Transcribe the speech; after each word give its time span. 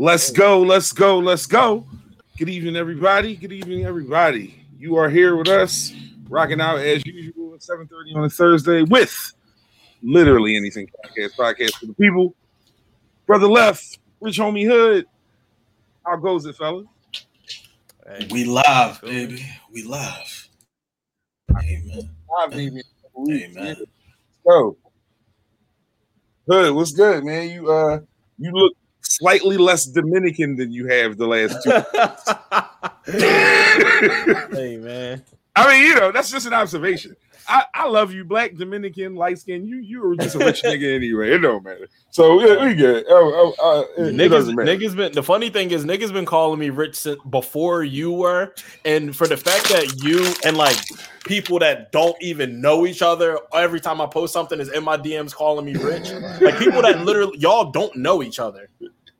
Let's 0.00 0.30
go, 0.30 0.62
let's 0.62 0.92
go, 0.92 1.18
let's 1.18 1.46
go. 1.46 1.84
Good 2.38 2.48
evening, 2.48 2.76
everybody. 2.76 3.34
Good 3.34 3.50
evening, 3.50 3.84
everybody. 3.84 4.64
You 4.78 4.94
are 4.94 5.10
here 5.10 5.34
with 5.34 5.48
us, 5.48 5.92
rocking 6.28 6.60
out 6.60 6.78
as 6.78 7.04
usual 7.04 7.54
at 7.54 7.62
7:30 7.62 8.14
on 8.14 8.24
a 8.24 8.30
Thursday 8.30 8.84
with 8.84 9.32
literally 10.00 10.56
anything 10.56 10.88
podcast, 11.04 11.30
podcast 11.34 11.74
for 11.80 11.86
the 11.86 11.94
people. 11.94 12.32
Brother 13.26 13.48
Left, 13.48 13.98
Rich 14.20 14.38
Homie 14.38 14.64
Hood. 14.64 15.04
How 16.06 16.14
goes 16.14 16.46
it, 16.46 16.54
fellas? 16.54 16.86
We 18.30 18.44
live, 18.44 19.00
baby. 19.02 19.44
We 19.72 19.82
live. 19.82 20.48
Amen. 21.50 22.08
Live, 22.30 22.50
baby. 22.52 22.82
Amen. 23.28 23.76
So, 24.46 24.76
Hood, 26.48 26.72
what's 26.72 26.92
good, 26.92 27.24
man? 27.24 27.50
You 27.50 27.68
uh, 27.68 27.98
you 28.38 28.52
look 28.52 28.74
slightly 29.08 29.56
less 29.56 29.86
Dominican 29.86 30.56
than 30.56 30.70
you 30.72 30.86
have 30.86 31.16
the 31.16 31.26
last 31.26 31.62
two. 31.62 31.70
hey 34.56 34.76
man. 34.76 35.22
I 35.56 35.72
mean, 35.72 35.82
you 35.84 35.94
know, 35.96 36.12
that's 36.12 36.30
just 36.30 36.46
an 36.46 36.52
observation. 36.52 37.16
I, 37.50 37.64
I 37.72 37.88
love 37.88 38.12
you, 38.12 38.24
black, 38.24 38.54
Dominican, 38.56 39.14
light 39.14 39.38
skin. 39.38 39.66
You 39.66 39.78
you 39.78 40.02
were 40.02 40.14
just 40.16 40.34
a 40.34 40.38
rich 40.38 40.62
nigga 40.62 40.94
anyway. 40.96 41.32
It 41.34 41.38
don't 41.38 41.64
matter. 41.64 41.88
So 42.10 42.40
yeah, 42.40 42.62
we 42.66 42.74
good. 42.74 43.06
Oh, 43.08 43.54
oh, 43.58 43.78
uh, 43.80 44.02
it, 44.02 44.08
it 44.08 44.14
Niggas, 44.14 44.30
doesn't 44.30 44.54
matter. 44.54 44.70
niggas 44.76 44.94
been 44.94 45.12
the 45.12 45.22
funny 45.22 45.48
thing 45.48 45.70
is 45.70 45.84
niggas 45.86 46.12
been 46.12 46.26
calling 46.26 46.60
me 46.60 46.68
rich 46.68 46.94
since 46.94 47.18
before 47.30 47.82
you 47.84 48.12
were, 48.12 48.52
and 48.84 49.16
for 49.16 49.26
the 49.26 49.36
fact 49.36 49.70
that 49.70 50.02
you 50.04 50.30
and 50.44 50.58
like 50.58 50.76
people 51.24 51.58
that 51.60 51.90
don't 51.90 52.16
even 52.20 52.60
know 52.60 52.86
each 52.86 53.00
other, 53.00 53.38
every 53.54 53.80
time 53.80 54.00
I 54.02 54.06
post 54.06 54.34
something 54.34 54.60
is 54.60 54.68
in 54.70 54.84
my 54.84 54.98
DMs 54.98 55.34
calling 55.34 55.64
me 55.64 55.74
rich. 55.74 56.10
Like 56.42 56.58
people 56.58 56.82
that 56.82 57.00
literally 57.04 57.38
y'all 57.38 57.70
don't 57.70 57.96
know 57.96 58.22
each 58.22 58.38
other, 58.38 58.68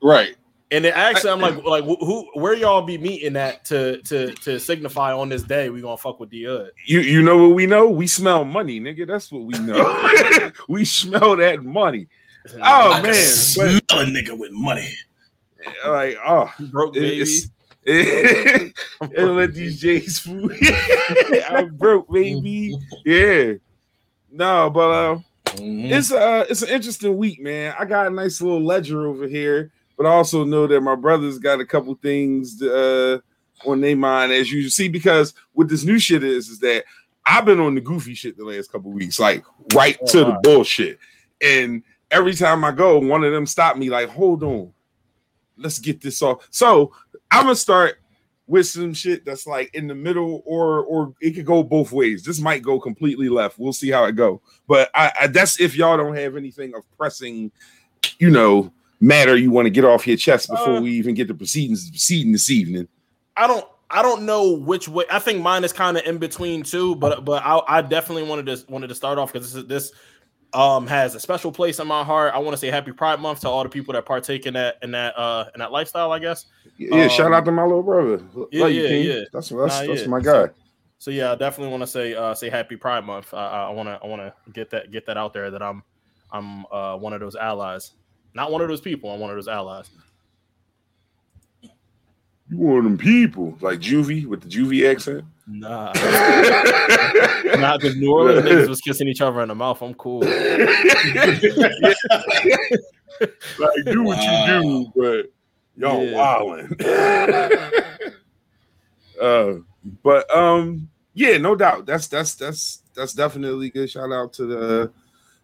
Right. 0.02 0.37
and 0.70 0.84
then 0.84 0.93
actually 0.95 1.30
I'm 1.30 1.41
like 1.41 1.62
like 1.65 1.84
who 1.84 2.29
where 2.34 2.55
y'all 2.55 2.83
be 2.83 2.98
meeting 2.98 3.36
at 3.36 3.64
to 3.67 4.00
to 4.03 4.33
to 4.34 4.59
signify 4.61 5.12
on 5.12 5.28
this 5.28 5.42
day 5.42 5.70
we 5.70 5.81
gonna 5.81 5.97
fuck 5.97 6.20
with 6.20 6.31
the 6.31 6.45
hood. 6.45 6.72
You 6.86 7.00
you 7.00 7.22
know 7.22 7.36
what 7.48 7.55
we 7.56 7.67
know? 7.67 7.89
We 7.89 8.06
smell 8.06 8.45
money, 8.45 8.81
nigga. 8.81 9.06
That's 9.06 9.33
what 9.33 9.42
we 9.45 9.59
know. 9.59 10.50
we 10.69 10.84
smell 10.84 11.37
that 11.37 11.64
money. 11.64 12.06
Oh 12.62 12.92
I 12.92 13.03
man, 13.03 13.14
smell 13.14 13.77
a 13.77 14.05
nigga 14.05 14.39
with 14.39 14.53
money. 14.53 14.89
like 15.87 16.17
oh, 16.27 16.53
broke 16.70 16.97
it- 16.97 17.00
baby. 17.00 17.20
it's- 17.84 18.72
and 19.17 19.37
let 19.37 19.55
these 19.55 19.81
J's 19.81 20.19
food. 20.19 20.55
I'm 21.50 21.75
broke, 21.77 22.11
baby. 22.12 22.77
Yeah. 23.05 23.55
No, 24.31 24.69
but 24.70 24.91
uh, 24.91 25.19
Mhm. 25.56 25.91
it's 25.91 26.12
uh 26.12 26.44
it's 26.50 26.61
an 26.62 26.69
interesting 26.69 27.17
week, 27.17 27.41
man. 27.41 27.75
I 27.78 27.87
got 27.87 28.06
a 28.06 28.11
nice 28.11 28.42
little 28.42 28.62
ledger 28.62 29.06
over 29.06 29.27
here, 29.27 29.72
but 29.98 30.06
I 30.06 30.10
also 30.10 30.44
know 30.44 30.66
that 30.68 30.80
my 30.80 30.94
brother's 30.94 31.38
got 31.38 31.60
a 31.60 31.66
couple 31.66 31.94
things 31.96 32.62
uh 32.62 33.18
on 33.66 33.80
their 33.80 33.96
mind 33.96 34.32
as 34.32 34.50
you 34.50 34.70
see 34.70 34.88
because 34.88 35.34
what 35.52 35.68
this 35.68 35.84
new 35.84 35.98
shit 35.98 36.22
is 36.22 36.48
is 36.48 36.60
that 36.60 36.84
I've 37.27 37.44
been 37.44 37.60
on 37.60 37.74
the 37.74 37.80
goofy 37.82 38.14
shit 38.14 38.38
the 38.38 38.44
last 38.44 38.72
couple 38.72 38.91
weeks, 38.91 39.20
like 39.20 39.44
right 39.74 39.98
to 40.06 40.24
the 40.24 40.41
bullshit. 40.42 40.98
And 41.42 41.82
every 42.10 42.34
time 42.34 42.64
I 42.64 42.70
go, 42.70 42.98
one 42.98 43.22
of 43.22 43.32
them 43.32 43.44
stop 43.44 43.76
me 43.76 43.91
like, 43.91 44.08
hold 44.08 44.42
on, 44.42 44.72
let's 45.58 45.78
get 45.78 46.00
this 46.00 46.22
off. 46.22 46.46
So 46.50 46.92
I'm 47.30 47.44
gonna 47.44 47.56
start 47.56 47.98
with 48.46 48.66
some 48.66 48.94
shit 48.94 49.26
that's 49.26 49.46
like 49.46 49.74
in 49.74 49.88
the 49.88 49.94
middle, 49.94 50.42
or 50.46 50.84
or 50.84 51.14
it 51.20 51.32
could 51.32 51.44
go 51.44 51.62
both 51.62 51.92
ways. 51.92 52.22
This 52.22 52.41
might 52.41 52.62
go 52.62 52.80
completely 52.80 53.28
left. 53.28 53.58
We'll 53.58 53.74
see 53.74 53.91
how 53.91 54.04
it 54.04 54.12
go. 54.12 54.41
But 54.66 54.91
I, 54.94 55.12
I 55.20 55.26
that's 55.26 55.60
if 55.60 55.76
y'all 55.76 55.98
don't 55.98 56.16
have 56.16 56.34
anything 56.34 56.74
of 56.74 56.82
pressing, 56.96 57.52
you 58.19 58.30
know, 58.30 58.72
matter 59.00 59.36
you 59.36 59.50
want 59.50 59.66
to 59.66 59.70
get 59.70 59.84
off 59.84 60.06
your 60.06 60.16
chest 60.16 60.50
before 60.50 60.77
Uh, 60.77 60.80
we 60.80 60.91
even 60.92 61.14
get 61.14 61.28
the 61.28 61.34
proceedings 61.34 61.88
proceeding 61.91 62.32
this 62.32 62.50
evening. 62.50 62.88
I 63.36 63.46
don't 63.46 63.64
I 63.91 64.02
don't 64.02 64.24
know 64.24 64.52
which 64.52 64.88
way. 64.88 65.04
I 65.10 65.18
think 65.18 65.41
mine 65.42 65.64
is 65.64 65.72
kind 65.72 65.96
of 65.96 66.04
in 66.04 66.18
between 66.18 66.62
too, 66.62 66.94
but 66.97 67.25
but 67.25 67.42
I, 67.44 67.60
I 67.69 67.82
definitely 67.82 68.25
wanted 68.25 68.47
to 68.47 68.64
wanted 68.70 68.88
to 68.88 68.94
start 68.94 69.19
off 69.19 69.32
because 69.32 69.53
this 69.53 69.62
is 69.62 69.69
this 69.69 69.92
um 70.54 70.87
has 70.87 71.14
a 71.14 71.20
special 71.20 71.53
place 71.53 71.78
in 71.78 71.87
my 71.87 72.03
heart. 72.03 72.34
I 72.34 72.38
want 72.38 72.53
to 72.54 72.58
say 72.58 72.70
Happy 72.70 72.92
Pride 72.92 73.20
Month 73.20 73.41
to 73.41 73.48
all 73.48 73.62
the 73.62 73.69
people 73.69 73.94
that 73.94 74.04
partake 74.06 74.47
in 74.47 74.54
that 74.54 74.76
in 74.82 74.91
that 74.92 75.16
uh 75.19 75.47
in 75.54 75.58
that 75.60 75.72
lifestyle. 75.72 76.10
I 76.12 76.19
guess. 76.19 76.47
Yeah, 76.76 77.04
Um, 77.04 77.08
shout 77.08 77.32
out 77.32 77.44
to 77.44 77.53
my 77.53 77.62
little 77.64 77.82
brother. 77.82 78.20
yeah, 78.50 78.62
Love 78.64 78.72
yeah, 78.72 78.88
yeah. 78.88 79.20
That's 79.32 79.48
that's, 79.50 79.53
Nah, 79.53 79.87
that's 79.87 80.03
yeah. 80.03 80.06
my 80.08 80.20
guy. 80.20 80.48
So 80.98 81.10
yeah, 81.10 81.32
I 81.32 81.34
definitely 81.37 81.70
want 81.70 81.82
to 81.82 81.87
say 81.87 82.14
uh 82.14 82.34
say 82.34 82.50
Happy 82.50 82.76
Pride 82.76 83.04
Month. 83.04 83.32
I 83.32 83.69
I 83.69 83.70
want 83.70 83.88
to 83.88 84.00
I 84.03 84.06
want 84.06 84.20
to 84.22 84.34
get 84.53 84.70
that 84.70 84.91
get 84.91 85.06
that 85.06 85.16
out 85.16 85.32
there 85.32 85.50
that 85.50 85.62
I'm 85.62 85.82
I'm 86.32 86.66
uh 86.72 86.97
one 86.97 87.12
of 87.12 87.20
those 87.20 87.37
allies, 87.37 87.92
not 88.34 88.50
one 88.53 88.61
of 88.62 88.69
those 88.69 88.81
people. 88.81 89.11
I'm 89.11 89.21
one 89.21 89.31
of 89.31 89.37
those 89.37 89.49
allies. 89.49 89.91
You 92.50 92.56
one 92.56 92.78
of 92.78 92.84
them 92.84 92.97
people 92.99 93.59
like 93.61 93.78
Juvie 93.81 94.25
with 94.27 94.41
the 94.43 94.49
Juvie 94.49 94.91
accent. 94.91 95.25
Nah, 95.47 95.93
nah, 97.56 97.77
because 97.78 97.97
New 97.97 98.12
Orleans 98.12 98.47
niggas 98.47 98.69
was 98.69 98.81
kissing 98.81 99.09
each 99.09 99.21
other 99.21 99.41
in 99.43 99.49
the 99.49 99.55
mouth. 99.55 99.81
I'm 99.83 99.94
cool. 99.94 100.21
like 103.59 103.84
do 103.87 104.03
what 104.05 104.22
you 104.22 104.47
do, 104.47 104.93
but 104.94 105.27
y'all 105.77 106.05
Yeah. 106.05 106.12
wildin'. 106.15 108.00
uh, 109.21 109.55
but 110.03 110.37
um, 110.37 110.88
yeah, 111.15 111.38
no 111.38 111.55
doubt. 111.56 111.87
That's 111.87 112.06
that's 112.09 112.34
that's 112.34 112.83
that's 112.94 113.15
definitely 113.15 113.71
good. 113.71 113.91
Shout 113.91 114.12
out 114.12 114.33
to 114.34 114.47
the 114.47 114.93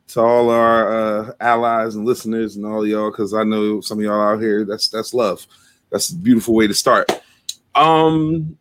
to 0.09 0.21
all 0.21 0.51
our 0.51 1.29
uh, 1.29 1.33
allies 1.41 1.95
and 1.95 2.05
listeners 2.05 2.57
and 2.57 2.67
all 2.67 2.87
y'all, 2.87 3.11
because 3.11 3.35
I 3.35 3.45
know 3.45 3.81
some 3.81 3.99
of 3.99 4.05
y'all 4.05 4.21
out 4.21 4.41
here. 4.41 4.65
That's 4.65 4.89
that's 4.89 5.15
love. 5.15 5.47
That's 5.91 6.11
a 6.11 6.17
beautiful 6.17 6.55
way 6.55 6.67
to 6.67 6.75
start. 6.75 7.11
Um, 7.75 8.57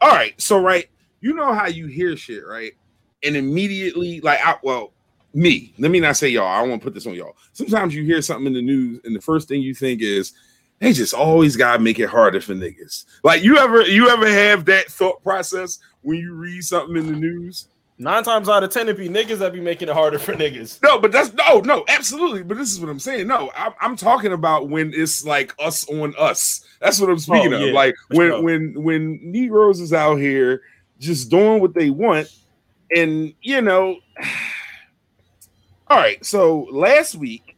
all 0.00 0.10
right. 0.10 0.40
So 0.40 0.60
right, 0.60 0.88
you 1.20 1.34
know 1.34 1.52
how 1.52 1.66
you 1.66 1.86
hear 1.86 2.16
shit, 2.16 2.46
right? 2.46 2.72
And 3.22 3.36
immediately, 3.36 4.20
like, 4.20 4.40
I, 4.44 4.56
well, 4.62 4.92
me. 5.34 5.72
Let 5.78 5.90
me 5.90 6.00
not 6.00 6.16
say 6.16 6.28
y'all. 6.28 6.46
I 6.46 6.60
don't 6.60 6.70
want 6.70 6.82
to 6.82 6.84
put 6.84 6.94
this 6.94 7.06
on 7.06 7.14
y'all. 7.14 7.36
Sometimes 7.52 7.94
you 7.94 8.04
hear 8.04 8.22
something 8.22 8.46
in 8.46 8.52
the 8.52 8.62
news, 8.62 9.00
and 9.04 9.14
the 9.14 9.20
first 9.20 9.48
thing 9.48 9.62
you 9.62 9.74
think 9.74 10.02
is, 10.02 10.32
they 10.78 10.92
just 10.92 11.14
always 11.14 11.56
gotta 11.56 11.78
make 11.78 12.00
it 12.00 12.08
harder 12.08 12.40
for 12.40 12.54
niggas. 12.54 13.04
Like 13.22 13.44
you 13.44 13.56
ever 13.56 13.82
you 13.82 14.08
ever 14.08 14.28
have 14.28 14.64
that 14.64 14.86
thought 14.86 15.22
process 15.22 15.78
when 16.00 16.18
you 16.18 16.34
read 16.34 16.64
something 16.64 16.96
in 16.96 17.06
the 17.06 17.12
news? 17.12 17.68
Nine 17.98 18.24
times 18.24 18.48
out 18.48 18.64
of 18.64 18.70
ten, 18.70 18.88
it 18.88 18.96
be 18.96 19.08
niggas 19.08 19.38
that 19.38 19.52
be 19.52 19.60
making 19.60 19.88
it 19.88 19.94
harder 19.94 20.18
for 20.18 20.32
niggas. 20.32 20.82
No, 20.82 20.98
but 20.98 21.12
that's 21.12 21.32
no, 21.34 21.60
no, 21.60 21.84
absolutely. 21.88 22.42
But 22.42 22.56
this 22.56 22.72
is 22.72 22.80
what 22.80 22.88
I'm 22.88 22.98
saying. 22.98 23.26
No, 23.26 23.50
I'm, 23.56 23.72
I'm 23.80 23.96
talking 23.96 24.32
about 24.32 24.68
when 24.68 24.92
it's 24.94 25.24
like 25.24 25.54
us 25.60 25.88
on 25.88 26.14
us. 26.18 26.64
That's 26.80 26.98
what 27.00 27.10
I'm 27.10 27.18
speaking 27.18 27.54
Oh, 27.54 27.68
of. 27.68 27.74
Like 27.74 27.94
when 28.08 28.30
sure. 28.30 28.42
when 28.42 28.82
when 28.82 29.20
Negroes 29.22 29.80
is 29.80 29.92
out 29.92 30.16
here 30.16 30.62
just 30.98 31.30
doing 31.30 31.60
what 31.60 31.74
they 31.74 31.90
want, 31.90 32.28
and 32.94 33.32
you 33.42 33.60
know. 33.60 33.98
All 35.88 35.98
right. 35.98 36.24
So 36.24 36.66
last 36.70 37.16
week, 37.16 37.56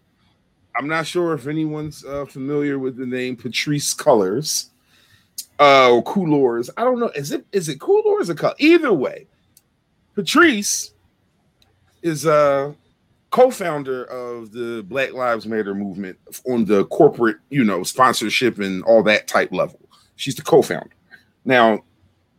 I'm 0.77 0.89
not 0.89 1.07
sure 1.07 1.35
if 1.35 1.47
anyone's 1.47 2.05
uh, 2.05 2.25
familiar 2.27 2.79
with 2.81 2.97
the 2.97 3.07
name 3.07 3.37
Patrisse 3.37 3.95
Cullors 3.95 4.71
uh, 5.61 5.93
or 5.93 6.03
Coolors. 6.03 6.69
I 6.77 6.83
don't 6.83 6.99
know. 6.99 7.11
Is 7.15 7.31
it 7.31 7.47
is 7.53 7.69
it 7.69 7.79
Coolors 7.79 8.29
or 8.29 8.35
Color? 8.35 8.55
Either 8.59 8.93
way, 8.93 9.29
Patrisse 10.15 10.93
is 12.03 12.27
a 12.27 12.75
co-founder 13.31 14.05
of 14.05 14.53
the 14.53 14.85
Black 14.89 15.13
Lives 15.13 15.47
Matter 15.47 15.75
movement 15.75 16.19
on 16.47 16.65
the 16.65 16.85
corporate, 16.87 17.39
you 17.51 17.65
know, 17.65 17.83
sponsorship 17.83 18.59
and 18.61 18.83
all 18.85 19.03
that 19.03 19.27
type 19.27 19.51
level. 19.53 19.81
She's 20.17 20.37
the 20.37 20.43
co-founder. 20.43 20.91
Now, 21.45 21.81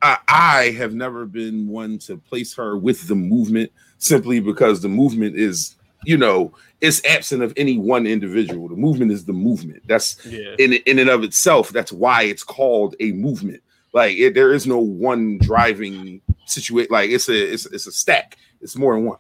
I, 0.01 0.17
I 0.27 0.63
have 0.77 0.93
never 0.93 1.25
been 1.25 1.67
one 1.67 1.97
to 1.99 2.17
place 2.17 2.53
her 2.55 2.77
with 2.77 3.07
the 3.07 3.15
movement 3.15 3.71
simply 3.97 4.39
because 4.39 4.81
the 4.81 4.87
movement 4.89 5.35
is, 5.35 5.75
you 6.05 6.17
know, 6.17 6.53
it's 6.81 7.03
absent 7.05 7.41
of 7.43 7.53
any 7.57 7.77
one 7.77 8.05
individual. 8.05 8.69
The 8.69 8.75
movement 8.75 9.11
is 9.11 9.25
the 9.25 9.33
movement. 9.33 9.83
That's 9.87 10.23
Yeah. 10.25 10.55
in 10.59 10.73
in 10.73 10.99
and 10.99 11.09
of 11.09 11.23
itself. 11.23 11.69
That's 11.69 11.91
why 11.91 12.23
it's 12.23 12.43
called 12.43 12.95
a 12.99 13.11
movement. 13.13 13.61
Like 13.93 14.15
it, 14.17 14.33
there 14.33 14.53
is 14.53 14.67
no 14.67 14.77
one 14.79 15.39
driving 15.39 16.21
situation. 16.45 16.89
Like 16.91 17.09
it's 17.09 17.29
a 17.29 17.53
it's 17.53 17.65
it's 17.67 17.87
a 17.87 17.91
stack. 17.91 18.37
It's 18.61 18.75
more 18.75 18.95
than 18.95 19.05
one. 19.05 19.17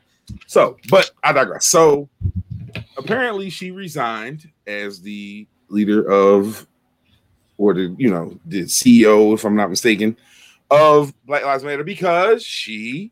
So, 0.47 0.77
but 0.89 1.11
I 1.23 1.31
digress. 1.33 1.65
So 1.67 2.09
apparently, 2.97 3.49
she 3.49 3.71
resigned 3.71 4.49
as 4.65 5.01
the 5.01 5.47
leader 5.69 6.09
of, 6.09 6.65
or 7.57 7.73
the 7.73 7.95
you 7.97 8.09
know 8.09 8.39
the 8.45 8.63
CEO, 8.63 9.33
if 9.33 9.43
I'm 9.45 9.55
not 9.55 9.69
mistaken, 9.69 10.17
of 10.71 11.13
Black 11.25 11.43
Lives 11.45 11.63
Matter 11.63 11.83
because 11.83 12.43
she 12.43 13.11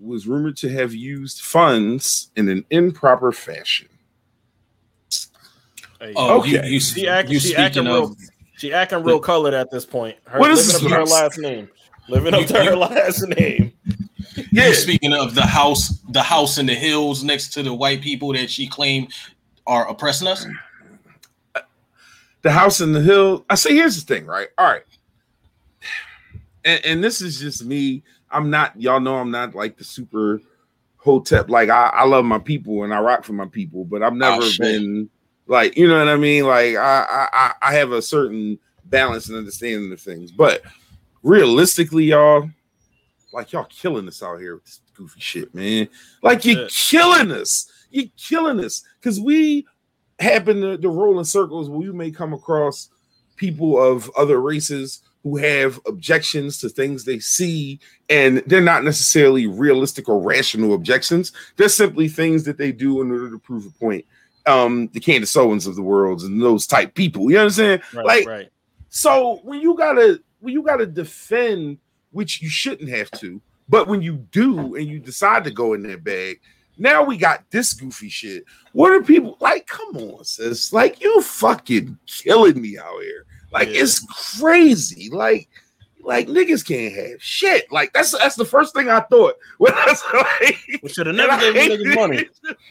was 0.00 0.26
rumored 0.28 0.56
to 0.56 0.68
have 0.70 0.94
used 0.94 1.40
funds 1.42 2.30
in 2.36 2.48
an 2.48 2.64
improper 2.70 3.32
fashion. 3.32 3.88
Hey, 6.00 6.12
Oh, 6.16 6.38
Okay. 6.40 6.50
you, 6.66 6.74
you, 6.74 6.80
She 6.80 7.08
act- 7.08 7.28
you 7.28 7.40
she 7.40 7.56
acting 7.56 7.82
speaking 7.84 7.92
real- 7.92 8.16
She 8.56 8.72
acting 8.72 9.02
real 9.02 9.18
colored 9.20 9.54
at 9.54 9.70
this 9.70 9.84
point. 9.84 10.16
Her 10.26 10.38
What 10.38 10.50
living 10.50 10.64
is 10.64 10.74
up 10.76 10.82
this 10.82 10.90
her 10.92 11.04
last 11.04 11.38
name. 11.38 11.68
Living 12.08 12.34
up 12.34 12.46
to 12.46 12.64
her 12.64 12.76
last 12.76 13.26
name. 13.38 13.72
Yeah, 14.52 14.68
you 14.68 14.74
speaking 14.74 15.12
of 15.12 15.34
the 15.34 15.42
house, 15.46 16.00
the 16.10 16.22
house 16.22 16.58
in 16.58 16.66
the 16.66 16.74
hills 16.74 17.22
next 17.24 17.52
to 17.54 17.62
the 17.62 17.72
white 17.74 18.00
people 18.00 18.32
that 18.32 18.50
she 18.50 18.66
claimed 18.66 19.12
are 19.66 19.88
oppressing 19.88 20.28
us. 20.28 20.46
the 22.42 22.50
house 22.50 22.80
in 22.80 22.92
the 22.92 23.00
hill. 23.00 23.44
I 23.50 23.54
say, 23.56 23.74
here's 23.74 24.02
the 24.02 24.14
thing, 24.14 24.26
right? 24.26 24.48
All 24.56 24.66
right, 24.66 24.84
and, 26.64 26.84
and 26.84 27.04
this 27.04 27.20
is 27.20 27.38
just 27.40 27.64
me. 27.64 28.02
I'm 28.30 28.50
not, 28.50 28.80
y'all 28.80 29.00
know, 29.00 29.16
I'm 29.16 29.30
not 29.30 29.54
like 29.54 29.76
the 29.78 29.84
super 29.84 30.40
hotep. 30.96 31.48
Like 31.48 31.68
I, 31.70 31.88
I 31.88 32.04
love 32.04 32.24
my 32.24 32.38
people 32.38 32.84
and 32.84 32.92
I 32.92 33.00
rock 33.00 33.24
for 33.24 33.32
my 33.32 33.46
people, 33.46 33.84
but 33.84 34.02
I've 34.02 34.12
ah, 34.12 34.16
never 34.16 34.42
shit. 34.42 34.60
been 34.60 35.10
like, 35.46 35.76
you 35.76 35.88
know 35.88 35.98
what 35.98 36.08
I 36.08 36.16
mean? 36.16 36.44
Like 36.44 36.76
I, 36.76 37.02
I, 37.08 37.28
I- 37.32 37.54
I 37.62 37.74
have 37.74 37.92
a 37.92 38.02
certain 38.02 38.58
balance 38.84 39.28
and 39.28 39.36
understanding 39.38 39.90
of 39.92 40.00
things, 40.00 40.30
but 40.30 40.62
realistically, 41.22 42.04
y'all, 42.04 42.48
like 43.32 43.52
y'all 43.52 43.64
killing 43.64 44.08
us 44.08 44.22
out 44.22 44.40
here 44.40 44.54
with 44.54 44.64
this 44.64 44.80
goofy 44.94 45.20
shit, 45.20 45.54
man. 45.54 45.88
Like 46.22 46.44
you're 46.44 46.68
killing 46.68 47.30
us. 47.30 47.70
You're 47.90 48.06
killing 48.16 48.64
us 48.64 48.84
because 49.00 49.20
we 49.20 49.66
happen 50.18 50.60
to, 50.60 50.78
to 50.78 50.88
roll 50.88 51.18
in 51.18 51.24
circles 51.24 51.70
where 51.70 51.82
you 51.82 51.92
may 51.92 52.10
come 52.10 52.32
across 52.32 52.90
people 53.36 53.80
of 53.80 54.10
other 54.16 54.40
races 54.40 55.02
who 55.22 55.36
have 55.36 55.80
objections 55.86 56.58
to 56.60 56.68
things 56.68 57.04
they 57.04 57.18
see, 57.18 57.80
and 58.08 58.38
they're 58.46 58.60
not 58.60 58.84
necessarily 58.84 59.46
realistic 59.46 60.08
or 60.08 60.20
rational 60.20 60.74
objections. 60.74 61.32
They're 61.56 61.68
simply 61.68 62.08
things 62.08 62.44
that 62.44 62.56
they 62.56 62.72
do 62.72 63.00
in 63.00 63.10
order 63.10 63.30
to 63.30 63.38
prove 63.38 63.66
a 63.66 63.70
point. 63.70 64.04
Um, 64.46 64.88
the 64.92 65.00
Candace 65.00 65.36
Owens 65.36 65.66
of 65.66 65.76
the 65.76 65.82
world 65.82 66.22
and 66.22 66.40
those 66.40 66.66
type 66.66 66.94
people. 66.94 67.24
You 67.24 67.36
know 67.36 67.40
what 67.40 67.44
I'm 67.44 67.50
saying? 67.50 67.80
Right, 67.92 68.06
like, 68.06 68.26
right. 68.26 68.48
so 68.88 69.40
when 69.42 69.60
you 69.60 69.76
gotta 69.76 70.22
when 70.40 70.54
you 70.54 70.62
gotta 70.62 70.86
defend, 70.86 71.78
which 72.12 72.40
you 72.42 72.48
shouldn't 72.48 72.88
have 72.90 73.10
to, 73.12 73.40
but 73.68 73.88
when 73.88 74.02
you 74.02 74.16
do 74.32 74.74
and 74.76 74.86
you 74.86 74.98
decide 74.98 75.44
to 75.44 75.50
go 75.50 75.74
in 75.74 75.82
that 75.82 76.02
bag, 76.04 76.40
now 76.78 77.02
we 77.02 77.16
got 77.16 77.44
this 77.50 77.72
goofy 77.72 78.08
shit. 78.08 78.44
What 78.72 78.92
are 78.92 79.02
people 79.02 79.36
like? 79.40 79.66
Come 79.66 79.96
on, 79.96 80.24
sis. 80.24 80.72
Like 80.72 81.00
you 81.02 81.20
fucking 81.22 81.98
killing 82.06 82.60
me 82.60 82.78
out 82.78 83.00
here. 83.02 83.26
Like 83.52 83.68
Yeah. 83.68 83.82
it's 83.82 84.38
crazy. 84.40 85.10
Like, 85.10 85.48
like 86.04 86.28
niggas 86.28 86.64
can't 86.66 86.94
have 86.94 87.22
shit. 87.22 87.70
Like 87.72 87.92
that's 87.92 88.16
that's 88.16 88.36
the 88.36 88.44
first 88.44 88.74
thing 88.74 88.88
I 88.88 89.00
thought 89.00 89.34
when 89.58 89.72
I 89.74 89.84
was 89.86 90.02
like, 90.14 90.80
We 90.82 90.88
should 90.88 91.06
have 91.08 91.16
never 91.16 91.36
gave 91.52 91.80
you 91.80 91.86
niggas 91.88 91.94
money. 91.96 92.28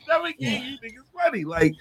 never 0.07 0.31
gave 0.31 0.63
you 0.63 0.77
niggas 0.79 1.13
money. 1.25 1.43
Like, 1.43 1.75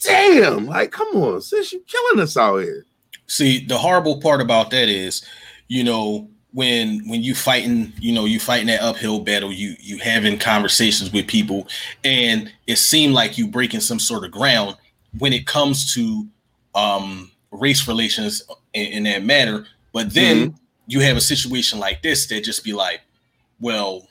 damn. 0.00 0.66
Like, 0.66 0.92
come 0.92 1.08
on, 1.16 1.42
sis. 1.42 1.72
You 1.72 1.82
killing 1.86 2.20
us 2.22 2.36
out 2.36 2.58
here. 2.58 2.86
See, 3.26 3.64
the 3.64 3.78
horrible 3.78 4.20
part 4.20 4.40
about 4.40 4.70
that 4.70 4.88
is, 4.88 5.24
you 5.68 5.84
know, 5.84 6.28
when 6.52 7.00
when 7.08 7.22
you 7.22 7.34
fighting, 7.34 7.92
you 7.98 8.12
know, 8.12 8.26
you 8.26 8.38
fighting 8.38 8.68
that 8.68 8.80
uphill 8.80 9.20
battle, 9.20 9.52
you 9.52 9.74
you 9.80 9.98
having 9.98 10.38
conversations 10.38 11.12
with 11.12 11.26
people, 11.26 11.66
and 12.04 12.50
it 12.66 12.76
seemed 12.76 13.12
like 13.12 13.36
you 13.36 13.48
breaking 13.48 13.80
some 13.80 13.98
sort 13.98 14.24
of 14.24 14.30
ground 14.30 14.76
when 15.18 15.32
it 15.32 15.46
comes 15.46 15.92
to 15.94 16.26
um 16.74 17.30
race 17.50 17.88
relations 17.88 18.42
in, 18.72 18.86
in 18.86 19.02
that 19.04 19.24
manner. 19.24 19.66
But 19.92 20.12
then 20.14 20.54
you 20.86 21.00
have 21.00 21.16
a 21.16 21.20
situation 21.20 21.78
like 21.78 22.02
this 22.02 22.26
that 22.28 22.44
just 22.44 22.64
be 22.64 22.72
like, 22.72 23.00
well, 23.60 24.08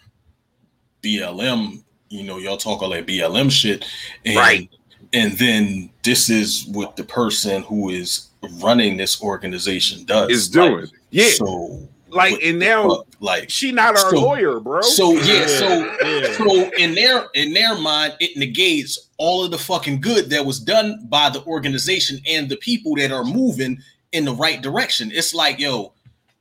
BLM, 1.01 1.83
you 2.09 2.23
know, 2.23 2.37
y'all 2.37 2.57
talk 2.57 2.81
all 2.81 2.89
that 2.89 3.05
BLM 3.05 3.51
shit, 3.51 3.85
and, 4.25 4.37
Right. 4.37 4.69
And 5.13 5.33
then 5.37 5.89
this 6.03 6.29
is 6.29 6.65
what 6.67 6.95
the 6.95 7.03
person 7.03 7.61
who 7.63 7.89
is 7.89 8.29
running 8.61 8.97
this 8.97 9.21
organization 9.21 10.03
does 10.05 10.29
Is 10.29 10.49
doing. 10.49 10.81
Like, 10.81 10.89
Yeah. 11.11 11.29
So 11.29 11.87
Like, 12.09 12.33
what 12.33 12.43
and 12.43 12.59
now 12.59 12.89
fuck? 12.89 13.07
like 13.19 13.49
she 13.49 13.71
not 13.71 13.95
our 13.97 14.09
So- 14.11 14.19
lawyer, 14.21 14.59
bro. 14.59 14.81
so 14.81 15.13
yeah, 15.13 15.47
so 15.47 15.67
yeah. 16.05 16.37
so 16.37 16.71
in 16.77 16.93
their 16.95 17.27
in 17.35 17.53
their 17.53 17.75
mind, 17.77 18.15
it 18.19 18.35
negates 18.37 18.99
all 19.17 19.43
of 19.45 19.51
the 19.51 19.57
fucking 19.57 20.01
good 20.01 20.29
that 20.31 20.45
was 20.45 20.59
done 20.59 21.05
by 21.09 21.29
the 21.29 21.43
organization 21.45 22.19
and 22.27 22.49
the 22.49 22.57
people 22.57 22.95
that 22.95 23.11
are 23.11 23.23
moving 23.23 23.79
in 24.11 24.25
the 24.25 24.33
right 24.33 24.61
direction. 24.61 25.11
It's 25.11 25.33
like, 25.33 25.59
yo, 25.59 25.93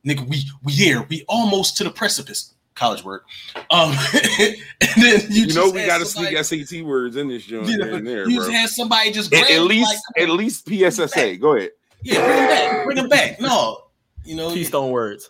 nigga, 0.05 0.27
we 0.27 0.43
we 0.63 0.73
here, 0.73 1.05
we 1.09 1.23
almost 1.27 1.77
to 1.77 1.83
the 1.83 1.89
precipice. 1.91 2.52
College 2.75 3.03
word. 3.03 3.21
Um, 3.69 3.91
and 4.39 4.55
then 4.97 5.21
you, 5.29 5.45
you 5.45 5.53
know 5.53 5.69
we 5.69 5.85
got 5.85 5.99
to 5.99 6.05
somebody- 6.05 6.41
sneak 6.43 6.69
SAT 6.69 6.83
words 6.83 7.15
in 7.15 7.27
this 7.27 7.43
joint 7.45 7.67
you 7.67 7.73
here 7.77 7.85
know, 7.91 7.97
and 7.97 8.07
there, 8.07 8.27
you 8.29 8.37
bro. 8.37 8.45
just 8.47 8.51
had 8.57 8.69
somebody 8.69 9.11
just 9.11 9.31
At, 9.33 9.39
grab 9.41 9.51
at 9.51 9.55
you, 9.57 9.61
least, 9.67 10.01
like, 10.17 10.23
at 10.23 10.29
least 10.31 10.67
PSSA. 10.67 11.37
Go 11.37 11.55
ahead. 11.55 11.69
yeah, 12.01 12.23
bring 12.25 12.37
them 12.37 12.47
back, 12.47 12.85
bring 12.85 12.95
them 12.97 13.09
back. 13.09 13.39
No, 13.41 13.83
you 14.25 14.35
know, 14.35 14.51
Keystone 14.51 14.89
words. 14.91 15.29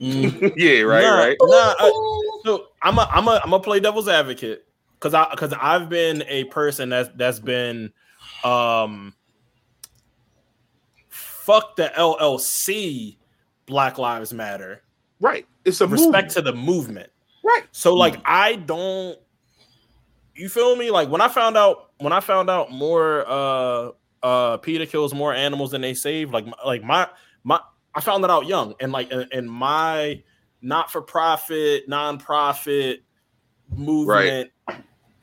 mm. 0.00 0.52
yeah, 0.56 0.82
right, 0.82 1.02
Nah, 1.02 1.18
right. 1.18 1.36
Nah, 1.40 1.74
I, 1.78 2.38
so 2.44 2.66
I'm 2.82 2.98
a, 2.98 3.08
I'm 3.10 3.26
a, 3.28 3.40
I'm 3.42 3.50
gonna 3.50 3.62
play 3.62 3.80
devil's 3.80 4.08
advocate 4.08 4.64
because 4.94 5.12
I 5.12 5.28
because 5.30 5.52
I've 5.60 5.88
been 5.88 6.22
a 6.28 6.44
person 6.44 6.88
that's 6.90 7.10
that's 7.16 7.40
been 7.40 7.92
um 8.44 9.12
fuck 11.08 11.76
the 11.76 11.90
LLC 11.96 13.16
Black 13.66 13.98
Lives 13.98 14.32
Matter 14.32 14.82
Right. 15.20 15.46
It's 15.64 15.80
a 15.80 15.86
respect 15.86 16.06
movement. 16.12 16.30
to 16.30 16.42
the 16.42 16.52
movement. 16.52 17.10
right. 17.42 17.64
So 17.72 17.94
like 17.94 18.16
I 18.24 18.56
don't 18.56 19.18
you 20.34 20.48
feel 20.48 20.76
me? 20.76 20.90
Like 20.90 21.08
when 21.08 21.20
I 21.20 21.28
found 21.28 21.56
out 21.56 21.90
when 21.98 22.12
I 22.12 22.20
found 22.20 22.50
out 22.50 22.70
more 22.70 23.24
uh 23.28 23.90
uh 24.22 24.56
PETA 24.58 24.86
kills 24.86 25.14
more 25.14 25.32
animals 25.32 25.70
than 25.70 25.80
they 25.80 25.94
save, 25.94 26.32
like 26.32 26.46
like 26.64 26.82
my 26.82 27.08
my 27.44 27.60
I 27.94 28.00
found 28.00 28.22
that 28.24 28.30
out 28.30 28.46
young 28.46 28.74
and 28.80 28.92
like 28.92 29.10
and, 29.10 29.26
and 29.32 29.50
my 29.50 30.22
not 30.62 30.90
for 30.90 31.00
profit, 31.00 31.88
non-profit 31.88 33.02
movement 33.74 34.50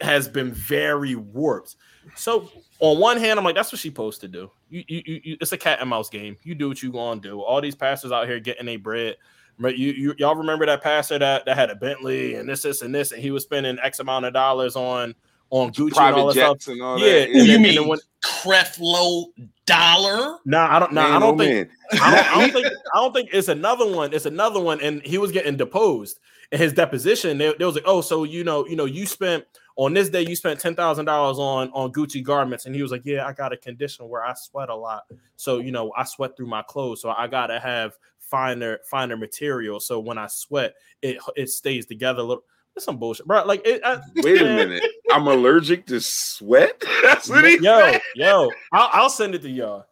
has 0.02 0.28
been 0.28 0.52
very 0.52 1.16
warped. 1.16 1.76
So 2.16 2.50
on 2.80 3.00
one 3.00 3.18
hand, 3.18 3.40
I'm 3.40 3.46
like, 3.46 3.56
that's 3.56 3.72
what 3.72 3.80
she's 3.80 3.92
supposed 3.92 4.22
to 4.22 4.28
do. 4.28 4.52
You, 4.70 4.84
you, 4.88 5.02
you, 5.06 5.22
you- 5.24 5.38
it's 5.40 5.52
a 5.52 5.58
cat 5.58 5.80
and 5.82 5.90
mouse 5.90 6.10
game. 6.10 6.38
You 6.44 6.56
do 6.56 6.68
what 6.68 6.82
you 6.82 6.92
gonna 6.92 7.22
do. 7.22 7.42
All 7.42 7.62
these 7.62 7.76
pastors 7.76 8.12
out 8.12 8.28
here 8.28 8.40
getting 8.40 8.68
a 8.68 8.78
bread. 8.78 9.16
Right, 9.60 9.78
you, 9.78 9.92
you 9.92 10.16
y'all 10.18 10.36
remember 10.36 10.66
that 10.66 10.82
pastor 10.82 11.20
that, 11.20 11.46
that 11.46 11.56
had 11.56 11.70
a 11.70 11.76
Bentley 11.76 12.36
and 12.36 12.50
this, 12.50 12.64
this, 12.64 12.82
and 12.82 12.94
this, 12.94 13.12
and 13.12 13.22
he 13.22 13.32
was 13.32 13.44
spending 13.44 13.78
X 13.84 14.00
amount 14.00 14.26
of 14.26 14.34
dollars 14.34 14.76
on 14.76 15.14
on 15.52 15.72
Gucci 15.72 15.90
and 15.90 15.94
all 16.16 16.34
Private 16.34 16.36
that 16.36 16.62
stuff. 16.62 16.74
and 16.74 16.82
all 16.82 17.00
Yeah, 17.00 17.14
that. 17.20 17.22
and 17.30 17.34
Who 17.34 17.40
then- 17.40 17.48
you 17.48 17.54
and 17.56 17.64
mean? 17.64 17.76
then 17.76 17.88
when- 17.88 18.00
Creflo 18.26 19.26
Dollar? 19.66 20.38
Nah, 20.46 20.76
I 20.76 20.80
don't. 20.80 20.94
Nah, 20.94 21.04
Man, 21.04 21.14
I 21.14 21.20
don't 21.20 21.36
oh, 21.36 21.44
think. 21.44 21.70
I 21.94 22.16
don't, 22.16 22.26
I 22.38 22.42
don't 22.42 22.52
think. 22.64 22.68
I 22.68 23.00
don't 23.00 23.14
think 23.14 23.30
it's 23.34 23.48
another 23.48 23.90
one. 23.90 24.14
It's 24.14 24.26
another 24.26 24.60
one, 24.60 24.80
and 24.82 25.02
he 25.06 25.18
was 25.18 25.32
getting 25.32 25.56
deposed 25.58 26.20
in 26.52 26.60
his 26.60 26.74
deposition. 26.74 27.38
They, 27.38 27.54
they 27.58 27.66
was 27.66 27.76
like, 27.76 27.84
"Oh, 27.86 28.02
so 28.02 28.24
you 28.24 28.44
know, 28.44 28.66
you 28.68 28.76
know, 28.76 28.86
you 28.86 29.06
spent 29.06 29.46
on 29.76 29.94
this 29.94 30.10
day, 30.10 30.22
you 30.22 30.36
spent 30.36 30.60
ten 30.60 30.76
thousand 30.76 31.06
dollars 31.06 31.40
on 31.40 31.70
on 31.72 31.92
Gucci 31.92 32.24
garments," 32.24 32.66
and 32.66 32.76
he 32.76 32.82
was 32.82 32.92
like, 32.92 33.02
"Yeah, 33.06 33.26
I 33.26 33.34
got 33.34 33.54
a 33.54 33.58
condition 33.58 34.08
where 34.08 34.24
I 34.24 34.34
sweat 34.34 34.70
a 34.70 34.76
lot, 34.76 35.04
so 35.36 35.58
you 35.60 35.72
know, 35.72 35.92
I 35.98 36.04
sweat 36.04 36.38
through 36.38 36.48
my 36.48 36.62
clothes, 36.62 37.02
so 37.02 37.10
I 37.10 37.28
gotta 37.28 37.60
have 37.60 37.98
finer 38.20 38.80
finer 38.90 39.18
material, 39.18 39.80
so 39.80 40.00
when 40.00 40.18
I 40.18 40.28
sweat, 40.28 40.76
it 41.02 41.18
it 41.36 41.50
stays 41.50 41.86
together 41.86 42.22
a 42.22 42.24
little." 42.24 42.44
That's 42.76 42.86
some 42.86 42.98
bullshit, 42.98 43.28
bro. 43.28 43.46
Like, 43.46 43.62
it, 43.68 43.82
I, 43.86 44.00
Wait 44.16 44.42
a 44.42 44.46
man, 44.46 44.70
minute. 44.70 44.84
I'm 45.12 45.28
allergic 45.28 45.86
to 45.88 46.02
sweat. 46.02 46.84
That's 47.04 47.30
what 47.30 47.46
he 47.46 47.60
Yo, 47.60 47.92
said. 47.92 48.02
yo, 48.16 48.52
I'll, 48.72 48.90
I'll 48.94 49.10
send 49.12 49.36
it 49.36 49.44
to 49.44 49.50
y'all. 49.50 49.86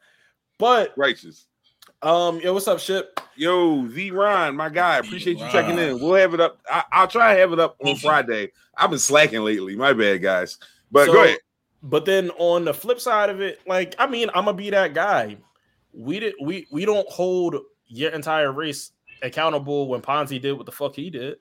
But 0.58 0.92
Righteous. 0.98 1.46
Um, 2.04 2.40
yo, 2.40 2.54
what's 2.54 2.68
up, 2.68 2.80
ship? 2.80 3.20
Yo, 3.36 3.84
V 3.84 4.12
Ron, 4.12 4.56
my 4.56 4.70
guy. 4.70 4.98
Appreciate 4.98 5.38
you 5.38 5.44
Ron. 5.44 5.52
checking 5.52 5.78
in. 5.78 6.00
We'll 6.02 6.16
have 6.16 6.34
it 6.34 6.40
up. 6.42 6.60
I, 6.70 6.84
I'll 6.92 7.08
try 7.08 7.34
to 7.34 7.40
have 7.40 7.54
it 7.54 7.60
up 7.60 7.76
on 7.86 7.96
Friday. 7.98 8.52
I've 8.76 8.90
been 8.90 9.00
slacking 9.00 9.42
lately. 9.44 9.76
My 9.76 9.94
bad, 9.94 10.22
guys. 10.22 10.58
But 10.92 11.06
So- 11.08 11.14
go 11.14 11.24
ahead. 11.24 11.38
But 11.84 12.06
then 12.06 12.30
on 12.38 12.64
the 12.64 12.76
flip 12.76 13.00
side 13.00 13.32
of 13.32 13.42
it, 13.42 13.60
like 13.66 13.96
I 13.98 14.06
mean, 14.06 14.30
I'm 14.36 14.46
gonna 14.46 14.56
be 14.56 14.70
that 14.70 14.94
guy. 14.94 15.38
We 15.94 16.20
did 16.20 16.36
we 16.40 16.68
we 16.72 16.86
don't 16.86 17.10
hold 17.10 17.56
your 17.88 18.12
entire 18.12 18.52
race 18.52 18.92
accountable 19.24 19.88
when 19.88 20.00
Ponzi 20.00 20.40
did 20.40 20.54
what 20.54 20.68
the 20.68 20.72
fuck 20.72 20.96
he 20.96 21.10
did. 21.10 21.38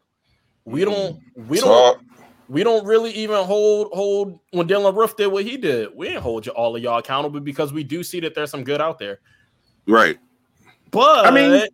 We 0.64 0.86
don't 0.86 1.20
we 1.36 1.60
don't 1.60 2.00
we 2.48 2.64
don't 2.64 2.86
really 2.86 3.10
even 3.12 3.44
hold 3.44 3.88
hold 3.92 4.38
when 4.52 4.66
Dylann 4.66 4.96
Roof 4.96 5.14
did 5.14 5.26
what 5.26 5.44
he 5.44 5.58
did. 5.58 5.90
We 5.94 6.06
didn't 6.08 6.22
hold 6.22 6.46
you 6.46 6.52
all 6.52 6.74
of 6.74 6.82
y'all 6.82 6.96
accountable 6.96 7.40
because 7.40 7.70
we 7.74 7.84
do 7.84 8.02
see 8.02 8.20
that 8.20 8.34
there's 8.34 8.50
some 8.50 8.64
good 8.64 8.80
out 8.80 8.98
there. 8.98 9.20
Right. 9.86 10.18
But 10.90 11.26
I 11.26 11.30
mean- 11.30 11.66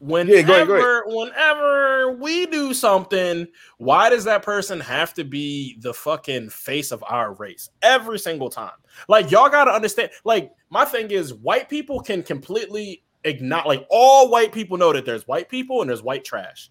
whenever 0.00 0.36
Yeah, 0.36 0.42
go 0.42 0.54
ahead, 0.54 0.68
go 0.68 1.02
whenever 1.06 2.12
we 2.12 2.46
do 2.46 2.72
something, 2.72 3.46
why 3.78 4.08
does 4.10 4.24
that 4.24 4.42
person 4.42 4.78
have 4.80 5.12
to 5.14 5.24
be 5.24 5.76
the 5.80 5.92
fucking 5.92 6.50
face 6.50 6.92
of 6.92 7.02
our 7.08 7.34
race 7.34 7.70
every 7.82 8.18
single 8.18 8.48
time? 8.50 8.72
Like 9.08 9.30
y'all 9.30 9.48
gotta 9.48 9.72
understand. 9.72 10.10
Like 10.24 10.52
my 10.70 10.84
thing 10.84 11.10
is, 11.10 11.34
white 11.34 11.68
people 11.68 12.00
can 12.00 12.22
completely 12.22 13.02
ignore. 13.24 13.62
Like 13.66 13.86
all 13.90 14.30
white 14.30 14.52
people 14.52 14.76
know 14.76 14.92
that 14.92 15.04
there's 15.04 15.26
white 15.26 15.48
people 15.48 15.80
and 15.80 15.90
there's 15.90 16.02
white 16.02 16.24
trash. 16.24 16.70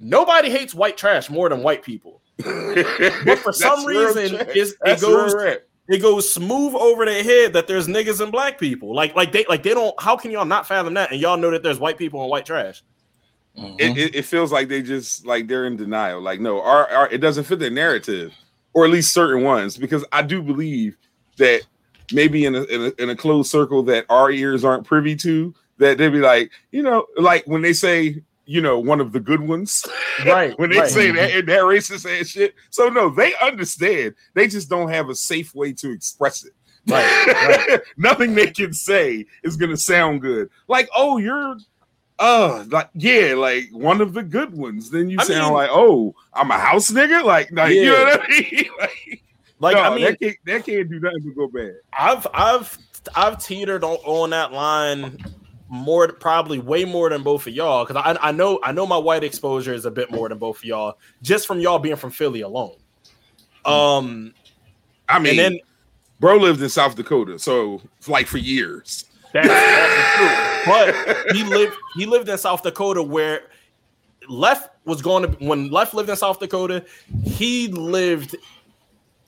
Nobody 0.00 0.50
hates 0.50 0.74
white 0.74 0.96
trash 0.96 1.28
more 1.30 1.48
than 1.48 1.62
white 1.62 1.82
people. 1.82 2.22
but 2.38 3.38
for 3.38 3.52
some 3.52 3.84
reason, 3.84 4.34
it's- 4.36 4.72
it 4.84 5.00
goes- 5.00 5.34
It 5.88 6.02
goes 6.02 6.32
smooth 6.32 6.74
over 6.74 7.06
their 7.06 7.22
head 7.24 7.54
that 7.54 7.66
there's 7.66 7.88
niggas 7.88 8.20
and 8.20 8.30
black 8.30 8.58
people. 8.58 8.94
Like, 8.94 9.16
like 9.16 9.32
they, 9.32 9.46
like 9.48 9.62
they 9.62 9.72
don't. 9.72 9.94
How 10.00 10.16
can 10.16 10.30
y'all 10.30 10.44
not 10.44 10.68
fathom 10.68 10.94
that? 10.94 11.10
And 11.12 11.20
y'all 11.20 11.38
know 11.38 11.50
that 11.50 11.62
there's 11.62 11.78
white 11.78 11.96
people 11.96 12.20
and 12.20 12.30
white 12.30 12.44
trash. 12.44 12.82
Mhm. 13.58 13.74
it, 13.78 13.98
it, 13.98 14.14
it 14.14 14.22
feels 14.24 14.52
like 14.52 14.68
they 14.68 14.82
just 14.82 15.26
like 15.26 15.48
they're 15.48 15.64
in 15.66 15.76
denial. 15.76 16.20
Like, 16.20 16.40
no, 16.40 16.62
our, 16.62 16.88
our 16.90 17.08
it 17.10 17.18
doesn't 17.18 17.44
fit 17.44 17.58
their 17.58 17.70
narrative, 17.70 18.32
or 18.72 18.84
at 18.84 18.90
least 18.90 19.12
certain 19.12 19.42
ones, 19.42 19.76
because 19.76 20.04
I 20.12 20.22
do 20.22 20.42
believe 20.42 20.96
that 21.38 21.62
maybe 22.12 22.44
in 22.44 22.54
a, 22.54 22.62
in 22.64 22.82
a 22.82 23.02
in 23.02 23.10
a 23.10 23.16
closed 23.16 23.50
circle 23.50 23.82
that 23.84 24.04
our 24.10 24.30
ears 24.30 24.64
aren't 24.64 24.86
privy 24.86 25.16
to, 25.16 25.54
that 25.78 25.98
they'd 25.98 26.10
be 26.10 26.20
like, 26.20 26.52
you 26.70 26.82
know, 26.82 27.06
like 27.16 27.44
when 27.46 27.62
they 27.62 27.72
say, 27.72 28.22
you 28.48 28.62
know, 28.62 28.78
one 28.80 28.98
of 28.98 29.12
the 29.12 29.20
good 29.20 29.40
ones, 29.42 29.84
Right. 30.24 30.58
when 30.58 30.70
they 30.70 30.78
right. 30.78 30.90
say 30.90 31.10
that 31.10 31.46
that 31.46 31.60
racist 31.60 32.04
ass 32.20 32.28
shit. 32.28 32.54
So 32.70 32.88
no, 32.88 33.10
they 33.10 33.34
understand. 33.42 34.14
They 34.34 34.48
just 34.48 34.70
don't 34.70 34.88
have 34.88 35.10
a 35.10 35.14
safe 35.14 35.54
way 35.54 35.74
to 35.74 35.92
express 35.92 36.44
it. 36.44 36.52
Right, 36.86 37.80
Nothing 37.98 38.34
they 38.34 38.46
can 38.46 38.72
say 38.72 39.26
is 39.42 39.56
gonna 39.58 39.76
sound 39.76 40.22
good. 40.22 40.48
Like, 40.66 40.88
oh, 40.96 41.18
you're 41.18 41.58
uh 42.18 42.64
like 42.70 42.88
yeah, 42.94 43.34
like 43.36 43.68
one 43.72 44.00
of 44.00 44.14
the 44.14 44.22
good 44.22 44.54
ones. 44.56 44.90
Then 44.90 45.10
you 45.10 45.18
I 45.20 45.24
sound 45.24 45.44
mean- 45.48 45.52
like, 45.54 45.70
oh, 45.70 46.14
I'm 46.32 46.50
a 46.50 46.58
house 46.58 46.90
nigga. 46.90 47.22
Like, 47.22 47.50
like 47.52 47.74
you 47.74 47.84
know 47.86 48.04
what 48.04 48.22
I 48.22 48.28
mean? 48.28 48.64
like, 48.80 49.22
Like 49.60 49.76
no, 49.76 49.82
I 49.82 49.94
mean, 49.94 50.04
that 50.06 50.20
can't 50.20 50.36
that 50.46 50.64
can't 50.64 50.88
do 50.88 51.00
nothing 51.00 51.20
but 51.26 51.36
go 51.36 51.48
bad. 51.48 51.74
I've 51.92 52.26
I've 52.32 52.78
I've 53.14 53.44
teetered 53.44 53.84
on, 53.84 53.98
on 54.06 54.30
that 54.30 54.52
line 54.52 55.18
more 55.68 56.08
probably 56.08 56.58
way 56.58 56.84
more 56.84 57.10
than 57.10 57.22
both 57.22 57.46
of 57.46 57.52
y'all 57.52 57.84
because 57.84 58.02
I 58.02 58.28
I 58.28 58.32
know 58.32 58.58
I 58.64 58.72
know 58.72 58.86
my 58.86 58.96
white 58.96 59.22
exposure 59.22 59.74
is 59.74 59.84
a 59.84 59.90
bit 59.90 60.10
more 60.10 60.28
than 60.28 60.38
both 60.38 60.58
of 60.58 60.64
y'all 60.64 60.98
just 61.22 61.46
from 61.46 61.60
y'all 61.60 61.78
being 61.78 61.96
from 61.96 62.10
Philly 62.10 62.40
alone. 62.40 62.76
Um, 63.64 64.32
I 65.08 65.18
mean, 65.18 65.30
and 65.30 65.38
then 65.38 65.60
bro 66.20 66.36
lived 66.36 66.62
in 66.62 66.68
South 66.68 66.96
Dakota, 66.96 67.38
so 67.38 67.82
like 68.06 68.26
for 68.26 68.38
years. 68.38 69.04
that's, 69.32 69.46
that's 69.46 70.16
true, 70.16 70.72
but 70.72 71.36
he 71.36 71.44
lived 71.44 71.76
he 71.96 72.06
lived 72.06 72.28
in 72.28 72.38
South 72.38 72.62
Dakota 72.62 73.02
where 73.02 73.42
Left 74.28 74.70
was 74.86 75.02
going 75.02 75.30
to 75.30 75.44
when 75.44 75.70
Left 75.70 75.92
lived 75.92 76.08
in 76.08 76.16
South 76.16 76.40
Dakota, 76.40 76.84
he 77.24 77.68
lived 77.68 78.36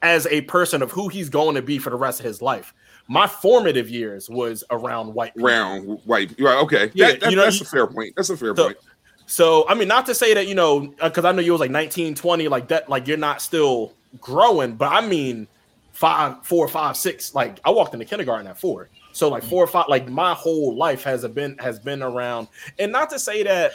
as 0.02 0.26
a 0.28 0.40
person 0.42 0.80
of 0.82 0.90
who 0.90 1.08
he's 1.08 1.28
going 1.28 1.54
to 1.54 1.62
be 1.62 1.78
for 1.78 1.90
the 1.90 1.96
rest 1.96 2.20
of 2.20 2.24
his 2.24 2.40
life. 2.40 2.72
My 3.12 3.26
formative 3.26 3.90
years 3.90 4.30
was 4.30 4.62
around 4.70 5.12
white 5.14 5.34
people. 5.34 5.48
Round 5.50 5.98
white, 6.04 6.32
right? 6.38 6.58
Okay, 6.58 6.92
Yeah, 6.94 7.08
that, 7.08 7.20
that- 7.20 7.30
you 7.30 7.36
know, 7.36 7.42
that's 7.42 7.58
you- 7.58 7.66
a 7.66 7.68
fair 7.68 7.86
point. 7.88 8.14
That's 8.16 8.30
a 8.30 8.36
fair 8.36 8.54
So- 8.54 8.66
point. 8.66 8.78
So 9.26 9.68
I 9.68 9.74
mean, 9.74 9.88
not 9.88 10.06
to 10.06 10.14
say 10.14 10.32
that 10.34 10.46
you 10.46 10.54
know, 10.54 10.94
uh, 11.00 11.08
because 11.08 11.24
I 11.24 11.32
know 11.32 11.40
you 11.40 11.50
was 11.52 11.60
like 11.60 11.70
19, 11.72 12.14
20, 12.14 12.46
like 12.48 12.68
that, 12.68 12.88
like 12.88 13.06
you're 13.08 13.16
not 13.16 13.42
still 13.42 13.92
growing, 14.20 14.74
but 14.74 14.92
I 14.92 15.00
mean, 15.06 15.46
five, 15.92 16.36
four, 16.44 16.66
five, 16.68 16.96
six. 16.96 17.34
Like 17.34 17.58
I 17.64 17.70
walked 17.70 17.94
into 17.94 18.06
kindergarten 18.06 18.46
at 18.46 18.58
four, 18.60 18.88
so 19.12 19.28
like 19.28 19.42
four 19.44 19.62
or 19.62 19.66
five. 19.68 19.86
Like 19.88 20.08
my 20.08 20.34
whole 20.34 20.76
life 20.76 21.02
has 21.04 21.26
been 21.28 21.56
has 21.58 21.78
been 21.80 22.02
around, 22.02 22.46
and 22.78 22.90
not 22.92 23.10
to 23.10 23.18
say 23.20 23.42
that, 23.44 23.72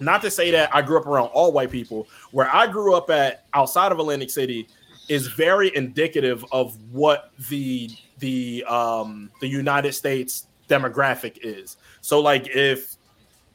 not 0.00 0.22
to 0.22 0.30
say 0.30 0.50
that 0.52 0.74
I 0.74 0.80
grew 0.82 0.98
up 0.98 1.06
around 1.06 1.26
all 1.28 1.52
white 1.52 1.70
people. 1.70 2.08
Where 2.32 2.52
I 2.52 2.66
grew 2.66 2.94
up 2.94 3.10
at 3.10 3.44
outside 3.54 3.90
of 3.92 3.98
Atlantic 4.00 4.30
City 4.30 4.66
is 5.08 5.26
very 5.28 5.74
indicative 5.76 6.44
of 6.50 6.76
what 6.90 7.30
the 7.48 7.90
the 8.24 8.64
um 8.64 9.30
the 9.40 9.46
United 9.46 9.92
States 9.92 10.46
demographic 10.66 11.38
is. 11.42 11.76
So 12.00 12.20
like 12.20 12.48
if 12.48 12.96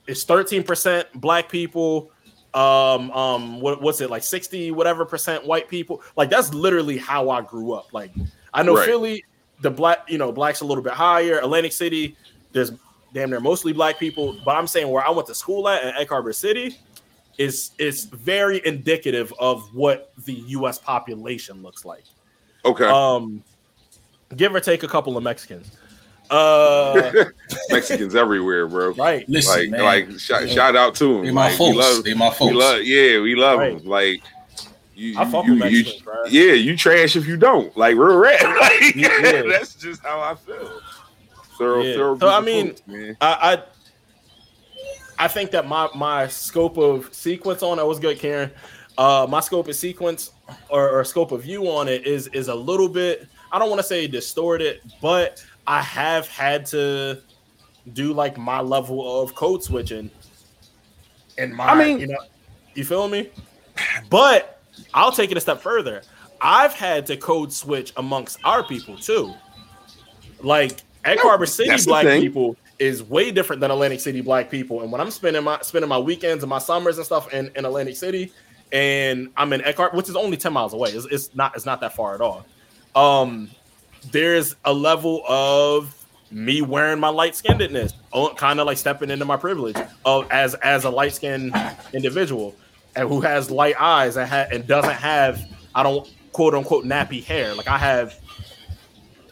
it's 0.07 0.23
13% 0.25 1.05
black 1.15 1.49
people 1.49 2.11
um 2.53 3.11
um 3.11 3.61
what, 3.61 3.79
what's 3.81 4.01
it 4.01 4.09
like 4.09 4.23
60 4.23 4.71
whatever 4.71 5.05
percent 5.05 5.45
white 5.45 5.67
people 5.69 6.01
like 6.17 6.31
that's 6.31 6.51
literally 6.51 6.97
how 6.97 7.29
i 7.29 7.41
grew 7.41 7.73
up 7.73 7.93
like 7.93 8.11
i 8.55 8.63
know 8.63 8.75
Right. 8.75 8.87
philly 8.87 9.23
the 9.61 9.69
black 9.69 9.99
you 10.09 10.17
know 10.17 10.31
blacks 10.31 10.61
a 10.61 10.65
little 10.65 10.83
bit 10.83 10.93
higher 10.93 11.37
atlantic 11.37 11.71
city 11.71 12.15
there's 12.51 12.71
damn 13.13 13.29
near 13.29 13.39
mostly 13.39 13.71
black 13.71 13.99
people 13.99 14.35
but 14.43 14.55
i'm 14.55 14.65
saying 14.65 14.87
where 14.89 15.05
i 15.05 15.11
went 15.11 15.27
to 15.27 15.35
school 15.35 15.69
at 15.69 15.83
in 15.83 15.93
egg 15.93 16.09
harbor 16.09 16.33
city 16.33 16.75
is 17.37 17.69
is 17.77 18.05
very 18.05 18.65
indicative 18.65 19.31
of 19.37 19.71
what 19.75 20.11
the 20.25 20.37
us 20.47 20.79
population 20.79 21.61
looks 21.61 21.85
like 21.85 22.05
Okay, 22.65 22.85
um 22.89 23.43
give 24.35 24.53
or 24.53 24.59
take 24.59 24.83
a 24.83 24.87
couple 24.87 25.17
of 25.17 25.23
mexicans 25.23 25.71
uh 26.31 27.11
Mexicans 27.71 28.13
everywhere, 28.13 28.67
bro. 28.67 28.91
right 28.91 29.27
Listen, 29.27 29.61
like, 29.61 29.69
man. 29.71 29.83
like 29.83 30.19
shout, 30.19 30.47
shout 30.47 30.75
out 30.75 30.93
to 30.95 31.15
them. 31.15 31.25
they 31.25 31.31
my 31.31 31.47
like, 31.47 31.57
folks. 31.57 31.71
We 31.71 31.77
love, 31.81 32.03
they 32.03 32.13
my 32.13 32.35
we 32.39 32.51
love, 32.53 32.83
yeah, 32.83 33.19
we 33.19 33.33
love 33.35 33.57
Right. 33.59 33.77
them. 33.79 33.87
Like, 33.87 34.21
you, 34.93 35.17
i 35.17 35.25
fuck 35.25 35.45
you, 35.47 35.53
with 35.55 35.71
you- 35.71 35.83
mexicans 35.83 36.31
yeah, 36.31 36.53
you 36.53 36.77
trash 36.77 37.15
if 37.15 37.25
you 37.27 37.35
don't. 37.35 37.75
Like 37.75 37.95
real 37.95 38.17
red. 38.17 38.39
Like, 38.43 38.95
Yeah. 38.95 39.41
that's 39.49 39.73
just 39.73 40.03
how 40.03 40.19
I 40.19 40.35
feel. 40.35 40.79
Thorough, 41.57 41.81
Yeah. 41.81 41.93
thorough 41.95 42.19
So, 42.19 42.27
I 42.29 42.41
mean, 42.41 42.67
folks, 42.67 42.81
man. 42.87 43.17
I, 43.21 43.63
I 45.17 45.25
I 45.25 45.27
think 45.27 45.49
that 45.51 45.67
my 45.67 45.89
my 45.95 46.27
scope 46.27 46.77
of 46.77 47.11
sequence 47.13 47.63
on 47.63 47.79
it 47.79 47.85
was 47.85 47.99
good, 47.99 48.19
Karen. 48.19 48.51
Uh, 48.99 49.25
my 49.27 49.39
scope 49.39 49.67
of 49.67 49.75
sequence 49.75 50.31
or, 50.69 50.89
or 50.89 51.03
scope 51.05 51.31
of 51.31 51.41
view 51.41 51.63
on 51.71 51.87
it 51.87 52.05
is 52.05 52.27
is 52.27 52.49
a 52.49 52.55
little 52.55 52.87
bit. 52.89 53.27
I 53.51 53.59
don't 53.59 53.69
want 53.69 53.79
to 53.79 53.87
say 53.87 54.07
distorted, 54.07 54.81
but 55.01 55.43
I 55.65 55.81
have 55.81 56.27
had 56.27 56.65
to 56.67 57.21
do 57.93 58.13
like 58.13 58.37
my 58.37 58.61
level 58.61 59.21
of 59.21 59.35
code 59.35 59.63
switching. 59.63 60.11
And 61.37 61.53
my, 61.53 61.65
I 61.67 61.75
mean- 61.75 61.99
you 61.99 62.07
know, 62.07 62.19
you 62.75 62.83
feel 62.85 63.07
me? 63.07 63.29
But 64.09 64.61
I'll 64.93 65.11
take 65.11 65.31
it 65.31 65.37
a 65.37 65.41
step 65.41 65.61
further. 65.61 66.01
I've 66.41 66.73
had 66.73 67.05
to 67.07 67.17
code 67.17 67.51
switch 67.51 67.93
amongst 67.97 68.39
our 68.43 68.63
people 68.63 68.97
too. 68.97 69.33
Like 70.41 70.81
No, 71.05 71.15
Harbor 71.17 71.45
City 71.45 71.75
black 71.85 72.05
people 72.05 72.55
is 72.77 73.03
way 73.03 73.31
different 73.31 73.59
than 73.59 73.71
Atlantic 73.71 73.99
City 73.99 74.21
black 74.21 74.49
people. 74.49 74.81
And 74.81 74.91
when 74.91 75.01
I'm 75.01 75.11
spending 75.11 75.43
my 75.43 75.59
spending 75.61 75.89
my 75.89 75.97
weekends 75.97 76.43
and 76.43 76.49
my 76.49 76.59
summers 76.59 76.97
and 76.97 77.05
stuff 77.05 77.33
in, 77.33 77.51
in 77.55 77.65
Atlantic 77.65 77.97
City, 77.97 78.31
and 78.71 79.29
I'm 79.35 79.51
in 79.53 79.61
Harbor, 79.61 79.95
which 79.97 80.09
is 80.09 80.15
only 80.15 80.37
10 80.37 80.53
miles 80.53 80.73
away. 80.73 80.91
It's, 80.91 81.05
it's 81.05 81.35
not 81.35 81.55
it's 81.55 81.65
not 81.65 81.81
that 81.81 81.95
far 81.95 82.15
at 82.15 82.21
all. 82.21 82.45
Um, 82.95 83.49
there's 84.11 84.55
a 84.65 84.73
level 84.73 85.23
of 85.27 85.95
me 86.31 86.61
wearing 86.61 86.99
my 86.99 87.09
light 87.09 87.33
skinnedness, 87.33 87.93
kind 88.37 88.59
of 88.59 88.67
like 88.67 88.77
stepping 88.77 89.09
into 89.09 89.25
my 89.25 89.37
privilege 89.37 89.75
of 90.05 90.27
as 90.31 90.53
as 90.55 90.83
a 90.85 90.89
light 90.89 91.13
skinned 91.13 91.53
individual 91.93 92.55
and 92.95 93.07
who 93.07 93.21
has 93.21 93.49
light 93.51 93.75
eyes 93.79 94.15
and, 94.17 94.27
ha- 94.29 94.47
and 94.51 94.65
doesn't 94.67 94.93
have 94.93 95.39
I 95.73 95.83
don't 95.83 96.11
quote 96.31 96.53
unquote 96.53 96.85
nappy 96.85 97.23
hair. 97.23 97.53
Like 97.55 97.67
I 97.67 97.77
have, 97.77 98.15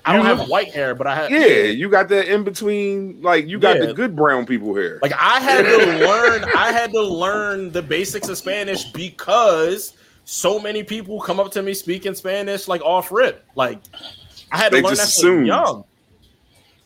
I 0.05 0.15
don't 0.15 0.25
have 0.25 0.47
white 0.49 0.71
hair, 0.73 0.95
but 0.95 1.05
I 1.07 1.15
have 1.15 1.31
Yeah, 1.31 1.63
you 1.65 1.89
got 1.89 2.09
that 2.09 2.31
in 2.31 2.43
between. 2.43 3.21
Like 3.21 3.47
you 3.47 3.59
got 3.59 3.77
Yeah. 3.77 3.87
the 3.87 3.93
good 3.93 4.15
brown 4.15 4.45
people 4.45 4.73
here. 4.75 4.99
Like 5.01 5.13
I 5.13 5.39
had 5.39 5.63
to 5.65 6.05
learn, 6.07 6.43
I 6.55 6.71
had 6.71 6.91
to 6.93 7.01
learn 7.03 7.71
the 7.71 7.81
basics 7.81 8.27
of 8.29 8.37
Spanish 8.37 8.85
because 8.91 9.93
so 10.29 10.59
many 10.59 10.83
people 10.83 11.21
come 11.21 11.39
up 11.39 11.51
to 11.53 11.63
me 11.63 11.73
speaking 11.73 12.13
Spanish 12.13 12.67
like 12.67 12.81
off 12.81 13.13
rip. 13.13 13.45
Like 13.55 13.79
I 14.51 14.57
had 14.57 14.69
to 14.71 14.75
They 14.75 14.81
learn 14.81 14.91
that 14.95 14.97
just 14.97 15.13
since 15.15 15.23
assumed. 15.23 15.47
young. 15.47 15.85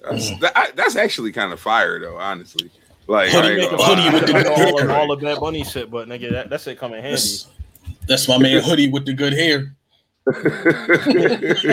That's, 0.03 0.39
that- 0.39 0.55
I- 0.57 0.71
that's 0.75 0.95
actually 0.95 1.31
kind 1.31 1.51
of 1.51 1.60
fire, 1.60 2.00
though. 2.00 2.17
Honestly, 2.17 2.69
like, 3.07 3.29
Hoodie 3.29 3.48
I 3.48 3.51
ain't 3.51 3.57
make 3.57 3.71
a 3.71 3.83
hoodie 3.83 4.10
with 4.13 4.25
the- 4.27 4.38
I 4.62 4.65
all, 4.65 4.79
of, 4.81 4.89
all 4.91 5.12
of 5.12 5.19
that 5.21 5.39
bunny 5.39 5.63
shit, 5.63 5.89
but 5.89 6.07
nigga, 6.07 6.31
that, 6.31 6.50
that 6.51 6.62
shit 6.62 6.77
come 6.79 6.93
in 6.93 7.01
handy. 7.01 7.12
That's, 7.12 7.48
that's 8.07 8.27
my 8.27 8.38
man 8.38 8.62
hoodie 8.63 8.89
with 8.89 9.05
the 9.05 9.13
good 9.13 9.33
hair. 9.33 9.75
it's 10.27 11.65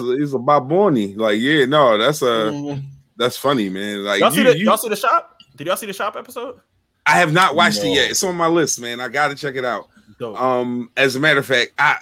a, 0.00 0.12
it's 0.12 0.32
a 0.32 0.38
Baboni. 0.38 1.16
Like, 1.16 1.38
yeah, 1.40 1.66
no, 1.66 1.98
that's 1.98 2.22
a 2.22 2.24
Mm, 2.52 2.82
that's 3.16 3.36
funny, 3.36 3.68
man. 3.68 4.02
Like, 4.04 4.20
Y'all 4.20 4.30
see 4.30 4.38
you, 4.38 4.44
the 4.44 4.58
you- 4.58 4.64
y'all 4.66 4.76
see 4.78 4.88
the 4.88 4.96
shop? 4.96 5.42
Did 5.56 5.66
y'all 5.66 5.76
see 5.76 5.86
the 5.86 5.92
shop 5.92 6.16
episode? 6.16 6.58
I 7.06 7.12
have 7.18 7.32
not 7.34 7.54
watched 7.54 7.84
it 7.84 7.88
yet. 7.94 8.10
It's 8.10 8.24
on 8.24 8.34
my 8.34 8.46
list, 8.48 8.80
man. 8.80 8.98
I 9.00 9.08
got 9.08 9.28
to 9.28 9.34
check 9.34 9.56
it 9.56 9.64
out. 9.64 9.88
Dope. 10.18 10.40
Um, 10.40 10.90
as 10.96 11.16
a 11.16 11.20
matter 11.20 11.40
of 11.40 11.46
fact, 11.46 11.72
I 11.78 11.98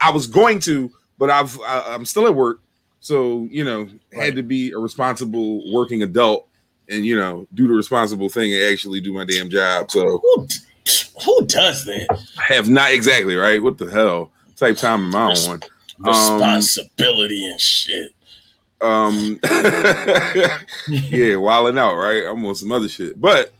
I 0.00 0.10
was 0.10 0.26
going 0.26 0.58
to, 0.60 0.90
but 1.18 1.30
I've 1.30 1.58
I, 1.60 1.94
I'm 1.94 2.04
still 2.04 2.26
at 2.26 2.34
work, 2.34 2.60
so 3.00 3.46
you 3.50 3.64
know, 3.64 3.88
Right. 4.14 4.24
had 4.26 4.36
to 4.36 4.42
be 4.42 4.70
a 4.72 4.78
responsible 4.78 5.72
working 5.72 6.02
adult 6.02 6.48
and 6.88 7.04
you 7.06 7.16
know 7.16 7.46
do 7.54 7.66
the 7.68 7.74
responsible 7.74 8.28
thing 8.28 8.52
and 8.52 8.62
actually 8.72 9.00
do 9.00 9.12
my 9.12 9.24
damn 9.24 9.48
job. 9.50 9.90
So 9.90 10.18
Who, 10.18 10.46
who 11.24 11.46
does 11.46 11.84
that? 11.84 12.06
I 12.38 12.52
have 12.54 12.68
not 12.68 12.92
exactly 12.92 13.36
right. 13.36 13.62
What 13.62 13.78
the 13.78 13.90
hell 13.90 14.30
type 14.56 14.76
time 14.76 15.06
am 15.06 15.14
I 15.16 15.32
on? 15.48 15.60
Responsibility 15.98 17.46
and 17.50 17.60
shit. 17.60 18.12
Um, 18.80 19.38
yeah, 20.88 21.36
wilding 21.36 21.78
out, 21.78 21.94
right? 21.94 22.24
I'm 22.28 22.44
on 22.44 22.54
some 22.56 22.72
other 22.72 22.88
shit, 22.88 23.20
but 23.20 23.52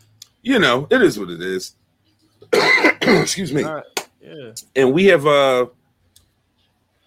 you 0.42 0.58
know, 0.58 0.88
it 0.90 1.00
is 1.02 1.18
what 1.18 1.30
it 1.30 1.40
is. 1.40 1.74
Excuse 3.02 3.52
me. 3.52 3.62
Right. 3.62 3.84
Yeah. 4.20 4.52
and 4.76 4.92
we 4.92 5.06
have 5.06 5.26
uh 5.26 5.66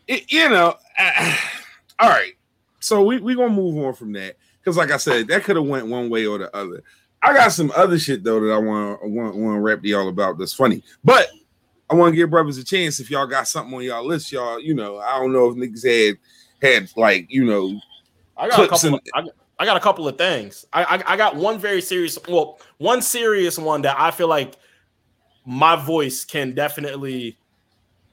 it, 0.08 0.30
you 0.32 0.50
know 0.50 0.76
all 2.00 2.10
right 2.10 2.34
so 2.80 3.02
we 3.04 3.20
we 3.20 3.36
gonna 3.36 3.50
move 3.50 3.84
on 3.84 3.94
from 3.94 4.12
that 4.12 4.36
because 4.60 4.76
like 4.76 4.92
i 4.92 4.98
said 4.98 5.26
that 5.30 5.46
could 5.46 5.56
have 5.56 5.66
went 5.66 5.88
one 5.88 6.10
way 6.10 6.26
or 6.26 6.38
the 6.38 6.54
other 6.54 6.84
i 7.24 7.34
got 7.34 7.54
some 7.54 7.72
other 7.74 7.98
shit 7.98 8.22
though 8.22 8.42
that 8.42 8.52
i 8.52 8.58
want 8.58 9.02
want 9.10 9.34
want 9.38 9.56
to 9.56 9.62
rap 9.62 9.82
to 9.82 9.88
y'all 9.88 10.10
about 10.10 10.38
that's 10.38 10.54
funny 10.54 10.84
but 11.06 11.30
i 11.90 11.96
want 11.96 12.12
to 12.12 12.18
give 12.18 12.30
brothers 12.30 12.58
a 12.58 12.66
chance 12.66 13.00
if 13.00 13.10
y'all 13.10 13.26
got 13.26 13.48
something 13.48 13.74
on 13.74 13.82
y'all 13.82 14.06
list 14.06 14.30
y'all 14.30 14.60
you 14.60 14.74
know 14.74 14.98
i 14.98 15.18
don't 15.18 15.32
know 15.32 15.48
if 15.48 15.56
niggas 15.56 15.86
had 15.88 16.18
had 16.62 16.92
like 16.98 17.28
you 17.30 17.46
know 17.46 17.80
I 18.38 18.50
got 18.50 18.60
a 18.60 18.68
couple. 18.68 18.96
Of, 18.96 19.02
I, 19.14 19.24
I 19.60 19.66
got 19.66 19.78
a 19.78 19.80
couple 19.80 20.08
of 20.08 20.18
things. 20.18 20.66
I, 20.74 20.84
I 20.84 21.14
I 21.14 21.18
got 21.18 21.36
one 21.36 21.58
very 21.58 21.82
serious. 21.82 22.18
Well, 22.28 22.60
one 22.78 23.02
serious 23.02 23.58
one 23.58 23.82
that 23.84 23.96
I 23.98 24.12
feel 24.12 24.28
like 24.28 24.56
my 25.46 25.76
voice 25.76 26.26
can 26.26 26.54
definitely 26.54 27.38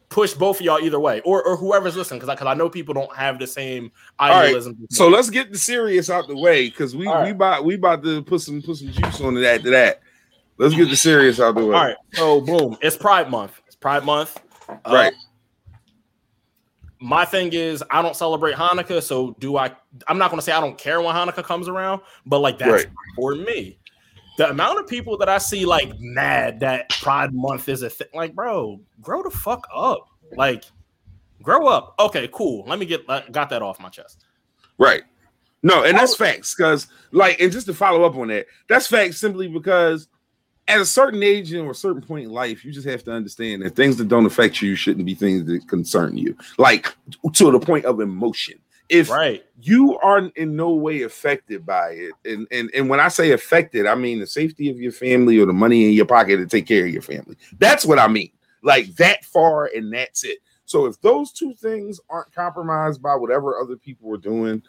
push 0.08 0.34
both 0.34 0.60
of 0.60 0.66
y'all 0.66 0.78
either 0.78 1.00
way, 1.00 1.20
or 1.22 1.42
or 1.42 1.56
whoever's 1.56 1.96
listening, 1.96 2.20
because 2.20 2.38
I, 2.38 2.50
I 2.50 2.54
know 2.54 2.68
people 2.68 2.92
don't 2.92 3.14
have 3.16 3.38
the 3.38 3.46
same 3.46 3.90
right, 4.20 4.32
idealism. 4.32 4.86
So 4.90 5.08
let's 5.08 5.30
get 5.30 5.50
the 5.50 5.58
serious 5.58 6.10
out 6.10 6.28
the 6.28 6.36
way 6.36 6.68
because 6.68 6.94
we 6.94 7.06
right. 7.06 7.24
we 7.24 7.30
about 7.30 7.64
we 7.64 7.74
about 7.74 8.02
to 8.04 8.22
put 8.22 8.42
some 8.42 8.60
put 8.60 8.76
some 8.76 8.92
juice 8.92 9.20
on 9.20 9.36
it 9.36 9.44
after 9.44 9.70
that. 9.70 10.02
Let's 10.58 10.74
get 10.74 10.90
the 10.90 10.96
serious 10.96 11.40
out 11.40 11.54
the 11.54 11.64
way. 11.64 11.74
All 11.74 11.84
right, 11.86 11.96
so 12.12 12.40
boom, 12.42 12.76
it's 12.82 12.96
Pride 12.96 13.30
Month. 13.30 13.60
It's 13.66 13.74
Pride 13.74 14.04
Month. 14.04 14.38
Uh, 14.68 14.74
Right. 14.86 15.12
my 17.00 17.24
thing 17.24 17.52
is 17.52 17.82
I 17.90 18.02
don't 18.02 18.14
celebrate 18.14 18.54
Hanukkah, 18.54 19.02
so 19.02 19.34
do 19.40 19.56
I 19.56 19.74
I'm 20.06 20.18
not 20.18 20.30
gonna 20.30 20.42
say 20.42 20.52
I 20.52 20.60
don't 20.60 20.76
care 20.78 21.00
when 21.00 21.14
Hanukkah 21.14 21.42
comes 21.42 21.68
around, 21.68 22.02
but 22.26 22.40
like 22.40 22.58
that's 22.58 22.84
Right. 22.84 22.92
for 23.16 23.34
me. 23.34 23.78
The 24.38 24.50
amount 24.50 24.78
of 24.80 24.86
people 24.86 25.18
that 25.18 25.28
I 25.28 25.38
see 25.38 25.66
like 25.66 25.92
mad 26.00 26.60
that 26.60 26.88
Pride 26.88 27.34
Month 27.34 27.68
is 27.68 27.82
a 27.82 27.90
thing, 27.90 28.08
like, 28.14 28.34
bro, 28.34 28.80
grow 29.00 29.22
the 29.22 29.30
fuck 29.30 29.66
up. 29.74 30.08
Like, 30.36 30.64
grow 31.42 31.66
up. 31.66 31.94
Okay, 32.00 32.28
cool. 32.32 32.64
Let 32.66 32.78
me 32.78 32.86
get 32.86 33.04
uh, 33.08 33.22
got 33.30 33.50
that 33.50 33.60
off 33.62 33.78
my 33.78 33.90
chest. 33.90 34.24
Right. 34.78 35.02
No, 35.62 35.84
and 35.84 35.96
that's 35.96 36.14
Oh. 36.14 36.24
facts 36.24 36.54
because, 36.54 36.88
like, 37.12 37.40
and 37.40 37.52
just 37.52 37.66
to 37.66 37.74
follow 37.74 38.04
up 38.04 38.16
on 38.16 38.28
that, 38.28 38.46
that's 38.68 38.86
facts 38.86 39.18
simply 39.18 39.48
because 39.48 40.08
at 40.66 40.80
a 40.80 40.86
certain 40.86 41.22
age 41.22 41.52
and 41.52 41.66
or 41.66 41.72
a 41.72 41.74
certain 41.74 42.00
point 42.02 42.24
in 42.24 42.30
life, 42.30 42.64
you 42.64 42.72
just 42.72 42.86
have 42.88 43.04
to 43.04 43.12
understand 43.12 43.62
that 43.62 43.76
things 43.76 43.96
that 43.96 44.08
don't 44.08 44.26
affect 44.26 44.62
you 44.62 44.74
shouldn't 44.74 45.04
be 45.04 45.14
things 45.14 45.44
that 45.46 45.68
concern 45.68 46.16
you, 46.16 46.36
like 46.56 46.96
to 47.34 47.50
the 47.50 47.60
point 47.60 47.84
of 47.84 48.00
emotion. 48.00 48.58
If 48.88 49.08
Right. 49.08 49.44
you 49.60 49.98
are 50.00 50.30
in 50.36 50.54
no 50.56 50.70
way 50.74 51.02
affected 51.02 51.64
by 51.64 51.90
it, 51.90 52.12
and, 52.24 52.46
and 52.50 52.70
and 52.74 52.88
when 52.88 53.00
I 53.00 53.08
say 53.08 53.32
affected, 53.32 53.86
I 53.86 53.94
mean 53.94 54.20
the 54.20 54.26
safety 54.26 54.68
of 54.70 54.78
your 54.78 54.92
family 54.92 55.38
or 55.38 55.46
the 55.46 55.52
money 55.52 55.86
in 55.86 55.92
your 55.92 56.04
pocket 56.06 56.36
to 56.38 56.46
take 56.46 56.66
care 56.66 56.84
of 56.84 56.92
your 56.92 57.02
family. 57.02 57.36
That's 57.58 57.86
what 57.86 57.98
I 57.98 58.08
mean. 58.08 58.30
Like 58.62 58.94
that 58.96 59.24
far, 59.24 59.66
and 59.74 59.92
that's 59.92 60.24
it. 60.24 60.38
So 60.66 60.86
if 60.86 61.00
those 61.00 61.32
two 61.32 61.54
things 61.54 62.00
aren't 62.10 62.32
compromised 62.34 63.02
by 63.02 63.14
whatever 63.14 63.58
other 63.58 63.76
people 63.76 64.12
are 64.14 64.18
doing, 64.18 64.62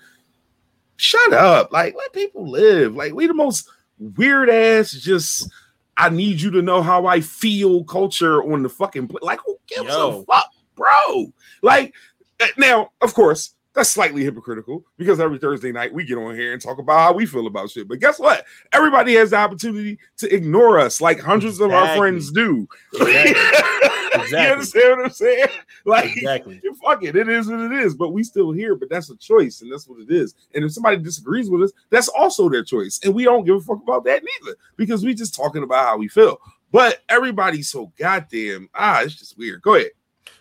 shut 0.98 1.34
up. 1.34 1.72
Like 1.72 1.96
let 1.96 2.13
people 2.13 2.50
live. 2.50 2.96
Like 2.96 3.13
we 3.13 3.27
the 3.27 3.34
most 3.34 3.70
weird 4.00 4.50
ass 4.50 4.91
just 4.91 5.50
I 5.98 6.10
need 6.10 6.41
you 6.41 6.50
to 6.51 6.62
know 6.62 6.82
how 6.82 7.05
I 7.05 7.22
feel 7.22 7.84
culture 7.84 8.43
on 8.43 8.63
the 8.63 8.70
fucking 8.70 9.08
pla- 9.08 9.20
like 9.22 9.39
who 9.46 9.58
gives 9.67 9.89
Yo. 9.89 10.22
a 10.22 10.24
fuck, 10.25 10.50
bro? 10.75 11.32
Like 11.62 11.93
uh, 12.39 12.48
now, 12.58 12.91
of 13.01 13.13
course, 13.13 13.53
that's 13.74 13.89
slightly 13.89 14.24
hypocritical 14.24 14.86
because 14.98 15.20
every 15.20 15.39
Thursday 15.39 15.72
night 15.72 15.94
we 15.94 16.03
get 16.03 16.18
on 16.18 16.36
here 16.36 16.53
and 16.53 16.62
talk 16.62 16.77
about 16.77 17.00
how 17.00 17.13
we 17.13 17.25
feel 17.25 17.48
about 17.48 17.72
shit. 17.72 17.88
But 17.88 18.00
guess 18.00 18.20
what? 18.20 18.46
Everybody 18.72 19.15
has 19.15 19.32
the 19.32 19.38
opportunity 19.38 19.98
to 20.18 20.34
ignore 20.34 20.80
us 20.80 21.01
like 21.01 21.20
hundreds 21.20 21.60
of 21.60 21.72
our 21.72 21.98
friends 21.98 22.32
do. 22.32 22.68
Exactly. 22.94 23.34
you 24.32 24.38
understand 24.38 24.98
what 24.98 25.06
I'm 25.06 25.12
saying? 25.12 25.48
Like 25.86 26.15
Exactly. 26.15 26.62
fuck 26.82 27.03
it, 27.03 27.13
it 27.18 27.27
is 27.27 27.48
what 27.48 27.60
it 27.60 27.74
is. 27.74 27.94
But 27.94 28.13
we 28.13 28.24
still 28.24 28.53
here, 28.53 28.74
but 28.74 28.89
that's 28.89 29.10
a 29.10 29.18
choice, 29.18 29.62
and 29.62 29.70
that's 29.70 29.86
what 29.86 30.00
it 30.00 30.10
is. 30.10 30.34
And 30.56 30.63
if 30.63 30.72
somebody 30.72 30.96
disagrees 30.96 31.50
with 31.50 31.63
us, 31.63 31.74
that's 31.89 32.08
also 32.08 32.48
their 32.48 32.63
choice. 32.63 33.01
And 33.03 33.13
we 33.13 33.25
don't 33.25 33.44
give 33.44 33.58
a 33.58 33.60
fuck 33.60 33.82
about 33.84 34.06
that 34.06 34.24
neither, 34.24 34.58
because 34.77 35.03
we 35.03 35.13
just 35.13 35.36
talking 35.36 35.62
about 35.62 35.86
how 35.86 35.98
we 35.98 36.08
feel. 36.08 36.39
But 36.72 37.03
everybody's 37.10 37.70
so 37.70 37.92
goddamn 38.00 38.70
ah, 38.74 39.01
it's 39.01 39.15
just 39.15 39.38
weird. 39.38 39.62
Go 39.62 39.75
ahead. 39.75 39.92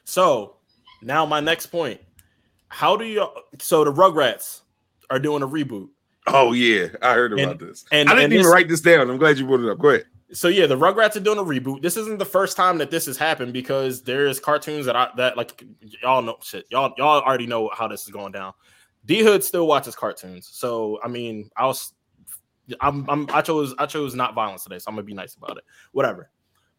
So 0.04 0.58
now 1.02 1.26
my 1.26 1.40
next 1.40 1.66
point. 1.66 2.00
How 2.72 2.96
do 2.96 3.04
you 3.04 3.26
so 3.60 3.84
the 3.84 3.92
Rugrats 3.92 4.62
are 5.10 5.18
doing 5.18 5.42
a 5.42 5.46
reboot? 5.46 5.88
Oh 6.26 6.52
yeah, 6.52 6.88
I 7.02 7.12
heard 7.14 7.34
about 7.34 7.50
And- 7.52 7.60
this. 7.60 7.84
and- 7.92 8.08
I 8.08 8.12
didn't 8.14 8.24
and 8.24 8.32
even 8.32 8.44
this- 8.46 8.52
write 8.52 8.68
this 8.68 8.80
down. 8.80 9.10
I'm 9.10 9.18
glad 9.18 9.38
you 9.38 9.46
brought 9.46 9.60
it 9.60 9.68
up. 9.70 9.78
Go 9.78 9.90
ahead. 9.90 10.06
So 10.32 10.48
yeah, 10.48 10.64
the 10.66 10.76
Rugrats 10.78 11.14
are 11.16 11.20
doing 11.20 11.38
a 11.38 11.42
reboot. 11.44 11.82
This 11.82 11.98
isn't 11.98 12.18
the 12.18 12.24
first 12.24 12.56
time 12.56 12.78
that 12.78 12.90
this 12.90 13.04
has 13.04 13.18
happened 13.18 13.52
because 13.52 14.00
there's 14.02 14.40
cartoons 14.40 14.86
that 14.86 14.96
I 14.96 15.10
that 15.18 15.36
like 15.36 15.62
y'all 16.02 16.22
know 16.22 16.38
shit. 16.42 16.64
Y'all 16.70 16.94
y'all 16.96 17.20
already 17.20 17.46
know 17.46 17.70
how 17.74 17.86
this 17.88 18.04
is 18.04 18.08
going 18.08 18.32
down. 18.32 18.54
D 19.04 19.22
Hood 19.22 19.44
still 19.44 19.66
watches 19.66 19.94
cartoons. 19.94 20.48
So 20.50 20.98
I 21.04 21.08
mean, 21.08 21.50
I 21.56 21.66
was 21.66 21.92
I'm, 22.80 23.04
I'm 23.10 23.28
I 23.34 23.42
chose 23.42 23.74
I 23.78 23.84
chose 23.84 24.14
not 24.14 24.34
violence 24.34 24.62
today, 24.62 24.78
so 24.78 24.84
I'm 24.88 24.94
gonna 24.94 25.02
be 25.04 25.12
nice 25.12 25.34
about 25.34 25.58
it. 25.58 25.64
Whatever. 25.90 26.30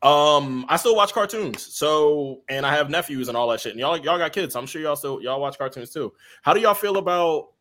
Um, 0.04 0.66
I 0.68 0.76
still 0.78 0.96
watch 0.96 1.14
cartoons. 1.14 1.62
So 1.74 2.42
and 2.50 2.66
I 2.66 2.76
have 2.76 2.90
nephews 2.90 3.30
and 3.30 3.38
all 3.38 3.48
that 3.50 3.62
shit. 3.62 3.72
And 3.72 3.80
y'all 3.80 3.98
y'all 3.98 4.18
got 4.18 4.34
kids. 4.34 4.54
So 4.54 4.60
I'm 4.60 4.66
sure 4.66 4.82
y'all 4.82 4.98
still 4.98 5.22
y'all 5.22 5.40
watch 5.40 5.58
cartoons 5.58 5.92
too. 5.92 6.14
How 6.42 6.54
do 6.54 6.60
y'all 6.60 6.74
feel 6.74 6.98
about 6.98 7.52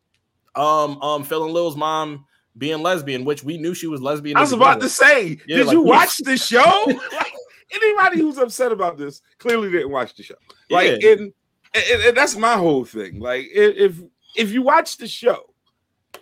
um 0.55 1.01
um 1.01 1.23
Phil 1.23 1.45
and 1.45 1.53
Lil's 1.53 1.77
mom 1.77 2.25
being 2.57 2.81
lesbian, 2.83 3.25
which 3.25 3.43
we 3.43 3.57
knew 3.57 3.73
she 3.73 3.87
was 3.87 4.01
lesbian. 4.01 4.37
I 4.37 4.41
was 4.41 4.51
about 4.51 4.79
to 4.81 4.89
say, 4.89 5.39
Yeah, 5.47 5.57
did 5.57 5.67
like, 5.67 5.73
you 5.73 5.81
watch 5.81 6.17
the 6.17 6.37
show? 6.51 6.83
like, 6.87 7.33
anybody 7.71 8.19
who's 8.19 8.37
upset 8.37 8.71
about 8.71 8.97
this 8.97 9.21
clearly 9.39 9.71
didn't 9.71 9.89
watch 9.91 10.15
the 10.15 10.23
show. 10.23 10.35
Like, 10.69 11.01
Yeah. 11.01 11.11
and, 11.11 11.33
and, 11.73 12.01
and 12.03 12.17
that's 12.17 12.35
my 12.35 12.53
whole 12.55 12.85
thing. 12.85 13.19
Like, 13.19 13.47
if 13.51 13.99
if, 14.35 14.51
you 14.51 14.61
watch 14.61 14.97
the 14.97 15.07
show, 15.07 15.53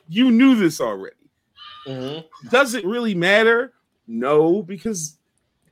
you 0.08 0.32
knew 0.32 0.56
this 0.56 0.80
already. 0.80 1.16
Mhm. 1.88 2.26
Does 2.50 2.76
it 2.76 2.86
really 2.86 3.16
matter? 3.16 3.74
No, 4.08 4.62
because 4.62 5.18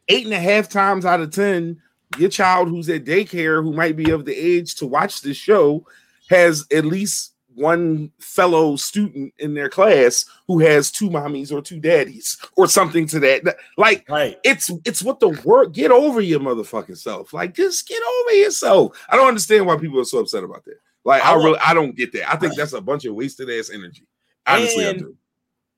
eight 0.10 0.26
and 0.26 0.34
a 0.34 0.40
half 0.40 0.68
times 0.70 1.06
out 1.06 1.22
of 1.22 1.32
ten, 1.32 1.82
your 2.18 2.30
child 2.30 2.68
who's 2.68 2.90
at 2.90 3.06
daycare 3.06 3.64
who 3.64 3.72
might 3.74 3.96
be 3.96 4.12
of 4.12 4.26
the 4.26 4.34
age 4.36 4.76
to 4.76 4.88
watch 4.88 5.22
this 5.22 5.38
show 5.38 5.86
has 6.30 6.66
at 6.72 6.86
least 6.86 7.34
one 7.56 8.10
fellow 8.20 8.76
student 8.78 9.34
in 9.40 9.54
their 9.54 9.68
class 9.70 10.24
who 10.48 10.60
has 10.60 10.92
two 10.92 11.10
mommies 11.10 11.52
or 11.52 11.62
two 11.62 11.80
daddies 11.80 12.38
or 12.56 12.68
something 12.68 13.06
to 13.08 13.20
that. 13.20 13.58
Like 13.78 14.06
Right. 14.10 14.38
it's 14.46 14.70
it's 14.86 15.04
what 15.04 15.20
the 15.20 15.30
word 15.44 15.74
get 15.74 15.92
over 15.92 16.22
your 16.22 16.40
motherfucking 16.40 16.98
self. 16.98 17.34
Like 17.34 17.54
just 17.56 17.88
get 17.88 18.02
over 18.02 18.36
yourself. 18.38 18.98
I 19.10 19.18
don't 19.18 19.28
understand 19.28 19.66
why 19.66 19.76
people 19.78 20.00
are 20.00 20.06
so 20.06 20.20
upset 20.20 20.44
about 20.44 20.64
that. 20.66 20.78
Like 21.04 21.24
I, 21.24 21.32
I 21.32 21.36
really 21.36 21.60
I 21.60 21.74
don't 21.74 21.96
get 21.98 22.14
that. 22.14 22.32
I 22.32 22.38
think 22.38 22.56
that's 22.56 22.74
a 22.74 22.82
bunch 22.82 23.04
of 23.06 23.14
wasted 23.16 23.50
ass 23.50 23.70
energy. 23.74 24.08
Honestly, 24.48 24.88
I 24.88 24.94
do. 24.94 25.16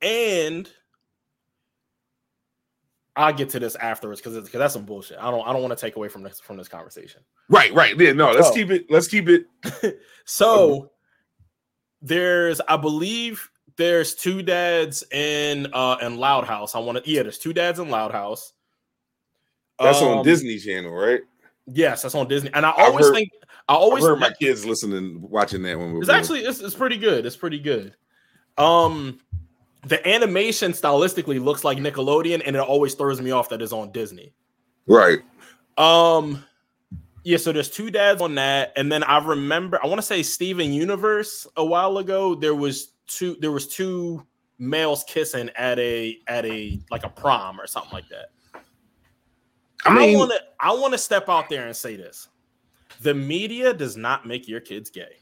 and 0.01 0.69
I'll 3.15 3.33
get 3.33 3.49
to 3.49 3.59
this 3.59 3.75
afterwards 3.75 4.21
because 4.21 4.35
because 4.35 4.59
that's 4.59 4.73
some 4.73 4.85
bullshit. 4.85 5.17
I 5.19 5.29
don't 5.31 5.45
I 5.47 5.51
don't 5.51 5.61
want 5.61 5.77
to 5.77 5.81
take 5.85 5.97
away 5.97 6.07
from 6.07 6.23
this 6.23 6.39
from 6.39 6.55
this 6.57 6.67
conversation. 6.69 7.21
Right, 7.49 7.73
right. 7.73 7.97
Yeah, 7.99 8.13
no, 8.13 8.31
let's 8.31 8.47
So- 8.47 8.53
keep 8.53 8.71
it. 8.71 8.85
Let's 8.89 9.07
keep 9.07 9.27
it. 9.29 9.45
So 10.25 10.91
there's 12.01 12.61
I 12.67 12.77
believe 12.77 13.49
there's 13.75 14.15
two 14.15 14.41
dads 14.41 15.03
in 15.11 15.67
uh 15.73 15.97
in 16.01 16.17
Loud 16.17 16.45
House. 16.45 16.75
I 16.75 16.79
want 16.79 17.03
to 17.03 17.09
yeah, 17.11 17.23
there's 17.23 17.37
two 17.37 17.53
dads 17.53 17.79
in 17.79 17.89
Loud 17.89 18.11
House. 18.11 18.53
That's 19.79 20.01
on 20.01 20.19
Um, 20.19 20.23
Disney 20.23 20.57
Channel, 20.59 20.91
right? 20.91 21.21
Yes, 21.67 22.03
that's 22.03 22.15
on 22.15 22.27
Disney. 22.27 22.51
And 22.53 22.65
I 22.65 22.71
always 22.71 23.05
heard- 23.07 23.15
think 23.15 23.29
I 23.67 23.73
I 23.73 23.75
always 23.75 24.03
heard 24.03 24.19
my 24.19 24.31
kids 24.31 24.65
listening, 24.65 25.21
watching 25.21 25.63
that 25.63 25.77
one. 25.77 25.95
It's 25.97 26.09
actually 26.09 26.41
it's, 26.41 26.59
it's 26.59 26.75
pretty 26.75 26.97
good. 26.97 27.25
It's 27.25 27.35
pretty 27.35 27.59
good. 27.59 27.95
Um 28.57 29.19
the 29.83 30.07
animation 30.07 30.71
stylistically 30.73 31.43
looks 31.43 31.63
like 31.63 31.77
Nickelodeon, 31.77 32.41
and 32.45 32.55
it 32.55 32.61
always 32.61 32.93
throws 32.93 33.21
me 33.21 33.31
off 33.31 33.49
that 33.49 33.61
it's 33.61 33.73
on 33.73 33.91
Disney. 33.91 34.33
right. 34.87 35.19
Um 35.77 36.43
yeah, 37.23 37.37
so 37.37 37.51
there's 37.51 37.69
two 37.69 37.91
dads 37.91 38.19
on 38.19 38.33
that, 38.35 38.73
and 38.75 38.91
then 38.91 39.03
I 39.03 39.19
remember 39.19 39.79
I 39.83 39.87
want 39.87 39.99
to 39.99 40.05
say 40.05 40.23
Steven 40.23 40.73
Universe 40.73 41.45
a 41.55 41.63
while 41.63 41.99
ago. 41.99 42.35
There 42.35 42.55
was 42.55 42.93
two 43.07 43.37
there 43.39 43.51
was 43.51 43.67
two 43.67 44.25
males 44.57 45.03
kissing 45.07 45.49
at 45.55 45.77
a 45.79 46.17
at 46.27 46.45
a 46.45 46.79
like 46.89 47.03
a 47.03 47.09
prom 47.09 47.59
or 47.59 47.67
something 47.67 47.91
like 47.91 48.07
that. 48.09 48.31
I 49.85 49.95
mean, 49.95 50.15
I 50.15 50.19
want 50.19 50.31
to 50.31 50.39
I 50.59 50.71
want 50.71 50.93
to 50.93 50.97
step 50.97 51.29
out 51.29 51.49
there 51.49 51.67
and 51.67 51.75
say 51.75 51.95
this: 51.95 52.27
the 53.01 53.13
media 53.13 53.73
does 53.73 53.97
not 53.97 54.25
make 54.27 54.47
your 54.47 54.59
kids 54.59 54.89
gay. 54.89 55.17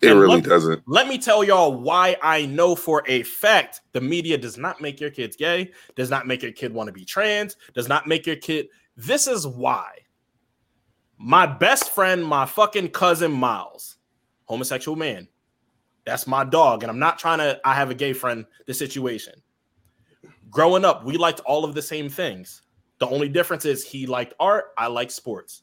It 0.00 0.10
and 0.10 0.20
really 0.20 0.36
let- 0.36 0.44
doesn't. 0.44 0.82
Let 0.86 1.08
me 1.08 1.18
tell 1.18 1.42
y'all 1.44 1.72
why 1.72 2.16
I 2.22 2.46
know 2.46 2.74
for 2.74 3.02
a 3.06 3.22
fact 3.22 3.80
the 3.92 4.00
media 4.00 4.36
does 4.38 4.58
not 4.58 4.80
make 4.80 5.00
your 5.00 5.10
kids 5.10 5.36
gay, 5.36 5.72
does 5.94 6.10
not 6.10 6.26
make 6.26 6.42
your 6.42 6.52
kid 6.52 6.72
want 6.72 6.88
to 6.88 6.92
be 6.92 7.04
trans, 7.04 7.56
does 7.74 7.88
not 7.88 8.06
make 8.06 8.26
your 8.26 8.36
kid. 8.36 8.68
This 8.96 9.26
is 9.26 9.46
why. 9.46 9.90
My 11.18 11.46
best 11.46 11.90
friend, 11.90 12.24
my 12.24 12.44
fucking 12.44 12.90
cousin 12.90 13.32
Miles, 13.32 13.96
homosexual 14.44 14.96
man. 14.96 15.28
That's 16.04 16.26
my 16.26 16.44
dog. 16.44 16.82
And 16.82 16.90
I'm 16.90 16.98
not 16.98 17.18
trying 17.18 17.38
to, 17.38 17.58
I 17.64 17.74
have 17.74 17.90
a 17.90 17.94
gay 17.94 18.12
friend, 18.12 18.44
the 18.66 18.74
situation. 18.74 19.34
Growing 20.50 20.84
up, 20.84 21.04
we 21.04 21.16
liked 21.16 21.40
all 21.40 21.64
of 21.64 21.74
the 21.74 21.82
same 21.82 22.08
things. 22.08 22.62
The 22.98 23.08
only 23.08 23.28
difference 23.28 23.64
is 23.64 23.84
he 23.84 24.06
liked 24.06 24.34
art, 24.38 24.66
I 24.78 24.86
like 24.86 25.10
sports. 25.10 25.62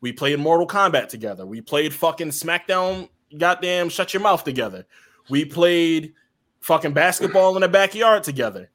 We 0.00 0.12
played 0.12 0.38
Mortal 0.38 0.66
Kombat 0.66 1.08
together. 1.08 1.46
We 1.46 1.60
played 1.60 1.92
fucking 1.92 2.28
SmackDown, 2.28 3.08
goddamn, 3.36 3.88
shut 3.88 4.14
your 4.14 4.22
mouth 4.22 4.44
together. 4.44 4.86
We 5.30 5.44
played 5.44 6.14
fucking 6.60 6.92
basketball 6.92 7.54
in 7.56 7.62
the 7.62 7.68
backyard 7.68 8.22
together. 8.24 8.70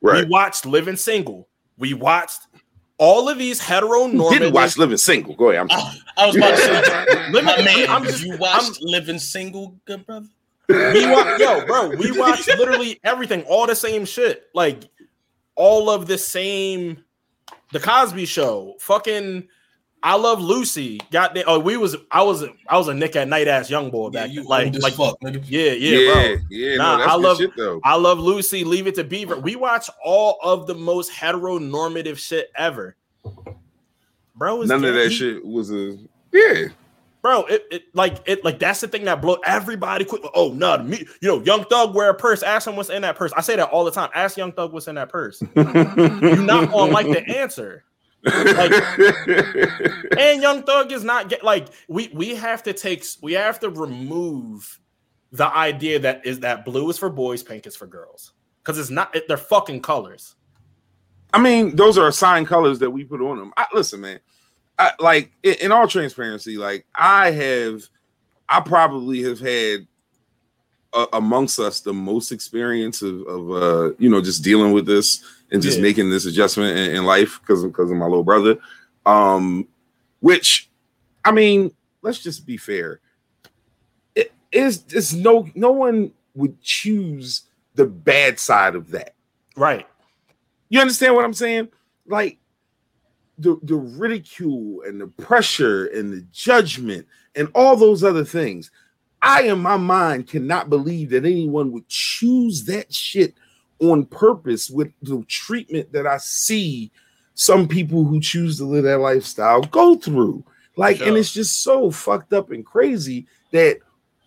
Right. 0.00 0.24
We 0.24 0.30
watched 0.30 0.66
Living 0.66 0.96
Single. 0.96 1.48
We 1.78 1.94
watched 1.94 2.40
all 2.98 3.28
of 3.28 3.38
these 3.38 3.60
heteronormative. 3.60 4.30
Didn't 4.30 4.52
watch 4.54 4.76
Living 4.76 4.96
Single. 4.98 5.34
Go 5.34 5.50
ahead. 5.50 5.62
I'm 5.62 5.68
Oh, 5.70 5.92
I 6.16 6.26
was 6.26 6.36
about 6.36 6.50
to 6.50 6.56
say, 6.58 7.30
Let 7.32 7.44
my 7.44 7.56
man, 7.64 7.88
I'm 7.88 8.04
just- 8.04 8.22
you 8.22 8.36
watched 8.36 8.78
Living 8.82 9.18
Single, 9.18 9.74
good 9.84 10.04
brother? 10.06 10.26
we 10.68 11.10
watch, 11.10 11.38
yo, 11.40 11.66
bro, 11.66 11.88
we 11.90 12.10
watch 12.18 12.46
literally 12.46 12.98
everything, 13.04 13.42
all 13.42 13.66
the 13.66 13.74
same 13.76 14.06
shit, 14.06 14.44
like 14.54 14.84
all 15.56 15.90
of 15.90 16.06
the 16.06 16.16
same. 16.16 17.04
The 17.72 17.80
Cosby 17.80 18.24
Show, 18.26 18.76
fucking. 18.80 19.48
I 20.06 20.16
love 20.16 20.38
Lucy. 20.38 21.00
Got 21.10 21.36
oh, 21.46 21.58
we 21.58 21.78
was 21.78 21.96
I 22.10 22.22
was 22.22 22.44
I 22.68 22.76
was 22.76 22.88
a 22.88 22.94
Nick 22.94 23.16
at 23.16 23.26
Nite 23.26 23.48
ass 23.48 23.70
young 23.70 23.90
boy 23.90 24.10
back. 24.10 24.28
Yeah, 24.28 24.42
you 24.42 24.42
like 24.46 24.66
old 24.66 24.76
as 24.76 24.82
like 24.82 24.92
fuck, 24.92 25.18
nigga. 25.20 25.42
yeah, 25.46 25.72
yeah, 25.72 25.96
yeah, 25.98 26.12
bro. 26.12 26.36
yeah. 26.50 26.76
Nah, 26.76 26.92
no, 26.92 26.98
that's 26.98 27.10
I 27.10 27.14
love- 27.16 27.36
shit 27.38 27.56
though. 27.56 27.80
I 27.82 27.96
love 27.96 28.18
Lucy. 28.18 28.64
Leave 28.64 28.86
it 28.86 28.94
to 28.96 29.04
Beaver. 29.04 29.38
We 29.38 29.56
watch 29.56 29.88
all 30.04 30.38
of 30.42 30.66
the 30.66 30.74
most 30.74 31.10
heteronormative 31.10 32.18
shit 32.18 32.50
ever. 32.54 32.96
Bro, 34.36 34.62
is 34.62 34.68
None 34.68 34.84
of 34.84 34.94
that 34.94 35.08
he- 35.08 35.14
shit 35.16 35.42
was 35.44 35.70
a 35.72 35.96
yeah. 36.32 36.66
bro. 37.22 37.44
It, 37.44 37.64
it 37.70 37.82
like 37.94 38.18
it 38.26 38.44
like 38.44 38.58
that's 38.58 38.82
the 38.82 38.88
thing 38.88 39.06
that 39.06 39.22
blow 39.22 39.38
everybody. 39.46 40.04
Quick, 40.04 40.20
oh 40.34 40.52
no, 40.52 40.76
me, 40.82 41.06
you 41.22 41.28
know, 41.28 41.40
Young 41.42 41.64
Thug 41.64 41.94
wear 41.94 42.10
a 42.10 42.14
purse. 42.14 42.42
Ask 42.42 42.68
him 42.68 42.76
what's 42.76 42.90
in 42.90 43.00
that 43.02 43.16
purse. 43.16 43.32
I 43.34 43.40
say 43.40 43.56
that 43.56 43.70
all 43.70 43.84
the 43.86 43.90
time. 43.90 44.10
Ask 44.14 44.36
Young 44.36 44.52
Thug 44.52 44.74
what's 44.74 44.86
in 44.86 44.96
that 44.96 45.08
purse. 45.08 45.42
You're 45.56 46.36
not 46.42 46.70
gonna 46.70 46.92
like 46.92 47.06
the 47.06 47.24
answer. 47.38 47.84
And 50.18 50.40
Young 50.40 50.62
Thug 50.62 50.92
is 50.92 51.04
not 51.04 51.28
get 51.28 51.44
like 51.44 51.68
we 51.88 52.08
we 52.14 52.34
have 52.36 52.62
to 52.62 52.72
take 52.72 53.04
we 53.20 53.34
have 53.34 53.60
to 53.60 53.68
remove 53.68 54.80
the 55.32 55.46
idea 55.46 55.98
that 55.98 56.24
is 56.24 56.40
that 56.40 56.64
blue 56.64 56.88
is 56.88 56.96
for 56.96 57.10
boys, 57.10 57.42
pink 57.42 57.66
is 57.66 57.76
for 57.76 57.86
girls 57.86 58.32
because 58.62 58.78
it's 58.78 58.90
not 58.90 59.14
it, 59.14 59.28
they're 59.28 59.36
fucking 59.36 59.82
colors. 59.82 60.36
I 61.34 61.38
mean, 61.40 61.74
those 61.76 61.98
are 61.98 62.06
assigned 62.06 62.46
colors 62.46 62.78
that 62.78 62.90
we 62.90 63.04
put 63.04 63.20
on 63.20 63.38
them. 63.38 63.52
I, 63.56 63.66
listen, 63.74 64.00
man. 64.00 64.20
I, 64.78 64.92
like 65.00 65.32
in, 65.42 65.54
in 65.54 65.72
all 65.72 65.88
transparency, 65.88 66.56
like 66.56 66.86
I 66.94 67.32
have, 67.32 67.82
I 68.48 68.60
probably 68.60 69.22
have 69.24 69.40
had 69.40 69.86
uh, 70.94 71.06
amongst 71.12 71.58
us 71.58 71.80
the 71.80 71.92
most 71.92 72.32
experience 72.32 73.02
of, 73.02 73.20
of 73.26 73.50
uh, 73.50 73.94
you 73.98 74.08
know, 74.08 74.20
just 74.22 74.42
dealing 74.44 74.72
with 74.72 74.86
this 74.86 75.22
and 75.50 75.62
just 75.62 75.78
Yeah. 75.78 75.82
making 75.82 76.10
this 76.10 76.26
adjustment 76.26 76.78
in, 76.78 76.96
in 76.96 77.04
life 77.04 77.40
because 77.40 77.64
because 77.64 77.90
of 77.90 77.96
my 77.96 78.06
little 78.06 78.24
brother. 78.24 78.58
Um, 79.06 79.68
which, 80.20 80.70
I 81.24 81.32
mean, 81.32 81.72
let's 82.02 82.18
just 82.20 82.46
be 82.46 82.56
fair. 82.56 83.00
It 84.14 84.32
is 84.52 84.84
it's 84.90 85.12
no 85.12 85.48
no 85.54 85.72
one 85.72 86.12
would 86.34 86.60
choose 86.62 87.42
the 87.74 87.86
bad 87.86 88.38
side 88.38 88.74
of 88.74 88.90
that. 88.92 89.14
Right. 89.56 89.86
You 90.68 90.80
understand 90.80 91.14
what 91.14 91.24
I'm 91.24 91.34
saying? 91.34 91.68
Like 92.06 92.38
the 93.38 93.58
the 93.62 93.76
ridicule 93.76 94.82
and 94.86 95.00
the 95.00 95.08
pressure 95.08 95.86
and 95.86 96.12
the 96.12 96.24
judgment 96.32 97.06
and 97.34 97.48
all 97.54 97.76
those 97.76 98.02
other 98.04 98.24
things. 98.24 98.70
I 99.24 99.42
in 99.42 99.60
my 99.60 99.76
mind 99.76 100.28
cannot 100.28 100.68
believe 100.70 101.10
that 101.10 101.24
anyone 101.24 101.72
would 101.72 101.88
choose 101.88 102.64
that 102.64 102.92
shit 102.92 103.34
on 103.80 104.04
purpose 104.06 104.70
with 104.70 104.92
the 105.02 105.24
treatment 105.28 105.92
that 105.92 106.06
I 106.06 106.18
see 106.18 106.90
some 107.34 107.66
people 107.66 108.04
who 108.04 108.20
choose 108.20 108.58
to 108.58 108.64
live 108.64 108.84
that 108.84 108.98
lifestyle 108.98 109.62
go 109.62 109.96
through. 109.96 110.44
Like, 110.76 111.00
and 111.00 111.16
it's 111.16 111.32
just 111.32 111.62
so 111.62 111.90
fucked 111.90 112.32
up 112.32 112.50
and 112.50 112.64
crazy 112.64 113.26
that 113.52 113.78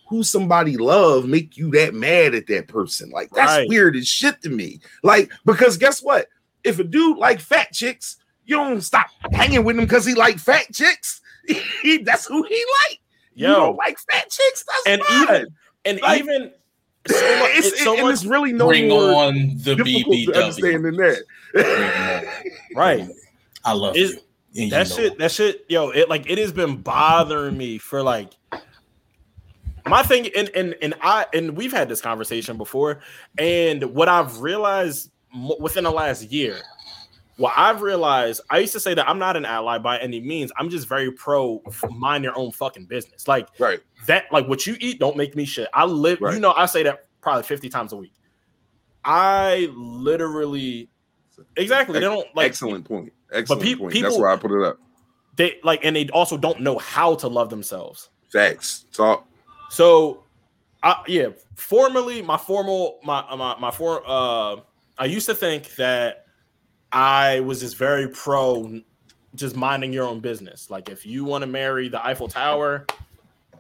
who 0.08 0.24
somebody 0.24 0.78
love 0.78 1.26
make 1.26 1.58
you 1.58 1.70
that 1.72 1.94
mad 1.94 2.34
at 2.34 2.48
that 2.48 2.68
person. 2.68 3.10
Like, 3.10 3.30
that's 3.32 3.52
Right. 3.52 3.70
weird 3.70 3.96
as 3.96 4.08
shit 4.08 4.42
to 4.42 4.50
me. 4.50 4.80
Like, 5.04 5.32
because 5.46 5.78
guess 5.78 6.02
what? 6.02 6.28
If 6.64 6.80
a 6.80 6.84
dude 6.84 7.18
like 7.18 7.40
fat 7.40 7.72
chicks, 7.74 8.18
you 8.46 8.56
don't 8.56 8.82
stop 8.82 9.08
hanging 9.32 9.64
with 9.64 9.78
him 9.78 9.84
because 9.86 10.06
he 10.06 10.16
like 10.16 10.40
fat 10.40 10.74
chicks. 10.74 11.22
That's 12.04 12.26
who 12.26 12.44
he 12.44 12.66
like. 12.90 13.00
You 13.38 13.48
Yo. 13.48 13.54
don't 13.56 13.76
like 13.78 13.98
fat 14.12 14.30
chicks. 14.30 14.64
That's 14.66 14.88
And 14.88 15.02
fine. 15.04 15.24
even 15.24 15.48
and 15.86 16.02
Like, 16.02 16.20
even 16.22 16.52
so 17.08 17.40
much, 17.40 17.50
it's, 17.54 17.68
it's 17.68 17.84
so 17.84 17.94
and 17.94 18.04
much 18.04 18.14
it's 18.16 18.26
really 18.26 18.52
no 18.52 18.68
Bring 18.68 18.90
more 18.90 19.14
on 19.14 19.36
the 19.64 19.76
difficult 19.76 20.16
BBW. 20.16 20.82
than 20.84 20.96
that. 20.98 22.44
right. 22.76 23.08
I 23.64 23.74
love 23.74 23.96
Is- 23.96 24.14
you. 24.14 24.20
And 24.56 24.64
you 24.66 24.70
that 24.72 24.90
know 24.90 24.96
shit, 24.96 25.06
it. 25.14 25.18
that 25.20 25.32
shit, 25.32 25.66
yo, 25.70 25.90
it 25.92 26.10
like 26.10 26.28
it 26.28 26.40
has 26.40 26.52
been 26.52 26.78
bothering 26.78 27.56
me 27.56 27.78
for 27.78 28.02
like 28.02 28.32
my 29.86 30.02
thing, 30.02 30.30
and 30.36 30.50
and 30.56 30.74
and 30.82 30.96
I 31.02 31.28
and 31.32 31.56
we've 31.56 31.72
had 31.72 31.88
this 31.90 32.02
conversation 32.02 32.58
before, 32.58 33.02
and 33.38 33.84
what 33.94 34.10
I've 34.10 34.40
realized 34.40 35.12
within 35.60 35.84
the 35.84 35.92
last 35.92 36.24
year, 36.32 36.58
what 37.38 37.54
I've 37.56 37.82
realized, 37.82 38.42
I 38.50 38.60
used 38.60 38.74
to 38.74 38.80
say 38.80 38.94
that 38.96 39.08
I'm 39.08 39.20
not 39.20 39.38
an 39.38 39.46
ally 39.46 39.78
by 39.78 40.00
any 40.00 40.20
means. 40.20 40.52
I'm 40.58 40.70
just 40.70 40.88
very 40.88 41.12
pro 41.12 41.62
mind 41.92 42.24
your 42.24 42.38
own 42.38 42.52
fucking 42.52 42.86
business. 42.86 43.28
Like 43.28 43.48
right. 43.60 43.80
that, 44.08 44.26
like 44.32 44.48
what 44.48 44.66
you 44.68 44.76
eat, 44.80 45.00
don't 45.00 45.16
make 45.16 45.36
me 45.36 45.46
shit. 45.46 45.68
I 45.74 45.86
live, 45.86 46.20
you 46.22 46.40
know, 46.40 46.54
I 46.58 46.66
say 46.66 46.84
that 46.84 47.08
probably 47.22 47.44
50 47.44 47.70
times 47.70 47.94
a 47.94 47.98
week. 47.98 48.14
I 49.06 49.70
literally, 49.76 50.90
exactly. 51.56 51.94
They 51.94 52.00
don't 52.02 52.28
like 52.36 52.48
Excellent 52.48 52.86
point. 52.86 53.14
Excellent 53.32 53.62
pe- 53.62 53.76
point. 53.76 53.94
That's 53.94 54.04
people- 54.06 54.22
why 54.22 54.34
I 54.34 54.36
put 54.38 54.52
it 54.52 54.64
up. 54.66 54.80
they 55.36 55.60
like 55.64 55.86
and 55.86 55.96
they 55.96 56.10
also 56.10 56.38
don't 56.38 56.62
know 56.62 56.78
how 56.80 57.14
to 57.16 57.28
love 57.28 57.50
themselves 57.50 58.10
Facts. 58.32 58.86
Talk. 58.92 59.28
so 59.70 60.24
I, 60.82 61.04
yeah 61.08 61.28
formerly 61.56 62.22
my 62.22 62.38
formal 62.38 63.00
my 63.04 63.24
my, 63.36 63.56
my 63.60 63.70
for 63.70 64.02
uh 64.08 64.56
i 64.98 65.06
used 65.06 65.26
to 65.28 65.36
think 65.36 65.76
that 65.76 66.26
i 66.92 67.40
was 67.42 67.60
just 67.60 67.78
very 67.78 68.08
pro 68.10 68.80
just 69.36 69.56
minding 69.56 69.92
your 69.94 70.06
own 70.06 70.20
business 70.20 70.70
like 70.70 70.90
if 70.90 71.06
you 71.06 71.24
want 71.26 71.42
to 71.42 71.48
marry 71.48 71.90
the 71.90 72.04
eiffel 72.06 72.28
tower 72.28 72.86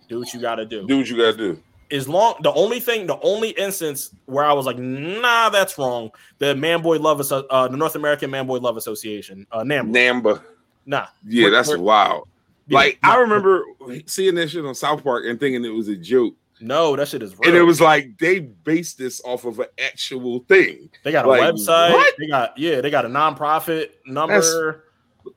do 0.07 0.19
what 0.19 0.33
you 0.33 0.39
got 0.39 0.55
to 0.55 0.65
do 0.65 0.87
Do 0.87 0.97
what 0.97 1.07
you 1.09 1.17
gotta 1.17 1.35
do. 1.37 1.61
as 1.91 2.07
long 2.07 2.35
the 2.41 2.51
only 2.53 2.79
thing 2.79 3.05
the 3.07 3.19
only 3.21 3.49
instance 3.51 4.11
where 4.25 4.45
i 4.45 4.53
was 4.53 4.65
like 4.65 4.77
nah 4.79 5.49
that's 5.49 5.77
wrong 5.77 6.09
the 6.39 6.55
man 6.55 6.81
boy 6.81 6.97
love 6.97 7.19
uh 7.31 7.67
the 7.67 7.77
north 7.77 7.95
american 7.95 8.31
man 8.31 8.47
boy 8.47 8.57
love 8.59 8.77
association 8.77 9.45
uh 9.51 9.59
NAMBLA. 9.63 9.91
Namba. 9.93 10.41
nah 10.85 11.07
Yeah, 11.27 11.43
We're- 11.45 11.55
that's 11.55 11.69
we're- 11.69 11.81
wild. 11.81 12.27
yeah, 12.67 12.75
Like 12.77 12.99
nah. 13.03 13.13
I 13.13 13.17
remember 13.17 13.63
seeing 14.05 14.35
that 14.35 14.49
shit 14.49 14.65
on 14.65 14.73
South 14.75 15.03
Park 15.03 15.25
and 15.27 15.39
thinking 15.39 15.63
it 15.65 15.69
was 15.69 15.87
a 15.89 15.95
joke. 15.95 16.33
No 16.59 16.95
that 16.95 17.07
shit 17.07 17.21
is 17.23 17.37
real. 17.37 17.49
And 17.49 17.57
it 17.57 17.63
was 17.63 17.79
like 17.81 18.17
they 18.17 18.39
based 18.39 18.97
this 18.97 19.21
off 19.23 19.45
of 19.45 19.59
an 19.59 19.67
actual 19.79 20.39
thing. 20.47 20.89
They 21.03 21.11
got 21.11 21.25
a 21.25 21.27
website. 21.27 21.91
what? 21.91 22.13
They 22.17 22.27
got 22.27 22.57
yeah, 22.57 22.81
they 22.81 22.89
got 22.89 23.05
a 23.05 23.09
nonprofit 23.09 23.89
number. 24.05 24.83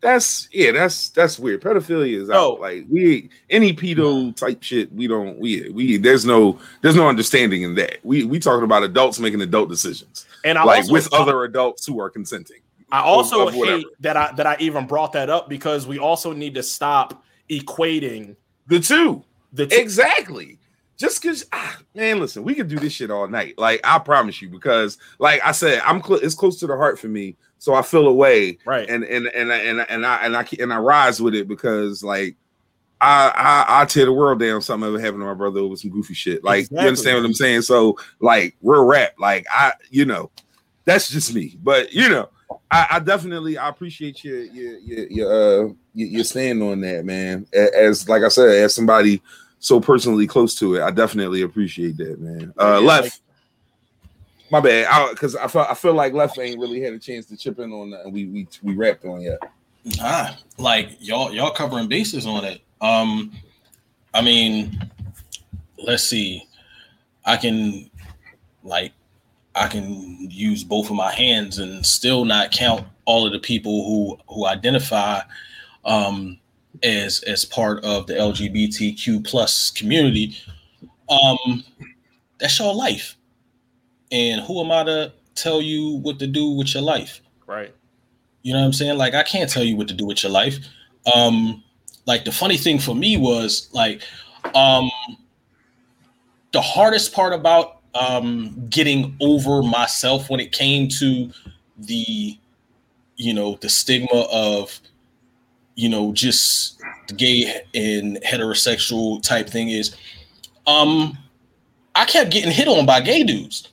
That's 0.01 0.49
yeah, 0.53 0.71
that's 0.71 1.09
that's 1.09 1.39
weird. 1.39 1.63
Pedophilia 1.63 2.23
is 2.23 2.31
out. 2.31 2.37
Oh. 2.37 2.53
Like 2.55 2.85
we 2.89 3.29
any 3.51 3.73
pedo 3.75 4.35
type 4.37 4.63
shit, 4.63 4.93
we 4.93 5.09
don't 5.09 5.39
we 5.39 5.69
we 5.71 5.97
there's 5.97 6.25
no 6.25 6.59
there's 6.81 6.95
no 6.97 7.09
understanding 7.09 7.63
in 7.63 7.75
that. 7.75 7.99
We 8.05 8.25
we 8.25 8.39
talking 8.39 8.65
about 8.65 8.85
adults 8.85 9.19
making 9.19 9.41
adult 9.41 9.69
decisions. 9.69 10.27
and 10.45 10.57
I 10.57 10.63
like 10.65 10.89
with 10.89 11.13
other 11.13 11.43
adults 11.45 11.85
who 11.87 12.01
are 12.01 12.09
consenting. 12.09 12.59
I 12.93 13.01
also 13.01 13.49
of 13.49 13.55
whatever. 13.55 13.79
hate 13.79 13.87
that 14.01 14.17
I 14.17 14.33
that 14.33 14.47
I 14.47 14.57
even 14.61 14.87
brought 14.87 15.13
that 15.15 15.29
up 15.29 15.49
because 15.49 15.87
we 15.89 15.99
also 15.99 16.33
need 16.33 16.55
to 16.55 16.63
stop 16.63 17.25
equating 17.51 18.37
The 18.69 18.79
two. 18.79 19.25
the 19.53 19.67
two. 19.67 19.77
Exactly. 19.77 20.59
Just 21.01 21.23
because, 21.23 21.47
ah, 21.55 21.79
man, 21.95 22.21
listen, 22.21 22.43
we 22.45 22.55
could 22.55 22.69
do 22.69 22.79
this 22.79 22.93
shit 22.93 23.11
all 23.11 23.27
night. 23.27 23.55
Like 23.57 23.81
I 23.85 23.99
promise 23.99 24.43
you, 24.43 24.51
because 24.51 24.99
like 25.19 25.41
I 25.43 25.53
said, 25.53 25.81
I'm 25.87 26.03
cl- 26.03 26.21
it's 26.23 26.35
close 26.35 26.61
to 26.61 26.67
the 26.67 26.77
heart 26.77 26.99
for 26.99 27.09
me, 27.09 27.37
so 27.57 27.73
I 27.73 27.81
feel 27.81 28.07
away, 28.07 28.59
right. 28.67 28.87
and 28.87 29.03
and 29.05 29.27
and 29.29 29.51
I- 29.51 29.57
and 29.57 29.81
I- 29.81 29.85
and 29.85 30.05
I 30.07 30.17
and 30.27 30.37
I 30.37 30.47
and 30.61 30.73
I 30.75 30.77
rise 30.77 31.19
with 31.23 31.35
it 31.35 31.49
because 31.49 32.03
like 32.05 32.37
I 33.01 33.33
I 33.35 33.81
I 33.81 33.85
tear 33.87 34.05
the 34.05 34.13
world 34.13 34.41
down. 34.41 34.61
Something 34.61 34.89
ever 34.91 35.01
happened 35.01 35.23
to 35.23 35.25
my 35.27 35.33
brother 35.33 35.61
over 35.61 35.75
some 35.75 35.91
goofy 35.91 36.13
shit. 36.13 36.45
Like 36.45 36.59
Exactly. 36.65 36.83
you 36.83 36.89
understand 36.89 37.17
what 37.17 37.25
I'm 37.25 37.33
saying? 37.33 37.63
So 37.63 37.97
like 38.21 38.55
real 38.61 38.85
rap, 38.85 39.15
like 39.19 39.47
I 39.51 39.73
you 39.89 40.05
know, 40.05 40.31
that's 40.85 41.09
just 41.09 41.35
me. 41.35 41.57
But 41.63 41.95
you 41.95 42.11
know, 42.11 42.29
I, 42.71 42.87
I 42.91 42.99
definitely 42.99 43.57
I 43.57 43.71
appreciate 43.71 44.23
your 44.23 44.43
your 44.43 44.79
your 44.81 45.07
your, 45.09 45.33
uh, 45.33 45.73
your 45.95 46.09
your 46.09 46.25
stand 46.25 46.63
on 46.63 46.83
that, 46.83 47.07
man. 47.07 47.47
As 47.55 48.07
like 48.07 48.23
I 48.23 48.29
said, 48.29 48.51
as 48.65 48.75
somebody 48.75 49.23
so 49.61 49.81
personally 49.81 50.27
close 50.27 50.55
to 50.57 50.75
it, 50.75 50.83
I 50.83 50.91
definitely 50.91 51.43
appreciate 51.43 51.97
that, 51.99 52.19
man. 52.21 52.53
Uh, 52.59 52.81
Yeah, 52.81 52.87
left. 52.87 53.05
like- 53.05 53.13
my 54.51 54.59
bad, 54.59 55.11
because 55.11 55.37
I, 55.37 55.47
feel 55.47 55.61
I 55.63 55.75
feel 55.75 55.95
like 55.95 56.13
left 56.13 56.37
ain't 56.37 56.59
really 56.59 56.81
had 56.81 56.93
a 56.93 56.99
chance 56.99 57.27
to 57.27 57.37
chip 57.37 57.61
in 57.61 57.73
on 57.73 57.91
that, 57.91 58.01
and 58.05 58.13
we 58.13 58.27
we 58.27 58.49
we 58.65 58.75
wrapped 58.75 59.05
on 59.05 59.21
yet. 59.21 59.39
Nah, 59.97 60.31
like 60.59 60.97
y'all 60.99 61.33
y'all 61.33 61.53
covering 61.53 61.87
bases 61.87 62.27
on 62.27 62.45
it. 62.45 62.61
Um, 62.81 63.33
I 64.13 64.23
mean, 64.23 64.77
let's 65.79 66.03
see. 66.03 66.43
I 67.25 67.37
can 67.37 67.89
like 68.65 68.91
I 69.55 69.69
can 69.69 70.29
use 70.29 70.65
both 70.65 70.91
of 70.91 70.97
my 70.97 71.13
hands 71.15 71.59
and 71.61 71.87
still 71.87 72.25
not 72.25 72.51
count 72.51 72.85
all 73.05 73.25
of 73.25 73.33
the 73.33 73.39
people 73.39 73.85
who 73.85 74.19
who 74.35 74.47
identify 74.47 75.21
um 75.85 76.40
as 76.83 77.23
as 77.25 77.45
part 77.45 77.85
of 77.85 78.07
the 78.07 78.15
LGBTQ 78.15 79.25
plus 79.25 79.71
community. 79.71 80.37
Um 81.09 81.65
that's 82.39 82.59
your 82.59 82.75
life. 82.75 83.17
And 84.13 84.41
who 84.43 84.63
am 84.65 84.73
I 84.73 84.85
to 84.85 85.13
tell 85.35 85.61
you 85.61 85.97
what 85.97 86.19
to 86.19 86.27
do 86.27 86.51
with 86.51 86.75
your 86.75 86.83
life? 86.83 87.21
right. 87.47 87.75
You 88.43 88.55
know 88.55 88.61
what 88.61 88.67
I'm 88.67 88.73
saying? 88.73 88.97
Like 88.97 89.15
I 89.15 89.23
can't 89.23 89.51
tell 89.51 89.65
you 89.65 89.77
what 89.77 89.89
to 89.89 89.95
do 89.95 90.07
with 90.07 90.23
your 90.23 90.33
life. 90.33 90.57
Um 91.15 91.63
like 92.07 92.25
the 92.25 92.33
funny 92.33 92.57
thing 92.57 92.79
for 92.79 92.95
me 92.95 93.17
was 93.17 93.69
like 93.73 94.03
um 94.55 94.91
the 96.53 96.61
hardest 96.61 97.13
part 97.13 97.33
about 97.33 97.79
um 97.95 98.67
getting 98.69 99.17
over 99.21 99.63
myself 99.63 100.31
when 100.31 100.41
it 100.41 100.53
came 100.53 100.89
to 100.89 101.31
the 101.79 102.39
you 103.17 103.35
know 103.35 103.59
the 103.61 103.69
stigma 103.69 104.21
of 104.33 104.81
you 105.81 105.89
know, 105.89 106.13
just 106.13 106.79
the 107.09 107.15
gay 107.15 107.63
and 107.75 108.19
heterosexual 108.23 109.23
type 109.23 109.49
thing 109.49 109.71
is, 109.71 109.97
um, 110.67 111.17
I 111.95 112.05
kept 112.05 112.31
getting 112.31 112.51
hit 112.51 112.69
on 112.69 112.85
by 112.85 113.01
gay 113.01 113.23
dudes. 113.23 113.69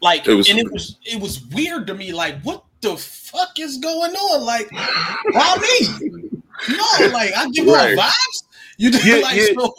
Like, 0.00 0.26
It 0.26 0.34
was- 0.34 0.48
and 0.48 0.58
it 0.58 0.70
was 0.72 0.96
it 1.04 1.20
was 1.20 1.42
weird 1.46 1.86
to 1.88 1.94
me. 1.94 2.12
Like, 2.12 2.40
what 2.42 2.64
the 2.80 2.96
fuck 2.96 3.58
is 3.58 3.76
going 3.78 4.12
on? 4.14 4.44
Like, 4.44 4.70
why 5.32 5.56
me? 5.60 6.20
No, 6.70 7.06
like 7.12 7.34
I 7.36 7.48
give 7.52 7.66
Right. 7.66 7.98
off 7.98 8.04
vibes. 8.12 8.44
You 8.78 8.90
Yeah, 9.04 9.16
like 9.22 9.36
yeah. 9.36 9.46
so. 9.58 9.74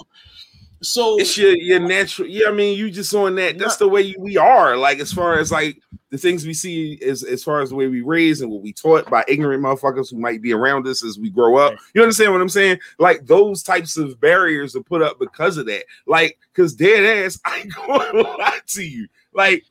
So 0.82 1.20
it's 1.20 1.38
your 1.38 1.56
your 1.56 1.80
natural. 1.80 2.28
Yeah, 2.28 2.50
I 2.50 2.52
mean, 2.52 2.78
you 2.78 2.90
just 2.90 3.14
on 3.14 3.36
that. 3.36 3.60
That's 3.60 3.78
the 3.78 3.88
way 3.88 4.16
we 4.18 4.38
are. 4.38 4.76
Like 4.76 5.00
as 5.00 5.14
far 5.14 5.38
as 5.38 5.52
like 5.52 5.80
the 6.10 6.18
things 6.18 6.46
we 6.46 6.54
see 6.54 7.00
as 7.06 7.24
as 7.24 7.44
far 7.44 7.62
as 7.62 7.70
the 7.70 7.76
way 7.76 7.88
we 7.88 8.02
raise 8.02 8.42
and 8.42 8.52
what 8.52 8.64
we 8.64 8.74
taught 8.74 9.10
by 9.10 9.24
ignorant 9.28 9.64
motherfuckers 9.64 10.10
who 10.10 10.18
might 10.18 10.42
be 10.42 10.54
around 10.54 10.88
us 10.88 11.04
as 11.04 11.20
we 11.20 11.30
grow 11.30 11.58
up. 11.58 11.76
You 11.94 12.02
understand 12.02 12.32
what 12.34 12.42
I'm 12.42 12.50
saying? 12.50 12.80
Like 12.98 13.26
those 13.28 13.62
types 13.62 13.96
of 13.96 14.20
barriers 14.20 14.76
are 14.76 14.84
put 14.84 15.04
up 15.04 15.20
because 15.20 15.58
of 15.58 15.68
that. 15.68 15.86
Like 16.08 16.40
because 16.54 16.74
dead 16.74 17.26
ass, 17.26 17.40
I 17.46 17.60
ain't 17.60 17.76
going 17.76 18.12
to 18.14 18.22
lie 18.22 18.60
to 18.68 18.84
you. 18.84 19.08
Like 19.34 19.64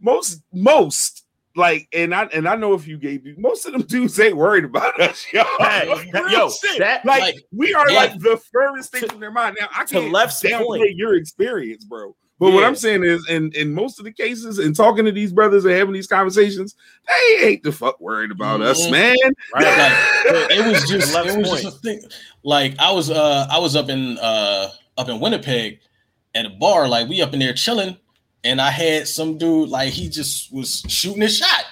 most 0.00 0.42
most. 0.52 1.21
Like 1.54 1.86
and 1.92 2.14
I 2.14 2.24
and 2.26 2.48
I 2.48 2.56
know 2.56 2.72
if 2.74 2.86
you 2.86 2.96
gave 2.96 3.26
most 3.38 3.66
of 3.66 3.72
them 3.72 3.82
dudes 3.86 4.18
ain't 4.18 4.36
worried 4.36 4.64
about 4.64 4.98
us, 5.00 5.26
yo. 5.32 5.42
Hey, 5.58 5.86
Real 6.14 6.30
yo, 6.30 6.50
that- 6.78 7.04
like, 7.04 7.20
like, 7.20 7.34
we 7.52 7.74
are 7.74 7.88
yeah. 7.90 7.96
like 7.96 8.18
the 8.20 8.40
furthest 8.52 8.92
thing 8.92 9.08
from 9.08 9.20
their 9.20 9.30
mind. 9.30 9.56
Now 9.60 9.68
I 9.76 9.84
can't 9.84 10.10
Left's 10.12 10.42
downplay 10.42 10.78
point. 10.78 10.96
your 10.96 11.14
experience, 11.16 11.84
bro. 11.84 12.16
But 12.38 12.54
what 12.54 12.64
I'm 12.64 12.74
saying 12.74 13.04
is, 13.04 13.28
in 13.28 13.52
in 13.52 13.72
most 13.72 14.00
of 14.00 14.04
the 14.04 14.12
cases, 14.12 14.58
and 14.58 14.74
talking 14.74 15.04
to 15.04 15.12
these 15.12 15.32
brothers 15.32 15.64
and 15.64 15.74
having 15.74 15.92
these 15.94 16.08
conversations, 16.08 16.74
they 17.06 17.46
ain't 17.46 17.62
the 17.62 17.70
fuck 17.70 18.00
worried 18.00 18.32
about 18.32 18.60
us, 18.62 18.84
Mhm. 18.86 18.90
man. 18.90 19.16
Right. 19.54 19.64
like, 19.64 20.50
it 20.50 20.66
was 20.66 20.82
just 20.90 21.14
it 21.14 21.36
was 21.38 21.48
point. 21.50 21.62
just 21.62 21.76
a 21.76 21.80
thing. 21.80 22.00
Like 22.42 22.74
I 22.80 22.90
was 22.90 23.10
uh 23.10 23.46
I 23.48 23.58
was 23.58 23.76
up 23.76 23.88
in 23.90 24.18
uh 24.18 24.70
up 24.98 25.08
in 25.08 25.20
Winnipeg 25.20 25.78
at 26.34 26.46
a 26.46 26.50
bar, 26.50 26.88
like 26.88 27.08
we 27.08 27.22
up 27.22 27.32
in 27.32 27.38
there 27.38 27.52
chilling, 27.52 27.96
and 28.44 28.60
I 28.60 28.70
had 28.70 29.08
some 29.08 29.38
dude 29.38 29.68
like 29.68 29.92
he 29.92 30.08
just 30.08 30.52
was 30.52 30.82
shooting 30.88 31.22
a 31.22 31.28
shot. 31.28 31.64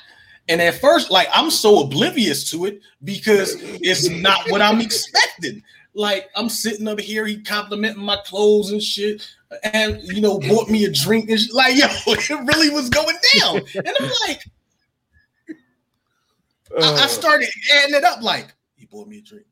And 0.48 0.60
at 0.60 0.74
first, 0.80 1.10
like 1.10 1.28
I'm 1.32 1.50
so 1.50 1.82
oblivious 1.82 2.50
to 2.50 2.66
it 2.66 2.80
because 3.04 3.56
it's 3.60 4.08
not 4.08 4.50
what 4.50 4.60
I'm 4.62 4.80
expecting. 4.80 5.62
Like 5.94 6.28
I'm 6.36 6.48
sitting 6.48 6.88
up 6.88 7.00
here, 7.00 7.26
he 7.26 7.40
complimenting 7.42 8.02
my 8.02 8.16
clothes 8.24 8.70
and 8.70 8.82
shit, 8.82 9.28
and 9.64 10.00
you 10.04 10.20
know, 10.20 10.38
bought 10.40 10.68
me 10.68 10.84
a 10.84 10.90
drink 10.90 11.28
and 11.30 11.38
shit. 11.38 11.52
like 11.52 11.76
yo, 11.76 11.86
it 12.06 12.30
really 12.30 12.70
was 12.70 12.88
going 12.88 13.16
down. 13.38 13.60
And 13.74 13.92
I'm 14.00 14.10
like, 14.28 14.44
I, 16.80 16.82
I 16.82 17.04
Uh, 17.04 17.06
started 17.08 17.48
adding 17.74 17.94
it 17.96 18.04
up. 18.04 18.22
Like 18.22 18.54
he 18.76 18.86
bought 18.86 19.08
me 19.08 19.18
a 19.18 19.22
drink. 19.22 19.46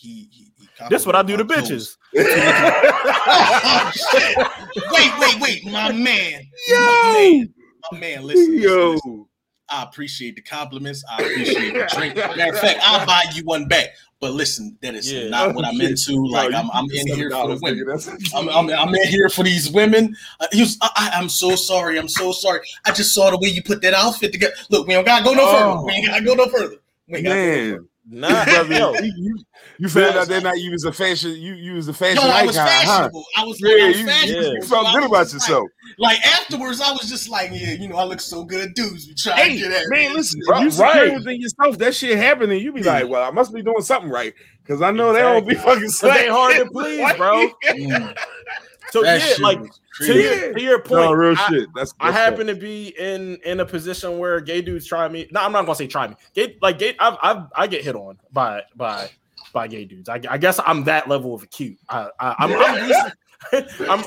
He, 0.00 0.28
he, 0.30 0.52
he 0.56 0.68
This 0.90 1.04
what 1.04 1.16
I 1.16 1.22
do 1.24 1.36
to 1.36 1.44
bitches. 1.44 1.96
my 2.14 2.22
clothes. 2.22 3.92
Shit. 4.12 4.38
wait, 4.92 5.10
wait, 5.18 5.40
wait, 5.40 5.64
my 5.66 5.90
man, 5.92 6.42
my 6.42 6.44
yo, 6.68 7.12
man, 7.12 7.54
my 7.92 7.98
man. 7.98 8.22
Listen, 8.22 8.54
listen, 8.54 8.58
yo, 8.58 8.90
listen. 8.92 9.26
I 9.68 9.82
appreciate 9.82 10.36
the 10.36 10.42
compliments. 10.42 11.04
I 11.10 11.22
appreciate 11.24 11.72
the 11.74 11.86
drink. 11.96 12.14
Matter 12.14 12.52
of 12.54 12.60
fact, 12.60 12.78
I'll 12.82 13.04
buy 13.06 13.24
you 13.34 13.42
one 13.44 13.66
back. 13.66 13.88
But 14.20 14.32
listen, 14.32 14.78
that 14.82 14.94
is 14.94 15.12
Yeah. 15.12 15.28
not 15.30 15.54
what 15.54 15.64
I'm 15.66 15.80
into. 15.80 16.24
Like 16.26 16.52
No, 16.52 16.58
I'm, 16.58 16.70
I'm 16.72 16.84
in 16.92 17.06
here 17.16 17.30
for 17.30 17.48
the 17.48 17.58
women. 17.60 17.98
I'm, 18.34 18.48
I'm, 18.48 18.70
I'm 18.70 18.94
in 18.94 19.08
here 19.08 19.28
for 19.28 19.42
these 19.42 19.68
women. 19.70 20.16
Uh, 20.40 20.46
was, 20.54 20.78
I, 20.80 20.90
I, 20.96 21.18
I'm 21.18 21.28
so 21.28 21.56
sorry. 21.56 21.98
I'm 21.98 22.08
so 22.08 22.30
sorry. 22.32 22.60
I 22.86 22.92
just 22.92 23.14
saw 23.14 23.30
the 23.30 23.38
way 23.38 23.48
you 23.48 23.62
put 23.64 23.82
that 23.82 23.94
outfit 23.94 24.32
together. 24.32 24.54
Look, 24.70 24.86
we 24.86 24.94
don't 24.94 25.04
gotta 25.04 25.24
go 25.24 25.34
no 25.34 25.42
Oh. 25.44 25.52
further. 25.52 25.84
We 25.86 25.92
ain't 25.92 26.06
gotta 26.06 26.24
go 26.24 26.34
no 26.34 26.46
further. 26.48 26.76
We 27.08 27.16
ain't 27.18 27.26
gotta 27.26 27.36
go 27.40 27.46
no 27.46 27.52
further. 27.52 27.70
man. 27.72 27.88
Nah, 28.10 28.44
Brother, 28.46 28.74
yo, 28.78 28.94
you, 29.00 29.38
you, 29.78 29.84
you 29.84 29.88
found 29.88 30.14
Yeah. 30.14 30.20
out 30.22 30.28
that 30.28 30.42
night 30.42 30.58
you 30.58 30.70
was 30.72 30.84
a 30.84 30.92
fashion, 30.92 31.32
you, 31.32 31.54
you 31.54 31.74
was 31.74 31.88
a 31.88 31.92
fashion 31.92 32.22
Yo, 32.22 32.28
I 32.28 32.38
icon, 32.38 32.46
was 32.46 32.56
huh? 32.56 33.10
I 33.36 33.44
was, 33.44 33.60
Yeah, 33.60 33.84
I 33.84 33.88
was 33.88 34.00
you, 34.00 34.06
fashionable. 34.06 34.42
you, 34.44 34.52
you 34.56 34.62
So 34.62 34.68
felt 34.68 34.86
I 34.88 34.92
good 34.94 35.04
about 35.04 35.22
just 35.24 35.34
yourself. 35.34 35.64
Like, 35.98 36.18
like 36.18 36.26
afterwards, 36.26 36.80
I 36.80 36.92
was 36.92 37.08
just 37.08 37.28
like, 37.28 37.50
yeah, 37.52 37.72
you 37.72 37.88
know, 37.88 37.96
I 37.96 38.04
look 38.04 38.20
so 38.20 38.44
good, 38.44 38.74
dudes. 38.74 39.06
We 39.06 39.14
try 39.14 39.34
Hey, 39.36 39.54
to 39.54 39.68
get 39.68 39.72
at 39.72 39.82
man, 39.88 40.10
me. 40.10 40.14
listen, 40.16 40.40
Right, 40.48 40.58
if 40.58 40.64
you 40.64 40.70
secure 40.70 40.94
right. 40.94 41.14
within 41.14 41.40
yourself, 41.40 41.78
that 41.78 41.94
shit 41.94 42.16
happen, 42.18 42.50
and 42.50 42.60
you 42.60 42.72
be 42.72 42.80
Yeah. 42.80 42.92
like, 42.92 43.08
well, 43.08 43.22
I 43.26 43.30
must 43.30 43.52
be 43.54 43.62
doing 43.62 43.82
something 43.82 44.10
right. 44.10 44.34
Because 44.62 44.82
I 44.82 44.90
know 44.90 45.12
they 45.12 45.20
don't 45.20 45.46
be 45.48 45.54
fucking 45.54 45.82
Cause 45.84 46.00
they 46.00 46.28
hard 46.28 46.56
to 46.56 46.66
please, 46.72 47.12
bro. 47.16 47.48
Mm, 47.68 48.16
So 48.90 49.02
that 49.02 49.38
yeah, 49.38 49.44
like 49.44 49.60
was 49.60 49.80
to 50.06 50.14
your, 50.14 50.54
to 50.54 50.60
your 50.62 50.78
point, 50.82 51.02
No, 51.02 51.12
real 51.12 51.34
I, 51.36 51.46
shit. 51.48 51.68
That's, 51.74 51.92
I 52.00 52.10
that's 52.10 52.16
happen 52.18 52.46
to 52.46 52.54
be 52.54 52.88
in 52.98 53.36
in 53.44 53.60
a 53.60 53.66
position 53.66 54.18
where 54.18 54.40
gay 54.40 54.62
dudes 54.62 54.86
try 54.86 55.06
me. 55.08 55.28
No, 55.30 55.40
I'm 55.42 55.52
not 55.52 55.66
gonna 55.66 55.74
say 55.76 55.86
try 55.86 56.08
me. 56.08 56.14
Gay 56.34 56.56
like 56.62 56.78
gay. 56.78 56.94
I've, 56.98 57.16
I've 57.22 57.42
I 57.54 57.66
get 57.66 57.84
hit 57.84 57.94
on 57.96 58.18
by 58.32 58.62
by 58.76 59.10
by 59.52 59.66
gay 59.68 59.84
dudes. 59.84 60.08
I, 60.08 60.20
I 60.28 60.38
guess 60.38 60.60
I'm 60.66 60.84
that 60.84 61.08
level 61.08 61.34
of 61.34 61.42
acute. 61.42 61.78
I, 61.88 62.08
I 62.20 62.34
I'm 62.38 62.52
I'm, 62.52 62.88
recent- 62.88 63.14
I'm 63.90 64.04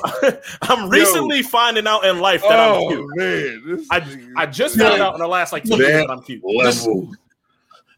I'm 0.62 0.90
recently 0.90 1.42
finding 1.42 1.86
out 1.86 2.04
in 2.04 2.18
life 2.20 2.42
that 2.42 2.58
I'm 2.60 2.74
Oh 2.76 2.88
cute. 2.88 3.06
man, 3.16 3.62
this 3.66 3.86
I 3.90 4.00
nigga- 4.00 4.32
I 4.36 4.46
just 4.46 4.76
Yeah. 4.76 4.88
found 4.90 5.02
out 5.02 5.14
in 5.14 5.20
the 5.20 5.26
last 5.28 5.52
like 5.52 5.64
two 5.64 5.70
That 5.70 5.78
years 5.78 6.06
that 6.06 6.10
I'm 6.10 6.22
cute. 6.22 6.42
level. 6.44 7.12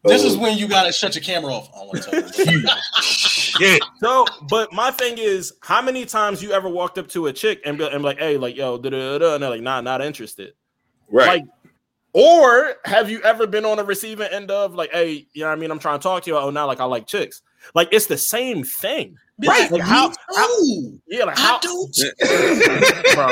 This 0.07 0.23
Oh, 0.23 0.27
is 0.27 0.37
when 0.37 0.55
you 0.55 0.67
gotta 0.67 0.91
shut 0.93 1.15
your 1.15 1.23
camera 1.23 1.51
off. 1.51 1.69
I 1.75 1.79
want 1.79 2.03
to 2.03 2.21
tell 2.33 2.53
you. 2.53 2.67
shit. 3.01 3.81
So, 3.99 4.25
but 4.49 4.71
my 4.71 4.91
thing 4.91 5.17
is, 5.17 5.53
how 5.63 5.81
many 5.81 6.05
times 6.05 6.43
you 6.43 6.51
ever 6.51 6.69
walked 6.69 6.99
up 6.99 7.07
to 7.09 7.25
a 7.25 7.33
chick 7.33 7.59
and 7.65 7.75
be, 7.77 7.85
and 7.85 7.93
be 7.97 7.99
like, 8.03 8.19
"Hey, 8.19 8.37
like, 8.37 8.55
yo," 8.55 8.77
da 8.77 8.91
da 8.91 9.17
da, 9.17 9.33
and 9.33 9.41
they're 9.41 9.49
like, 9.49 9.61
"Nah, 9.61 9.81
not 9.81 10.03
interested." 10.03 10.53
Right. 11.09 11.27
Like, 11.27 11.43
or 12.17 12.75
have 12.85 13.09
you 13.09 13.21
ever 13.23 13.45
been 13.45 13.65
on 13.65 13.75
the 13.75 13.83
receiving 13.83 14.27
end 14.31 14.49
of 14.49 14.73
like, 14.73 14.91
"Hey, 14.91 15.27
you 15.33 15.41
know 15.41 15.47
what 15.49 15.57
I 15.57 15.59
mean? 15.59 15.69
I'm 15.69 15.79
trying 15.79 15.99
to 15.99 16.03
talk 16.03 16.23
to 16.23 16.29
you." 16.31 16.37
Oh, 16.37 16.49
now 16.49 16.65
like 16.65 16.79
I 16.79 16.85
like 16.85 17.07
chicks. 17.07 17.41
Like 17.73 17.89
it's 17.91 18.05
the 18.05 18.17
same 18.17 18.63
thing, 18.63 19.17
Right, 19.37 19.69
Like, 19.69 19.71
like, 19.71 19.81
how- 19.81 20.09
me 20.09 20.15
how- 20.35 20.99
yeah. 21.07 21.23
Like 21.25 21.37
I 21.37 21.41
how, 21.41 21.59
do. 21.59 21.87
bro. 23.15 23.27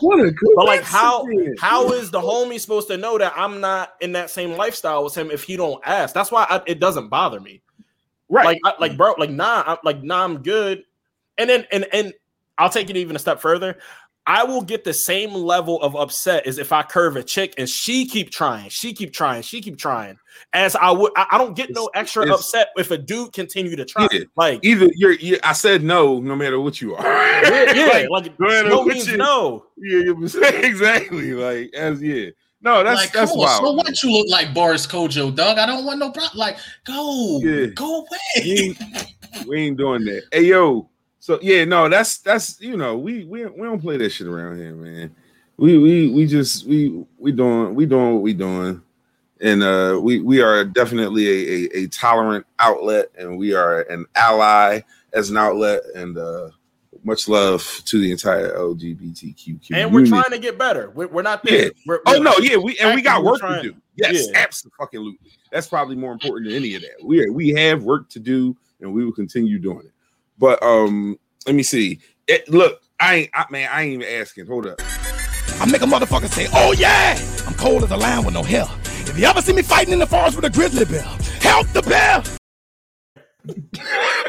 what 0.00 0.20
a 0.20 0.30
good 0.30 0.48
But 0.56 0.66
like 0.66 0.82
how 0.82 1.26
how 1.58 1.92
is 1.92 2.10
the 2.10 2.20
homie 2.20 2.58
supposed 2.58 2.88
to 2.88 2.96
know 2.96 3.18
that 3.18 3.34
I'm 3.36 3.60
not 3.60 3.94
in 4.00 4.12
that 4.12 4.30
same 4.30 4.52
lifestyle 4.52 5.04
with 5.04 5.14
him 5.14 5.30
if 5.30 5.44
he 5.44 5.56
don't 5.56 5.82
ask? 5.86 6.14
That's 6.14 6.30
why 6.32 6.46
I, 6.48 6.62
it 6.66 6.80
doesn't 6.80 7.08
bother 7.08 7.40
me. 7.40 7.60
right? 8.28 8.44
Like, 8.46 8.58
I, 8.64 8.72
like, 8.80 8.96
bro, 8.96 9.14
like, 9.18 9.30
nah, 9.30 9.64
I'm 9.66 9.78
like, 9.84 10.02
nah, 10.02 10.24
I'm 10.24 10.38
good. 10.42 10.84
And 11.36 11.50
then, 11.50 11.66
and 11.72 11.86
and 11.92 12.14
I'll 12.58 12.70
take 12.70 12.90
it 12.90 12.96
even 12.96 13.16
a 13.16 13.18
step 13.18 13.40
further. 13.40 13.78
I 14.26 14.44
will 14.44 14.60
get 14.62 14.84
the 14.84 14.92
same 14.92 15.32
level 15.32 15.80
of 15.82 15.96
upset 15.96 16.46
as 16.46 16.58
if 16.58 16.72
I 16.72 16.82
curve 16.82 17.16
a 17.16 17.22
chick 17.22 17.54
and 17.58 17.68
she 17.68 18.06
keep 18.06 18.30
trying, 18.30 18.68
she 18.68 18.92
keep 18.92 19.12
trying, 19.12 19.42
she 19.42 19.60
keep 19.60 19.76
trying. 19.78 20.18
As 20.52 20.76
I 20.76 20.90
would, 20.90 21.10
I, 21.16 21.26
I 21.32 21.38
don't 21.38 21.56
get 21.56 21.70
no 21.70 21.90
extra 21.94 22.22
it's- 22.24 22.38
upset 22.38 22.68
if 22.76 22.90
a 22.90 22.98
dude 22.98 23.32
continue 23.32 23.74
to 23.76 23.84
try. 23.84 24.06
Yeah. 24.12 24.20
Like, 24.36 24.60
Either 24.62 24.88
you're, 24.94 25.12
you 25.12 25.38
I 25.42 25.52
said 25.52 25.82
no, 25.82 26.20
no 26.20 26.36
matter 26.36 26.60
what 26.60 26.80
you 26.80 26.94
are. 26.94 27.04
yeah, 27.04 27.72
yeah, 27.74 27.86
like, 27.86 28.10
like, 28.10 28.40
no 28.40 28.46
matter 28.48 28.68
no 28.68 28.84
means 28.84 29.08
you- 29.08 29.16
no. 29.16 29.66
yeah, 29.78 29.98
you 30.00 30.24
exactly. 30.44 31.32
Like 31.32 31.72
as 31.74 32.00
yeah. 32.02 32.30
No, 32.62 32.84
that's 32.84 33.00
like, 33.00 33.12
that's 33.12 33.30
come 33.30 33.40
on. 33.40 33.46
wild. 33.46 33.62
So 33.64 33.72
what 33.72 34.02
you 34.02 34.12
look 34.12 34.28
like 34.28 34.52
Boris 34.52 34.86
Kodjoe, 34.86 35.34
dog? 35.34 35.56
I 35.56 35.64
don't 35.64 35.86
want 35.86 35.98
no 35.98 36.10
problem. 36.12 36.38
Like, 36.38 36.58
go, 36.84 37.40
Yeah. 37.42 37.66
go 37.74 38.00
away. 38.00 38.08
we, 38.36 38.50
ain't, 38.60 39.06
we 39.48 39.56
ain't 39.62 39.78
doing 39.78 40.04
that. 40.04 40.24
Hey 40.30 40.42
yo, 40.44 40.88
so 41.20 41.38
yeah, 41.42 41.64
no, 41.64 41.88
that's 41.88 42.18
that's 42.18 42.60
you 42.60 42.76
know, 42.76 42.96
we 42.98 43.24
we 43.24 43.44
we 43.46 43.62
don't 43.62 43.80
play 43.80 43.96
that 43.98 44.10
shit 44.10 44.26
around 44.26 44.56
here, 44.58 44.74
man. 44.74 45.14
We 45.56 45.78
we 45.78 46.10
we 46.10 46.26
just 46.26 46.66
we 46.66 47.04
we 47.18 47.30
doing 47.32 47.74
we 47.74 47.86
doing 47.86 48.14
what 48.14 48.22
we 48.22 48.32
doing, 48.34 48.82
and 49.40 49.62
uh, 49.62 50.00
we 50.02 50.20
we 50.20 50.40
are 50.40 50.64
definitely 50.64 51.26
a, 51.28 51.68
a 51.78 51.82
a 51.84 51.86
tolerant 51.88 52.46
outlet, 52.58 53.10
and 53.18 53.36
we 53.38 53.52
are 53.54 53.82
an 53.82 54.06
ally 54.16 54.80
as 55.12 55.28
an 55.30 55.36
outlet, 55.36 55.82
and 55.94 56.16
uh, 56.16 56.48
much 57.04 57.28
love 57.28 57.82
to 57.84 57.98
the 58.00 58.10
entire 58.10 58.56
LGBTQ 58.56 59.44
community. 59.44 59.74
And 59.74 59.92
we're 59.92 60.06
trying 60.06 60.30
to 60.30 60.38
get 60.38 60.58
better. 60.58 60.90
We're, 60.90 61.08
we're 61.08 61.22
not 61.22 61.42
there. 61.44 61.64
Yeah. 61.66 61.70
We're, 61.86 62.00
Oh 62.06 62.12
we're- 62.12 62.20
no, 62.24 62.34
yeah, 62.40 62.56
we 62.56 62.76
and 62.78 62.94
we 62.94 63.02
got 63.02 63.22
work 63.22 63.40
trying- 63.40 63.62
to 63.62 63.70
do. 63.72 63.76
Yes, 63.96 64.28
Yeah. 64.32 64.38
absolutely. 64.42 65.18
That's 65.52 65.66
probably 65.66 65.96
more 65.96 66.12
important 66.12 66.46
than 66.48 66.56
any 66.56 66.74
of 66.74 66.82
that. 66.82 67.02
We 67.04 67.22
are, 67.24 67.30
we 67.32 67.50
have 67.50 67.82
work 67.82 68.08
to 68.10 68.18
do, 68.20 68.56
and 68.80 68.92
we 68.94 69.04
will 69.04 69.12
continue 69.12 69.58
doing 69.58 69.80
it. 69.84 69.89
But 70.40 70.60
um, 70.62 71.18
let 71.46 71.54
me 71.54 71.62
see. 71.62 72.00
It, 72.26 72.48
look, 72.48 72.80
I 72.98 73.14
ain't, 73.14 73.30
I, 73.34 73.44
man, 73.50 73.68
I 73.70 73.82
ain't 73.82 74.02
even 74.02 74.20
asking. 74.20 74.46
Hold 74.46 74.66
up. 74.66 74.80
I 75.60 75.66
make 75.70 75.82
a 75.82 75.84
motherfucker 75.84 76.28
say, 76.28 76.48
oh 76.54 76.72
yeah, 76.72 77.18
I'm 77.46 77.54
cold 77.54 77.84
as 77.84 77.90
a 77.90 77.96
lion 77.96 78.24
with 78.24 78.32
no 78.32 78.42
hair. 78.42 78.64
If 78.84 79.18
you 79.18 79.26
ever 79.26 79.42
see 79.42 79.52
me 79.52 79.62
fighting 79.62 79.92
in 79.92 79.98
the 79.98 80.06
forest 80.06 80.36
with 80.36 80.44
a 80.46 80.50
grizzly 80.50 80.86
bear, 80.86 81.02
help 81.40 81.68
the 81.68 81.82
bear. 81.82 82.22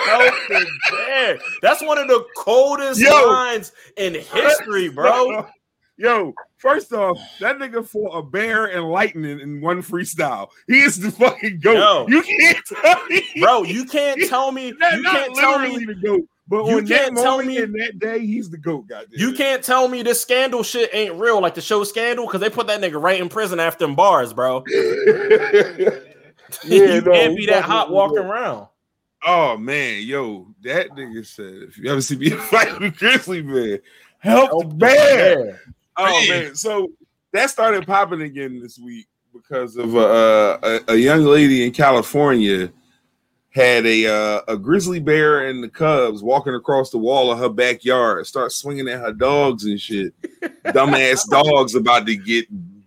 Help 0.05 0.33
the 0.49 0.67
bear. 0.91 1.39
That's 1.61 1.81
one 1.81 1.97
of 1.97 2.09
the 2.09 2.25
coldest 2.35 2.99
Yo. 2.99 3.09
lines 3.09 3.71
in 3.95 4.15
history, 4.15 4.89
bro. 4.89 5.47
Yo, 6.01 6.33
first 6.57 6.91
off, 6.93 7.19
that 7.39 7.57
nigga 7.59 7.85
fought 7.87 8.09
a 8.17 8.23
bear 8.23 8.65
and 8.65 8.89
lightning 8.89 9.39
in 9.39 9.61
one 9.61 9.81
freestyle. 9.83 10.49
He 10.67 10.79
is 10.81 10.99
the 10.99 11.11
fucking 11.11 11.59
goat. 11.59 12.09
Yo. 12.09 12.15
You 12.15 12.23
can't 12.23 12.57
tell 12.65 13.05
me, 13.07 13.23
Bro, 13.39 13.63
you 13.63 13.85
can't 13.85 14.19
tell 14.29 14.51
me. 14.51 14.73
Not, 14.79 14.93
You 14.93 15.03
can't 15.03 15.35
tell 15.35 15.59
me. 15.59 15.85
the 15.85 15.93
goat, 15.95 16.21
but 16.47 16.65
you 16.65 16.77
on 16.77 16.85
that 16.85 17.03
can't 17.03 17.15
tell 17.15 17.37
moment 17.37 17.47
me- 17.49 17.57
in 17.57 17.71
that 17.73 17.99
day, 17.99 18.19
he's 18.25 18.49
the 18.49 18.57
goat. 18.57 18.87
Goddamn. 18.87 19.09
You 19.19 19.33
can't 19.33 19.63
tell 19.63 19.87
me 19.87 20.01
this 20.01 20.19
scandal 20.21 20.63
shit 20.63 20.89
ain't 20.93 21.15
real, 21.15 21.39
like 21.39 21.53
the 21.55 21.61
show 21.61 21.83
Scandal, 21.83 22.25
because 22.25 22.41
they 22.41 22.49
put 22.49 22.65
that 22.67 22.81
nigga 22.81 22.99
right 23.01 23.21
in 23.21 23.29
prison 23.29 23.59
after 23.59 23.85
them 23.85 23.95
bars, 23.95 24.33
bro. 24.33 24.63
Yeah, 26.65 26.95
you 26.95 27.01
no, 27.01 27.11
can't 27.13 27.37
be 27.37 27.45
that 27.45 27.63
hot 27.63 27.91
walking 27.91 28.17
did. 28.17 28.25
around. 28.25 28.67
Oh 29.25 29.55
man, 29.55 30.01
yo, 30.03 30.47
that 30.63 30.89
nigga 30.89 31.25
said 31.25 31.69
if 31.69 31.77
you 31.77 31.89
ever 31.89 32.01
see 32.01 32.17
me 32.17 32.29
fight 32.31 32.77
with 32.77 32.97
Grizzly 32.97 33.41
Bear, 33.41 33.79
help, 34.19 34.51
the 34.69 34.75
bear. 34.75 35.61
Oh 36.09 36.29
Man. 36.29 36.55
so 36.55 36.91
that 37.31 37.49
started 37.49 37.85
popping 37.85 38.21
again 38.21 38.61
this 38.61 38.79
week 38.79 39.07
because 39.33 39.77
of 39.77 39.95
uh, 39.95 40.57
a, 40.63 40.79
a 40.89 40.95
young 40.95 41.23
lady 41.23 41.65
in 41.65 41.71
California 41.71 42.71
had 43.51 43.85
a 43.85 44.07
uh, 44.07 44.41
a 44.47 44.57
grizzly 44.57 44.99
bear 44.99 45.47
and 45.47 45.63
the 45.63 45.69
cubs 45.69 46.23
walking 46.23 46.55
across 46.55 46.89
the 46.89 46.97
wall 46.97 47.31
of 47.31 47.39
her 47.39 47.49
backyard, 47.49 48.25
start 48.25 48.51
swinging 48.51 48.87
at 48.87 48.99
her 48.99 49.13
dogs 49.13 49.65
and 49.65 49.79
shit. 49.79 50.13
Dumbass 50.65 51.27
dogs 51.29 51.75
about 51.75 52.05
to 52.07 52.15
get 52.15 52.45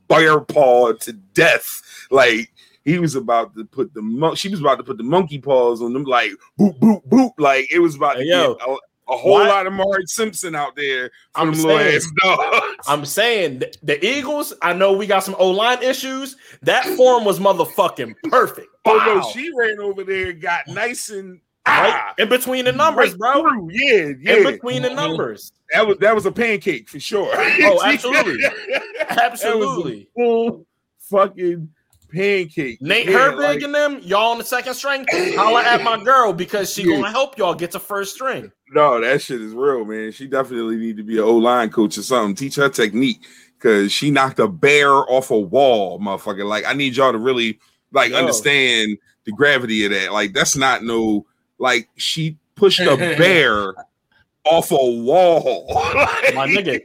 bear 0.09 0.40
pawed 0.40 1.00
to 1.03 1.12
death. 1.12 1.83
Like 2.11 2.50
he 2.85 2.98
was 2.98 3.14
about 3.14 3.55
to 3.57 3.64
put 3.64 3.92
the 3.94 4.03
mon- 4.03 4.37
she 4.37 4.48
was 4.48 4.61
about 4.61 4.77
to 4.77 4.85
put 4.85 4.96
the 4.96 5.05
monkey 5.05 5.38
paws 5.38 5.83
on 5.83 5.92
them, 5.92 6.05
like 6.05 6.31
boop 6.59 6.79
boop 6.79 7.07
boop. 7.09 7.33
Like 7.38 7.70
it 7.70 7.79
was 7.79 7.96
about 7.96 8.14
to 8.14 8.20
Hey, 8.20 8.29
yo, 8.29 8.55
get 8.55 8.79
a, 9.08 9.12
a 9.12 9.16
whole 9.16 9.32
why- 9.32 9.48
lot 9.48 9.66
of 9.66 9.72
Marge 9.72 10.06
Simpson 10.06 10.54
out 10.54 10.76
there 10.76 11.10
I'm 11.34 11.54
saying- 11.54 12.00
I'm 12.86 13.04
saying 13.04 13.60
th- 13.60 13.78
the 13.82 14.04
Eagles. 14.04 14.52
I 14.62 14.72
know 14.72 14.92
we 14.92 15.06
got 15.06 15.24
some 15.24 15.36
O 15.38 15.50
line 15.50 15.82
issues. 15.82 16.36
That 16.62 16.84
form 16.96 17.24
was 17.24 17.38
motherfucking 17.38 18.14
perfect. 18.30 18.68
Oh 18.84 18.96
no, 19.06 19.30
she 19.30 19.50
ran 19.56 19.80
over 19.80 20.04
there, 20.04 20.32
got 20.32 20.66
nice 20.68 21.08
and 21.10 21.40
right 21.66 21.94
ah, 21.94 22.14
in 22.18 22.28
between 22.28 22.66
the 22.66 22.72
numbers, 22.72 23.16
right 23.16 23.34
bro. 23.34 23.42
through. 23.42 23.68
Yeah, 23.72 24.12
yeah. 24.20 24.36
In 24.36 24.42
between 24.44 24.82
the 24.82 24.90
numbers. 24.92 25.52
that 25.72 25.86
was 25.86 25.96
that 25.98 26.14
was 26.14 26.26
a 26.26 26.32
pancake 26.32 26.88
for 26.90 27.00
sure. 27.00 27.32
Oh, 27.34 27.82
absolutely. 27.86 28.42
That 28.42 29.30
was 29.30 29.42
Absolutely. 29.42 30.02
a 30.02 30.20
full 30.22 30.66
fucking 31.10 31.70
pancake. 32.14 32.81
Nate 32.81 33.07
Yeah, 33.07 33.12
Herbig 33.33 33.37
like- 33.38 33.62
and 33.62 33.74
them, 33.74 34.00
y'all 34.03 34.31
on 34.33 34.38
the 34.38 34.44
second 34.44 34.74
string, 34.74 35.05
holla 35.37 35.62
at 35.62 35.83
my 35.83 36.03
girl 36.05 36.33
because 36.33 36.72
she 36.72 36.83
Yeah. 36.83 36.96
gonna 36.96 37.11
help 37.11 37.37
y'all 37.37 37.55
get 37.55 37.72
to 37.72 37.81
first 37.81 38.14
string. 38.14 38.50
No, 38.72 39.00
that 39.00 39.20
shit 39.22 39.40
is 39.40 39.53
real, 39.53 39.85
man. 39.85 40.12
She 40.12 40.27
definitely 40.27 40.77
need 40.77 40.96
to 40.96 41.03
be 41.03 41.18
an 41.18 41.24
O 41.24 41.35
line 41.37 41.70
coach 41.70 41.98
or 41.98 42.03
something. 42.03 42.35
Teach 42.35 42.57
her 42.57 42.68
technique 42.68 43.20
because 43.59 43.92
she 43.92 44.11
knocked 44.11 44.38
a 44.38 44.48
bear 44.48 44.90
off 44.90 45.31
a 45.31 45.38
wall, 45.38 45.98
motherfucker. 46.00 46.44
Like, 46.44 46.64
I 46.66 46.72
need 46.72 46.96
y'all 46.96 47.12
to 47.12 47.18
really 47.18 47.59
like 47.92 48.11
Yo. 48.11 48.16
understand 48.18 48.98
the 49.24 49.33
gravity 49.33 49.85
of 49.85 49.92
that. 49.92 50.12
Like, 50.12 50.33
that's 50.33 50.57
not 50.57 50.83
no 50.83 51.27
like 51.59 51.88
she 51.96 52.37
pushed 52.57 52.81
a 52.81 52.96
bear 53.18 53.74
off 54.44 54.70
a 54.70 54.74
wall. 54.77 55.66
My 56.35 56.46
nigga. 56.48 56.81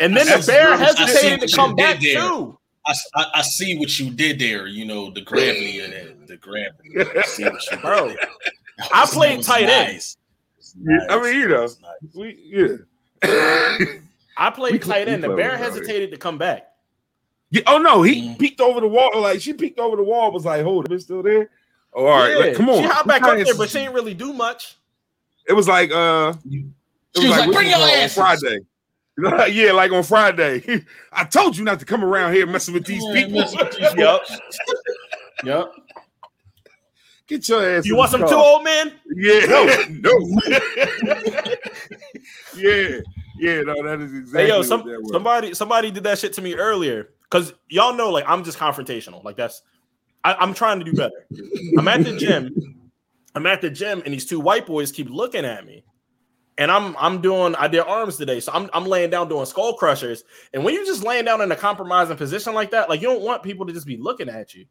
And 0.00 0.16
then 0.16 0.26
the 0.26 0.44
bear 0.46 0.70
real. 0.70 0.78
Hesitated 0.78 1.48
to 1.48 1.54
come 1.56 1.74
back 1.76 2.00
there. 2.00 2.20
too. 2.20 2.58
I, 2.86 2.94
I, 3.14 3.26
I 3.36 3.42
see 3.42 3.76
what 3.78 3.98
you 3.98 4.10
did 4.10 4.38
there. 4.38 4.66
You 4.66 4.84
know 4.84 5.10
the 5.10 5.20
gravity 5.22 5.80
of 5.80 5.90
that. 5.90 6.26
The 6.26 6.36
gravity. 6.36 6.90
I 7.18 7.22
see 7.22 7.44
what 7.44 7.54
you 7.64 7.70
did 7.70 7.80
Bro, 7.82 8.08
there. 8.08 8.16
I 8.92 9.06
played 9.06 9.32
that 9.32 9.36
was 9.38 9.46
tight 9.46 9.62
end. 9.68 9.92
nice. 9.94 10.16
I 11.08 11.20
mean, 11.22 11.34
you 11.40 11.48
know. 11.48 11.62
Nice. 11.62 11.76
we, 12.14 12.38
yeah. 12.44 13.86
I 14.36 14.50
played 14.50 14.72
We- 14.74 14.78
tight 14.78 15.06
we 15.06 15.12
end. 15.14 15.24
The 15.24 15.30
bear 15.30 15.56
hesitated 15.56 16.10
to 16.12 16.16
come 16.16 16.38
back. 16.38 16.68
Yeah, 17.50 17.62
oh 17.68 17.78
no, 17.78 18.02
he 18.02 18.22
Mhm. 18.28 18.38
peeked 18.38 18.60
over 18.60 18.80
the 18.80 18.88
wall. 18.88 19.10
Like 19.20 19.40
she 19.40 19.52
peeked 19.52 19.78
over 19.78 19.96
the 19.96 20.02
wall, 20.02 20.32
was 20.32 20.44
like, 20.44 20.62
"Hold 20.64 20.86
it, 20.86 20.92
it's 20.92 21.04
still 21.04 21.22
there." 21.22 21.48
Oh, 21.94 22.04
all 22.06 22.18
right, 22.18 22.30
Yeah, 22.32 22.36
like, 22.38 22.54
come 22.56 22.68
on. 22.68 22.82
She 22.82 22.88
hopped 22.88 23.06
back 23.06 23.22
up 23.22 23.36
there, 23.38 23.54
but 23.54 23.70
she 23.70 23.78
didn't 23.78 23.94
really 23.94 24.14
do 24.14 24.32
much. 24.32 24.76
It 25.48 25.52
was 25.52 25.68
like 25.68 25.90
uh, 25.92 26.34
it 26.44 26.64
She 27.16 27.28
was 27.28 27.30
like, 27.38 27.46
what 27.46 27.54
"Bring 27.54 27.68
your 27.68 27.78
call 27.78 27.86
it, 27.86 27.92
asses." 27.98 28.18
on 28.18 28.24
Friday. 28.36 28.58
yeah, 29.50 29.72
like 29.72 29.92
on 29.92 30.02
Friday. 30.02 30.84
I 31.12 31.24
told 31.24 31.56
you 31.56 31.64
not 31.64 31.78
to 31.80 31.86
come 31.86 32.04
around 32.04 32.34
here 32.34 32.46
messing 32.46 32.74
with 32.74 32.84
these 32.86 33.02
Yeah, 33.06 33.14
people. 33.24 33.40
messing 33.40 33.58
with 33.58 33.76
these 33.76 33.94
Yep. 33.96 34.20
Yep. 35.44 35.72
Get 37.28 37.48
your 37.48 37.68
ass. 37.76 37.84
You 37.86 37.94
in 37.94 37.98
want 37.98 38.10
the 38.12 38.18
some 38.18 38.20
car. 38.20 38.30
too 38.30 38.36
old 38.36 38.64
men? 38.64 38.92
Yeah, 39.16 39.46
no, 39.46 39.64
no. 39.90 40.40
yeah, 42.56 43.00
yeah, 43.38 43.60
no, 43.62 43.82
that 43.82 44.00
is 44.00 44.14
exactly. 44.14 44.42
Hey 44.42 44.48
yo, 44.48 44.58
what 44.58 44.66
some, 44.66 44.80
that 44.86 45.00
was. 45.02 45.10
somebody 45.10 45.54
somebody 45.54 45.90
did 45.90 46.04
that 46.04 46.18
shit 46.18 46.32
to 46.34 46.42
me 46.42 46.54
earlier. 46.54 47.10
Cause 47.28 47.52
y'all 47.68 47.94
know, 47.94 48.10
like 48.10 48.24
I'm 48.28 48.44
just 48.44 48.58
confrontational. 48.58 49.24
Like 49.24 49.36
that's 49.36 49.62
I, 50.22 50.34
I'm 50.34 50.54
trying 50.54 50.78
to 50.78 50.84
do 50.84 50.92
better. 50.92 51.26
I'm 51.76 51.88
at 51.88 52.04
the 52.04 52.16
gym. 52.16 52.54
I'm 53.34 53.46
at 53.46 53.60
the 53.60 53.70
gym, 53.70 54.02
and 54.04 54.14
these 54.14 54.24
two 54.26 54.38
white 54.40 54.64
boys 54.66 54.92
keep 54.92 55.10
looking 55.10 55.44
at 55.44 55.66
me. 55.66 55.84
And 56.58 56.70
I'm 56.70 56.96
I'm 56.98 57.20
doing 57.20 57.54
I 57.56 57.68
did 57.68 57.80
arms 57.80 58.16
today, 58.16 58.40
so 58.40 58.50
I'm 58.52 58.70
I'm 58.72 58.86
laying 58.86 59.10
down 59.10 59.28
doing 59.28 59.44
skull 59.44 59.74
crushers. 59.74 60.24
And 60.54 60.64
when 60.64 60.72
you're 60.74 60.86
just 60.86 61.04
laying 61.04 61.26
down 61.26 61.42
in 61.42 61.52
a 61.52 61.56
compromising 61.56 62.16
position 62.16 62.54
like 62.54 62.70
that, 62.70 62.88
like 62.88 63.02
you 63.02 63.08
don't 63.08 63.20
want 63.22 63.42
people 63.42 63.66
to 63.66 63.72
just 63.72 63.86
be 63.86 63.98
looking 63.98 64.28
at 64.30 64.54
you. 64.54 64.64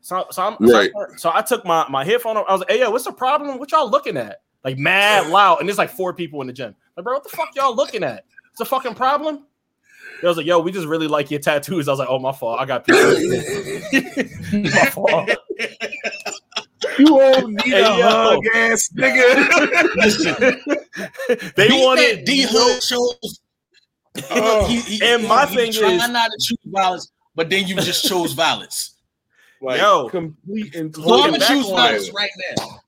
So 0.00 0.26
so 0.30 0.42
I'm 0.42 0.56
Right. 0.58 0.90
so, 0.92 1.06
so 1.16 1.30
I 1.32 1.42
took 1.42 1.64
my 1.64 1.86
my 1.88 2.04
headphone 2.04 2.36
off. 2.36 2.46
I 2.48 2.52
was 2.52 2.60
like, 2.62 2.70
hey 2.70 2.80
yo, 2.80 2.90
what's 2.90 3.04
the 3.04 3.12
problem? 3.12 3.58
What 3.58 3.70
y'all 3.70 3.88
looking 3.88 4.16
at? 4.16 4.40
Like 4.64 4.78
mad 4.78 5.28
loud, 5.28 5.60
and 5.60 5.68
there's 5.68 5.78
like 5.78 5.90
four 5.90 6.12
people 6.12 6.40
in 6.40 6.48
the 6.48 6.52
gym. 6.52 6.74
Like, 6.96 7.04
bro, 7.04 7.14
what 7.14 7.22
the 7.22 7.30
fuck 7.30 7.54
y'all 7.54 7.74
looking 7.76 8.02
at? 8.02 8.24
It's 8.50 8.60
a 8.60 8.64
fucking 8.64 8.94
problem. 8.94 9.44
I 10.20 10.26
was 10.26 10.36
like, 10.36 10.46
yo, 10.46 10.58
we 10.58 10.72
just 10.72 10.88
really 10.88 11.06
like 11.06 11.30
your 11.30 11.38
tattoos. 11.38 11.86
I 11.86 11.92
was 11.92 12.00
like, 12.00 12.08
oh 12.10 12.18
my 12.18 12.32
fault. 12.32 12.58
I 12.58 12.64
got 12.64 12.84
PTSD. 12.88 14.74
my 14.74 14.90
fault. 14.90 15.30
you 16.98 17.20
all 17.20 17.48
need 17.48 17.60
Hey, 17.62 17.82
a 17.82 17.96
yo. 17.98 18.08
hug, 18.08 18.40
ass 18.54 18.88
nigga. 18.96 19.94
Listen, 19.96 20.60
They 21.56 21.68
beat 21.68 21.84
wanted 21.84 22.18
that 22.18 22.26
D 22.26 22.42
Hood 22.48 22.80
chose. 22.82 23.40
Oh, 24.30 24.82
and 25.02 25.28
my 25.28 25.46
thing 25.46 25.72
try 25.72 25.92
is- 25.92 26.08
not 26.08 26.30
to 26.32 26.36
choose 26.40 26.58
violence, 26.66 27.12
but 27.36 27.48
then 27.50 27.68
you 27.68 27.76
just 27.76 28.04
chose 28.08 28.32
violence. 28.32 28.96
like 29.62 29.80
Yo. 29.80 30.08
complete 30.08 30.74
and 30.74 30.94
So 30.94 31.02
I'm 31.02 31.08
Looking 31.08 31.32
gonna 31.40 31.46
choose 31.46 31.68
violence 31.70 32.10
right 32.12 32.30
now. 32.56 32.80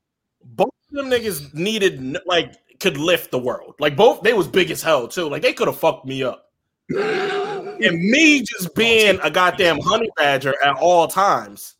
both 0.44 0.70
of 0.90 0.96
them 0.96 1.06
niggas 1.10 1.52
needed 1.54 2.16
like 2.26 2.54
could 2.80 2.96
lift 2.96 3.30
the 3.30 3.38
world. 3.38 3.74
Like 3.78 3.94
both 3.96 4.22
they 4.22 4.32
was 4.32 4.48
big 4.48 4.70
as 4.72 4.82
hell 4.82 5.06
too. 5.06 5.28
Like 5.28 5.42
they 5.42 5.52
could 5.52 5.68
have 5.68 5.78
fucked 5.78 6.04
me 6.06 6.24
up. 6.24 6.46
And 6.88 7.98
me 8.10 8.40
just 8.42 8.74
being 8.74 9.20
a 9.22 9.30
goddamn 9.30 9.78
honey 9.80 10.08
badger 10.16 10.54
at 10.64 10.76
all 10.78 11.06
times. 11.06 11.76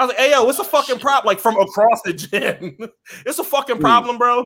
I 0.00 0.04
was 0.04 0.08
like, 0.08 0.18
hey 0.18 0.30
yo, 0.30 0.44
what's 0.44 0.58
a 0.58 0.64
fucking 0.64 0.98
problem? 0.98 1.26
Like 1.30 1.40
from 1.40 1.58
across 1.58 2.00
the 2.02 2.14
gym. 2.14 2.78
it's 3.26 3.38
a 3.38 3.44
fucking 3.44 3.80
problem, 3.80 4.16
bro. 4.16 4.44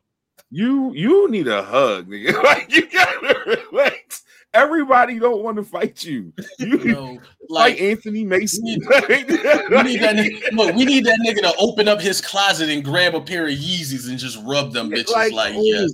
You 0.51 0.91
you 0.93 1.29
need 1.31 1.47
a 1.47 1.63
hug, 1.63 2.09
nigga. 2.09 2.33
Like 2.43 2.75
you 2.75 2.87
gotta 2.89 3.57
relax. 3.71 4.23
Everybody 4.53 5.17
don't 5.17 5.43
want 5.43 5.55
to 5.57 5.63
fight 5.63 6.03
you. 6.03 6.33
You 6.59 6.77
You 6.79 6.85
know, 6.93 7.11
like 7.47 7.73
like 7.73 7.81
Anthony 7.81 8.25
Mason. 8.25 8.65
we 8.65 8.75
need 8.77 8.89
that 8.89 10.15
nigga, 10.17 10.51
look, 10.51 10.75
we 10.75 10.83
need 10.83 11.05
that 11.05 11.19
nigga 11.25 11.41
to 11.41 11.53
open 11.57 11.87
up 11.87 12.01
his 12.01 12.19
closet 12.19 12.69
and 12.69 12.83
grab 12.83 13.15
a 13.15 13.21
pair 13.21 13.45
of 13.45 13.53
Yeezys 13.53 14.09
and 14.09 14.19
just 14.19 14.37
rub 14.43 14.73
them 14.73 14.89
bitches 14.91 15.11
Like, 15.11 15.31
like, 15.31 15.53
oh, 15.55 15.61
yes. 15.63 15.93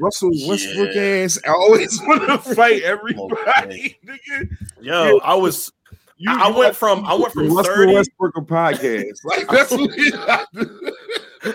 Russell 0.00 0.30
Westbrook 0.46 0.90
Yeah. 0.94 1.02
ass. 1.24 1.38
I 1.46 1.50
always 1.50 2.00
want 2.02 2.26
to 2.26 2.38
fight 2.54 2.82
everybody, 2.82 3.96
nigga. 4.04 4.48
Yo, 4.80 5.18
I 5.18 5.34
was 5.34 5.72
You, 6.18 6.30
I- 6.30 6.48
I 6.48 6.50
went 6.50 6.74
from- 6.76 7.04
I 7.06 7.14
went 7.14 7.32
from 7.32 7.48
Russell 7.54 7.74
30 7.74 7.94
Westbrook 7.94 8.36
a 8.36 8.40
podcast. 8.42 9.14
Like 9.24 9.48
that's 9.48 9.70
what 9.70 9.96
you 9.96 10.12
have 10.12 10.46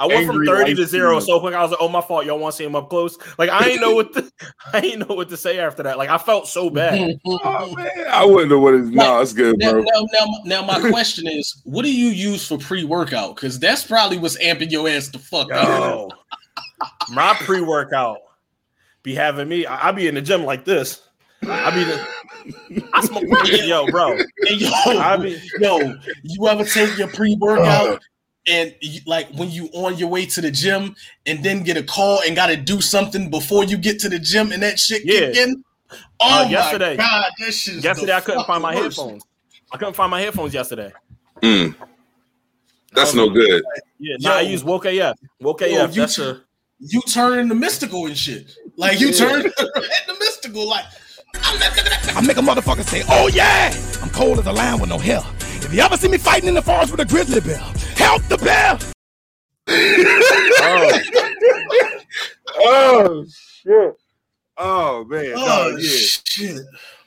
I 0.00 0.06
went 0.06 0.26
from 0.28 0.44
30 0.46 0.74
to 0.76 0.86
zero 0.86 1.10
cream. 1.16 1.20
so 1.22 1.40
quick. 1.40 1.54
I 1.54 1.60
was 1.62 1.72
like, 1.72 1.80
oh 1.82 1.88
my 1.88 2.00
fault. 2.00 2.24
Y'all 2.24 2.38
want 2.38 2.52
to 2.52 2.56
see 2.58 2.64
him 2.64 2.76
up 2.76 2.88
close? 2.88 3.18
Like 3.36 3.50
I 3.50 3.68
ain't 3.70 3.80
know 3.80 3.94
what 3.96 4.12
to, 4.14 4.30
I 4.72 4.78
ain't 4.78 5.08
know 5.08 5.12
what 5.16 5.28
to 5.30 5.36
say 5.36 5.58
after 5.58 5.82
that. 5.82 5.98
Like 5.98 6.08
I 6.08 6.18
felt 6.18 6.46
so 6.46 6.70
bad. 6.70 7.18
oh 7.26 7.74
man, 7.74 7.90
I 8.08 8.24
wouldn't 8.24 8.50
know 8.50 8.60
what 8.60 8.74
it's. 8.74 8.88
No, 8.88 9.20
it's 9.20 9.32
good, 9.32 9.58
Now, 9.58 9.72
bro. 9.72 9.82
now, 9.82 10.06
now, 10.12 10.26
now, 10.44 10.62
my 10.64 10.78
question 10.90 11.26
is, 11.26 11.60
what 11.64 11.82
do 11.84 11.92
you 11.92 12.08
use 12.10 12.46
for 12.46 12.58
pre-workout? 12.58 13.34
Because 13.34 13.58
that's 13.58 13.84
probably 13.84 14.18
what's 14.18 14.38
amping 14.38 14.70
your 14.70 14.88
ass 14.88 15.08
the 15.08 15.18
fuck 15.18 15.50
up. 15.52 15.66
Yo, 15.66 16.08
my 17.10 17.34
pre-workout 17.40 18.18
be 19.02 19.16
having 19.16 19.48
me. 19.48 19.66
I, 19.66 19.88
I 19.88 19.92
be 19.92 20.06
in 20.06 20.14
the 20.14 20.22
gym 20.22 20.44
like 20.44 20.64
this. 20.64 21.02
I 21.42 21.70
be 21.74 21.82
the, 21.84 22.06
I 22.92 23.04
smoke 23.04 23.24
yo, 23.64 23.86
bro. 23.88 24.12
And 24.16 24.60
yo, 24.60 24.70
I 24.72 25.16
be 25.16 25.40
yo, 25.60 25.94
you 26.22 26.48
ever 26.48 26.64
take 26.64 26.96
your 26.98 27.08
pre-workout 27.08 28.00
and 28.46 28.74
you, 28.80 29.00
like 29.06 29.28
when 29.34 29.50
you 29.50 29.66
on 29.74 29.96
your 29.98 30.08
way 30.08 30.24
to 30.26 30.40
the 30.40 30.50
gym 30.50 30.94
and 31.26 31.42
then 31.44 31.62
get 31.62 31.76
a 31.76 31.82
call 31.82 32.20
and 32.26 32.34
got 32.34 32.46
to 32.48 32.56
do 32.56 32.80
something 32.80 33.30
before 33.30 33.64
you 33.64 33.76
get 33.76 33.98
to 34.00 34.08
the 34.08 34.18
gym 34.18 34.52
and 34.52 34.62
that 34.62 34.78
shit 34.78 35.02
kick 35.04 35.34
Yeah. 35.36 35.42
in? 35.44 35.62
Oh 36.20 36.40
Uh, 36.40 36.44
my 36.44 36.50
yesterday- 36.50 36.96
god, 36.96 37.30
that 37.38 37.52
shit. 37.52 37.82
yesterday 37.84 38.12
I 38.14 38.20
couldn't 38.20 38.44
find 38.46 38.62
my 38.62 38.74
worst. 38.74 38.98
headphones. 38.98 39.22
I 39.72 39.76
couldn't 39.76 39.94
find 39.94 40.10
my 40.10 40.20
headphones 40.20 40.54
yesterday. 40.54 40.92
Mm, 41.42 41.74
that's 42.92 43.14
no 43.14 43.26
was- 43.26 43.34
good. 43.46 43.62
Yeah, 43.98 44.16
nah, 44.20 44.36
I 44.36 44.40
use 44.42 44.64
Woke 44.64 44.86
AF. 44.86 45.16
Woke 45.40 45.60
Yo, 45.62 45.84
AF. 45.84 45.94
you 45.94 46.02
That's 46.02 46.16
t- 46.16 46.22
a 46.22 46.40
You 46.80 47.00
turn 47.02 47.40
into 47.40 47.54
mystical 47.56 48.06
and 48.06 48.16
shit. 48.16 48.52
Like 48.76 49.00
you 49.00 49.08
Yeah. 49.08 49.12
turn 49.18 49.40
into 49.46 50.14
mystical. 50.20 50.68
Like 50.68 50.84
I 51.42 52.22
make 52.26 52.36
a 52.36 52.40
motherfucker 52.40 52.84
say, 52.84 53.02
oh 53.08 53.28
yeah, 53.28 53.72
I'm 54.02 54.10
cold 54.10 54.38
as 54.38 54.46
a 54.46 54.52
lion 54.52 54.80
with 54.80 54.88
no 54.90 54.98
hair. 54.98 55.20
If 55.40 55.72
you 55.72 55.80
ever 55.80 55.96
see 55.96 56.08
me 56.08 56.18
fighting 56.18 56.48
in 56.48 56.54
the 56.54 56.62
forest 56.62 56.90
with 56.90 57.00
a 57.00 57.04
grizzly 57.04 57.40
bear, 57.40 57.58
help 57.96 58.22
the 58.24 58.38
bear. 58.38 58.78
oh, 60.60 61.00
oh 62.60 63.24
shit. 63.28 63.94
Oh 64.56 65.04
man. 65.04 65.32
oh 65.36 65.70
no, 65.72 65.76
yeah. 65.76 65.88
shit. 66.24 66.62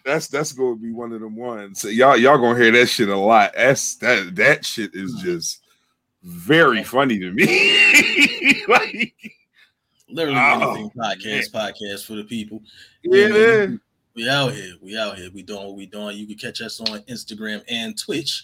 That's 0.06 0.28
that's 0.28 0.54
gonna 0.54 0.76
be 0.76 0.92
one 0.92 1.12
of 1.12 1.22
them 1.22 1.36
ones. 1.36 1.82
So 1.82 1.88
y'all 1.90 2.18
y'all 2.18 2.38
gonna 2.38 2.58
hear 2.60 2.72
that 2.72 2.88
shit 2.88 3.10
a 3.10 3.16
lot. 3.18 3.52
That's 3.56 3.96
that 3.96 4.36
that 4.36 4.66
shit 4.66 4.92
is 4.94 5.14
just 5.22 5.62
very 6.24 6.84
funny 6.84 7.20
to 7.20 7.32
me. 7.32 8.64
like 8.68 9.14
Literally 10.10 10.40
Oh, 10.40 10.72
anything 10.72 10.92
podcast, 10.98 11.52
podcast 11.52 12.06
for 12.06 12.16
the 12.16 12.24
people. 12.24 12.62
yeah, 13.04 13.68
We 14.14 14.28
out 14.28 14.54
here. 14.54 14.74
We 14.82 14.98
out 14.98 15.18
here. 15.18 15.30
We 15.34 15.42
doing 15.42 15.66
what 15.68 15.76
we 15.76 15.86
doing. 15.86 16.18
You 16.18 16.28
can 16.28 16.38
catch 16.38 16.62
us 16.62 16.82
on 16.82 17.00
Instagram 17.04 17.64
and 17.70 17.98
Twitch 17.98 18.44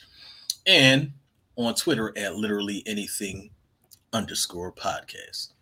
and 0.65 1.11
on 1.55 1.75
Twitter 1.75 2.13
at 2.17 2.35
literally 2.35 2.83
anything 2.85 3.49
underscore 4.13 4.71
podcast. 4.71 5.53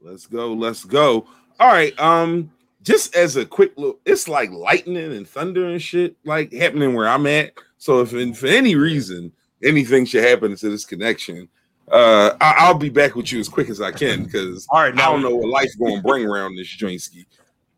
let's 0.00 0.26
go, 0.26 0.52
let's 0.52 0.84
go. 0.84 1.26
All 1.58 1.68
right, 1.68 1.98
um, 2.00 2.50
just 2.82 3.14
as 3.14 3.36
a 3.36 3.44
quick 3.44 3.72
look, 3.76 4.00
it's 4.06 4.28
like 4.28 4.50
lightning 4.50 4.96
and 4.96 5.28
thunder 5.28 5.68
and 5.68 5.82
shit 5.82 6.16
like 6.24 6.52
happening 6.52 6.94
where 6.94 7.08
I'm 7.08 7.26
at. 7.26 7.52
So 7.78 8.00
if 8.00 8.12
in, 8.14 8.34
for 8.34 8.46
any 8.46 8.76
reason 8.76 9.32
anything 9.62 10.06
should 10.06 10.24
happen 10.24 10.56
to 10.56 10.70
this 10.70 10.86
connection, 10.86 11.48
uh, 11.90 12.32
I, 12.40 12.54
I'll 12.58 12.74
be 12.74 12.88
back 12.88 13.16
with 13.16 13.32
you 13.32 13.40
as 13.40 13.48
quick 13.48 13.68
as 13.68 13.80
I 13.80 13.90
can 13.90 14.24
because 14.24 14.66
All 14.70 14.80
right, 14.80 14.94
I 14.94 15.10
don't 15.10 15.22
know 15.22 15.34
what 15.34 15.48
life's 15.48 15.74
going 15.74 15.96
to 15.96 16.02
bring 16.02 16.24
around 16.24 16.56
this 16.56 16.68
jointski. 16.68 17.26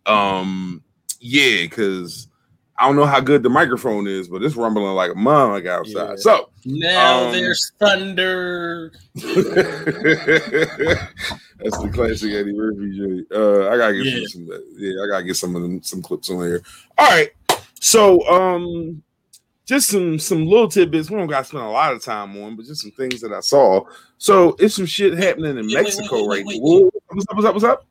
Um, 0.07 0.83
yeah, 1.23 1.63
because 1.63 2.29
I 2.79 2.87
don't 2.87 2.97
know 2.97 3.07
how 3.07 3.21
good 3.21 3.43
the 3.43 3.49
microphone 3.49 4.07
is, 4.09 4.29
but 4.29 4.43
it's 4.43 4.57
rumbling 4.57 4.95
like 4.95 5.13
a 5.13 5.15
mug 5.15 5.67
outside. 5.67 6.11
Yeah. 6.11 6.17
So 6.17 6.51
Now 6.65 7.27
Um, 7.27 7.33
there's 7.33 7.73
thunder. 7.79 8.93
that's 9.15 9.25
the 11.79 11.91
classic 11.93 12.33
Eddie 12.33 12.53
Murphy. 12.53 13.25
Uh, 13.35 13.69
I 13.69 13.77
gotta 13.77 13.95
get 13.95 14.07
Yeah. 14.07 14.27
some, 14.27 14.47
some. 14.47 14.63
Yeah, 14.77 15.03
I 15.03 15.07
gotta 15.09 15.25
get 15.25 15.37
some 15.37 15.55
of 15.57 15.63
them 15.63 15.83
some 15.83 16.03
clips 16.03 16.31
on 16.31 16.39
here. 16.41 16.63
All 16.99 17.07
right, 17.09 17.31
so 17.81 18.27
um, 18.29 19.03
just 19.67 19.89
some 19.91 20.19
some 20.19 20.47
little 20.47 20.69
tidbits. 20.69 21.11
We 21.11 21.17
don't 21.17 21.29
got 21.29 21.41
to 21.41 21.45
spend 21.45 21.63
a 21.65 21.69
lot 21.69 21.93
of 21.93 22.03
time 22.03 22.37
on, 22.43 22.57
but 22.57 22.67
just 22.67 22.83
some 22.83 22.91
things 22.93 23.21
that 23.21 23.33
I 23.33 23.41
saw. 23.41 23.85
So 24.19 24.57
it's 24.59 24.75
some 24.75 24.87
shit 24.87 25.15
happening 25.17 25.57
in 25.59 25.67
Wait, 25.67 25.75
wait, 25.77 25.85
Mexico 25.85 26.27
wait, 26.27 26.45
wait, 26.47 26.61
right 26.61 26.63
now. 26.63 26.91
What's 27.09 27.27
up? 27.29 27.37
What's 27.37 27.47
up? 27.47 27.55
What's 27.55 27.65
up? 27.65 27.87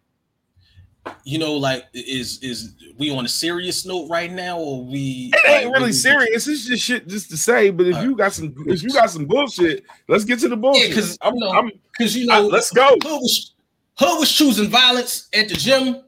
You 1.23 1.39
know, 1.39 1.53
like 1.53 1.85
is 1.93 2.39
is 2.43 2.75
we 2.97 3.09
on 3.09 3.25
a 3.25 3.29
serious 3.29 3.85
note 3.85 4.07
right 4.09 4.31
now, 4.31 4.59
or 4.59 4.85
we? 4.85 5.31
It 5.33 5.49
ain't 5.49 5.65
like, 5.65 5.73
really 5.73 5.87
we- 5.87 5.93
serious. 5.93 6.47
It's 6.47 6.65
just 6.67 6.83
shit 6.83 7.07
just 7.07 7.29
to 7.31 7.37
say. 7.37 7.69
But 7.71 7.87
if 7.87 7.95
All 7.95 8.03
you 8.03 8.15
got 8.15 8.33
some, 8.33 8.53
if 8.67 8.83
you 8.83 8.89
got 8.89 9.09
some 9.09 9.25
bullshit, 9.25 9.83
let's 10.07 10.23
get 10.25 10.39
to 10.39 10.47
the 10.49 10.57
bullshit. 10.57 10.83
Yeah, 10.83 10.87
because 10.89 11.17
I'm, 11.21 11.33
you 11.35 11.39
know, 11.39 11.51
I'm, 11.51 11.71
because 11.97 12.15
you 12.15 12.31
I- 12.31 12.39
let's 12.39 12.71
go. 12.71 12.89
Hood 13.03 13.03
was 13.21 13.53
Hood 13.95 14.19
was 14.19 14.31
choosing 14.31 14.69
violence 14.69 15.27
at 15.33 15.47
the 15.49 15.55
gym. 15.55 16.03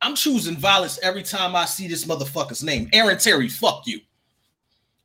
I'm 0.00 0.14
choosing 0.16 0.56
violence 0.56 0.98
every 1.02 1.22
time 1.22 1.54
I 1.54 1.64
see 1.66 1.86
this 1.86 2.04
motherfucker's 2.06 2.62
name. 2.62 2.88
Aaron 2.92 3.18
Terry, 3.18 3.48
fuck 3.48 3.86
you. 3.86 4.00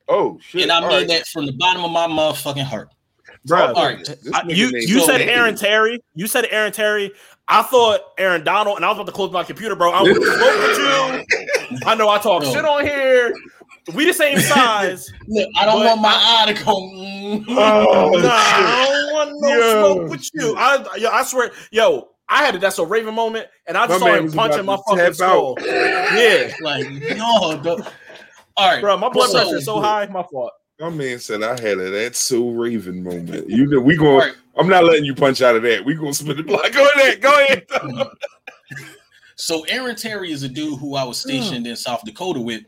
Oh 0.08 0.40
shit! 0.42 0.64
and 0.64 0.72
I 0.72 0.80
mean 0.80 0.90
right. 0.90 1.08
that 1.10 1.28
from 1.28 1.46
the 1.46 1.52
bottom 1.54 1.84
of 1.84 1.92
my 1.92 2.08
motherfucking 2.08 2.64
heart. 2.64 2.90
Bruh, 3.48 3.74
All 3.76 3.86
right. 3.86 4.08
I- 4.34 4.44
you 4.48 4.70
you 4.74 5.00
so 5.02 5.06
said 5.06 5.22
Aaron. 5.22 5.30
Aaron 5.40 5.56
Terry. 5.56 6.00
You 6.16 6.28
said 6.28 6.48
Aaron 6.50 6.72
Terry. 6.72 7.12
I 7.50 7.62
thought 7.64 8.02
Aaron 8.18 8.44
Donald, 8.44 8.76
and 8.78 8.86
I 8.86 8.90
was 8.90 8.98
about 8.98 9.06
to 9.08 9.12
close 9.14 9.32
my 9.32 9.44
computer, 9.44 9.76
bro. 9.76 9.92
I 9.92 10.02
would 10.02 10.16
smoke 10.16 10.28
with 10.30 11.72
you. 11.72 11.78
I 11.86 11.96
know 11.96 12.10
I 12.10 12.18
talk 12.20 12.44
No. 12.44 12.52
shit 12.54 12.66
on 12.66 12.84
here. 12.86 13.34
We 13.94 14.06
the 14.06 14.14
same 14.14 14.38
size. 14.54 15.10
Look, 15.28 15.50
I 15.58 15.66
don't 15.66 15.84
want 15.86 16.02
my 16.02 16.14
eye 16.14 16.52
to 16.52 16.64
go. 16.66 16.76
mm. 16.76 17.46
Oh, 17.50 18.10
nah, 18.12 18.20
shit. 18.20 18.26
I 18.26 18.86
don't 18.90 19.14
want 19.14 19.42
no 19.42 19.50
Yo. 19.50 19.96
smoke 19.96 20.10
with 20.12 20.30
you. 20.34 20.56
I, 20.58 20.96
yo, 20.98 21.10
I 21.10 21.24
swear, 21.24 21.52
yo, 21.72 22.10
I 22.28 22.44
had 22.46 22.56
a 22.56 22.60
that's 22.60 22.80
a 22.80 22.86
Raven 22.86 23.14
moment, 23.16 23.48
and 23.66 23.78
I 23.78 23.88
just 23.88 24.02
My 24.02 24.08
saw 24.08 24.16
him 24.18 24.32
punching 24.32 24.66
my 24.66 24.78
fucking 24.90 25.14
skull. 25.14 25.56
out. 25.58 25.66
Yeah, 25.66 26.52
like 26.62 26.86
no, 26.90 27.56
the- 27.62 27.90
all 28.58 28.70
right, 28.72 28.82
bro, 28.82 28.98
my 28.98 29.08
blood 29.10 29.30
So- 29.30 29.38
pressure 29.40 29.58
is 29.58 29.66
so 29.66 29.80
high. 29.80 30.06
My 30.08 30.24
fault. 30.24 30.52
My 30.80 30.90
man 30.90 31.18
said 31.20 31.42
I 31.42 31.60
had 31.60 31.80
a 31.80 31.90
that's 31.90 32.20
so 32.20 32.50
Raven 32.50 33.04
moment. 33.04 33.50
You 33.50 33.66
know, 33.66 33.80
we 33.80 33.96
going 33.96 34.12
All 34.12 34.20
right. 34.20 34.36
I'm 34.58 34.68
not 34.68 34.84
letting 34.84 35.06
you 35.06 35.16
punch 35.16 35.42
out 35.42 35.56
of 35.56 35.64
that. 35.64 35.84
We 35.84 35.96
gonna 35.96 36.14
split 36.14 36.38
the 36.38 36.44
block. 36.44 36.72
Go 36.72 36.88
ahead, 36.96 37.22
go 37.22 37.34
ahead. 37.34 37.66
So 39.38 39.64
Aaron 39.70 39.96
Terry 39.96 40.32
is 40.32 40.42
a 40.42 40.50
dude 40.50 40.80
who 40.80 40.96
I 40.96 41.04
was 41.04 41.20
stationed 41.20 41.68
in 41.68 41.76
South 41.76 42.02
Dakota 42.04 42.42
with, 42.42 42.64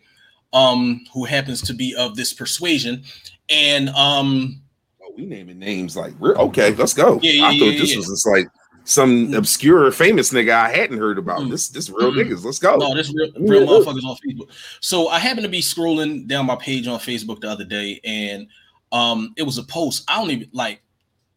um, 0.54 1.04
who 1.12 1.26
happens 1.26 1.64
to 1.64 1.74
be 1.74 1.96
of 1.96 2.16
this 2.16 2.32
persuasion, 2.32 3.04
and 3.50 3.90
um, 3.90 4.62
oh, 5.04 5.12
we 5.18 5.26
naming 5.26 5.58
names 5.58 5.98
like 5.98 6.14
we're 6.20 6.36
okay. 6.38 6.76
Let's 6.76 6.94
go. 6.94 7.20
Yeah, 7.24 7.32
yeah, 7.32 7.46
I 7.46 7.60
thought 7.60 7.66
yeah, 7.66 7.80
this 7.80 7.92
yeah. 7.92 7.98
was 7.98 8.08
just 8.08 8.28
like 8.28 8.48
some 8.90 9.34
obscure 9.34 9.92
famous 9.92 10.32
nigga 10.32 10.52
I 10.52 10.70
hadn't 10.76 10.98
heard 10.98 11.18
about. 11.18 11.42
Mm. 11.42 11.52
This 11.52 11.70
this 11.70 11.90
real 11.90 12.12
Mm. 12.12 12.26
niggas. 12.26 12.44
Let's 12.44 12.60
go. 12.60 12.76
no, 12.78 12.94
this 12.96 13.14
real, 13.14 13.32
real 13.40 13.68
motherfuckers 13.68 14.04
on 14.04 14.18
Facebook. 14.26 14.50
So 14.82 15.08
I 15.10 15.20
happened 15.20 15.44
to 15.44 15.50
be 15.50 15.62
scrolling 15.62 16.28
down 16.28 16.46
my 16.48 16.56
page 16.56 16.88
on 16.88 17.00
Facebook 17.00 17.42
the 17.42 17.50
other 17.50 17.66
day, 17.66 18.00
and 18.04 18.48
um, 18.92 19.34
it 19.38 19.44
was 19.44 19.58
a 19.58 19.64
post. 19.64 20.04
I 20.10 20.18
don't 20.18 20.32
even 20.32 20.50
like. 20.54 20.82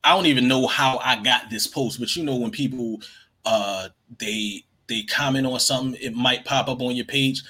I 0.05 0.15
don't 0.17 0.27
even 0.27 0.49
know 0.49 0.67
how 0.67 0.99
I 0.99 1.23
got 1.23 1.49
this 1.49 1.67
post, 1.69 2.01
but 2.01 2.17
you 2.17 2.25
know 2.25 2.37
when 2.37 2.51
people 2.51 3.01
uh 3.45 3.89
they 4.19 4.65
they 4.89 5.03
comment 5.05 5.47
on 5.47 5.61
something, 5.61 6.01
it 6.03 6.15
might 6.15 6.45
pop 6.45 6.69
up 6.69 6.81
on 6.81 6.97
your 6.97 7.05
page. 7.07 7.43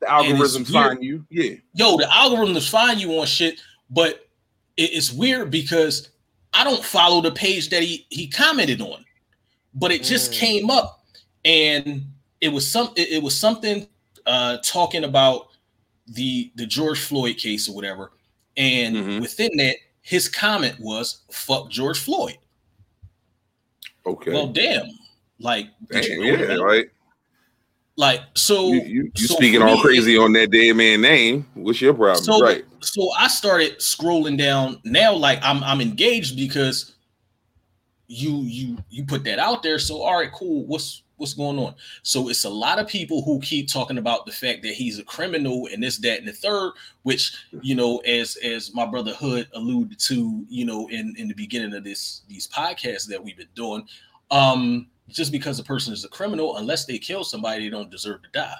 the 0.00 0.06
algorithms 0.06 0.70
find 0.72 1.02
you. 1.02 1.24
Yeah. 1.30 1.52
yo, 1.74 1.96
the 1.96 2.04
algorithms 2.04 2.68
find 2.68 3.00
you 3.00 3.12
on 3.20 3.26
shit, 3.26 3.60
but 3.90 4.26
it- 4.76 4.90
it's 4.92 5.12
weird 5.12 5.50
because 5.50 6.10
I 6.52 6.62
don't 6.64 6.84
follow 6.84 7.20
the 7.22 7.30
page 7.32 7.70
that 7.70 7.82
he 7.82 8.06
he 8.10 8.26
commented 8.28 8.80
on, 8.80 9.03
but 9.74 9.90
it 9.92 10.02
just 10.02 10.30
Mm. 10.32 10.34
came 10.34 10.70
up 10.70 11.04
and 11.44 12.04
it 12.40 12.48
was 12.48 12.70
some 12.70 12.92
it, 12.96 13.08
it 13.10 13.22
was 13.22 13.38
something 13.38 13.86
uh 14.26 14.58
talking 14.64 15.04
about 15.04 15.48
the 16.06 16.50
the 16.56 16.66
George 16.66 17.00
Floyd 17.00 17.36
case 17.38 17.68
or 17.68 17.74
whatever, 17.74 18.12
and 18.56 18.96
Mhm. 18.96 19.20
within 19.20 19.56
that 19.58 19.76
his 20.02 20.28
comment 20.28 20.78
was 20.80 21.22
"fuck 21.30 21.70
George 21.70 21.98
Floyd." 21.98 22.36
Okay. 24.06 24.32
Well, 24.32 24.48
damn, 24.48 24.86
like 25.38 25.68
Damn, 25.90 26.20
yeah, 26.20 26.36
that? 26.36 26.60
right. 26.60 26.86
like 27.96 28.20
so 28.34 28.72
You, 28.72 28.82
you, 28.82 29.12
you 29.16 29.26
so 29.28 29.34
speaking 29.36 29.62
all 29.62 29.76
me, 29.76 29.82
crazy 29.82 30.18
on 30.18 30.32
that 30.34 30.50
dead 30.50 30.74
man 30.76 31.00
name. 31.00 31.46
What's 31.54 31.80
your 31.80 31.94
problem? 31.94 32.22
So 32.24 32.40
right. 32.42 32.64
so 32.80 33.10
I 33.18 33.28
started 33.28 33.78
scrolling 33.78 34.36
down 34.36 34.80
now 34.84 35.14
like 35.14 35.38
I'm 35.42 35.62
I'm 35.64 35.80
engaged 35.80 36.36
because 36.36 36.93
you 38.06 38.42
you 38.42 38.78
you 38.90 39.04
put 39.04 39.24
that 39.24 39.38
out 39.38 39.62
there. 39.62 39.78
So 39.78 40.02
all 40.02 40.18
right 40.18 40.32
cool. 40.32 40.66
What's 40.66 41.02
what's 41.16 41.34
going 41.34 41.58
on? 41.58 41.74
So 42.02 42.28
it's 42.28 42.44
a 42.44 42.50
lot 42.50 42.78
of 42.78 42.88
people 42.88 43.22
who 43.22 43.40
keep 43.40 43.68
talking 43.68 43.98
about 43.98 44.26
the 44.26 44.32
fact 44.32 44.62
that 44.62 44.74
he's 44.74 44.98
a 44.98 45.04
criminal 45.04 45.68
and 45.72 45.82
this 45.82 45.98
that 45.98 46.18
and 46.18 46.28
the 46.28 46.32
third 46.32 46.72
which 47.02 47.32
you 47.62 47.74
know 47.74 47.98
as 47.98 48.36
as 48.36 48.74
my 48.74 48.86
brother 48.86 49.14
hood 49.14 49.48
alluded 49.54 49.98
to 50.00 50.44
you 50.48 50.64
know 50.64 50.88
in 50.88 51.14
in 51.16 51.28
the 51.28 51.34
beginning 51.34 51.74
of 51.74 51.84
this 51.84 52.22
these 52.28 52.48
podcasts 52.48 53.06
that 53.08 53.22
we've 53.22 53.36
been 53.36 53.46
doing 53.54 53.86
um 54.30 54.88
just 55.08 55.32
because 55.32 55.58
a 55.58 55.64
person 55.64 55.92
is 55.92 56.04
a 56.04 56.08
criminal 56.08 56.56
unless 56.56 56.86
they 56.86 56.98
kill 56.98 57.24
somebody 57.24 57.64
they 57.64 57.70
don't 57.70 57.90
deserve 57.90 58.22
to 58.22 58.28
die. 58.32 58.56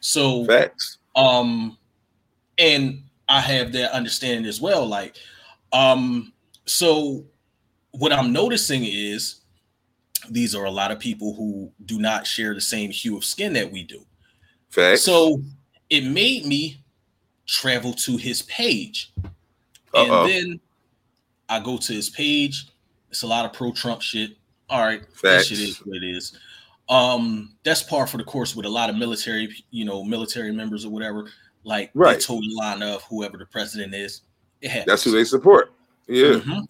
So 0.00 0.44
Facts. 0.44 0.98
um 1.16 1.78
and 2.58 3.02
i 3.28 3.40
have 3.40 3.72
that 3.72 3.92
understanding 3.92 4.46
as 4.46 4.60
well. 4.60 4.86
Like 4.86 5.16
um 5.72 6.32
so 6.66 7.24
what 7.92 8.12
i'm 8.12 8.32
noticing 8.32 8.84
is 8.84 9.36
these 10.30 10.54
are 10.54 10.64
a 10.64 10.70
lot 10.70 10.90
of 10.90 10.98
people 10.98 11.34
who 11.34 11.70
do 11.86 11.98
not 11.98 12.26
share 12.26 12.54
the 12.54 12.60
same 12.60 12.90
hue 12.90 13.16
of 13.16 13.24
skin 13.24 13.52
that 13.52 13.70
we 13.70 13.82
do 13.82 14.04
Facts. 14.70 15.02
so 15.02 15.40
it 15.90 16.02
made 16.04 16.46
me 16.46 16.82
travel 17.46 17.92
to 17.92 18.16
his 18.16 18.42
page 18.42 19.12
Uh-oh. 19.24 20.24
and 20.24 20.30
then 20.30 20.60
i 21.48 21.58
go 21.60 21.76
to 21.76 21.92
his 21.92 22.08
page 22.10 22.66
it's 23.10 23.22
a 23.22 23.26
lot 23.26 23.44
of 23.44 23.52
pro-trump 23.52 24.00
shit 24.00 24.36
all 24.70 24.80
right 24.84 25.02
that 25.22 25.44
shit 25.44 25.58
is 25.58 25.78
what 25.78 25.96
it 25.96 26.04
is 26.04 26.38
um 26.88 27.54
that's 27.64 27.82
par 27.82 28.06
for 28.06 28.16
the 28.16 28.24
course 28.24 28.56
with 28.56 28.66
a 28.66 28.68
lot 28.68 28.88
of 28.90 28.96
military 28.96 29.48
you 29.70 29.84
know 29.84 30.02
military 30.02 30.52
members 30.52 30.84
or 30.84 30.90
whatever 30.90 31.28
like 31.64 31.90
Right. 31.94 32.14
they 32.14 32.20
totally 32.24 32.52
line 32.54 32.82
up 32.82 33.02
whoever 33.02 33.36
the 33.38 33.46
president 33.46 33.94
is 33.94 34.22
it 34.60 34.70
happens. 34.70 34.86
That's 34.86 35.04
who 35.04 35.10
they 35.12 35.24
support. 35.24 35.72
Yeah. 36.08 36.38
Mhm. 36.40 36.66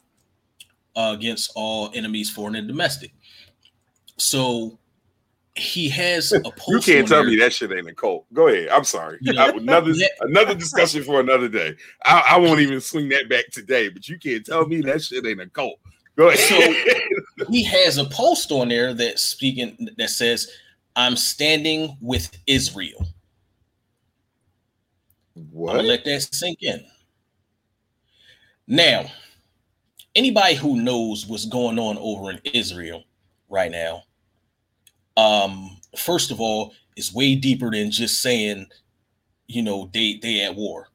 Uh, 0.95 1.14
against 1.16 1.51
all 1.55 1.90
enemies, 1.95 2.28
foreign 2.28 2.55
and 2.55 2.68
domestic. 2.68 3.12
So 4.18 4.78
he 5.55 5.88
has 5.88 6.32
a 6.32 6.40
post. 6.57 6.68
You 6.68 6.95
can't 6.95 7.09
tell 7.09 7.22
there- 7.22 7.30
me 7.30 7.36
that 7.36 7.53
shit 7.53 7.72
ain't 7.72 7.88
a 7.88 7.95
cult. 7.95 8.26
Go 8.32 8.49
ahead. 8.49 8.68
I'm 8.68 8.84
sorry. 8.84 9.18
You 9.20 9.32
know, 9.32 9.47
another 9.57 9.93
yeah. 9.93 10.07
another 10.20 10.55
discussion 10.55 11.03
for 11.03 11.20
another 11.20 11.49
day. 11.49 11.76
I, 12.05 12.22
I 12.32 12.38
won't 12.38 12.61
even 12.61 12.80
swing 12.80 13.09
that 13.11 13.28
back 13.28 13.47
today. 13.51 13.88
But 13.88 14.09
you 14.09 14.18
can't 14.18 14.45
tell 14.45 14.66
me 14.66 14.80
that 14.82 15.03
shit 15.03 15.26
ain't 15.26 15.40
a 15.40 15.49
cult. 15.49 15.78
Go 16.16 16.28
ahead. 16.28 16.76
he 17.49 17.64
has 17.64 17.99
a 17.99 18.05
post 18.05 18.53
on 18.53 18.68
there 18.68 18.93
that 18.95 19.18
speaking 19.18 19.88
that 19.97 20.11
says, 20.11 20.51
"I'm 20.95 21.16
standing 21.16 21.97
with 22.01 22.36
Israel." 22.47 23.07
What? 25.34 25.84
let 25.84 26.05
that 26.05 26.34
sink 26.34 26.59
in. 26.62 26.84
Now, 28.66 29.11
anybody 30.15 30.55
who 30.55 30.81
knows 30.81 31.27
what's 31.27 31.47
going 31.47 31.79
on 31.79 31.99
over 31.99 32.31
in 32.31 32.41
Israel 32.45 33.05
right 33.49 33.71
now, 33.71 34.03
um, 35.17 35.79
first 35.97 36.31
of 36.31 36.41
all, 36.41 36.73
is 36.97 37.13
way 37.13 37.35
deeper 37.35 37.71
than 37.71 37.91
just 37.91 38.21
saying 38.23 38.67
you 39.53 39.63
know, 39.63 39.91
they 39.93 40.19
they 40.23 40.43
at 40.43 40.55
war. 40.55 40.89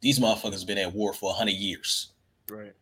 These 0.00 0.18
motherfuckers 0.18 0.66
been 0.66 0.78
at 0.78 0.92
war 0.92 1.12
for 1.12 1.32
hundred 1.32 1.54
years. 1.54 2.12
Right. 2.50 2.72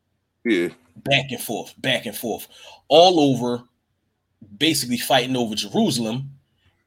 Yeah. 0.45 0.69
Back 0.97 1.31
and 1.31 1.41
forth, 1.41 1.75
back 1.79 2.07
and 2.07 2.17
forth, 2.17 2.47
all 2.89 3.19
over, 3.19 3.63
basically 4.59 4.99
fighting 4.99 5.37
over 5.37 5.55
Jerusalem, 5.55 6.31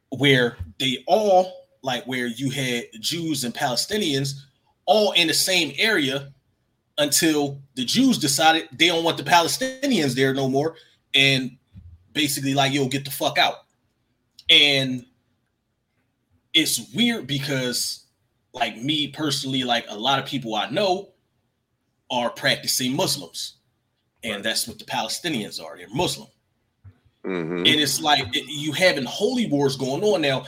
where 0.09 0.57
they 0.79 1.03
all 1.07 1.51
like 1.81 2.05
where 2.05 2.27
you 2.27 2.49
had 2.49 2.85
Jews 2.99 3.43
and 3.43 3.53
Palestinians 3.53 4.33
all 4.85 5.11
in 5.13 5.27
the 5.27 5.33
same 5.33 5.73
area 5.77 6.29
until 6.97 7.61
the 7.75 7.85
Jews 7.85 8.17
decided 8.17 8.67
they 8.71 8.87
don't 8.87 9.03
want 9.03 9.17
the 9.17 9.23
Palestinians 9.23 10.15
there 10.15 10.33
no 10.33 10.49
more, 10.49 10.75
and 11.13 11.57
basically 12.13 12.53
like 12.53 12.73
yo 12.73 12.87
get 12.87 13.05
the 13.05 13.11
fuck 13.11 13.37
out. 13.37 13.65
And 14.49 15.05
it's 16.53 16.91
weird 16.93 17.27
because 17.27 18.05
like 18.53 18.77
me 18.77 19.07
personally, 19.09 19.63
like 19.63 19.85
a 19.89 19.97
lot 19.97 20.19
of 20.19 20.25
people 20.25 20.55
I 20.55 20.69
know 20.69 21.09
are 22.09 22.29
practicing 22.29 22.95
Muslims, 22.95 23.55
and 24.23 24.43
that's 24.43 24.67
what 24.67 24.79
the 24.79 24.85
Palestinians 24.85 25.61
are. 25.63 25.77
They're 25.77 25.89
Muslim, 25.89 26.29
Mhm. 27.23 27.57
and 27.59 27.67
it's 27.67 27.99
like 27.99 28.25
it- 28.35 28.47
you 28.47 28.71
having 28.71 29.03
holy 29.05 29.45
wars 29.47 29.75
going 29.75 30.03
on 30.03 30.21
now. 30.21 30.45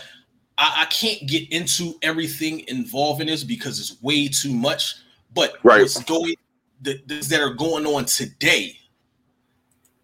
I, 0.57 0.83
I 0.83 0.85
can't 0.85 1.27
get 1.27 1.51
into 1.51 1.97
everything 2.01 2.63
involving 2.67 3.27
this 3.27 3.43
because 3.43 3.79
it's 3.79 4.01
way 4.01 4.27
too 4.29 4.53
much. 4.53 4.95
But 5.33 5.53
Right. 5.63 5.81
what's 5.81 6.01
going 6.03 6.35
the, 6.81 7.01
the- 7.07 7.25
that 7.29 7.41
are 7.41 7.53
going 7.53 7.85
on 7.85 8.05
today? 8.05 8.77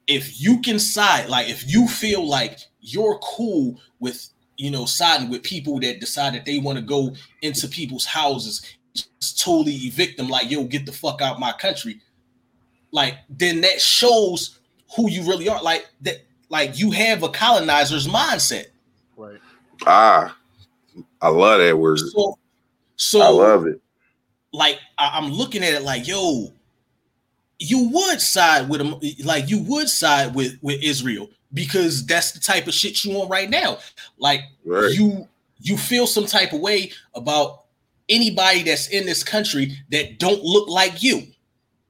If 0.08 0.40
you 0.40 0.62
can 0.62 0.78
side, 0.78 1.30
like 1.30 1.50
if 1.50 1.68
you 1.68 1.88
feel 1.88 2.28
like 2.28 2.60
you're 2.82 3.18
cool 3.24 3.80
with 4.00 4.30
you 4.58 4.70
know 4.72 4.86
siding 4.86 5.30
with 5.30 5.42
people 5.44 5.80
that 5.80 6.00
decide 6.00 6.34
that 6.36 6.46
they 6.46 6.60
want 6.60 6.78
to 6.78 6.84
go 6.84 7.16
into 7.42 7.68
people's 7.68 8.06
houses, 8.06 8.62
just 8.94 9.42
totally 9.42 9.74
evict 9.74 10.18
them, 10.18 10.28
like 10.30 10.50
yo, 10.52 10.64
get 10.66 10.86
the 10.86 10.92
fuck 10.92 11.22
out 11.22 11.40
my 11.40 11.52
country. 11.54 12.00
Like 12.92 13.16
then 13.30 13.62
that 13.62 13.82
shows 13.82 14.60
who 14.96 15.10
you 15.10 15.24
really 15.28 15.50
are. 15.50 15.62
Like 15.62 15.90
that, 16.02 16.18
like 16.50 16.78
you 16.78 16.92
have 16.92 17.24
a 17.24 17.30
colonizer's 17.30 18.08
mindset. 18.08 18.68
Right. 19.18 19.40
Ah, 19.88 20.38
I 21.20 21.30
love 21.30 21.60
that 21.60 21.78
word. 21.78 22.00
So, 22.00 22.38
so 22.96 23.22
I 23.22 23.30
love 23.30 23.66
it. 23.66 23.82
Like 24.56 24.80
I, 24.98 25.18
am 25.18 25.32
looking 25.32 25.64
at 25.64 25.74
it 25.74 25.84
like, 25.84 26.08
yo, 26.08 26.52
you 27.60 27.90
would 27.90 28.22
side 28.22 28.70
with 28.70 28.80
them, 28.80 29.00
like 29.24 29.50
you 29.50 29.62
would 29.64 29.90
side 29.90 30.36
with 30.36 30.58
with 30.62 30.82
Israel 30.82 31.30
because 31.54 32.06
that's 32.06 32.32
the 32.32 32.40
type 32.40 32.68
of 32.68 32.74
shit 32.74 33.04
you 33.06 33.16
want 33.16 33.30
right 33.30 33.50
now. 33.50 33.78
Like 34.18 34.42
Right. 34.66 34.94
you 34.94 35.28
you 35.62 35.78
feel 35.78 36.06
some 36.06 36.26
type 36.26 36.54
of 36.54 36.60
way 36.60 36.92
about 37.16 37.64
anybody 38.10 38.64
that's 38.64 38.88
in 38.90 39.06
this 39.06 39.24
country 39.24 39.78
that 39.90 40.20
don't 40.20 40.44
look 40.44 40.68
like 40.68 41.02
you. 41.02 41.28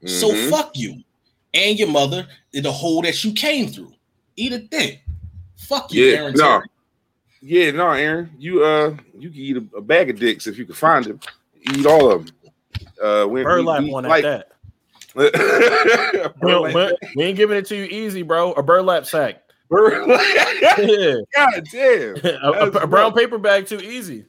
So 0.06 0.32
Mhm. 0.32 0.50
fuck 0.52 0.78
you 0.78 1.04
and 1.54 1.80
your 1.80 1.88
mother 1.90 2.28
and 2.54 2.64
the 2.64 2.72
hole 2.72 3.02
that 3.02 3.24
you 3.24 3.34
came 3.34 3.70
through. 3.70 3.94
Eat 4.36 4.54
a 4.54 4.60
dick. 4.60 5.02
Fuck 5.58 5.92
you, 5.92 6.06
Yeah, 6.06 6.18
Aaron. 6.18 6.34
no. 6.36 6.44
Terry. 6.44 6.68
Yeah, 7.42 7.72
no, 7.72 7.92
Aaron, 7.92 8.32
you 8.40 8.64
uh, 8.64 8.96
you 9.18 9.30
can 9.30 9.40
eat 9.40 9.58
a, 9.58 9.78
a 9.78 9.82
bag 9.82 10.10
of 10.10 10.20
dicks 10.20 10.48
if 10.48 10.58
you 10.58 10.66
can 10.66 10.76
find 10.76 11.06
them. 11.06 11.20
Eat 11.74 11.86
all 11.86 12.12
of 12.12 12.26
them. 12.28 12.36
Uh, 13.02 13.26
when 13.26 13.44
Burlap 13.44 13.80
we- 13.80 13.86
we 13.86 13.92
one 13.92 14.04
like- 14.06 14.24
at 14.26 14.48
that. 14.50 14.52
We, 15.16 15.32
Burlap. 16.42 16.74
we- 17.02 17.10
we 17.16 17.24
ain't 17.24 17.38
giving 17.38 17.58
it 17.58 17.66
to 17.68 17.76
you 17.76 17.86
easy, 17.86 18.22
bro. 18.22 18.52
A 18.54 18.64
burlap 18.64 19.06
sack. 19.06 19.42
Burlap. 19.70 20.20
Yeah. 20.78 21.16
God 21.34 21.64
damn. 21.72 22.16
a, 22.24 22.52
a- 22.52 22.68
a 22.70 22.88
brown 22.88 23.12
rough. 23.12 23.16
paper 23.16 23.38
bag 23.38 23.66
too 23.68 23.80
easy. 23.80 24.26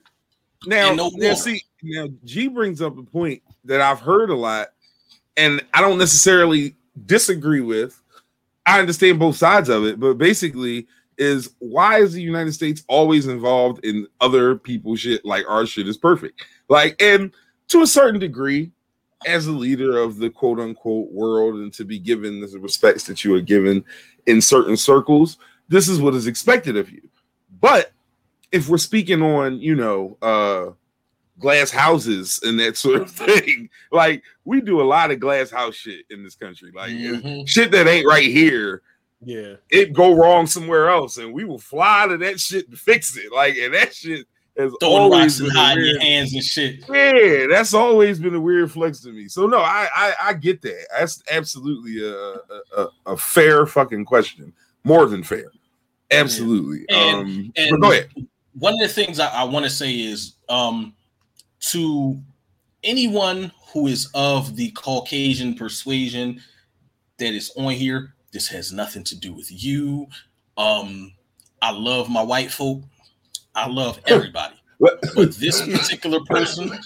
Now, 0.67 0.95
no 0.95 1.11
now, 1.15 1.35
see, 1.35 1.63
now 1.83 2.09
G 2.25 2.49
brings 2.49 2.81
up 2.83 2.97
a 2.99 3.03
point 3.03 3.43
that 3.65 3.81
I've 3.81 4.01
heard 4.01 4.31
a 4.31 4.35
lot, 4.35 4.69
and 5.37 5.63
I 5.75 5.81
don't 5.81 5.99
necessarily 5.99 6.75
disagree 7.07 7.61
with. 7.61 8.01
I 8.65 8.81
understand 8.81 9.19
both 9.19 9.37
sides 9.37 9.69
of 9.69 9.85
it, 9.85 10.01
but 10.01 10.15
basically, 10.19 10.87
is 11.19 11.51
why 11.59 11.99
is 12.01 12.13
the 12.15 12.23
United 12.23 12.53
States 12.53 12.83
always 12.89 13.27
involved 13.27 13.85
in 13.85 14.07
other 14.21 14.57
people's 14.57 15.01
shit 15.01 15.25
like 15.25 15.45
our 15.49 15.67
shit 15.67 15.87
is 15.89 15.97
perfect? 15.97 16.43
Like, 16.69 17.01
and 17.01 17.33
to 17.69 17.83
a 17.83 17.87
certain 17.87 18.21
degree, 18.21 18.71
as 19.27 19.47
a 19.47 19.53
leader 19.53 19.99
of 19.99 20.19
the 20.19 20.31
quote 20.31 20.61
unquote 20.61 21.11
world, 21.11 21.57
and 21.57 21.73
to 21.75 21.85
be 21.85 21.99
given 21.99 22.41
the 22.41 22.59
respects 22.59 23.05
that 23.05 23.25
you 23.25 23.35
are 23.35 23.41
given 23.41 23.85
in 24.27 24.41
certain 24.41 24.77
circles, 24.77 25.39
this 25.69 25.89
is 25.89 26.01
what 26.01 26.15
is 26.15 26.27
expected 26.27 26.77
of 26.77 26.91
you. 26.91 27.03
But 27.61 27.93
if 28.53 28.69
we're 28.69 28.79
speaking 28.79 29.23
on, 29.23 29.59
you 29.59 29.75
know, 29.75 30.17
uh 30.23 30.73
glass 31.39 31.71
houses 31.71 32.41
and 32.45 32.59
that 32.61 32.77
sort 32.77 33.03
of 33.03 33.11
thing, 33.27 33.69
like 33.91 34.23
we 34.45 34.61
do 34.61 34.81
a 34.81 34.85
lot 34.85 35.11
of 35.11 35.19
glass 35.21 35.51
house 35.51 35.75
shit 35.75 36.05
in 36.11 36.23
this 36.23 36.35
country. 36.37 36.71
Like 36.75 36.91
Mhm. 36.93 37.49
shit 37.49 37.71
that 37.73 37.89
ain't 37.89 38.07
right 38.07 38.29
here, 38.31 38.83
Yeah. 39.25 39.55
it 39.71 39.93
go 39.93 40.15
wrong 40.15 40.47
somewhere 40.47 40.89
else, 40.89 41.19
and 41.19 41.33
we 41.33 41.45
will 41.45 41.59
fly 41.59 42.07
to 42.09 42.17
that 42.19 42.39
shit 42.39 42.71
to 42.71 42.77
fix 42.77 43.17
it. 43.17 43.33
Like, 43.33 43.57
and 43.57 43.75
that 43.75 43.95
shit 43.95 44.27
has 44.59 44.73
Throwing 44.81 44.95
always 45.03 45.41
rocks 45.41 45.41
and 45.41 45.53
hiding 45.53 45.85
your 45.85 46.01
hands 46.01 46.33
and 46.35 46.43
shit. 46.43 46.81
yeah, 46.89 47.47
that's 47.49 47.75
always 47.75 48.19
been 48.19 48.35
a 48.35 48.41
weird 48.41 48.71
flex 48.73 49.01
to 49.01 49.13
me. 49.13 49.29
So 49.29 49.47
no, 49.47 49.59
I 49.59 49.89
I, 49.95 50.15
I 50.23 50.33
get 50.35 50.63
that. 50.63 50.87
That's 50.99 51.23
absolutely 51.31 52.03
a, 52.09 52.81
a 52.81 52.89
a- 53.07 53.17
fair 53.17 53.67
fucking 53.67 54.05
question, 54.05 54.53
more 54.85 55.07
than 55.07 55.23
fair. 55.23 55.51
Absolutely. 56.11 56.85
And- 56.89 57.17
um, 57.17 57.53
and- 57.57 57.81
go 57.83 57.93
ahead. 57.93 58.09
one 58.59 58.75
of 58.75 58.81
the 58.81 58.89
things 58.89 59.19
I, 59.21 59.29
I 59.29 59.45
want 59.45 59.65
to 59.65 59.71
say 59.71 59.93
is 59.93 60.35
um, 60.49 60.95
to 61.73 62.21
anyone 62.85 63.51
who 63.73 63.89
is 63.89 64.09
of 64.15 64.57
the 64.57 64.71
Caucasian 64.71 65.55
persuasion 65.55 66.41
that 67.19 67.35
is 67.35 67.51
on 67.57 67.73
here, 67.73 68.15
this 68.33 68.49
has 68.49 68.73
nothing 68.73 69.03
to 69.05 69.19
do 69.19 69.33
with 69.35 69.51
you. 69.51 70.07
Um, 70.57 71.13
I 71.61 71.71
love 71.73 72.09
my 72.09 72.23
white 72.23 72.51
folk. 72.51 72.83
I 73.57 73.67
love 73.69 73.99
everybody. 74.07 74.55
But 74.79 75.01
this 75.17 75.63
particular 75.63 76.21
person, 76.21 76.79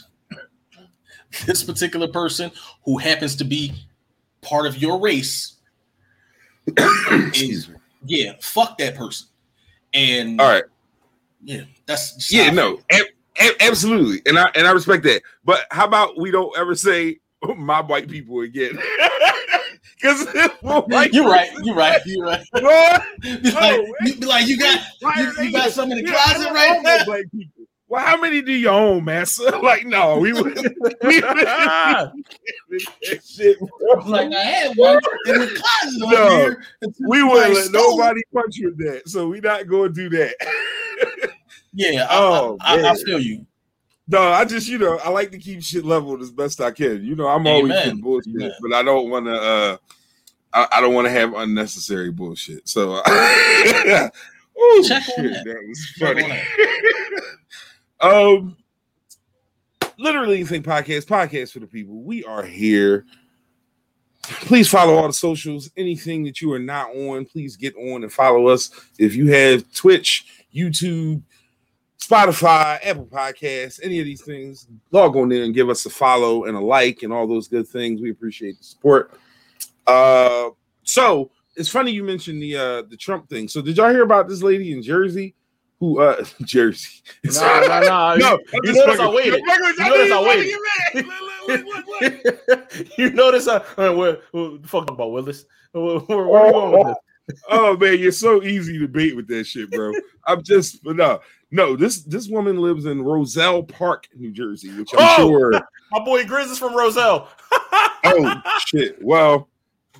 this 1.46 1.62
particular 1.64 2.08
person 2.08 2.50
who 2.84 2.96
happens 2.98 3.34
to 3.36 3.44
be 3.44 3.74
part 4.40 4.66
of 4.66 4.78
your 4.78 5.00
race, 5.00 5.54
me. 6.78 7.64
yeah, 8.06 8.32
fuck 8.40 8.78
that 8.78 8.94
person. 8.94 9.26
And 9.92 10.40
All 10.40 10.48
right. 10.48 10.62
yeah, 11.42 11.62
that's 11.86 12.32
Yeah, 12.32 12.50
no, 12.50 12.76
feel. 12.90 13.02
a- 13.38 13.42
a- 13.44 13.62
absolutely, 13.66 14.22
and 14.26 14.38
I 14.38 14.50
and 14.54 14.66
I 14.66 14.70
respect 14.70 15.02
that. 15.04 15.22
But 15.44 15.66
how 15.72 15.84
about 15.86 16.16
we 16.18 16.30
don't 16.30 16.56
ever 16.56 16.76
say 16.76 17.18
"Oh, 17.42 17.54
my 17.56 17.80
white 17.80 18.08
people 18.08 18.40
again? 18.42 18.78
Because 20.00 20.26
You're 21.12 21.28
right. 21.28 21.52
You're 21.62 21.74
right. 21.74 22.00
You're 22.06 22.24
right. 22.24 22.44
Be 22.54 22.60
like, 22.60 23.52
No, 23.52 23.94
you, 24.02 24.16
be 24.16 24.26
like, 24.26 24.46
you 24.46 24.58
got 24.58 24.80
you, 25.16 25.44
you 25.44 25.52
got 25.52 25.70
some 25.72 25.92
in 25.92 26.04
the 26.04 26.10
closet 26.10 26.50
right 26.52 26.80
now. 26.82 27.04
Black 27.04 27.24
people. 27.32 27.64
Well, 27.88 28.04
how 28.04 28.20
many 28.20 28.40
do 28.40 28.52
you 28.52 28.68
own, 28.68 29.04
massa? 29.04 29.58
Like, 29.62 29.84
no, 29.84 30.16
we 30.18 30.32
would. 30.32 30.56
We 31.02 31.20
shit. 33.20 33.58
Like 34.06 34.32
I 34.32 34.42
had 34.42 34.76
one 34.76 35.00
in 35.26 35.38
the 35.40 35.46
closet 35.48 35.98
No, 35.98 36.54
we 37.08 37.22
wouldn't 37.24 37.54
let 37.54 37.72
nobody 37.72 38.22
punch 38.32 38.56
you 38.56 38.68
with 38.68 38.78
that, 38.86 39.08
so 39.08 39.28
we 39.28 39.40
not 39.40 39.66
going 39.66 39.92
to 39.92 40.08
do 40.08 40.16
that. 40.16 40.36
Yeah, 41.72 42.06
Oh, 42.10 42.56
I, 42.60 42.78
I, 42.78 42.80
I, 42.80 42.90
I 42.90 42.94
feel 42.94 43.20
you. 43.20 43.44
No, 44.10 44.20
I 44.20 44.44
just 44.44 44.66
you 44.68 44.76
know 44.76 44.98
I 44.98 45.08
like 45.10 45.30
to 45.30 45.38
keep 45.38 45.62
shit 45.62 45.84
leveled 45.84 46.20
as 46.20 46.32
best 46.32 46.60
I 46.60 46.72
can. 46.72 47.04
You 47.04 47.14
know 47.14 47.28
I'm 47.28 47.46
always 47.46 47.72
Amen. 47.72 47.90
in 47.90 48.00
bullshit, 48.00 48.34
Amen. 48.34 48.52
but 48.60 48.72
I 48.72 48.82
don't 48.82 49.08
want 49.08 49.26
to. 49.26 49.34
uh 49.34 49.76
I, 50.52 50.66
I 50.72 50.80
don't 50.80 50.94
want 50.94 51.06
to 51.06 51.12
have 51.12 51.34
unnecessary 51.34 52.10
bullshit. 52.10 52.68
So, 52.68 53.00
oh 53.06 54.10
shit, 54.82 54.88
that. 54.88 55.42
that 55.44 55.64
was 55.68 55.94
funny. 55.96 56.40
um, 58.00 58.56
literally 59.96 60.38
anything 60.38 60.64
podcast, 60.64 61.06
podcast 61.06 61.52
for 61.52 61.60
the 61.60 61.68
people. 61.68 62.02
We 62.02 62.24
are 62.24 62.42
here. 62.42 63.04
Please 64.22 64.68
follow 64.68 64.96
all 64.96 65.06
the 65.06 65.12
socials. 65.12 65.70
Anything 65.76 66.24
that 66.24 66.40
you 66.40 66.52
are 66.52 66.58
not 66.58 66.94
on, 66.96 67.26
please 67.26 67.56
get 67.56 67.76
on 67.76 68.02
and 68.02 68.12
follow 68.12 68.48
us. 68.48 68.70
If 68.98 69.14
you 69.14 69.28
have 69.28 69.72
Twitch, 69.72 70.26
YouTube, 70.52 71.22
Spotify, 72.00 72.78
Apple 72.84 73.06
Podcasts, 73.06 73.78
any 73.82 73.98
of 74.00 74.04
these 74.06 74.22
things, 74.22 74.66
log 74.90 75.16
on 75.16 75.28
there 75.28 75.44
and 75.44 75.54
give 75.54 75.68
us 75.68 75.84
a 75.86 75.90
follow 75.90 76.44
and 76.44 76.56
a 76.56 76.60
like 76.60 77.02
and 77.02 77.12
all 77.12 77.26
those 77.26 77.46
good 77.46 77.68
things. 77.68 78.00
We 78.00 78.10
appreciate 78.10 78.58
the 78.58 78.64
support. 78.64 79.12
Uh, 79.86 80.50
so 80.82 81.30
it's 81.56 81.68
funny 81.68 81.90
you 81.92 82.02
mentioned 82.02 82.42
the 82.42 82.56
uh 82.56 82.82
the 82.82 82.96
Trump 82.96 83.28
thing. 83.28 83.48
So 83.48 83.60
did 83.60 83.76
y'all 83.76 83.90
hear 83.90 84.02
about 84.02 84.28
this 84.28 84.42
lady 84.42 84.72
in 84.72 84.82
Jersey 84.82 85.34
who 85.78 86.00
uh 86.00 86.24
Jersey? 86.42 87.02
Nah, 87.24 87.60
nah, 87.60 87.80
nah. 87.80 88.14
no, 88.16 88.38
you, 88.52 88.60
you 88.64 88.72
notice 88.74 88.94
I 88.94 88.96
fucking- 88.96 89.14
waited. 89.14 89.42
I'm 89.48 89.62
You 89.62 89.84
notice 89.88 90.12
I 90.12 90.22
waited. 92.08 92.92
you 92.98 93.10
notice 93.10 93.48
I 93.48 93.58
what 93.90 94.22
the 94.32 94.60
fuck 94.64 94.90
about 94.90 95.12
Willis? 95.12 95.44
Where, 95.72 95.98
where, 96.00 96.26
where 96.26 96.46
we 96.46 96.52
going 96.52 96.72
with 96.78 96.86
this? 96.86 96.96
Oh 97.48 97.76
man, 97.76 97.98
you're 97.98 98.10
so 98.10 98.42
easy 98.42 98.78
to 98.78 98.88
bait 98.88 99.14
with 99.14 99.28
that 99.28 99.44
shit, 99.46 99.70
bro. 99.70 99.92
I'm 100.26 100.42
just 100.42 100.82
but 100.82 100.96
no. 100.96 101.20
No, 101.52 101.74
this 101.76 102.02
this 102.04 102.28
woman 102.28 102.58
lives 102.58 102.86
in 102.86 103.02
Roselle 103.02 103.62
Park, 103.64 104.08
New 104.14 104.30
Jersey, 104.30 104.70
which 104.78 104.90
I'm 104.94 104.98
Oh! 105.00 105.28
sure. 105.28 105.52
My 105.92 106.04
boy 106.04 106.22
Grizz 106.24 106.50
is 106.52 106.58
from 106.58 106.76
Roselle. 106.76 107.28
oh 108.04 108.40
shit! 108.66 108.96
Well, 109.02 109.48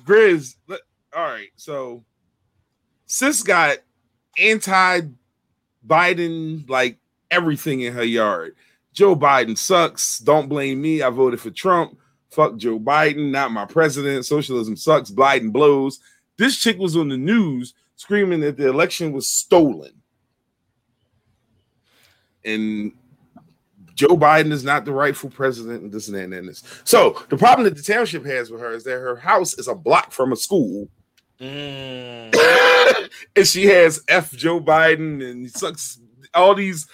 Grizz. 0.05 0.55
let- 0.67 0.79
All 1.15 1.23
right, 1.23 1.49
so 1.57 2.03
sis 3.07 3.43
got 3.43 3.79
anti-Biden 5.85 6.69
like 6.69 6.97
everything 7.29 7.81
in 7.81 7.93
her 7.93 8.03
yard. 8.03 8.55
Joe 8.93 9.15
Biden 9.15 9.57
sucks. 9.57 10.19
Don't 10.19 10.49
blame 10.49 10.81
me. 10.81 11.01
I 11.01 11.09
voted 11.09 11.39
for 11.39 11.49
Trump. 11.51 11.97
Fuck 12.29 12.57
Joe 12.57 12.79
Biden, 12.79 13.31
not 13.31 13.51
my 13.51 13.65
president. 13.65 14.25
Socialism 14.25 14.75
sucks. 14.75 15.11
Biden 15.11 15.51
blows. 15.51 15.99
This 16.37 16.57
chick 16.57 16.77
was 16.77 16.95
on 16.95 17.09
the 17.09 17.17
news 17.17 17.73
screaming 17.97 18.39
that 18.41 18.57
the 18.57 18.67
election 18.69 19.11
was 19.11 19.29
stolen. 19.29 19.91
And 22.43 22.91
Joe 23.93 24.17
Biden 24.17 24.51
is 24.51 24.63
not 24.63 24.85
the 24.85 24.93
rightful 24.93 25.29
president, 25.29 25.83
and 25.83 25.91
this 25.91 26.07
and 26.07 26.17
that 26.17 26.37
and 26.37 26.47
this. 26.47 26.63
So 26.83 27.21
the 27.29 27.37
problem 27.37 27.65
that 27.65 27.75
the 27.75 27.83
township 27.83 28.25
has 28.25 28.49
with 28.49 28.61
her 28.61 28.71
is 28.71 28.83
that 28.85 28.99
her 28.99 29.15
house 29.15 29.57
is 29.57 29.67
a 29.67 29.75
block 29.75 30.11
from 30.11 30.31
a 30.31 30.35
school, 30.35 30.89
Mm. 31.41 33.09
and 33.35 33.47
she 33.47 33.65
has 33.65 34.01
F 34.07 34.31
Joe 34.31 34.61
Biden 34.61 35.27
and 35.27 35.49
sucks 35.49 35.99
all 36.35 36.53
these, 36.53 36.87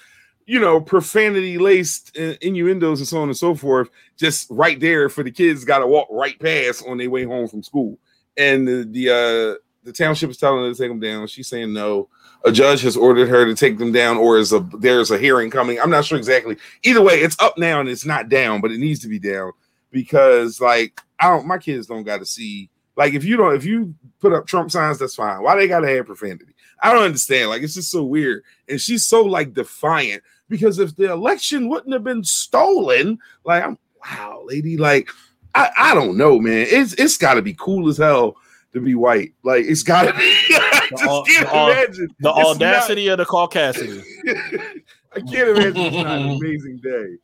you 0.45 0.59
know, 0.59 0.79
profanity 0.79 1.57
laced 1.57 2.15
innuendos 2.15 2.99
and 2.99 3.07
so 3.07 3.21
on 3.21 3.27
and 3.27 3.37
so 3.37 3.53
forth, 3.53 3.89
just 4.15 4.47
right 4.49 4.79
there 4.79 5.09
for 5.09 5.21
the 5.23 5.31
kids 5.31 5.65
got 5.65 5.79
to 5.79 5.87
walk 5.87 6.07
right 6.09 6.39
past 6.39 6.85
on 6.87 6.97
their 6.97 7.09
way 7.09 7.25
home 7.25 7.47
from 7.49 7.61
school. 7.61 7.99
And 8.37 8.65
the 8.65 8.87
the 8.89 9.09
uh 9.09 9.59
the 9.83 9.91
township 9.91 10.29
is 10.29 10.37
telling 10.37 10.63
her 10.63 10.71
to 10.71 10.77
take 10.77 10.89
them 10.89 10.99
down. 10.99 11.27
She's 11.27 11.47
saying 11.47 11.73
no. 11.73 12.07
A 12.47 12.51
judge 12.51 12.81
has 12.83 12.95
ordered 12.95 13.27
her 13.27 13.45
to 13.45 13.53
take 13.53 13.77
them 13.77 13.91
down, 13.91 14.15
or 14.15 14.37
is 14.37 14.53
a 14.53 14.61
there's 14.79 15.11
a 15.11 15.17
hearing 15.17 15.51
coming. 15.51 15.81
I'm 15.81 15.89
not 15.89 16.05
sure 16.05 16.17
exactly. 16.17 16.55
Either 16.83 17.01
way, 17.01 17.15
it's 17.15 17.35
up 17.41 17.57
now 17.57 17.81
and 17.81 17.89
it's 17.89 18.05
not 18.05 18.29
down, 18.29 18.61
but 18.61 18.71
it 18.71 18.77
needs 18.77 19.01
to 19.01 19.09
be 19.09 19.19
down 19.19 19.51
because 19.91 20.61
like 20.61 21.01
I 21.19 21.29
don't 21.29 21.45
my 21.45 21.57
kids 21.57 21.87
don't 21.87 22.03
got 22.03 22.19
to 22.19 22.25
see 22.25 22.69
like 22.95 23.13
if 23.13 23.25
you 23.25 23.35
don't 23.35 23.53
if 23.53 23.65
you 23.65 23.93
put 24.21 24.31
up 24.31 24.47
Trump 24.47 24.71
signs, 24.71 24.97
that's 24.97 25.15
fine. 25.15 25.43
Why 25.43 25.57
they 25.57 25.67
gotta 25.67 25.89
have 25.89 26.05
profanity? 26.05 26.55
I 26.81 26.93
don't 26.93 27.03
understand. 27.03 27.49
Like 27.49 27.63
it's 27.63 27.73
just 27.73 27.91
so 27.91 28.03
weird. 28.03 28.43
And 28.69 28.79
she's 28.79 29.05
so 29.05 29.23
like 29.23 29.53
defiant 29.53 30.23
because 30.47 30.79
if 30.79 30.95
the 30.95 31.11
election 31.11 31.67
wouldn't 31.67 31.91
have 31.91 32.05
been 32.05 32.23
stolen, 32.23 33.19
like 33.43 33.61
I'm 33.61 33.77
wow, 34.01 34.43
lady, 34.45 34.77
like 34.77 35.09
I, 35.53 35.69
I 35.75 35.93
don't 35.95 36.15
know, 36.15 36.39
man. 36.39 36.65
It's 36.69 36.93
it's 36.93 37.17
gotta 37.17 37.41
be 37.41 37.55
cool 37.55 37.89
as 37.89 37.97
hell 37.97 38.37
to 38.79 38.85
be 38.85 38.95
white. 38.95 39.33
Like 39.43 39.65
it's 39.65 39.83
gotta 39.83 40.13
be 40.13 40.19
I 40.49 40.87
just 40.91 41.03
au- 41.05 41.23
can't 41.23 41.47
the 41.49 41.53
imagine 41.53 42.07
The 42.19 42.29
It's 42.29 42.37
not- 42.37 42.45
audacity 42.47 43.07
of 43.09 43.17
the 43.17 43.25
caucasity. 43.25 44.03
I 45.15 45.19
can't 45.21 45.49
imagine 45.49 45.77
it's 45.77 45.95
not 45.95 46.19
an 46.19 46.29
amazing 46.41 46.79
day 46.83 47.15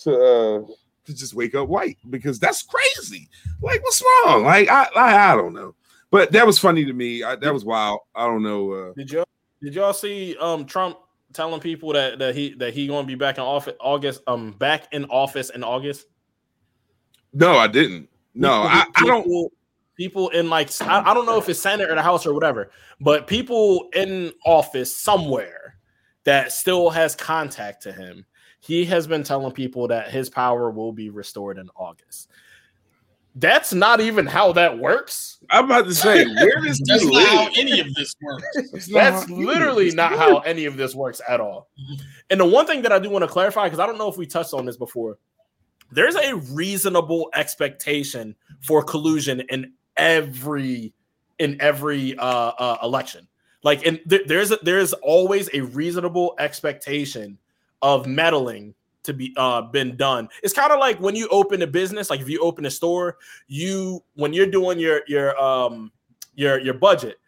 to 0.00 0.14
uh 0.14 0.72
to 1.04 1.14
just 1.14 1.34
wake 1.34 1.54
up 1.54 1.68
white 1.68 1.98
because 2.10 2.38
that's 2.40 2.62
crazy. 2.64 3.28
Like, 3.62 3.82
what's 3.84 4.02
wrong? 4.26 4.44
Like, 4.44 4.68
I 4.68 4.88
I, 4.96 5.32
I 5.32 5.36
don't 5.36 5.54
know. 5.54 5.74
But 6.10 6.32
that 6.32 6.46
was 6.46 6.58
funny 6.58 6.84
to 6.84 6.92
me. 6.92 7.22
I, 7.22 7.36
that 7.36 7.52
was 7.52 7.64
wild. 7.64 8.00
I 8.14 8.26
don't 8.26 8.42
know. 8.42 8.72
Uh, 8.72 8.92
Did 8.96 9.10
y'all 9.12 9.26
did 9.62 9.74
y'all 9.74 9.92
see 9.92 10.36
um 10.40 10.64
Trump 10.66 10.98
telling 11.32 11.60
people 11.60 11.92
that 11.92 12.18
that 12.18 12.34
he 12.34 12.54
that 12.54 12.74
he 12.74 12.86
gonna 12.86 13.06
be 13.06 13.14
back 13.14 13.36
in 13.38 13.42
office 13.44 13.74
August 13.80 14.22
um 14.26 14.52
back 14.52 14.88
in 14.92 15.04
office 15.06 15.50
in 15.50 15.62
August? 15.64 16.06
no, 17.32 17.56
I 17.56 17.66
didn't. 17.66 18.08
No, 18.34 18.52
I, 18.62 18.84
I 18.94 19.04
don't. 19.06 19.26
People- 19.96 20.28
People 20.28 20.38
in 20.38 20.50
like 20.50 20.70
I, 20.82 21.10
I 21.10 21.14
don't 21.14 21.24
know 21.26 21.38
if 21.38 21.48
it's 21.48 21.58
Senate 21.60 21.90
or 21.90 21.94
the 21.94 22.02
House 22.02 22.26
or 22.26 22.34
whatever, 22.34 22.70
but 23.00 23.26
people 23.26 23.88
in 23.94 24.30
office 24.44 24.94
somewhere 24.94 25.78
that 26.24 26.52
still 26.52 26.90
has 26.90 27.14
contact 27.16 27.82
to 27.84 27.92
him. 27.92 28.26
He 28.60 28.84
has 28.86 29.06
been 29.06 29.22
telling 29.22 29.52
people 29.52 29.88
that 29.88 30.10
his 30.10 30.28
power 30.28 30.70
will 30.70 30.92
be 30.92 31.08
restored 31.08 31.56
in 31.56 31.70
August. 31.76 32.28
That's 33.36 33.72
not 33.72 34.00
even 34.00 34.26
how 34.26 34.52
that 34.52 34.78
works. 34.78 35.38
I'm 35.50 35.66
about 35.66 35.84
to 35.84 35.94
say, 35.94 36.24
where 36.26 36.60
does 36.62 36.80
That's 36.86 37.02
he 37.02 37.10
not 37.10 37.28
how 37.28 37.48
any 37.56 37.80
of 37.80 37.94
this 37.94 38.16
works. 38.22 38.46
That's, 38.72 38.88
not 38.88 39.30
literally 39.30 39.90
not 39.92 40.12
how 40.12 40.38
any 40.40 40.64
of 40.64 40.76
this 40.76 40.94
works 40.94 41.20
at 41.28 41.38
all. 41.40 41.68
And 42.30 42.40
the 42.40 42.46
one 42.46 42.66
thing 42.66 42.82
that 42.82 42.92
I 42.92 42.98
do 42.98 43.08
want 43.10 43.22
to 43.24 43.28
clarify, 43.28 43.64
because 43.64 43.78
I 43.78 43.86
don't 43.86 43.98
know 43.98 44.08
if 44.08 44.16
we 44.16 44.26
touched 44.26 44.54
on 44.54 44.64
this 44.64 44.76
before, 44.78 45.18
there's 45.92 46.16
a 46.16 46.34
reasonable 46.34 47.30
expectation 47.34 48.34
for 48.62 48.82
collusion 48.82 49.40
in 49.50 49.72
every 49.96 50.92
in 51.38 51.60
every 51.60 52.16
uh, 52.18 52.24
uh 52.58 52.78
election. 52.82 53.26
Like, 53.62 53.84
and 53.86 54.00
th- 54.08 54.26
there's 54.26 54.52
a, 54.52 54.58
there's 54.62 54.92
always 54.94 55.50
a 55.52 55.60
reasonable 55.60 56.34
expectation 56.38 57.36
of 57.82 58.06
meddling 58.06 58.74
to 59.02 59.12
be 59.12 59.34
uh 59.36 59.62
been 59.62 59.96
done. 59.96 60.28
It's 60.42 60.54
kind 60.54 60.72
of 60.72 60.78
like 60.80 60.98
when 61.00 61.14
you 61.14 61.28
open 61.28 61.62
a 61.62 61.66
business, 61.66 62.10
like 62.10 62.20
if 62.20 62.28
you 62.28 62.40
open 62.40 62.66
a 62.66 62.70
store, 62.70 63.18
you 63.48 64.02
when 64.14 64.32
you're 64.32 64.46
doing 64.50 64.78
your 64.78 65.02
your 65.06 65.38
um 65.40 65.92
your 66.34 66.58
your 66.60 66.74
budget, 66.74 67.18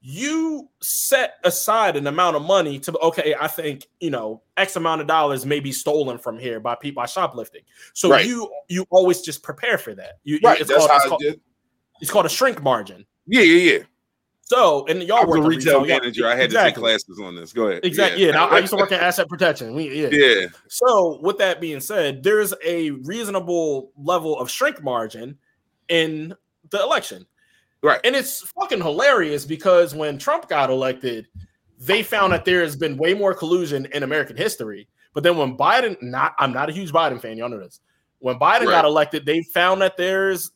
you 0.00 0.68
set 0.80 1.34
aside 1.44 1.96
an 1.96 2.06
amount 2.06 2.36
of 2.36 2.42
money 2.42 2.78
to 2.78 2.98
okay, 3.00 3.34
I 3.38 3.46
think 3.48 3.86
you 4.00 4.10
know 4.10 4.42
X 4.56 4.76
amount 4.76 5.00
of 5.00 5.06
dollars 5.06 5.44
may 5.44 5.60
be 5.60 5.72
stolen 5.72 6.18
from 6.18 6.38
here 6.38 6.60
by 6.60 6.74
people 6.74 7.02
by 7.02 7.06
shoplifting. 7.06 7.62
So 7.94 8.10
Right. 8.10 8.26
you 8.26 8.50
you 8.68 8.86
always 8.90 9.20
just 9.20 9.42
prepare 9.42 9.76
for 9.78 9.94
that. 9.94 10.18
You, 10.24 10.36
you- 10.36 10.40
Right. 10.44 10.60
it's 10.60 10.68
That's 10.70 10.78
called, 10.86 10.90
how 10.90 10.96
it's, 10.96 11.04
I 11.04 11.08
called, 11.08 11.20
did. 11.20 11.40
It's 12.00 12.10
called 12.10 12.26
a 12.26 12.30
shrink 12.30 12.62
margin. 12.62 13.04
Yeah, 13.26 13.42
yeah, 13.42 13.72
yeah. 13.72 13.78
So 14.42 14.86
and 14.86 15.02
y'all 15.02 15.18
I 15.18 15.24
was 15.24 15.38
work 15.40 15.44
a 15.46 15.48
retail 15.48 15.72
y'all- 15.86 15.98
manager. 16.00 16.26
I 16.26 16.34
had 16.34 16.46
exactly. 16.46 16.70
to 16.70 16.74
take 16.74 17.04
classes 17.06 17.20
on 17.22 17.36
this. 17.36 17.52
Go 17.52 17.66
ahead. 17.68 17.84
Exactly. 17.84 18.22
Yeah. 18.22 18.28
and 18.28 18.38
I, 18.38 18.44
I 18.46 18.58
used 18.60 18.70
to 18.72 18.76
work 18.78 18.92
in 18.92 18.98
asset 18.98 19.28
protection. 19.28 19.74
We, 19.74 20.02
yeah. 20.02 20.08
Yeah. 20.10 20.46
So, 20.68 21.18
with 21.22 21.36
that 21.38 21.60
being 21.60 21.80
said, 21.80 22.22
there's 22.22 22.54
a 22.64 22.90
reasonable 22.92 23.92
level 23.98 24.38
of 24.38 24.50
shrink 24.50 24.82
margin 24.82 25.36
in 25.90 26.34
the 26.70 26.82
election. 26.82 27.26
Right. 27.82 28.00
And 28.04 28.16
it's 28.16 28.40
fucking 28.58 28.80
hilarious 28.80 29.44
because 29.44 29.94
when 29.94 30.16
Trump 30.18 30.48
got 30.48 30.70
elected, 30.70 31.26
they 31.78 32.02
found 32.02 32.32
that 32.32 32.44
there 32.46 32.62
has 32.62 32.74
been 32.74 32.96
way 32.96 33.12
more 33.14 33.34
collusion 33.34 33.86
in 33.92 34.02
American 34.02 34.36
history. 34.36 34.88
But 35.14 35.22
then 35.24 35.36
when 35.36 35.56
Biden, 35.58 35.96
not 36.02 36.34
I'm 36.38 36.52
not 36.52 36.70
a 36.70 36.72
huge 36.72 36.90
Biden 36.90 37.20
fan, 37.20 37.36
y'all 37.36 37.48
know 37.50 37.60
this. 37.60 37.80
When 38.20 38.36
Biden 38.36 38.60
Right. 38.60 38.68
got 38.70 38.84
elected, 38.86 39.26
they 39.26 39.42
found 39.42 39.82
that 39.82 39.96
there's 39.96 40.50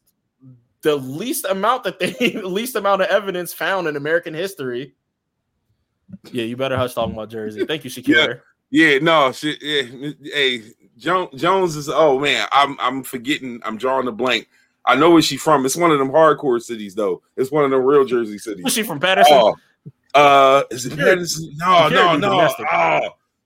the 0.83 0.97
least 0.97 1.45
amount 1.45 1.85
that 1.85 1.99
they 1.99 2.13
least 2.45 2.77
amount 2.77 3.03
of 3.03 3.09
evidence 3.09 3.53
found 3.53 3.87
in 3.89 3.97
American 3.97 4.35
history. 4.35 4.95
Yeah, 6.31 6.45
you 6.45 6.57
better 6.57 6.77
hush 6.77 6.95
talking 6.95 7.15
about 7.15 7.31
Jersey. 7.31 7.65
Thank 7.65 7.85
you, 7.85 7.91
Shakira. 7.91 8.41
Yeah, 8.71 8.99
no, 8.99 9.33
shit. 9.33 9.63
Yeah, 9.63 10.11
hey, 10.23 10.63
jo- 10.97 11.31
Jones 11.35 11.77
is. 11.77 11.89
Oh 11.89 12.19
man, 12.19 12.47
I'm 12.53 12.77
I'm 12.81 13.03
forgetting. 13.03 13.61
I'm 13.65 13.77
drawing 13.77 14.09
a 14.09 14.13
blank. 14.13 14.49
I 14.85 14.97
know 14.97 15.11
where 15.11 15.23
she's 15.23 15.41
from. 15.41 15.65
It's 15.65 15.77
one 15.77 15.93
of 15.93 15.99
them 15.99 16.11
hardcore 16.11 16.61
cities, 16.61 16.95
though. 16.95 17.23
It's 17.37 17.53
one 17.53 17.65
of 17.65 17.71
the 17.71 17.79
real 17.79 18.05
Jersey 18.05 18.33
Was 18.35 18.45
cities. 18.45 18.73
she 18.73 18.83
from 18.83 18.99
Paterson? 18.99 19.33
Oh, 19.35 19.55
uh, 20.15 20.65
is 20.71 20.87
it 20.87 20.97
Paterson? 20.99 21.53
No, 21.57 21.89
no, 21.89 22.17
no. 22.17 22.31
domestic. 22.31 22.67
Oh 22.73 23.01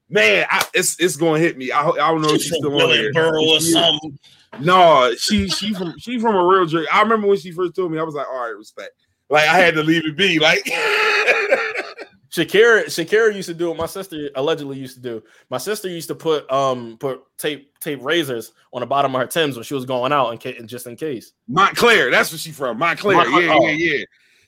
man, 0.09 0.47
I, 0.49 0.64
it's 0.74 0.99
it's 0.99 1.16
gonna 1.16 1.39
hit 1.39 1.59
me. 1.59 1.70
I, 1.72 1.87
I 1.89 1.95
don't 1.97 2.22
know 2.22 2.30
if 2.30 2.41
she's 2.43 2.57
still 2.57 2.80
on 2.80 2.91
here. 2.91 3.12
Borough 3.12 3.45
or 3.45 3.61
something. 3.61 4.18
No, 4.61 5.14
she 5.18 5.48
she 5.48 5.72
from 5.74 5.94
she 5.98 6.18
from 6.18 6.34
a 6.34 6.44
real 6.46 6.66
Jersey. 6.66 6.88
I 6.92 7.02
remember 7.02 7.26
when 7.26 7.38
she 7.38 7.52
first 7.52 7.74
told 7.74 7.92
me, 7.92 7.98
I 7.98 8.02
was 8.02 8.14
like, 8.14 8.26
all 8.28 8.42
right, 8.44 8.57
respect. 8.57 8.92
Like 9.28 9.48
I 9.48 9.59
had 9.59 9.74
to 9.74 9.82
leave 9.82 10.07
it 10.07 10.16
be. 10.16 10.38
Like 10.38 10.64
Shakira, 12.30 12.84
Shakira 12.86 13.34
used 13.34 13.48
to 13.48 13.54
do 13.54 13.68
what 13.68 13.78
my 13.78 13.86
sister 13.86 14.30
allegedly 14.34 14.76
used 14.78 14.96
to 14.96 15.00
do. 15.00 15.22
My 15.48 15.59
sister 15.59 15.88
used 15.88 16.09
to 16.09 16.14
put 16.14 16.50
um 16.52 16.96
put 16.98 17.22
tape 17.38 17.78
tape 17.80 18.00
razors 18.02 18.52
on 18.72 18.80
the 18.80 18.86
bottom 18.86 19.14
of 19.14 19.20
her 19.20 19.26
Timbs 19.26 19.57
when 19.57 19.64
she 19.64 19.74
was 19.74 19.84
going 19.86 20.12
out 20.12 20.30
in 20.32 20.38
ca- 20.38 20.61
just 20.66 20.86
in 20.86 20.96
case. 20.96 21.32
Montclair, 21.48 22.11
that's 22.11 22.30
where 22.32 22.38
she 22.38 22.50
from. 22.52 22.78
Montclair. 22.78 23.16
Montclair, 23.16 23.42
Yeah, 23.46 23.54
oh. 23.54 23.66
yeah, 23.68 23.72
yeah. 23.96 24.04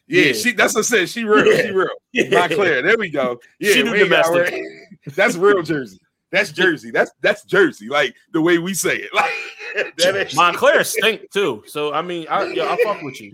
Yeah, 0.07 0.23
Yeah. 0.25 0.33
she 0.33 0.53
that's 0.53 0.75
what 0.75 0.81
I 0.81 0.89
said. 0.89 1.09
She 1.09 1.25
real, 1.25 1.45
she 1.57 1.71
real. 1.71 1.89
Montclair. 2.31 2.83
There 2.83 2.97
we 2.99 3.11
go. 3.11 3.39
Yeah, 3.59 3.73
She 3.73 3.83
do 3.83 3.97
domestic. 3.97 4.55
that's 5.15 5.37
real 5.37 5.63
Jersey. 5.63 5.99
That's 6.31 6.53
Jersey. 6.53 6.91
That's 6.91 7.11
that's 7.21 7.45
Jersey. 7.45 7.89
Like 7.89 8.15
the 8.33 8.41
way 8.41 8.59
we 8.59 8.75
say 8.75 8.97
it. 8.97 9.11
Like 9.75 9.95
that 9.99 10.35
Montclair 10.35 10.83
stink 10.85 11.31
too. 11.31 11.63
So 11.67 11.93
I 11.93 12.01
mean, 12.01 12.27
I 12.31 12.45
yeah, 12.47 12.73
I 12.73 12.83
fuck 12.83 13.03
with 13.03 13.21
you. 13.21 13.33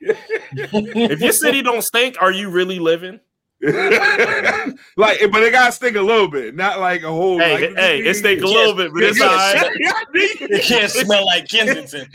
If 0.56 1.20
your 1.20 1.32
city 1.32 1.60
don't 1.62 1.82
stink, 1.82 2.16
are 2.20 2.32
you 2.32 2.48
really 2.48 2.78
living? 2.78 3.20
like, 3.60 5.20
but 5.30 5.42
it 5.42 5.52
gotta 5.52 5.72
stink 5.72 5.96
a 5.96 6.00
little 6.00 6.28
bit, 6.28 6.54
not 6.54 6.80
like 6.80 7.02
a 7.02 7.08
whole. 7.08 7.38
Hey, 7.38 7.68
like, 7.68 7.76
hey, 7.76 7.98
it 8.00 8.14
stink 8.14 8.42
a 8.42 8.46
little 8.46 8.74
bit, 8.74 8.92
but 8.92 9.02
it's 9.02 9.20
all 9.20 9.28
right. 9.28 9.70
It 10.14 10.62
can't 10.62 10.90
smell 10.90 11.24
like 11.26 11.48
Kensington. 11.48 12.08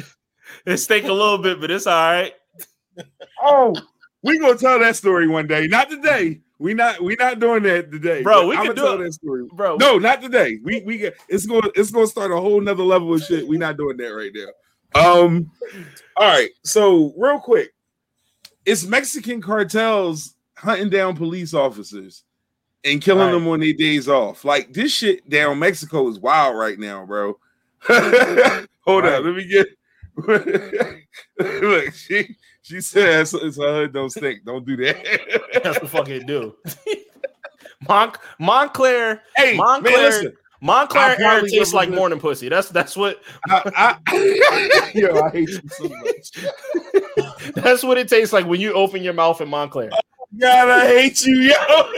It 0.66 0.78
stink 0.78 1.08
a 1.08 1.14
little 1.14 1.38
bit, 1.38 1.60
but 1.62 1.72
it's 1.72 1.88
all 1.88 2.12
right. 2.12 2.34
oh, 3.44 3.76
we 4.24 4.38
gonna 4.38 4.58
tell 4.58 4.80
that 4.80 4.96
story 4.96 5.28
one 5.28 5.48
day. 5.48 5.68
Not 5.68 5.90
today. 5.90 6.42
We 6.60 6.74
not 6.74 7.02
we 7.02 7.16
not 7.16 7.40
doing 7.40 7.64
that 7.64 7.90
today. 7.92 8.22
Bro, 8.22 8.48
we 8.48 8.56
I'ma 8.56 8.66
can 8.66 8.76
do 8.76 8.82
tell 8.82 9.00
it. 9.00 9.04
that 9.06 9.14
story. 9.14 9.46
Bro, 9.54 9.78
No, 9.78 9.98
not 9.98 10.22
today. 10.22 10.60
We 10.64 10.82
we 10.86 10.98
get 10.98 11.16
it's 11.30 11.46
going 11.46 11.70
it's 11.76 11.90
going 11.90 12.06
to 12.06 12.12
start 12.12 12.32
a 12.32 12.36
whole 12.38 12.60
nother 12.60 12.84
level 12.84 13.14
of 13.14 13.22
shit. 13.24 13.48
We 13.48 13.58
not 13.58 13.78
doing 13.78 13.96
that 13.98 14.10
right 14.10 14.32
now. 14.34 14.50
Um, 14.94 15.52
all 16.18 16.28
right. 16.28 16.50
So 16.64 17.14
real 17.18 17.40
quick, 17.40 17.72
it's 18.66 18.86
Mexican 18.86 19.42
cartels 19.42 20.36
hunting 20.58 20.90
down 20.90 21.16
police 21.16 21.54
officers 21.54 22.24
and 22.84 23.02
killing 23.02 23.28
Right. 23.28 23.32
them 23.32 23.48
on 23.48 23.62
their 23.62 23.74
days 23.74 24.10
off. 24.10 24.44
Like 24.44 24.74
this 24.74 24.92
shit 24.94 25.30
down 25.30 25.60
Mexico 25.60 26.10
is 26.10 26.20
wild 26.20 26.58
right 26.58 26.78
now, 26.78 27.06
bro. 27.06 27.40
Hold 27.88 29.04
Right. 29.06 29.14
on, 29.14 29.26
let 29.26 29.36
me 29.36 29.48
get. 29.48 29.68
Look, 31.62 31.94
she 31.94 32.36
she 32.62 32.82
says 32.82 33.34
it's 33.34 33.58
a 33.58 33.62
hood 33.62 33.94
don't 33.94 34.10
stink. 34.10 34.46
Don't 34.46 34.66
do 34.66 34.76
that. 34.78 35.52
That's 35.64 35.82
what 35.82 35.90
fucking 35.90 36.26
do. 36.26 36.56
Mon- 37.88 38.14
Montclair, 38.40 39.24
hey, 39.36 39.56
Montclair- 39.56 39.98
man, 39.98 40.06
listen. 40.06 40.34
Montclair 40.62 41.22
air 41.22 41.42
tastes 41.42 41.74
like 41.74 41.90
morning 41.90 42.20
pussy. 42.20 42.50
That's 42.50 42.68
that's 42.68 42.98
what 42.98 43.22
I, 43.48 43.98
I, 44.08 44.92
yo, 44.94 45.22
I 45.22 45.30
hate 45.30 45.50
you 45.50 45.62
so 45.70 45.88
much. 45.88 47.54
that's 47.56 47.82
what 47.82 47.98
it 47.98 48.10
tastes 48.10 48.34
like 48.34 48.46
when 48.46 48.60
you 48.60 48.74
open 48.74 49.02
your 49.02 49.14
mouth 49.14 49.40
in 49.40 49.48
Montclair. 49.48 49.90
Oh, 49.94 50.00
God, 50.38 50.70
I 50.70 50.88
hate 50.88 51.22
you, 51.26 51.36
yo. 51.36 51.92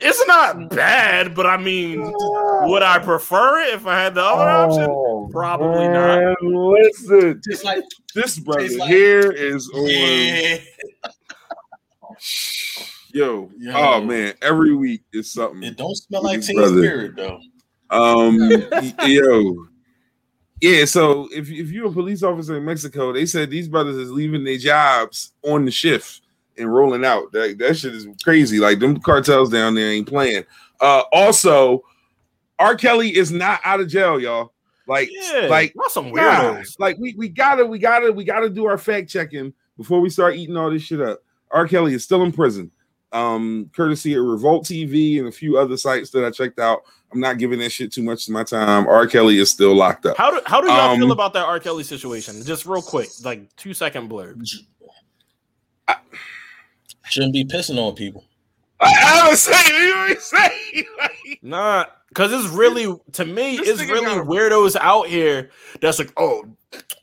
It's 0.00 0.26
not 0.26 0.70
bad, 0.70 1.34
but 1.34 1.46
I 1.46 1.56
mean, 1.56 2.00
would 2.02 2.82
I 2.82 2.98
prefer 2.98 3.60
it 3.62 3.74
if 3.74 3.86
I 3.86 4.00
had 4.02 4.14
the 4.14 4.22
other 4.22 4.48
option? 4.48 4.86
Oh, 4.90 5.28
Probably 5.32 5.88
man, 5.88 6.34
Listen, 6.42 7.40
Just 7.48 7.64
like 7.64 7.82
this 8.14 8.38
brother 8.38 8.68
like- 8.78 8.88
here 8.88 9.30
is 9.32 9.68
on. 9.74 9.86
yeah. 9.86 10.58
Yo, 13.12 13.50
Yo. 13.58 13.72
oh 13.74 14.00
man, 14.00 14.34
every 14.42 14.74
week 14.74 15.02
is 15.12 15.30
something. 15.32 15.62
It 15.62 15.76
don't 15.76 15.94
smell 15.94 16.22
like 16.24 16.36
his 16.36 16.46
Teen 16.48 16.56
brother. 16.56 16.78
Spirit 16.82 17.16
though. 17.16 17.40
Um, 17.90 18.36
yo, 19.06 19.66
yeah. 20.60 20.84
So 20.84 21.28
if 21.32 21.48
if 21.48 21.70
you're 21.70 21.88
a 21.88 21.92
police 21.92 22.22
officer 22.24 22.56
in 22.56 22.64
Mexico, 22.64 23.12
they 23.12 23.26
said 23.26 23.50
these 23.50 23.68
brothers 23.68 23.96
is 23.96 24.10
leaving 24.10 24.42
their 24.42 24.58
jobs 24.58 25.32
on 25.44 25.64
the 25.64 25.70
shift 25.70 26.22
and 26.58 26.72
rolling 26.72 27.04
out. 27.04 27.32
That 27.32 27.58
that 27.58 27.76
shit 27.76 27.94
is 27.94 28.06
crazy. 28.22 28.58
Like 28.58 28.78
them 28.78 28.98
cartels 29.00 29.50
down 29.50 29.74
there 29.74 29.90
ain't 29.90 30.08
playing. 30.08 30.44
Uh, 30.80 31.02
also, 31.12 31.84
R. 32.58 32.74
Kelly 32.76 33.16
is 33.16 33.30
not 33.32 33.60
out 33.64 33.80
of 33.80 33.88
jail, 33.88 34.20
y'all. 34.20 34.52
Like, 34.86 35.08
Yeah, 35.10 35.46
like 35.48 35.72
not 35.76 35.90
some 35.90 36.12
Nah, 36.12 36.12
weirdos. 36.56 36.78
like 36.78 36.98
we 36.98 37.14
we 37.16 37.28
gotta 37.28 37.64
we 37.64 37.78
gotta 37.78 38.12
we 38.12 38.22
gotta 38.24 38.50
do 38.50 38.66
our 38.66 38.76
fact 38.78 39.08
checking 39.08 39.52
before 39.76 40.00
we 40.00 40.10
start 40.10 40.36
eating 40.36 40.56
all 40.56 40.70
this 40.70 40.82
shit 40.82 41.00
up. 41.00 41.22
R. 41.50 41.66
Kelly 41.66 41.94
is 41.94 42.04
still 42.04 42.22
in 42.22 42.32
prison, 42.32 42.70
um, 43.12 43.70
courtesy 43.74 44.14
of 44.14 44.24
Revolt 44.24 44.64
TV 44.64 45.18
and 45.20 45.28
a 45.28 45.32
few 45.32 45.56
other 45.56 45.76
sites 45.76 46.10
that 46.10 46.24
I 46.24 46.30
checked 46.30 46.58
out. 46.58 46.82
I'm 47.12 47.20
not 47.20 47.38
giving 47.38 47.60
that 47.60 47.70
shit 47.70 47.92
too 47.92 48.02
much 48.02 48.26
of 48.26 48.34
my 48.34 48.42
time. 48.42 48.86
R. 48.88 49.06
Kelly 49.06 49.38
is 49.38 49.50
still 49.50 49.74
locked 49.74 50.04
up. 50.04 50.16
How 50.18 50.30
do 50.32 50.40
how 50.46 50.60
do 50.60 50.66
y'all 50.66 50.90
Um, 50.92 50.98
feel 50.98 51.12
about 51.12 51.32
that 51.34 51.44
R. 51.46 51.60
Kelly 51.60 51.84
situation? 51.84 52.42
Just 52.44 52.66
real 52.66 52.82
quick, 52.82 53.08
like 53.22 53.54
two 53.56 53.72
second 53.72 54.10
blurb. 54.10 54.44
Shouldn't 57.08 57.32
be 57.32 57.44
pissing 57.44 57.78
on 57.78 57.94
people. 57.94 58.24
I, 58.80 59.22
I 59.24 59.28
was 59.30 59.42
saying, 59.42 59.82
you 59.82 59.88
know 59.88 59.96
what 59.96 60.10
I'm 60.10 60.20
saying? 60.20 60.84
Like, 60.98 61.38
Nah, 61.42 61.84
because 62.08 62.32
it's 62.32 62.48
really 62.48 62.98
to 63.12 63.24
me, 63.24 63.56
it's 63.58 63.80
really 63.82 64.20
weirdos 64.24 64.76
out 64.80 65.06
here 65.08 65.50
that's 65.80 65.98
like, 65.98 66.12
oh, 66.16 66.44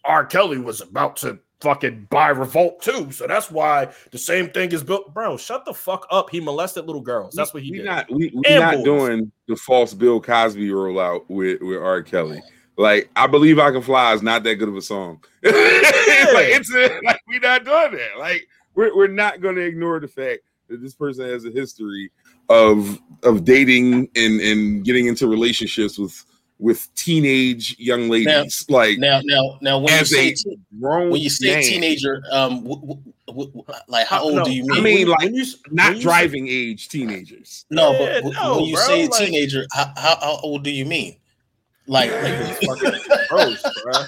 R. 0.04 0.26
Kelly 0.26 0.58
was 0.58 0.82
about 0.82 1.18
to 1.18 1.39
fucking 1.62 2.08
buy 2.10 2.30
Revolt 2.30 2.82
too, 2.82 3.12
so 3.12 3.28
that's 3.28 3.52
why 3.52 3.89
the 4.12 4.18
same 4.18 4.49
thing 4.49 4.72
is 4.72 4.84
built. 4.84 5.14
Bro, 5.14 5.38
shut 5.38 5.64
the 5.66 5.74
fuck 5.74 6.08
up. 6.10 6.30
He 6.30 6.39
molested 6.39 6.86
little 6.88 7.02
girls. 7.02 7.36
That's 7.36 7.54
what 7.54 7.64
he 7.64 7.72
we 7.72 7.78
did. 7.78 7.86
not 7.86 8.12
we, 8.12 8.32
we 8.34 8.60
not 8.60 8.76
boys. 8.76 8.84
doing 8.84 9.32
the 9.47 9.56
false 9.56 9.93
Bill 9.93 10.20
Cosby 10.20 10.70
rollout 10.70 11.26
with 11.28 11.62
with 11.62 11.78
R. 11.78 12.02
Kelly. 12.02 12.41
Like 12.78 13.10
I 13.16 13.28
believe 13.28 13.60
I 13.60 13.72
can 13.72 13.82
fly 13.82 14.14
is 14.14 14.24
not 14.24 14.43
that 14.43 14.56
good 14.56 14.70
of 14.70 14.76
a 14.76 14.82
song. 14.82 15.24
It's 15.43 16.34
like 16.34 16.47
it's 16.47 16.74
a, 16.74 16.99
like 17.06 17.20
we 17.28 17.39
not 17.39 17.66
doing 17.66 17.91
that. 17.93 18.18
Like 18.20 18.47
we're 18.76 18.96
we're 18.96 19.08
not 19.08 19.42
going 19.42 19.56
to 19.56 19.62
ignore 19.62 20.00
the 20.00 20.08
fact 20.08 20.40
that 20.70 20.82
this 20.82 20.94
person 20.96 21.26
has 21.30 21.46
a 21.46 21.50
history 21.52 22.12
of 22.50 23.00
of 23.24 23.44
dating 23.46 24.10
and 24.16 24.40
and 24.42 24.84
getting 24.86 25.08
into 25.08 25.28
relationships 25.28 25.98
with 25.98 26.26
with 26.60 26.94
teenage 26.94 27.76
young 27.80 28.08
ladies. 28.08 28.66
like 28.70 29.00
Now, 29.00 29.20
now, 29.24 29.58
now, 29.62 29.80
when 29.80 29.98
you 29.98 30.06
say 30.06 30.28
a 30.30 30.36
te- 30.36 30.60
grown 30.80 31.10
when 31.10 31.20
you 31.20 31.30
say 31.32 31.56
man, 31.56 31.64
teenager, 31.64 32.22
um, 32.32 32.64
w- 32.64 33.02
w- 33.26 33.52
w- 33.52 33.64
like 33.88 34.06
how 34.06 34.22
old 34.22 34.36
No, 34.36 34.44
do 34.44 34.52
you 34.54 34.62
mean? 34.68 34.72
I 34.72 34.76
mean? 34.76 34.84
mean, 34.84 34.98
when- 35.00 35.10
like, 35.10 35.20
when 35.24 35.34
you, 35.36 35.46
not 35.72 35.86
when 35.88 35.96
you 35.96 36.02
say- 36.02 36.04
driving 36.04 36.48
age 36.48 36.88
teenagers. 36.90 37.66
no, 37.72 37.94
Yeah, 37.94 37.98
but 37.98 38.14
w- 38.16 38.34
no, 38.36 38.56
when 38.58 38.66
you 38.66 38.76
bro, 38.76 38.84
say 38.86 39.08
like- 39.08 39.20
teenager, 39.26 39.66
how, 39.72 39.92
how, 39.98 40.18
how 40.22 40.40
old 40.44 40.64
do 40.64 40.70
you 40.70 40.86
mean? 40.86 41.16
Like, 41.88 42.12
fucking 42.12 43.00
gross, 43.28 43.64
bruh. 43.84 44.08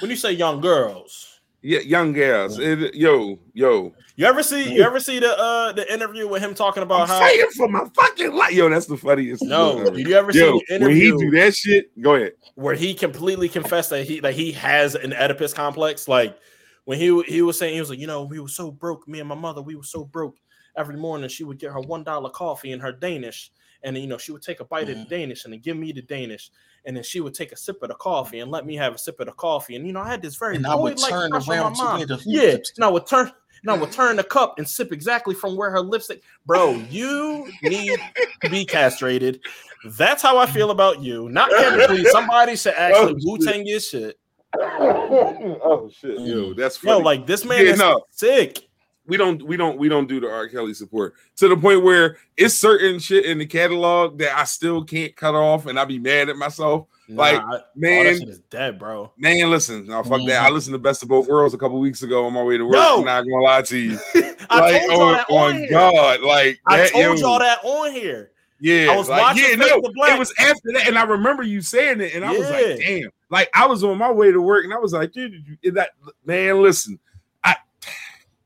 When 0.00 0.10
you 0.12 0.16
say 0.16 0.30
young 0.30 0.60
girls, 0.60 1.29
Yeah, 1.62 1.80
young 1.80 2.12
girls. 2.12 2.58
It- 2.58 2.94
yo, 2.94 3.38
yo. 3.52 3.92
you 4.16 4.24
ever 4.26 4.42
see 4.42 4.72
you 4.74 4.82
ever 4.82 4.98
see 4.98 5.18
the 5.18 5.38
uh 5.38 5.72
the 5.72 5.92
interview 5.92 6.26
with 6.26 6.42
him 6.42 6.54
talking 6.54 6.82
about 6.82 7.02
I'm 7.02 7.08
how 7.08 7.18
fighting 7.20 7.50
for 7.56 7.68
my 7.68 7.84
fucking 7.94 8.32
life. 8.34 8.52
Yo, 8.52 8.68
that's 8.70 8.86
the 8.86 8.96
funniest. 8.96 9.42
no, 9.42 9.90
did 9.90 10.06
you 10.06 10.14
ever 10.14 10.32
see 10.32 10.38
Yo, 10.38 10.60
the 10.68 10.78
when 10.78 10.96
he 10.96 11.10
do 11.10 11.30
that 11.32 11.54
shit, 11.54 11.90
go 12.00 12.14
ahead. 12.14 12.32
where 12.54 12.74
he 12.74 12.94
completely 12.94 13.48
confessed 13.48 13.90
that 13.90 14.06
he 14.06 14.20
that 14.20 14.34
he 14.34 14.52
has 14.52 14.94
an 14.94 15.12
Oedipus 15.12 15.52
complex? 15.52 16.08
Like 16.08 16.38
when 16.84 16.98
he 16.98 17.22
he 17.24 17.42
was 17.42 17.58
saying 17.58 17.74
he 17.74 17.80
was 17.80 17.90
like, 17.90 17.98
you 17.98 18.06
know, 18.06 18.24
we 18.24 18.40
were 18.40 18.48
so 18.48 18.70
broke, 18.70 19.06
me 19.06 19.20
and 19.20 19.28
my 19.28 19.34
mother, 19.34 19.60
we 19.60 19.74
were 19.74 19.82
so 19.82 20.04
broke. 20.04 20.36
Every 20.76 20.96
morning 20.96 21.28
she 21.28 21.44
would 21.44 21.58
get 21.58 21.72
her 21.72 21.80
one 21.80 22.04
dollar 22.04 22.30
coffee 22.30 22.72
and 22.72 22.80
her 22.80 22.92
Danish, 22.92 23.50
and 23.82 23.98
you 23.98 24.06
know 24.06 24.16
she 24.18 24.32
would 24.32 24.40
take 24.42 24.60
a 24.60 24.64
bite 24.64 24.88
of 24.88 24.96
the 24.96 25.04
Danish 25.04 25.44
and 25.44 25.52
then 25.52 25.60
give 25.60 25.76
me 25.76 25.92
the 25.92 26.00
Danish, 26.02 26.50
and 26.84 26.96
then 26.96 27.02
she 27.04 27.20
would 27.20 27.34
take 27.34 27.52
a 27.52 27.56
sip 27.56 27.82
of 27.82 27.88
the 27.88 27.94
coffee 27.94 28.40
and 28.40 28.50
let 28.50 28.64
me 28.66 28.76
have 28.76 28.94
a 28.94 28.98
sip 28.98 29.20
of 29.20 29.26
the 29.26 29.32
coffee, 29.32 29.76
and 29.76 29.86
you 29.86 29.92
know 29.92 30.00
I 30.00 30.08
had 30.08 30.22
this 30.22 30.36
very 30.36 30.56
And 30.56 30.66
I 30.66 30.74
would 30.74 30.96
boy-like 30.96 31.10
turn 31.10 31.30
crush 31.30 31.48
on 31.48 31.56
my 31.56 31.62
around 31.62 31.74
to 31.74 31.82
mom. 31.84 31.96
where 31.98 32.06
the 32.06 32.22
Yeah, 32.24 32.42
lips- 32.52 32.72
and 32.76 32.84
I 32.84 32.88
would 32.88 33.06
turn. 33.06 33.30
And 33.62 33.70
I 33.70 33.74
would 33.76 33.92
turn 33.92 34.16
the 34.16 34.24
cup 34.24 34.54
and 34.56 34.66
sip 34.66 34.90
exactly 34.90 35.34
from 35.34 35.54
where 35.54 35.70
her 35.70 35.82
lipstick. 35.82 36.22
Bro, 36.46 36.76
you 36.88 37.46
need 37.62 37.98
to 38.42 38.48
be 38.48 38.64
castrated. 38.64 39.38
That's 39.84 40.22
how 40.22 40.38
I 40.38 40.46
feel 40.46 40.70
about 40.70 41.02
you. 41.02 41.28
Not 41.28 41.50
chemically. 41.50 42.06
Somebody 42.06 42.56
should 42.56 42.72
oh, 42.78 42.80
actually 42.80 43.12
Oh, 43.16 43.32
Wu 43.32 43.36
Tang 43.38 43.66
your 43.66 43.80
shit. 43.80 44.16
oh 44.58 45.90
shit, 45.92 46.18
yo, 46.20 46.54
that's 46.54 46.78
funny. 46.78 46.92
Yo, 46.92 46.98
like 47.00 47.26
this 47.26 47.44
man 47.44 47.66
Yeah, 47.66 47.72
is 47.72 47.78
no. 47.78 48.02
sick. 48.10 48.66
We 49.06 49.16
don't 49.16 49.42
we 49.42 49.56
don't 49.56 49.78
we 49.78 49.88
don't 49.88 50.06
do 50.08 50.20
the 50.20 50.30
R. 50.30 50.48
Kelly 50.48 50.74
support 50.74 51.14
to 51.36 51.48
the 51.48 51.56
point 51.56 51.82
where 51.82 52.18
it's 52.36 52.54
certain 52.54 52.98
shit 52.98 53.24
in 53.24 53.38
the 53.38 53.46
catalog 53.46 54.18
that 54.18 54.36
I 54.38 54.44
still 54.44 54.84
can't 54.84 55.14
cut 55.16 55.34
off, 55.34 55.66
and 55.66 55.78
I 55.78 55.84
be 55.84 55.98
mad 55.98 56.28
at 56.28 56.36
myself. 56.36 56.86
Like, 57.08 57.42
Nah, 57.42 57.52
all 57.54 57.60
Man, 57.74 58.06
is 58.06 58.38
dead, 58.50 58.78
bro. 58.78 59.10
man, 59.18 59.50
listen, 59.50 59.84
no, 59.86 60.00
fuck 60.04 60.20
that. 60.20 60.28
Mm-hmm. 60.28 60.46
I 60.46 60.50
listened 60.50 60.74
to 60.74 60.78
Best 60.78 61.02
of 61.02 61.08
Both 61.08 61.26
Worlds 61.26 61.54
a 61.54 61.58
couple 61.58 61.80
weeks 61.80 62.02
ago 62.04 62.24
on 62.24 62.32
my 62.32 62.42
way 62.42 62.56
to 62.56 62.64
work. 62.64 62.74
Yo! 62.74 62.98
I'm 62.98 63.04
not 63.04 63.22
gonna 63.22 63.42
lie 63.42 63.62
to 63.62 63.76
you. 63.76 63.98
I 64.48 64.60
like, 64.60 64.86
told 64.86 64.98
y'all 65.00 65.36
on, 65.38 65.60
that 65.60 65.64
on. 65.64 65.70
God, 65.70 66.20
like 66.20 66.60
I 66.68 66.76
that, 66.76 66.92
told 66.92 67.18
y'all 67.18 67.38
that 67.40 67.58
on 67.64 67.92
here. 67.92 68.30
Yeah, 68.60 68.92
I 68.92 68.96
was 68.96 69.08
like, 69.08 69.22
watching 69.22 69.44
yeah, 69.48 69.56
no, 69.56 69.80
Black. 69.94 70.12
it 70.12 70.18
was 70.18 70.32
after 70.38 70.72
that, 70.74 70.86
and 70.86 70.96
I 70.98 71.02
remember 71.02 71.42
you 71.42 71.62
saying 71.62 72.00
it, 72.00 72.14
and 72.14 72.24
I 72.24 72.30
was 72.30 72.48
like, 72.48 72.78
damn, 72.78 73.10
like 73.30 73.48
I 73.54 73.66
was 73.66 73.82
on 73.82 73.98
my 73.98 74.12
way 74.12 74.30
to 74.30 74.40
work, 74.40 74.64
and 74.64 74.72
I 74.72 74.78
was 74.78 74.92
like, 74.92 75.12
dude, 75.12 75.32
did 75.32 75.58
you- 75.62 75.70
that 75.72 75.90
man, 76.24 76.62
listen, 76.62 76.98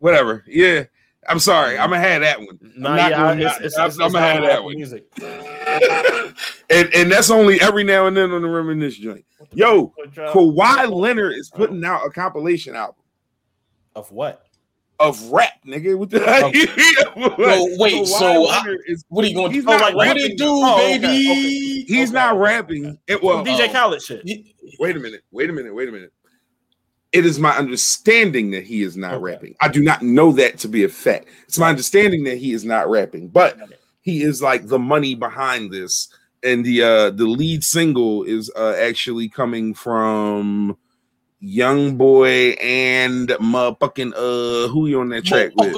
whatever, 0.04 0.44
yeah, 0.46 0.84
I'm 1.26 1.38
sorry, 1.38 1.74
mm-hmm. 1.74 1.82
I'm 1.82 1.90
gonna 1.90 2.02
have 2.02 2.20
that 2.20 2.38
one, 2.38 2.58
Nah, 2.76 2.96
not 2.96 3.10
yeah, 3.10 3.16
gonna- 3.16 3.46
it's, 3.46 3.60
it's, 3.60 3.78
I'm- 3.78 3.88
it's, 3.88 3.98
I'm 3.98 4.12
gonna 4.12 4.20
have 4.20 4.42
that 4.42 4.62
one. 4.62 4.74
Music. 4.76 5.04
and 6.70 6.94
and 6.94 7.10
that's 7.10 7.30
only 7.30 7.60
every 7.60 7.84
now 7.84 8.06
and 8.06 8.14
then 8.16 8.30
on 8.30 8.42
the 8.42 8.48
reminisce 8.48 8.96
joint. 8.96 9.24
Yo, 9.54 9.92
Kawhi 10.14 10.90
Leonard 10.90 11.32
is 11.34 11.50
putting 11.50 11.82
out 11.84 12.04
a 12.06 12.10
compilation 12.10 12.76
album 12.76 12.96
of 13.96 14.10
what? 14.12 14.42
of 15.00 15.20
rap, 15.32 15.52
nigga. 15.66 15.96
What 15.98 16.10
the 16.10 16.20
Well, 17.38 17.66
wait, 17.78 18.06
so 18.06 18.44
uh, 18.46 18.52
I- 18.52 18.76
is 18.86 19.04
What 19.08 19.24
are 19.24 19.28
you 19.28 19.34
going 19.34 19.50
to 19.50 19.54
He's 19.54 19.64
do? 19.64 19.70
Oh, 19.70 19.76
not 19.76 19.80
like, 19.82 19.94
what 19.96 20.16
it 20.16 20.38
do, 20.38 20.46
Oh, 20.48 20.76
baby? 20.76 21.06
okay. 21.06 21.82
he's 21.82 22.10
Okay, 22.10 22.14
not 22.14 22.34
okay. 22.34 22.40
rapping. 22.40 22.98
It 23.08 23.22
well, 23.22 23.44
DJ 23.44 23.60
oh. 23.60 23.64
Uh, 23.64 23.72
Khaled 23.72 24.02
shit. 24.02 24.22
Wait 24.78 24.96
a 24.96 25.00
minute, 25.00 25.22
wait 25.32 25.50
a 25.50 25.52
minute, 25.52 25.74
wait 25.74 25.88
a 25.88 25.92
minute. 25.92 26.12
It 27.14 27.24
is 27.24 27.38
my 27.38 27.56
understanding 27.56 28.50
that 28.50 28.64
he 28.64 28.82
is 28.82 28.96
not 28.96 29.14
Okay. 29.14 29.22
rapping. 29.22 29.54
I 29.60 29.68
do 29.68 29.82
not 29.84 30.02
know 30.02 30.32
that 30.32 30.58
to 30.58 30.68
be 30.68 30.82
a 30.82 30.88
fact. 30.88 31.28
It's 31.46 31.58
my 31.58 31.68
understanding 31.70 32.24
that 32.24 32.38
he 32.38 32.52
is 32.52 32.64
not 32.64 32.90
rapping, 32.90 33.28
but 33.28 33.56
he 34.02 34.22
is 34.22 34.42
like 34.42 34.66
the 34.66 34.80
money 34.80 35.14
behind 35.14 35.72
this. 35.72 36.08
And 36.42 36.64
the 36.64 36.82
uh 36.82 37.10
the 37.10 37.24
lead 37.26 37.62
single 37.62 38.24
is 38.24 38.50
uh 38.56 38.74
actually 38.80 39.28
coming 39.28 39.74
from 39.74 40.76
Young 41.38 41.96
Boy 41.96 42.50
and 42.60 43.28
motherfucking 43.28 44.12
uh 44.16 44.68
who 44.68 44.88
you 44.88 45.00
on 45.00 45.08
that 45.10 45.24
track 45.24 45.52
with? 45.54 45.76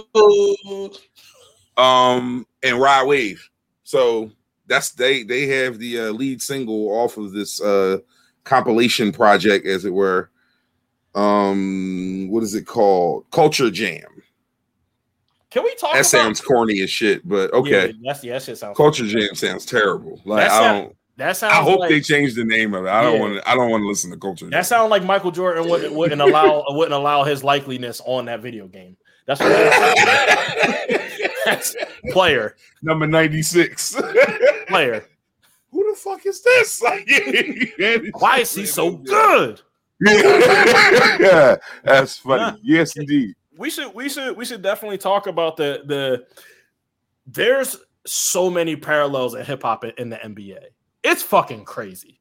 um 1.77 2.47
and 2.63 2.81
Rod 2.81 3.09
Wave. 3.09 3.47
So 3.85 4.31
that's 4.67 4.91
they 4.93 5.23
they 5.23 5.47
have 5.49 5.79
the 5.79 6.01
uh, 6.01 6.11
lead 6.13 6.41
single 6.41 6.89
off 6.89 7.19
of 7.19 7.33
this 7.33 7.61
uh 7.61 7.99
compilation 8.45 9.13
project 9.13 9.67
as 9.67 9.85
it 9.85 9.93
were. 9.93 10.31
Um 11.17 12.29
what 12.31 12.43
is 12.43 12.55
it 12.55 12.67
called? 12.67 13.25
Culture 13.31 13.71
Jam. 13.71 14.03
Can 15.51 15.65
we 15.65 15.75
talk 15.77 15.93
That 15.95 16.01
about 16.01 16.07
sounds 16.07 16.41
corny 16.41 16.81
as 16.83 16.91
shit, 16.91 17.27
but 17.27 17.53
okay. 17.55 17.87
Yeah, 17.89 17.93
that's 18.05 18.23
yeah, 18.25 18.33
that 18.35 18.43
shit 18.43 18.59
sounds 18.59 18.77
Culture 18.77 19.07
Jam 19.07 19.35
sounds 19.35 19.65
terrible. 19.67 20.21
Like 20.25 20.51
I 20.51 20.73
don't 20.73 20.97
That 21.17 21.37
sounds 21.37 21.55
I 21.55 21.63
hope 21.63 21.81
like, 21.81 21.89
they 21.89 22.01
change 22.01 22.35
the 22.35 22.45
name 22.45 22.75
of 22.75 22.85
it. 22.85 22.89
I 22.91 23.03
don't 23.03 23.19
want 23.19 23.35
to 23.35 23.49
I 23.49 23.55
don't 23.55 23.71
want 23.71 23.83
to 23.83 23.89
listen 23.89 24.11
to 24.11 24.17
Culture 24.19 24.45
Jam. 24.45 24.51
that 24.51 24.67
sound 24.67 24.91
like 24.91 25.03
Michael 25.05 25.31
Jordan 25.31 25.69
wouldn't, 25.69 25.95
wouldn't 25.95 26.21
allow 26.21 26.65
wouldn't 26.69 26.95
allow 26.95 27.25
his 27.25 27.43
likeliness 27.43 28.01
on 28.05 28.27
that 28.27 28.41
video 28.41 28.67
game. 28.67 28.97
That's 29.27 29.41
what 29.41 29.51
player, 32.13 32.57
Number 32.83 33.07
96. 33.07 33.97
player. 34.69 35.05
Who 35.73 35.91
the 35.91 35.97
fuck 35.99 36.25
is 36.27 36.43
this? 36.43 36.81
Like, 36.81 37.09
Why 38.21 38.39
is 38.39 38.55
he 38.55 38.67
so 38.67 38.93
good? 38.93 39.61
Yeah, 40.01 41.57
that's 41.85 42.19
funny. 42.19 42.59
Yes, 42.63 42.97
indeed. 42.97 43.35
we 43.57 43.71
should 43.71 43.95
we 43.95 44.09
should 44.09 44.37
we 44.37 44.45
should 44.45 44.63
definitely 44.63 44.99
talk 44.99 45.27
about 45.27 45.57
the 45.57 45.83
the 45.87 46.27
there's 47.27 47.77
so 48.07 48.51
many 48.51 48.77
parallels 48.77 49.35
in 49.35 49.45
hip 49.45 49.63
hop 49.63 49.85
in 49.85 50.11
the 50.11 50.17
NBA. 50.17 50.59
It's 51.03 51.23
fucking 51.23 51.65
crazy. 51.65 52.21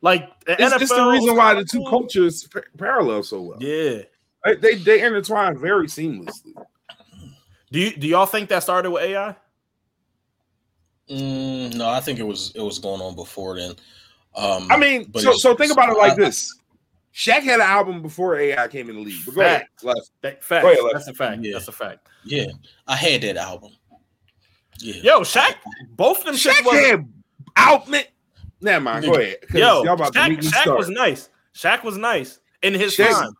Like 0.00 0.28
the 0.44 0.52
It's, 0.52 0.74
NFL, 0.74 0.80
it's 0.82 0.94
the 0.94 1.06
reason 1.06 1.36
why 1.36 1.54
the 1.54 1.64
two 1.64 1.84
cultures 1.88 2.46
pa- 2.52 2.60
parallel 2.78 3.22
so 3.22 3.40
well. 3.42 3.58
Yeah. 3.60 4.02
They, 4.44 4.54
they 4.56 4.74
they 4.76 5.02
intertwine 5.04 5.58
very 5.58 5.86
seamlessly. 5.86 6.52
Do 7.72 7.80
you 7.80 7.96
do 7.96 8.06
y'all 8.06 8.26
think 8.26 8.48
that 8.50 8.62
started 8.62 8.90
with 8.90 9.02
AI? 9.02 9.34
Mm, 11.10 11.74
no, 11.76 11.88
I 11.88 12.00
think 12.00 12.18
it 12.18 12.26
was 12.26 12.52
it 12.54 12.60
was 12.62 12.78
going 12.78 13.00
on 13.00 13.14
before 13.14 13.56
then. 13.56 13.74
Um, 14.36 14.68
I 14.70 14.76
mean, 14.76 15.12
so 15.14 15.32
so 15.32 15.54
think 15.54 15.72
about 15.72 15.88
it 15.90 15.96
like 15.98 16.12
I- 16.12 16.16
this: 16.16 16.52
Shaq 17.16 17.42
had 17.44 17.60
an 17.60 17.62
album 17.62 18.02
before 18.02 18.36
AI 18.36 18.68
came 18.68 18.90
in 18.90 18.96
the 18.96 19.00
league. 19.02 19.24
But 19.24 19.34
go 19.34 19.40
ahead, 19.40 19.60
Fact. 19.60 19.84
Les. 19.84 20.10
That, 20.20 20.44
fact. 20.44 20.62
Go 20.64 20.70
ahead, 20.72 20.84
Les. 20.84 20.92
That's 20.92 21.08
a 21.08 21.14
fact. 21.14 21.42
Yeah. 21.42 21.52
That's 21.54 21.68
a 21.68 21.72
fact. 21.72 22.08
Yeah, 22.24 22.46
I 22.86 22.94
had 22.94 23.22
that 23.22 23.36
album. 23.38 23.72
Yeah, 24.80 24.94
Yo, 25.02 25.20
Shaq, 25.20 25.54
both 25.92 26.18
of 26.18 26.24
them 26.26 26.36
shit 26.36 26.52
Shaq 26.52 26.66
was 26.66 26.74
had 26.74 27.08
album. 27.56 27.94
Never 28.60 28.80
mind. 28.84 29.06
Go 29.06 29.14
ahead. 29.14 29.36
'cause 29.48 29.58
yo. 29.58 29.82
y'all 29.84 29.94
about 29.94 30.12
Shaq, 30.12 30.28
make 30.28 30.40
Shaq 30.40 30.76
was 30.76 30.90
nice. 30.90 31.30
Shaq 31.54 31.82
was 31.84 31.96
nice 31.96 32.40
in 32.62 32.74
his 32.74 32.94
Shaq- 32.94 33.10
time. 33.10 33.30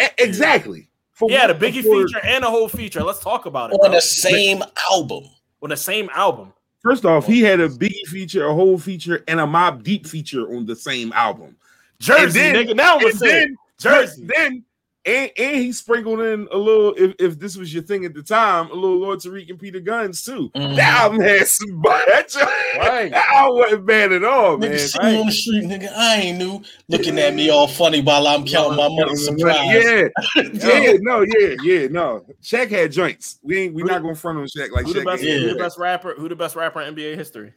E- 0.00 0.04
exactly. 0.18 0.90
For 1.12 1.30
He 1.30 1.34
had 1.34 1.48
a 1.50 1.54
Biggie 1.54 1.82
for- 1.82 2.04
feature 2.06 2.20
and 2.22 2.44
a 2.44 2.50
whole 2.50 2.68
feature. 2.68 3.02
Let's 3.02 3.20
talk 3.20 3.46
about 3.46 3.70
it. 3.70 3.74
on 3.74 3.80
bro. 3.88 3.92
the 3.92 4.00
same 4.02 4.62
album. 4.92 5.24
on 5.62 5.70
the 5.70 5.76
same 5.76 6.10
album. 6.14 6.52
First 6.82 7.06
off, 7.06 7.26
he 7.26 7.40
had 7.40 7.58
a 7.60 7.68
Biggie 7.70 8.06
feature, 8.08 8.44
a 8.44 8.52
whole 8.54 8.76
feature, 8.78 9.24
and 9.26 9.40
a 9.40 9.44
Mobb 9.44 9.82
Deep 9.82 10.06
feature 10.06 10.54
on 10.54 10.66
the 10.66 10.76
same 10.76 11.10
album. 11.14 11.56
Jersey, 12.00 12.38
then- 12.40 12.54
nigga. 12.54 12.76
Now 12.76 12.98
And 12.98 13.06
I'm 13.06 13.12
saying 13.12 13.32
then, 13.48 13.56
Jersey. 13.78 14.26
then, 14.26 14.62
and, 15.04 15.30
and 15.38 15.56
he 15.56 15.70
sprinkled 15.70 16.18
in 16.20 16.48
a 16.50 16.56
little. 16.56 16.92
If, 16.96 17.14
if 17.20 17.38
this 17.38 17.56
was 17.56 17.72
your 17.72 17.84
thing 17.84 18.04
at 18.04 18.12
the 18.12 18.24
time, 18.24 18.68
a 18.70 18.74
little 18.74 18.98
Lord 18.98 19.20
Tariq 19.20 19.48
and 19.48 19.56
Peter 19.58 19.78
Gunz 19.80 20.24
too. 20.24 20.50
Mhm. 20.56 20.74
That 20.74 21.00
album 21.00 21.20
had 21.20 21.46
some. 21.46 21.80
That, 21.84 22.34
Right. 22.76 23.10
that 23.12 23.28
album 23.32 23.58
wasn't 23.58 23.86
bad 23.86 24.10
at 24.12 24.24
all, 24.24 24.58
man. 24.58 24.72
Nigga 24.72 24.78
see 24.80 24.98
me 25.06 25.20
on 25.20 25.26
the 25.26 25.32
street, 25.32 25.64
nigga. 25.64 25.92
I 25.94 26.16
ain't 26.16 26.38
new. 26.38 26.60
Looking 26.88 27.18
at 27.20 27.34
me 27.34 27.50
all 27.50 27.68
funny 27.68 28.00
while 28.02 28.26
I'm 28.26 28.44
counting 28.44 28.76
my 28.76 28.88
money. 28.88 29.14
Surprise. 29.14 29.66
Yeah, 29.84 30.08
yeah, 30.42 30.92
no, 31.00 31.20
yeah, 31.22 31.54
yeah, 31.62 31.86
no. 31.88 32.26
Shaq 32.42 32.70
had 32.70 32.90
joints. 32.90 33.38
We 33.44 33.58
ain't. 33.58 33.74
We 33.74 33.84
not 33.84 34.02
gonna 34.02 34.16
front 34.16 34.38
on 34.38 34.46
Shaq 34.46 34.72
like 34.72 34.86
Who 34.86 34.92
the 34.94 35.04
best? 35.04 35.22
ain't 35.22 35.42
Who 35.42 35.52
the 35.52 35.58
best 35.58 35.78
rapper? 35.78 36.14
Who 36.18 36.28
the 36.28 36.36
best 36.36 36.56
rapper 36.56 36.80
in 36.82 36.94
NBA 36.96 37.14
history? 37.14 37.52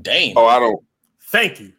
Damn. 0.00 0.36
Oh, 0.36 0.46
I 0.46 0.58
don't. 0.58 0.84
Thank 1.30 1.60
you. 1.60 1.72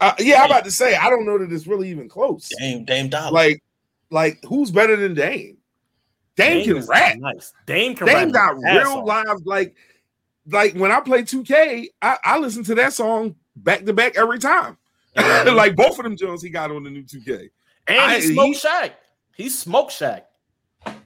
Uh, 0.00 0.12
yeah, 0.18 0.42
I'm 0.42 0.50
about 0.50 0.64
to 0.64 0.70
say 0.70 0.94
I 0.94 1.08
don't 1.08 1.24
know 1.24 1.38
that 1.38 1.50
it's 1.52 1.66
really 1.66 1.88
even 1.90 2.08
close. 2.08 2.50
Dame, 2.58 2.84
Dame 2.84 3.08
Dollar. 3.08 3.30
Like, 3.32 3.62
like 4.10 4.38
who's 4.46 4.70
better 4.70 4.96
than 4.96 5.14
Dame? 5.14 5.56
Dame, 6.36 6.64
can 6.64 6.86
rap. 6.86 7.16
Nice. 7.18 7.52
Dame 7.64 7.94
can 7.94 8.06
Dame 8.06 8.30
rap. 8.30 8.32
got 8.32 8.56
real 8.58 8.98
off. 8.98 9.06
live. 9.06 9.46
Like, 9.46 9.74
like 10.46 10.74
when 10.74 10.92
I 10.92 11.00
play 11.00 11.22
2K, 11.22 11.86
I, 12.02 12.18
I 12.22 12.38
listen 12.38 12.62
to 12.64 12.74
that 12.74 12.92
song 12.92 13.34
back 13.56 13.84
to 13.86 13.92
back 13.94 14.16
every 14.16 14.38
time. 14.38 14.76
like 15.16 15.74
both 15.74 15.98
of 15.98 16.04
them 16.04 16.16
Jones 16.16 16.42
he 16.42 16.50
got 16.50 16.70
on 16.70 16.84
the 16.84 16.90
new 16.90 17.02
2K. 17.02 17.48
And 17.86 17.98
I- 17.98 18.16
he 18.16 18.34
smoked 18.34 18.56
he- 18.56 18.68
Shaq. 18.68 18.90
He 19.34 19.48
smoked 19.48 19.92
Shaq. 19.92 20.22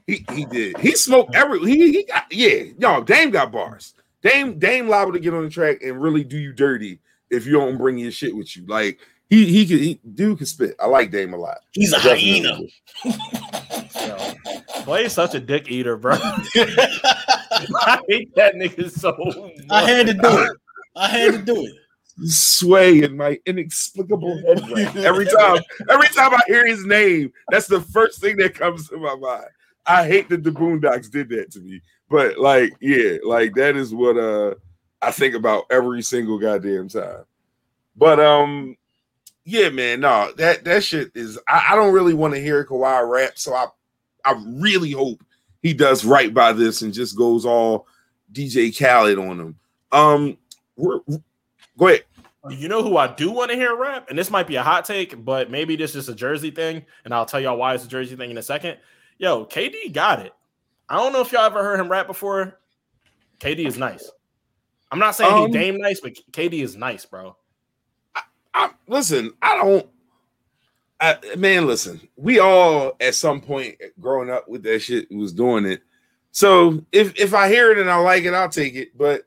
He 0.06 0.26
he 0.32 0.44
did. 0.44 0.76
He 0.78 0.94
smoked 0.94 1.34
every 1.34 1.58
he 1.60 1.90
he 1.92 2.04
got 2.04 2.24
yeah, 2.30 2.64
yo, 2.78 3.02
Dame 3.02 3.30
got 3.30 3.50
bars. 3.50 3.94
Dame 4.20 4.58
Dame 4.58 4.88
liable 4.88 5.12
to 5.12 5.20
get 5.20 5.32
on 5.32 5.44
the 5.44 5.48
track 5.50 5.82
and 5.82 6.00
really 6.02 6.22
do 6.22 6.36
you 6.36 6.52
dirty 6.52 6.98
if 7.30 7.46
you 7.46 7.52
don't 7.52 7.78
bring 7.78 7.98
your 7.98 8.10
shit 8.10 8.34
with 8.34 8.56
you. 8.56 8.64
Like 8.66 8.98
he 9.28 9.46
he 9.46 9.66
could 9.66 9.80
he, 9.80 10.00
dude 10.14 10.38
can 10.38 10.46
spit. 10.46 10.74
I 10.80 10.86
like 10.86 11.10
Dame 11.10 11.34
a 11.34 11.36
lot. 11.36 11.58
He's 11.72 11.92
a 11.92 11.96
Definitely 11.96 12.40
hyena. 12.40 12.58
do. 12.58 12.68
Yo, 14.06 14.34
Clay's 14.82 15.12
such 15.12 15.34
a 15.34 15.40
dick 15.40 15.70
eater, 15.70 15.96
bro. 15.96 16.14
I 16.20 18.00
hate 18.08 18.34
that 18.34 18.54
nigga 18.54 18.90
so 18.90 19.14
much. 19.18 19.52
I 19.70 19.88
had 19.88 20.06
to 20.06 20.14
do 20.14 20.20
it. 20.42 20.56
I 20.96 21.08
had 21.08 21.32
to 21.32 21.38
do 21.38 21.64
it. 21.64 21.74
Sway 22.24 23.02
in 23.02 23.16
my 23.16 23.38
inexplicable 23.46 24.36
head 24.38 24.96
every 24.98 25.26
time. 25.26 25.58
Every 25.88 26.08
time 26.08 26.34
I 26.34 26.40
hear 26.46 26.66
his 26.66 26.84
name, 26.84 27.32
that's 27.50 27.66
the 27.66 27.80
first 27.80 28.20
thing 28.20 28.36
that 28.38 28.54
comes 28.54 28.88
to 28.88 28.98
my 28.98 29.14
mind. 29.14 29.46
I 29.86 30.06
hate 30.06 30.28
that 30.28 30.42
the 30.42 30.50
Boondocks 30.50 31.10
did 31.10 31.28
that 31.30 31.50
to 31.52 31.60
me, 31.60 31.80
but 32.10 32.38
like, 32.38 32.74
yeah, 32.80 33.16
like 33.24 33.54
that 33.54 33.76
is 33.76 33.94
what 33.94 34.18
uh 34.18 34.54
I 35.02 35.10
think 35.10 35.34
about 35.34 35.64
every 35.70 36.02
single 36.02 36.38
goddamn 36.38 36.88
time. 36.88 37.24
But 37.96 38.20
um, 38.20 38.76
yeah, 39.44 39.70
man, 39.70 40.00
no, 40.00 40.32
that 40.36 40.64
that 40.64 40.84
shit 40.84 41.10
is. 41.14 41.38
I, 41.48 41.68
I 41.70 41.76
don't 41.76 41.92
really 41.92 42.14
want 42.14 42.34
to 42.34 42.40
hear 42.40 42.64
Kawhi 42.64 43.08
rap, 43.08 43.32
so 43.38 43.54
I 43.54 43.66
I 44.24 44.42
really 44.46 44.92
hope 44.92 45.22
he 45.62 45.74
does 45.74 46.04
right 46.04 46.32
by 46.32 46.52
this 46.52 46.82
and 46.82 46.92
just 46.92 47.16
goes 47.16 47.44
all 47.44 47.86
DJ 48.32 48.76
Khaled 48.76 49.18
on 49.18 49.40
him. 49.40 49.58
Um, 49.92 50.38
we're, 50.76 51.00
go 51.78 51.88
ahead. 51.88 52.04
You 52.48 52.68
know 52.68 52.82
who 52.82 52.96
I 52.96 53.14
do 53.14 53.30
want 53.30 53.50
to 53.50 53.56
hear 53.56 53.76
rap, 53.76 54.08
and 54.08 54.18
this 54.18 54.30
might 54.30 54.46
be 54.46 54.56
a 54.56 54.62
hot 54.62 54.86
take, 54.86 55.24
but 55.24 55.50
maybe 55.50 55.76
this 55.76 55.94
is 55.94 56.08
a 56.08 56.14
Jersey 56.14 56.50
thing, 56.50 56.86
and 57.04 57.12
I'll 57.12 57.26
tell 57.26 57.40
y'all 57.40 57.58
why 57.58 57.74
it's 57.74 57.84
a 57.84 57.88
Jersey 57.88 58.16
thing 58.16 58.30
in 58.30 58.38
a 58.38 58.42
second. 58.42 58.78
Yo, 59.18 59.44
KD 59.44 59.92
got 59.92 60.20
it. 60.20 60.32
I 60.88 60.96
don't 60.96 61.12
know 61.12 61.20
if 61.20 61.32
y'all 61.32 61.44
ever 61.44 61.62
heard 61.62 61.78
him 61.78 61.90
rap 61.90 62.06
before. 62.06 62.58
KD 63.40 63.66
is 63.66 63.76
nice. 63.76 64.10
I'm 64.90 64.98
not 64.98 65.14
saying 65.14 65.32
Um, 65.32 65.46
he 65.46 65.52
Dame 65.52 65.78
nice, 65.78 66.00
but 66.00 66.14
KD 66.32 66.62
is 66.62 66.76
nice, 66.76 67.04
bro. 67.04 67.36
I, 68.52 68.70
listen, 68.88 69.32
I 69.40 69.56
don't. 69.56 69.86
I, 71.00 71.16
man, 71.36 71.66
listen, 71.66 72.00
we 72.16 72.40
all 72.40 72.92
at 73.00 73.14
some 73.14 73.40
point 73.40 73.76
growing 74.00 74.28
up 74.28 74.48
with 74.48 74.62
that 74.64 74.80
shit 74.80 75.10
was 75.10 75.32
doing 75.32 75.64
it. 75.64 75.82
So 76.32 76.84
if 76.92 77.18
if 77.18 77.32
I 77.32 77.48
hear 77.48 77.70
it 77.70 77.78
and 77.78 77.90
I 77.90 77.96
like 77.96 78.24
it, 78.24 78.34
I'll 78.34 78.48
take 78.48 78.74
it. 78.74 78.96
But 78.98 79.22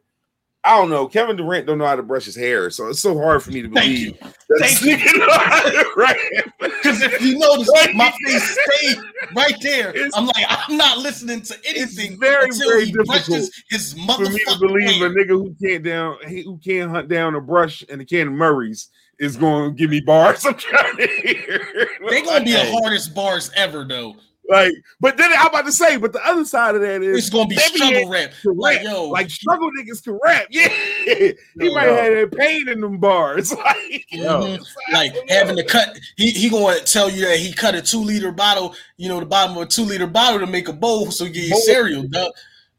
I 0.63 0.77
don't 0.77 0.89
know. 0.89 1.07
Kevin 1.07 1.35
Durant 1.35 1.65
don't 1.65 1.77
know 1.77 1.85
how 1.85 1.95
to 1.95 2.03
brush 2.03 2.25
his 2.25 2.35
hair, 2.35 2.69
so 2.69 2.87
it's 2.87 2.99
so 2.99 3.17
hard 3.17 3.41
for 3.41 3.51
me 3.51 3.61
to 3.61 3.69
Thank 3.69 3.73
believe 3.73 3.99
you. 4.07 4.13
that 4.21 4.59
Thank 4.59 4.79
this 4.79 5.01
nigga 5.01 5.93
know 6.63 6.69
how 6.69 6.79
to 6.79 6.83
rap. 6.83 6.83
Because 6.83 7.01
if 7.01 7.21
you 7.21 7.37
notice, 7.37 7.69
my 7.95 8.13
face 8.25 8.57
stayed 8.59 8.97
right 9.35 9.55
there. 9.61 9.89
It's- 9.89 10.11
I'm 10.15 10.25
like, 10.25 10.45
I'm 10.49 10.77
not 10.77 10.97
listening 10.99 11.41
to 11.43 11.55
anything 11.65 12.19
very, 12.19 12.45
until 12.45 12.69
very 12.69 12.85
he 12.85 12.91
difficult 12.91 13.49
his 13.69 13.93
for 13.93 14.29
me 14.29 14.43
to 14.47 14.57
believe 14.59 14.89
hair. 14.95 15.07
a 15.07 15.09
nigga 15.09 15.29
who 15.29 15.55
can't 15.63 15.83
down 15.83 16.17
who 16.27 16.57
can't 16.57 16.91
hunt 16.91 17.09
down 17.09 17.35
a 17.35 17.41
brush 17.41 17.83
and 17.89 18.01
a 18.01 18.05
can 18.05 18.27
of 18.29 18.33
Murray's 18.33 18.89
is 19.19 19.37
going 19.37 19.71
to 19.71 19.75
give 19.77 19.89
me 19.89 20.01
bars. 20.01 20.45
I'm 20.45 20.55
trying 20.55 20.97
to 20.97 21.07
hear. 21.07 21.87
They're 22.09 22.23
gonna 22.23 22.43
be 22.43 22.51
the 22.53 22.71
hardest 22.81 23.13
bars 23.13 23.51
ever, 23.55 23.83
though. 23.85 24.15
Like, 24.49 24.73
but 24.99 25.15
then 25.17 25.31
I'm 25.37 25.47
about 25.47 25.65
to 25.65 25.71
say, 25.71 25.97
but 25.97 26.11
the 26.13 26.25
other 26.25 26.43
side 26.45 26.75
of 26.75 26.81
that 26.81 27.01
is 27.01 27.17
It's 27.17 27.29
gonna 27.29 27.47
be 27.47 27.55
struggle 27.57 27.97
he 27.99 28.05
rap. 28.09 28.31
can 28.41 28.57
Like, 28.57 28.83
yo, 28.83 29.07
like 29.09 29.29
struggle 29.29 29.69
niggas 29.79 30.03
can 30.03 30.19
rap. 30.23 30.47
Yeah, 30.51 30.67
he 31.07 31.33
Yo, 31.57 31.73
might 31.73 31.85
yo. 31.87 31.95
have 31.95 32.13
that 32.31 32.37
pain 32.37 32.67
in 32.69 32.81
them 32.81 32.97
bars. 32.99 33.53
Like, 33.63 34.05
Mhm. 34.13 34.65
like 34.91 35.13
having 35.29 35.55
to 35.55 35.63
cut. 35.63 35.97
He 36.17 36.31
he 36.31 36.49
gonna 36.49 36.79
tell 36.81 37.09
you 37.09 37.25
that 37.25 37.37
he 37.39 37.53
cut 37.53 37.75
a 37.75 37.81
two 37.81 37.99
liter 38.03 38.31
bottle. 38.31 38.75
You 38.97 39.09
know, 39.09 39.19
the 39.19 39.25
bottom 39.25 39.55
of 39.57 39.63
a 39.63 39.65
two 39.65 39.83
liter 39.83 40.07
bottle 40.07 40.39
to 40.39 40.47
make 40.47 40.67
a 40.67 40.73
bowl 40.73 41.09
so 41.11 41.23
you 41.25 41.31
get 41.31 41.43
your 41.45 41.51
Bowl. 41.55 41.61
cereal. 41.61 42.03
Dog. 42.03 42.31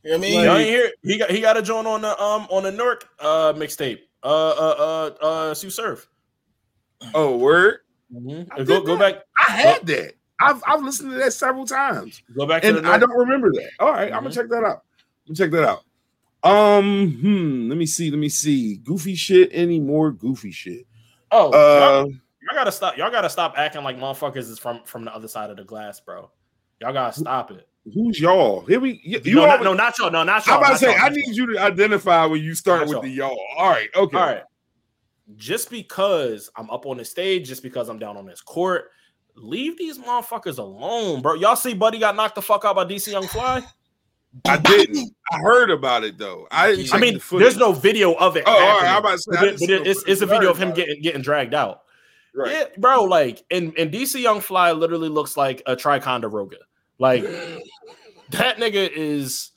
You 0.03 0.11
know 0.13 0.19
what 0.19 0.27
I 0.27 0.31
mean? 0.31 0.45
Y'all 0.45 0.57
ain't 0.59 0.69
hear 0.69 0.91
he 1.03 1.19
got 1.19 1.31
he 1.31 1.41
got 1.41 1.57
a 1.57 1.63
joint 1.63 1.87
on 1.87 2.03
the 2.03 2.11
um 2.23 2.47
on 2.51 2.63
the 2.65 2.73
Newark 2.73 3.09
uh 3.21 3.53
mixtape. 3.55 4.01
Uh 4.23 4.27
uh 4.51 5.11
uh 5.21 5.25
uh 5.25 5.55
Sue 5.55 5.71
Surf. 5.71 6.07
oh, 7.15 7.37
word. 7.37 7.79
Mm-hmm. 8.13 8.65
Go 8.65 8.83
go 8.83 8.97
that. 8.97 9.15
back 9.17 9.23
I 9.37 9.53
had 9.53 9.87
that. 9.87 10.15
I've 10.41 10.63
I've 10.67 10.83
listened 10.83 11.13
to 11.13 11.19
that 11.19 11.33
several 11.33 11.67
times, 11.67 12.23
go 12.37 12.47
back 12.47 12.63
to 12.63 12.79
and 12.79 12.87
I 12.87 12.99
don't 12.99 13.17
remember 13.17 13.53
that. 13.53 13.71
All 13.79 13.93
right, 13.93 14.13
I'm 14.13 14.23
gonna 14.23 14.35
check 14.35 14.49
that 14.49 14.65
out. 14.65 14.83
I'm 15.29 15.35
check 15.35 15.51
that 15.53 15.65
out. 15.65 15.85
Um, 16.45 17.13
hmm. 17.21 17.69
Let 17.69 17.79
me 17.79 17.87
see. 17.87 18.11
Let 18.11 18.19
me 18.19 18.29
see. 18.29 18.77
Goofy 18.77 19.15
shit. 19.15 19.49
Any 19.53 19.81
more 19.81 20.13
goofy 20.13 20.51
shit? 20.51 20.87
Oh, 21.31 21.51
y'all, 21.53 21.55
Uh, 21.55 22.05
y'all 22.05 22.55
gotta 22.55 22.73
stop. 22.73 22.99
Y'all 22.99 23.11
gotta 23.11 23.31
stop 23.31 23.55
acting 23.57 23.83
like 23.83 23.97
motherfuckers 23.97 24.51
is 24.51 24.59
from 24.59 24.83
from 24.85 25.05
the 25.05 25.15
other 25.15 25.29
side 25.29 25.51
of 25.51 25.57
the 25.57 25.65
glass, 25.65 26.01
bro. 26.01 26.31
Y'all 26.81 26.93
gotta 26.93 27.19
stop 27.19 27.51
it. 27.51 27.67
who's 27.95 28.21
y'all? 28.21 28.61
Here 28.67 28.79
we. 28.79 29.01
You, 29.03 29.21
you 29.25 29.35
no, 29.37 29.43
all, 29.43 29.47
not, 29.47 29.63
no, 29.63 29.73
not 29.73 29.99
y'all. 29.99 30.11
No, 30.11 30.23
not 30.23 30.47
y'all. 30.47 30.57
I'm 30.57 30.63
about 30.65 30.73
to 30.73 30.79
say. 30.79 30.93
y'all, 30.93 31.05
I 31.05 31.09
need 31.09 31.35
you 31.35 31.55
to 31.55 31.59
identify 31.59 32.27
when 32.27 32.43
you 32.43 32.55
start 32.55 32.81
Not 32.81 32.89
with 32.89 32.97
y'all. 32.97 33.03
the 33.03 33.09
y'all. 33.09 33.39
All 33.57 33.71
right. 33.71 33.89
Okay. 33.97 34.17
All 34.19 34.27
right. 34.27 34.43
Just 35.37 35.71
because 35.71 36.51
I'm 36.57 36.69
up 36.69 36.85
on 36.85 36.99
the 36.99 37.05
stage, 37.07 37.49
just 37.49 37.63
because 37.63 37.89
I'm 37.89 37.99
down 37.99 38.19
on 38.19 38.27
this 38.27 38.43
court, 38.43 38.91
leave 39.37 39.77
these 39.79 39.99
motherfuckers 39.99 40.59
alone, 40.59 41.23
bro. 41.23 41.35
Y'all 41.35 41.57
see 41.57 41.75
Buddy 41.75 41.99
got 41.99 42.17
knocked 42.17 42.35
the 42.37 42.43
fuck 42.43 42.65
out 42.65 42.77
by 42.77 42.85
DC 42.85 43.11
Young 43.13 43.27
Fly? 43.27 43.63
I 44.47 44.57
didn't. 44.57 45.15
I 45.33 45.39
heard 45.39 45.71
about 45.71 46.03
it 46.05 46.19
though. 46.19 46.49
I 46.51 46.75
didn't. 46.75 46.95
I 46.95 46.99
mean, 46.99 47.15
the 47.31 47.39
there's 47.39 47.57
no 47.57 47.73
video 47.73 48.15
of 48.15 48.37
it. 48.37 48.45
Oh, 48.47 48.53
all 48.53 48.81
right. 48.81 48.89
I'm 48.91 48.99
about 48.99 49.13
to 49.13 49.19
say. 49.19 49.31
but, 49.39 49.45
it- 49.49 49.61
but 49.61 49.71
it- 49.71 49.87
it's, 49.87 50.03
it's 50.09 50.23
a 50.23 50.27
video 50.27 50.51
of 50.51 50.59
him 50.59 50.73
getting 50.73 51.01
getting 51.03 51.23
dragged 51.23 51.55
out. 51.55 51.83
Right. 52.35 52.51
Yeah, 52.51 52.65
bro. 52.79 53.05
Like, 53.05 53.45
and 53.53 53.73
and 53.79 53.93
DC 53.93 54.21
Young 54.21 54.41
Fly 54.41 54.73
literally 54.73 55.09
looks 55.09 55.37
like 55.37 55.63
a 55.67 55.77
Triconderoga. 55.77 56.57
Like 56.99 57.23
that 58.31 58.57
nigga 58.57 58.91
is 58.93 59.53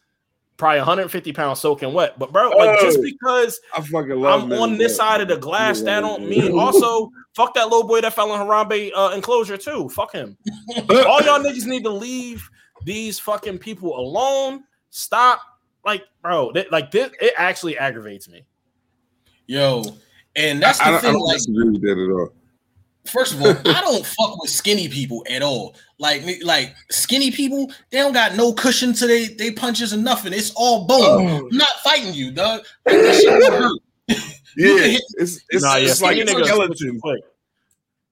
probably 0.57 0.79
150 0.79 1.33
pounds 1.33 1.59
soaking 1.59 1.93
wet. 1.93 2.17
But 2.19 2.31
bro, 2.33 2.49
like 2.49 2.79
just 2.81 2.97
Oh. 2.99 3.01
because 3.03 3.59
I 3.75 3.81
fucking 3.81 4.19
love. 4.19 4.43
I'm 4.43 4.49
men 4.49 4.59
on 4.59 4.77
this 4.77 4.93
that. 4.93 4.97
side 4.97 5.21
of 5.21 5.27
the 5.27 5.37
glass, 5.37 5.81
that 5.81 6.01
don't 6.01 6.27
mean 6.27 6.57
also 6.57 7.09
fuck 7.35 7.53
that 7.53 7.65
little 7.69 7.87
boy 7.87 8.01
that 8.01 8.13
fell 8.13 8.33
in 8.33 8.39
Harambe 8.41 8.91
uh, 8.95 9.11
enclosure 9.15 9.57
too. 9.57 9.87
Fuck 9.89 10.13
him. 10.13 10.37
All 10.89 11.21
y'all 11.21 11.39
niggas 11.39 11.65
need 11.65 11.83
to 11.83 11.91
leave 11.91 12.47
these 12.85 13.19
fucking 13.19 13.59
people 13.59 13.97
alone. 13.97 14.63
Stop. 14.89 15.41
Like, 15.85 16.03
bro, 16.21 16.51
th- 16.51 16.69
like 16.71 16.91
this, 16.91 17.11
it 17.21 17.33
actually 17.37 17.77
aggravates 17.77 18.27
me. 18.27 18.45
Yo, 19.45 19.83
and 20.35 20.61
that's 20.61 20.79
the 20.79 20.85
I, 20.85 20.87
don't- 20.91 20.97
I 20.97 21.01
thing. 21.01 21.13
don't 21.13 21.21
Like, 21.21 21.37
disagree 21.37 21.69
with 21.69 21.81
that 21.81 21.91
at 21.91 22.11
all. 22.11 22.33
First 23.07 23.33
of 23.33 23.41
all, 23.41 23.49
I 23.49 23.81
don't 23.81 24.05
fuck 24.05 24.41
with 24.41 24.51
skinny 24.51 24.87
people 24.87 25.25
at 25.29 25.41
all. 25.41 25.75
Like, 25.99 26.23
like 26.43 26.75
skinny 26.91 27.31
people, 27.31 27.71
they 27.89 27.97
don't 27.97 28.13
got 28.13 28.35
no 28.35 28.53
cushion 28.53 28.93
to 28.93 29.07
they 29.07 29.27
they 29.27 29.51
punches 29.51 29.93
and 29.93 30.03
nothing. 30.03 30.33
It's 30.33 30.51
all 30.55 30.85
bone. 30.85 31.27
Oh. 31.27 31.47
I'm 31.51 31.57
not 31.57 31.69
fighting 31.83 32.13
you, 32.13 32.31
dog. 32.31 32.61
Like, 32.85 32.97
that 33.01 33.15
shit 33.15 33.39
don't 33.39 33.61
hurt. 33.61 33.81
Yeah, 34.59 34.69
can 34.69 34.89
hit- 34.89 35.01
it's 35.17 35.39
it's, 35.49 35.63
Nah, 35.63 35.75
yeah, 35.75 35.91
it's 35.91 36.01
like 36.01 36.17
skinny 36.17 36.31
a 36.31 36.35
niggas 36.35 36.47
skeleton. 36.47 37.01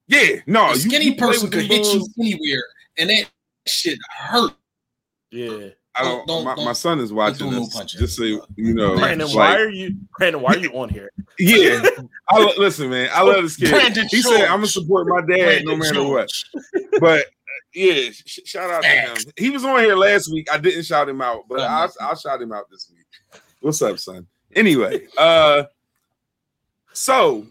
Yeah, 0.08 0.36
no, 0.46 0.72
A 0.72 0.76
skinny 0.76 1.06
you 1.06 1.16
play 1.16 1.28
person 1.28 1.50
with 1.50 1.54
could 1.54 1.66
hit 1.66 1.86
you 1.88 2.08
anywhere, 2.20 2.64
and 3.00 3.10
that 3.10 3.26
shit 3.66 3.98
hurt. 4.16 4.54
Yeah. 5.32 5.70
I 5.98 6.04
don't. 6.04 6.28
Don't- 6.28 6.44
my, 6.44 6.56
don't- 6.56 6.66
my 6.66 6.74
son 6.74 7.00
is 7.00 7.12
watching 7.14 7.50
do 7.50 7.60
no 7.60 7.68
Just 7.86 8.18
so 8.18 8.24
you 8.24 8.42
know, 8.58 8.96
Brandon, 8.98 9.28
like, 9.28 9.36
why 9.36 9.56
are 9.62 9.70
you 9.70 9.96
Brandon, 10.18 10.42
why 10.42 10.54
are 10.54 10.58
you 10.58 10.72
on 10.74 10.90
here? 10.90 11.12
yeah. 11.40 11.82
I 12.30 12.54
listen, 12.58 12.90
man. 12.90 13.10
I 13.14 13.22
love 13.24 13.44
this 13.44 13.56
kid. 13.56 13.70
Brandon 13.70 14.08
he 14.10 14.22
said, 14.22 14.42
"I'm 14.46 14.58
gonna 14.58 14.68
support 14.68 15.08
my 15.08 15.22
dad 15.22 15.64
no 15.66 15.78
Brandon 15.78 15.80
matter 15.80 16.04
what." 16.04 16.30
But 17.00 17.26
yeah, 17.74 18.10
sh- 18.12 18.40
shout 18.46 18.70
out 18.72 18.84
to 18.84 18.88
him. 18.90 19.18
He 19.38 19.50
was 19.50 19.66
on 19.66 19.80
here 19.80 19.96
last 19.96 20.32
week. 20.32 20.48
I 20.52 20.58
didn't 20.58 20.84
shout 20.84 21.10
him 21.10 21.22
out, 21.22 21.44
but 21.50 21.60
I'll, 21.62 21.92
I'll 22.00 22.16
shout 22.16 22.42
him 22.42 22.52
out 22.54 22.70
this 22.72 22.90
week. 22.94 23.42
What's 23.60 23.82
up, 23.82 24.00
son? 24.00 24.28
Anyway, 24.54 25.08
uh, 25.18 25.64
so 26.94 27.46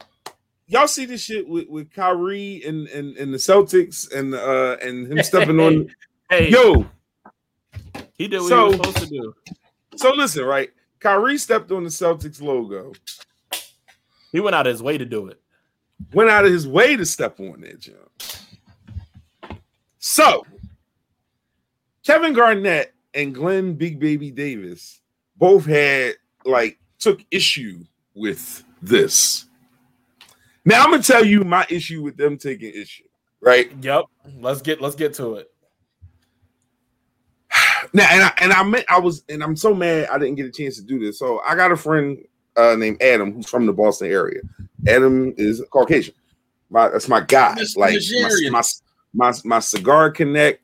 y'all 0.67 0.87
see 0.89 1.05
this 1.05 1.23
shit 1.23 1.47
with, 1.47 1.69
with 1.69 1.91
Kyrie 1.93 2.63
and, 2.67 2.89
and 2.89 3.17
and 3.17 3.33
the 3.35 3.39
Celtics 3.39 4.11
and 4.15 4.35
uh 4.35 4.77
and 4.83 5.11
him 5.13 5.23
stepping 5.23 5.61
on 5.61 5.95
Hey, 6.31 6.49
yo. 6.51 6.87
He 8.17 8.29
did 8.29 8.41
what 8.41 8.49
so- 8.49 8.71
he 8.73 8.77
was 8.79 8.87
supposed 8.87 8.97
to 8.99 9.07
do. 9.07 9.35
So 9.97 10.13
listen, 10.13 10.45
right? 10.45 10.71
Kyrie 11.01 11.39
stepped 11.39 11.71
on 11.71 11.85
the 11.85 11.91
Celtics 11.91 12.41
logo, 12.41 12.93
He 14.33 14.41
went 14.41 14.57
out 14.57 14.67
of 14.67 14.73
his 14.73 14.83
way 14.83 14.99
to 14.99 15.05
do 15.05 15.29
it. 15.29 15.41
went 16.13 16.31
out 16.31 16.45
of 16.45 16.51
his 16.53 16.67
way 16.67 16.97
to 16.97 17.07
step 17.07 17.39
on 17.39 17.61
that 17.61 17.79
jump. 17.79 19.59
So 19.99 20.45
Kevin 22.05 22.33
Garnett 22.33 22.93
and 23.15 23.35
Glenn 23.35 23.75
Big 23.75 23.99
Baby 24.01 24.31
Davis 24.31 25.01
both 25.37 25.65
had 25.67 26.15
like 26.45 26.79
took 26.99 27.21
issue 27.31 27.85
with 28.15 28.65
this. 28.83 29.47
Now 30.65 30.83
I'm 30.85 30.91
gonna 30.91 31.03
tell 31.03 31.25
you 31.25 31.45
my 31.45 31.67
issue 31.71 32.03
with 32.03 32.17
them 32.17 32.37
taking 32.39 32.73
issue, 32.75 33.05
right? 33.41 33.71
Yep. 33.83 34.05
Let's 34.41 34.63
get 34.63 34.81
let's 34.81 34.97
get 34.97 35.15
to 35.15 35.35
it. 35.37 35.51
Now, 37.95 38.09
and 38.11 38.23
I 38.25 38.33
and 38.41 38.53
I 38.53 38.63
meant 38.65 38.85
I 38.89 38.99
was, 38.99 39.23
and 39.29 39.43
I'm 39.43 39.57
so 39.57 39.73
mad 39.73 40.09
I 40.11 40.19
didn't 40.19 40.35
get 40.35 40.47
a 40.47 40.51
chance 40.51 40.77
to 40.77 40.83
do 40.83 40.99
this. 40.99 41.19
So 41.19 41.41
I 41.47 41.55
got 41.55 41.71
a 41.71 41.77
friend 41.77 42.19
uh, 42.57 42.75
named 42.77 43.01
Adam 43.01 43.33
who's 43.33 43.49
from 43.49 43.67
the 43.67 43.73
Boston 43.73 44.11
area. 44.11 44.41
Adam 44.89 45.33
is 45.37 45.63
Caucasian. 45.71 46.15
My 46.71 46.89
that's 46.89 47.09
my 47.09 47.21
guy. 47.21 47.55
Mr. 47.57 47.77
Like 47.77 48.01
my, 48.51 48.51
my 48.51 48.63
my 49.15 49.39
my 49.45 49.59
cigar 49.61 50.11
connect, 50.11 50.61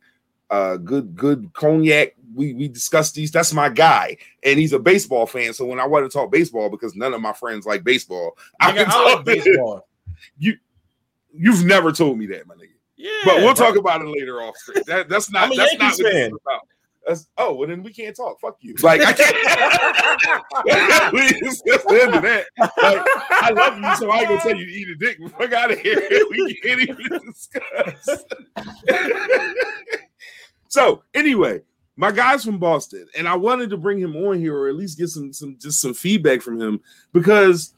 uh, 0.50 0.76
good 0.76 1.14
good 1.14 1.52
cognac. 1.54 2.16
We 2.34 2.52
we 2.54 2.66
discussed 2.66 3.14
these. 3.14 3.30
That's 3.30 3.52
my 3.52 3.68
guy, 3.68 4.16
and 4.42 4.58
he's 4.58 4.72
a 4.72 4.80
baseball 4.80 5.26
fan. 5.26 5.52
So 5.52 5.64
when 5.66 5.78
I 5.78 5.86
want 5.86 6.10
to 6.10 6.16
talk 6.16 6.32
baseball, 6.32 6.68
because 6.68 6.96
none 6.96 7.14
of 7.14 7.20
my 7.20 7.32
friends 7.32 7.64
like 7.64 7.84
baseball, 7.84 8.36
I 8.58 8.72
can 8.72 8.88
I 8.88 8.90
talk 8.90 9.16
like 9.16 9.24
baseball. 9.24 9.86
You 10.36 10.54
you've 11.32 11.64
never 11.64 11.92
told 11.92 12.18
me 12.18 12.26
that, 12.26 12.46
my 12.46 12.54
nigga. 12.54 12.68
Yeah, 12.96 13.10
But 13.24 13.36
we'll 13.38 13.54
talk 13.54 13.76
about 13.76 14.02
it 14.02 14.08
later 14.08 14.42
off. 14.42 14.54
That, 14.86 15.08
that's 15.08 15.30
not 15.30 15.48
that's 15.56 15.72
not 15.78 15.80
Yankees 15.80 16.02
what 16.02 16.12
this 16.12 16.26
is 16.26 16.32
about. 16.44 16.60
That's, 17.10 17.26
oh, 17.38 17.54
well 17.54 17.66
then 17.66 17.82
we 17.82 17.92
can't 17.92 18.14
talk. 18.14 18.40
Fuck 18.40 18.58
you. 18.60 18.76
Like 18.84 19.00
I 19.00 19.12
can't. 19.12 19.36
just 21.40 21.64
that's 21.66 21.84
the 21.88 22.02
end 22.02 22.14
of 22.14 22.22
that. 22.22 22.46
Like, 22.56 23.04
I 23.30 23.50
love 23.50 23.78
you, 23.78 23.96
so 23.96 24.12
I 24.12 24.20
ain't 24.20 24.28
gonna 24.28 24.40
tell 24.40 24.56
you 24.56 24.64
to 24.64 24.72
eat 24.72 24.88
a 24.90 24.94
dick. 24.94 25.18
Fuck 25.36 25.52
out 25.52 25.72
of 25.72 25.80
here. 25.80 26.00
We 26.30 26.54
can't 26.62 26.80
even 26.82 27.20
discuss. 27.26 28.24
so 30.68 31.02
anyway, 31.12 31.62
my 31.96 32.12
guy's 32.12 32.44
from 32.44 32.58
Boston, 32.58 33.08
and 33.16 33.26
I 33.26 33.34
wanted 33.34 33.70
to 33.70 33.76
bring 33.76 33.98
him 33.98 34.14
on 34.14 34.38
here 34.38 34.56
or 34.56 34.68
at 34.68 34.76
least 34.76 34.96
get 34.96 35.08
some 35.08 35.32
some 35.32 35.56
just 35.60 35.80
some 35.80 35.94
feedback 35.94 36.42
from 36.42 36.60
him 36.60 36.80
because 37.12 37.74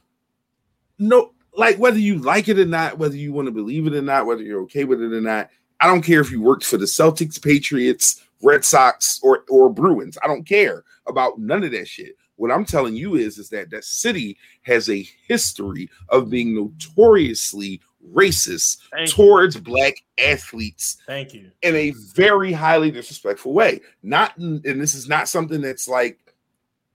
no, 0.99 1.33
like 1.57 1.79
whether 1.79 1.99
you 1.99 2.19
like 2.19 2.49
it 2.49 2.59
or 2.59 2.67
not, 2.67 2.99
whether 2.99 3.17
you 3.17 3.33
want 3.33 3.47
to 3.47 3.53
believe 3.53 3.87
it 3.87 3.95
or 3.95 4.03
not, 4.03 4.27
whether 4.27 4.43
you're 4.43 4.61
okay 4.65 4.85
with 4.85 5.01
it 5.01 5.11
or 5.11 5.23
not, 5.23 5.49
I 5.81 5.87
don't 5.87 6.03
care 6.03 6.21
if 6.21 6.31
you 6.31 6.43
worked 6.43 6.65
for 6.65 6.77
the 6.77 6.85
Celtics, 6.85 7.43
Patriots, 7.43 8.23
Red 8.43 8.65
Sox, 8.65 9.21
or 9.23 9.45
or 9.51 9.71
Bruins. 9.73 10.19
I 10.23 10.27
don't 10.27 10.47
care 10.47 10.85
about 11.07 11.39
none 11.39 11.65
of 11.65 11.73
that 11.73 11.89
shit. 11.89 12.17
What 12.37 12.51
I'm 12.51 12.65
telling 12.65 12.97
you 12.97 13.15
is, 13.15 13.39
is 13.39 13.49
that 13.51 13.71
that 13.71 13.85
city 13.85 14.37
has 14.63 14.89
a 14.89 15.07
history 15.29 15.89
of 16.09 16.31
being 16.31 16.55
notoriously 16.55 17.81
racist 18.13 18.79
Thank 18.91 19.09
you. 19.09 19.15
towards 19.15 19.57
black 19.57 19.95
athletes 20.19 20.97
Thank 21.07 21.35
you. 21.35 21.51
in 21.63 21.77
a 21.77 21.93
very 22.15 22.53
highly 22.53 22.91
disrespectful 22.91 23.53
way. 23.53 23.81
Not, 24.03 24.37
and 24.39 24.63
this 24.63 24.95
is 24.95 25.09
not 25.09 25.29
something 25.29 25.61
that's 25.61 25.87
like 25.87 26.19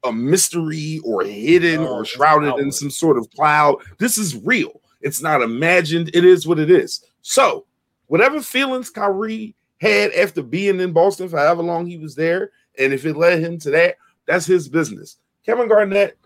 a 0.03 0.11
mystery 0.11 0.99
or 1.03 1.23
hidden 1.23 1.83
No, 1.83 1.93
or 1.93 2.05
shrouded 2.05 2.55
in 2.59 2.71
some 2.71 2.89
sort 2.89 3.17
of 3.17 3.29
cloud. 3.31 3.77
This 3.99 4.17
is 4.17 4.35
real. 4.43 4.81
It's 5.01 5.21
not 5.21 5.41
imagined. 5.41 6.09
It 6.13 6.25
is 6.25 6.47
what 6.47 6.59
it 6.59 6.69
is. 6.69 7.05
So, 7.21 7.65
whatever 8.07 8.41
feelings 8.41 8.89
Kyrie 8.89 9.55
had 9.79 10.11
after 10.13 10.41
being 10.41 10.79
in 10.79 10.91
Boston 10.91 11.29
for 11.29 11.37
however 11.37 11.63
long 11.63 11.85
he 11.85 11.97
was 11.97 12.15
there, 12.15 12.51
and 12.77 12.93
if 12.93 13.05
it 13.05 13.17
led 13.17 13.39
him 13.39 13.57
to 13.59 13.71
that, 13.71 13.97
that's 14.25 14.45
his 14.45 14.67
business. 14.67 15.17
Kevin 15.45 15.67
Garnett, 15.67 16.17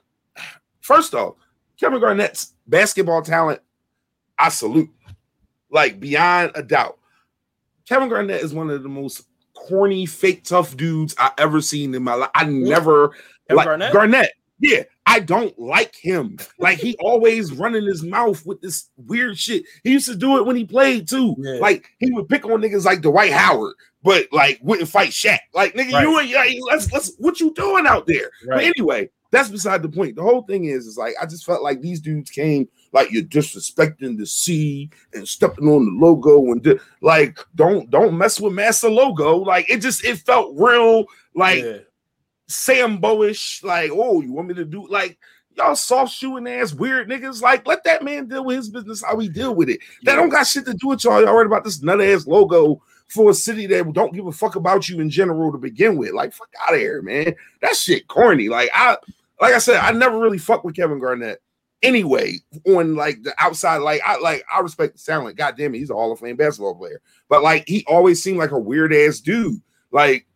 first 0.82 1.14
off, 1.14 1.36
Kevin 1.80 2.00
Garnett's 2.00 2.54
basketball 2.68 3.22
talent, 3.22 3.62
I 4.38 4.50
salute, 4.50 4.90
like 5.70 6.00
beyond 6.00 6.52
a 6.56 6.64
doubt. 6.64 6.98
Kevin 7.88 8.10
Garnett 8.10 8.42
is 8.42 8.54
one 8.54 8.70
of 8.70 8.84
the 8.84 8.90
most 8.90 9.24
corny, 9.54 10.06
fake 10.06 10.44
tough 10.44 10.76
dudes 10.78 11.14
I 11.18 11.32
ever 11.38 11.62
seen 11.62 11.94
in 11.94 12.04
my 12.04 12.16
life. 12.16 12.32
I 12.34 12.46
never 12.46 13.10
Kevin 13.48 13.58
like 13.58 13.66
Garnett? 13.66 13.94
Garnett. 13.94 14.32
Yeah, 14.60 14.84
I 15.06 15.20
don't 15.20 15.58
like 15.58 15.96
him. 15.96 16.38
Like 16.60 16.78
he 16.78 16.96
always 17.00 17.52
running 17.54 17.86
his 17.86 18.04
mouth 18.04 18.46
with 18.46 18.62
this 18.62 18.90
weird 18.98 19.38
shit. 19.38 19.64
He 19.84 19.92
used 19.92 20.08
to 20.08 20.16
do 20.16 20.38
it 20.38 20.46
when 20.46 20.56
he 20.56 20.66
played 20.66 21.08
too. 21.08 21.36
Yeah. 21.40 21.56
Like 21.56 21.86
he 22.00 22.12
would 22.12 22.30
pick 22.30 22.46
on 22.46 22.62
niggas 22.62 22.86
like 22.86 23.02
Dwight 23.02 23.32
Howard, 23.32 23.76
but 24.04 24.28
like 24.32 24.60
wouldn't 24.62 24.90
fight 24.90 25.10
Shaq. 25.10 25.40
Like 25.54 25.74
nigga, 25.74 26.02
you 26.02 26.20
ain't 26.20 26.34
like, 26.34 26.56
let's 26.68 26.92
let's 26.92 27.14
what 27.18 27.40
you 27.40 27.54
doing 27.54 27.88
out 27.88 28.06
there? 28.08 28.30
But 28.48 28.64
anyway, 28.64 29.10
that's 29.32 29.50
beside 29.50 29.82
the 29.82 29.90
point. 29.90 30.16
The 30.16 30.24
whole 30.24 30.44
thing 30.44 30.66
is, 30.66 30.86
is 30.86 30.98
like 30.98 31.16
I 31.22 31.26
just 31.26 31.46
felt 31.46 31.64
like 31.64 31.82
these 31.82 32.00
dudes 32.00 32.30
came 32.30 32.68
like 32.94 33.12
you're 33.12 33.24
disrespecting 33.24 34.18
the 34.18 34.26
C 34.26 34.90
and 35.14 35.28
stepping 35.28 35.68
on 35.68 35.86
the 35.86 36.06
logo 36.06 36.52
and 36.52 36.62
di- 36.62 36.80
like 37.02 37.40
don't 37.56 37.90
don't 37.90 38.18
mess 38.18 38.40
with 38.40 38.54
Master 38.54 38.90
Logo. 38.90 39.38
Like 39.38 39.70
it 39.70 39.78
just 39.78 40.04
it 40.04 40.18
felt 40.20 40.54
real 40.58 41.06
like 41.36 41.64
yeah. 41.64 41.78
Sambo-ish. 42.52 43.64
Like 43.64 43.92
oh, 43.94 44.22
you 44.22 44.34
want 44.34 44.48
me 44.48 44.54
to 44.56 44.66
do 44.66 44.88
like 44.88 45.18
y'all 45.58 45.76
soft 45.76 46.14
shoeing 46.14 46.48
ass 46.48 46.74
weird 46.74 47.10
niggas? 47.10 47.42
Like 47.42 47.68
let 47.68 47.84
that 47.84 48.04
man 48.04 48.28
deal 48.28 48.46
with 48.46 48.58
his 48.58 48.70
business 48.70 49.04
how 49.04 49.18
he 49.20 49.30
deal 49.30 49.56
with 49.56 49.70
it. 49.70 49.80
That 50.04 50.16
don't 50.16 50.30
got 50.30 50.48
shit 50.48 50.66
to 50.66 50.74
do 50.74 50.90
with 50.90 51.04
y'all. 51.04 51.22
Y'all 51.22 51.34
worried 51.34 51.48
about 51.48 51.64
this 51.64 51.82
nut 51.82 52.02
ass 52.02 52.28
logo 52.28 52.82
for 53.08 53.32
a 53.32 53.34
city 53.34 53.68
that 53.68 53.92
don't 53.94 54.14
give 54.14 54.26
a 54.26 54.32
fuck 54.32 54.56
about 54.56 54.88
you 54.88 55.00
in 55.02 55.10
general 55.10 55.52
to 55.52 55.58
begin 55.58 55.98
with. 55.98 56.14
Like 56.14 56.34
fuck 56.34 56.50
out 56.66 56.74
of 56.74 56.80
here, 56.80 57.02
man. 57.02 57.36
That 57.62 57.76
shit 57.76 58.08
corny. 58.08 58.50
Like 58.50 58.70
I 58.74 58.98
like 59.40 59.54
I 59.54 59.60
said, 59.60 59.78
I 59.78 59.92
never 59.92 60.20
really 60.20 60.38
fuck 60.38 60.64
with 60.64 60.76
Kevin 60.76 61.00
Garnett. 61.00 61.42
Anyway, 61.82 62.36
on 62.68 62.96
like 62.96 63.24
the 63.24 63.34
outside, 63.40 63.78
like 63.78 64.02
I 64.06 64.18
like 64.20 64.46
I 64.54 64.60
respect 64.60 64.96
the 64.96 65.04
talent. 65.04 65.36
God 65.36 65.58
damn 65.58 65.74
it, 65.74 65.80
he's 65.80 65.90
a 65.90 65.96
Hall 65.96 66.12
of 66.12 66.20
Fame 66.20 66.36
basketball 66.36 66.76
player. 66.76 67.02
But 67.28 67.42
like 67.42 67.68
he 67.68 67.84
always 67.88 68.22
seemed 68.22 68.38
like 68.38 68.52
a 68.52 68.60
weird 68.60 68.94
ass 68.94 69.20
dude. 69.20 69.60
Like 69.92 70.28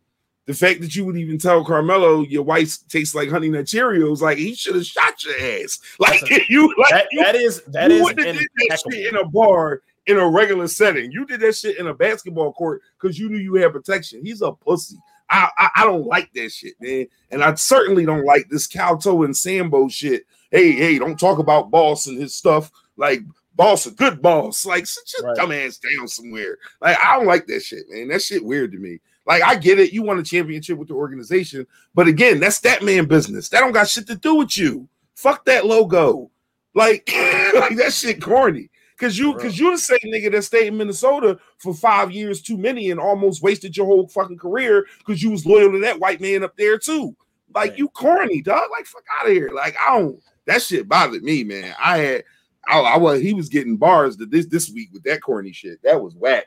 the 0.46 0.54
fact 0.54 0.80
that 0.80 0.94
you 0.94 1.04
would 1.04 1.16
even 1.16 1.38
tell 1.38 1.64
Carmelo 1.64 2.22
your 2.22 2.42
wife 2.44 2.78
tastes 2.88 3.14
like 3.14 3.28
honey 3.28 3.48
nut 3.48 3.64
Cheerios, 3.66 4.20
like 4.20 4.38
he 4.38 4.54
should 4.54 4.76
have 4.76 4.86
shot 4.86 5.22
your 5.24 5.34
ass. 5.62 5.80
Like 5.98 6.22
you, 6.48 6.72
like 6.78 6.90
That, 6.90 7.08
you, 7.10 7.22
that 7.24 7.34
is 7.34 7.62
that 7.68 7.90
you 7.90 8.06
is 8.08 8.14
did 8.14 8.36
that 8.68 8.80
shit 8.90 9.06
in 9.06 9.16
a 9.16 9.24
bar 9.24 9.82
in 10.06 10.18
a 10.18 10.28
regular 10.28 10.68
setting. 10.68 11.10
You 11.10 11.26
did 11.26 11.40
that 11.40 11.56
shit 11.56 11.78
in 11.78 11.88
a 11.88 11.94
basketball 11.94 12.52
court 12.52 12.82
because 13.00 13.18
you 13.18 13.28
knew 13.28 13.38
you 13.38 13.54
had 13.54 13.72
protection. 13.72 14.24
He's 14.24 14.40
a 14.40 14.52
pussy. 14.52 14.96
I, 15.28 15.50
I 15.58 15.70
I 15.78 15.84
don't 15.84 16.06
like 16.06 16.32
that 16.34 16.52
shit, 16.52 16.74
man. 16.80 17.06
And 17.32 17.42
I 17.42 17.52
certainly 17.54 18.04
don't 18.06 18.24
like 18.24 18.48
this 18.48 18.68
Calto 18.68 19.24
and 19.24 19.36
Sambo 19.36 19.88
shit. 19.88 20.24
Hey, 20.52 20.70
hey, 20.72 20.98
don't 21.00 21.18
talk 21.18 21.40
about 21.40 21.72
boss 21.72 22.06
and 22.06 22.20
his 22.20 22.34
stuff. 22.36 22.70
Like 22.96 23.22
boss, 23.56 23.86
a 23.86 23.90
good 23.90 24.22
boss. 24.22 24.64
Like 24.64 24.86
sit 24.86 25.02
your 25.18 25.26
Right. 25.28 25.36
dumb 25.36 25.50
ass 25.50 25.78
down 25.78 26.06
somewhere. 26.06 26.58
Like 26.80 26.96
I 27.04 27.16
don't 27.16 27.26
like 27.26 27.46
that 27.48 27.62
shit, 27.64 27.86
man. 27.90 28.06
That 28.08 28.22
shit 28.22 28.44
weird 28.44 28.70
to 28.72 28.78
me. 28.78 29.00
Like 29.26 29.42
I 29.42 29.56
get 29.56 29.80
it, 29.80 29.92
you 29.92 30.02
won 30.02 30.18
a 30.18 30.22
championship 30.22 30.78
with 30.78 30.88
the 30.88 30.94
organization, 30.94 31.66
but 31.94 32.06
again, 32.06 32.38
that's 32.38 32.60
that 32.60 32.82
man 32.82 33.06
business. 33.06 33.48
That 33.48 33.60
don't 33.60 33.72
got 33.72 33.88
shit 33.88 34.06
to 34.06 34.16
do 34.16 34.36
with 34.36 34.56
you. 34.56 34.88
Fuck 35.14 35.44
that 35.46 35.66
logo. 35.66 36.30
Like, 36.74 37.10
like 37.54 37.76
that 37.76 37.92
shit 37.92 38.22
corny. 38.22 38.70
Cause 38.98 39.18
you, 39.18 39.34
cause 39.34 39.58
you 39.58 39.72
the 39.72 39.78
same 39.78 39.98
nigga 40.06 40.32
that 40.32 40.42
stayed 40.42 40.68
in 40.68 40.76
Minnesota 40.78 41.38
for 41.58 41.74
five 41.74 42.12
years 42.12 42.40
too 42.40 42.56
many 42.56 42.90
and 42.90 42.98
almost 42.98 43.42
wasted 43.42 43.76
your 43.76 43.84
whole 43.84 44.08
fucking 44.08 44.38
career 44.38 44.86
because 44.98 45.22
you 45.22 45.30
was 45.30 45.44
loyal 45.44 45.70
to 45.72 45.80
that 45.80 46.00
white 46.00 46.20
man 46.20 46.42
up 46.42 46.56
there 46.56 46.78
too. 46.78 47.14
Like 47.54 47.70
right. 47.70 47.78
you 47.78 47.88
corny, 47.90 48.40
dog. 48.40 48.70
Like 48.70 48.86
fuck 48.86 49.04
out 49.20 49.26
of 49.26 49.32
here. 49.32 49.50
Like 49.54 49.76
I 49.86 49.98
don't. 49.98 50.18
That 50.46 50.62
shit 50.62 50.88
bothered 50.88 51.22
me, 51.22 51.44
man. 51.44 51.74
I 51.78 51.98
had, 51.98 52.24
I, 52.66 52.78
I 52.78 52.96
was 52.96 53.20
he 53.20 53.34
was 53.34 53.50
getting 53.50 53.76
bars 53.76 54.16
this 54.16 54.46
this 54.46 54.70
week 54.70 54.90
with 54.94 55.02
that 55.02 55.22
corny 55.22 55.52
shit. 55.52 55.82
That 55.82 56.02
was 56.02 56.14
whack. 56.14 56.46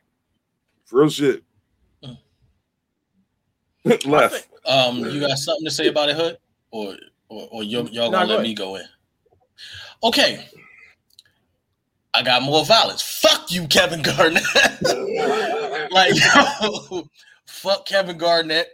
For 0.85 1.01
real 1.01 1.09
shit. 1.09 1.43
Left. 4.05 4.47
Um, 4.65 4.99
you 4.99 5.19
got 5.19 5.37
something 5.37 5.65
to 5.65 5.71
say 5.71 5.87
about 5.87 6.09
it, 6.09 6.15
Hood, 6.15 6.37
or 6.71 6.95
or, 7.29 7.47
or 7.51 7.63
y'all, 7.63 7.87
y'all 7.89 8.11
gonna 8.11 8.25
let 8.25 8.41
me 8.41 8.53
go 8.53 8.75
in? 8.75 8.85
Okay. 10.03 10.47
I 12.13 12.23
got 12.23 12.41
more 12.41 12.65
violence. 12.65 13.01
Fuck 13.01 13.51
you, 13.51 13.67
Kevin 13.67 14.01
Garnett. 14.01 14.43
like, 15.91 16.13
yo, 16.15 17.07
fuck 17.45 17.85
Kevin 17.85 18.17
Garnett 18.17 18.67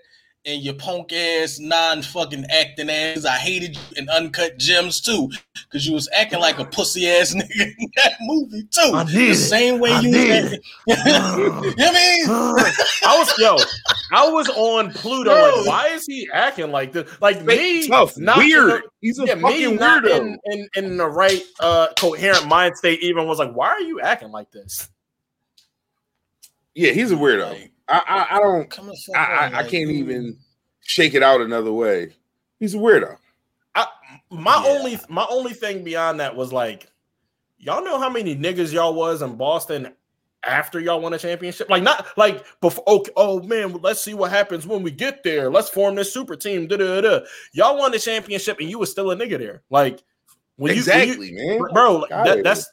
and 0.45 0.61
your 0.61 0.75
punk 0.75 1.11
ass, 1.11 1.59
non 1.59 2.01
fucking 2.01 2.45
acting 2.49 2.89
ass. 2.89 3.25
I 3.25 3.37
hated 3.37 3.75
you 3.75 3.81
in 3.97 4.09
Uncut 4.09 4.57
Gems 4.57 5.01
too, 5.01 5.29
because 5.63 5.87
you 5.87 5.93
was 5.93 6.07
acting 6.15 6.39
like 6.39 6.59
a 6.59 6.65
pussy 6.65 7.09
ass 7.09 7.33
nigga 7.35 7.73
in 7.77 7.91
that 7.95 8.13
movie 8.21 8.67
too. 8.69 8.91
I 8.93 9.03
did. 9.03 9.31
The 9.31 9.35
same 9.35 9.79
way 9.79 9.91
I 9.91 9.99
you 10.01 10.11
did. 10.11 10.51
you 10.87 10.95
know 10.95 11.03
I 11.05 11.91
mean? 11.93 12.29
I 12.29 13.17
was 13.17 13.33
yo, 13.37 13.57
I 14.13 14.29
was 14.29 14.49
on 14.49 14.91
Pluto. 14.91 15.31
Like, 15.31 15.65
why 15.65 15.87
is 15.87 16.05
he 16.05 16.29
acting 16.31 16.71
like 16.71 16.91
this? 16.91 17.09
Like 17.21 17.43
me, 17.43 17.87
tough, 17.87 18.17
not 18.17 18.37
weird. 18.37 18.83
The, 18.83 18.89
He's 19.01 19.19
a 19.19 19.25
yeah, 19.25 19.35
fucking 19.35 19.77
weirdo. 19.77 20.19
In, 20.19 20.39
in, 20.45 20.69
in 20.75 20.97
the 20.97 21.07
right 21.07 21.41
uh 21.59 21.87
coherent 21.97 22.47
mind 22.47 22.77
state, 22.77 23.01
even 23.01 23.25
was 23.27 23.39
like, 23.39 23.53
why 23.53 23.69
are 23.69 23.81
you 23.81 23.99
acting 24.01 24.31
like 24.31 24.51
this? 24.51 24.89
Yeah, 26.73 26.91
he's 26.91 27.11
a 27.11 27.15
weirdo. 27.15 27.51
Like, 27.51 27.71
I, 27.87 28.01
I, 28.07 28.37
I 28.37 28.39
don't. 28.39 28.79
I, 29.15 29.19
I, 29.19 29.59
I, 29.59 29.61
can't 29.63 29.89
even 29.89 30.37
shake 30.81 31.13
it 31.13 31.23
out 31.23 31.41
another 31.41 31.71
way. 31.71 32.13
He's 32.59 32.73
a 32.73 32.77
weirdo. 32.77 33.17
I, 33.75 33.85
my 34.31 34.61
yeah. 34.63 34.71
only 34.71 34.99
my 35.09 35.25
only 35.29 35.53
thing 35.53 35.83
beyond 35.83 36.19
that 36.19 36.35
was 36.35 36.51
like, 36.51 36.87
y'all 37.57 37.83
know 37.83 37.99
how 37.99 38.09
many 38.09 38.35
niggas 38.35 38.73
y'all 38.73 38.93
was 38.93 39.21
in 39.21 39.35
Boston 39.35 39.93
after 40.43 40.79
y'all 40.79 41.01
won 41.01 41.13
a 41.13 41.19
championship? 41.19 41.69
Like 41.69 41.83
not 41.83 42.07
like 42.17 42.43
before. 42.61 42.83
Okay, 42.87 43.11
oh, 43.15 43.39
oh 43.39 43.43
man, 43.43 43.73
let's 43.81 44.03
see 44.03 44.13
what 44.13 44.31
happens 44.31 44.65
when 44.65 44.81
we 44.81 44.91
get 44.91 45.23
there. 45.23 45.51
Let's 45.51 45.69
form 45.69 45.95
this 45.95 46.11
super 46.11 46.35
team. 46.35 46.67
Da-da-da. 46.67 47.19
Y'all 47.53 47.77
won 47.77 47.91
the 47.91 47.99
championship 47.99 48.59
and 48.59 48.69
you 48.69 48.79
was 48.79 48.89
still 48.89 49.11
a 49.11 49.15
nigga 49.15 49.37
there. 49.37 49.61
Like 49.69 50.01
when 50.55 50.71
exactly, 50.71 51.29
you, 51.29 51.35
when 51.35 51.47
you, 51.47 51.59
man, 51.59 51.73
bro. 51.73 51.97
Like, 51.97 52.09
that, 52.09 52.43
that's 52.43 52.71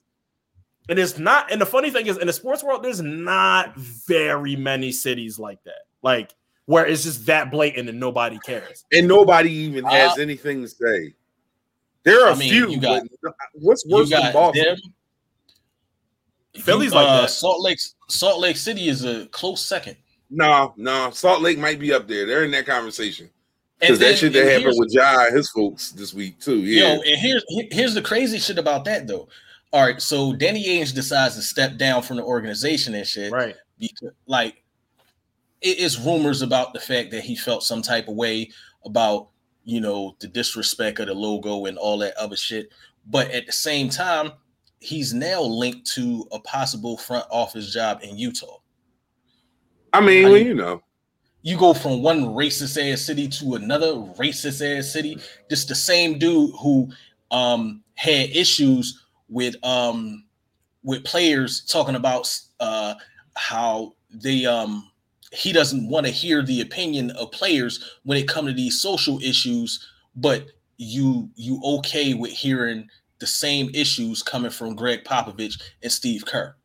and 0.89 0.99
it's 0.99 1.18
not, 1.18 1.51
and 1.51 1.61
the 1.61 1.66
funny 1.66 1.91
thing 1.91 2.07
is, 2.07 2.18
in 2.18 2.26
the 2.26 2.33
sports 2.33 2.62
world, 2.62 2.83
there's 2.83 3.01
not 3.01 3.76
very 3.76 4.57
many 4.57 4.93
cities 4.93 5.39
like 5.39 5.62
that. 5.64 5.87
Like 6.03 6.35
where 6.66 6.87
it's 6.87 7.03
just 7.03 7.26
that 7.26 7.51
blatant 7.51 7.89
and 7.89 7.99
nobody 7.99 8.39
cares. 8.45 8.85
And 8.93 9.09
nobody 9.09 9.51
even 9.51 9.85
has 9.85 10.18
uh, 10.18 10.22
anything 10.22 10.62
to 10.62 10.68
say. 10.68 11.14
There 12.05 12.24
are 12.24 12.30
I 12.30 12.33
a 12.33 12.37
mean, 12.37 12.51
few. 12.51 12.80
Got, 12.80 13.03
what's 13.55 13.87
worse 13.87 14.11
than 14.11 14.33
Boston? 14.33 14.64
Them. 14.64 14.78
Philly's 16.62 16.93
like 16.93 17.07
uh, 17.07 17.22
that. 17.22 17.30
Salt 17.30 17.62
Lake. 17.62 17.78
Salt 18.09 18.41
Lake 18.41 18.57
City 18.57 18.89
is 18.89 19.05
a 19.05 19.26
close 19.26 19.64
second. 19.64 19.97
No, 20.30 20.72
no, 20.76 21.11
Salt 21.11 21.43
Lake 21.43 21.59
might 21.59 21.78
be 21.78 21.93
up 21.93 22.09
there. 22.09 22.26
They're 22.26 22.45
in 22.45 22.51
that 22.53 22.66
conversation. 22.66 23.28
Because 23.78 23.99
that 23.99 24.16
shit 24.16 24.33
that 24.33 24.47
happened 24.47 24.74
with 24.78 24.93
Ja 24.93 25.30
his 25.30 25.51
folks 25.51 25.91
this 25.91 26.14
week 26.14 26.39
too. 26.39 26.59
Yeah. 26.59 26.95
Yo, 26.95 27.01
and 27.03 27.20
here's 27.20 27.45
here's 27.72 27.95
the 27.95 28.03
crazy 28.03 28.39
shit 28.39 28.59
about 28.59 28.85
that 28.85 29.09
though. 29.09 29.28
All 29.73 29.83
right, 29.83 30.03
so 30.03 30.35
Danny 30.35 30.66
Ainge 30.66 30.95
decides 30.95 31.35
to 31.37 31.43
step 31.43 31.79
down 31.79 32.03
from 32.03 32.18
the 32.18 32.25
organization 32.25 32.95
and 32.95 33.07
shit. 33.07 33.33
Right. 33.33 33.57
Because, 33.79 34.12
like, 34.27 34.62
it 35.62 35.79
is 35.79 35.99
rumors 35.99 36.43
about 36.43 36.75
the 36.75 36.81
fact 36.81 37.11
that 37.12 37.23
he 37.23 37.37
felt 37.37 37.62
some 37.62 37.81
type 37.81 38.09
of 38.09 38.14
way 38.14 38.51
about, 38.85 39.29
you 39.64 39.81
know, 39.81 40.14
the 40.20 40.27
disrespect 40.27 40.99
of 41.01 41.07
the 41.07 41.14
logo 41.14 41.66
and 41.66 41.79
all 41.79 41.97
that 41.99 42.16
other 42.16 42.37
shit. 42.37 42.70
But 43.07 43.31
at 43.31 43.47
the 43.47 43.53
same 43.53 43.89
time, 43.89 44.33
he's 44.81 45.14
now 45.14 45.41
linked 45.41 45.87
to 45.93 46.27
a 46.33 46.41
possible 46.41 46.99
front 46.99 47.25
office 47.31 47.73
job 47.73 48.01
in 48.03 48.18
Utah. 48.18 48.59
I 49.93 50.01
mean, 50.01 50.27
I 50.27 50.29
well, 50.29 50.39
you 50.39 50.55
know, 50.55 50.83
you 51.43 51.57
go 51.57 51.73
from 51.75 52.03
one 52.03 52.27
racist 52.27 52.93
ass 52.93 53.03
city 53.03 53.29
to 53.29 53.55
another 53.55 53.95
racist 54.18 54.61
ass 54.61 54.93
city. 54.93 55.18
Just 55.49 55.68
the 55.68 55.75
same 55.75 56.18
dude 56.18 56.55
who 56.61 56.91
um 57.31 57.83
had 57.95 58.31
issues 58.31 59.01
with 59.33 59.57
um 59.64 60.24
with 60.85 61.05
players 61.05 61.64
talking 61.64 61.95
about 61.95 62.39
uh 62.61 62.95
how 63.35 63.95
they 64.11 64.45
um 64.45 64.89
he 65.33 65.53
doesn't 65.53 65.89
want 65.89 66.05
to 66.05 66.12
hear 66.12 66.43
the 66.43 66.61
opinion 66.61 67.11
of 67.12 67.33
players 67.33 67.99
when 68.05 68.18
it 68.18 68.28
come 68.28 68.47
to 68.47 68.53
these 68.53 68.80
social 68.80 69.18
issues 69.22 69.89
but 70.16 70.47
you 70.76 71.30
you 71.35 71.61
okay 71.64 72.14
with 72.14 72.30
hearing 72.30 72.87
the 73.18 73.26
same 73.26 73.70
issues 73.72 74.22
coming 74.22 74.51
from 74.51 74.74
Gregg 74.74 75.05
Popovich 75.05 75.61
and 75.85 75.93
Steve 75.93 76.26
Kerr? 76.26 76.57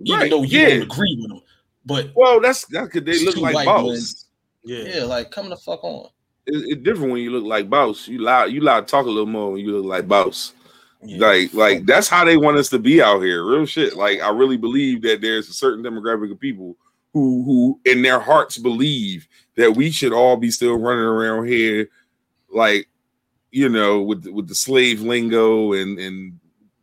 Even 0.00 0.20
right. 0.20 0.30
though 0.30 0.42
you 0.42 0.58
yeah. 0.58 0.68
don't 0.70 0.82
agree 0.82 1.16
with 1.20 1.30
them 1.30 1.42
but 1.84 2.10
well 2.16 2.40
that's 2.40 2.64
that's 2.66 2.88
because 2.88 3.04
they 3.04 3.24
look 3.24 3.36
like 3.36 3.66
boss. 3.66 4.26
yeah. 4.64 4.96
Yeah 4.96 5.04
like 5.04 5.30
come 5.30 5.48
the 5.48 5.56
fuck 5.56 5.84
on. 5.84 6.08
It's, 6.48 6.80
different 6.82 7.12
when 7.12 7.22
you 7.22 7.30
look 7.30 7.44
like 7.44 7.68
boss. 7.68 8.08
You 8.08 8.18
loud 8.18 8.50
you 8.50 8.60
loud 8.60 8.88
talk 8.88 9.06
a 9.06 9.08
little 9.08 9.26
more 9.26 9.52
when 9.52 9.60
you 9.60 9.72
look 9.72 9.86
like 9.86 10.08
boss 10.08 10.52
yeah. 11.02 11.26
Like, 11.26 11.54
like 11.54 11.86
that's 11.86 12.08
how 12.08 12.24
they 12.24 12.36
want 12.36 12.56
us 12.56 12.68
to 12.70 12.78
be 12.78 13.02
out 13.02 13.20
here. 13.20 13.44
Real 13.44 13.66
shit. 13.66 13.96
Like, 13.96 14.20
I 14.20 14.30
really 14.30 14.56
believe 14.56 15.02
that 15.02 15.20
there's 15.20 15.48
a 15.48 15.52
certain 15.52 15.84
demographic 15.84 16.30
of 16.32 16.40
people 16.40 16.76
who, 17.12 17.42
who 17.44 17.80
in 17.90 18.02
their 18.02 18.20
hearts 18.20 18.58
believe 18.58 19.28
that 19.56 19.74
we 19.74 19.90
should 19.90 20.12
all 20.12 20.36
be 20.36 20.50
still 20.50 20.76
running 20.76 21.04
around 21.04 21.46
here, 21.46 21.88
like, 22.50 22.88
you 23.50 23.68
know, 23.68 24.02
with 24.02 24.26
with 24.26 24.48
the 24.48 24.54
slave 24.54 25.00
lingo 25.00 25.72
and 25.72 25.98
and 25.98 26.38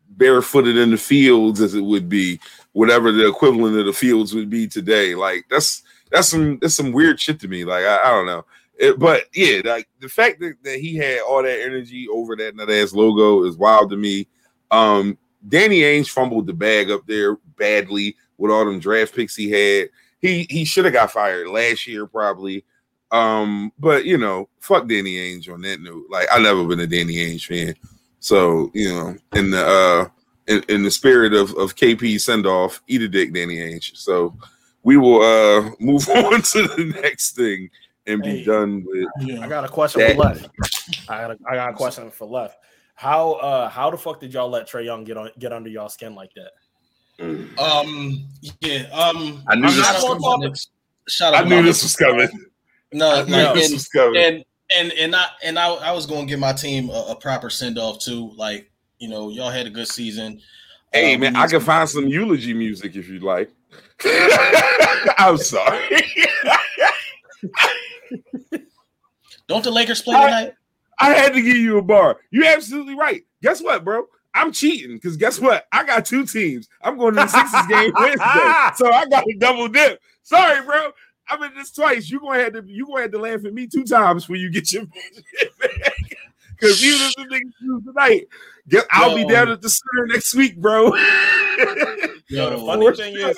barefooted 0.09 0.77
in 0.77 0.91
the 0.91 0.97
fields 0.97 1.61
as 1.61 1.75
it 1.75 1.81
would 1.81 2.07
be, 2.07 2.39
whatever 2.71 3.11
the 3.11 3.27
equivalent 3.27 3.77
of 3.77 3.85
the 3.85 3.93
fields 3.93 4.33
would 4.33 4.49
be 4.49 4.67
today. 4.67 5.13
Like, 5.13 5.45
that's 5.49 5.83
that's 6.11 6.29
some 6.29 6.59
that's 6.59 6.75
some 6.75 6.91
weird 6.91 7.19
shit 7.19 7.39
to 7.41 7.47
me. 7.47 7.63
Like, 7.63 7.83
I, 7.83 8.03
I 8.03 8.09
don't 8.09 8.25
know. 8.25 8.45
It, 8.75 8.97
but 8.97 9.25
yeah, 9.33 9.61
like 9.63 9.87
the 9.99 10.09
fact 10.09 10.39
that, 10.39 10.55
that 10.63 10.79
he 10.79 10.95
had 10.95 11.21
all 11.21 11.43
that 11.43 11.61
energy 11.61 12.07
over 12.11 12.35
that 12.35 12.55
nut 12.55 12.71
ass 12.71 12.93
logo 12.93 13.43
is 13.43 13.57
wild 13.57 13.89
to 13.91 13.97
me. 13.97 14.27
Um, 14.71 15.17
Danny 15.47 15.81
Ainge 15.81 16.09
fumbled 16.09 16.47
the 16.47 16.53
bag 16.53 16.89
up 16.89 17.05
there 17.05 17.35
badly 17.57 18.15
with 18.37 18.51
all 18.51 18.65
them 18.65 18.79
draft 18.79 19.15
picks 19.15 19.35
he 19.35 19.49
had. 19.49 19.89
He 20.21 20.47
he 20.49 20.65
should 20.65 20.85
have 20.85 20.93
got 20.93 21.11
fired 21.11 21.47
last 21.49 21.85
year 21.85 22.07
probably. 22.07 22.63
Um, 23.11 23.71
but 23.77 24.05
you 24.05 24.17
know, 24.17 24.49
fuck 24.59 24.87
Danny 24.87 25.15
Ainge 25.15 25.53
on 25.53 25.61
that 25.61 25.81
note. 25.81 26.05
Like 26.09 26.27
I 26.31 26.39
never 26.39 26.65
been 26.65 26.79
a 26.79 26.87
Danny 26.87 27.15
Ainge 27.15 27.45
fan. 27.45 27.75
So, 28.19 28.71
you 28.73 28.89
know, 28.89 29.15
in 29.35 29.51
the 29.51 29.65
uh 29.65 30.07
in, 30.47 30.63
in 30.67 30.83
the 30.83 30.91
spirit 30.91 31.33
of, 31.33 31.51
of 31.55 31.75
KP 31.75 32.19
send 32.19 32.47
off, 32.47 32.81
eat 32.87 33.01
a 33.01 33.07
dick, 33.07 33.33
Danny 33.33 33.57
Ainge. 33.57 33.95
So 33.95 34.35
we 34.81 34.97
will 34.97 35.21
uh 35.21 35.71
move 35.79 36.09
on 36.09 36.41
to 36.41 36.67
the 36.69 36.99
next 37.01 37.35
thing 37.35 37.69
and 38.07 38.25
hey, 38.25 38.37
be 38.37 38.43
done 38.43 38.85
with. 38.85 39.39
I 39.39 39.47
got 39.47 39.65
a 39.65 39.69
question 39.69 40.01
that. 40.01 40.15
for 40.15 40.23
left. 40.23 40.49
I 41.09 41.21
got 41.21 41.31
a, 41.31 41.37
I 41.49 41.55
got 41.55 41.69
a 41.69 41.73
question 41.73 42.11
for 42.11 42.27
left. 42.27 42.57
How 42.95 43.33
uh 43.33 43.69
how 43.69 43.89
the 43.89 43.97
fuck 43.97 44.19
did 44.19 44.33
y'all 44.33 44.49
let 44.49 44.67
Trae 44.67 44.85
Young 44.85 45.03
get 45.03 45.17
on 45.17 45.29
get 45.39 45.51
under 45.51 45.69
y'all 45.69 45.89
skin 45.89 46.15
like 46.15 46.31
that? 46.35 46.51
Mm. 47.19 47.59
Um 47.59 48.27
yeah 48.61 48.83
um 48.91 49.43
I 49.47 49.55
knew 49.55 49.67
this 49.67 50.03
was 50.03 50.21
coming. 50.21 50.55
Shout 51.07 51.33
out 51.33 51.45
I 51.45 51.49
knew 51.49 51.63
this 51.63 51.83
was 51.83 51.95
coming. 51.95 52.29
No, 52.91 53.23
like, 53.23 53.55
this 53.55 53.65
and, 53.65 53.73
was 53.73 53.87
coming. 53.87 54.23
And 54.23 54.45
and 54.75 54.91
and 54.93 55.15
I 55.15 55.25
and 55.43 55.59
I, 55.59 55.73
I 55.73 55.91
was 55.91 56.05
going 56.05 56.27
to 56.27 56.31
give 56.31 56.39
my 56.39 56.53
team 56.53 56.89
a, 56.89 57.07
a 57.09 57.15
proper 57.15 57.49
send 57.49 57.77
off 57.77 57.99
too. 57.99 58.31
Like 58.35 58.71
you 58.99 59.09
know, 59.09 59.29
y'all 59.29 59.49
had 59.49 59.67
a 59.67 59.69
good 59.69 59.87
season. 59.87 60.39
Hey 60.93 61.15
um, 61.15 61.21
man, 61.21 61.35
I 61.35 61.47
can 61.47 61.59
find 61.59 61.89
some 61.89 62.07
eulogy 62.07 62.53
music 62.53 62.95
if 62.95 63.09
you'd 63.09 63.23
like. 63.23 63.51
I'm 65.17 65.37
sorry. 65.37 65.81
Don't 69.47 69.63
the 69.63 69.71
Lakers 69.71 70.01
play 70.01 70.15
tonight? 70.15 70.53
I, 70.99 71.11
I 71.11 71.13
had 71.15 71.33
to 71.33 71.41
give 71.41 71.57
you 71.57 71.77
a 71.77 71.81
bar. 71.81 72.17
You're 72.31 72.45
absolutely 72.45 72.95
right. 72.95 73.23
Guess 73.41 73.61
what, 73.61 73.83
bro? 73.83 74.05
I'm 74.33 74.51
cheating 74.51 74.95
because 74.95 75.17
guess 75.17 75.39
what? 75.39 75.67
I 75.71 75.83
got 75.83 76.05
two 76.05 76.25
teams. 76.25 76.67
I'm 76.81 76.97
going 76.97 77.13
to 77.15 77.21
the 77.21 77.27
Sixers 77.27 77.67
game 77.67 77.91
Wednesday, 77.99 78.71
so 78.75 78.91
I 78.91 79.05
got 79.09 79.25
a 79.27 79.35
double 79.37 79.67
dip. 79.67 80.01
Sorry, 80.23 80.65
bro. 80.65 80.91
I 81.27 81.37
mean 81.37 81.51
this 81.55 81.71
twice. 81.71 82.09
You 82.09 82.19
gonna 82.19 82.39
have 82.39 82.53
to 82.53 82.63
you 82.65 82.85
gonna 82.85 83.03
have 83.03 83.11
to 83.11 83.19
laugh 83.19 83.45
at 83.45 83.53
me 83.53 83.67
two 83.67 83.85
times 83.85 84.27
when 84.27 84.39
you 84.39 84.49
get 84.49 84.71
your 84.71 84.85
because 86.59 86.83
even 86.83 86.99
if 87.01 87.15
the 87.15 87.23
niggas 87.23 87.51
lose 87.61 87.83
tonight, 87.85 88.27
get, 88.67 88.85
I'll 88.91 89.15
be 89.15 89.25
down 89.25 89.49
at 89.49 89.61
the 89.61 89.69
center 89.69 90.07
next 90.07 90.35
week, 90.35 90.57
bro. 90.57 90.95
Yo, 92.27 92.49
the 92.49 92.57
funny 92.65 92.95
thing 92.95 93.15
is, 93.15 93.37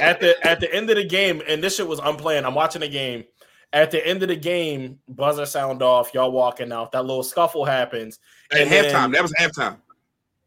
at 0.00 0.20
the 0.20 0.34
at 0.46 0.60
the 0.60 0.72
end 0.72 0.90
of 0.90 0.96
the 0.96 1.04
game, 1.04 1.42
and 1.46 1.62
this 1.62 1.76
shit 1.76 1.86
was 1.86 2.00
unplanned. 2.00 2.46
I'm 2.46 2.54
watching 2.54 2.80
the 2.80 2.88
game 2.88 3.24
At 3.72 3.90
the 3.90 4.06
end 4.06 4.22
of 4.22 4.28
the 4.28 4.36
game, 4.36 4.98
buzzer 5.08 5.46
sound 5.46 5.82
off. 5.82 6.12
Y'all 6.12 6.30
walking 6.30 6.72
out. 6.72 6.92
That 6.92 7.02
little 7.06 7.22
scuffle 7.22 7.64
happens. 7.64 8.18
At 8.50 8.62
And 8.62 8.70
then- 8.70 8.84
halftime, 8.84 9.12
that 9.14 9.22
was 9.22 9.32
halftime. 9.32 9.78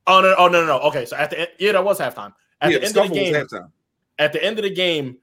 Oh 0.07 0.21
no! 0.21 0.35
Oh 0.37 0.47
no! 0.47 0.61
No! 0.61 0.67
no. 0.67 0.79
Okay, 0.81 1.05
so 1.05 1.15
at 1.17 1.31
the 1.31 1.39
end, 1.39 1.49
yeah, 1.57 1.71
that 1.71 1.83
was 1.83 1.99
halftime. 1.99 2.33
At 2.61 2.71
yeah, 2.71 2.77
the 2.77 2.85
end 2.85 2.97
of 2.97 3.07
the 3.09 3.13
game, 3.15 3.33
was 3.33 3.43
halftime. 3.51 3.71
at 4.19 4.33
the 4.33 4.43
end 4.43 4.59
of 4.59 4.63
the 4.63 4.69
game, 4.69 5.17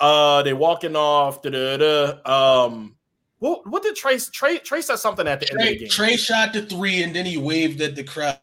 uh, 0.00 0.42
they 0.42 0.52
walking 0.52 0.96
off. 0.96 1.40
Da, 1.42 1.50
da, 1.50 1.76
da, 1.76 2.64
um, 2.66 2.96
what 3.38 3.64
what 3.68 3.84
did 3.84 3.94
Trace 3.94 4.28
Trae 4.30 4.60
Trae 4.60 4.82
said 4.82 4.96
something 4.96 5.28
at 5.28 5.38
the 5.38 5.50
end 5.52 5.60
of 5.60 5.66
the 5.68 5.76
game? 5.78 5.88
Trae 5.88 6.18
shot 6.18 6.52
the 6.52 6.62
three 6.62 7.04
and 7.04 7.14
then 7.14 7.24
he 7.26 7.36
waved 7.38 7.80
at 7.80 7.94
the 7.94 8.02
crowd. 8.02 8.40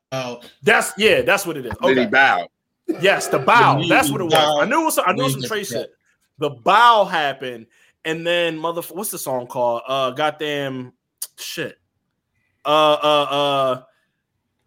That's 0.64 0.94
yeah, 0.98 1.22
that's 1.24 1.46
what 1.46 1.58
it 1.58 1.66
is. 1.66 1.74
Then 1.82 1.98
he 1.98 2.06
bowed. 2.06 2.48
yes, 3.02 3.28
the 3.28 3.40
bow. 3.40 3.82
The 3.82 3.88
That's 3.90 4.10
what 4.10 4.22
it 4.22 4.26
was. 4.26 4.34
bow. 4.34 4.62
I 4.62 4.66
knew 4.66 4.82
it 4.82 4.86
was. 4.86 4.98
I 5.00 5.12
knew 5.12 5.24
it 5.24 5.26
was 5.26 5.34
some 5.34 5.42
Waved 5.42 5.52
at 5.52 5.52
Trae 5.52 5.70
shit. 5.70 5.94
The 6.40 6.52
bow 6.52 7.04
happened, 7.04 7.68
and 8.06 8.26
then 8.26 8.58
mother. 8.58 8.82
What's 8.82 9.12
the 9.12 9.20
song 9.20 9.48
called? 9.48 9.84
Uh, 9.88 10.12
goddamn 10.12 10.94
shit. 11.38 11.78
Uh, 12.66 12.94
uh, 12.94 13.28
uh. 13.30 13.82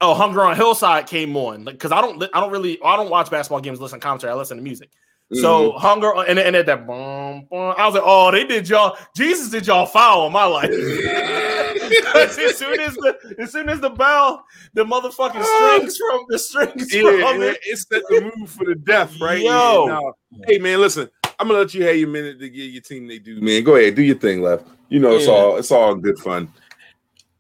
Oh, 0.01 0.15
Hunger 0.15 0.43
on 0.43 0.57
Hillside 0.57 1.07
came 1.07 1.37
on 1.37 1.65
because 1.65 1.93
I 1.93 2.01
don't, 2.01 2.23
I 2.35 2.41
don't 2.41 2.51
really, 2.51 2.83
I 2.83 2.97
don't 2.97 3.11
watch 3.11 3.31
basketball 3.31 3.61
games. 3.61 3.81
Listen 3.81 4.01
to 4.01 4.05
commentary. 4.05 4.33
I 4.33 4.37
listen 4.37 4.57
to 4.57 4.63
music. 4.63 4.91
So 5.33 5.71
Mm-hmm. 5.71 5.79
hunger 5.79 6.13
and 6.29 6.39
and 6.39 6.55
at 6.55 6.67
that 6.67 6.87
boom, 6.87 7.47
boom, 7.51 7.75
I 7.79 7.87
was 7.87 7.95
like, 7.95 8.03
oh, 8.05 8.31
they 8.31 8.45
did 8.45 8.69
y'all. 8.69 8.97
Jesus 9.17 9.49
did 9.49 9.67
y'all 9.67 9.87
foul 9.87 10.27
in 10.27 10.33
my 10.33 10.45
life. 10.45 10.71
as 12.15 12.59
soon 12.59 12.79
as 12.81 12.95
the 12.95 13.35
as 13.39 13.53
soon 13.53 13.69
as 13.69 13.81
the 13.81 13.91
bell, 13.91 14.45
the 14.75 14.85
motherfucking 14.85 15.43
strings 15.43 15.97
from 15.97 16.25
the 16.29 16.39
strings 16.39 16.93
yeah, 16.95 17.03
from 17.03 17.43
it. 17.43 17.59
it's 17.65 17.87
set 17.89 18.03
the 18.09 18.33
move 18.37 18.51
for 18.51 18.65
the 18.67 18.75
death, 18.75 19.19
right? 19.21 19.41
Yo. 19.41 20.13
Hey 20.47 20.59
man, 20.59 20.81
listen, 20.81 21.09
I'm 21.39 21.49
gonna 21.49 21.61
let 21.61 21.75
you 21.75 21.85
have 21.85 21.97
your 21.97 22.09
minute 22.09 22.39
to 22.41 22.49
get 22.49 22.65
your 22.65 22.83
team 22.83 23.07
they 23.07 23.19
do, 23.19 23.41
man. 23.41 23.63
Go 23.65 23.77
ahead, 23.77 23.95
do 23.95 24.03
your 24.03 24.19
thing, 24.19 24.43
left. 24.43 24.67
You 24.89 25.01
know 25.01 25.17
it's 25.17 25.27
Yeah. 25.27 25.33
all 25.33 25.57
it's 25.57 25.71
all 25.71 25.95
good 25.95 26.19
fun. 26.19 26.53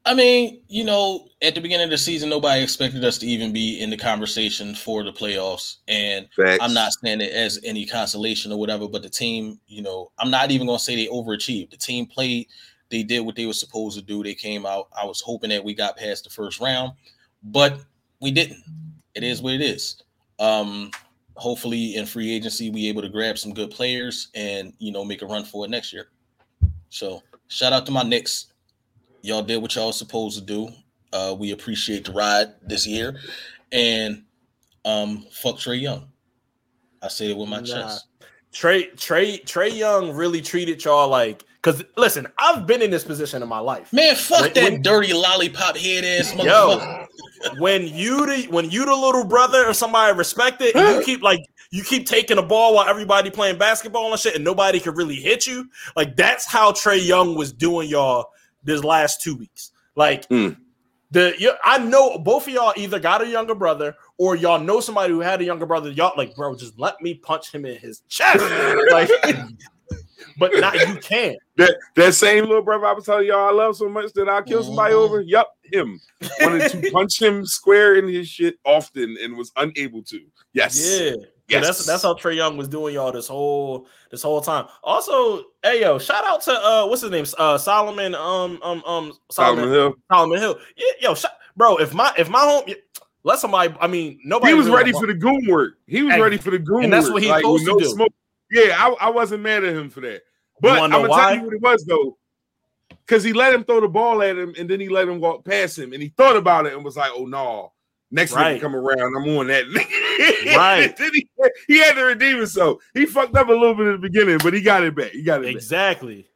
I 0.06 0.12
mean, 0.12 0.60
you 0.68 0.84
know, 0.84 1.28
at 1.40 1.54
the 1.54 1.62
beginning 1.62 1.84
of 1.84 1.90
the 1.90 1.96
season, 1.96 2.28
nobody 2.28 2.62
expected 2.62 3.02
us 3.04 3.16
to 3.18 3.26
even 3.26 3.54
be 3.54 3.80
in 3.80 3.88
the 3.88 3.96
conversation 3.96 4.74
for 4.74 5.02
the 5.02 5.12
playoffs. 5.12 5.76
And 5.88 6.28
Facts. 6.36 6.58
I'm 6.60 6.74
not 6.74 6.92
saying 6.92 7.22
it 7.22 7.32
as 7.32 7.58
any 7.64 7.86
consolation 7.86 8.52
or 8.52 8.58
whatever, 8.58 8.86
but 8.86 9.02
the 9.02 9.08
team, 9.08 9.58
you 9.66 9.80
know, 9.80 10.10
I'm 10.18 10.30
not 10.30 10.50
even 10.50 10.66
gonna 10.66 10.78
say 10.78 10.94
they 10.94 11.06
overachieved. 11.06 11.70
The 11.70 11.78
team 11.78 12.04
played, 12.04 12.48
they 12.90 13.02
did 13.02 13.20
what 13.20 13.34
they 13.34 13.46
were 13.46 13.54
supposed 13.54 13.96
to 13.98 14.04
do. 14.04 14.22
They 14.22 14.34
came 14.34 14.66
out. 14.66 14.88
I 15.00 15.06
was 15.06 15.22
hoping 15.22 15.50
that 15.50 15.64
we 15.64 15.72
got 15.74 15.96
past 15.96 16.24
the 16.24 16.30
first 16.30 16.60
round, 16.60 16.92
but 17.42 17.80
we 18.20 18.30
didn't. 18.30 18.62
It 19.14 19.22
is 19.22 19.40
what 19.40 19.54
it 19.54 19.62
is. 19.62 20.02
Um, 20.38 20.90
hopefully 21.36 21.96
in 21.96 22.06
free 22.06 22.32
agency 22.34 22.70
we 22.70 22.88
able 22.88 23.02
to 23.02 23.08
grab 23.08 23.36
some 23.38 23.52
good 23.52 23.70
players 23.70 24.28
and 24.34 24.72
you 24.78 24.92
know 24.92 25.04
make 25.04 25.22
a 25.22 25.26
run 25.26 25.44
for 25.44 25.64
it 25.64 25.68
next 25.70 25.92
year. 25.92 26.08
So 26.90 27.22
shout 27.48 27.72
out 27.72 27.86
to 27.86 27.92
my 27.92 28.02
Knicks. 28.02 28.46
Y'all 29.22 29.42
did 29.42 29.60
what 29.62 29.74
y'all 29.74 29.92
supposed 29.92 30.38
to 30.38 30.44
do. 30.44 30.68
Uh, 31.12 31.34
we 31.38 31.52
appreciate 31.52 32.04
the 32.04 32.12
ride 32.12 32.48
this 32.62 32.86
year. 32.86 33.20
And 33.72 34.22
um 34.84 35.26
fuck 35.30 35.56
Trae 35.56 35.80
Young. 35.80 36.08
I 37.02 37.08
say 37.08 37.30
it 37.30 37.36
with 37.36 37.48
my 37.48 37.60
Nah. 37.60 37.64
chest. 37.66 38.06
Trae 38.52 38.92
Trae 38.94 39.42
Trae 39.44 39.76
Young 39.76 40.12
really 40.12 40.40
treated 40.40 40.84
y'all 40.84 41.08
like 41.08 41.42
because 41.64 41.82
listen, 41.96 42.26
I've 42.38 42.66
been 42.66 42.82
in 42.82 42.90
this 42.90 43.04
position 43.04 43.42
in 43.42 43.48
my 43.48 43.58
life. 43.58 43.90
Man, 43.92 44.14
fuck 44.16 44.42
When- 44.42 44.52
that 44.52 44.62
when- 44.64 44.82
dirty 44.82 45.14
lollipop 45.14 45.76
head 45.78 46.04
ass 46.04 46.34
Yo, 46.34 46.42
motherfucker. 46.44 47.58
when 47.58 47.88
you 47.88 48.26
the 48.26 48.42
when 48.50 48.70
you 48.70 48.84
the 48.84 48.94
little 48.94 49.24
brother 49.24 49.66
or 49.66 49.72
somebody 49.72 50.14
respect 50.16 50.60
it, 50.60 50.76
and 50.76 50.96
you 50.98 51.02
keep 51.04 51.22
like 51.22 51.40
you 51.70 51.82
keep 51.82 52.06
taking 52.06 52.36
the 52.36 52.42
ball 52.42 52.74
while 52.74 52.86
everybody 52.88 53.30
playing 53.30 53.56
basketball 53.56 54.12
and 54.12 54.20
shit, 54.20 54.34
and 54.34 54.44
nobody 54.44 54.78
can 54.78 54.94
really 54.94 55.16
hit 55.16 55.46
you. 55.46 55.68
Like 55.96 56.16
that's 56.16 56.46
how 56.46 56.70
Trae 56.72 57.04
Young 57.04 57.34
was 57.34 57.50
doing 57.52 57.88
y'all 57.88 58.26
this 58.62 58.84
last 58.84 59.22
two 59.22 59.34
weeks. 59.34 59.70
Like 59.96 60.28
Mm. 60.28 60.56
the 61.12 61.34
you, 61.38 61.52
I 61.64 61.78
know 61.78 62.18
both 62.18 62.46
of 62.46 62.52
y'all 62.52 62.74
either 62.76 62.98
got 63.00 63.22
a 63.22 63.26
younger 63.26 63.54
brother 63.54 63.96
or 64.18 64.36
y'all 64.36 64.60
know 64.60 64.80
somebody 64.80 65.12
who 65.14 65.20
had 65.20 65.40
a 65.40 65.44
younger 65.44 65.64
brother. 65.66 65.90
Y'all 65.90 66.12
like, 66.16 66.36
bro, 66.36 66.54
just 66.56 66.78
let 66.78 67.00
me 67.00 67.14
punch 67.14 67.52
him 67.52 67.64
in 67.64 67.76
his 67.78 68.02
chest. 68.08 68.44
like, 68.90 69.08
but 70.38 70.52
not 70.56 70.74
you 70.88 70.96
can't. 70.96 71.38
That 71.56 71.76
that 71.94 72.14
same 72.14 72.44
little 72.46 72.62
brother 72.62 72.86
I 72.86 72.92
was 72.92 73.04
telling 73.04 73.26
y'all 73.28 73.48
I 73.48 73.52
love 73.52 73.76
so 73.76 73.88
much 73.88 74.12
that 74.14 74.28
I 74.28 74.42
kill 74.42 74.64
somebody 74.64 74.92
Mhm. 74.94 74.98
over. 74.98 75.20
Yup, 75.20 75.48
him. 75.62 76.00
Wanted 76.40 76.68
to 76.70 76.90
punch 76.92 77.22
him 77.22 77.46
square 77.46 77.94
in 77.94 78.08
his 78.08 78.28
shit 78.28 78.56
often 78.64 79.16
and 79.22 79.36
was 79.36 79.52
unable 79.56 80.02
to. 80.04 80.20
Yes. 80.52 80.76
Yeah. 80.76 81.10
So 81.12 81.16
Yes. 81.48 81.66
that's 81.66 81.86
that's 81.86 82.02
how 82.02 82.14
Trae 82.14 82.34
Young 82.34 82.56
was 82.56 82.68
doing 82.68 82.94
y'all 82.94 83.12
this 83.12 83.28
whole 83.28 83.86
this 84.10 84.22
whole 84.22 84.40
time. 84.40 84.66
Also, 84.82 85.44
hey 85.62 85.82
yo, 85.82 85.98
shout 85.98 86.24
out 86.24 86.40
to 86.42 86.52
uh 86.52 86.86
what's 86.86 87.02
his 87.02 87.10
name? 87.10 87.26
Uh 87.38 87.58
Solomon 87.58 88.14
um 88.14 88.58
um 88.62 88.82
um 88.86 89.12
Solomon 89.30 89.64
Solomon 89.64 89.68
Hill. 89.70 89.94
Solomon 90.10 90.38
Hill. 90.40 90.58
Yeah, 90.76 90.92
yo, 91.10 91.14
sh- 91.14 91.26
bro, 91.56 91.76
if 91.76 91.92
my 91.94 92.12
if 92.18 92.28
my 92.30 92.40
home 92.40 92.64
let 93.24 93.38
somebody 93.38 93.72
I 93.80 93.86
mean 93.86 94.18
nobody 94.24 94.52
He 94.52 94.58
was 94.58 94.68
ready 94.70 94.90
for 94.92 95.06
the 95.06 95.14
goon 95.14 95.46
work. 95.48 95.74
He 95.86 96.02
was 96.02 96.18
ready 96.18 96.36
for 96.38 96.50
the 96.50 96.58
goon 96.58 96.84
and 96.84 96.92
that's 96.92 97.10
what 97.10 97.22
he's 97.22 97.30
like, 97.30 97.42
supposed 97.42 97.66
to 97.66 97.78
do. 97.78 97.84
Smoke. 97.84 98.12
Yeah, 98.50 98.74
I, 98.78 99.06
I 99.06 99.10
wasn't 99.10 99.42
mad 99.42 99.64
at 99.64 99.74
him 99.76 99.90
for 99.90 100.00
that. 100.00 100.22
But 100.64 100.82
I'm 100.82 100.90
gonna 100.90 101.08
why? 101.08 101.34
tell 101.34 101.36
you 101.36 101.42
what 101.44 101.54
it 101.54 101.60
was 101.62 101.84
though. 101.84 102.16
Because 103.06 103.22
he 103.22 103.32
let 103.32 103.52
him 103.54 103.64
throw 103.64 103.80
the 103.80 103.88
ball 103.88 104.22
at 104.22 104.36
him 104.38 104.54
and 104.58 104.68
then 104.68 104.80
he 104.80 104.88
let 104.88 105.08
him 105.08 105.20
walk 105.20 105.44
past 105.44 105.78
him 105.78 105.92
and 105.92 106.02
he 106.02 106.08
thought 106.08 106.36
about 106.36 106.66
it 106.66 106.72
and 106.74 106.84
was 106.84 106.96
like, 106.96 107.10
oh 107.14 107.26
no. 107.26 107.72
Next 108.10 108.32
Right. 108.32 108.56
nigga 108.58 108.60
come 108.62 108.76
around, 108.76 109.00
I'm 109.16 109.36
on 109.36 109.46
that. 109.48 109.64
Right. 110.56 110.96
he, 110.96 111.26
he 111.66 111.78
had 111.78 111.94
to 111.94 112.04
redeem 112.04 112.36
himself. 112.36 112.82
He 112.94 113.04
fucked 113.06 113.36
up 113.36 113.48
a 113.48 113.52
little 113.52 113.74
bit 113.74 113.88
at 113.88 113.92
the 113.92 113.98
beginning, 114.08 114.38
but 114.42 114.54
he 114.54 114.60
got 114.60 114.84
it 114.84 114.94
back. 114.94 115.10
He 115.10 115.22
got 115.22 115.40
it 115.40 115.46
back. 115.46 115.54
Exactly. 115.54 116.28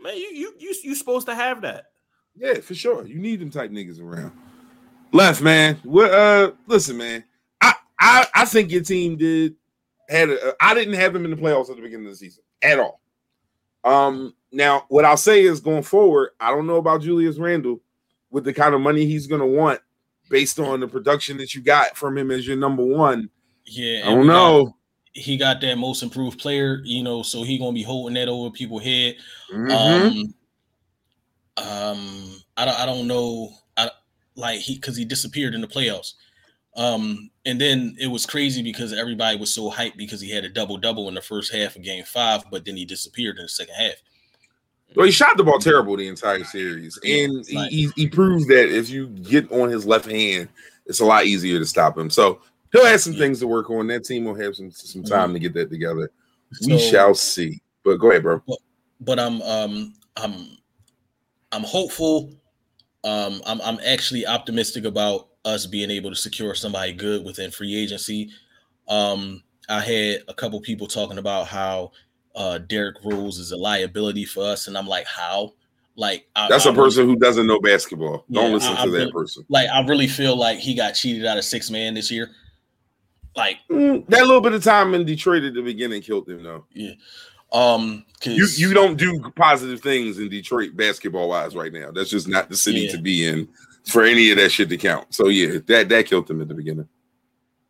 Man, 0.00 0.16
you 0.16 0.28
you 0.32 0.54
you 0.58 0.74
you 0.84 0.94
supposed 0.94 1.26
to 1.26 1.34
have 1.34 1.62
that. 1.62 1.86
Yeah, 2.36 2.54
for 2.60 2.74
sure. 2.74 3.06
You 3.06 3.18
need 3.18 3.40
them 3.40 3.50
type 3.50 3.70
niggas 3.70 4.00
around. 4.00 4.32
Left 5.12 5.42
man. 5.42 5.78
What 5.82 6.12
uh 6.12 6.52
listen, 6.66 6.96
man. 6.96 7.24
I 7.60 7.74
I 7.98 8.26
I 8.34 8.44
think 8.44 8.70
your 8.70 8.82
team 8.82 9.16
did 9.16 9.56
had 10.08 10.30
a, 10.30 10.54
I 10.60 10.74
didn't 10.74 10.94
have 10.94 11.16
him 11.16 11.24
in 11.24 11.30
the 11.32 11.36
playoffs 11.36 11.70
at 11.70 11.76
the 11.76 11.82
beginning 11.82 12.06
of 12.06 12.12
the 12.12 12.16
season 12.16 12.44
at 12.62 12.78
all. 12.78 13.00
Um 13.84 14.34
now 14.52 14.84
what 14.88 15.04
I'll 15.04 15.16
say 15.16 15.42
is 15.42 15.60
going 15.60 15.82
forward, 15.82 16.30
I 16.40 16.50
don't 16.50 16.66
know 16.66 16.76
about 16.76 17.02
Julius 17.02 17.38
Randle 17.38 17.80
with 18.30 18.44
the 18.44 18.52
kind 18.52 18.74
of 18.74 18.80
money 18.80 19.06
he's 19.06 19.26
gonna 19.26 19.46
want 19.46 19.80
based 20.30 20.58
on 20.58 20.80
the 20.80 20.88
production 20.88 21.36
that 21.38 21.54
you 21.54 21.60
got 21.62 21.96
from 21.96 22.16
him 22.18 22.30
as 22.30 22.46
your 22.46 22.56
number 22.56 22.84
one. 22.84 23.30
Yeah. 23.64 24.02
I 24.04 24.10
don't 24.10 24.20
we 24.20 24.26
got- 24.26 24.32
know. 24.32 24.76
he 25.12 25.36
got 25.36 25.60
that 25.62 25.78
most 25.78 26.02
improved 26.02 26.38
player, 26.38 26.80
you 26.84 27.02
know, 27.02 27.22
so 27.22 27.42
he 27.42 27.58
gonna 27.58 27.72
be 27.72 27.82
holding 27.82 28.14
that 28.14 28.28
over 28.28 28.50
people's 28.50 28.82
head. 28.82 29.16
Mhm. 29.52 29.70
Um, 29.70 30.34
um, 31.56 32.34
I 32.56 32.64
don't, 32.64 32.78
I 32.80 32.86
don't 32.86 33.06
know, 33.06 33.50
I 33.76 33.90
like 34.34 34.60
he 34.60 34.74
because 34.74 34.96
he 34.96 35.04
disappeared 35.04 35.54
in 35.54 35.60
the 35.60 35.66
playoffs. 35.66 36.14
Um, 36.76 37.30
and 37.46 37.60
then 37.60 37.96
it 37.98 38.06
was 38.08 38.26
crazy 38.26 38.62
because 38.62 38.92
everybody 38.92 39.38
was 39.38 39.52
so 39.52 39.70
hyped 39.70 39.96
because 39.96 40.20
he 40.20 40.30
had 40.30 40.44
a 40.44 40.48
double 40.50 40.76
double 40.76 41.08
in 41.08 41.14
the 41.14 41.22
first 41.22 41.52
half 41.52 41.74
of 41.76 41.82
Game 41.82 42.04
Five, 42.04 42.44
but 42.50 42.64
then 42.64 42.76
he 42.76 42.84
disappeared 42.84 43.36
in 43.38 43.44
the 43.44 43.48
second 43.48 43.74
half. 43.74 43.94
Well, 44.94 45.06
he 45.06 45.12
shot 45.12 45.36
the 45.36 45.44
ball 45.44 45.58
terrible 45.58 45.96
the 45.96 46.06
entire 46.08 46.44
series, 46.44 46.98
and 47.02 47.44
he, 47.46 47.66
he, 47.68 47.88
he 47.96 48.08
proves 48.08 48.46
that 48.46 48.74
if 48.74 48.88
you 48.88 49.08
get 49.08 49.50
on 49.50 49.68
his 49.70 49.84
left 49.86 50.10
hand, 50.10 50.48
it's 50.86 51.00
a 51.00 51.04
lot 51.04 51.26
easier 51.26 51.58
to 51.58 51.66
stop 51.66 51.98
him. 51.98 52.08
So 52.10 52.40
he'll 52.72 52.84
have 52.86 53.00
some 53.00 53.14
things 53.14 53.40
to 53.40 53.46
work 53.46 53.68
on. 53.70 53.86
That 53.88 54.04
team 54.04 54.24
will 54.24 54.34
have 54.36 54.54
some 54.54 54.70
some 54.70 55.02
time 55.02 55.32
to 55.32 55.38
get 55.38 55.54
that 55.54 55.70
together. 55.70 56.10
we 56.66 56.78
So- 56.78 56.90
shall 56.90 57.14
see. 57.14 57.60
But 57.84 57.96
go 57.98 58.10
ahead, 58.10 58.22
bro. 58.22 58.42
but 59.00 59.18
I'm 59.18 59.40
um 59.42 59.94
I'm 60.16 60.56
I'm 61.52 61.62
hopeful. 61.62 62.32
Um, 63.04 63.40
I'm 63.46 63.60
I'm 63.62 63.78
actually 63.86 64.26
optimistic 64.26 64.84
about 64.84 65.28
us 65.46 65.64
being 65.64 65.90
able 65.90 66.10
to 66.10 66.16
secure 66.16 66.54
somebody 66.54 66.92
good 66.92 67.24
within 67.24 67.50
free 67.50 67.74
agency. 67.74 68.28
Um, 68.88 69.42
I 69.68 69.80
had 69.80 70.22
a 70.28 70.34
couple 70.34 70.60
people 70.60 70.86
talking 70.86 71.18
about 71.18 71.46
how 71.46 71.92
uh 72.34 72.58
Derrick 72.58 72.96
Rose 73.02 73.38
is 73.38 73.52
a 73.52 73.56
liability 73.56 74.26
for 74.26 74.44
us, 74.44 74.66
and 74.68 74.76
I'm 74.76 74.86
like, 74.86 75.06
how? 75.06 75.54
Like 75.96 76.26
I, 76.36 76.48
That's 76.50 76.66
a 76.66 76.70
a 76.70 76.74
person 76.74 77.06
who 77.06 77.16
doesn't 77.16 77.46
know 77.46 77.58
basketball. 77.60 78.26
Don't 78.30 78.52
listen 78.52 78.72
I- 78.72 78.76
to 78.76 78.80
I 78.82 78.86
that 78.86 78.92
really- 78.92 79.12
person. 79.12 79.46
like 79.48 79.68
I 79.70 79.82
really 79.86 80.08
feel 80.08 80.36
like 80.36 80.58
he 80.58 80.74
got 80.74 80.92
cheated 80.92 81.24
out 81.24 81.38
of 81.38 81.44
six 81.44 81.70
man 81.70 81.94
this 81.94 82.10
year. 82.10 82.28
Like 83.34 83.58
Mm, 83.70 84.06
that 84.08 84.20
little 84.26 84.40
bit 84.40 84.52
of 84.54 84.62
time 84.64 84.94
in 84.94 85.04
Detroit 85.06 85.44
at 85.44 85.54
the 85.54 85.62
beginning 85.62 86.02
killed 86.02 86.28
him, 86.28 86.42
though. 86.42 86.64
Yeah. 86.72 86.92
um, 87.52 88.04
You 88.24 88.46
you 88.56 88.74
don't 88.74 88.96
do 88.96 89.20
positive 89.36 89.80
things 89.80 90.18
in 90.18 90.28
Detroit 90.28 90.76
basketball 90.76 91.28
wise 91.30 91.54
right 91.56 91.72
now. 91.72 91.90
That's 91.90 92.10
just 92.10 92.28
not 92.28 92.48
the 92.50 92.56
city 92.56 92.80
Yeah. 92.80 92.92
to 92.92 92.98
be 92.98 93.26
in 93.26 93.48
for 93.86 94.04
any 94.04 94.30
of 94.30 94.36
that 94.38 94.50
shit 94.50 94.68
to 94.70 94.76
count. 94.76 95.14
So 95.14 95.28
yeah, 95.28 95.58
that 95.66 95.88
that 95.88 96.06
killed 96.06 96.30
him 96.30 96.40
at 96.40 96.48
the 96.48 96.54
beginning. 96.54 96.88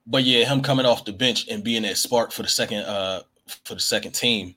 but 0.07 0.25
yeah, 0.25 0.45
him 0.45 0.63
coming 0.63 0.87
off 0.87 1.05
the 1.05 1.13
bench 1.13 1.47
and 1.49 1.63
being 1.65 1.83
that 1.83 1.97
spark 1.97 2.33
for 2.33 2.43
the 2.43 2.49
second 2.49 2.79
uh 2.81 3.23
for 3.65 3.75
the 3.75 3.81
second 3.81 4.13
team, 4.13 4.55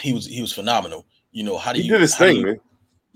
he 0.00 0.12
was 0.12 0.26
he 0.26 0.40
was 0.40 0.52
phenomenal. 0.52 1.06
You 1.32 1.44
know 1.44 1.58
how 1.58 1.72
do 1.72 1.80
He 1.80 1.86
you 1.86 1.92
did 1.92 2.00
his 2.00 2.16
thing, 2.16 2.36
you- 2.36 2.46
man. 2.46 2.60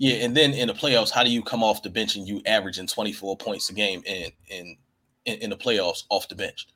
Yeah, 0.01 0.23
and 0.23 0.35
then 0.37 0.53
in 0.53 0.69
the 0.69 0.73
playoffs, 0.73 1.11
how 1.11 1.25
do 1.25 1.29
you 1.29 1.43
come 1.43 1.61
off 1.61 1.83
the 1.83 1.89
bench 1.89 2.15
and 2.15 2.25
you 2.25 2.41
averaging 2.45 2.87
24 2.87 3.35
points 3.35 3.69
a 3.69 3.73
game 3.73 4.01
in 4.05 4.31
in 4.47 4.77
in, 5.25 5.35
in 5.39 5.49
the 5.49 5.57
playoffs 5.57 6.03
off 6.09 6.27
the 6.29 6.35
bench? 6.35 6.67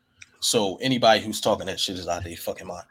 So 0.41 0.75
anybody 0.81 1.21
who's 1.21 1.39
talking 1.39 1.67
that 1.67 1.79
shit 1.79 1.97
is 1.97 2.05
out 2.09 2.17
of 2.17 2.23
their 2.25 2.35
fucking 2.35 2.67
mind. 2.67 2.83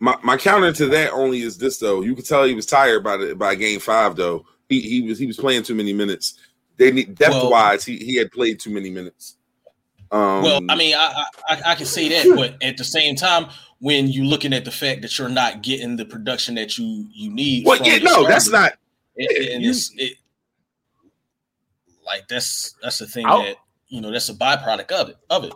My 0.00 0.16
my 0.24 0.36
counter 0.36 0.72
to 0.72 0.86
that 0.86 1.12
only 1.12 1.42
is 1.42 1.58
this 1.58 1.78
though. 1.78 2.00
You 2.02 2.16
could 2.16 2.26
tell 2.26 2.42
he 2.42 2.54
was 2.54 2.66
tired 2.66 3.04
by 3.04 3.16
the 3.18 3.34
by 3.36 3.54
game 3.54 3.78
five 3.78 4.16
though. 4.16 4.44
He 4.68 4.80
he 4.80 5.02
was 5.02 5.16
he 5.16 5.26
was 5.26 5.36
playing 5.36 5.62
too 5.62 5.76
many 5.76 5.92
minutes. 5.92 6.34
They 6.78 6.90
need 6.90 7.14
depth 7.16 7.32
Well- 7.34 7.50
wise, 7.50 7.84
he, 7.84 7.96
he 7.98 8.16
had 8.16 8.30
played 8.32 8.58
too 8.60 8.70
many 8.70 8.88
minutes. 8.90 9.36
Um 10.10 10.42
Well, 10.42 10.60
I 10.70 10.74
mean, 10.76 10.94
I, 10.94 11.24
I 11.48 11.54
I- 11.54 11.62
I 11.72 11.74
can 11.74 11.84
say 11.86 12.08
that, 12.08 12.34
but 12.34 12.56
at 12.62 12.76
the 12.78 12.84
same 12.84 13.14
time, 13.14 13.48
when 13.80 14.08
you're 14.08 14.24
looking 14.24 14.52
at 14.54 14.64
the 14.64 14.70
fact 14.70 15.02
that 15.02 15.18
you're 15.18 15.28
not 15.28 15.62
getting 15.62 15.96
the 15.96 16.04
production 16.06 16.54
that 16.54 16.78
you 16.78 17.06
you 17.12 17.30
need, 17.30 17.66
well, 17.66 17.76
yeah, 17.84 17.96
your 17.96 18.04
no, 18.04 18.26
that's 18.26 18.48
not 18.48 18.72
it, 19.16 19.52
and 19.52 19.62
you- 19.62 19.70
it's 19.70 19.92
it, 19.96 20.14
like 22.04 22.26
that's 22.28 22.74
that's 22.82 22.98
the 22.98 23.06
thing 23.06 23.26
I'll- 23.26 23.42
that 23.42 23.56
you 23.88 24.00
know 24.00 24.10
that's 24.10 24.28
a 24.28 24.34
byproduct 24.34 24.90
of 24.92 25.08
it 25.10 25.16
of 25.30 25.44
it. 25.44 25.52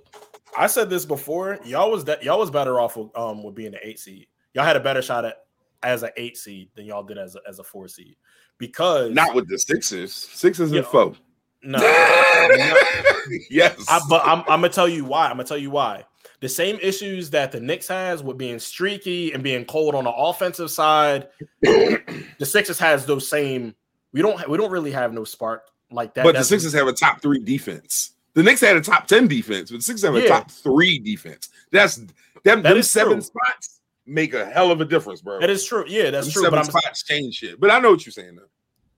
I 0.56 0.66
said 0.66 0.90
this 0.90 1.06
before. 1.06 1.58
Y'all 1.64 1.90
was 1.90 2.04
that 2.04 2.22
y'all 2.22 2.38
was 2.38 2.50
better 2.50 2.78
off 2.80 2.96
with, 2.96 3.16
um 3.16 3.42
with 3.42 3.54
being 3.54 3.74
an 3.74 3.80
eight 3.82 3.98
seed. 3.98 4.26
Y'all 4.54 4.64
had 4.64 4.76
a 4.76 4.80
better 4.80 5.00
shot 5.00 5.24
at 5.24 5.44
as 5.82 6.02
an 6.02 6.10
eight 6.16 6.36
seed 6.36 6.68
than 6.76 6.84
y'all 6.84 7.02
did 7.02 7.16
as 7.18 7.34
a, 7.36 7.40
as 7.48 7.58
a 7.58 7.64
four 7.64 7.88
seed 7.88 8.16
because 8.58 9.12
not 9.12 9.34
with 9.34 9.48
the 9.48 9.58
Sixers. 9.58 10.12
Sixers 10.12 10.70
Yeah. 10.72 10.78
and 10.78 10.86
four. 10.86 11.14
no. 11.62 11.78
yes. 13.50 13.84
I, 13.88 14.00
but 14.08 14.22
I'm, 14.24 14.40
I'm 14.40 14.60
gonna 14.60 14.68
tell 14.68 14.88
you 14.88 15.04
why. 15.04 15.26
I'm 15.26 15.32
gonna 15.32 15.44
tell 15.44 15.58
you 15.58 15.70
why. 15.70 16.04
The 16.40 16.48
same 16.48 16.78
issues 16.82 17.30
that 17.30 17.52
the 17.52 17.60
Knicks 17.60 17.86
has 17.88 18.22
with 18.22 18.36
being 18.36 18.58
streaky 18.58 19.32
and 19.32 19.42
being 19.44 19.64
cold 19.64 19.94
on 19.94 20.04
the 20.04 20.10
offensive 20.12 20.70
side, 20.70 21.28
the 21.62 22.24
Sixers 22.44 22.78
has 22.78 23.06
those 23.06 23.28
same. 23.28 23.74
We 24.12 24.22
don't 24.22 24.48
we 24.48 24.58
don't 24.58 24.70
really 24.72 24.90
have 24.92 25.12
no 25.12 25.24
spark 25.24 25.66
like 25.90 26.14
that. 26.14 26.24
but 26.24 26.34
the 26.34 26.44
Sixers 26.44 26.72
have 26.72 26.88
a 26.88 26.92
top 26.92 27.22
three 27.22 27.38
defense. 27.38 28.12
The 28.34 28.42
Knicks 28.42 28.60
had 28.60 28.76
a 28.76 28.80
top 28.80 29.06
ten 29.06 29.28
defense, 29.28 29.70
but 29.70 29.78
the 29.78 29.82
Sixers 29.82 30.04
have 30.04 30.14
a 30.14 30.26
top 30.26 30.50
three 30.50 30.98
defense. 30.98 31.48
That's 31.70 31.96
them. 32.44 32.62
That 32.62 32.74
them 32.74 32.82
seven 32.82 33.14
true. 33.14 33.22
spots 33.22 33.80
make 34.12 34.34
a 34.34 34.44
hell 34.44 34.70
of 34.70 34.80
a 34.80 34.84
difference, 34.84 35.20
bro. 35.20 35.40
That 35.40 35.50
is 35.50 35.64
true. 35.64 35.84
Yeah, 35.88 36.10
that's 36.10 36.32
true. 36.32 36.42
Seven 36.42 36.58
But 36.58 36.66
I'm, 36.66 36.70
spots 36.80 37.02
change 37.02 37.36
shit. 37.36 37.58
But 37.58 37.70
I 37.70 37.78
know 37.78 37.90
what 37.90 38.04
you're 38.04 38.12
saying. 38.12 38.36
Though. 38.36 38.48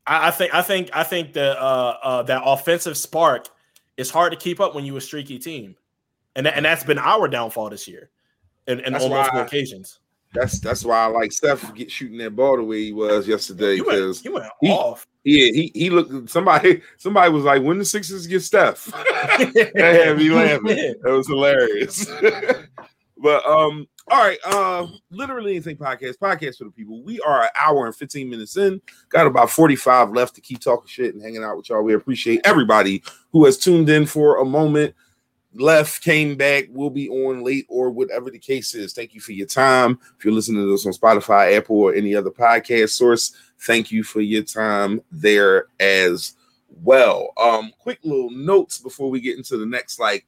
I, 0.07 0.29
I 0.29 0.31
think 0.31 0.55
I 0.55 0.63
think 0.63 0.91
I 0.93 1.03
think 1.05 1.33
that 1.35 1.59
uh, 1.59 1.97
uh, 2.03 2.23
that 2.25 2.43
offensive 2.45 2.97
spark 2.97 3.49
is 3.97 4.11
hard 4.11 4.33
to 4.33 4.39
keep 4.39 4.61
up 4.61 4.75
when 4.75 4.85
you 4.85 4.97
a 4.97 5.01
streaky 5.01 5.39
team, 5.39 5.77
and 6.37 6.47
that, 6.47 6.57
and 6.57 6.65
that's 6.65 6.85
been 6.85 6.99
our 6.99 7.29
downfall 7.29 7.71
this 7.71 7.87
year, 7.89 8.11
and, 8.67 8.81
and 8.81 8.95
on 8.97 9.09
multiple 9.09 9.41
why- 9.41 9.47
occasions. 9.47 10.01
That's 10.35 10.59
that's 10.59 10.85
why 10.85 10.99
I 10.99 11.07
like 11.07 11.31
Steph 11.31 11.73
get 11.77 11.93
shooting 11.93 12.19
that 12.19 12.35
ball 12.35 12.57
the 12.57 12.65
way 12.65 12.87
he 12.87 12.93
was 12.93 13.29
yesterday 13.29 13.77
because 13.79 14.21
went, 14.21 14.25
you 14.25 14.33
went 14.33 14.47
he- 14.61 14.69
off. 14.69 15.07
yeah 15.23 15.45
he 15.53 15.71
he 15.77 15.91
looked 15.91 16.29
somebody 16.29 16.83
somebody 16.97 17.31
was 17.31 17.45
like 17.45 17.63
when 17.63 17.79
the 17.79 17.85
Sixers 17.85 18.27
get 18.27 18.41
Steph 18.41 18.87
that 18.87 19.73
had 19.77 20.19
me 20.19 20.31
laughing 20.31 20.95
that 21.03 21.13
was 21.13 21.29
hilarious 21.29 22.07
but 23.19 23.47
um 23.47 23.87
all 24.09 24.19
right 24.19 24.39
uh 24.45 24.87
literally 25.11 25.53
anything 25.53 25.77
podcast 25.77 26.19
podcast 26.19 26.59
for 26.59 26.65
the 26.65 26.71
people 26.71 27.03
we 27.03 27.19
are 27.21 27.45
an 27.45 27.49
hour 27.55 27.87
and 27.87 27.97
15 27.97 28.29
minutes 28.29 28.57
in 28.57 28.81
got 29.09 29.27
about 29.27 29.51
45 29.51 30.11
left 30.11 30.35
to 30.35 30.41
keep 30.41 30.61
talking 30.61 30.87
shit 30.87 31.15
and 31.15 31.23
hanging 31.23 31.43
out 31.43 31.57
with 31.57 31.69
y'all 31.69 31.83
we 31.83 31.95
appreciate 31.95 32.41
everybody 32.45 33.03
who 33.33 33.45
has 33.45 33.57
tuned 33.57 33.89
in 33.89 34.05
for 34.05 34.41
a 34.41 34.45
moment 34.45 34.95
left, 35.55 36.03
came 36.03 36.37
back, 36.37 36.65
will 36.71 36.91
be 36.91 37.09
on 37.09 37.43
late, 37.43 37.67
or 37.69 37.91
whatever 37.91 38.31
the 38.31 38.39
case 38.39 38.75
is. 38.75 38.93
Thank 38.93 39.15
you 39.15 39.21
for 39.21 39.33
your 39.33 39.47
time. 39.47 39.99
If 40.19 40.25
you're 40.25 40.35
listening 40.35 40.63
to 40.63 40.71
this 40.71 40.87
on 40.87 40.93
Spotify, 40.93 41.57
Apple, 41.57 41.77
or 41.77 41.95
any 41.95 42.15
other 42.15 42.31
podcast 42.31 42.91
source, 42.91 43.35
thank 43.61 43.91
you 43.91 44.03
for 44.03 44.21
your 44.21 44.43
time 44.43 45.01
there 45.11 45.67
as 45.81 46.35
well. 46.83 47.33
Um, 47.37 47.73
quick 47.79 48.01
little 48.03 48.31
notes 48.31 48.79
before 48.79 49.11
we 49.11 49.21
get 49.21 49.37
into 49.37 49.57
the 49.57 49.67
next 49.67 49.99
like 49.99 50.25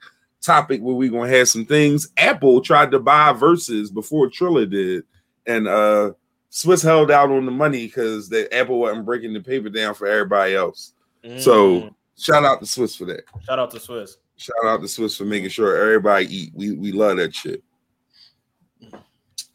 topic 0.47 0.81
where 0.81 0.95
we're 0.95 1.11
gonna 1.11 1.29
have 1.29 1.49
some 1.49 1.67
things. 1.67 2.09
Apple 2.17 2.61
tried 2.61 2.91
to 2.93 2.99
buy 3.01 3.33
Verzuz 3.33 3.93
before 3.93 4.31
Triller 4.31 4.65
did, 4.67 5.05
and 5.47 5.67
uh 5.69 6.13
Swizz 6.51 6.83
held 6.83 7.11
out 7.11 7.31
on 7.31 7.45
the 7.45 7.53
money 7.53 7.87
because 7.87 8.29
the 8.31 8.53
Apple 8.55 8.79
wasn't 8.79 9.05
breaking 9.05 9.35
the 9.35 9.41
paper 9.41 9.69
down 9.69 9.93
for 9.95 10.07
everybody 10.07 10.55
else. 10.55 10.93
So 11.39 11.81
Mm. 11.81 11.95
shout 12.17 12.45
out 12.45 12.61
to 12.61 12.67
Swizz 12.67 12.97
for 12.97 13.05
that. 13.07 13.25
shout 13.45 13.59
out 13.59 13.71
to 13.73 13.79
Swizz. 13.79 14.17
Shout 14.37 14.65
out 14.65 14.81
to 14.81 14.87
Swizz 14.87 15.17
for 15.19 15.25
making 15.25 15.49
sure 15.51 15.77
everybody 15.77 16.27
eat. 16.35 16.53
We 16.55 16.73
we 16.73 16.93
love 16.93 17.17
that 17.19 17.35
shit. 17.35 17.63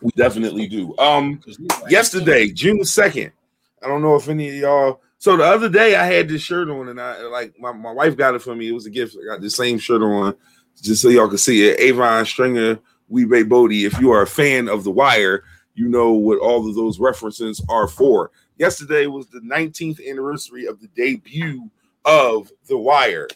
We 0.01 0.09
definitely 0.17 0.67
do. 0.67 0.97
Um, 0.97 1.39
yesterday, 1.89 2.49
June 2.49 2.83
second. 2.83 3.31
I 3.83 3.87
don't 3.87 4.01
know 4.01 4.15
if 4.15 4.27
any 4.29 4.49
of 4.49 4.55
y'all. 4.55 5.01
So 5.19 5.37
the 5.37 5.43
other 5.43 5.69
day, 5.69 5.95
I 5.95 6.05
had 6.05 6.27
this 6.27 6.41
shirt 6.41 6.69
on, 6.69 6.89
and 6.89 6.99
I 6.99 7.21
like 7.27 7.53
my, 7.59 7.71
my 7.71 7.91
wife 7.91 8.17
got 8.17 8.33
it 8.33 8.41
for 8.41 8.55
me. 8.55 8.67
It 8.69 8.71
was 8.73 8.87
a 8.87 8.89
gift. 8.89 9.15
I 9.21 9.25
got 9.35 9.41
the 9.41 9.49
same 9.51 9.77
shirt 9.77 10.01
on, 10.01 10.35
just 10.81 11.01
so 11.01 11.09
y'all 11.09 11.27
can 11.27 11.37
see 11.37 11.67
it. 11.67 11.79
Avon 11.79 12.25
Stringer, 12.25 12.79
Wee-Bey 13.07 13.43
Bodie. 13.43 13.85
If 13.85 13.99
you 13.99 14.11
are 14.11 14.21
a 14.21 14.27
fan 14.27 14.67
of 14.67 14.83
The 14.83 14.91
Wire, 14.91 15.43
you 15.75 15.87
know 15.87 16.11
what 16.11 16.39
all 16.39 16.67
of 16.67 16.75
those 16.75 16.99
references 16.99 17.63
are 17.69 17.87
for. 17.87 18.31
Yesterday 18.57 19.07
was 19.07 19.27
the 19.27 19.39
19th 19.39 20.07
anniversary 20.07 20.65
of 20.65 20.79
the 20.79 20.87
debut 20.87 21.69
of 22.05 22.51
The 22.67 22.77
Wire. 22.77 23.27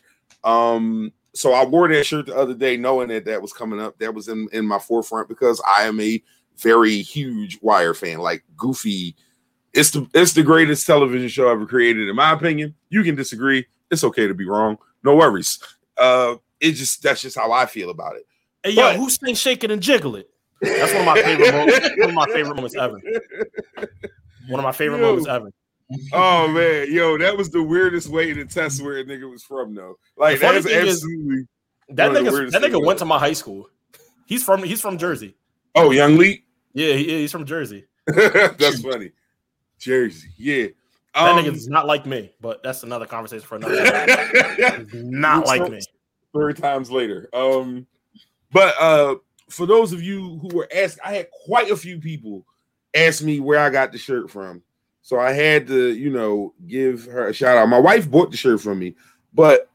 Um, 0.44 1.12
so 1.34 1.54
I 1.54 1.66
wore 1.66 1.88
that 1.90 2.06
shirt 2.06 2.28
the 2.28 2.36
other 2.36 2.54
day, 2.54 2.78
knowing 2.78 3.10
that 3.10 3.26
that 3.26 3.42
was 3.42 3.54
coming 3.54 3.80
up. 3.80 3.98
That 4.00 4.14
was 4.14 4.28
in 4.30 4.48
in 4.54 4.66
my 4.66 4.80
forefront 4.80 5.28
because 5.28 5.62
I 5.68 5.84
am 5.84 6.00
a 6.00 6.22
very 6.58 7.02
huge 7.02 7.60
Wire 7.62 7.94
fan. 7.94 8.20
Like 8.20 8.44
Goofy, 8.56 9.16
it's 9.74 9.92
the 9.92 10.08
it's 10.14 10.34
the 10.34 10.44
greatest 10.44 10.88
television 10.88 11.28
show 11.28 11.50
ever 11.50 11.66
created, 11.66 12.08
in 12.08 12.16
my 12.16 12.32
opinion. 12.32 12.74
You 12.90 13.04
can 13.04 13.16
disagree. 13.16 13.66
It's 13.92 14.04
okay 14.04 14.28
to 14.28 14.34
be 14.34 14.46
wrong. 14.48 14.78
No 15.04 15.16
worries. 15.16 15.60
Uh, 15.98 16.36
it 16.60 16.72
just 16.74 17.02
that's 17.04 17.22
just 17.22 17.38
how 17.38 17.52
I 17.52 17.66
feel 17.66 17.90
about 17.90 18.16
it. 18.16 18.26
Hey 18.64 18.72
yo, 18.72 18.82
But- 18.84 18.96
who 18.98 19.10
sang 19.10 19.36
"Shake 19.36 19.64
It 19.64 19.72
and 19.72 19.82
Jiggle 19.82 20.16
It"? 20.16 20.30
That's 20.62 20.92
one 20.94 21.02
of 21.02 21.06
my 21.06 21.22
favorite 21.22 21.52
moments. 21.54 21.90
One 21.98 22.10
of 22.10 22.16
my 22.16 22.26
favorite 22.28 22.56
moments 22.56 22.76
ever. 22.76 23.02
One 24.48 24.60
of 24.60 24.64
my 24.64 24.72
favorite 24.72 25.00
Yo. 25.00 25.06
moments 25.08 25.28
ever. 25.28 25.52
Oh 26.14 26.48
man, 26.48 26.88
yo, 26.92 27.18
that 27.20 27.38
was 27.38 27.50
the 27.52 27.62
weirdest 27.62 28.08
way 28.10 28.34
to 28.34 28.46
test 28.46 28.82
where 28.82 28.98
a 29.00 29.04
nigga 29.04 29.30
was 29.30 29.44
from, 29.44 29.76
though. 29.76 29.98
Like 30.18 30.40
thing 30.40 30.54
is- 30.56 30.66
absolutely. 30.66 31.48
That 31.90 32.08
of 32.08 32.14
the 32.16 32.20
nigga, 32.32 32.52
that 32.52 32.62
nigga 32.64 32.84
went 32.84 32.98
to 33.00 33.06
my 33.06 33.20
high 33.20 33.34
school. 33.34 33.68
He's 34.26 34.44
from 34.44 34.64
he's 34.64 34.82
from 34.82 34.98
Jersey. 34.98 35.36
Oh, 35.76 35.92
Young 35.92 36.18
Lee. 36.18 36.44
Yeah, 36.74 36.94
he, 36.94 37.04
he's 37.22 37.32
from 37.32 37.46
Jersey. 37.46 37.86
that's 38.08 38.82
funny. 38.82 39.12
Jersey, 39.78 40.30
yeah. 40.38 40.68
That 41.14 41.30
Um, 41.32 41.38
nigga 41.46 41.54
is 41.54 41.68
not 41.68 41.86
like 41.86 42.06
me, 42.08 42.32
but 42.42 42.64
that's 42.64 42.82
another 42.84 43.06
conversation 43.06 43.46
for 43.46 43.58
another. 43.58 43.76
day. 44.58 44.86
Not 44.94 45.46
like 45.46 45.70
me. 45.70 45.80
Three 46.36 46.54
times 46.54 46.92
later. 46.92 47.30
Um, 47.34 47.88
but 48.52 48.76
uh, 48.80 49.16
for 49.50 49.66
those 49.66 49.94
of 49.94 50.04
you 50.04 50.38
who 50.40 50.50
were 50.56 50.70
asked, 50.76 51.00
I 51.04 51.14
had 51.14 51.28
quite 51.46 51.72
a 51.72 51.78
few 51.78 52.00
people 52.00 52.46
ask 52.94 53.24
me 53.24 53.40
where 53.40 53.60
I 53.60 53.70
got 53.70 53.92
the 53.92 53.98
shirt 53.98 54.30
from. 54.30 54.62
So 55.02 55.20
I 55.20 55.34
had 55.34 55.68
to, 55.68 55.94
you 55.94 56.10
know, 56.10 56.54
give 56.68 57.06
her 57.06 57.28
a 57.28 57.34
shout 57.34 57.58
out. 57.58 57.70
My 57.70 57.80
wife 57.80 58.10
bought 58.10 58.32
the 58.32 58.38
shirt 58.38 58.62
from 58.62 58.80
me, 58.80 58.96
but 59.34 59.70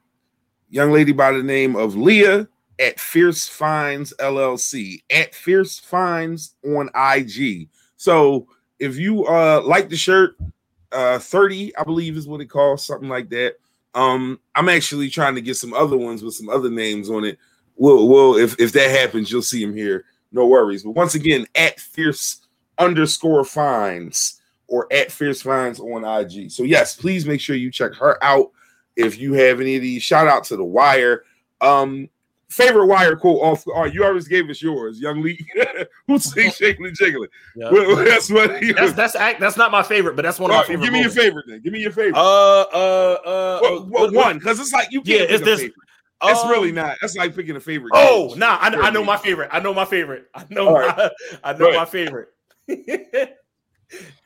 young 0.68 0.90
lady 0.90 1.12
by 1.12 1.32
the 1.32 1.42
name 1.42 1.76
of 1.76 1.96
Leah 1.96 2.48
at 2.78 2.98
Fierce 2.98 3.46
Finds 3.46 4.12
LLC 4.18 5.02
at 5.10 5.34
Fierce 5.34 5.78
Finds 5.78 6.54
on 6.64 6.90
IG. 6.94 7.68
So 7.96 8.48
if 8.78 8.96
you 8.96 9.26
uh 9.26 9.60
like 9.64 9.88
the 9.88 9.96
shirt, 9.96 10.36
uh 10.90 11.18
30, 11.18 11.76
I 11.76 11.84
believe 11.84 12.16
is 12.16 12.26
what 12.26 12.40
it 12.40 12.46
costs, 12.46 12.88
something 12.88 13.08
like 13.08 13.28
that. 13.30 13.56
Um, 13.94 14.38
I'm 14.54 14.68
actually 14.68 15.10
trying 15.10 15.34
to 15.34 15.40
get 15.40 15.56
some 15.56 15.74
other 15.74 15.96
ones 15.96 16.22
with 16.22 16.34
some 16.34 16.48
other 16.48 16.70
names 16.70 17.10
on 17.10 17.24
it. 17.24 17.38
Well, 17.76 18.08
well, 18.08 18.36
if 18.36 18.58
if 18.60 18.72
that 18.72 18.90
happens, 18.90 19.30
you'll 19.30 19.42
see 19.42 19.64
them 19.64 19.74
here. 19.74 20.04
No 20.32 20.46
worries. 20.46 20.84
But 20.84 20.92
once 20.92 21.14
again, 21.14 21.46
at 21.54 21.80
fierce 21.80 22.46
underscore 22.78 23.44
finds 23.44 24.40
or 24.68 24.86
at 24.92 25.10
fierce 25.10 25.42
finds 25.42 25.80
on 25.80 26.04
IG. 26.04 26.50
So 26.50 26.62
yes, 26.62 26.94
please 26.94 27.26
make 27.26 27.40
sure 27.40 27.56
you 27.56 27.70
check 27.70 27.94
her 27.94 28.22
out. 28.22 28.52
If 28.96 29.18
you 29.18 29.32
have 29.34 29.60
any 29.60 29.76
of 29.76 29.82
these, 29.82 30.02
shout 30.02 30.28
out 30.28 30.44
to 30.44 30.56
the 30.56 30.64
wire. 30.64 31.24
Um, 31.60 32.08
favorite 32.50 32.86
wire 32.86 33.16
quote 33.16 33.40
off. 33.42 33.66
All 33.68 33.82
right, 33.82 33.94
you 33.94 34.04
always 34.04 34.28
gave 34.28 34.50
us 34.50 34.60
yours, 34.60 35.00
young 35.00 35.22
Lee. 35.22 35.38
Who's 36.06 36.32
saying 36.32 36.52
shaking 36.52 36.86
and 36.86 36.96
jiggling? 36.96 37.28
Yeah. 37.56 37.70
Well, 37.70 37.96
that's 38.04 38.30
what. 38.30 38.60
That's 38.76 38.92
that's 38.92 39.16
act- 39.16 39.40
that's 39.40 39.56
not 39.56 39.70
my 39.70 39.82
favorite, 39.82 40.16
but 40.16 40.22
that's 40.22 40.38
one 40.38 40.50
of 40.50 40.54
All 40.54 40.58
my 40.58 40.62
right, 40.62 40.68
favorite. 40.68 40.84
give 40.84 40.92
me 40.92 41.00
your 41.00 41.10
favorite 41.10 41.44
then. 41.48 41.60
Give 41.62 41.72
me 41.72 41.80
your 41.80 41.92
favorite. 41.92 42.16
Uh, 42.16 42.60
uh, 42.62 42.64
uh. 42.64 43.58
well, 43.62 43.78
uh, 43.78 43.82
well, 43.82 43.86
what- 43.88 44.12
one, 44.12 44.38
because 44.38 44.60
it's 44.60 44.72
like 44.72 44.88
you 44.90 45.00
Yeah, 45.04 45.18
can't. 45.18 45.30
it's 45.30 45.38
pick 45.38 45.42
a 45.42 45.44
this- 45.44 45.60
favorite. 45.60 45.74
It's 46.22 46.40
um, 46.40 46.50
really 46.50 46.70
not. 46.70 46.98
That's 47.00 47.16
like 47.16 47.34
picking 47.34 47.56
a 47.56 47.60
favorite. 47.60 47.92
Oh, 47.94 48.28
game. 48.28 48.40
nah, 48.40 48.58
I, 48.60 48.68
I 48.68 48.90
know 48.90 49.02
my 49.02 49.16
favorite. 49.16 49.48
I 49.52 49.58
know 49.58 49.72
my 49.72 49.86
favorite. 49.86 50.26
I 50.34 50.44
know 50.50 50.68
All 50.68 50.74
my. 50.74 51.10
I 51.42 51.54
know 51.54 51.68
ahead. 51.70 51.76
my 51.78 51.84
favorite. 51.86 52.28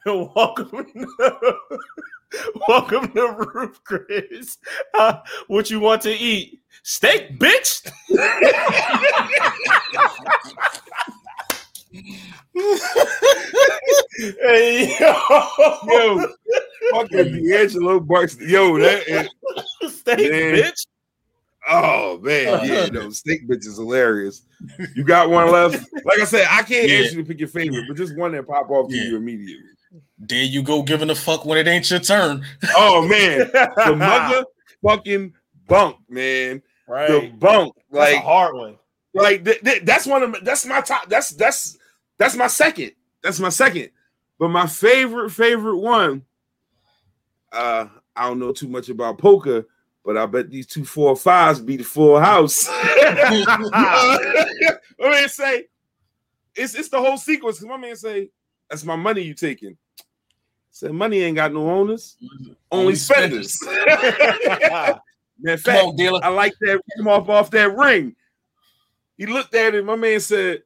welcome, 0.06 0.86
welcome 2.68 3.10
to 3.12 3.48
Ruth's 3.54 3.78
Chris. 3.84 4.58
Uh, 4.92 5.18
what 5.46 5.70
you 5.70 5.80
want 5.80 6.02
to 6.02 6.12
eat? 6.12 6.60
Steak, 6.82 7.38
bitch. 7.38 7.90
hey, 14.40 14.96
yo, 15.00 15.14
Yo, 15.86 16.26
fucking 16.92 17.46
D'Angelo 17.48 18.00
Barks. 18.00 18.36
Yo, 18.40 18.78
that 18.78 19.08
is, 19.08 19.28
steak, 19.96 20.30
Man. 20.30 20.54
bitch. 20.54 20.86
Oh 21.66 22.18
man, 22.22 22.68
yeah, 22.68 22.86
no, 22.92 23.08
steak 23.08 23.48
bitch 23.48 23.66
is 23.66 23.78
hilarious. 23.78 24.42
You 24.94 25.02
got 25.02 25.30
one 25.30 25.50
left? 25.50 25.82
Like 26.04 26.18
I 26.20 26.24
said, 26.24 26.46
I 26.50 26.62
can't 26.62 26.90
Yeah. 26.90 26.98
ask 26.98 27.14
you 27.14 27.22
to 27.22 27.28
pick 27.28 27.38
your 27.38 27.48
favorite, 27.48 27.84
but 27.88 27.96
just 27.96 28.14
one 28.18 28.32
that 28.32 28.46
pop 28.46 28.68
off 28.68 28.90
to 28.90 28.96
you 28.96 29.16
immediately. 29.16 29.64
There 30.28 30.42
you 30.44 30.62
go, 30.62 30.82
giving 30.82 31.10
a 31.10 31.14
fuck 31.14 31.44
when 31.44 31.58
it 31.58 31.68
ain't 31.68 31.90
your 31.90 32.00
turn. 32.00 32.44
Oh 32.76 33.06
man, 33.06 33.38
the 33.38 34.44
motherfucking 34.84 35.32
bunk, 35.68 35.96
man. 36.08 36.62
right. 36.88 37.08
The 37.10 37.28
bunk, 37.38 37.74
That's 37.90 38.12
a 38.12 38.14
like, 38.16 38.24
hard 38.24 38.56
one. 38.56 38.76
like 39.14 39.44
th- 39.44 39.60
th- 39.60 39.82
that's 39.84 40.06
one 40.06 40.22
of 40.22 40.30
my, 40.30 40.38
that's 40.42 40.66
my 40.66 40.80
top. 40.80 41.08
That's 41.08 41.30
that's 41.30 41.76
that's 42.18 42.36
my 42.36 42.46
second. 42.46 42.92
That's 43.22 43.40
my 43.40 43.48
second. 43.48 43.90
But 44.38 44.48
my 44.48 44.66
favorite 44.66 45.30
favorite 45.30 45.78
one. 45.78 46.22
Uh, 47.52 47.86
I 48.16 48.28
don't 48.28 48.38
know 48.38 48.52
too 48.52 48.68
much 48.68 48.88
about 48.88 49.18
poker, 49.18 49.66
but 50.04 50.16
I 50.16 50.26
bet 50.26 50.50
these 50.50 50.66
two 50.66 50.84
four 50.84 51.16
fives 51.16 51.60
be 51.60 51.76
the 51.76 51.84
full 51.84 52.18
house. 52.18 52.66
I 52.70 53.58
mean, 55.00 55.28
say 55.28 55.64
it's 56.54 56.74
it's 56.74 56.88
the 56.88 57.00
whole 57.00 57.16
sequence. 57.18 57.58
'cause 57.58 57.68
my 57.68 57.76
man 57.76 57.96
say, 57.96 58.30
"That's 58.70 58.84
my 58.84 58.96
money 58.96 59.22
you 59.22 59.34
taking." 59.34 59.76
Said 60.74 60.90
money 60.90 61.20
ain't 61.22 61.36
got 61.36 61.52
no 61.52 61.70
owners, 61.70 62.16
only, 62.20 62.56
Only 62.72 62.94
spenders. 62.96 63.56
Man, 63.64 64.98
Come 65.46 65.58
fact, 65.58 65.84
on, 65.84 65.94
dealer. 65.96 66.18
I 66.24 66.28
like 66.30 66.52
that 66.62 66.80
come 66.96 67.06
off 67.06 67.28
off 67.28 67.50
that 67.52 67.76
ring. 67.76 68.16
He 69.16 69.26
looked 69.26 69.54
at 69.54 69.74
it. 69.76 69.84
My 69.84 69.94
man 69.94 70.18
said, 70.18 70.62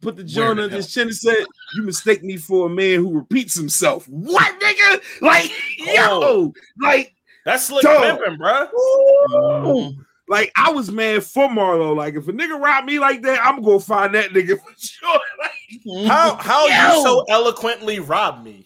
"Put 0.00 0.16
the 0.16 0.24
joint 0.24 0.58
on 0.58 0.70
his 0.70 0.92
chin 0.92 1.06
and 1.06 1.16
said, 1.16 1.44
"You 1.76 1.84
mistake 1.84 2.24
me 2.24 2.36
for 2.36 2.66
a 2.66 2.68
man 2.70 2.98
who 2.98 3.12
repeats 3.14 3.54
himself." 3.54 4.08
What, 4.08 4.58
nigga? 4.60 5.00
Like, 5.20 5.52
oh. 5.82 5.92
yo, 5.94 6.04
Oh. 6.10 6.52
like, 6.80 7.14
That's 7.44 7.66
slick 7.66 7.82
Dog. 7.82 8.02
pimping, 8.18 8.38
bro. 8.38 8.62
ooh. 8.64 9.28
Mm-hmm. 9.30 10.00
Like 10.28 10.50
I 10.56 10.70
was 10.72 10.90
mad 10.90 11.22
for 11.24 11.48
Marlo. 11.48 11.94
Like, 11.96 12.14
if 12.14 12.26
a 12.28 12.32
nigga 12.32 12.60
robbed 12.60 12.86
me 12.86 12.98
like 12.98 13.22
that, 13.22 13.44
I'm 13.44 13.62
gonna 13.62 13.80
find 13.80 14.14
that 14.14 14.30
nigga 14.30 14.58
for 14.60 14.72
sure. 14.78 15.20
How 16.06 16.36
how 16.36 16.66
Yo. 16.68 16.96
you 16.98 17.02
so 17.02 17.24
eloquently 17.28 17.98
robbed 17.98 18.44
me? 18.44 18.64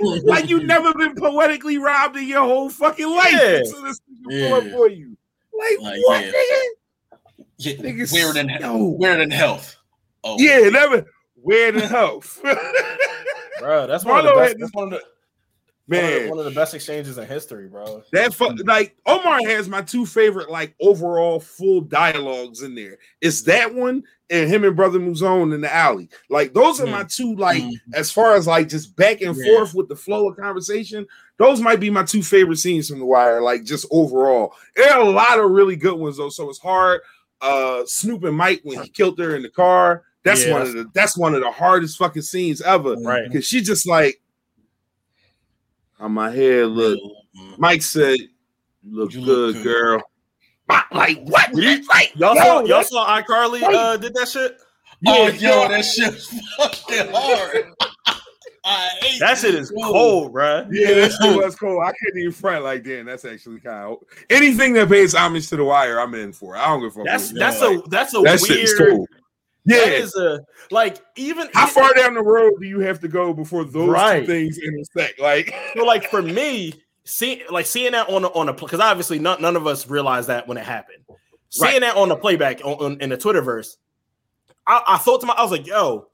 Like, 0.00 0.22
like 0.24 0.48
you 0.48 0.62
never 0.64 0.92
been 0.94 1.14
poetically 1.14 1.76
robbed 1.78 2.16
in 2.16 2.26
your 2.26 2.40
whole 2.40 2.70
fucking 2.70 3.08
life. 3.08 3.32
Yeah. 3.32 3.56
until 3.58 3.82
this 3.82 4.00
nigga 4.26 4.64
Yeah. 4.64 4.72
for 4.72 4.88
you. 4.88 5.16
Like, 5.56 5.78
Like, 5.80 6.00
what, 6.04 6.24
yeah. 6.24 6.30
nigga? 6.32 6.62
Yeah, 7.58 7.72
Niggas- 7.74 8.12
weird 8.12 8.36
than 8.36 8.48
yo. 8.48 8.76
weird 8.98 9.20
than 9.20 9.30
health. 9.30 9.76
Oh 10.24 10.36
Yeah, 10.38 10.68
never. 10.70 11.04
Where 11.34 11.72
the 11.72 11.86
health, 11.86 12.40
Bro, 13.58 13.86
that's 13.88 14.04
one 14.04 14.20
of 14.20 14.24
the 14.24 14.30
Marlo 14.30 14.36
best. 14.36 14.52
had- 14.54 14.62
of 14.62 14.70
the 14.72 14.78
one 14.78 14.92
of, 14.92 15.00
the, 15.00 15.04
man. 15.88 16.28
one 16.30 16.38
of 16.38 16.44
the 16.44 16.50
best 16.50 16.74
exchanges 16.74 17.18
in 17.18 17.26
history, 17.26 17.68
bro. 17.68 18.02
That 18.12 18.32
fu- 18.34 18.54
like 18.64 18.96
Omar 19.06 19.40
has 19.46 19.68
my 19.68 19.82
two 19.82 20.06
favorite 20.06 20.50
like 20.50 20.74
overall 20.80 21.40
full 21.40 21.80
dialogues 21.80 22.62
in 22.62 22.74
there. 22.74 22.98
It's 23.20 23.42
that 23.42 23.74
one 23.74 24.02
and 24.30 24.48
him 24.48 24.64
and 24.64 24.74
Brother 24.76 24.98
Mouzone 24.98 25.54
in 25.54 25.60
the 25.60 25.72
alley. 25.74 26.08
Like 26.30 26.54
those 26.54 26.80
are 26.80 26.86
my 26.86 27.04
two 27.04 27.34
like 27.36 27.62
Mm. 27.62 27.72
as 27.94 28.10
far 28.10 28.34
as 28.34 28.46
like 28.46 28.68
just 28.68 28.96
back 28.96 29.20
and 29.20 29.36
Yeah. 29.36 29.44
forth 29.56 29.74
with 29.74 29.88
the 29.88 29.96
flow 29.96 30.28
of 30.28 30.36
conversation. 30.36 31.06
Those 31.38 31.60
might 31.60 31.80
be 31.80 31.90
my 31.90 32.04
two 32.04 32.22
favorite 32.22 32.58
scenes 32.58 32.88
from 32.88 32.98
The 33.00 33.04
Wire. 33.04 33.42
Like 33.42 33.64
just 33.64 33.86
overall, 33.90 34.54
there 34.76 34.92
are 34.92 35.00
a 35.00 35.10
lot 35.10 35.38
of 35.40 35.50
really 35.50 35.76
good 35.76 35.98
ones 35.98 36.16
though. 36.16 36.28
So 36.30 36.48
it's 36.48 36.58
hard. 36.60 37.00
Uh, 37.40 37.82
Snoop 37.86 38.22
and 38.24 38.36
Mike 38.36 38.60
when 38.62 38.80
he 38.82 38.88
killed 38.88 39.18
her 39.18 39.34
in 39.34 39.42
the 39.42 39.50
car. 39.50 40.04
That's 40.24 40.46
Yeah, 40.46 40.52
one 40.52 40.62
of 40.62 40.72
the 40.72 40.86
that's 40.94 41.18
one 41.18 41.34
of 41.34 41.40
the 41.40 41.50
hardest 41.50 41.98
fucking 41.98 42.22
scenes 42.22 42.62
ever. 42.62 42.94
Right. 42.94 43.24
Because 43.26 43.44
she 43.44 43.60
just 43.60 43.88
like 43.88 44.21
how 46.02 46.08
my 46.08 46.30
head. 46.30 46.66
look. 46.66 46.98
Mm. 47.38 47.58
Mike 47.58 47.82
said, 47.82 48.18
"You 48.20 48.96
look, 48.96 49.14
You 49.14 49.24
good, 49.24 49.54
look 49.54 49.62
good." 49.62 49.64
girl." 49.64 50.02
Like 50.92 51.20
what? 51.24 51.54
You- 51.54 51.82
Like 51.88 52.12
Y'all 52.14 52.34
yo, 52.34 52.42
saw 52.42 52.58
y'all 52.60 52.66
that's- 52.66 52.90
saw 52.90 53.20
iCarly 53.20 53.62
uh 53.62 53.96
did 53.96 54.14
that 54.14 54.28
shit? 54.28 54.56
Oh, 55.06 55.26
Yeah, 55.28 55.32
yo, 55.32 55.62
yo. 55.62 55.68
that 55.68 55.84
shit's 55.84 56.28
fucking 56.56 57.12
hard. 57.12 57.64
I 58.64 58.88
hate 59.00 59.18
That 59.18 59.38
shit 59.38 59.56
is 59.56 59.70
Whoa. 59.74 59.90
cold, 59.92 60.32
bro. 60.32 60.66
Yeah, 60.70 60.94
that 60.94 61.12
shit 61.20 61.36
was 61.36 61.56
cool. 61.56 61.80
I 61.80 61.90
couldn't 61.92 62.20
even 62.20 62.32
front 62.32 62.62
like 62.62 62.84
damn. 62.84 63.06
That's 63.06 63.24
actually 63.24 63.58
kind 63.60 63.92
of 63.92 63.98
anything 64.30 64.72
that 64.74 64.88
pays 64.88 65.14
homage 65.14 65.48
to 65.48 65.56
the 65.56 65.64
wire. 65.64 65.98
I'm 65.98 66.14
in 66.14 66.32
for. 66.32 66.56
I 66.56 66.66
don't 66.66 66.80
give 66.80 66.92
a 66.92 66.94
fuck. 66.94 67.04
That's 67.06 67.32
with 67.32 67.36
it. 67.38 67.40
that's 67.40 67.60
Yeah. 67.60 67.68
a 67.78 67.88
that's 67.88 68.14
a 68.14 68.20
that 68.20 68.40
shit 68.40 68.78
weird. 68.78 69.08
Cool. 69.68 69.76
That 69.78 69.88
Yeah. 69.92 69.98
is 69.98 70.14
a 70.16 70.40
like 70.70 70.98
even 71.16 71.48
How 71.54 71.66
far 71.66 71.92
down 71.94 72.14
the 72.14 72.22
road 72.22 72.54
do 72.60 72.66
you 72.66 72.80
have 72.80 73.00
to 73.00 73.08
go 73.08 73.32
before 73.32 73.64
those 73.64 73.88
Right. 73.88 74.26
things 74.26 74.58
intersect? 74.58 75.20
Like, 75.20 75.54
So 75.76 75.84
like 75.84 76.10
for 76.10 76.22
me, 76.22 76.74
see 77.04 77.42
like 77.50 77.66
seeing 77.66 77.92
that 77.92 78.08
on 78.08 78.22
the 78.22 78.30
on 78.30 78.46
the 78.46 78.52
because 78.52 78.80
obviously 78.80 79.18
none, 79.18 79.40
none 79.42 79.56
of 79.56 79.66
us 79.66 79.88
realized 79.88 80.28
that 80.28 80.46
when 80.48 80.56
it 80.58 80.64
happened. 80.64 81.04
Seeing 81.50 81.72
Right. 81.72 81.80
that 81.82 81.96
on 81.96 82.08
the 82.08 82.16
playback 82.16 82.60
on, 82.64 82.72
on- 82.74 83.00
in 83.00 83.10
the 83.10 83.16
Twitterverse, 83.16 83.76
I, 84.66 84.82
I 84.88 84.98
thought 84.98 85.20
to 85.20 85.26
my 85.26 85.34
I 85.34 85.42
was 85.42 85.50
like, 85.50 85.66
yo, 85.66 86.08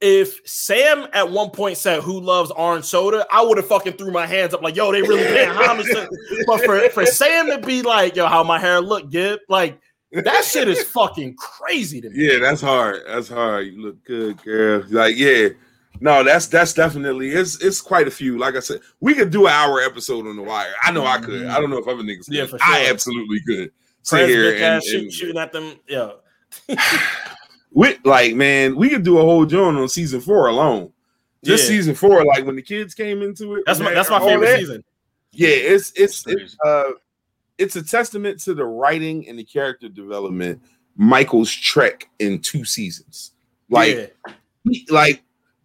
if 0.00 0.40
Sam 0.44 1.06
at 1.12 1.30
one 1.30 1.50
point 1.50 1.78
said 1.78 2.02
who 2.02 2.20
loves 2.20 2.50
orange 2.50 2.84
soda, 2.84 3.26
I 3.30 3.42
would 3.42 3.56
have 3.56 3.66
fucking 3.66 3.94
threw 3.94 4.10
my 4.12 4.26
hands 4.26 4.52
up 4.54 4.60
like, 4.62 4.76
yo, 4.76 4.92
they 4.92 5.02
really 5.02 5.24
paying 5.24 5.50
homage 5.50 5.86
to 5.86 6.08
but 6.46 6.60
for, 6.64 6.78
for 6.90 7.06
Sam 7.06 7.46
to 7.48 7.58
be 7.58 7.82
like, 7.82 8.14
yo, 8.16 8.26
how 8.26 8.42
my 8.44 8.58
hair 8.58 8.80
look, 8.80 9.10
Gib, 9.10 9.40
like 9.48 9.80
that 10.22 10.44
shit 10.44 10.68
is 10.68 10.82
fucking 10.84 11.34
crazy 11.36 12.00
to 12.00 12.10
me. 12.10 12.16
yeah, 12.26 12.38
that's 12.38 12.60
hard. 12.60 13.02
That's 13.06 13.28
hard. 13.28 13.66
You 13.66 13.82
look 13.82 14.04
good, 14.04 14.42
girl. 14.42 14.84
Like, 14.88 15.16
yeah. 15.16 15.48
No, 16.00 16.24
that's 16.24 16.46
that's 16.48 16.72
definitely 16.72 17.30
it's 17.30 17.62
it's 17.62 17.80
quite 17.80 18.08
a 18.08 18.10
few. 18.10 18.36
Like 18.36 18.56
I 18.56 18.60
said, 18.60 18.80
we 19.00 19.14
could 19.14 19.30
do 19.30 19.46
an 19.46 19.52
hour 19.52 19.80
episode 19.80 20.26
on 20.26 20.34
the 20.36 20.42
wire. 20.42 20.72
I 20.82 20.90
know 20.90 21.06
I 21.06 21.18
could. 21.18 21.46
I 21.46 21.60
don't 21.60 21.70
know 21.70 21.78
if 21.78 21.86
other 21.86 22.02
niggas 22.02 22.24
could. 22.26 22.34
Yeah, 22.34 22.44
for 22.46 22.58
sure. 22.58 22.60
I 22.62 22.86
absolutely 22.90 23.40
could. 23.46 23.70
Sit 24.02 24.28
here 24.28 24.52
bitch 24.52 24.60
ass 24.60 24.82
and, 24.82 24.82
shoot- 24.90 25.02
and 25.02 25.12
shooting 25.12 25.38
at 25.38 25.52
them, 25.52 25.74
yeah. 25.88 26.10
we 27.72 27.96
like 28.04 28.34
man, 28.34 28.76
we 28.76 28.88
could 28.90 29.02
do 29.04 29.18
a 29.18 29.22
whole 29.22 29.46
joint 29.46 29.76
on 29.76 29.88
season 29.88 30.20
four 30.20 30.48
alone. 30.48 30.92
Just 31.44 31.64
Yeah. 31.64 31.68
season 31.76 31.94
four, 31.94 32.24
like 32.24 32.44
when 32.44 32.56
the 32.56 32.62
kids 32.62 32.94
came 32.94 33.22
into 33.22 33.54
it. 33.56 33.64
That's 33.66 33.78
my 33.80 33.92
that's 33.94 34.10
my 34.10 34.18
favorite 34.20 34.46
that- 34.46 34.58
season. 34.58 34.84
Yeah, 35.32 35.48
it's 35.48 35.92
it's 35.96 36.24
it's 36.26 36.56
uh 36.64 36.84
it's 37.58 37.76
a 37.76 37.82
testament 37.82 38.40
to 38.40 38.54
the 38.54 38.64
writing 38.64 39.28
and 39.28 39.38
the 39.38 39.44
character 39.44 39.88
development. 39.88 40.60
Michael's 40.96 41.52
trek 41.52 42.08
in 42.18 42.40
two 42.40 42.64
seasons. 42.64 43.32
Like 43.68 44.14
yeah. 44.64 44.82
like 44.90 45.22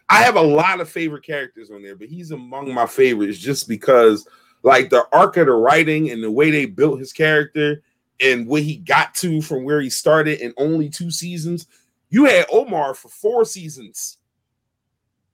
I 0.09 0.23
have 0.23 0.35
a 0.35 0.41
lot 0.41 0.81
of 0.81 0.89
favorite 0.89 1.23
characters 1.23 1.69
on 1.69 1.83
there, 1.83 1.95
but 1.95 2.07
he's 2.07 2.31
among 2.31 2.73
my 2.73 2.85
favorites 2.85 3.37
just 3.37 3.67
because 3.67 4.27
like 4.63 4.89
the 4.89 5.05
arc 5.13 5.37
of 5.37 5.45
the 5.45 5.53
writing 5.53 6.09
and 6.09 6.23
the 6.23 6.31
way 6.31 6.51
they 6.51 6.65
built 6.65 6.99
his 6.99 7.13
character 7.13 7.81
and 8.19 8.47
what 8.47 8.63
he 8.63 8.77
got 8.77 9.13
to 9.15 9.41
from 9.41 9.63
where 9.63 9.81
he 9.81 9.89
started 9.89 10.39
in 10.39 10.53
only 10.57 10.89
two 10.89 11.11
seasons. 11.11 11.67
You 12.09 12.25
had 12.25 12.47
Omar 12.51 12.95
for 12.95 13.09
four 13.09 13.45
seasons 13.45 14.17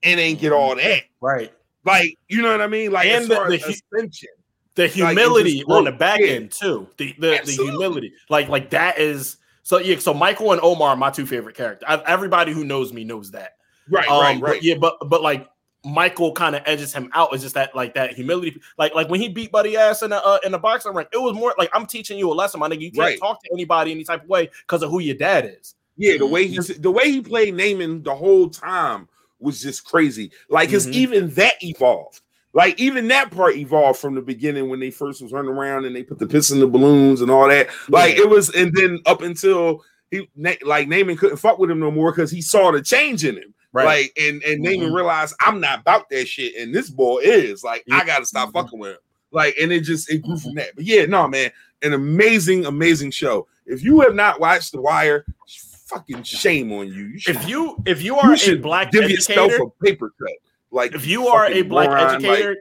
and 0.02 0.20
ain't 0.20 0.40
get 0.40 0.52
mm-hmm. 0.52 0.60
all 0.60 0.76
that. 0.76 1.04
right. 1.20 1.52
Like, 1.84 2.18
you 2.28 2.42
know 2.42 2.50
what 2.50 2.60
I 2.60 2.66
mean? 2.66 2.90
Like, 2.90 3.06
And 3.06 3.26
the- 3.26 3.44
the 3.44 3.54
as 3.54 3.62
hu- 3.62 3.98
ascension. 3.98 4.30
The 4.76 4.86
humility 4.88 5.58
just 5.60 5.70
on 5.70 5.84
the 5.84 5.92
back 5.92 6.20
Yeah. 6.20 6.28
end 6.28 6.52
too. 6.52 6.88
The 6.98 7.14
the, 7.18 7.40
the 7.44 7.52
humility, 7.52 8.12
like 8.28 8.48
like 8.48 8.70
that 8.70 8.98
is 8.98 9.38
so 9.62 9.78
yeah. 9.78 9.98
So 9.98 10.14
Michael 10.14 10.52
and 10.52 10.60
Omar 10.62 10.90
are 10.90 10.96
my 10.96 11.10
two 11.10 11.26
favorite 11.26 11.56
characters. 11.56 11.86
I, 11.88 12.00
everybody 12.06 12.52
who 12.52 12.64
knows 12.64 12.92
me 12.92 13.02
knows 13.02 13.30
that. 13.32 13.56
Right, 13.88 14.08
Um, 14.08 14.20
right, 14.20 14.40
but 14.40 14.62
yeah, 14.62 14.74
but 14.78 14.96
but 15.08 15.22
like 15.22 15.48
Michael 15.84 16.32
kind 16.32 16.54
of 16.56 16.62
edges 16.66 16.92
him 16.92 17.10
out. 17.14 17.34
Is 17.34 17.42
just 17.42 17.54
that 17.54 17.74
like 17.74 17.94
that 17.94 18.12
humility, 18.14 18.60
like 18.76 18.94
like 18.94 19.08
when 19.08 19.20
he 19.20 19.28
beat 19.28 19.50
Buddy 19.50 19.76
ass 19.76 20.02
in 20.02 20.10
the 20.10 20.24
uh, 20.24 20.38
in 20.44 20.52
the 20.52 20.58
boxing 20.58 20.92
ring. 20.94 21.06
It 21.12 21.18
was 21.18 21.34
more 21.34 21.54
like 21.58 21.70
I'm 21.72 21.86
teaching 21.86 22.18
you 22.18 22.30
a 22.30 22.34
lesson, 22.34 22.60
my 22.60 22.68
nigga. 22.68 22.80
You 22.80 22.90
can't 22.92 22.98
Right. 22.98 23.18
talk 23.18 23.42
to 23.42 23.48
anybody 23.52 23.92
any 23.92 24.04
type 24.04 24.24
of 24.24 24.28
way 24.28 24.50
because 24.66 24.82
of 24.82 24.90
who 24.90 24.98
your 24.98 25.16
dad 25.16 25.56
is. 25.60 25.74
Yeah, 25.96 26.18
the 26.18 26.26
way 26.26 26.46
he 26.46 26.58
the 26.58 26.90
way 26.90 27.10
he 27.10 27.22
played 27.22 27.54
Namond 27.54 28.04
the 28.04 28.14
whole 28.14 28.50
time 28.50 29.08
was 29.38 29.62
just 29.62 29.84
crazy. 29.84 30.32
Like 30.50 30.68
his 30.68 30.86
Mhm. 30.86 30.92
even 30.92 31.30
that 31.34 31.54
evolved. 31.62 32.20
Like 32.56 32.80
even 32.80 33.06
that 33.08 33.30
part 33.30 33.54
evolved 33.56 34.00
from 34.00 34.14
the 34.14 34.22
beginning 34.22 34.70
when 34.70 34.80
they 34.80 34.90
first 34.90 35.20
was 35.20 35.30
running 35.30 35.50
around 35.50 35.84
and 35.84 35.94
they 35.94 36.02
put 36.02 36.18
the 36.18 36.26
piss 36.26 36.50
in 36.50 36.58
the 36.58 36.66
balloons 36.66 37.20
and 37.20 37.30
all 37.30 37.46
that. 37.48 37.68
Like 37.90 38.16
it 38.16 38.26
was, 38.30 38.48
and 38.54 38.72
then 38.74 38.98
up 39.04 39.20
until 39.20 39.84
he 40.10 40.26
like 40.36 40.88
Namond 40.88 41.18
couldn't 41.18 41.36
fuck 41.36 41.58
with 41.58 41.70
him 41.70 41.80
no 41.80 41.90
more 41.90 42.12
because 42.12 42.30
he 42.30 42.40
saw 42.40 42.70
the 42.72 42.80
change 42.80 43.26
in 43.26 43.36
him. 43.36 43.52
Right. 43.74 43.84
Like 43.84 44.12
and 44.18 44.42
and 44.42 44.64
Namond 44.64 44.88
Mhm. 44.88 44.94
realized 44.94 45.34
I'm 45.40 45.60
not 45.60 45.80
about 45.80 46.08
that 46.08 46.26
shit, 46.28 46.56
and 46.56 46.74
this 46.74 46.88
boy 46.88 47.18
is 47.18 47.62
like. 47.62 47.84
I 47.92 48.06
got 48.06 48.20
to 48.20 48.24
stop 48.24 48.48
Mhm. 48.48 48.52
fucking 48.54 48.78
with 48.78 48.92
him. 48.92 48.98
Like 49.32 49.54
and 49.60 49.70
it 49.70 49.80
just 49.80 50.10
it 50.10 50.22
grew 50.22 50.38
from 50.38 50.54
that. 50.54 50.70
But 50.74 50.86
yeah, 50.86 51.04
no 51.04 51.28
man, 51.28 51.50
an 51.82 51.92
amazing 51.92 52.64
amazing 52.64 53.10
show. 53.10 53.46
If 53.66 53.84
you 53.84 54.00
have 54.00 54.14
not 54.14 54.40
watched 54.40 54.72
The 54.72 54.80
Wire, 54.80 55.26
fucking 55.88 56.22
shame 56.22 56.72
on 56.72 56.86
you. 56.86 57.04
You 57.04 57.18
should, 57.18 57.36
if 57.36 57.46
you 57.48 57.76
if 57.84 58.02
you 58.02 58.16
are 58.16 58.34
you 58.34 58.54
a 58.54 58.56
black 58.56 58.94
educator, 58.94 59.56
a 59.62 59.84
paper 59.84 60.12
cut. 60.18 60.30
Like 60.70 60.94
if 60.94 61.06
you 61.06 61.28
are 61.28 61.46
a 61.46 61.62
black 61.62 61.88
moron, 61.88 62.04
like- 62.04 62.24
educator, 62.24 62.56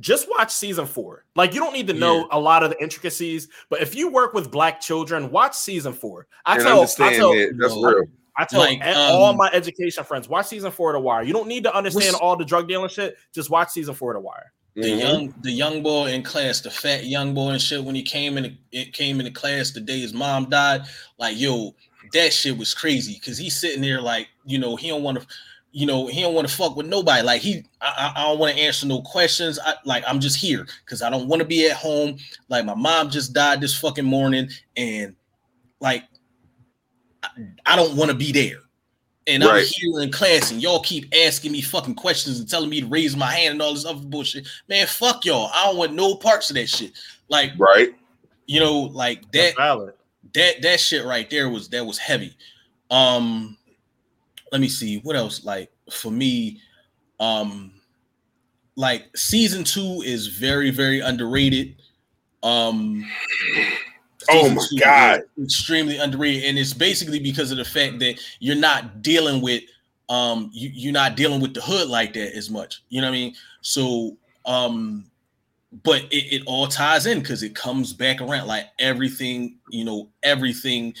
just 0.00 0.26
watch 0.30 0.50
season 0.50 0.86
four. 0.86 1.24
Like 1.36 1.52
you 1.54 1.60
don't 1.60 1.74
need 1.74 1.86
to 1.88 1.92
know 1.92 2.20
Yeah. 2.20 2.24
a 2.32 2.40
lot 2.40 2.62
of 2.62 2.70
the 2.70 2.82
intricacies, 2.82 3.48
but 3.68 3.82
if 3.82 3.94
you 3.94 4.10
work 4.10 4.32
with 4.32 4.50
black 4.50 4.80
children, 4.80 5.30
watch 5.30 5.54
season 5.54 5.92
four. 5.92 6.26
I 6.46 6.54
and 6.54 6.62
tell, 6.62 6.72
I 6.72 6.80
understand 6.80 7.16
tell, 7.16 7.34
that 7.34 7.54
that's 7.60 7.74
No. 7.74 7.82
real. 7.82 8.04
I 8.34 8.46
tell 8.46 8.60
Like, 8.60 8.78
e- 8.78 8.92
all 8.94 9.26
um, 9.26 9.36
my 9.36 9.50
education 9.52 10.02
friends, 10.04 10.26
watch 10.26 10.46
season 10.46 10.70
four 10.70 10.90
of 10.90 10.94
The 10.94 11.00
Wire. 11.00 11.22
You 11.22 11.34
don't 11.34 11.46
need 11.46 11.64
to 11.64 11.76
understand 11.76 12.16
all 12.16 12.34
the 12.34 12.46
drug 12.46 12.66
dealing 12.66 12.88
shit. 12.88 13.16
Just 13.34 13.50
watch 13.50 13.68
season 13.68 13.94
four 13.94 14.12
of 14.12 14.16
The 14.16 14.26
Wire. 14.26 14.52
the 14.74 14.80
mm-hmm. 14.82 14.98
young 15.00 15.34
the 15.42 15.52
young 15.52 15.82
boy 15.82 16.06
in 16.06 16.22
class, 16.22 16.60
the 16.62 16.70
fat 16.70 17.04
young 17.04 17.34
boy 17.34 17.50
and 17.50 17.60
shit, 17.60 17.84
when 17.84 17.94
he 17.94 18.02
came 18.02 18.38
in 18.38 18.56
it 18.72 18.94
came 18.94 19.20
into 19.20 19.30
class 19.30 19.70
the 19.72 19.80
day 19.80 20.00
his 20.00 20.14
mom 20.14 20.48
died, 20.48 20.80
like 21.18 21.38
yo, 21.38 21.74
that 22.14 22.32
shit 22.32 22.56
was 22.56 22.72
crazy 22.72 23.14
because 23.20 23.36
he's 23.36 23.60
sitting 23.60 23.82
there 23.82 24.00
like, 24.00 24.28
you 24.46 24.58
know, 24.58 24.74
he 24.76 24.88
don't 24.88 25.02
want 25.02 25.20
to, 25.20 25.26
you 25.72 25.86
know, 25.86 26.06
he 26.06 26.20
don't 26.20 26.34
want 26.34 26.48
to 26.48 26.54
fuck 26.54 26.76
with 26.76 26.86
nobody. 26.86 27.22
Like 27.22 27.40
he, 27.40 27.64
I, 27.80 28.12
I 28.16 28.22
don't 28.24 28.38
want 28.38 28.54
to 28.54 28.62
answer 28.62 28.86
no 28.86 29.00
questions. 29.02 29.58
I 29.58 29.74
like 29.84 30.04
I'm 30.06 30.20
just 30.20 30.36
here 30.36 30.66
because 30.84 31.02
I 31.02 31.10
don't 31.10 31.28
want 31.28 31.40
to 31.40 31.46
be 31.46 31.66
at 31.68 31.76
home. 31.76 32.18
Like 32.48 32.64
my 32.64 32.74
mom 32.74 33.10
just 33.10 33.32
died 33.32 33.60
this 33.60 33.78
fucking 33.78 34.04
morning, 34.04 34.48
and 34.76 35.16
like 35.80 36.04
I, 37.22 37.28
I 37.66 37.76
don't 37.76 37.96
want 37.96 38.10
to 38.10 38.16
be 38.16 38.32
there 38.32 38.60
and 39.26 39.44
right. 39.44 39.60
I'm 39.60 39.66
here 39.66 40.00
in 40.00 40.10
class, 40.10 40.50
and 40.50 40.62
y'all 40.62 40.80
keep 40.80 41.12
asking 41.14 41.52
me 41.52 41.60
fucking 41.60 41.94
questions 41.94 42.40
and 42.40 42.48
telling 42.48 42.70
me 42.70 42.80
to 42.80 42.86
raise 42.86 43.16
my 43.16 43.30
hand 43.32 43.52
and 43.52 43.62
all 43.62 43.74
this 43.74 43.84
other 43.84 44.00
bullshit. 44.00 44.48
Man, 44.68 44.86
fuck 44.86 45.24
y'all. 45.24 45.50
I 45.52 45.66
don't 45.66 45.76
want 45.76 45.92
no 45.92 46.16
parts 46.16 46.50
of 46.50 46.56
that 46.56 46.68
shit. 46.68 46.92
Like, 47.28 47.52
right? 47.56 47.94
You 48.46 48.60
know, 48.60 48.80
like 48.80 49.30
that. 49.32 49.54
That 50.34 50.62
that 50.62 50.80
shit 50.80 51.04
right 51.04 51.28
there 51.28 51.50
was 51.50 51.68
that 51.70 51.84
was 51.84 51.98
heavy. 51.98 52.34
Um, 52.90 53.58
let 54.52 54.60
me 54.60 54.68
see 54.68 54.98
what 54.98 55.16
else. 55.16 55.44
Like 55.44 55.72
for 55.90 56.12
me, 56.12 56.60
um, 57.18 57.72
like 58.76 59.16
season 59.16 59.64
two 59.64 60.02
is 60.04 60.28
very 60.28 60.70
very 60.70 61.00
underrated. 61.00 61.76
Um, 62.42 63.04
oh 64.28 64.50
my 64.50 64.66
god, 64.78 65.22
extremely 65.42 65.98
underrated, 65.98 66.44
and 66.44 66.58
it's 66.58 66.74
basically 66.74 67.18
because 67.18 67.50
of 67.50 67.56
the 67.56 67.64
fact 67.64 67.98
that 68.00 68.20
you're 68.38 68.54
not 68.54 69.02
dealing 69.02 69.42
with 69.42 69.62
um 70.08 70.50
you, 70.52 70.70
you're 70.72 70.92
not 70.92 71.16
dealing 71.16 71.40
with 71.40 71.54
the 71.54 71.60
hood 71.60 71.88
like 71.88 72.12
that 72.12 72.36
as 72.36 72.50
much. 72.50 72.82
You 72.88 73.00
know 73.00 73.08
what 73.08 73.16
I 73.16 73.18
mean? 73.18 73.34
So 73.62 74.16
um 74.44 75.06
but 75.84 76.02
it, 76.10 76.40
it 76.40 76.42
all 76.46 76.66
ties 76.66 77.06
in 77.06 77.20
because 77.20 77.42
it 77.42 77.54
comes 77.54 77.92
back 77.92 78.20
around 78.20 78.46
like 78.46 78.66
everything, 78.78 79.56
you 79.70 79.84
know, 79.84 80.08
everything. 80.22 80.94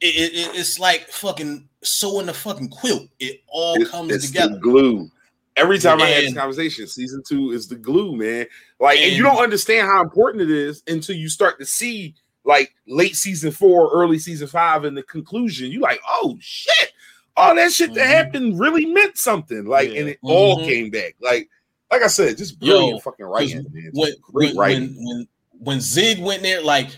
It, 0.00 0.32
it, 0.32 0.58
it's 0.58 0.78
like 0.78 1.08
fucking 1.08 1.68
sewing 1.82 2.26
the 2.26 2.34
fucking 2.34 2.68
quilt. 2.68 3.08
It 3.18 3.42
all 3.48 3.80
it, 3.80 3.88
comes 3.88 4.26
together. 4.26 4.58
glue. 4.58 5.10
Every 5.56 5.78
time 5.78 5.94
and, 5.94 6.02
I 6.02 6.10
have 6.10 6.24
this 6.24 6.34
conversation, 6.34 6.86
season 6.86 7.22
two 7.26 7.50
is 7.50 7.66
the 7.66 7.74
glue, 7.74 8.16
man. 8.16 8.46
Like, 8.78 8.98
and, 8.98 9.06
and, 9.06 9.16
you 9.16 9.24
don't 9.24 9.42
understand 9.42 9.88
how 9.88 10.02
important 10.02 10.42
it 10.42 10.50
is 10.50 10.82
until 10.86 11.16
you 11.16 11.28
start 11.28 11.58
to 11.58 11.66
see 11.66 12.14
like 12.44 12.74
late 12.86 13.16
season 13.16 13.50
four, 13.50 13.90
early 13.92 14.18
season 14.18 14.46
five, 14.46 14.84
and 14.84 14.96
the 14.96 15.02
conclusion. 15.02 15.70
You 15.72 15.80
like, 15.80 16.00
oh 16.08 16.36
shit, 16.40 16.92
all 17.36 17.54
that 17.56 17.72
shit 17.72 17.90
mm-hmm. 17.90 17.98
that 17.98 18.06
happened 18.06 18.60
really 18.60 18.86
meant 18.86 19.18
something. 19.18 19.64
Like, 19.66 19.90
yeah. 19.90 20.00
and 20.00 20.08
it 20.10 20.18
mm-hmm. 20.18 20.30
all 20.30 20.64
came 20.64 20.90
back. 20.90 21.16
Like, 21.20 21.48
like 21.90 22.02
I 22.02 22.06
said, 22.06 22.36
just 22.36 22.58
brilliant 22.60 22.94
Yo, 22.94 22.98
fucking 23.00 23.26
writing, 23.26 23.66
man. 23.72 23.90
When, 23.92 24.12
great 24.22 24.48
when, 24.50 24.56
writing. 24.56 24.94
When, 24.96 25.28
when 25.58 25.80
Zig 25.80 26.20
went 26.20 26.42
there, 26.42 26.62
like 26.62 26.90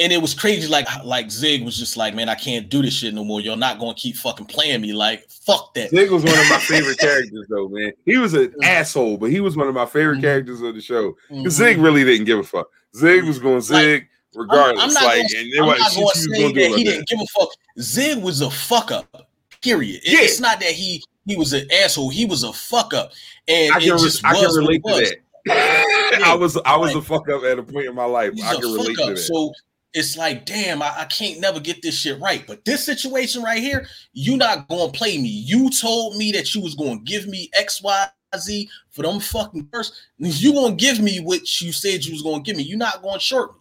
and 0.00 0.12
it 0.12 0.20
was 0.20 0.34
crazy. 0.34 0.68
Like 0.68 0.86
like 1.04 1.30
Zig 1.30 1.64
was 1.64 1.76
just 1.76 1.96
like, 1.96 2.14
man, 2.14 2.28
I 2.28 2.34
can't 2.34 2.68
do 2.68 2.82
this 2.82 2.94
shit 2.94 3.14
no 3.14 3.24
more. 3.24 3.40
You're 3.40 3.56
not 3.56 3.78
gonna 3.78 3.94
keep 3.94 4.16
fucking 4.16 4.46
playing 4.46 4.80
me. 4.80 4.92
Like 4.92 5.28
fuck 5.28 5.74
that. 5.74 5.90
Zig 5.90 6.10
was 6.10 6.24
one 6.24 6.38
of 6.38 6.48
my 6.48 6.58
favorite 6.58 6.98
characters 6.98 7.46
though, 7.48 7.68
man. 7.68 7.92
He 8.04 8.16
was 8.16 8.34
an 8.34 8.54
asshole, 8.62 9.18
but 9.18 9.30
he 9.30 9.40
was 9.40 9.56
one 9.56 9.68
of 9.68 9.74
my 9.74 9.86
favorite 9.86 10.14
mm-hmm. 10.14 10.22
characters 10.22 10.60
of 10.62 10.74
the 10.74 10.80
show. 10.80 11.16
Mm-hmm. 11.30 11.48
Zig 11.48 11.78
really 11.78 12.04
didn't 12.04 12.26
give 12.26 12.38
a 12.38 12.44
fuck. 12.44 12.68
Zig 12.96 13.24
was 13.24 13.38
going 13.38 13.60
Zig. 13.60 14.02
Like, 14.02 14.08
regardless, 14.34 14.96
I'm, 14.96 15.02
I'm 15.02 15.18
like, 15.18 15.32
gonna, 15.32 15.44
and 15.44 15.60
I'm 15.60 15.78
not 15.78 15.94
going 15.94 16.08
to 16.12 16.18
say 16.18 16.52
that 16.52 16.78
he 16.78 16.84
didn't 16.84 17.08
give 17.08 17.20
a 17.20 17.26
fuck. 17.26 17.48
Zig 17.80 18.22
was 18.22 18.40
a 18.40 18.50
fuck 18.50 18.90
up. 18.90 19.28
Period. 19.62 20.00
Yeah. 20.04 20.20
It's 20.20 20.40
not 20.40 20.60
that 20.60 20.70
he 20.70 21.04
he 21.26 21.36
was 21.36 21.52
an 21.52 21.70
asshole. 21.70 22.08
He 22.08 22.24
was 22.24 22.42
a 22.42 22.52
fuck 22.52 22.94
up, 22.94 23.12
and 23.46 23.74
I 23.74 23.80
can, 23.80 23.92
I 24.24 24.34
can 24.34 24.54
relate 24.54 24.82
to 24.86 24.94
that. 24.94 25.16
I 26.24 26.34
was 26.34 26.56
I 26.64 26.76
was 26.76 26.94
like, 26.94 27.02
a 27.02 27.06
fuck 27.06 27.28
up 27.28 27.44
at 27.44 27.58
a 27.58 27.62
point 27.62 27.86
in 27.86 27.94
my 27.94 28.04
life. 28.04 28.32
I 28.42 28.54
can 28.54 28.72
relate 28.72 28.96
to 28.96 29.06
that. 29.10 29.18
So 29.18 29.52
it's 29.92 30.16
like, 30.16 30.46
damn, 30.46 30.82
I, 30.82 31.00
I, 31.00 31.04
can't 31.06 31.40
never 31.40 31.58
get 31.58 31.82
this 31.82 31.96
shit 31.96 32.20
right. 32.20 32.44
But 32.46 32.64
this 32.64 32.84
situation 32.84 33.42
right 33.42 33.60
here, 33.60 33.86
you 34.12 34.36
not 34.36 34.68
gonna 34.68 34.92
play 34.92 35.18
me. 35.18 35.28
You 35.28 35.68
told 35.70 36.16
me 36.16 36.30
that 36.32 36.54
you 36.54 36.60
was 36.60 36.74
gonna 36.74 37.00
give 37.00 37.26
me 37.26 37.50
X, 37.54 37.82
Y, 37.82 38.06
Z 38.36 38.68
for 38.90 39.02
them 39.02 39.18
fucking 39.18 39.68
first. 39.72 39.94
You 40.18 40.52
gonna 40.52 40.76
give 40.76 41.00
me 41.00 41.18
what 41.18 41.60
you 41.60 41.72
said 41.72 42.04
you 42.04 42.12
was 42.12 42.22
gonna 42.22 42.42
give 42.42 42.56
me. 42.56 42.62
You 42.62 42.76
not 42.76 43.02
gonna 43.02 43.18
short 43.18 43.52
me. 43.52 43.60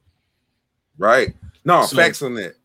Right. 0.97 1.35
No, 1.65 1.85
so, 1.85 1.95
facts 1.95 2.22
on 2.22 2.35
that. 2.35 2.56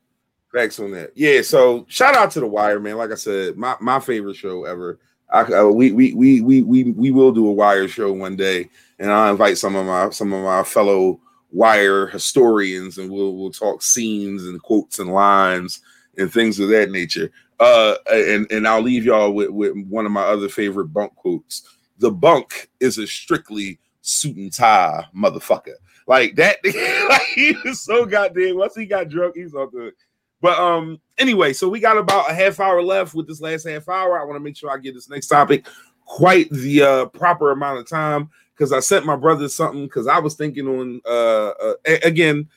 Facts 0.52 0.78
on 0.78 0.90
that. 0.92 1.12
Yeah. 1.14 1.40
So 1.42 1.86
shout 1.88 2.14
out 2.14 2.30
to 2.32 2.40
the 2.40 2.46
Wire, 2.46 2.80
man. 2.80 2.96
Like 2.96 3.12
I 3.12 3.16
said, 3.16 3.56
my, 3.56 3.76
my 3.80 4.00
favorite 4.00 4.36
show 4.36 4.64
ever. 4.64 4.98
I, 5.30 5.40
uh, 5.42 5.64
we, 5.66 5.90
we 5.90 6.12
we 6.12 6.40
we 6.42 6.62
we 6.62 6.84
we 6.84 7.10
will 7.10 7.32
do 7.32 7.48
a 7.48 7.52
Wire 7.52 7.88
show 7.88 8.12
one 8.12 8.36
day, 8.36 8.68
and 8.98 9.10
I'll 9.10 9.30
invite 9.30 9.56
some 9.56 9.74
of 9.74 9.86
my 9.86 10.10
some 10.10 10.32
of 10.32 10.44
my 10.44 10.62
fellow 10.62 11.20
wire 11.54 12.08
historians 12.08 12.98
and 12.98 13.10
we'll 13.10 13.36
we'll 13.36 13.50
talk 13.50 13.80
scenes 13.80 14.44
and 14.44 14.60
quotes 14.62 14.98
and 14.98 15.12
lines 15.12 15.80
and 16.18 16.32
things 16.32 16.58
of 16.58 16.68
that 16.68 16.90
nature. 16.90 17.30
Uh 17.60 17.94
and, 18.10 18.50
and 18.50 18.66
I'll 18.66 18.82
leave 18.82 19.04
y'all 19.04 19.32
with, 19.32 19.50
with 19.50 19.76
one 19.86 20.04
of 20.04 20.12
my 20.12 20.22
other 20.22 20.48
favorite 20.48 20.88
bunk 20.88 21.14
quotes. 21.14 21.62
The 21.98 22.10
bunk 22.10 22.68
is 22.80 22.98
a 22.98 23.06
strictly 23.06 23.78
suit 24.00 24.36
and 24.36 24.52
tie 24.52 25.06
motherfucker. 25.16 25.74
Like 26.08 26.34
that, 26.36 26.58
like 27.08 27.22
he 27.34 27.56
was 27.64 27.80
so 27.80 28.04
goddamn 28.04 28.56
once 28.56 28.74
he 28.74 28.84
got 28.84 29.08
drunk, 29.08 29.36
he's 29.36 29.54
all 29.54 29.68
good. 29.68 29.94
But 30.42 30.58
um, 30.58 31.00
anyway, 31.16 31.54
so 31.54 31.68
we 31.68 31.80
got 31.80 31.96
about 31.96 32.30
a 32.30 32.34
half 32.34 32.60
hour 32.60 32.82
left 32.82 33.14
with 33.14 33.26
this 33.26 33.40
last 33.40 33.66
half 33.66 33.88
hour. 33.88 34.20
I 34.20 34.24
want 34.24 34.36
to 34.36 34.40
make 34.40 34.56
sure 34.56 34.70
I 34.70 34.76
get 34.76 34.92
this 34.92 35.08
next 35.08 35.28
topic 35.28 35.66
quite 36.06 36.50
the 36.50 36.82
uh 36.82 37.06
proper 37.06 37.50
amount 37.50 37.78
of 37.78 37.88
time 37.88 38.28
because 38.56 38.72
I 38.72 38.80
sent 38.80 39.06
my 39.06 39.16
brother 39.16 39.48
something 39.48 39.84
because 39.84 40.06
I 40.06 40.18
was 40.18 40.34
thinking 40.34 40.68
on 40.68 41.00
uh, 41.06 41.50
uh 41.50 41.74
again 42.04 42.48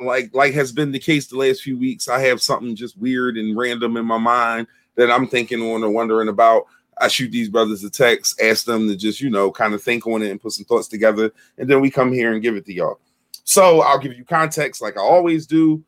like 0.00 0.30
like 0.34 0.54
has 0.54 0.72
been 0.72 0.92
the 0.92 0.98
case 0.98 1.26
the 1.26 1.38
last 1.38 1.62
few 1.62 1.78
weeks. 1.78 2.08
I 2.08 2.20
have 2.20 2.42
something 2.42 2.76
just 2.76 2.98
weird 2.98 3.36
and 3.36 3.56
random 3.56 3.96
in 3.96 4.04
my 4.04 4.18
mind 4.18 4.66
that 4.96 5.10
I'm 5.10 5.26
thinking 5.26 5.60
on 5.60 5.82
or 5.82 5.90
wondering 5.90 6.28
about. 6.28 6.66
I 7.00 7.08
shoot 7.08 7.30
these 7.30 7.48
brothers 7.48 7.82
a 7.84 7.90
text, 7.90 8.40
ask 8.40 8.66
them 8.66 8.86
to 8.86 8.94
just, 8.94 9.20
you 9.20 9.30
know, 9.30 9.50
kind 9.50 9.74
of 9.74 9.82
think 9.82 10.06
on 10.06 10.22
it 10.22 10.30
and 10.30 10.40
put 10.40 10.52
some 10.52 10.66
thoughts 10.66 10.88
together. 10.88 11.32
And 11.58 11.68
then 11.68 11.80
we 11.80 11.90
come 11.90 12.12
here 12.12 12.32
and 12.32 12.42
give 12.42 12.54
it 12.54 12.66
to 12.66 12.72
y'all. 12.72 13.00
So 13.44 13.80
I'll 13.80 13.98
give 13.98 14.16
you 14.16 14.24
context 14.24 14.82
like 14.82 14.96
I 14.96 15.00
always 15.00 15.46
do. 15.46 15.82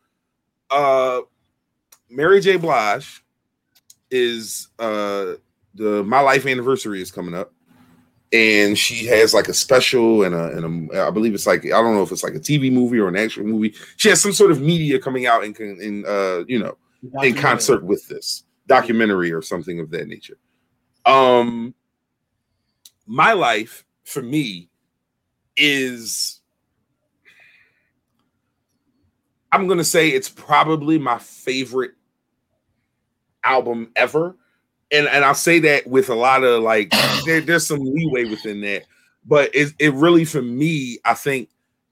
Uh 0.70 1.20
Mary 2.10 2.40
J. 2.40 2.56
Blige 2.56 3.22
is 4.10 4.68
uh 4.78 5.35
the 5.74 6.02
my 6.05 6.20
life 6.20 6.47
anniversary 6.47 7.02
is 7.02 7.10
coming 7.10 7.35
up 7.35 7.52
and 8.35 8.77
she 8.77 9.06
has 9.06 9.32
like 9.32 9.47
a 9.47 9.55
special 9.55 10.24
and 10.24 10.35
a, 10.35 10.56
and 10.56 10.90
a 10.90 11.06
I 11.06 11.11
believe 11.11 11.35
it's 11.35 11.47
like 11.47 11.65
I 11.65 11.69
don't 11.69 11.94
know 11.94 12.02
if 12.02 12.11
it's 12.11 12.24
like 12.24 12.35
a 12.35 12.40
TV 12.40 12.70
movie 12.70 12.98
or 12.98 13.06
an 13.06 13.16
actual 13.16 13.44
movie. 13.44 13.74
She 13.97 14.09
has 14.09 14.20
some 14.20 14.32
sort 14.32 14.51
of 14.51 14.61
media 14.61 14.98
coming 14.98 15.27
out 15.27 15.44
in 15.44 15.55
in 15.56 16.05
uh 16.05 16.43
you 16.48 16.59
know 16.59 16.77
in 17.23 17.35
concert 17.36 17.85
with 17.85 18.09
this 18.09 18.43
documentary 18.66 19.31
or 19.32 19.40
something 19.40 19.78
of 19.78 19.90
that 19.90 20.09
nature. 20.09 20.36
Um, 21.06 21.74
my 23.06 23.35
life 23.35 23.85
for 24.02 24.20
me 24.20 24.69
is 25.56 26.40
I'm 29.52 29.69
gonna 29.69 29.85
say 29.85 30.09
it's 30.09 30.28
probably 30.28 30.98
my 30.98 31.19
favorite 31.19 31.93
album 33.44 33.93
ever 33.94 34.36
and 34.90 35.06
and 35.09 35.24
I'll 35.24 35.35
say 35.35 35.59
that 35.61 35.86
with 35.86 36.09
a 36.09 36.15
lot 36.15 36.44
of 36.44 36.62
like 36.62 36.93
there, 37.27 37.40
there's 37.40 37.66
some 37.66 37.81
leeway 37.81 38.24
within 38.24 38.61
that, 38.62 38.85
but 39.24 39.55
it 39.55 39.73
it 39.78 39.93
really 39.94 40.24
for 40.24 40.43
me 40.43 40.98
I 41.05 41.15
think 41.15 41.48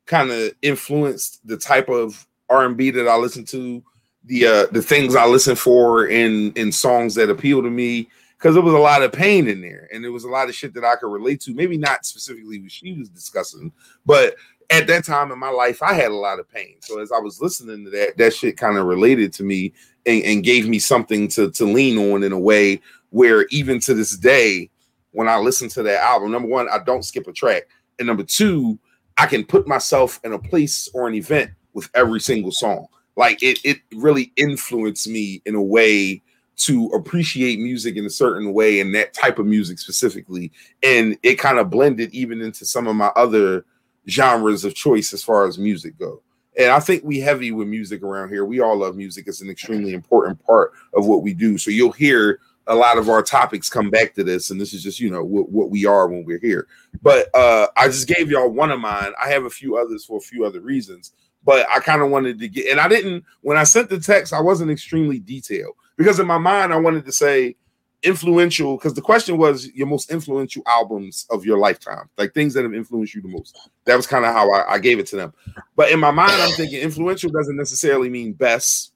kind 0.06 0.30
of 0.30 0.52
influenced 0.62 1.46
the 1.46 1.56
type 1.56 1.88
of 1.88 2.26
R 2.48 2.64
and 2.64 2.76
B 2.76 2.90
that 2.90 3.08
I 3.08 3.16
listen 3.16 3.44
to, 3.46 3.82
the 4.24 4.46
uh 4.46 4.66
the 4.72 4.82
things 4.82 5.16
I 5.16 5.26
listen 5.26 5.56
for 5.56 6.06
in 6.06 6.52
in 6.52 6.72
songs 6.72 7.14
that 7.16 7.30
appeal 7.30 7.62
to 7.62 7.70
me 7.70 8.08
because 8.38 8.54
there 8.54 8.62
was 8.62 8.74
a 8.74 8.78
lot 8.78 9.02
of 9.02 9.12
pain 9.12 9.46
in 9.46 9.60
there 9.60 9.88
and 9.92 10.02
there 10.02 10.10
was 10.10 10.24
a 10.24 10.28
lot 10.28 10.48
of 10.48 10.54
shit 10.54 10.74
that 10.74 10.84
I 10.84 10.96
could 10.96 11.12
relate 11.12 11.40
to. 11.42 11.54
Maybe 11.54 11.78
not 11.78 12.04
specifically 12.04 12.60
what 12.60 12.72
she 12.72 12.92
was 12.92 13.08
discussing, 13.08 13.72
but 14.04 14.34
at 14.70 14.86
that 14.86 15.04
time 15.04 15.30
in 15.30 15.38
my 15.38 15.50
life, 15.50 15.82
I 15.82 15.92
had 15.92 16.10
a 16.10 16.16
lot 16.16 16.40
of 16.40 16.50
pain. 16.50 16.76
So 16.80 16.98
as 17.00 17.12
I 17.12 17.18
was 17.18 17.40
listening 17.40 17.84
to 17.84 17.90
that, 17.90 18.16
that 18.16 18.34
shit 18.34 18.56
kind 18.56 18.78
of 18.78 18.86
related 18.86 19.32
to 19.34 19.44
me 19.44 19.74
and, 20.06 20.22
and, 20.24 20.44
gave 20.44 20.68
me 20.68 20.78
something 20.78 21.28
to 21.28 21.50
to 21.52 21.64
lean 21.64 22.12
on 22.12 22.22
in 22.22 22.32
a 22.32 22.38
way 22.38 22.80
where 23.10 23.46
even 23.50 23.78
to 23.80 23.94
this 23.94 24.16
day, 24.16 24.70
when 25.12 25.28
I 25.28 25.36
listen 25.36 25.68
to 25.70 25.82
that 25.82 26.02
album, 26.02 26.32
number 26.32 26.48
one, 26.48 26.68
I 26.68 26.78
don't 26.84 27.04
skip 27.04 27.26
a 27.26 27.32
track, 27.32 27.64
and 27.98 28.06
number 28.06 28.24
two, 28.24 28.78
I 29.18 29.26
can 29.26 29.44
put 29.44 29.68
myself 29.68 30.20
in 30.24 30.32
a 30.32 30.38
place 30.38 30.88
or 30.94 31.06
an 31.06 31.14
event 31.14 31.50
with 31.74 31.88
every 31.94 32.20
single 32.20 32.52
song. 32.52 32.86
Like 33.16 33.42
it, 33.42 33.58
it 33.64 33.78
really 33.94 34.32
influenced 34.36 35.08
me 35.08 35.42
in 35.44 35.54
a 35.54 35.62
way 35.62 36.22
to 36.56 36.86
appreciate 36.88 37.58
music 37.58 37.96
in 37.96 38.06
a 38.06 38.10
certain 38.10 38.52
way 38.52 38.80
and 38.80 38.94
that 38.94 39.12
type 39.12 39.38
of 39.38 39.46
music 39.46 39.78
specifically. 39.78 40.52
And 40.82 41.18
it 41.22 41.36
kind 41.36 41.58
of 41.58 41.70
blended 41.70 42.12
even 42.14 42.40
into 42.40 42.64
some 42.64 42.86
of 42.86 42.96
my 42.96 43.10
other 43.16 43.64
genres 44.08 44.64
of 44.64 44.74
choice 44.74 45.12
as 45.12 45.22
far 45.22 45.46
as 45.46 45.58
music 45.58 45.98
go. 45.98 46.22
And 46.58 46.70
I 46.70 46.80
think 46.80 47.02
we 47.04 47.18
heavy 47.18 47.50
with 47.50 47.68
music 47.68 48.02
around 48.02 48.28
here. 48.28 48.44
We 48.44 48.60
all 48.60 48.76
love 48.76 48.96
music. 48.96 49.24
It's 49.26 49.40
an 49.40 49.48
extremely 49.48 49.94
important 49.94 50.44
part 50.44 50.72
of 50.94 51.06
what 51.06 51.22
we 51.22 51.32
do. 51.32 51.56
So 51.56 51.70
you'll 51.70 51.92
hear 51.92 52.40
a 52.66 52.74
lot 52.74 52.98
of 52.98 53.08
our 53.08 53.22
topics 53.22 53.68
come 53.68 53.90
back 53.90 54.14
to 54.14 54.24
this, 54.24 54.50
and 54.50 54.60
this 54.60 54.72
is 54.72 54.82
just 54.82 55.00
you 55.00 55.10
know 55.10 55.24
what, 55.24 55.48
what 55.50 55.70
we 55.70 55.86
are 55.86 56.08
when 56.08 56.24
we're 56.24 56.38
here. 56.38 56.68
But 57.02 57.28
uh, 57.34 57.68
I 57.76 57.86
just 57.86 58.06
gave 58.06 58.30
y'all 58.30 58.48
one 58.48 58.70
of 58.70 58.80
mine. 58.80 59.12
I 59.20 59.28
have 59.30 59.44
a 59.44 59.50
few 59.50 59.76
others 59.76 60.04
for 60.04 60.18
a 60.18 60.20
few 60.20 60.44
other 60.44 60.60
reasons, 60.60 61.12
but 61.44 61.66
I 61.68 61.80
kind 61.80 62.02
of 62.02 62.10
wanted 62.10 62.38
to 62.38 62.48
get, 62.48 62.70
and 62.70 62.80
I 62.80 62.88
didn't 62.88 63.24
when 63.40 63.56
I 63.56 63.64
sent 63.64 63.88
the 63.88 63.98
text, 63.98 64.32
I 64.32 64.40
wasn't 64.40 64.70
extremely 64.70 65.18
detailed 65.18 65.74
because 65.96 66.20
in 66.20 66.26
my 66.26 66.38
mind 66.38 66.72
I 66.72 66.78
wanted 66.78 67.04
to 67.06 67.12
say 67.12 67.56
influential 68.02 68.76
because 68.76 68.94
the 68.94 69.00
question 69.00 69.36
was 69.36 69.68
your 69.72 69.86
most 69.86 70.10
influential 70.10 70.62
albums 70.66 71.26
of 71.30 71.44
your 71.44 71.58
lifetime, 71.58 72.08
like 72.18 72.34
things 72.34 72.54
that 72.54 72.64
have 72.64 72.74
influenced 72.74 73.14
you 73.14 73.22
the 73.22 73.28
most. 73.28 73.70
That 73.84 73.96
was 73.96 74.06
kind 74.06 74.24
of 74.24 74.32
how 74.32 74.50
I, 74.50 74.74
I 74.74 74.78
gave 74.78 74.98
it 74.98 75.06
to 75.08 75.16
them. 75.16 75.32
But 75.76 75.90
in 75.90 76.00
my 76.00 76.10
mind, 76.10 76.32
I'm 76.32 76.52
thinking 76.52 76.80
influential 76.80 77.30
doesn't 77.30 77.56
necessarily 77.56 78.08
mean 78.08 78.32
best. 78.32 78.92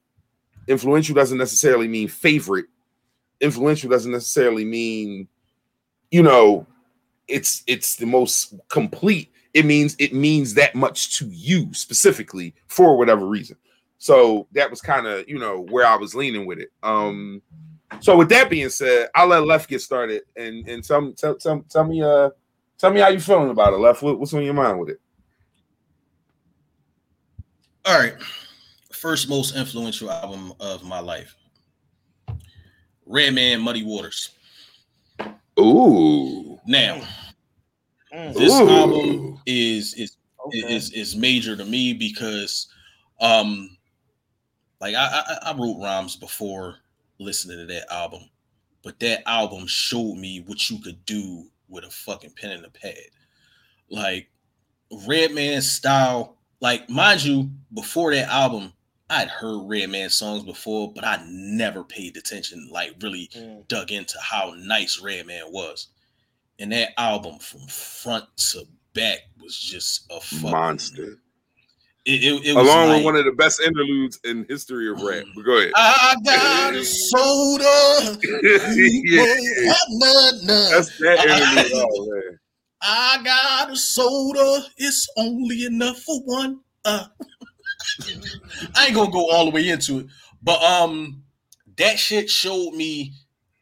Influential 0.68 1.14
doesn't 1.14 1.38
necessarily 1.38 1.88
mean 1.88 2.08
favorite. 2.08 2.66
Influential 3.40 3.90
doesn't 3.90 4.10
necessarily 4.10 4.64
mean, 4.64 5.28
you 6.10 6.22
know, 6.22 6.66
it's 7.28 7.62
it's 7.66 7.96
the 7.96 8.06
most 8.06 8.54
complete. 8.68 9.32
It 9.54 9.64
means 9.64 9.96
it 9.98 10.12
means 10.14 10.54
that 10.54 10.74
much 10.74 11.16
to 11.18 11.26
you 11.28 11.72
specifically 11.72 12.54
for 12.66 12.96
whatever 12.96 13.26
reason. 13.26 13.56
So 13.98 14.46
that 14.52 14.70
was 14.70 14.80
kind 14.80 15.06
of 15.06 15.28
you 15.28 15.38
know 15.38 15.60
where 15.70 15.86
I 15.86 15.96
was 15.96 16.14
leaning 16.14 16.46
with 16.46 16.58
it. 16.58 16.70
Um 16.82 17.42
so 18.00 18.16
with 18.16 18.28
that 18.30 18.50
being 18.50 18.68
said, 18.68 19.08
I'll 19.14 19.28
let 19.28 19.46
Left 19.46 19.68
get 19.68 19.80
started 19.80 20.22
and 20.36 20.68
and 20.68 20.82
tell 20.84 21.12
tell 21.12 21.36
tell, 21.36 21.62
tell 21.68 21.84
me 21.84 22.02
uh 22.02 22.30
tell 22.78 22.92
me 22.92 23.00
how 23.00 23.08
you 23.08 23.20
feeling 23.20 23.50
about 23.50 23.72
it, 23.72 23.78
Left. 23.78 24.02
What, 24.02 24.18
what's 24.18 24.34
on 24.34 24.42
your 24.42 24.54
mind 24.54 24.78
with 24.78 24.90
it? 24.90 25.00
All 27.84 27.98
right. 27.98 28.14
First 28.92 29.28
most 29.28 29.56
influential 29.56 30.10
album 30.10 30.52
of 30.60 30.82
my 30.82 30.98
life. 30.98 31.36
Redman 33.06 33.60
Muddy 33.60 33.84
Waters. 33.84 34.30
Ooh. 35.58 36.58
Now, 36.66 37.00
this 38.10 38.52
Ooh. 38.52 38.68
album 38.68 39.40
is 39.46 39.94
is 39.94 40.16
Okay. 40.46 40.76
is 40.76 40.92
is 40.92 41.16
major 41.16 41.56
to 41.56 41.64
me 41.64 41.92
because 41.92 42.68
um 43.20 43.76
like 44.80 44.94
I, 44.94 45.22
I 45.26 45.50
I 45.50 45.56
wrote 45.56 45.80
rhymes 45.80 46.14
before 46.16 46.76
listening 47.18 47.58
to 47.58 47.66
that 47.72 47.92
album, 47.92 48.28
but 48.82 48.98
that 49.00 49.22
album 49.28 49.66
showed 49.66 50.16
me 50.16 50.40
what 50.46 50.68
you 50.70 50.78
could 50.80 51.04
do 51.04 51.46
with 51.68 51.84
a 51.84 51.90
fucking 51.90 52.32
pen 52.40 52.52
and 52.52 52.64
a 52.66 52.70
pad. 52.70 52.96
Like 53.90 54.28
Redman 55.06 55.62
style, 55.62 56.36
like 56.60 56.88
mind 56.88 57.24
you, 57.24 57.50
before 57.74 58.14
that 58.14 58.28
album, 58.28 58.72
I'd 59.08 59.28
heard 59.28 59.68
Redman 59.68 60.10
songs 60.10 60.42
before, 60.42 60.92
but 60.92 61.04
I 61.04 61.24
never 61.28 61.84
paid 61.84 62.16
attention, 62.16 62.68
like 62.70 62.94
really 63.00 63.28
Mm. 63.34 63.68
dug 63.68 63.92
into 63.92 64.18
how 64.20 64.54
nice 64.56 64.98
Redman 65.00 65.52
was. 65.52 65.88
And 66.58 66.72
that 66.72 66.98
album 66.98 67.38
from 67.38 67.66
front 67.68 68.24
to 68.50 68.66
back 68.94 69.20
was 69.40 69.58
just 69.58 70.06
a 70.10 70.20
fucking 70.20 70.50
Monster. 70.50 71.18
It, 72.08 72.46
it, 72.46 72.56
Along 72.56 72.88
like, 72.88 72.96
with 72.98 73.04
one 73.04 73.16
of 73.16 73.24
the 73.24 73.32
best 73.32 73.60
interludes 73.60 74.20
in 74.22 74.46
history 74.48 74.88
of 74.88 75.02
rap. 75.02 75.24
But 75.34 75.42
go 75.42 75.58
ahead. 75.58 75.72
I 75.74 76.14
got 76.24 76.74
a 76.74 76.84
soda. 76.84 78.18
Yeah. 79.04 79.24
none, 79.90 80.46
none. 80.46 80.70
That's 80.70 80.96
that 80.98 81.18
interlude. 81.18 81.72
Oh, 81.74 82.08
man. 82.08 82.38
I 82.80 83.20
got 83.24 83.72
a 83.72 83.76
soda. 83.76 84.64
It's 84.76 85.08
only 85.16 85.64
enough 85.64 85.98
for 85.98 86.20
one. 86.22 86.60
Uh. 86.84 87.06
I 88.76 88.86
ain't 88.86 88.94
gonna 88.94 89.10
go 89.10 89.28
all 89.30 89.46
the 89.46 89.50
way 89.50 89.68
into 89.68 89.98
it, 89.98 90.06
but 90.42 90.62
um, 90.62 91.22
that 91.76 91.98
shit 91.98 92.30
showed 92.30 92.74
me 92.74 93.14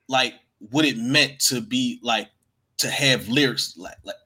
like 0.08 0.34
what 0.70 0.84
it 0.84 0.98
meant 0.98 1.38
to 1.40 1.60
be 1.60 1.98
like 2.02 2.28
to 2.78 2.90
have 2.90 3.28
lyrics 3.28 3.76
like 3.78 3.96
like 4.04 4.16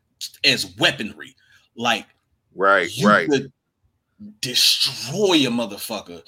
as 0.45 0.75
weaponry. 0.77 1.37
Like 1.77 2.07
Right, 2.55 2.91
right. 3.05 3.29
could 3.29 3.53
destroy 4.41 5.37
a 5.47 5.51
motherfucker. 5.51 6.23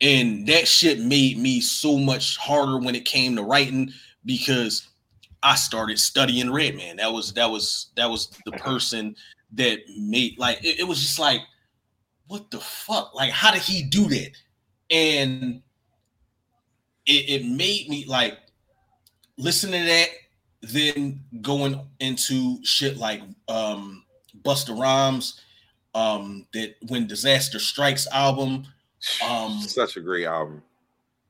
And 0.00 0.46
that 0.46 0.68
shit 0.68 1.00
made 1.00 1.38
me 1.38 1.60
so 1.60 1.96
much 1.98 2.36
harder 2.36 2.78
when 2.78 2.94
it 2.94 3.04
came 3.04 3.34
to 3.36 3.42
writing 3.42 3.92
because 4.24 4.88
I 5.42 5.54
started 5.54 5.98
studying 5.98 6.52
Redman. 6.52 6.96
That 6.96 7.12
was 7.12 7.32
that 7.34 7.50
was 7.50 7.90
that 7.96 8.10
was 8.10 8.30
the 8.44 8.52
person 8.52 9.16
that 9.52 9.78
made 9.96 10.38
like 10.38 10.62
it, 10.62 10.80
it 10.80 10.84
was 10.84 11.00
just 11.00 11.18
like, 11.18 11.40
what 12.26 12.50
the 12.50 12.60
fuck? 12.60 13.14
Like, 13.14 13.30
how 13.30 13.52
did 13.52 13.62
he 13.62 13.82
do 13.82 14.06
that? 14.08 14.32
And 14.90 15.62
it, 17.06 17.42
it 17.42 17.46
made 17.46 17.88
me 17.88 18.04
like 18.06 18.38
listening 19.38 19.82
to 19.82 19.86
that, 19.86 20.08
then 20.62 21.20
going 21.40 21.80
into 22.00 22.62
shit 22.64 22.96
like 22.98 23.22
um 23.48 24.04
Busta 24.42 24.78
Rhymes, 24.78 25.40
um, 25.96 26.46
that 26.52 26.74
when 26.88 27.06
Disaster 27.06 27.58
Strikes 27.58 28.06
album, 28.12 28.64
um, 29.26 29.60
Such 29.62 29.96
a 29.96 30.00
great 30.00 30.26
album. 30.26 30.62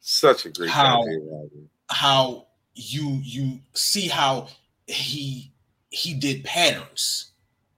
Such 0.01 0.44
a 0.47 0.51
great 0.51 0.70
How- 0.70 1.02
album. 1.02 1.70
how 1.88 2.47
you 2.74 3.20
you 3.22 3.60
see 3.74 4.09
how 4.09 4.48
he 4.86 5.52
he 5.90 6.12
did 6.14 6.43
patterns 6.44 7.30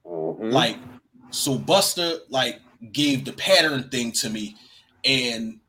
Mhm. 0.06 0.50
like 0.52 0.78
so 1.30 1.58
Busta 1.58 2.20
like 2.30 2.60
gave 2.92 3.24
the 3.26 3.32
pattern 3.34 3.88
thing 3.90 4.12
to 4.12 4.30
me 4.30 4.56
and 5.04 5.60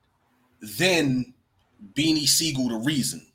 then 0.80 1.34
Beanie 1.96 2.28
Sigel 2.28 2.70
the 2.70 2.76
reason 2.78 3.26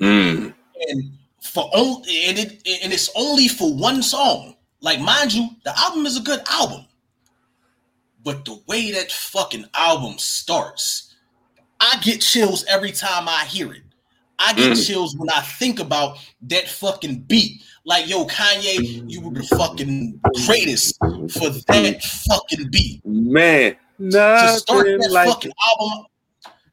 Mm. 0.00 0.54
and 0.88 1.18
for 1.40 1.70
only 1.72 2.24
and 2.26 2.38
it 2.38 2.50
and 2.82 2.92
it's 2.92 3.10
only 3.16 3.48
for 3.48 3.72
one 3.74 4.02
song 4.02 4.56
like 4.80 5.00
mind 5.00 5.32
you 5.32 5.48
the 5.64 5.76
album 5.78 6.04
is 6.04 6.16
a 6.16 6.20
good 6.20 6.42
album 6.50 6.84
but 8.26 8.44
the 8.44 8.60
way 8.66 8.90
that 8.90 9.10
fucking 9.12 9.64
album 9.74 10.18
starts 10.18 11.14
I 11.80 11.98
get 12.02 12.20
chills 12.20 12.64
every 12.68 12.90
time 12.92 13.28
I 13.28 13.44
hear 13.44 13.72
it 13.72 13.82
I 14.38 14.52
get 14.52 14.72
Mm. 14.72 14.86
chills 14.86 15.16
when 15.16 15.30
I 15.30 15.40
think 15.40 15.78
about 15.80 16.18
that 16.42 16.68
fucking 16.68 17.20
beat. 17.20 17.62
Like, 17.86 18.06
yo, 18.06 18.26
Kanye, 18.26 19.08
you 19.10 19.22
were 19.22 19.32
the 19.32 19.42
fucking 19.44 20.20
greatest 20.44 20.94
for 20.98 21.48
that 21.50 22.02
fucking 22.28 22.68
beat. 22.70 23.00
Man, 23.06 23.76
To 23.98 24.58
start 24.58 24.86
nothing 24.88 24.98
that 24.98 25.10
like 25.12 25.28
fucking 25.28 25.52
album, 25.70 26.04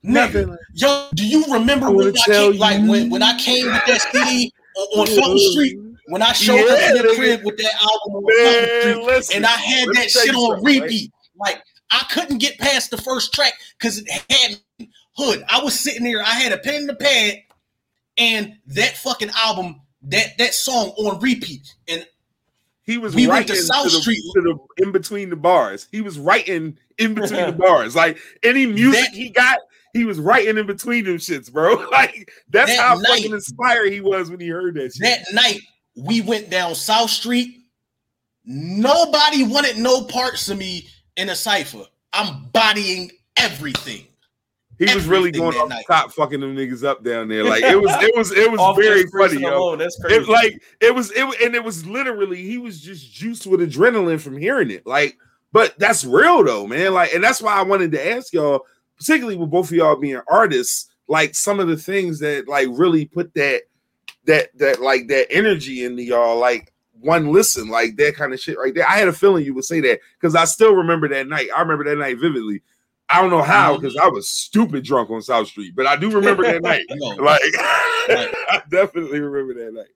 nigga, 0.04 0.12
nothing. 0.12 0.48
like- 0.50 0.60
yo, 0.74 1.08
do 1.16 1.26
you 1.26 1.46
remember 1.54 1.86
I 1.88 1.90
when 1.92 2.08
I 2.18 2.22
came, 2.26 2.58
like 2.58 2.82
when, 2.90 3.10
when 3.10 3.24
I 3.24 3.38
came 3.40 3.66
with 3.68 3.86
that 3.88 4.02
CD 4.12 4.52
on, 4.76 5.00
on 5.00 5.08
Fulton 5.08 5.40
Street? 5.54 5.78
When 6.08 6.22
I 6.22 6.34
showed 6.34 6.68
up 6.70 6.80
in 6.90 6.98
the 7.08 7.14
crib 7.16 7.46
with 7.46 7.56
that 7.60 7.76
album 7.82 8.16
on 8.18 8.24
Fulton 8.24 8.82
Street, 8.82 9.06
listen. 9.06 9.36
and 9.38 9.46
I 9.46 9.52
had 9.52 9.88
that 9.94 10.10
shit 10.12 10.36
on 10.36 10.62
repeat. 10.62 10.82
right? 10.82 11.23
Like 11.38 11.62
I 11.92 12.06
couldn't 12.12 12.38
get 12.40 12.58
past 12.58 12.92
the 12.92 12.98
first 12.98 13.34
track 13.34 13.54
because 13.78 14.00
it 14.00 14.08
had 14.30 14.58
hood. 15.16 15.44
I 15.50 15.62
was 15.64 15.80
sitting 15.80 16.04
there, 16.04 16.22
I 16.22 16.26
had 16.34 16.52
a 16.52 16.58
pen 16.58 16.76
and 16.82 16.90
a 16.90 16.96
pad, 16.96 17.42
and 18.18 18.56
that 18.68 18.98
fucking 18.98 19.32
album, 19.36 19.82
that 20.04 20.38
that 20.38 20.54
song 20.54 20.90
on 20.98 21.20
repeat. 21.20 21.74
And 21.88 22.06
He 22.84 22.98
was 22.98 23.16
We 23.16 23.28
writing 23.28 23.48
went 23.54 23.60
to 23.60 23.66
South 23.66 23.86
the, 23.86 23.90
Street. 23.92 24.22
to 24.36 24.42
the 24.42 24.84
in 24.84 24.92
between 24.92 25.30
the 25.30 25.36
bars. 25.36 25.88
He 25.92 26.02
was 26.02 26.18
writing 26.20 26.78
in 26.98 27.14
between 27.16 27.46
the 27.46 27.52
bars. 27.52 27.96
Like 27.96 28.18
any 28.44 28.66
music 28.66 29.06
That- 29.06 29.14
he 29.14 29.30
got, 29.30 29.60
he 29.94 30.06
was 30.06 30.20
writing 30.20 30.58
in 30.58 30.66
between 30.68 31.06
them 31.06 31.18
shits, 31.18 31.52
bro. 31.52 31.76
Like 31.92 32.32
that's 32.50 32.72
That 32.76 32.80
how 32.80 32.96
night- 32.96 33.08
fucking 33.08 33.32
inspired 33.34 33.92
he 33.92 34.02
was 34.02 34.30
when 34.30 34.40
he 34.40 34.48
heard 34.48 34.76
that 34.76 34.94
shit. 34.94 35.02
that 35.04 35.34
night, 35.34 35.60
we 35.96 36.22
went 36.22 36.50
down 36.50 36.74
South 36.76 37.10
Street. 37.12 37.58
Nobody 38.46 39.44
wanted 39.44 39.78
no 39.78 40.04
parts 40.04 40.50
of 40.50 40.58
me 40.58 40.88
in 41.16 41.30
a 41.30 41.36
cipher. 41.36 41.86
I'm 42.12 42.46
bodying 42.54 43.12
everything. 43.38 44.06
he 44.78 44.94
was 44.94 45.08
really 45.08 45.32
going 45.32 45.54
that 45.54 45.62
off 45.62 45.70
night. 45.70 45.86
top, 45.88 46.12
fucking 46.12 46.40
them 46.40 46.56
niggas 46.56 46.84
up 46.84 47.04
down 47.04 47.28
there. 47.28 47.44
Like 47.44 47.64
it 47.64 47.80
was, 47.80 47.92
it 48.02 48.16
was, 48.16 48.32
it 48.32 48.52
was 48.52 48.60
Off 48.60 48.78
very 48.78 49.06
funny, 49.08 49.42
yo. 49.42 49.58
alone, 49.58 49.80
That's 49.80 50.00
crazy. 50.00 50.22
It 50.22 50.28
like 50.28 50.62
it 50.82 50.94
was 50.94 51.12
it 51.12 51.24
and 51.44 51.56
it 51.56 51.64
was 51.64 51.86
literally 51.86 52.42
he 52.42 52.58
was 52.58 52.82
just 52.82 53.12
juiced 53.12 53.48
with 53.48 53.62
adrenaline 53.62 54.20
from 54.20 54.38
hearing 54.38 54.72
it. 54.72 54.86
Like, 54.86 55.18
but 55.52 55.78
that's 55.80 56.04
real 56.04 56.44
though, 56.44 56.68
man. 56.68 56.94
Like, 56.94 57.14
and 57.14 57.24
that's 57.24 57.42
why 57.42 57.54
I 57.54 57.64
wanted 57.64 57.92
to 57.94 58.12
ask 58.12 58.34
y'all, 58.34 58.66
particularly 58.98 59.38
with 59.38 59.52
both 59.52 59.70
of 59.70 59.76
y'all 59.76 59.96
being 59.96 60.22
artists, 60.28 60.90
like 61.08 61.36
some 61.36 61.60
of 61.60 61.68
the 61.68 61.78
things 61.78 62.20
that 62.20 62.48
like 62.48 62.68
really 62.72 63.06
put 63.06 63.34
that 63.36 63.62
that 64.26 64.58
that 64.58 64.82
like 64.82 65.08
that 65.08 65.32
energy 65.32 65.86
into 65.86 66.04
y'all, 66.04 66.40
like 66.40 66.73
one 67.04 67.32
listen, 67.32 67.68
like 67.70 67.96
that 67.98 68.16
kind 68.16 68.34
of 68.34 68.40
shit 68.40 68.58
right 68.58 68.74
there. 68.74 68.88
I 68.88 68.98
had 68.98 69.08
a 69.08 69.14
feeling 69.14 69.46
you 69.46 69.54
would 69.54 69.66
say 69.66 69.80
that 69.82 70.00
because 70.20 70.36
I 70.36 70.46
still 70.46 70.74
remember 70.76 71.08
that 71.10 71.28
night. 71.28 71.50
I 71.56 71.62
remember 71.62 71.84
that 71.86 71.98
night 71.98 72.18
vividly. 72.20 72.62
I 73.10 73.22
don't 73.22 73.30
know 73.30 73.42
how 73.44 73.76
because 73.78 73.96
I 73.98 74.08
was 74.08 74.30
stupid 74.30 74.84
drunk 74.84 75.10
on 75.10 75.22
South 75.22 75.48
Street, 75.48 75.76
but 75.76 75.86
I 75.86 75.96
do 75.96 76.10
remember 76.10 76.44
that 76.44 76.62
night. 76.64 76.86
Yo, 76.90 77.10
Like, 77.18 77.42
Like- 78.10 78.34
I 78.50 78.62
definitely 78.70 79.20
remember 79.20 79.54
that 79.64 79.74
night. 79.74 79.88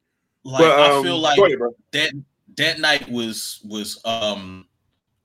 like 0.44 0.62
But, 0.62 0.80
I 0.80 0.92
um, 0.98 1.04
feel 1.04 1.18
like 1.20 1.40
ahead, 1.40 1.60
that 1.94 2.12
that 2.58 2.80
night 2.80 3.10
was 3.10 3.62
was 3.64 4.00
um 4.06 4.68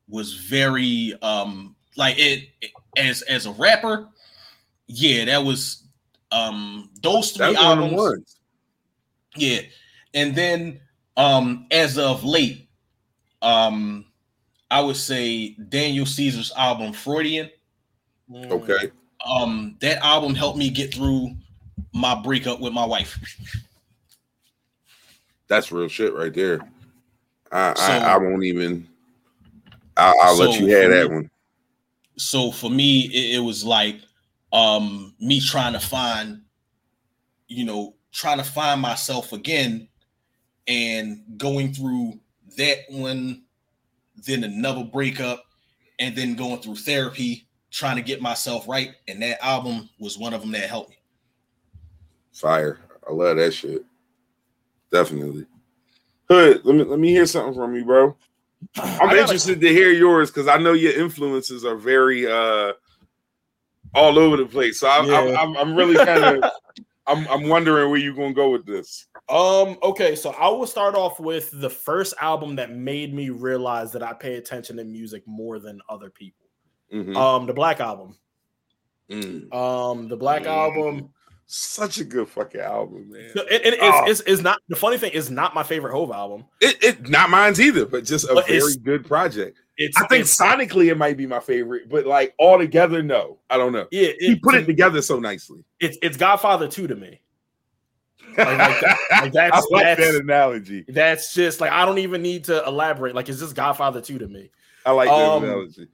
was 0.08 0.34
very 0.34 1.14
um 1.22 1.74
like 1.96 2.18
it, 2.18 2.48
it- 2.60 2.70
as 2.96 3.22
as 3.22 3.46
a 3.46 3.52
rapper 3.52 4.06
yeah 4.86 5.24
that 5.24 5.42
was 5.42 5.84
Um, 6.30 6.88
those 7.02 7.32
three 7.32 7.52
That's 7.52 7.58
albums. 7.62 8.36
Yeah. 9.36 9.60
And 10.14 10.34
then 10.34 10.80
um 11.16 11.66
as 11.70 11.98
of 11.98 12.24
late, 12.24 12.68
um 13.42 14.04
I 14.70 14.80
would 14.80 14.96
say 14.96 15.50
Daniel 15.68 16.06
Caesar's 16.06 16.52
album 16.56 16.92
Freudian. 16.92 17.50
Mm. 18.30 18.50
Okay. 18.50 18.90
Um 19.26 19.76
that 19.80 19.98
album 19.98 20.34
helped 20.34 20.58
me 20.58 20.70
get 20.70 20.94
through 20.94 21.34
my 21.92 22.14
breakup 22.20 22.60
with 22.60 22.72
my 22.72 22.84
wife. 22.84 23.18
That's 25.48 25.70
real 25.72 25.88
shit 25.88 26.14
right 26.14 26.32
there. 26.32 26.60
I 27.50 27.74
So- 27.74 27.82
I, 27.82 27.98
I 27.98 28.16
won't 28.16 28.44
even. 28.44 28.88
I, 29.96 30.14
I'll 30.22 30.36
let 30.36 30.58
you 30.58 30.68
have 30.68 30.90
that 30.90 31.08
me- 31.10 31.14
one. 31.16 31.30
So 32.16 32.50
for 32.50 32.70
me, 32.70 33.02
it, 33.06 33.36
it 33.36 33.40
was 33.40 33.64
like 33.64 34.00
um 34.52 35.14
me 35.20 35.40
trying 35.40 35.72
to 35.74 35.80
find, 35.80 36.42
you 37.48 37.64
know, 37.64 37.94
trying 38.12 38.38
to 38.38 38.44
find 38.44 38.80
myself 38.80 39.32
again 39.32 39.88
and 40.66 41.22
going 41.36 41.72
through 41.72 42.18
that 42.56 42.78
one, 42.88 43.42
then 44.26 44.44
another 44.44 44.84
breakup, 44.84 45.44
and 45.98 46.14
then 46.16 46.34
going 46.34 46.60
through 46.60 46.76
therapy, 46.76 47.46
trying 47.70 47.96
to 47.96 48.02
get 48.02 48.20
myself 48.20 48.68
right. 48.68 48.90
And 49.08 49.22
that 49.22 49.44
album 49.44 49.88
was 49.98 50.18
one 50.18 50.34
of 50.34 50.40
them 50.40 50.52
that 50.52 50.68
helped 50.68 50.90
me. 50.90 50.96
Fire. 52.32 52.78
I 53.08 53.12
love 53.12 53.36
that 53.36 53.52
shit. 53.52 53.84
Definitely. 54.90 55.46
Hood, 56.28 56.64
let 56.64 56.74
me 56.76 56.84
let 56.84 56.98
me 56.98 57.10
hear 57.10 57.26
something 57.26 57.54
from 57.54 57.74
you, 57.74 57.84
bro. 57.84 58.16
I'm 58.78 59.16
interested 59.16 59.60
to 59.60 59.68
hear 59.68 59.90
yours 59.90 60.30
because 60.30 60.48
I 60.48 60.56
know 60.56 60.72
your 60.72 60.92
influences 60.92 61.64
are 61.64 61.76
very 61.76 62.26
uh 62.26 62.72
all 63.94 64.18
over 64.18 64.36
the 64.36 64.46
place. 64.46 64.80
So 64.80 64.88
I'm 64.88 65.10
I'm, 65.10 65.28
Yeah. 65.28 65.40
I'm, 65.40 65.56
I'm 65.56 65.74
really 65.74 65.96
kind 65.96 66.24
of 66.24 66.50
I'm 67.06 67.26
I'm 67.28 67.48
wondering 67.48 67.90
where 67.90 67.98
you're 67.98 68.14
gonna 68.14 68.32
go 68.32 68.50
with 68.50 68.64
this. 68.64 69.06
Um, 69.28 69.78
okay, 69.82 70.14
so 70.16 70.30
I 70.30 70.48
will 70.48 70.66
start 70.66 70.94
off 70.94 71.18
with 71.20 71.50
the 71.60 71.70
first 71.70 72.12
album 72.20 72.56
that 72.56 72.70
made 72.74 73.14
me 73.14 73.30
realize 73.30 73.92
that 73.92 74.02
I 74.02 74.12
pay 74.12 74.34
attention 74.34 74.76
to 74.76 74.84
music 74.84 75.22
more 75.26 75.58
than 75.58 75.80
other 75.88 76.10
people. 76.10 76.46
Mhm. 76.92 77.16
Um, 77.16 77.46
the 77.46 77.54
Black 77.54 77.80
Album. 77.80 78.16
Mm. 79.10 79.52
Um, 79.54 80.08
the 80.08 80.16
Black 80.16 80.42
Mm. 80.42 80.46
Album. 80.46 81.08
Such 81.46 81.98
a 81.98 82.04
good 82.04 82.28
fucking 82.28 82.60
album, 82.60 83.10
man. 83.10 83.30
It- 83.34 83.66
it- 83.66 83.74
it's, 83.74 83.78
Oh. 83.82 84.04
it's, 84.06 84.20
it's 84.22 84.42
not 84.42 84.58
the 84.68 84.76
funny 84.76 84.96
thing 84.98 85.12
is 85.12 85.30
not 85.30 85.54
my 85.54 85.62
favorite 85.62 85.92
Hove 85.92 86.10
album. 86.10 86.44
It, 86.60 86.82
it 86.82 87.08
not 87.08 87.28
mine's 87.30 87.60
either, 87.60 87.84
but 87.86 88.04
just 88.04 88.28
a 88.28 88.34
But 88.34 88.46
very 88.48 88.74
good 88.82 89.06
project. 89.06 89.58
It's 89.78 89.96
I 90.00 90.06
think 90.08 90.24
sonically 90.24 90.90
it 90.90 90.96
might 90.98 91.16
be 91.16 91.26
my 91.26 91.40
favorite, 91.40 91.88
but 91.90 92.06
like 92.06 92.34
all 92.38 92.58
together, 92.58 93.02
no. 93.02 93.38
I 93.50 93.56
don't 93.58 93.72
know. 93.72 93.86
yeah, 93.90 94.12
He 94.18 94.36
put 94.36 94.54
it 94.54 94.66
together 94.66 95.00
so 95.02 95.18
nicely. 95.18 95.64
it's 95.80 95.96
it's 96.02 96.16
Godfather 96.18 96.68
2 96.68 96.86
to 96.88 96.94
me. 96.96 97.20
Like, 98.36 98.58
like 98.58 98.80
that- 98.80 98.98
like 99.22 99.32
that's- 99.32 99.66
I 99.70 99.74
like 99.74 99.84
that's- 99.84 100.12
that 100.12 100.20
analogy. 100.22 100.84
That's 100.88 101.34
just 101.34 101.60
like 101.60 101.70
I 101.72 101.84
don't 101.84 101.98
even 101.98 102.22
need 102.22 102.44
to 102.44 102.64
elaborate. 102.66 103.14
Like 103.14 103.28
it's 103.28 103.40
just 103.40 103.54
Godfather 103.54 104.00
2 104.00 104.18
to 104.18 104.28
me. 104.28 104.50
I 104.84 104.90
like 104.92 105.08
that 105.08 105.14
Um, 105.14 105.44
analogy. 105.44 105.88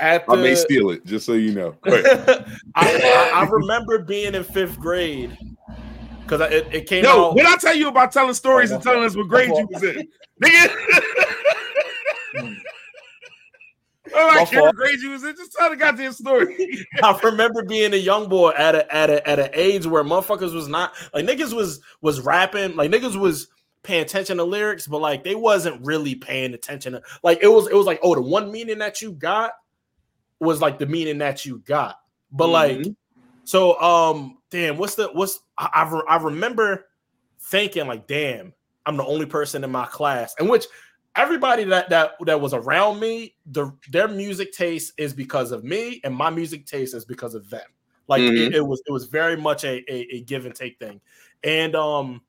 At 0.00 0.24
I 0.28 0.34
may 0.36 0.54
steal 0.56 0.90
it, 0.90 1.04
just 1.06 1.26
so 1.26 1.34
you 1.34 1.52
know. 1.52 1.76
I, 1.84 2.50
I, 2.74 3.30
I 3.34 3.44
remember 3.48 4.00
being 4.00 4.34
in 4.34 4.42
fifth 4.42 4.78
grade 4.80 5.36
because 6.22 6.40
it, 6.52 6.66
it 6.72 6.86
came 6.88 7.02
No, 7.04 7.26
out. 7.30 7.36
when 7.36 7.46
I 7.46 7.54
tell 7.56 7.74
you 7.76 7.88
about 7.88 8.10
telling 8.10 8.34
stories 8.34 8.72
Oh, 8.72 8.76
and 8.76 8.82
telling 8.82 9.04
us 9.04 9.14
what 9.16 9.28
grade 9.28 9.48
you 9.50 9.68
was 9.70 9.82
in, 9.82 10.08
nigga. 10.42 10.74
I'm 14.16 14.28
My 14.34 14.40
like, 14.40 14.48
care 14.50 14.60
fault. 14.60 14.68
what 14.68 14.76
grade 14.76 15.00
you 15.00 15.10
was 15.10 15.24
in? 15.24 15.34
Just 15.36 15.52
tell 15.52 15.70
the 15.70 15.76
goddamn 15.76 16.12
story. 16.12 16.86
I 17.02 17.18
remember 17.22 17.62
being 17.64 17.92
a 17.94 17.96
young 17.96 18.28
boy 18.28 18.50
at 18.50 18.74
a 18.74 18.94
at 18.94 19.10
a 19.10 19.28
at 19.28 19.38
an 19.38 19.50
age 19.54 19.86
where 19.86 20.04
motherfuckers 20.04 20.54
was 20.54 20.68
not 20.68 20.92
like 21.14 21.24
niggas 21.26 21.52
was 21.52 21.80
was 22.00 22.20
rapping 22.20 22.76
like 22.76 22.90
niggas 22.90 23.16
was 23.18 23.48
paying 23.82 24.02
attention 24.02 24.36
to 24.36 24.44
lyrics, 24.44 24.86
but 24.86 25.00
like 25.00 25.24
they 25.24 25.34
wasn't 25.34 25.84
really 25.84 26.14
paying 26.14 26.54
attention 26.54 26.92
to 26.92 27.02
like 27.22 27.38
it 27.42 27.48
was 27.48 27.66
it 27.68 27.74
was 27.74 27.86
like 27.86 28.00
oh 28.02 28.14
the 28.14 28.22
one 28.22 28.50
meaning 28.52 28.78
that 28.78 29.02
you 29.02 29.12
got 29.12 29.52
was 30.40 30.60
like 30.60 30.78
the 30.78 30.86
meaning 30.86 31.18
that 31.18 31.44
you 31.46 31.58
got, 31.66 32.00
but 32.30 32.48
like 32.48 32.78
Mhm. 32.78 32.96
so 33.44 33.80
um 33.80 34.38
damn 34.50 34.76
what's 34.76 34.94
the 34.96 35.08
what's 35.12 35.40
I 35.58 35.68
I, 35.74 35.88
re- 35.90 36.04
I 36.08 36.16
remember 36.18 36.86
thinking 37.40 37.86
like 37.86 38.06
damn 38.06 38.52
I'm 38.86 38.96
the 38.96 39.04
only 39.04 39.26
person 39.26 39.62
in 39.64 39.70
my 39.70 39.86
class 39.86 40.34
and 40.38 40.48
which 40.48 40.66
everybody 41.16 41.64
that 41.64 41.90
that 41.90 42.12
that 42.24 42.40
was 42.40 42.54
around 42.54 42.98
me 43.00 43.34
the 43.46 43.70
their 43.90 44.08
music 44.08 44.52
taste 44.52 44.92
is 44.96 45.12
because 45.12 45.52
of 45.52 45.62
me 45.64 46.00
and 46.04 46.14
my 46.14 46.30
music 46.30 46.64
taste 46.66 46.94
is 46.94 47.04
because 47.04 47.34
of 47.34 47.48
them 47.50 47.66
like 48.08 48.22
Mhm. 48.22 48.48
it, 48.48 48.54
it 48.56 48.60
was 48.66 48.82
it 48.86 48.92
was 48.92 49.06
very 49.06 49.36
much 49.36 49.64
a, 49.64 49.84
a 49.92 50.06
a 50.16 50.20
give 50.22 50.46
and 50.46 50.54
take 50.54 50.78
thing 50.78 51.00
and 51.44 51.74
um 51.76 52.22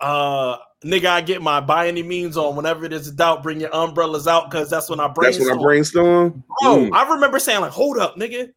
uh 0.00 0.56
nigga 0.84 1.06
i 1.06 1.20
get 1.20 1.42
my 1.42 1.60
by 1.60 1.88
any 1.88 2.02
means 2.02 2.36
on 2.36 2.56
whenever 2.56 2.88
there's 2.88 3.08
a 3.08 3.12
doubt 3.12 3.42
bring 3.42 3.60
your 3.60 3.74
umbrellas 3.74 4.26
out 4.26 4.50
because 4.50 4.68
that's 4.70 4.88
when 4.90 5.00
i 5.00 5.08
brainstorm. 5.08 5.46
That's 5.46 5.50
when 5.50 5.58
I 5.58 5.62
brainstorm. 5.62 6.44
Bro, 6.62 6.76
Mm. 6.76 6.90
I 6.94 7.12
remember 7.14 7.38
saying 7.38 7.60
like, 7.60 7.72
"Hold 7.72 7.98
up, 7.98 8.16
nigga." 8.16 8.52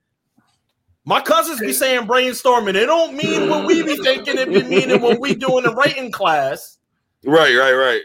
My 1.05 1.21
cousins 1.21 1.59
be 1.59 1.73
saying 1.73 2.07
brainstorming. 2.07 2.75
It 2.75 2.85
don't 2.85 3.15
mean 3.15 3.49
what 3.49 3.65
we 3.65 3.83
be 3.83 3.97
thinking. 3.97 4.37
It 4.37 4.47
be 4.47 4.63
meaning 4.63 5.01
what 5.01 5.19
we 5.19 5.33
doing 5.33 5.63
the 5.63 5.73
writing 5.73 6.11
class, 6.11 6.77
Right, 7.25 7.55
right, 7.55 7.73
right. 7.73 8.01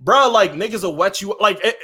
Bro. 0.00 0.28
Like 0.30 0.52
niggas 0.52 0.82
will 0.82 0.96
wet 0.96 1.20
you 1.20 1.36
like 1.40 1.58
it, 1.64 1.76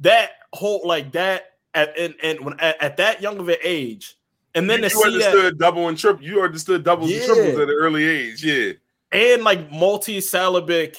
that 0.00 0.30
whole 0.52 0.82
like 0.84 1.12
that 1.12 1.52
at 1.74 1.96
and, 1.98 2.14
and 2.22 2.40
when 2.40 2.58
at, 2.60 2.82
at 2.82 2.96
that 2.98 3.20
young 3.22 3.38
of 3.38 3.48
an 3.48 3.56
age, 3.62 4.16
and 4.54 4.68
then 4.68 4.82
you, 4.82 4.88
to 4.88 4.94
you 4.96 5.02
see 5.12 5.18
that 5.18 5.28
understood 5.28 5.58
double 5.58 5.88
and 5.88 5.98
triple. 5.98 6.24
You 6.24 6.42
understood 6.42 6.84
doubles 6.84 7.10
and 7.12 7.24
triples 7.24 7.58
at 7.58 7.68
an 7.68 7.74
early 7.74 8.04
age. 8.04 8.44
Yeah. 8.44 8.72
and 9.12 9.42
like 9.44 9.70
multi-syllabic, 9.72 10.96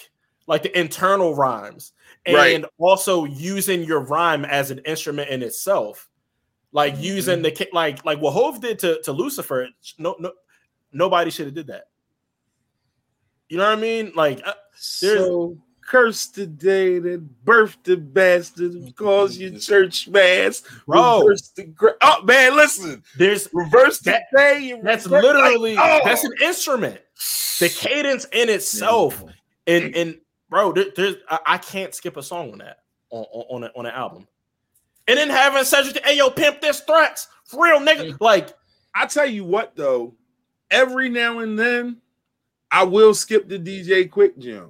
like 0.48 0.64
the 0.64 0.80
internal 0.80 1.36
rhymes, 1.36 1.94
and 2.26 2.36
Right. 2.36 2.66
also 2.78 3.26
using 3.26 3.84
your 3.84 4.02
rhyme 4.02 4.46
as 4.46 4.72
an 4.72 4.80
instrument 4.80 5.30
in 5.30 5.42
itself, 5.44 6.10
like 6.72 6.94
Mm-hmm. 6.94 7.04
using 7.04 7.42
the 7.42 7.68
like 7.74 8.04
like 8.06 8.20
what 8.20 8.32
Hove 8.34 8.62
did 8.62 8.80
to 8.80 9.02
to 9.04 9.12
Lucifer. 9.12 9.68
No, 9.98 10.16
no, 10.20 10.32
nobody 10.92 11.32
should 11.32 11.46
have 11.48 11.56
did 11.56 11.68
that. 11.68 11.86
You 13.48 13.58
know 13.58 13.68
what 13.68 13.78
I 13.78 13.82
mean? 13.82 14.12
Like, 14.16 14.42
uh, 14.46 14.54
There's- 15.02 15.20
So 15.20 15.58
cursed 15.90 16.36
the 16.36 16.46
day 16.46 17.00
that 17.00 17.44
birthed 17.46 17.84
the 17.84 17.98
bastard 17.98 18.74
who 18.74 18.92
calls 18.94 19.36
you 19.38 19.58
church 19.60 20.08
mass. 20.08 20.62
bro, 20.86 21.22
Reverse 21.22 21.50
the 21.50 21.64
gra- 21.64 21.96
oh 22.04 22.22
man, 22.24 22.56
listen. 22.56 23.04
there's 23.18 23.50
Reverse 23.52 23.98
the 24.00 24.12
That- 24.12 24.24
day. 24.36 24.72
and 24.72 24.86
that's 24.88 25.06
reverse- 25.06 25.24
literally 25.24 25.76
like, 25.76 26.02
oh. 26.04 26.08
that's 26.08 26.24
an 26.24 26.34
instrument. 26.44 27.02
The 27.60 27.70
cadence 27.70 28.26
in 28.32 28.50
itself, 28.50 29.24
and 29.68 29.94
and 29.96 30.20
bro, 30.50 30.72
there, 30.74 30.86
there's 30.96 31.16
I, 31.28 31.40
I 31.46 31.58
can't 31.58 31.94
skip 31.94 32.16
a 32.18 32.24
song 32.24 32.52
on 32.54 32.60
that 32.60 32.78
on 33.10 33.26
on, 33.34 33.46
on, 33.50 33.64
a, 33.64 33.72
on 33.76 33.86
an 33.88 33.92
album. 33.94 34.28
And 35.08 35.18
then 35.18 35.30
having 35.32 35.64
Cedric, 35.64 36.06
hey 36.06 36.18
yo, 36.18 36.30
pimp 36.30 36.62
this 36.62 36.82
threats 36.82 37.28
for 37.46 37.66
real, 37.66 37.80
nigga. 37.80 38.16
Like, 38.22 38.50
I 38.94 39.08
tell 39.08 39.26
you 39.26 39.44
what 39.44 39.76
though, 39.76 40.14
every 40.70 41.10
now 41.10 41.40
and 41.40 41.58
then 41.58 41.98
I 42.72 42.84
will 42.84 43.16
skip 43.16 43.50
the 43.50 43.58
DJ 43.58 44.08
Quik 44.08 44.38
Jam. 44.38 44.70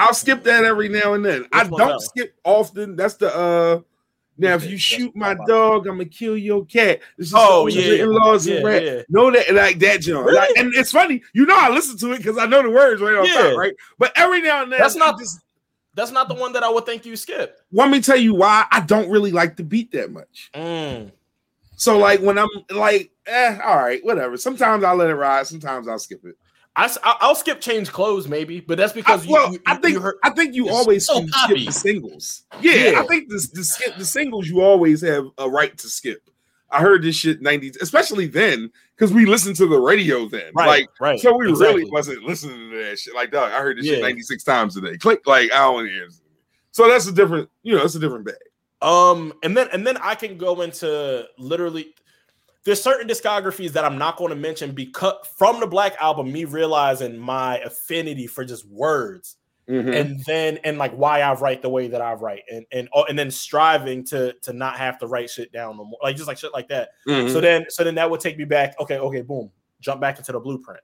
I'll 0.00 0.14
skip 0.14 0.42
that 0.44 0.64
every 0.64 0.88
now 0.88 1.14
and 1.14 1.24
then. 1.24 1.46
I 1.52 1.62
Which 1.62 1.70
one 1.72 1.88
don't 1.88 2.00
skip 2.00 2.34
often. 2.44 2.96
That's 2.96 3.14
the 3.14 3.34
uh 3.34 3.80
now 4.38 4.54
if 4.54 4.64
you 4.64 4.70
that's 4.70 4.80
shoot 4.80 5.14
my 5.14 5.34
dog, 5.46 5.86
I'm 5.86 5.96
gonna 5.98 6.06
kill 6.06 6.36
your 6.36 6.64
cat. 6.64 7.00
This 7.18 7.28
is 7.28 7.34
Oh, 7.36 7.66
yeah, 7.66 8.02
in-laws 8.04 8.46
yeah, 8.46 8.56
and 8.56 8.64
rat. 8.64 8.82
yeah. 8.84 9.02
Know 9.10 9.30
that 9.30 9.54
like 9.54 9.78
that 9.80 10.00
John. 10.00 10.24
Really? 10.24 10.36
Like, 10.38 10.50
and 10.56 10.72
it's 10.74 10.90
funny, 10.92 11.22
you 11.34 11.44
know 11.46 11.56
I 11.58 11.68
listen 11.68 11.98
to 11.98 12.12
it 12.12 12.18
because 12.18 12.38
I 12.38 12.46
know 12.46 12.62
the 12.62 12.70
words 12.70 13.02
right 13.02 13.14
on 13.16 13.26
Yeah. 13.26 13.50
top, 13.50 13.58
right? 13.58 13.74
But 13.98 14.12
every 14.16 14.40
now 14.40 14.62
and 14.62 14.72
then 14.72 14.80
That's 14.80 14.96
not- 14.96 15.18
this 15.18 15.38
that's 15.94 16.12
not 16.12 16.28
the 16.28 16.34
one 16.34 16.52
that 16.54 16.62
I 16.62 16.70
would 16.70 16.86
think 16.86 17.04
you 17.04 17.16
skip. 17.16 17.58
let 17.72 17.90
me 17.90 18.00
tell 18.00 18.16
you 18.16 18.32
why 18.34 18.64
I 18.70 18.80
don't 18.80 19.10
really 19.10 19.32
like 19.32 19.56
the 19.56 19.64
beat 19.64 19.90
that 19.92 20.10
much. 20.10 20.50
Mm. 20.54 21.10
So 21.76 21.98
like 21.98 22.20
when 22.20 22.38
I'm 22.38 22.48
like, 22.70 23.10
eh, 23.26 23.58
all 23.62 23.76
right, 23.76 24.02
whatever. 24.04 24.36
Sometimes 24.36 24.84
I'll 24.84 24.96
let 24.96 25.10
it 25.10 25.14
ride, 25.16 25.46
sometimes 25.46 25.88
I'll 25.88 25.98
skip 25.98 26.24
it. 26.24 26.36
I, 26.76 27.16
will 27.22 27.34
skip 27.34 27.60
change 27.60 27.90
clothes 27.90 28.28
maybe, 28.28 28.60
but 28.60 28.78
that's 28.78 28.92
because 28.92 29.24
I, 29.24 29.26
you, 29.26 29.32
well, 29.32 29.52
you, 29.52 29.60
I 29.66 29.76
think 29.76 29.98
you. 29.98 30.12
I 30.22 30.30
think 30.30 30.54
you 30.54 30.68
always 30.70 31.06
so 31.06 31.26
skip 31.26 31.56
the 31.56 31.72
singles. 31.72 32.44
Yeah, 32.60 32.92
Yeah. 32.92 33.00
I 33.00 33.06
think 33.06 33.28
the 33.28 33.46
the, 33.52 33.64
skip, 33.64 33.96
the 33.96 34.04
singles 34.04 34.48
you 34.48 34.60
always 34.60 35.00
have 35.02 35.26
a 35.38 35.48
right 35.48 35.76
to 35.76 35.88
skip. 35.88 36.30
I 36.72 36.80
heard 36.80 37.02
this 37.02 37.16
shit 37.16 37.42
90s, 37.42 37.80
especially 37.82 38.28
then, 38.28 38.70
because 38.96 39.12
we 39.12 39.26
listened 39.26 39.56
to 39.56 39.66
the 39.66 39.78
radio 39.78 40.28
then. 40.28 40.52
Right, 40.54 40.68
Like, 40.68 40.88
right. 41.00 41.18
so 41.18 41.36
we 41.36 41.48
exactly. 41.48 41.80
really 41.80 41.90
wasn't 41.90 42.22
listening 42.22 42.70
to 42.70 42.84
that 42.84 42.98
shit. 42.98 43.12
Like, 43.14 43.32
dog, 43.32 43.52
I 43.52 43.58
heard 43.60 43.76
this 43.76 43.86
shit 43.86 44.00
96 44.00 44.44
times 44.44 44.74
today. 44.74 44.96
Click, 44.96 45.26
like, 45.26 45.50
I 45.52 45.58
don't 45.58 45.88
hear. 45.88 46.08
So 46.70 46.88
that's 46.88 47.08
a 47.08 47.12
different, 47.12 47.50
you 47.64 47.74
know, 47.74 47.80
that's 47.80 47.96
a 47.96 47.98
different 47.98 48.24
bag. 48.24 48.36
Um, 48.82 49.34
and 49.42 49.56
then 49.56 49.68
and 49.72 49.86
then 49.86 49.98
I 49.98 50.14
can 50.14 50.38
go 50.38 50.62
into 50.62 51.26
literally 51.36 51.94
there's 52.64 52.82
certain 52.82 53.08
discographies 53.08 53.70
that 53.72 53.84
I'm 53.84 53.96
not 53.98 54.16
going 54.16 54.30
to 54.30 54.36
mention 54.36 54.72
because 54.72 55.14
from 55.38 55.60
the 55.60 55.66
Black 55.66 55.94
album, 56.00 56.30
me 56.32 56.44
realizing 56.44 57.16
my 57.18 57.58
affinity 57.58 58.26
for 58.26 58.44
just 58.44 58.66
words, 58.68 59.36
Mhm. 59.68 59.94
and 60.00 60.20
then 60.26 60.58
and 60.64 60.78
like 60.78 60.92
why 60.92 61.20
I 61.20 61.32
write 61.34 61.62
the 61.62 61.68
way 61.68 61.86
that 61.88 62.00
I 62.02 62.14
write, 62.14 62.42
and 62.50 62.66
and 62.72 62.88
oh, 62.92 63.04
and 63.04 63.16
then 63.18 63.30
striving 63.30 64.04
to 64.06 64.32
to 64.42 64.52
not 64.52 64.76
have 64.78 64.98
to 64.98 65.06
write 65.06 65.30
shit 65.30 65.52
down 65.52 65.76
no 65.76 65.84
more, 65.84 65.98
like 66.02 66.16
just 66.16 66.26
like 66.28 66.38
shit 66.38 66.52
like 66.52 66.68
that. 66.68 66.90
Mhm. 67.06 67.30
So 67.32 67.40
then 67.40 67.66
so 67.68 67.84
then 67.84 67.94
that 67.94 68.10
would 68.10 68.20
take 68.20 68.36
me 68.36 68.44
back. 68.44 68.74
Okay, 68.80 68.98
okay, 68.98 69.20
boom. 69.22 69.50
jump 69.80 70.00
back 70.00 70.18
into 70.18 70.32
the 70.32 70.40
blueprint. 70.40 70.80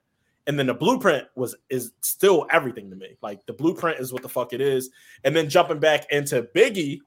And 0.47 0.57
then 0.57 0.65
the 0.67 0.73
blueprint 0.73 1.27
was 1.35 1.55
is 1.69 1.91
still 2.01 2.47
everything 2.49 2.89
to 2.89 2.95
me. 2.95 3.17
Like 3.21 3.45
the 3.45 3.53
blueprint 3.53 3.99
is 3.99 4.11
what 4.13 4.21
the 4.23 4.29
fuck 4.29 4.53
it 4.53 4.61
is. 4.61 4.89
And 5.25 5.35
then 5.35 5.49
jumping 5.49 5.77
back 5.79 6.09
into 6.11 6.43
Biggie, 6.55 6.99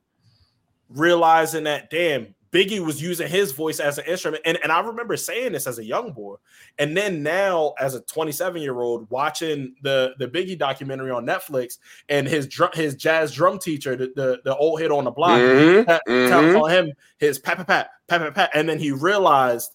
realizing 0.89 1.65
that 1.65 1.91
damn, 1.91 2.35
Biggie 2.53 2.85
was 2.85 3.01
using 3.01 3.29
his 3.29 3.53
voice 3.53 3.79
as 3.79 3.99
an 3.99 4.07
instrument. 4.07 4.43
And, 4.45 4.59
and 4.63 4.73
I 4.73 4.81
remember 4.81 5.17
saying 5.17 5.53
this 5.53 5.67
as 5.67 5.79
a 5.79 5.85
young 5.85 6.13
boy. 6.13 6.37
And 6.79 6.97
then 6.97 7.23
now, 7.23 7.75
as 7.79 7.95
a 7.95 8.01
27 8.01 8.61
year 8.61 8.81
old, 8.81 9.09
watching 9.11 9.75
the, 9.83 10.15
the 10.19 10.27
Biggie 10.27 10.59
documentary 10.59 11.11
on 11.11 11.25
Netflix 11.25 11.79
and 12.09 12.27
his 12.27 12.49
drum, 12.49 12.71
his 12.75 12.97
jazz 12.97 13.33
drum 13.33 13.59
teacher, 13.59 13.95
the, 13.95 14.13
the, 14.17 14.41
the 14.45 14.57
old 14.57 14.81
hit 14.81 14.91
on 14.91 15.05
the 15.05 15.11
block, 15.11 15.39
pat- 15.87 16.03
mhm. 16.09 16.29
telling 16.29 16.75
him 16.75 16.93
his 17.19 17.39
pat, 17.39 17.59
pat, 17.59 17.67
pat, 17.69 17.91
pat, 18.09 18.21
pat, 18.21 18.35
pat. 18.35 18.51
And 18.55 18.69
then 18.69 18.81
he 18.81 18.91
realized 18.91 19.71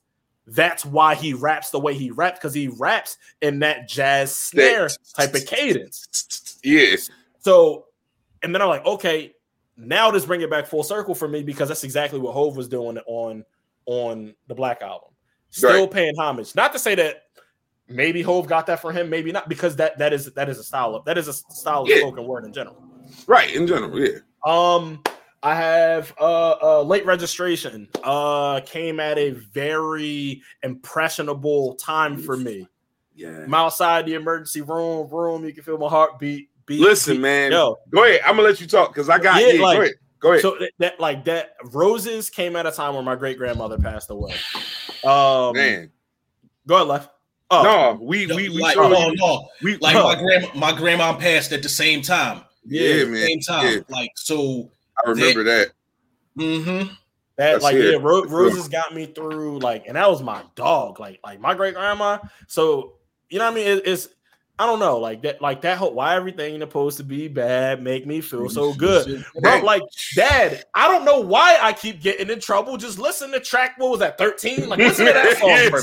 that's 0.47 0.85
why 0.85 1.15
he 1.15 1.34
raps 1.34 1.72
the 1.72 1.80
way 1.80 1.93
he 1.95 2.11
raps 2.11 2.39
because 2.39 2.53
he 2.53 2.68
raps 2.68 3.18
in 3.41 3.60
that 3.60 3.88
jazz 3.88 4.35
snare 4.35 4.89
type 5.15 5.34
of 5.34 5.45
cadence. 5.45 6.60
Yes. 6.64 7.10
So, 7.39 7.85
and 8.43 8.53
then 8.53 8.61
I'm 8.61 8.68
like, 8.69 8.85
okay, 8.85 9.34
now 9.77 10.11
just 10.11 10.27
bring 10.27 10.41
it 10.41 10.49
back 10.49 10.68
full 10.68 10.84
circle 10.84 11.15
for 11.15 11.27
me 11.27 11.43
because 11.43 11.68
that's 11.68 11.84
exactly 11.84 12.19
what 12.19 12.34
Hove 12.34 12.56
was 12.56 12.68
doing 12.68 12.97
on 13.07 13.43
on 13.85 14.34
the 14.47 14.56
Black 14.56 14.81
album. 14.81 15.10
Still 15.49 15.81
Right. 15.84 15.91
paying 15.91 16.15
homage. 16.18 16.56
Not 16.56 16.73
to 16.73 16.80
say 16.80 16.95
that 16.95 17.23
maybe 17.88 18.22
Hove 18.22 18.47
got 18.47 18.65
that 18.68 18.81
for 18.81 18.91
him, 18.91 19.10
maybe 19.10 19.31
not, 19.31 19.47
because 19.47 19.76
that 19.77 19.97
that 19.99 20.14
is 20.14 20.31
that 20.34 20.49
is 20.49 20.60
a 20.60 20.64
style 20.64 20.95
of 20.95 21.06
that 21.06 21.18
is 21.18 21.27
a 21.27 21.34
style 21.34 21.84
of 21.84 21.89
Yeah. 21.89 21.97
spoken 21.99 22.26
word 22.26 22.45
in 22.45 22.53
general. 22.53 22.77
Right. 23.27 23.53
In 23.53 23.68
general, 23.68 23.99
yeah. 23.99 24.19
Um, 24.45 25.02
I 25.43 25.53
have 25.56 26.14
uh, 26.19 26.56
uh 26.61 26.81
late 26.81 27.06
registration. 27.06 27.88
Uh, 28.03 28.61
came 28.65 28.99
at 28.99 29.18
a 29.18 29.31
very 29.31 30.41
impressionable 30.64 31.76
time 31.76 32.18
for 32.18 32.35
me. 32.35 32.68
Yeah. 33.15 33.43
I'm 33.43 33.53
outside 33.53 34.06
the 34.06 34.15
emergency 34.15 34.61
room. 34.61 35.07
Room, 35.10 35.45
you 35.45 35.53
can 35.53 35.64
feel 35.64 35.77
my 35.77 35.88
heartbeat. 35.88 36.49
Beat, 36.68 36.82
Listen, 36.82 37.16
beat. 37.16 37.22
man. 37.22 37.52
Yo, 37.52 37.78
Go 37.92 38.04
ahead. 38.04 38.22
I'm 38.26 38.36
gonna 38.36 38.48
let 38.48 38.60
you 38.62 38.68
talk 38.68 38.94
because 38.94 39.10
I 39.10 39.20
got 39.20 39.42
Yeah, 39.42 39.48
yeah. 39.54 39.62
like- 39.64 39.78
go 39.78 39.82
ahead. 39.84 39.94
Go 40.20 40.30
ahead. 40.32 40.42
so 40.42 40.58
that, 40.60 40.72
that 40.80 41.00
like 41.00 41.26
that 41.26 41.52
roses 41.72 42.30
came 42.30 42.56
at 42.56 42.66
a 42.66 42.72
time 42.72 42.94
where 42.96 43.04
my 43.04 43.16
great 43.16 43.38
grandmother 43.38 43.78
passed 43.78 44.10
away. 44.10 44.34
Um, 45.04 45.54
man. 45.56 45.92
go 46.68 46.76
ahead, 46.78 46.88
left. 46.88 47.10
Oh, 47.52 47.62
no, 47.62 48.04
we 48.04 48.26
we 48.26 48.50
we 48.50 48.60
like, 48.60 48.74
showed 48.74 48.90
no, 48.90 49.10
no. 49.12 49.48
we 49.62 49.78
Like 49.78 49.96
Huh. 49.96 50.04
my 50.04 50.16
grandma, 50.16 50.48
my 50.56 50.72
grandma 50.76 51.16
passed 51.16 51.52
at 51.52 51.62
the 51.62 51.70
same 51.70 52.02
time. 52.02 52.42
yeah, 52.66 52.82
yeah, 52.90 53.06
man. 53.06 53.28
Same 53.28 53.40
time. 53.42 53.66
Yeah, 53.68 53.80
Like 53.90 54.10
so. 54.16 54.72
I 55.06 55.10
remember 55.10 55.44
that. 55.44 55.68
Mm-hmm. 56.40 56.88
that 56.88 56.94
That's 57.38 57.64
like 57.64 57.76
it. 57.76 57.92
yeah, 57.92 57.98
Ro- 58.02 58.24
roses 58.26 58.68
got 58.68 58.96
me 58.96 59.06
through 59.06 59.60
like, 59.60 59.86
and 59.88 59.96
that 59.96 60.10
was 60.10 60.24
my 60.24 60.42
dog, 60.56 61.00
like 61.00 61.20
like 61.24 61.40
my 61.40 61.54
great 61.54 61.76
grandma. 61.76 62.18
So 62.48 62.94
you 63.30 63.38
know 63.38 63.46
what 63.46 63.52
I 63.52 63.56
mean? 63.56 63.68
It, 63.68 63.84
it's 63.86 64.08
I 64.57 64.65
don't 64.65 64.80
know, 64.80 64.98
like 64.99 65.22
that, 65.23 65.41
like 65.41 65.60
that 65.64 65.77
whole 65.77 65.94
why 65.94 66.15
everything 66.15 66.61
supposed 66.61 66.95
to 66.98 67.03
be 67.03 67.27
bad 67.27 67.84
make 67.84 68.07
me 68.07 68.22
feel 68.22 68.48
so 68.49 68.73
good. 68.73 69.26
Bro, 69.41 69.60
like 69.64 69.82
dad, 70.15 70.64
I 70.73 70.88
don't 70.88 71.03
know 71.03 71.19
why 71.19 71.57
I 71.61 71.73
keep 71.73 71.99
getting 72.02 72.30
in 72.30 72.40
trouble. 72.40 72.77
Just 72.77 72.98
listen 72.98 73.32
to 73.32 73.41
track. 73.41 73.73
What 73.77 73.91
was 73.91 73.99
that? 73.99 74.18
Thirteen. 74.18 74.69
Like 74.69 74.80
listen 74.80 75.07
to 75.07 75.11
that 75.11 75.38
song. 75.40 75.49
Yeah, 75.49 75.69
for 75.69 75.82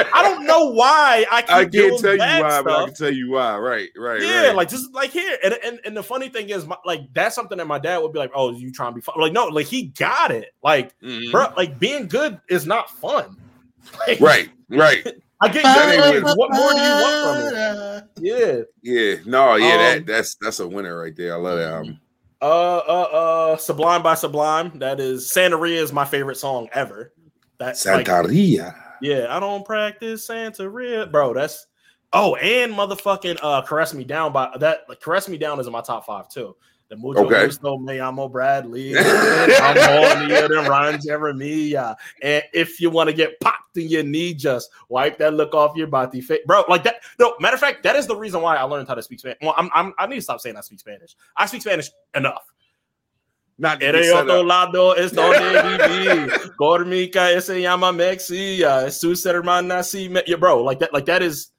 me. 0.00 0.06
I 0.14 0.22
don't 0.22 0.46
know 0.46 0.70
why 0.70 1.26
I 1.30 1.42
keep 1.42 1.50
I 1.50 1.64
can't 1.66 2.00
tell 2.00 2.14
you 2.14 2.42
why, 2.42 2.62
but 2.62 2.72
I 2.72 2.84
can 2.86 2.94
tell 2.94 3.12
you 3.12 3.30
why. 3.32 3.58
Right, 3.58 3.90
right, 3.98 4.22
Yeah, 4.22 4.46
right. 4.46 4.56
like 4.56 4.70
just 4.70 4.94
like 4.94 5.10
here, 5.10 5.36
and, 5.44 5.58
and 5.62 5.80
and 5.84 5.94
the 5.94 6.02
funny 6.02 6.30
thing 6.30 6.48
is, 6.48 6.64
my, 6.66 6.76
like 6.86 7.02
that's 7.12 7.34
something 7.34 7.58
that 7.58 7.66
my 7.66 7.78
dad 7.78 7.98
would 7.98 8.14
be 8.14 8.18
like, 8.18 8.30
"Oh, 8.34 8.50
you 8.52 8.72
trying 8.72 8.92
to 8.92 8.94
be 8.94 9.02
fun?" 9.02 9.16
Like, 9.20 9.34
no, 9.34 9.44
like 9.48 9.66
he 9.66 9.88
got 9.88 10.30
it. 10.30 10.54
Like, 10.62 10.98
Mhm. 11.00 11.32
bro, 11.32 11.48
like 11.54 11.78
being 11.78 12.08
good 12.08 12.40
is 12.48 12.66
not 12.66 12.88
fun. 12.90 13.36
Like, 14.06 14.20
right, 14.20 14.48
right. 14.70 15.06
I 15.42 15.48
get 15.48 15.62
That 15.62 15.94
ain't 15.94 16.02
good. 16.12 16.22
what- 16.24 16.36
What 16.38 16.50
more 16.52 16.70
do 16.72 16.80
you 16.80 16.90
want 16.90 17.48
from 17.50 17.56
it? 17.56 18.04
Yeah. 18.20 18.60
Yeah, 18.82 19.16
no, 19.24 19.54
yeah, 19.56 19.72
Um, 19.72 19.78
that 19.80 20.06
that's 20.06 20.36
that's 20.40 20.60
a 20.60 20.68
winner 20.68 20.98
right 21.00 21.16
there. 21.16 21.34
I 21.34 21.36
love 21.38 21.58
that 21.58 21.72
album. 21.72 22.00
Uh, 22.42 22.76
uh, 22.78 23.08
uh, 23.52 23.56
Sublime 23.56 24.02
by 24.02 24.14
Sublime. 24.14 24.78
That 24.78 25.00
is 25.00 25.30
Santeria 25.30 25.76
is 25.76 25.92
my 25.92 26.04
favorite 26.04 26.36
song 26.36 26.68
ever. 26.72 27.12
That's 27.58 27.84
like, 27.86 28.06
Santeria. 28.06 28.74
yeah, 29.02 29.26
I 29.34 29.38
don't 29.40 29.64
practice 29.64 30.26
Santa 30.26 30.62
Santeria, 30.64 31.10
bro. 31.10 31.32
That's 31.34 31.66
oh, 32.12 32.34
and 32.36 32.72
motherfucking 32.72 33.38
uh, 33.42 33.62
caress 33.62 33.94
me 33.94 34.04
down 34.04 34.32
by 34.32 34.50
that. 34.58 34.80
Like, 34.88 35.00
caress 35.00 35.28
me 35.28 35.38
down 35.38 35.60
is 35.60 35.66
in 35.66 35.72
my 35.72 35.82
top 35.82 36.04
five 36.06 36.28
too. 36.28 36.56
The 36.90 36.96
Mucho 36.96 37.24
Okay. 37.24 37.46
Gusto 37.46 37.78
Me 37.78 38.00
Amo 38.00 38.28
Bradley. 38.28 38.94
I'm 38.98 39.76
hornier 39.76 40.48
than 40.48 40.68
Ron 40.68 40.98
Jeremiah. 41.00 41.94
And 42.20 42.42
if 42.52 42.80
you 42.80 42.90
want 42.90 43.08
to 43.08 43.14
get 43.14 43.38
popped 43.40 43.76
in 43.76 43.86
your 43.88 44.02
knee, 44.02 44.34
just 44.34 44.68
wipe 44.88 45.16
that 45.18 45.32
look 45.32 45.54
off 45.54 45.76
your 45.76 45.86
body 45.86 46.20
bro. 46.46 46.64
Like 46.68 46.82
that. 46.82 46.96
No, 47.20 47.34
matter 47.38 47.54
of 47.54 47.60
fact, 47.60 47.84
that 47.84 47.94
is 47.94 48.08
the 48.08 48.16
reason 48.16 48.42
why 48.42 48.56
I 48.56 48.64
learned 48.64 48.88
how 48.88 48.94
to 48.94 49.02
speak 49.02 49.20
Spanish. 49.20 49.38
Well, 49.40 49.54
I'm, 49.56 49.70
I'm 49.72 49.94
I 49.98 50.06
need 50.08 50.16
to 50.16 50.22
stop 50.22 50.40
saying 50.40 50.56
I 50.56 50.62
speak 50.62 50.80
Spanish. 50.80 51.14
I 51.36 51.46
speak 51.46 51.62
Spanish 51.62 51.90
enough. 52.14 52.42
Not 53.56 53.80
el 53.82 53.94
otro 53.94 54.42
lado 54.42 54.92
es 54.92 55.12
donde 55.14 55.38
viví. 55.38 56.56
Gormica 56.56 57.40
se 57.40 57.60
llama 57.60 57.92
Mexia. 57.92 58.90
Sus 58.90 59.24
hermanas 59.26 59.94
y 59.94 60.08
me- 60.08 60.22
yeah, 60.26 60.36
bro, 60.36 60.62
like 60.64 60.80
that, 60.80 60.92
like 60.92 61.04
that 61.06 61.22
is 61.22 61.52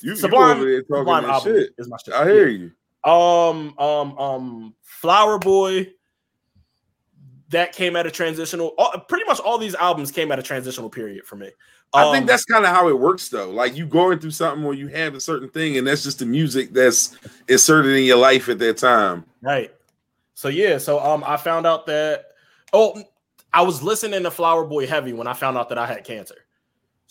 You, 0.00 0.16
Sublime- 0.16 0.56
you 0.58 0.62
over 0.62 0.64
there 0.70 0.82
talking 0.82 0.96
Sublime 1.04 1.40
shit. 1.42 1.70
is 1.76 1.88
my 1.88 1.96
shit. 2.02 2.14
I 2.14 2.24
hear 2.24 2.48
you. 2.48 2.70
Um, 3.04 3.78
um, 3.78 4.18
um, 4.18 4.74
Flower 4.82 5.38
Boy. 5.38 5.92
That 7.48 7.74
came 7.74 7.96
at 7.96 8.06
a 8.06 8.10
transitional. 8.10 8.74
All, 8.78 8.92
pretty 9.08 9.26
much 9.26 9.38
all 9.38 9.58
these 9.58 9.74
albums 9.74 10.10
came 10.10 10.32
at 10.32 10.38
a 10.38 10.42
transitional 10.42 10.88
period 10.88 11.26
for 11.26 11.36
me. 11.36 11.50
I 11.92 12.10
think 12.10 12.22
Um, 12.22 12.26
that's 12.26 12.46
kind 12.46 12.64
of 12.64 12.70
how 12.74 12.88
it 12.88 12.98
works, 12.98 13.28
though. 13.28 13.50
Like 13.50 13.76
you 13.76 13.84
going 13.84 14.18
through 14.18 14.30
something 14.30 14.64
where 14.64 14.72
you 14.72 14.86
have 14.88 15.14
a 15.14 15.20
certain 15.20 15.50
thing, 15.50 15.76
and 15.76 15.86
that's 15.86 16.02
just 16.02 16.20
the 16.20 16.24
music 16.24 16.72
that's 16.72 17.14
inserted 17.48 17.94
in 17.94 18.04
your 18.04 18.16
life 18.16 18.48
at 18.48 18.58
that 18.60 18.78
time. 18.78 19.26
Right. 19.42 19.70
So 20.34 20.48
yeah, 20.48 20.78
so 20.78 20.98
um 20.98 21.22
I 21.26 21.36
found 21.36 21.66
out 21.66 21.84
that 21.86 22.28
oh 22.72 23.02
I 23.52 23.60
was 23.60 23.82
listening 23.82 24.22
to 24.22 24.30
Flower 24.30 24.64
Boy 24.64 24.86
heavy 24.86 25.12
when 25.12 25.26
I 25.26 25.34
found 25.34 25.58
out 25.58 25.68
that 25.68 25.76
I 25.76 25.86
had 25.86 26.04
cancer. 26.04 26.41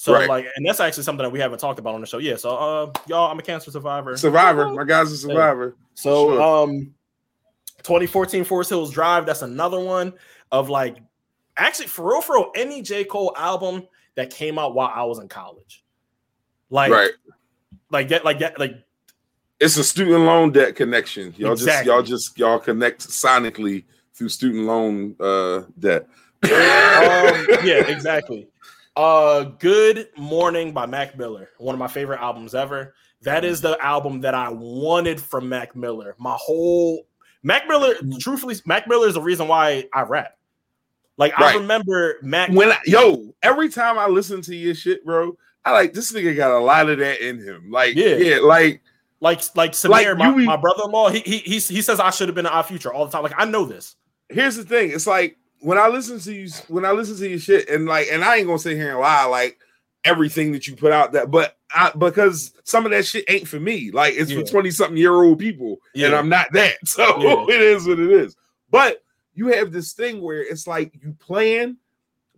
So 0.02 0.14
Right. 0.14 0.28
like 0.28 0.48
and 0.56 0.66
that's 0.66 0.80
actually 0.80 1.04
something 1.04 1.22
that 1.22 1.30
we 1.30 1.40
haven't 1.40 1.60
talked 1.60 1.78
about 1.78 1.94
on 1.94 2.02
the 2.02 2.08
show. 2.08 2.18
Yeah, 2.18 2.36
so 2.36 2.58
uh 2.58 2.92
y'all 3.06 3.32
I'm 3.32 3.38
a 3.38 3.44
cancer 3.44 3.70
survivor. 3.70 4.18
Survivor, 4.18 4.68
my 4.74 4.84
guy's 4.84 5.12
a 5.12 5.18
survivor. 5.18 5.76
So 5.94 6.32
Sure. 6.32 6.42
um 6.42 6.96
2014 7.84 8.44
Forest 8.44 8.72
Hills 8.72 8.92
Drive, 8.92 9.28
that's 9.28 9.44
another 9.44 9.80
one 9.80 10.14
of 10.52 10.72
like 10.72 10.98
actually 11.56 11.86
for 11.86 12.10
real 12.10 12.22
for 12.22 12.34
real 12.38 12.52
any 12.56 12.82
J. 12.82 13.04
Cole 13.04 13.32
album 13.38 13.88
that 14.16 14.32
came 14.32 14.58
out 14.58 14.74
while 14.74 14.92
I 14.92 15.04
was 15.04 15.20
in 15.20 15.28
college. 15.28 15.84
Like 16.72 16.92
right. 16.92 17.12
like 17.92 18.08
that 18.08 18.26
like 18.26 18.40
that 18.40 18.58
like 18.58 18.74
It's 19.60 19.78
a 19.78 19.84
student 19.84 20.24
loan 20.24 20.52
debt 20.52 20.76
connection. 20.76 21.32
Y'all 21.38 21.56
just 21.56 21.86
y'all 21.86 22.02
just 22.02 22.40
y'all 22.40 22.58
connect 22.58 23.08
sonically 23.08 23.84
through 24.16 24.30
student 24.30 24.66
loan 24.66 25.16
uh 25.20 25.62
debt. 25.78 26.08
um, 26.44 26.50
yeah, 27.64 27.86
exactly. 27.86 28.48
Uh, 29.02 29.46
Good 29.58 30.10
Morning 30.16 30.74
by 30.74 30.86
Mac 30.86 31.18
Miller, 31.18 31.50
one 31.58 31.74
of 31.74 31.80
my 31.80 31.88
favorite 31.88 32.20
albums 32.22 32.54
ever. 32.54 32.94
That 33.24 33.44
is 33.44 33.60
the 33.60 33.76
album 33.84 34.22
that 34.22 34.36
I 34.36 34.50
wanted 34.50 35.20
from 35.20 35.50
Mac 35.50 35.76
Miller. 35.76 36.16
My 36.20 36.38
whole 36.40 37.08
Mac 37.42 37.68
Miller, 37.68 37.96
truthfully, 38.20 38.58
Mac 38.68 38.88
Miller 38.88 39.08
is 39.08 39.16
the 39.16 39.22
reason 39.22 39.48
why 39.48 39.86
I 39.92 40.04
rap. 40.04 40.38
Like 41.18 41.34
I 41.40 41.56
remember 41.56 42.18
Mac. 42.22 42.52
when 42.52 42.72
I, 42.74 42.78
yo, 42.86 43.34
every 43.42 43.70
time 43.70 43.98
I 43.98 44.06
listen 44.06 44.40
to 44.44 44.56
your 44.56 44.76
shit, 44.76 45.04
bro, 45.04 45.36
I 45.66 45.72
like 45.72 45.94
this 45.94 46.12
nigga 46.14 46.36
got 46.36 46.52
a 46.52 46.60
lot 46.60 46.88
of 46.88 47.00
that 47.00 47.28
in 47.28 47.40
him. 47.40 47.72
Like, 47.72 47.96
Yeah. 47.96 48.18
yeah, 48.18 48.38
like 48.38 48.84
like 49.20 49.42
like 49.56 49.72
Samir, 49.72 50.16
Like, 50.16 50.18
my, 50.20 50.30
my 50.46 50.58
brother-in-law, 50.58 51.10
he 51.10 51.22
he 51.22 51.38
he, 51.40 51.54
he 51.58 51.82
says 51.82 52.00
I 52.00 52.12
should 52.12 52.28
have 52.28 52.36
been 52.36 52.46
an 52.46 52.52
our 52.52 52.62
future 52.62 52.94
all 52.94 53.08
the 53.08 53.12
time. 53.12 53.24
Like 53.24 53.34
I 53.36 53.46
know 53.46 53.66
this. 53.66 53.96
here's 54.30 54.58
the 54.58 54.64
thing. 54.64 54.92
It's 54.92 55.08
like 55.08 55.38
when 55.62 55.78
I 55.78 55.88
listen 55.88 56.20
to 56.20 56.34
you, 56.34 56.50
when 56.68 56.86
I 56.86 56.92
listen 56.92 57.16
to 57.18 57.30
your 57.30 57.40
shit, 57.40 57.70
and 57.70 57.86
like, 57.86 58.08
and 58.12 58.24
I 58.24 58.38
ain't 58.38 58.48
gonna 58.48 58.60
sit 58.60 58.76
here 58.78 58.92
and 58.92 59.00
lie, 59.00 59.26
like 59.26 59.58
everything 60.04 60.52
that 60.52 60.68
you 60.68 60.76
put 60.76 60.92
out 60.92 61.12
that, 61.14 61.30
but 61.32 61.58
I, 61.74 61.92
because 61.98 62.54
some 62.64 62.86
of 62.86 62.92
that 62.92 63.06
shit 63.06 63.24
ain't 63.30 63.48
for 63.48 63.60
me. 63.60 63.92
Like 63.92 64.16
it's 64.16 64.32
Yeah. 64.32 64.40
for 64.42 64.46
20 64.48 64.72
something 64.72 64.98
year 64.98 65.14
old 65.14 65.40
people, 65.40 65.78
and 65.96 66.16
I'm 66.16 66.30
not 66.30 66.52
that. 66.54 66.76
So 66.86 67.22
Yeah. 67.22 67.56
it 67.56 67.62
is 67.62 67.88
what 67.88 68.00
it 68.00 68.12
is. 68.12 68.36
But 68.72 69.04
you 69.36 69.48
have 69.48 69.72
this 69.72 69.94
thing 69.94 70.22
where 70.22 70.42
it's 70.42 70.66
like 70.68 70.94
you 71.02 71.14
plan, 71.20 71.78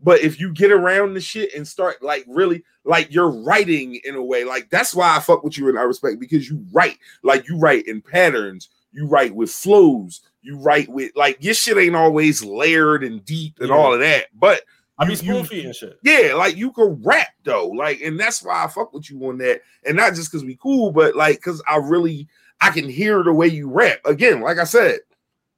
but 0.04 0.20
if 0.22 0.40
you 0.40 0.52
get 0.54 0.72
around 0.72 1.14
the 1.14 1.22
shit 1.22 1.54
and 1.56 1.66
start 1.68 2.04
like 2.04 2.26
really 2.28 2.64
like 2.84 3.14
you're 3.14 3.30
writing 3.32 4.00
in 4.04 4.16
a 4.16 4.24
way, 4.24 4.44
like 4.44 4.70
that's 4.70 4.94
why 4.94 5.16
I 5.16 5.20
fuck 5.20 5.44
with 5.44 5.58
you 5.58 5.70
and 5.70 5.80
I 5.80 5.84
respect 5.84 6.20
because 6.20 6.50
you 6.50 6.66
write, 6.74 6.98
like 7.24 7.48
you 7.48 7.58
write 7.58 7.88
in 7.88 8.02
patterns, 8.02 8.70
you 8.92 9.08
write 9.08 9.34
with 9.34 9.50
flows, 9.50 10.22
you 10.44 10.58
write 10.60 10.90
with 10.90 11.12
like 11.16 11.38
your 11.44 11.54
shit 11.54 11.78
ain't 11.78 11.96
always 11.96 12.44
layered 12.44 13.04
and 13.04 13.24
deep 13.26 13.60
and 13.60 13.70
Yeah. 13.70 13.76
all 13.76 13.94
of 13.94 14.00
that, 14.02 14.28
but 14.34 14.62
I 15.00 15.06
mean, 15.06 15.16
spoon 15.16 15.44
feeding 15.46 15.74
shit. 15.74 15.98
yeah, 16.04 16.34
like 16.36 16.56
you 16.56 16.72
can 16.72 17.02
rap 17.02 17.30
though, 17.44 17.68
like, 17.70 18.02
and 18.02 18.20
that's 18.20 18.44
why 18.44 18.64
I 18.64 18.68
fuck 18.68 18.94
with 18.94 19.10
you 19.10 19.20
on 19.28 19.38
that, 19.40 19.62
and 19.86 19.98
not 19.98 20.14
just 20.14 20.32
because 20.32 20.46
we 20.46 20.56
cool, 20.62 20.92
but 20.92 21.16
like 21.16 21.38
because 21.38 21.64
I 21.68 21.78
really 21.78 22.28
I 22.62 22.70
can 22.70 22.88
hear 22.88 23.24
the 23.24 23.34
way 23.34 23.48
you 23.48 23.70
rap. 23.70 24.00
Again, 24.06 24.42
like 24.42 24.60
I 24.60 24.64
said, 24.66 25.00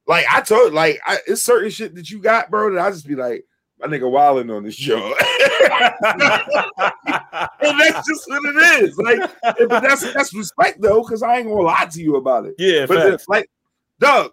like 0.06 0.24
I 0.30 0.40
told, 0.40 0.72
like 0.72 1.00
I, 1.06 1.18
it's 1.26 1.42
certain 1.42 1.70
shit 1.70 1.94
that 1.96 2.10
you 2.10 2.18
got, 2.20 2.50
bro, 2.50 2.72
that 2.74 2.80
I 2.84 2.90
just 2.90 3.06
be 3.06 3.14
like, 3.14 3.44
my 3.78 3.86
nigga 3.88 4.10
wilding 4.10 4.50
on 4.50 4.64
this 4.64 4.74
show. 4.74 5.14
and 7.60 7.80
that's 7.80 8.06
just 8.08 8.24
what 8.28 8.40
it 8.44 8.82
is. 8.82 8.96
Like, 8.98 9.30
but 9.42 9.82
that's 9.82 10.12
that's 10.12 10.34
respect 10.34 10.80
though, 10.80 11.02
because 11.02 11.22
I 11.22 11.36
ain't 11.38 11.48
gonna 11.48 11.60
lie 11.60 11.86
to 11.90 12.00
you 12.02 12.16
about 12.16 12.46
it. 12.46 12.54
Yeah, 12.58 12.86
But 12.86 13.10
facts. 13.10 13.26
the- 13.26 13.30
like, 13.32 13.50
Doug, 14.00 14.32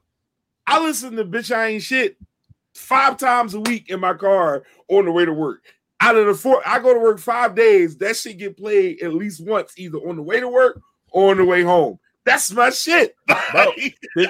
I 0.68 0.84
listen 0.84 1.15
to 1.15 1.26
bitch 1.26 1.56
I 1.56 1.68
ain't 1.68 1.84
shit 1.84 2.18
five 2.73 3.18
times 3.18 3.53
a 3.53 3.60
week 3.60 3.90
in 3.90 3.99
my 3.99 4.14
car 4.14 4.64
on 4.90 5.06
the 5.06 5.11
way 5.11 5.26
to 5.26 5.34
work. 5.34 5.64
Out 6.02 6.15
of 6.15 6.26
the 6.26 6.34
four, 6.34 6.61
I 6.65 6.80
go 6.80 6.94
to 6.94 6.99
work 6.99 7.19
five 7.19 7.56
days. 7.56 7.98
That 7.98 8.15
shit 8.15 8.38
get 8.38 8.57
played 8.57 9.02
at 9.02 9.14
least 9.14 9.45
once, 9.45 9.73
either 9.77 9.98
on 9.99 10.15
the 10.15 10.22
way 10.22 10.40
to 10.40 10.49
work 10.49 10.81
or 11.11 11.31
on 11.31 11.38
the 11.38 11.45
way 11.45 11.64
home. 11.64 11.99
That's 12.26 12.52
my 12.52 12.69
shit. 12.72 13.15
Bro. 13.27 13.72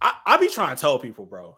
I, 0.00 0.14
I 0.26 0.36
be 0.38 0.48
trying 0.48 0.74
to 0.74 0.80
tell 0.80 0.98
people, 0.98 1.26
bro. 1.26 1.56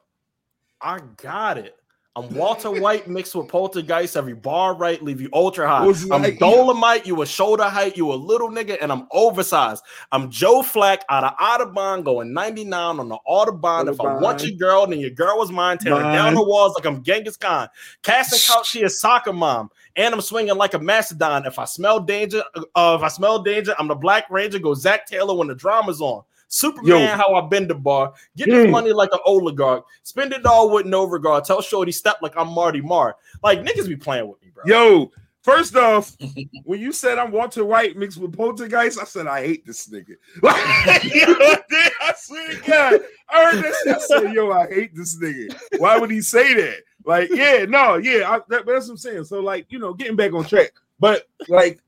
I 0.81 1.01
got 1.17 1.57
it. 1.57 1.77
I'm 2.17 2.33
Walter 2.33 2.71
White 2.71 3.09
mixed 3.09 3.35
with 3.35 3.49
Poltergeist. 3.49 4.17
Every 4.17 4.35
bar 4.35 4.75
right, 4.75 5.03
leave 5.03 5.21
you 5.21 5.29
ultra 5.33 5.67
high. 5.67 5.85
I'm 6.13 6.23
like- 6.23 6.39
Dolomite. 6.39 7.07
You 7.09 7.21
a 7.23 7.27
shoulder 7.27 7.65
height. 7.65 7.97
You 7.97 8.13
a 8.13 8.15
little 8.15 8.49
nigga, 8.51 8.79
and 8.81 8.93
I'm 8.93 9.09
oversized. 9.11 9.83
I'm 10.13 10.31
Joe 10.31 10.63
Flacco 10.63 11.01
out 11.09 11.25
of 11.25 11.35
Audubon 11.41 12.05
going 12.05 12.33
99 12.33 13.01
on 13.01 13.09
the 13.09 13.17
Audubon. 13.27 13.89
If 13.89 14.01
I 14.01 14.15
want 14.21 14.43
Audubon. 14.43 14.49
your 14.49 14.59
girl, 14.59 14.87
then 14.87 15.01
your 15.01 15.11
girl 15.11 15.39
was 15.39 15.51
mine. 15.51 15.79
Tearing 15.79 16.03
Mine. 16.03 16.15
down 16.15 16.35
the 16.35 16.45
walls 16.45 16.77
like 16.77 16.87
I'm 16.87 17.03
Genghis 17.03 17.37
Khan. 17.37 17.69
Casting 18.05 18.39
couch, 18.39 18.69
she 18.71 18.85
a 18.85 18.89
soccer 18.89 19.33
mom. 19.33 19.71
And 19.97 20.15
I'm 20.15 20.21
swinging 20.21 20.55
like 20.57 20.75
a 20.75 20.79
mastodon. 20.79 21.47
If 21.47 21.59
I 21.59 21.65
smell 21.65 21.99
danger, 21.99 22.45
uh, 22.77 22.97
if 22.97 23.03
I 23.03 23.09
smell 23.09 23.43
danger, 23.43 23.75
I'm 23.77 23.89
the 23.89 23.95
Black 23.97 24.31
Ranger. 24.31 24.61
Go 24.61 24.75
Zack 24.75 25.07
Taylor 25.09 25.35
when 25.35 25.49
the 25.49 25.55
drama's 25.57 26.01
on. 26.01 26.23
Superman, 26.55 26.87
Yo. 27.01 27.17
how 27.17 27.35
I 27.35 27.41
bend 27.49 27.69
the 27.69 27.75
bar. 27.75 28.13
Get 28.37 28.47
this 28.49 28.67
Mm. 28.67 28.71
money 28.71 28.93
like 28.93 29.11
an 29.13 29.19
oligarch. 29.25 29.85
Spend 30.05 30.33
it 30.33 30.47
all 30.47 30.71
with 30.71 30.87
no 30.87 31.03
regard. 31.05 31.45
Tell 31.45 31.61
Shorty 31.61 31.91
step 31.91 32.19
like 32.23 32.37
I'm 32.37 32.49
Marty 32.49 32.81
Marr. 32.81 33.17
Like 33.43 33.63
niggas 33.63 33.89
be 33.89 33.97
playing 33.97 34.29
with 34.29 34.41
me, 34.41 34.51
bro. 34.55 34.63
Yo, 34.65 35.11
first 35.43 35.75
off, 35.75 36.17
when 36.65 36.79
you 36.79 36.93
said 36.93 37.19
I'm 37.19 37.33
Walter 37.33 37.65
White 37.65 37.97
mixed 37.97 38.19
with 38.19 38.37
Poltergeist, 38.37 39.01
I 39.01 39.05
said 39.05 39.27
I 39.27 39.41
hate 39.45 39.67
this 39.67 39.89
nigga. 39.89 40.15
Like, 40.43 41.03
you 41.05 41.27
know, 41.27 41.57
I 42.01 42.15
swear 42.17 42.49
to 42.51 42.61
God, 42.71 43.01
I 43.29 43.51
heard. 43.57 43.75
I 43.89 43.99
said, 43.99 44.33
"Yo, 44.33 44.53
I 44.53 44.69
hate 44.69 44.95
this 44.95 45.19
nigga." 45.19 45.57
Why 45.79 45.99
would 45.99 46.11
he 46.13 46.21
say 46.21 46.55
that? 46.55 46.77
Like, 47.05 47.31
yeah, 47.33 47.65
no, 47.69 47.97
yeah, 47.97 48.31
I, 48.31 48.39
that, 48.49 48.65
that's 48.65 48.87
what 48.87 48.91
I'm 48.91 48.97
saying. 48.97 49.25
So, 49.25 49.41
like, 49.41 49.67
you 49.71 49.81
know, 49.81 49.93
getting 49.93 50.15
back 50.17 50.33
on 50.35 50.45
track, 50.45 50.71
but 51.01 51.27
like, 51.49 51.81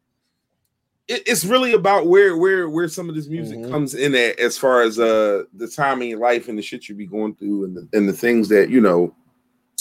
it, 1.08 1.22
it's 1.26 1.44
really 1.44 1.72
about 1.72 2.06
where 2.06 2.36
where 2.36 2.68
where 2.68 2.88
some 2.88 3.08
of 3.08 3.14
this 3.14 3.28
music 3.28 3.58
Mhm. 3.58 3.70
comes 3.70 3.94
in 3.94 4.14
at, 4.14 4.38
as 4.40 4.58
far 4.58 4.82
as 4.82 4.98
uh 4.98 5.44
the 5.54 5.68
time 5.68 6.02
in 6.02 6.08
your 6.08 6.18
life 6.20 6.48
and 6.48 6.58
the 6.58 6.62
shit 6.62 6.88
you 6.88 6.94
be 6.94 7.06
going 7.06 7.34
through, 7.34 7.64
and 7.64 7.76
the 7.76 7.88
and 7.92 8.08
the 8.08 8.12
things 8.12 8.48
that 8.48 8.70
you 8.70 8.80
know 8.80 9.14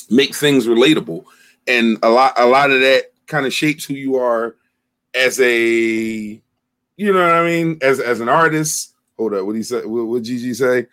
make 0.10 0.36
things 0.36 0.68
relatable 0.68 1.26
and 1.68 1.98
a 2.04 2.10
lot 2.10 2.34
a 2.38 2.46
lot 2.46 2.70
of 2.72 2.80
that 2.82 3.06
kind 3.28 3.46
of 3.46 3.54
shapes 3.54 3.86
who 3.86 3.96
you 3.96 4.16
are 4.18 4.56
as 5.16 5.40
a 5.42 6.42
you 6.98 7.12
know 7.14 7.14
what 7.24 7.32
I 7.36 7.44
mean 7.46 7.78
as 7.82 8.00
as 8.00 8.20
an 8.20 8.30
artist. 8.30 8.94
Hold 9.18 9.34
up, 9.34 9.46
what 9.46 9.56
he 9.56 9.64
say? 9.64 9.86
What, 9.86 10.08
what 10.08 10.24
Gigi 10.24 10.54
say? 10.54 10.88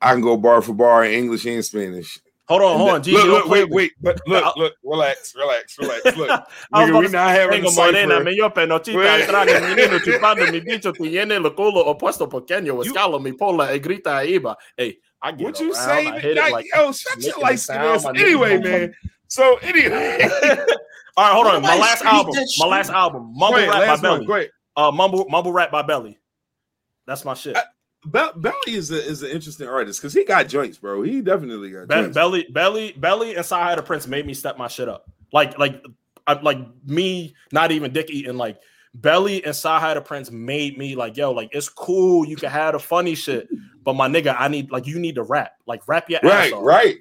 I 0.00 0.12
can 0.12 0.20
go 0.20 0.36
bar 0.36 0.62
for 0.62 0.72
bar 0.74 1.04
in 1.04 1.12
English 1.12 1.44
and 1.46 1.64
Spanish. 1.64 2.20
Hold 2.46 2.62
on, 2.62 2.76
hold 2.76 2.88
on. 2.90 2.94
look, 2.96 3.02
Gigi, 3.04 3.16
look, 3.16 3.26
don't 3.26 3.48
wait, 3.48 3.70
wait, 3.70 3.92
but 4.02 4.20
look, 4.26 4.56
look, 4.56 4.74
relax, 4.84 5.34
relax, 5.34 5.78
relax. 5.78 6.04
Look, 6.16 6.28
nigga, 6.74 7.00
we 7.00 7.08
not 7.08 7.30
having 7.30 7.64
a 7.64 7.70
morena, 7.70 8.14
cipher. 8.16 8.24
mi 8.24 8.36
yo 8.36 8.50
penotita, 8.50 8.98
Wait. 8.98 9.24
y 9.24 9.26
traga 9.26 9.56
el 9.56 9.62
menino 9.62 9.98
chupando 9.98 10.52
mi 10.52 10.60
dicho, 10.60 10.92
tiene 10.92 11.36
el 11.36 11.54
culo 11.54 11.86
opuesto 11.86 12.28
pequeño, 12.28 12.82
escalo 12.82 13.18
mi 13.18 13.32
pola 13.32 13.74
y 13.74 13.78
grita 13.78 14.22
e 14.24 14.38
iba. 14.38 14.56
Hey, 14.76 14.98
I 15.22 15.32
get 15.32 15.42
What 15.42 15.60
you 15.60 15.74
say? 15.74 16.04
Like, 16.34 16.52
like. 16.52 16.66
yo, 16.74 16.92
shut 16.92 17.16
your 17.22 17.32
making 17.32 17.42
light 17.42 17.54
it 17.54 17.58
skin 17.60 17.76
sound, 17.76 18.16
ass. 18.16 18.22
Anyway, 18.22 18.58
man. 18.58 18.94
So 19.26 19.56
anyway, 19.62 20.28
All 21.16 21.24
right, 21.24 21.32
hold 21.32 21.46
on. 21.46 21.62
My 21.62 21.78
last 21.78 22.04
album. 22.04 22.34
My 22.58 22.66
last 22.66 22.90
album. 22.90 23.32
Mumble 23.34 23.66
Rap 23.66 24.00
by. 24.02 24.18
Belly. 24.18 24.50
Uh, 24.76 24.90
mumble 24.90 25.26
Mumble 25.28 25.52
Rap 25.52 25.70
by 25.70 25.82
Belly. 25.82 26.18
That's 27.06 27.24
my 27.24 27.34
shit. 27.34 27.56
Be- 28.10 28.28
Belly 28.36 28.54
is 28.66 28.90
a, 28.90 29.02
is 29.02 29.22
an 29.22 29.30
interesting 29.30 29.68
artist 29.68 30.00
because 30.00 30.12
he 30.12 30.24
got 30.24 30.48
joints, 30.48 30.78
bro. 30.78 31.02
He 31.02 31.20
definitely 31.20 31.70
got 31.70 31.88
Be- 31.88 31.94
joints. 31.94 32.14
Belly, 32.14 32.46
Belly, 32.50 32.92
Belly, 32.96 33.34
and 33.36 33.44
the 33.44 33.82
Prince 33.84 34.06
made 34.06 34.26
me 34.26 34.34
step 34.34 34.58
my 34.58 34.68
shit 34.68 34.88
up. 34.88 35.10
Like, 35.32 35.58
like, 35.58 35.82
I, 36.26 36.34
like 36.40 36.58
me, 36.86 37.34
not 37.52 37.72
even 37.72 37.92
dick 37.92 38.10
eating. 38.10 38.36
Like 38.36 38.58
Belly 38.94 39.44
and 39.44 39.54
the 39.54 40.02
Prince 40.04 40.30
made 40.30 40.78
me 40.78 40.94
like, 40.94 41.16
yo, 41.16 41.32
like 41.32 41.50
it's 41.52 41.68
cool. 41.68 42.26
You 42.26 42.36
can 42.36 42.50
have 42.50 42.72
the 42.74 42.78
funny 42.78 43.14
shit, 43.14 43.48
but 43.82 43.94
my 43.94 44.08
nigga, 44.08 44.34
I 44.38 44.48
need 44.48 44.70
like 44.70 44.86
you 44.86 44.98
need 44.98 45.16
to 45.16 45.22
rap, 45.22 45.52
like 45.66 45.86
rap 45.88 46.08
your 46.08 46.24
ass 46.24 46.52
off. 46.52 46.62
right, 46.64 46.84
right. 46.84 46.96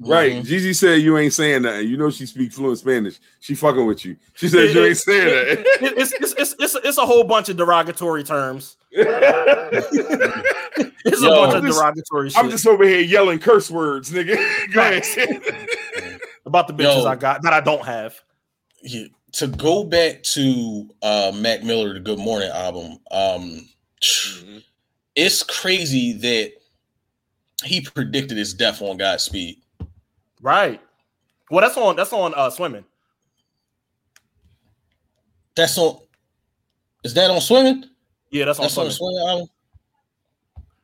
Mhm. 0.00 0.44
Gigi 0.44 0.72
said 0.74 1.00
you 1.00 1.18
ain't 1.18 1.32
saying 1.32 1.62
that. 1.62 1.84
You 1.86 1.96
know 1.96 2.08
she 2.10 2.24
speaks 2.26 2.54
fluent 2.54 2.78
Spanish. 2.78 3.18
She 3.40 3.54
fucking 3.56 3.84
with 3.84 4.04
you. 4.04 4.16
She 4.34 4.48
said 4.48 4.72
you 4.74 4.84
ain't 4.84 4.96
saying 4.96 5.26
It- 5.28 5.66
it's, 5.98 6.12
it's, 6.12 6.32
it's, 6.34 6.54
it's, 6.58 6.74
it's 6.84 6.98
a 6.98 7.04
whole 7.06 7.24
bunch 7.24 7.48
of 7.48 7.56
derogatory 7.56 8.22
terms. 8.24 8.76
It's 11.04 11.22
Yo. 11.22 11.32
a 11.32 11.36
bunch 11.36 11.52
I'm 11.54 11.58
of 11.60 11.64
just- 11.64 11.78
derogatory 11.78 12.30
shit 12.30 12.38
I'm 12.38 12.50
just 12.50 12.66
over 12.66 12.84
here 12.86 13.00
yelling 13.00 13.38
curse 13.38 13.70
words, 13.70 14.10
nigga. 14.10 14.36
Go 14.72 14.80
ahead. 14.80 16.20
about 16.46 16.66
the 16.68 16.74
bitches 16.74 17.02
Yo. 17.02 17.06
I 17.06 17.16
got 17.16 17.42
that 17.42 17.52
I 17.52 17.60
don't 17.60 17.84
have. 17.84 18.14
Yeah, 18.82 19.04
to 19.32 19.46
go 19.48 19.84
back 19.84 20.22
to 20.34 20.88
uh 21.02 21.32
Mac 21.34 21.62
Miller, 21.64 21.94
the 21.94 22.00
Good 22.00 22.18
Morning 22.18 22.50
album, 22.52 22.98
um 23.10 23.68
it's 25.16 25.42
crazy 25.42 26.12
that 26.14 26.52
he 27.64 27.80
predicted 27.80 28.36
his 28.36 28.54
death 28.54 28.82
on 28.82 28.96
Godspeed. 28.98 29.58
Right. 30.42 30.80
Well, 31.50 31.62
that's 31.62 31.76
on 31.76 31.96
that's 31.96 32.12
on 32.12 32.34
uh 32.34 32.50
swimming. 32.50 32.84
That's 35.56 35.76
on 35.78 35.98
is 37.04 37.14
that 37.14 37.30
on 37.30 37.40
swimming? 37.40 37.84
Yeah, 38.30 38.44
that's 38.46 38.58
on 38.58 38.64
That's 38.64 38.78
on 38.78 38.90
swimming. 38.90 38.96
swimming 39.16 39.28
album. 39.28 39.48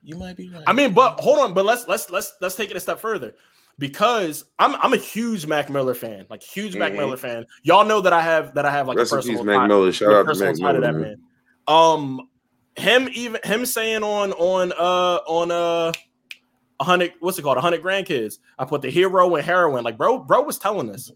You 0.02 0.16
might 0.16 0.36
be 0.36 0.48
right. 0.48 0.62
I 0.66 0.72
mean, 0.72 0.93
but 0.93 1.20
hold 1.20 1.39
on, 1.39 1.55
but 1.55 1.64
let's 1.64 1.86
let's 1.89 2.10
let's 2.10 2.32
let's 2.40 2.55
take 2.56 2.70
it 2.70 2.76
a 2.76 2.81
step 2.81 3.01
further 3.01 3.35
because 3.78 4.44
I'm 4.59 4.74
I'm 4.76 4.93
a 4.93 4.97
huge 4.98 5.47
Mac 5.47 5.70
Miller 5.70 5.94
fan, 5.94 6.26
like 6.28 6.43
huge 6.43 6.76
Mac 6.76 6.93
Mhm. 6.93 6.97
Miller 6.97 7.16
fan. 7.16 7.47
Y'all 7.62 7.85
know 7.85 8.01
that 8.01 8.12
I 8.12 8.20
have 8.20 8.55
that 8.55 8.64
I 8.66 8.70
have 8.70 8.89
like 8.89 8.97
Rest 8.98 9.12
a 9.12 9.16
personal 9.16 9.39
peace, 9.39 9.47
Mac 9.47 9.56
tie- 9.59 9.66
Miller. 9.66 9.93
Shout 9.93 10.12
out 10.12 10.18
to 10.22 10.24
personal 10.26 10.52
Mac 10.52 10.60
tie 10.60 10.72
to 10.72 10.81
Miller, 10.81 10.93
that 10.93 10.98
man. 10.98 11.02
man. 11.02 11.22
Um, 11.66 12.28
him 12.76 13.09
even 13.12 13.40
him 13.44 13.64
saying 13.66 14.02
on 14.02 14.32
on 14.32 14.72
uh 14.72 15.20
on 15.26 15.51
uh 15.51 15.55
a 15.55 15.93
hundred 16.81 17.13
what's 17.21 17.39
it 17.39 17.43
called 17.43 17.59
a 17.59 17.61
hundred 17.61 17.83
grandkids. 17.83 18.39
I 18.59 18.65
put 18.65 18.83
the 18.83 18.91
hero 18.91 19.35
and 19.35 19.45
heroin. 19.45 19.85
Like 19.85 19.97
bro, 19.97 20.19
bro 20.19 20.43
was 20.43 20.59
telling 20.59 20.91
us. 20.91 21.11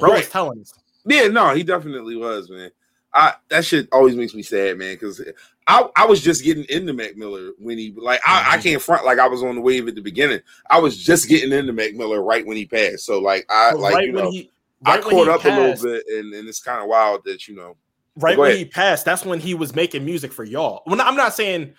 Bro 0.00 0.12
was 0.12 0.28
telling 0.28 0.60
us. 0.60 0.74
Yeah, 1.04 1.28
no, 1.28 1.54
he 1.54 1.62
definitely 1.62 2.16
was, 2.16 2.50
man. 2.50 2.70
I 3.12 3.34
that 3.48 3.64
shit 3.64 3.88
always 3.92 4.16
makes 4.16 4.34
me 4.34 4.42
sad, 4.42 4.78
man, 4.78 4.94
because 4.94 5.22
I, 5.66 5.88
I 5.96 6.04
was 6.04 6.20
just 6.20 6.44
getting 6.44 6.64
into 6.68 6.92
Mac 6.92 7.16
Miller 7.16 7.50
when 7.58 7.78
he 7.78 7.94
like 7.96 8.20
I, 8.26 8.40
I 8.40 8.42
mm-hmm. 8.54 8.62
can't 8.62 8.82
front 8.82 9.04
like 9.04 9.18
I 9.18 9.26
was 9.26 9.42
on 9.42 9.54
the 9.54 9.60
wave 9.60 9.88
at 9.88 9.94
the 9.94 10.02
beginning. 10.02 10.40
I 10.70 10.78
was 10.78 11.02
just 11.02 11.28
getting 11.28 11.52
into 11.52 11.72
Mac 11.72 11.94
Miller 11.94 12.22
right 12.22 12.46
when 12.46 12.56
he 12.56 12.66
passed. 12.66 13.06
So 13.06 13.18
like 13.18 13.46
I 13.50 13.72
But 13.72 13.80
like 13.80 13.94
right 13.94 14.06
you 14.06 14.12
when 14.12 14.24
know 14.24 14.30
he 14.30 14.50
I 14.84 14.96
right 14.96 15.04
when 15.04 15.14
caught 15.14 15.28
up 15.28 15.44
a 15.44 15.48
little 15.48 15.90
bit, 15.90 16.04
and, 16.08 16.34
and 16.34 16.48
it's 16.48 16.60
kind 16.60 16.80
of 16.80 16.88
wild 16.88 17.24
that 17.24 17.48
you 17.48 17.56
know. 17.56 17.76
right 18.16 18.36
when 18.36 18.50
ahead. 18.50 18.58
he 18.58 18.64
passed, 18.66 19.04
that's 19.04 19.24
when 19.24 19.40
he 19.40 19.54
was 19.54 19.74
making 19.74 20.04
music 20.04 20.32
for 20.32 20.44
y'all. 20.44 20.82
Well, 20.86 21.00
I'm 21.00 21.16
not 21.16 21.34
saying 21.34 21.72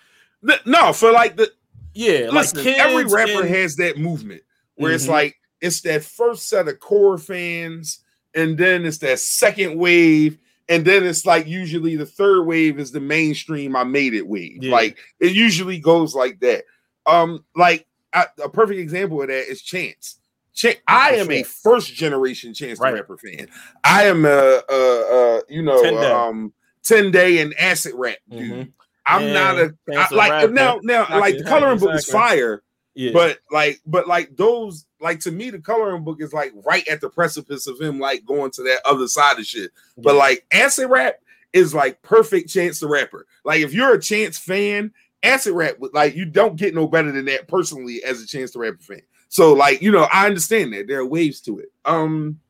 No, 0.66 0.92
for 0.92 1.12
like 1.12 1.36
the 1.36 1.52
yeah, 1.98 2.28
listen, 2.30 2.64
like 2.64 2.78
every 2.78 3.04
rapper 3.06 3.40
and- 3.42 3.48
has 3.48 3.76
that 3.76 3.98
movement 3.98 4.42
where 4.76 4.92
it's 4.92 5.06
Mhm. 5.06 5.10
like 5.10 5.36
it's 5.60 5.80
that 5.82 6.04
first 6.04 6.48
set 6.48 6.68
of 6.68 6.78
core 6.78 7.18
fans, 7.18 8.00
and 8.34 8.56
then 8.56 8.86
it's 8.86 8.98
that 8.98 9.18
second 9.18 9.76
wave, 9.76 10.38
and 10.68 10.84
then 10.84 11.04
it's 11.04 11.26
like 11.26 11.46
usually 11.48 11.96
the 11.96 12.06
third 12.06 12.44
wave 12.44 12.78
is 12.78 12.92
the 12.92 13.00
mainstream 13.00 13.74
I 13.74 13.82
made 13.84 14.14
it 14.14 14.26
wave. 14.26 14.62
Yeah. 14.62 14.72
Like 14.72 14.98
it 15.18 15.32
usually 15.32 15.78
goes 15.80 16.14
like 16.14 16.38
that. 16.40 16.64
Um, 17.06 17.44
like 17.56 17.86
I, 18.12 18.26
a 18.42 18.48
perfect 18.48 18.78
example 18.80 19.20
of 19.20 19.28
that 19.28 19.50
is 19.50 19.62
Chance. 19.62 20.18
Ch- 20.54 20.80
I 20.86 21.10
am 21.16 21.30
a 21.30 21.42
first 21.42 21.94
generation 21.94 22.54
Chance 22.54 22.78
Right. 22.80 22.90
the 22.90 22.96
Rapper 22.96 23.16
fan. 23.18 23.48
I 23.84 24.04
am 24.04 24.24
a, 24.24 24.62
a, 24.68 24.74
a 24.74 25.42
you 25.48 25.62
know 25.62 25.82
10 25.82 25.94
Day. 25.94 26.10
um 26.10 26.52
ten 26.84 27.10
day 27.10 27.38
and 27.40 27.52
acid 27.58 27.92
rap 27.96 28.16
dude. 28.30 28.40
Mhm. 28.52 28.72
I'm 29.08 29.22
Yeah, 29.22 29.32
not 29.32 29.58
a 29.58 29.74
I, 29.96 30.14
like 30.14 30.30
Rapper. 30.30 30.52
now 30.52 30.80
now 30.82 31.06
like 31.18 31.38
the 31.38 31.44
coloring 31.44 31.78
book 31.78 31.94
is 31.94 32.08
fire, 32.08 32.62
yeah. 32.94 33.12
but 33.12 33.38
like 33.50 33.80
but 33.86 34.06
like 34.06 34.36
those 34.36 34.86
like 35.00 35.20
to 35.20 35.30
me 35.30 35.50
the 35.50 35.58
coloring 35.58 36.04
book 36.04 36.20
is 36.20 36.32
like 36.32 36.52
right 36.66 36.86
at 36.88 37.00
the 37.00 37.08
precipice 37.08 37.66
of 37.66 37.80
him 37.80 37.98
like 37.98 38.24
going 38.26 38.50
to 38.52 38.62
that 38.64 38.80
other 38.84 39.08
side 39.08 39.38
of 39.38 39.46
shit. 39.46 39.70
But 39.96 40.16
like 40.16 40.46
acid 40.52 40.90
rap 40.90 41.14
is 41.52 41.74
like 41.74 42.02
perfect 42.02 42.50
Chance 42.50 42.80
the 42.80 42.88
Rapper. 42.88 43.26
Like 43.44 43.60
if 43.60 43.72
you're 43.72 43.94
a 43.94 44.00
Chance 44.00 44.38
fan, 44.38 44.92
acid 45.22 45.54
rap 45.54 45.76
like 45.94 46.14
you 46.14 46.24
don't 46.26 46.56
get 46.56 46.74
no 46.74 46.86
better 46.86 47.10
than 47.10 47.24
that 47.24 47.48
personally 47.48 48.04
as 48.04 48.22
a 48.22 48.26
Chance 48.26 48.52
the 48.52 48.58
Rapper 48.58 48.78
fan. 48.78 49.02
So 49.28 49.54
like 49.54 49.80
you 49.80 49.90
know 49.90 50.06
I 50.12 50.26
understand 50.26 50.72
that 50.74 50.86
there 50.86 51.00
are 51.00 51.06
waves 51.06 51.40
to 51.42 51.58
it. 51.60 51.72
Um. 51.84 52.40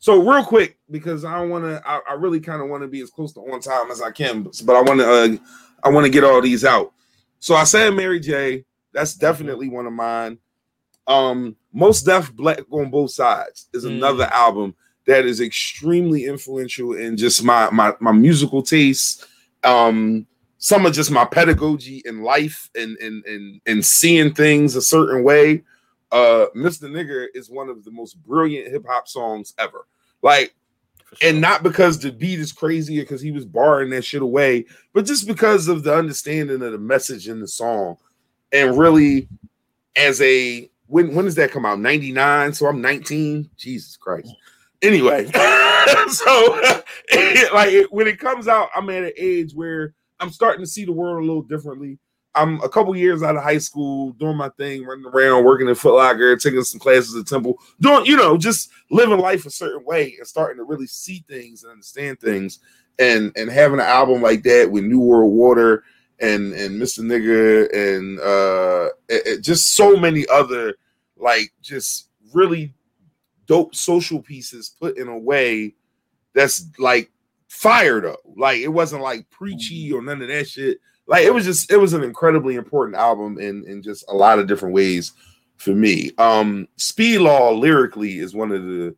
So 0.00 0.20
real 0.20 0.44
quick 0.44 0.76
because 0.90 1.24
I 1.24 1.38
don't 1.38 1.48
want 1.48 1.64
to. 1.64 1.82
I, 1.88 1.98
I 2.10 2.12
really 2.12 2.38
kind 2.38 2.60
of 2.60 2.68
want 2.68 2.82
to 2.82 2.88
be 2.88 3.00
as 3.00 3.08
close 3.08 3.32
to 3.32 3.40
on 3.40 3.60
time 3.60 3.90
as 3.90 4.02
I 4.02 4.10
can, 4.10 4.42
but, 4.42 4.60
but 4.66 4.76
I 4.76 4.82
want 4.82 5.00
to. 5.00 5.10
Uh, 5.10 5.36
I 5.84 5.90
want 5.90 6.04
to 6.06 6.10
get 6.10 6.24
all 6.24 6.40
these 6.40 6.64
out. 6.64 6.92
So 7.38 7.54
I 7.54 7.64
said 7.64 7.94
Mary 7.94 8.18
J. 8.20 8.64
That's 8.92 9.14
definitely 9.14 9.68
one 9.68 9.86
of 9.86 9.92
mine. 9.92 10.38
Um, 11.06 11.56
Mos 11.72 12.02
Def 12.02 12.32
Black 12.32 12.60
on 12.70 12.90
Both 12.90 13.10
Sides 13.10 13.68
is 13.74 13.84
Mm. 13.84 13.96
another 13.96 14.24
album 14.24 14.74
that 15.06 15.26
is 15.26 15.40
extremely 15.40 16.24
influential 16.24 16.94
in 16.94 17.16
just 17.16 17.42
my 17.44 17.68
my 17.70 17.92
my 18.00 18.12
musical 18.12 18.62
tastes. 18.62 19.26
Um, 19.62 20.26
some 20.58 20.86
of 20.86 20.94
just 20.94 21.10
my 21.10 21.26
pedagogy 21.26 22.00
in 22.06 22.22
life 22.22 22.70
and 22.74 22.96
and 22.98 23.24
and 23.26 23.60
and 23.66 23.84
seeing 23.84 24.32
things 24.32 24.76
a 24.76 24.82
certain 24.82 25.22
way. 25.22 25.62
Uh, 26.10 26.46
Mr. 26.56 26.88
Nigger 26.88 27.26
is 27.34 27.50
one 27.50 27.68
of 27.68 27.84
the 27.84 27.90
most 27.90 28.14
brilliant 28.22 28.68
hip 28.68 28.86
hop 28.88 29.08
songs 29.08 29.52
ever. 29.58 29.86
Like 30.22 30.54
sure. 31.14 31.30
and 31.30 31.40
not 31.40 31.62
because 31.62 31.98
the 31.98 32.10
beat 32.10 32.40
is 32.40 32.52
crazy 32.52 32.98
or 32.98 33.02
because 33.02 33.20
he 33.20 33.30
was 33.30 33.44
barring 33.44 33.90
that 33.90 34.04
shit 34.04 34.22
away, 34.22 34.64
but 34.92 35.04
just 35.04 35.26
because 35.26 35.68
of 35.68 35.82
the 35.82 35.94
understanding 35.94 36.62
of 36.62 36.72
the 36.72 36.78
message 36.78 37.28
in 37.28 37.40
the 37.40 37.48
song. 37.48 37.96
And 38.52 38.78
really, 38.78 39.28
as 39.96 40.20
a 40.20 40.70
when 40.86 41.14
when 41.14 41.24
does 41.24 41.34
that 41.36 41.50
come 41.50 41.66
out? 41.66 41.80
99. 41.80 42.52
So 42.52 42.66
I'm 42.66 42.80
19. 42.80 43.50
Jesus 43.56 43.96
Christ. 43.96 44.32
Anyway, 44.82 45.24
so 46.08 46.60
like 47.54 47.86
when 47.90 48.06
it 48.06 48.18
comes 48.18 48.48
out, 48.48 48.68
I'm 48.76 48.90
at 48.90 49.04
an 49.04 49.12
age 49.16 49.54
where 49.54 49.94
I'm 50.20 50.30
starting 50.30 50.64
to 50.64 50.70
see 50.70 50.84
the 50.84 50.92
world 50.92 51.22
a 51.22 51.26
little 51.26 51.42
differently. 51.42 51.98
I'm 52.34 52.60
a 52.62 52.68
couple 52.68 52.96
years 52.96 53.22
out 53.22 53.36
of 53.36 53.42
high 53.42 53.58
school, 53.58 54.12
doing 54.12 54.36
my 54.36 54.48
thing, 54.50 54.84
running 54.84 55.06
around, 55.06 55.44
working 55.44 55.68
in 55.68 55.74
Foot 55.74 55.94
Locker, 55.96 56.36
taking 56.36 56.62
some 56.64 56.80
classes 56.80 57.14
at 57.16 57.26
Temple, 57.26 57.58
doing, 57.80 58.04
you 58.06 58.16
know, 58.16 58.36
just 58.36 58.70
living 58.90 59.18
life 59.18 59.46
a 59.46 59.50
certain 59.50 59.84
way 59.84 60.14
and 60.18 60.26
starting 60.26 60.56
to 60.58 60.64
really 60.64 60.86
see 60.86 61.24
things 61.28 61.62
and 61.62 61.72
understand 61.72 62.20
things. 62.20 62.58
And 62.98 63.32
and 63.36 63.50
having 63.50 63.80
an 63.80 63.86
album 63.86 64.22
like 64.22 64.42
that 64.44 64.70
with 64.70 64.84
New 64.84 65.00
World 65.00 65.32
Water 65.32 65.82
and 66.20 66.52
and 66.52 66.80
Mr. 66.80 67.00
Nigger 67.00 67.68
and 67.74 68.20
uh 68.20 68.90
it- 69.08 69.42
just 69.42 69.74
so 69.74 69.96
many 69.96 70.24
other 70.28 70.74
like 71.16 71.52
just 71.60 72.08
really 72.32 72.72
dope 73.46 73.74
social 73.74 74.22
pieces 74.22 74.74
put 74.80 74.96
in 74.96 75.08
a 75.08 75.18
way 75.18 75.74
that's 76.34 76.66
like 76.78 77.10
fire 77.48 78.00
though. 78.00 78.16
Like 78.36 78.58
it 78.60 78.68
wasn't 78.68 79.02
like 79.02 79.28
preachy 79.30 79.92
or 79.92 80.02
none 80.02 80.22
of 80.22 80.28
that 80.28 80.48
shit. 80.48 80.78
Like 81.06 81.24
it 81.24 81.34
was 81.34 81.44
just 81.44 81.70
it 81.70 81.76
was 81.76 81.92
an 81.92 82.02
incredibly 82.02 82.54
important 82.54 82.96
album 82.96 83.38
in 83.38 83.64
in 83.66 83.82
just 83.82 84.04
a 84.08 84.14
lot 84.14 84.38
of 84.38 84.46
different 84.46 84.74
ways 84.74 85.12
for 85.56 85.70
me. 85.70 86.12
Um 86.18 86.66
Speed 86.76 87.18
Law 87.18 87.50
lyrically 87.52 88.18
is 88.18 88.34
one 88.34 88.50
of 88.52 88.62
the 88.62 88.94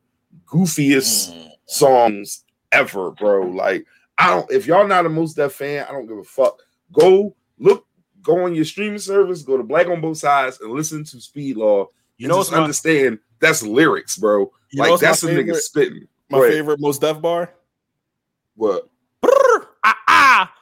goofiest 0.46 1.32
Mm. 1.32 1.50
songs 1.66 2.44
ever, 2.72 3.10
bro. 3.12 3.42
Like 3.46 3.86
I 4.18 4.30
don't 4.30 4.50
if 4.52 4.66
y'all 4.66 4.86
not 4.86 5.06
a 5.06 5.08
Mos 5.08 5.34
Def 5.34 5.52
fan, 5.52 5.84
I 5.88 5.92
don't 5.92 6.06
give 6.06 6.18
a 6.18 6.24
fuck. 6.24 6.62
Go 6.92 7.34
look 7.58 7.86
go 8.22 8.44
on 8.44 8.54
your 8.54 8.64
streaming 8.64 8.98
service, 8.98 9.42
go 9.42 9.56
to 9.56 9.62
Black 9.62 9.86
on 9.88 10.00
Both 10.00 10.18
Sides 10.18 10.60
and 10.60 10.70
listen 10.72 11.04
to 11.04 11.20
Speed 11.20 11.56
Law. 11.56 11.86
you 12.18 12.28
know 12.28 12.38
just 12.38 12.52
my, 12.52 12.58
understand 12.58 13.18
that's 13.40 13.62
lyrics, 13.62 14.16
bro. 14.16 14.50
you 14.70 14.80
like 14.82 15.00
that's 15.00 15.22
a 15.24 15.26
nigga 15.28 15.54
spitting. 15.56 16.06
my 16.30 16.40
favorite 16.40 16.80
Mos 16.80 16.98
Def 16.98 17.20
bar? 17.20 17.52
What? 18.54 18.88
Ah, 19.84 19.96
ah, 20.08 20.54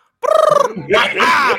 ah. 1.20 1.58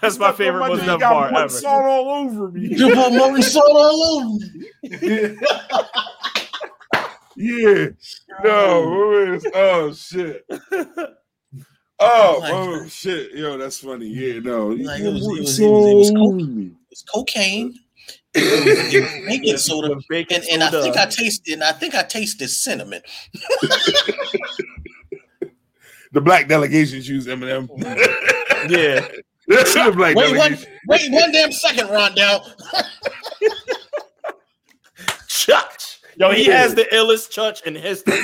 That's 0.00 0.18
my 0.18 0.32
favorite 0.32 0.60
My 0.60 0.68
most 0.68 0.82
nigga 0.82 0.98
deaf 0.98 1.00
bar 1.00 1.28
put 1.28 1.38
ever. 1.38 1.48
Salt 1.50 1.84
all 1.84 2.08
over 2.10 2.50
me. 2.50 2.68
You 2.76 2.94
put 2.94 3.12
molten 3.12 3.42
salt 3.42 3.70
all 3.70 4.02
over 4.02 4.38
me. 4.38 5.36
Yeah. 7.36 7.86
No. 8.44 9.32
it 9.34 9.44
Oh 9.54 9.92
shit. 9.92 10.46
Oh, 12.00 12.38
Like- 12.40 12.52
oh 12.52 12.86
shit. 12.88 13.32
Yo, 13.34 13.56
that's 13.58 13.78
funny. 13.80 14.06
Yeah, 14.06 14.38
no. 14.40 14.68
Like, 14.68 15.00
it 15.00 15.12
was- 15.12 15.22
it 15.26 15.40
was- 15.40 15.58
it 15.60 15.68
was- 15.68 15.86
it 15.88 15.94
was 15.94 16.08
salt 16.08 16.16
coke. 16.16 16.34
over 16.34 16.36
me. 16.50 16.72
It's 16.90 17.02
cocaine. 17.02 17.66
It 17.66 17.66
was, 17.66 17.74
it 17.74 17.74
was 17.74 17.83
baking 18.34 19.56
soda. 19.56 19.94
With 19.94 20.04
baking 20.08 20.38
And, 20.50 20.62
and 20.62 20.62
I 20.64 20.70
think 20.82 20.96
I 20.96 21.06
tasted 21.06 21.52
and 21.54 21.64
I 21.64 21.72
think 21.72 21.94
I 21.94 22.02
tasted 22.02 22.48
cinnamon. 22.48 23.02
The 26.12 26.20
black 26.20 26.46
delegations 26.46 27.08
use 27.08 27.26
Eminem. 27.26 27.68
yeah. 28.70 29.04
That's 29.48 29.74
the 29.74 29.90
black 29.96 30.14
Wait 30.14 30.36
one 30.36 30.52
delegation. 30.52 30.72
wait 30.86 31.10
one 31.10 31.32
damn 31.32 31.50
second, 31.50 31.88
Rondell. 31.88 32.48
Chutch. 35.26 35.98
Yo, 36.16 36.30
he 36.30 36.44
has 36.44 36.74
the 36.76 36.84
illest 36.92 37.30
chutch 37.32 37.64
in 37.64 37.74
history. 37.74 38.14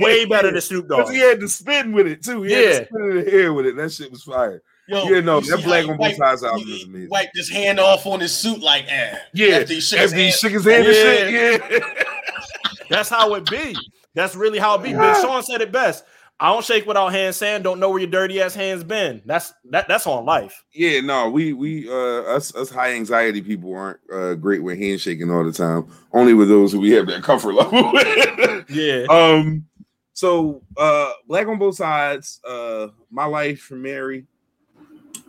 Way 0.00 0.24
better 0.24 0.50
than 0.50 0.60
Snoop 0.62 0.88
Dogg. 0.88 1.00
Because 1.00 1.12
he 1.12 1.18
had 1.20 1.40
to 1.40 1.48
spin 1.48 1.92
with 1.92 2.06
it 2.06 2.22
too. 2.24 2.42
He 2.42 2.52
had 2.54 2.64
Yeah. 2.64 2.78
to 2.80 2.86
spin 2.86 3.02
in 3.10 3.16
the 3.24 3.32
air 3.34 3.52
with 3.52 3.66
it. 3.66 3.76
That 3.76 3.92
shit 3.92 4.10
was 4.10 4.22
fire. 4.22 4.62
Yo, 4.88 5.04
Yeah, 5.08 5.20
no, 5.20 5.40
that 5.40 5.62
Black 5.64 5.88
on 5.88 5.96
Both 5.96 6.16
Sides 6.16 6.42
wiped- 6.42 6.44
album 6.54 6.68
is 6.68 6.84
amazing. 6.84 7.08
Wiped 7.10 7.36
his 7.36 7.48
hand 7.50 7.80
off 7.80 8.04
on 8.06 8.20
his 8.20 8.32
suit 8.32 8.60
like, 8.60 8.84
eh. 8.88 9.16
Yeah, 9.32 9.56
After 9.60 9.74
he 9.74 9.80
shook 9.80 9.98
his 10.00 10.12
After 10.12 10.16
he 10.16 10.22
hand. 10.24 10.34
shook 10.34 10.52
his 10.52 10.64
hand 10.64 10.86
and 10.86 10.94
shit. 10.94 11.72
Yeah. 11.82 12.04
That's 12.90 13.08
how 13.08 13.34
it 13.34 13.48
be. 13.50 13.74
That's 14.14 14.36
really 14.36 14.58
how 14.58 14.74
it 14.76 14.82
be. 14.82 14.90
Big 14.92 15.16
Sean 15.16 15.42
said 15.42 15.60
it 15.62 15.72
best. 15.72 16.04
I 16.38 16.52
don't 16.52 16.64
shake 16.64 16.84
without 16.84 17.12
hands 17.12 17.36
saying 17.36 17.62
don't 17.62 17.78
know 17.80 17.88
where 17.90 18.00
your 18.00 18.10
dirty 18.10 18.42
ass 18.42 18.54
hands 18.54 18.82
been. 18.84 19.22
That's 19.24 19.54
that 19.70 19.86
that's 19.88 20.06
on 20.06 20.24
life. 20.26 20.64
Yeah, 20.74 21.00
no, 21.00 21.30
we 21.30 21.52
we 21.52 21.88
uh 21.88 21.94
us 22.24 22.54
us 22.56 22.70
high 22.70 22.92
anxiety 22.92 23.40
people 23.40 23.74
aren't 23.74 24.00
uh 24.12 24.34
great 24.34 24.62
with 24.62 24.76
handshaking 24.78 25.30
all 25.30 25.44
the 25.44 25.52
time. 25.52 25.86
Only 26.12 26.34
with 26.34 26.48
those 26.48 26.72
who 26.72 26.80
we 26.80 26.90
have 26.90 27.06
that 27.06 27.22
comfort 27.22 27.54
level 27.54 27.92
with. 27.92 28.68
Yeah. 28.70 29.04
um 29.08 29.64
so 30.12 30.62
uh 30.76 31.10
black 31.28 31.46
on 31.46 31.58
both 31.58 31.76
sides, 31.76 32.40
uh 32.46 32.88
my 33.10 33.24
life 33.26 33.60
from 33.60 33.82
Mary. 33.82 34.26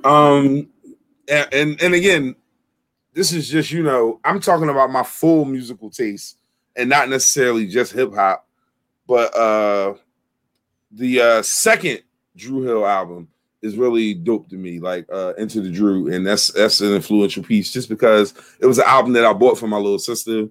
Um 0.05 0.69
and, 1.27 1.81
and 1.81 1.93
again, 1.93 2.35
this 3.13 3.33
is 3.33 3.49
just 3.49 3.71
you 3.71 3.83
know, 3.83 4.19
I'm 4.23 4.39
talking 4.39 4.69
about 4.69 4.91
my 4.91 5.03
full 5.03 5.45
musical 5.45 5.89
taste 5.89 6.37
and 6.75 6.89
not 6.89 7.09
necessarily 7.09 7.67
just 7.67 7.91
hip 7.91 8.13
hop, 8.13 8.47
but 9.07 9.35
uh 9.35 9.95
the 10.91 11.21
uh 11.21 11.41
second 11.41 12.01
Dru 12.35 12.61
Hill 12.61 12.85
album 12.85 13.27
is 13.61 13.77
really 13.77 14.13
dope 14.13 14.47
to 14.49 14.57
me, 14.57 14.79
like 14.79 15.07
uh 15.11 15.33
Enter 15.37 15.61
the 15.61 15.71
Dru, 15.71 16.13
and 16.13 16.25
that's 16.25 16.51
that's 16.51 16.81
an 16.81 16.93
influential 16.93 17.43
piece 17.43 17.73
just 17.73 17.89
because 17.89 18.33
it 18.59 18.67
was 18.67 18.77
an 18.77 18.85
album 18.87 19.13
that 19.13 19.25
I 19.25 19.33
bought 19.33 19.57
for 19.57 19.67
my 19.67 19.77
little 19.77 19.99
sister. 19.99 20.47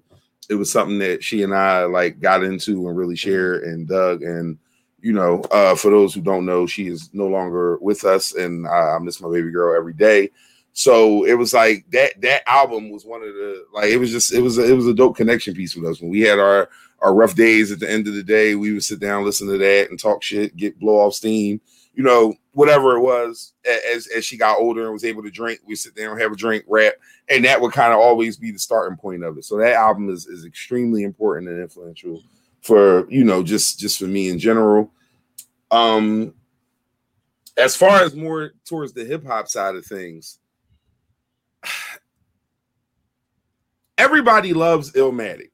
It 0.49 0.55
was 0.55 0.71
something 0.71 0.99
that 0.99 1.23
she 1.23 1.43
and 1.43 1.55
I 1.55 1.85
like 1.85 2.19
got 2.19 2.43
into 2.43 2.87
and 2.87 2.97
really 2.97 3.15
shared 3.15 3.63
and 3.63 3.87
dug. 3.87 4.21
And 4.21 4.57
you 5.05 5.13
know, 5.13 5.41
uh 5.51 5.75
for 5.75 5.91
those 5.91 6.15
who 6.15 6.21
don't 6.21 6.47
know, 6.47 6.65
she 6.65 6.87
is 6.87 7.11
no 7.13 7.27
longer 7.27 7.77
with 7.77 8.03
us, 8.05 8.33
and 8.33 8.67
I, 8.67 8.95
I 8.95 8.99
miss 8.99 9.21
my 9.21 9.29
baby 9.29 9.51
girl 9.51 9.77
every 9.77 9.93
day. 9.93 10.31
So 10.73 11.25
it 11.25 11.35
was 11.35 11.53
like 11.53 11.85
that 11.91 12.19
that 12.21 12.41
album 12.47 12.89
was 12.89 13.05
one 13.05 13.21
of 13.21 13.27
the 13.27 13.67
like 13.71 13.91
it 13.91 13.97
was 13.97 14.09
just 14.09 14.33
it 14.33 14.41
was 14.41 14.57
a, 14.57 14.67
it 14.67 14.75
was 14.75 14.87
a 14.87 14.95
dope 14.95 15.15
connection 15.15 15.53
piece 15.53 15.75
with 15.75 15.85
us. 15.85 16.01
When 16.01 16.09
we 16.09 16.21
had 16.21 16.39
our 16.39 16.69
our 17.01 17.13
rough 17.13 17.35
days 17.35 17.71
at 17.71 17.79
the 17.79 17.89
end 17.89 18.07
of 18.07 18.15
the 18.15 18.23
day 18.23 18.55
we 18.55 18.73
would 18.73 18.83
sit 18.83 18.99
down 18.99 19.23
listen 19.23 19.47
to 19.47 19.59
that 19.59 19.91
and 19.91 19.99
talk 19.99 20.23
shit 20.23 20.57
get 20.57 20.79
blow 20.79 20.95
off 20.95 21.13
steam. 21.13 21.61
You 21.93 22.01
know 22.01 22.33
whatever 22.53 22.97
it 22.97 23.01
was 23.01 23.53
as 23.93 24.07
as 24.07 24.25
she 24.25 24.37
got 24.37 24.57
older 24.57 24.85
and 24.85 24.93
was 24.93 25.05
able 25.05 25.21
to 25.21 25.29
drink 25.29 25.59
we 25.67 25.75
sit 25.75 25.93
down 25.93 26.13
and 26.13 26.21
have 26.21 26.31
a 26.31 26.35
drink 26.35 26.65
rap 26.67 26.95
and 27.29 27.45
that 27.45 27.61
would 27.61 27.73
kind 27.73 27.93
of 27.93 27.99
always 27.99 28.37
be 28.37 28.49
the 28.49 28.57
starting 28.57 28.97
point 28.97 29.23
of 29.23 29.37
it. 29.37 29.45
So 29.45 29.57
that 29.57 29.75
album 29.75 30.09
is 30.09 30.25
is 30.25 30.45
extremely 30.45 31.03
important 31.03 31.47
and 31.47 31.61
influential 31.61 32.23
for 32.61 33.07
you 33.11 33.23
know 33.23 33.43
just 33.43 33.77
just 33.79 33.99
for 33.99 34.05
me 34.05 34.29
in 34.29 34.39
general 34.39 34.91
um 35.71 36.33
as 37.57 37.75
far 37.75 38.03
as 38.03 38.15
more 38.15 38.51
towards 38.65 38.93
the 38.93 39.05
hip 39.05 39.25
hop 39.25 39.47
side 39.47 39.75
of 39.75 39.85
things 39.85 40.39
everybody 43.97 44.53
loves 44.53 44.91
Illmatic. 44.93 45.51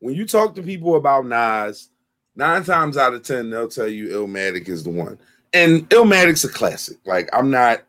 When 0.00 0.14
you 0.14 0.26
talk 0.26 0.54
to 0.54 0.62
people 0.62 0.96
about 0.96 1.26
Nas, 1.26 1.90
nine 2.34 2.64
times 2.64 2.96
out 2.96 3.14
of 3.14 3.22
ten, 3.22 3.50
they'll 3.50 3.68
tell 3.68 3.88
you 3.88 4.08
Illmatic 4.08 4.68
is 4.68 4.84
the 4.84 4.90
one. 4.90 5.18
And 5.52 5.88
Illmatic's 5.90 6.44
a 6.44 6.48
classic. 6.48 6.96
Like, 7.04 7.28
I'm 7.32 7.50
not, 7.50 7.82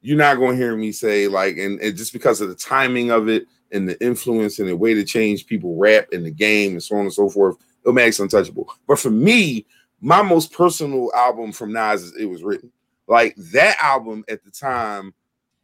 you're 0.00 0.16
not 0.16 0.36
going 0.36 0.52
to 0.52 0.62
hear 0.62 0.76
me 0.76 0.90
say, 0.90 1.28
like, 1.28 1.58
and, 1.58 1.80
and 1.80 1.96
just 1.96 2.12
because 2.12 2.40
of 2.40 2.48
the 2.48 2.54
timing 2.54 3.10
of 3.10 3.28
it 3.28 3.46
and 3.72 3.88
the 3.88 4.02
influence 4.04 4.58
and 4.58 4.68
the 4.68 4.76
way 4.76 4.94
to 4.94 5.04
change 5.04 5.46
people 5.46 5.76
rap 5.76 6.06
in 6.12 6.22
the 6.22 6.30
game 6.30 6.72
and 6.72 6.82
so 6.82 6.96
on 6.96 7.02
and 7.02 7.12
so 7.12 7.28
forth, 7.28 7.56
Illmatic's 7.86 8.20
untouchable. 8.20 8.72
But 8.86 8.98
for 8.98 9.10
me, 9.10 9.66
my 10.00 10.22
most 10.22 10.52
personal 10.52 11.10
album 11.14 11.52
from 11.52 11.72
Nas 11.72 12.02
is 12.02 12.16
It 12.16 12.26
Was 12.26 12.42
Written. 12.42 12.70
Like, 13.06 13.34
that 13.52 13.76
album 13.80 14.24
at 14.28 14.44
the 14.44 14.50
time, 14.50 15.14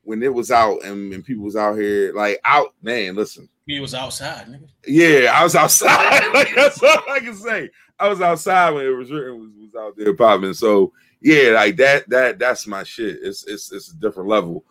when 0.05 0.23
it 0.23 0.33
was 0.33 0.51
out 0.51 0.85
and, 0.85 1.13
and 1.13 1.25
people 1.25 1.45
was 1.45 1.57
out 1.57 1.77
here 1.77 2.13
like 2.15 2.41
out 2.45 2.75
man 2.83 3.15
listen 3.15 3.49
He 3.67 3.81
was 3.81 3.95
outside, 3.95 4.47
nigga. 4.47 4.69
yeah 4.87 5.31
i 5.35 5.43
was 5.43 5.55
outside 5.55 6.27
like 6.35 6.55
that's 6.55 6.83
all 6.83 7.03
i 7.11 7.21
can 7.21 7.35
say 7.35 7.71
i 7.99 8.09
was 8.09 8.21
outside 8.21 8.71
when 8.71 8.87
it 8.87 8.91
was 8.91 9.11
written 9.11 9.39
was, 9.41 9.51
was 9.57 9.75
out 9.81 9.97
there 9.97 10.15
popping 10.15 10.55
so 10.55 10.93
yeah 11.21 11.51
like 11.51 11.77
that 11.77 12.09
that 12.11 12.39
that's 12.39 12.67
my 12.67 12.83
shit 12.83 13.19
it's 13.23 13.45
it's 13.47 13.73
it's 13.73 13.93
a 13.93 13.97
different 13.97 14.29
level 14.29 14.65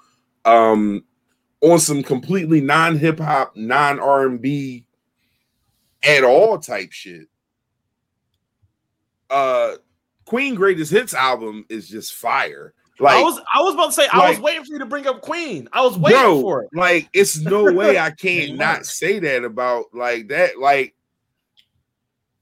um 0.45 1.03
on 1.61 1.79
some 1.79 2.03
completely 2.03 2.59
non-hip-hop 2.59 3.55
non-r&b 3.55 4.85
at 6.03 6.23
all 6.23 6.57
type 6.57 6.91
shit 6.91 7.27
uh 9.31 9.75
queen 10.25 10.53
greatest 10.55 10.91
hits 10.91 11.13
album 11.13 11.65
is 11.69 11.89
just 11.89 12.13
fire 12.13 12.73
Like 12.99 13.15
I 13.17 13.21
was 13.23 13.39
I 13.53 13.61
was 13.61 13.73
about 13.73 13.87
to 13.87 13.91
say 13.93 14.07
I 14.11 14.29
was 14.29 14.39
waiting 14.39 14.63
for 14.63 14.73
you 14.73 14.79
to 14.79 14.85
bring 14.85 15.07
up 15.07 15.21
Queen. 15.21 15.67
I 15.73 15.81
was 15.81 15.97
waiting 15.97 16.19
bro, 16.19 16.41
for 16.41 16.63
it. 16.63 16.69
like 16.73 17.09
it's 17.13 17.39
no 17.39 17.71
way 17.73 17.97
I 17.97 18.11
can't 18.11 18.55
not 18.57 18.85
say 18.85 19.17
that 19.19 19.43
about 19.43 19.85
like 19.93 20.27
that. 20.27 20.59
Like 20.59 20.93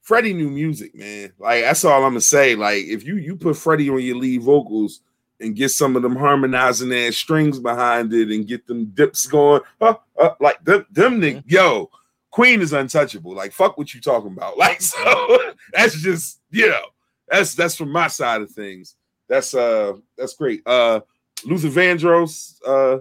Freddie 0.02 0.34
knew 0.34 0.50
music, 0.50 0.94
man. 0.94 1.32
Like 1.38 1.62
that's 1.62 1.84
all 1.84 2.02
I'm 2.02 2.10
gonna 2.10 2.20
say. 2.20 2.56
Like 2.56 2.84
if 2.84 3.04
you 3.04 3.16
you 3.16 3.36
put 3.36 3.56
Freddie 3.56 3.88
on 3.90 4.00
your 4.02 4.16
lead 4.16 4.42
vocals 4.42 5.00
and 5.40 5.54
get 5.56 5.70
some 5.70 5.96
of 5.96 6.02
them 6.02 6.16
harmonizing 6.16 6.92
ass 6.92 7.16
strings 7.16 7.58
behind 7.58 8.12
it 8.12 8.30
and 8.30 8.46
get 8.46 8.66
them 8.66 8.86
dips 8.86 9.26
going, 9.26 9.62
uh, 9.80 9.94
uh, 10.20 10.30
like 10.40 10.62
them, 10.64 10.84
them 10.90 11.20
nigg- 11.20 11.44
yo, 11.46 11.88
Queen 12.30 12.60
is 12.60 12.72
untouchable. 12.72 13.34
Like 13.34 13.52
fuck 13.52 13.78
what 13.78 13.94
you 13.94 14.00
talking 14.00 14.32
about. 14.32 14.56
Like 14.58 14.82
so 14.82 15.54
that's 15.72 15.94
just 16.02 16.39
know 16.52 16.82
that's 17.28 17.54
that's 17.54 17.76
from 17.76 17.90
my 17.90 18.08
side 18.08 18.42
of 18.42 18.50
things. 18.50 18.96
That's 19.28 19.54
uh 19.54 19.94
that's 20.18 20.34
great. 20.34 20.62
Uh 20.66 21.00
Luther 21.44 21.68
Vandross, 21.68 22.56
uh 22.66 22.98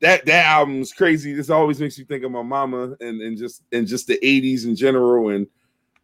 that 0.00 0.24
that 0.26 0.46
album's 0.46 0.92
crazy. 0.92 1.32
This 1.32 1.50
always 1.50 1.80
makes 1.80 1.98
me 1.98 2.04
think 2.04 2.24
of 2.24 2.30
my 2.30 2.42
mama 2.42 2.96
and 3.00 3.20
and 3.20 3.36
just 3.36 3.62
and 3.72 3.86
just 3.86 4.06
the 4.06 4.18
80s 4.22 4.64
in 4.64 4.76
general 4.76 5.30
and 5.30 5.46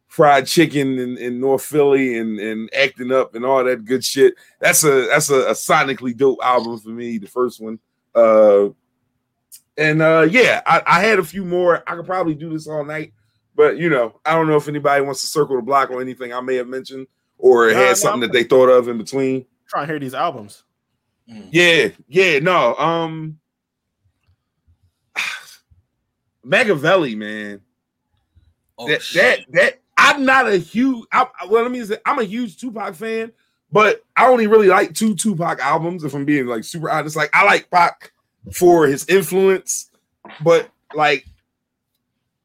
fried 0.08 0.46
chicken 0.46 0.98
in, 0.98 1.18
in 1.18 1.40
North 1.40 1.64
Philly 1.64 2.18
and 2.18 2.38
and 2.38 2.70
acting 2.74 3.12
up 3.12 3.34
and 3.34 3.44
all 3.44 3.64
that 3.64 3.84
good 3.84 4.04
shit. 4.04 4.34
That's 4.60 4.84
a 4.84 5.06
that's 5.08 5.30
a, 5.30 5.48
a 5.48 5.52
sonically 5.52 6.16
dope 6.16 6.38
album 6.42 6.78
for 6.78 6.90
me, 6.90 7.18
the 7.18 7.26
first 7.26 7.60
one. 7.60 7.78
Uh 8.14 8.68
and 9.76 10.02
uh 10.02 10.26
yeah, 10.30 10.60
I, 10.66 10.82
I 10.86 11.00
had 11.00 11.18
a 11.18 11.24
few 11.24 11.44
more. 11.44 11.82
I 11.86 11.96
could 11.96 12.06
probably 12.06 12.34
do 12.34 12.50
this 12.50 12.68
all 12.68 12.84
night, 12.84 13.12
but 13.54 13.76
you 13.78 13.88
know, 13.88 14.20
I 14.24 14.34
don't 14.34 14.46
know 14.48 14.56
if 14.56 14.68
anybody 14.68 15.02
wants 15.02 15.20
to 15.22 15.26
circle 15.26 15.56
the 15.56 15.62
block 15.62 15.90
on 15.90 16.00
anything 16.00 16.32
I 16.32 16.40
may 16.40 16.56
have 16.56 16.68
mentioned 16.68 17.06
or 17.38 17.68
Nah, 17.68 17.74
had 17.74 17.88
nah, 17.88 17.94
something 17.94 18.20
that 18.20 18.32
they 18.32 18.44
thought 18.44 18.68
of 18.68 18.88
in 18.88 18.98
between. 18.98 19.46
trying 19.68 19.86
to 19.86 19.92
hear 19.92 19.98
these 20.00 20.14
albums. 20.14 20.62
Mm. 21.30 21.48
Yeah, 21.52 21.88
yeah, 22.08 22.38
no. 22.40 22.74
Um 22.76 23.38
Makaveli, 26.46 27.16
man. 27.16 27.60
Oh, 28.76 28.88
that, 28.88 29.00
that 29.14 29.38
that 29.52 29.80
I'm 29.96 30.24
not 30.24 30.48
a 30.48 30.56
huge 30.56 31.06
I, 31.12 31.26
I- 31.40 31.46
well, 31.46 31.62
let 31.62 31.70
me 31.72 31.84
say 31.84 31.98
I'm 32.04 32.18
a 32.18 32.24
huge 32.24 32.58
Tupac 32.58 32.94
fan, 32.94 33.32
but 33.70 34.02
I 34.16 34.26
only 34.28 34.46
really 34.46 34.66
like 34.68 34.94
two 34.94 35.14
Tupac 35.14 35.60
albums, 35.60 36.04
if 36.04 36.14
I'm 36.14 36.24
being 36.24 36.46
like 36.46 36.64
super 36.64 36.90
honest. 36.90 37.16
Like 37.16 37.30
I 37.32 37.44
like 37.44 37.70
Pac 37.70 38.12
for 38.52 38.86
his 38.86 39.08
influence, 39.08 39.90
but 40.42 40.68
like 40.94 41.24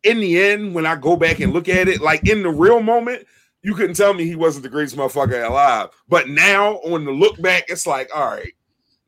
in 0.03 0.19
the 0.19 0.41
end, 0.41 0.73
when 0.73 0.85
I 0.85 0.95
go 0.95 1.15
back 1.15 1.39
and 1.39 1.53
look 1.53 1.67
at 1.69 1.87
it, 1.87 2.01
like 2.01 2.27
in 2.27 2.43
the 2.43 2.49
real 2.49 2.81
moment, 2.81 3.25
you 3.61 3.75
couldn't 3.75 3.95
tell 3.95 4.13
me 4.13 4.25
he 4.25 4.35
wasn't 4.35 4.63
the 4.63 4.69
greatest 4.69 4.95
motherfucker 4.95 5.47
alive. 5.49 5.89
But 6.07 6.29
now 6.29 6.75
on 6.77 7.03
the 7.05 7.11
look 7.11 7.41
back, 7.41 7.65
it's 7.67 7.85
like, 7.85 8.09
all 8.15 8.27
right, 8.27 8.53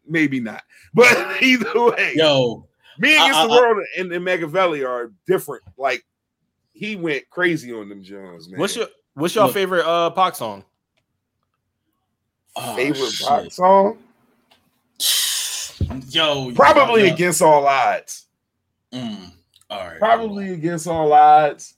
maybe 0.08 0.40
not. 0.40 0.64
But 0.94 1.42
either 1.42 1.72
way, 1.92 2.12
Yo, 2.16 2.68
me 3.00 3.14
against 3.14 3.40
I- 3.40 3.48
the 3.48 3.54
I- 3.54 3.56
world 3.62 3.86
and, 3.98 4.12
and 4.12 4.26
Makaveli 4.28 4.86
are 4.86 5.14
different. 5.26 5.64
Like 5.78 6.04
he 6.74 6.98
went 6.98 7.30
crazy 7.30 7.72
on 7.74 7.88
them 7.88 8.04
Jones, 8.04 8.50
man. 8.50 8.60
What's 8.60 8.76
your 8.76 8.88
what's 9.14 9.34
your 9.36 9.46
Look. 9.46 9.54
favorite 9.54 9.86
uh 9.86 10.10
Pac 10.10 10.36
song? 10.36 10.66
oh, 12.58 12.76
favorite 12.76 13.10
shit. 13.12 13.26
Pac 13.28 13.52
song? 13.54 13.98
Yo, 16.10 16.52
Probably 16.54 17.06
yeah. 17.06 17.14
against 17.14 17.42
all 17.42 17.66
odds. 17.66 18.28
Mm. 18.94 19.32
All 19.72 19.88
right. 19.88 20.00
Probably 20.00 20.52
against 20.54 20.86
all 20.86 21.14
odds. 21.14 21.76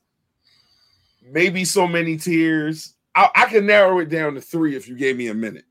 Maybe 1.21 1.63
so 1.63 1.87
many 1.87 2.17
tears. 2.17 2.95
I, 3.15 3.29
I 3.35 3.45
can 3.45 3.65
narrow 3.67 3.99
it 3.99 4.09
down 4.09 4.33
to 4.33 4.41
three 4.41 4.75
if 4.75 4.89
you 4.89 4.97
gave 4.97 5.15
me 5.15 5.27
a 5.27 5.33
minute. 5.33 5.65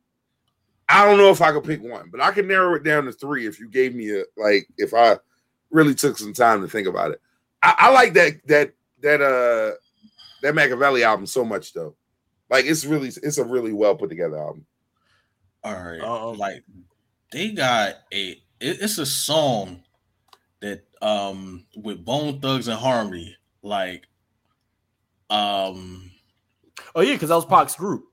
I 0.89 1.05
don't 1.05 1.19
know 1.19 1.31
if 1.31 1.41
I 1.43 1.53
could 1.53 1.65
pick 1.65 1.83
one, 1.83 2.11
but 2.11 2.21
I 2.21 2.31
can 2.31 2.47
narrow 2.47 2.75
it 2.75 2.85
down 2.85 3.05
to 3.07 3.13
three 3.13 3.47
if 3.47 3.59
you 3.59 3.69
gave 3.69 3.95
me 3.95 4.11
a 4.21 4.23
like 4.37 4.69
if 4.79 4.95
I 4.95 5.17
really 5.71 5.95
took 5.95 6.17
some 6.17 6.33
time 6.33 6.63
to 6.63 6.69
think 6.69 6.87
about 6.87 7.11
it. 7.11 7.21
I, 7.63 7.75
I 7.79 7.91
like 7.93 8.13
that 8.15 8.47
that 8.47 8.73
that 9.03 9.21
uh 9.21 9.75
that 10.43 10.55
Makaveli 10.55 11.03
album 11.03 11.27
so 11.27 11.45
much 11.45 11.73
though. 11.73 11.97
Like 12.51 12.67
it's 12.67 12.85
really 12.85 13.09
it's 13.09 13.39
a 13.39 13.45
really 13.45 13.73
well 13.73 13.97
put 13.97 14.11
together 14.11 14.39
album. 14.39 14.65
All 15.65 15.75
right. 15.75 16.01
Um, 16.01 16.37
like 16.39 16.63
they 17.33 17.51
got 17.51 17.97
a 18.13 18.31
it- 18.33 18.39
it's 18.61 18.99
a 18.99 19.07
song 19.07 19.83
that 20.63 20.85
um 21.03 21.67
with 21.77 22.05
Bone 22.05 22.41
Thugs 22.41 22.69
and 22.69 22.79
Harmony, 22.79 23.37
like 23.63 24.07
um 25.31 26.11
Oh 26.95 27.01
yeah, 27.01 27.15
because 27.15 27.29
that 27.29 27.37
was 27.37 27.47
Pac's 27.47 27.75
group. 27.77 28.05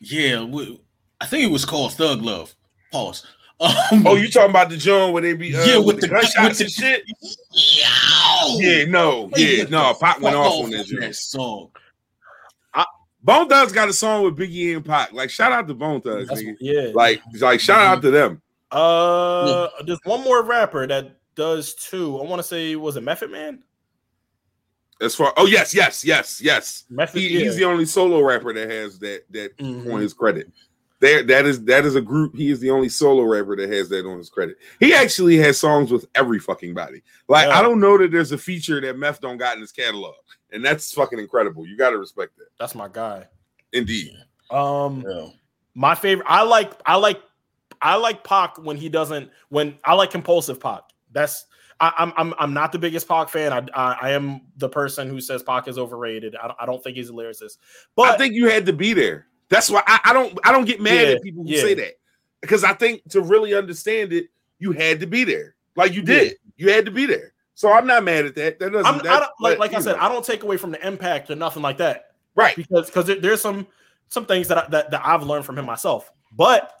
yeah, 0.00 0.42
we, 0.44 0.80
I 1.20 1.26
think 1.26 1.44
it 1.44 1.50
was 1.52 1.64
called 1.64 1.92
Thug 1.94 2.22
Love. 2.22 2.54
Pause. 2.92 3.26
Um, 3.58 4.06
Oh, 4.06 4.16
you 4.16 4.28
talking 4.28 4.50
about 4.50 4.68
the 4.68 4.76
joint 4.76 5.14
where 5.14 5.22
they 5.22 5.32
be 5.32 5.56
uh, 5.56 5.64
Yeah, 5.64 5.76
with, 5.78 5.86
with 5.86 6.00
the 6.02 6.08
the- 6.08 6.12
gunshots 6.12 6.58
with 6.58 6.58
the- 6.58 6.64
and 6.64 6.72
shit? 6.72 7.04
Yo! 7.52 8.58
Yeah, 8.58 8.84
no, 8.84 9.30
yeah, 9.34 9.64
no. 9.64 9.94
the 9.94 9.98
Pac 9.98 10.20
went 10.20 10.36
fuck 10.36 10.44
off 10.46 10.64
on 10.64 10.70
that 10.72 10.76
that 10.88 11.00
joint. 11.00 11.16
song. 11.16 11.70
Bone 13.22 13.48
Thugs 13.48 13.72
got 13.72 13.88
a 13.88 13.92
song 13.94 14.22
with 14.24 14.36
Biggie 14.36 14.76
and 14.76 14.84
Pac. 14.84 15.12
Like, 15.12 15.30
shout 15.30 15.50
out 15.52 15.66
to 15.68 15.74
Bone 15.74 16.00
Thugs, 16.02 16.28
That's, 16.28 16.42
nigga. 16.42 16.56
yeah. 16.60 16.90
Like, 16.94 17.22
like 17.40 17.58
shout 17.60 17.80
out 17.80 18.02
to 18.02 18.10
them. 18.10 18.42
uh, 18.70 19.68
there's 19.86 19.98
one 20.04 20.22
more 20.22 20.42
rapper 20.44 20.86
that 20.86 21.16
does 21.36 21.74
too. 21.74 22.18
I 22.18 22.24
want 22.24 22.40
to 22.40 22.46
say 22.48 22.74
was 22.76 22.96
it 22.96 23.02
Method 23.02 23.30
Man? 23.30 23.62
As 25.00 25.14
far, 25.14 25.32
oh 25.36 25.46
yes, 25.46 25.74
yes, 25.74 26.04
yes, 26.04 26.40
yes. 26.40 26.84
Method. 26.88 27.20
He, 27.20 27.28
yeah. 27.28 27.40
He's 27.44 27.56
the 27.56 27.64
only 27.64 27.84
solo 27.84 28.22
rapper 28.22 28.52
that 28.54 28.70
has 28.70 28.98
that 29.00 29.24
that 29.30 29.56
Mhm. 29.58 29.92
on 29.92 30.00
his 30.00 30.14
credit. 30.14 30.50
There, 31.00 31.22
that 31.24 31.44
is 31.44 31.62
that 31.66 31.84
is 31.84 31.94
a 31.94 32.00
group. 32.00 32.34
He 32.34 32.50
is 32.50 32.58
the 32.60 32.70
only 32.70 32.88
solo 32.88 33.22
rapper 33.24 33.54
that 33.56 33.70
has 33.70 33.90
that 33.90 34.06
on 34.06 34.16
his 34.16 34.30
credit. 34.30 34.56
He 34.80 34.94
actually 34.94 35.36
has 35.36 35.58
songs 35.58 35.92
with 35.92 36.06
every 36.14 36.38
fucking 36.38 36.72
body. 36.72 37.02
Like, 37.28 37.48
Yeah. 37.48 37.58
I 37.58 37.62
don't 37.62 37.80
know 37.80 37.98
that 37.98 38.10
there's 38.10 38.32
a 38.32 38.38
feature 38.38 38.80
that 38.80 38.96
Meth 38.96 39.20
don't 39.20 39.36
got 39.36 39.56
in 39.56 39.60
his 39.60 39.72
catalog, 39.72 40.14
and 40.52 40.64
that's 40.64 40.90
fucking 40.94 41.18
incredible. 41.18 41.66
You 41.66 41.76
got 41.76 41.90
to 41.90 41.98
respect 41.98 42.38
that. 42.38 42.46
That's 42.58 42.74
my 42.74 42.88
guy. 42.88 43.26
Indeed. 43.74 44.12
Um, 44.50 45.04
Yeah. 45.06 45.28
my 45.74 45.94
favorite. 45.94 46.26
I 46.26 46.42
like. 46.42 46.72
I 46.86 46.96
like. 46.96 47.20
I 47.82 47.96
like 47.96 48.24
Pac 48.24 48.56
when 48.56 48.78
he 48.78 48.88
doesn't. 48.88 49.30
When 49.50 49.78
I 49.84 49.92
like 49.92 50.10
compulsive 50.10 50.58
Pac. 50.58 50.84
That's. 51.16 51.46
I, 51.80 51.92
I'm. 51.98 52.12
I'm. 52.16 52.34
I'm 52.38 52.54
not 52.54 52.72
the 52.72 52.78
biggest 52.78 53.08
Pac 53.08 53.30
fan. 53.30 53.52
I. 53.52 53.66
I, 53.74 53.96
I 54.02 54.10
am 54.10 54.42
the 54.58 54.68
person 54.68 55.08
who 55.08 55.20
says 55.20 55.42
Pac 55.42 55.66
is 55.66 55.78
overrated. 55.78 56.36
I 56.36 56.46
don't, 56.48 56.56
I 56.60 56.66
don't 56.66 56.84
think 56.84 56.96
he's 56.96 57.08
a 57.08 57.12
lyricist. 57.12 57.56
But 57.96 58.10
I 58.10 58.18
think 58.18 58.34
you 58.34 58.48
had 58.48 58.66
to 58.66 58.72
be 58.72 58.92
there. 58.92 59.26
That's 59.48 59.70
why 59.70 59.82
I, 59.86 60.00
I 60.04 60.12
don't 60.12 60.38
I 60.44 60.52
don't 60.52 60.64
get 60.66 60.80
mad 60.80 61.08
Yeah, 61.08 61.14
at 61.14 61.22
people 61.22 61.44
who 61.44 61.50
yeah. 61.50 61.60
say 61.60 61.74
that 61.74 61.94
because 62.40 62.64
I 62.64 62.74
think 62.74 63.02
to 63.10 63.20
really 63.20 63.54
understand 63.54 64.12
it, 64.12 64.26
you 64.58 64.72
had 64.72 65.00
to 65.00 65.06
be 65.06 65.24
there. 65.24 65.54
Like 65.76 65.94
you 65.94 66.02
did, 66.02 66.34
you 66.56 66.70
had 66.70 66.84
to 66.86 66.90
be 66.90 67.06
there. 67.06 67.32
So 67.54 67.72
I'm 67.72 67.86
not 67.86 68.04
mad 68.04 68.26
at 68.26 68.34
that. 68.34 68.58
That 68.58 68.72
doesn't 68.72 69.02
that, 69.04 69.06
I 69.06 69.20
don't, 69.20 69.30
like. 69.40 69.58
Like 69.58 69.74
I 69.74 69.80
said, 69.80 69.96
know. 69.96 70.02
I 70.02 70.08
don't 70.08 70.24
take 70.24 70.42
away 70.42 70.56
from 70.56 70.72
the 70.72 70.86
impact 70.86 71.30
or 71.30 71.36
nothing 71.36 71.62
like 71.62 71.78
that. 71.78 72.12
right. 72.34 72.54
because 72.56 72.86
because 72.86 73.06
there, 73.06 73.20
there's 73.20 73.40
some 73.40 73.66
some 74.08 74.26
things 74.26 74.48
that, 74.48 74.58
I, 74.58 74.68
that 74.68 74.90
that 74.90 75.02
I've 75.06 75.22
learned 75.22 75.44
from 75.44 75.58
him 75.58 75.64
myself. 75.64 76.10
But 76.32 76.72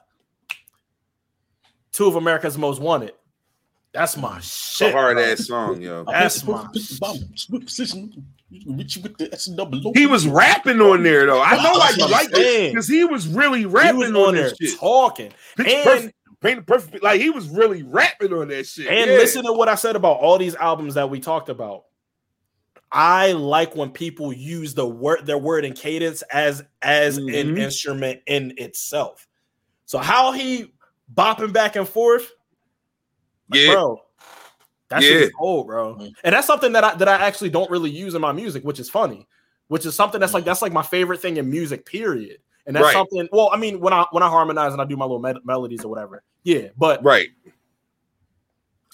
two 1.92 2.06
of 2.06 2.16
America's 2.16 2.58
most 2.58 2.80
wanted. 2.80 3.12
That's 3.96 4.16
my 4.16 4.38
It's 4.38 4.80
a 4.80 4.84
shit. 4.84 4.92
hard 4.92 5.16
bro. 5.16 5.24
ass 5.24 5.46
song, 5.46 5.80
yo. 5.80 6.04
That's 6.04 6.44
my 6.44 6.66
position. 7.64 8.26
He 8.50 10.06
was 10.06 10.26
rapping 10.28 10.80
on 10.80 11.02
there 11.02 11.26
though. 11.26 11.42
I 11.42 11.56
know 11.62 11.72
why 11.72 11.78
That's 11.92 11.96
you 11.98 12.04
I'm 12.04 12.10
like 12.10 12.28
it 12.32 12.72
because 12.72 12.86
he 12.88 13.04
was 13.04 13.26
really 13.26 13.60
He 13.60 13.66
rapping 13.66 13.98
was 13.98 14.10
on, 14.10 14.16
on 14.16 14.34
there 14.34 14.52
shit. 14.60 14.78
talking 14.78 15.32
Pitch 15.56 15.66
and 15.66 15.84
perfect, 15.84 16.14
paint 16.40 16.66
perfect. 16.66 17.02
Like 17.02 17.20
he 17.20 17.30
was 17.30 17.48
really 17.48 17.82
rapping 17.82 18.32
on 18.32 18.48
that 18.48 18.66
shit. 18.66 18.86
and 18.86 19.10
yeah. 19.10 19.16
listen 19.16 19.44
to 19.44 19.52
what 19.52 19.68
I 19.68 19.74
said 19.74 19.96
about 19.96 20.18
all 20.18 20.38
these 20.38 20.54
albums 20.54 20.94
that 20.94 21.10
we 21.10 21.18
talked 21.20 21.48
about. 21.48 21.84
I 22.92 23.32
like 23.32 23.74
when 23.74 23.90
people 23.90 24.32
use 24.32 24.74
the 24.74 24.86
word 24.86 25.26
their 25.26 25.38
word 25.38 25.64
and 25.64 25.74
cadence 25.74 26.22
as 26.22 26.62
as 26.82 27.16
an 27.16 27.26
Mhm. 27.26 27.58
instrument 27.58 28.20
in 28.26 28.54
itself. 28.58 29.26
So 29.86 29.98
how 29.98 30.32
he 30.32 30.72
bopping 31.12 31.52
back 31.52 31.74
and 31.76 31.88
forth, 31.88 32.30
like, 33.50 33.60
Yeah. 33.60 33.72
bro. 33.72 34.02
That 34.88 35.02
shit 35.02 35.12
Yeah. 35.20 35.26
is 35.26 35.32
cold, 35.36 35.66
bro. 35.66 35.94
Mhm. 35.96 36.12
And 36.24 36.34
that's 36.34 36.46
something 36.46 36.72
that 36.72 36.84
I 36.84 36.94
that 36.94 37.08
I 37.08 37.14
actually 37.26 37.50
don't 37.50 37.70
really 37.70 37.90
use 37.90 38.14
in 38.14 38.20
my 38.20 38.32
music, 38.32 38.62
which 38.64 38.78
is 38.78 38.88
funny. 38.88 39.26
Which 39.68 39.84
is 39.84 39.94
something 39.96 40.20
that's 40.20 40.32
like 40.34 40.44
that's 40.44 40.62
like 40.62 40.72
my 40.72 40.82
favorite 40.82 41.20
thing 41.20 41.38
in 41.38 41.50
music, 41.50 41.84
period. 41.86 42.38
And 42.66 42.74
that's 42.74 42.84
Right. 42.84 42.92
something. 42.92 43.28
Well, 43.32 43.50
I 43.52 43.56
mean, 43.56 43.80
when 43.80 43.92
I 43.92 44.06
when 44.12 44.22
I 44.22 44.28
harmonize 44.28 44.72
and 44.72 44.80
I 44.80 44.84
do 44.84 44.96
my 44.96 45.04
little 45.04 45.18
med- 45.18 45.44
melodies 45.44 45.84
or 45.84 45.88
whatever, 45.88 46.22
yeah. 46.44 46.68
But 46.76 47.02
right. 47.04 47.28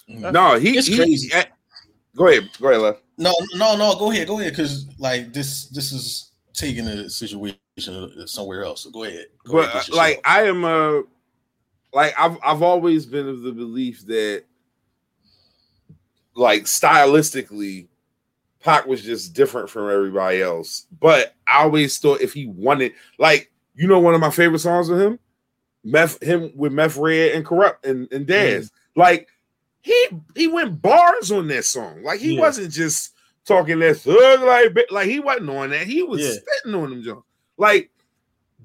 No, 0.07 0.55
he, 0.59 0.77
It's 0.77 0.87
he- 0.87 0.97
crazy. 0.97 1.31
eh, 1.33 1.45
go 2.15 2.27
ahead, 2.27 2.49
go 2.59 2.69
ahead, 2.69 2.81
left. 2.81 3.01
No, 3.17 3.33
no, 3.55 3.75
no. 3.77 3.95
Go 3.95 4.11
ahead, 4.11 4.27
go 4.27 4.39
ahead. 4.39 4.51
Because 4.53 4.87
like 4.99 5.31
this, 5.33 5.67
this 5.67 5.91
is 5.91 6.31
taking 6.53 6.87
a 6.87 7.09
situation 7.09 7.57
somewhere 8.27 8.63
else. 8.65 8.81
So 8.81 8.89
go 8.91 9.03
ahead. 9.03 9.27
Go 9.45 9.53
but 9.53 9.59
ahead, 9.65 9.75
uh, 9.75 9.79
get 9.79 9.87
your 9.89 9.97
like 9.97 10.15
shit. 10.15 10.21
I 10.25 10.43
am 10.47 10.63
a 10.65 11.03
like 11.93 12.13
I've 12.19 12.37
I've 12.43 12.61
always 12.61 13.05
been 13.05 13.27
of 13.27 13.41
the 13.41 13.51
belief 13.51 14.05
that 14.07 14.43
like 16.35 16.63
stylistically 16.63 17.87
Pac 18.59 18.85
was 18.87 19.03
just 19.03 19.33
different 19.33 19.69
from 19.69 19.89
everybody 19.89 20.41
else. 20.41 20.87
But 20.99 21.35
I 21.47 21.63
always 21.63 21.97
thought 21.99 22.21
if 22.21 22.33
he 22.33 22.47
wanted 22.47 22.93
like 23.19 23.51
you 23.75 23.87
know 23.87 23.99
one 23.99 24.13
of 24.15 24.21
my 24.21 24.29
favorite 24.31 24.59
songs 24.59 24.89
of 24.89 24.99
him, 24.99 25.19
Meth 25.83 26.21
him 26.23 26.51
with 26.55 26.71
Meth 26.71 26.97
Red 26.97 27.33
and 27.33 27.45
Kurupt 27.45 27.83
and, 27.85 28.11
and 28.11 28.25
Daz. 28.25 28.67
Mm. 28.67 28.71
Like 28.95 29.27
he 29.81 30.07
he 30.35 30.47
went 30.47 30.81
bars 30.81 31.31
on 31.31 31.47
that 31.49 31.65
song. 31.65 32.03
Like 32.03 32.19
he 32.19 32.35
Yeah. 32.35 32.41
wasn't 32.41 32.71
just 32.71 33.13
talking 33.45 33.79
that 33.79 33.97
thug 33.97 34.41
like 34.41 34.85
like 34.91 35.09
he 35.09 35.19
wasn't 35.19 35.49
on 35.49 35.71
that. 35.71 35.85
He 35.85 36.01
was 36.03 36.21
Yeah. 36.21 36.31
spitting 36.31 36.79
on 36.81 36.89
them 36.89 37.03
John. 37.03 37.23
Like 37.57 37.91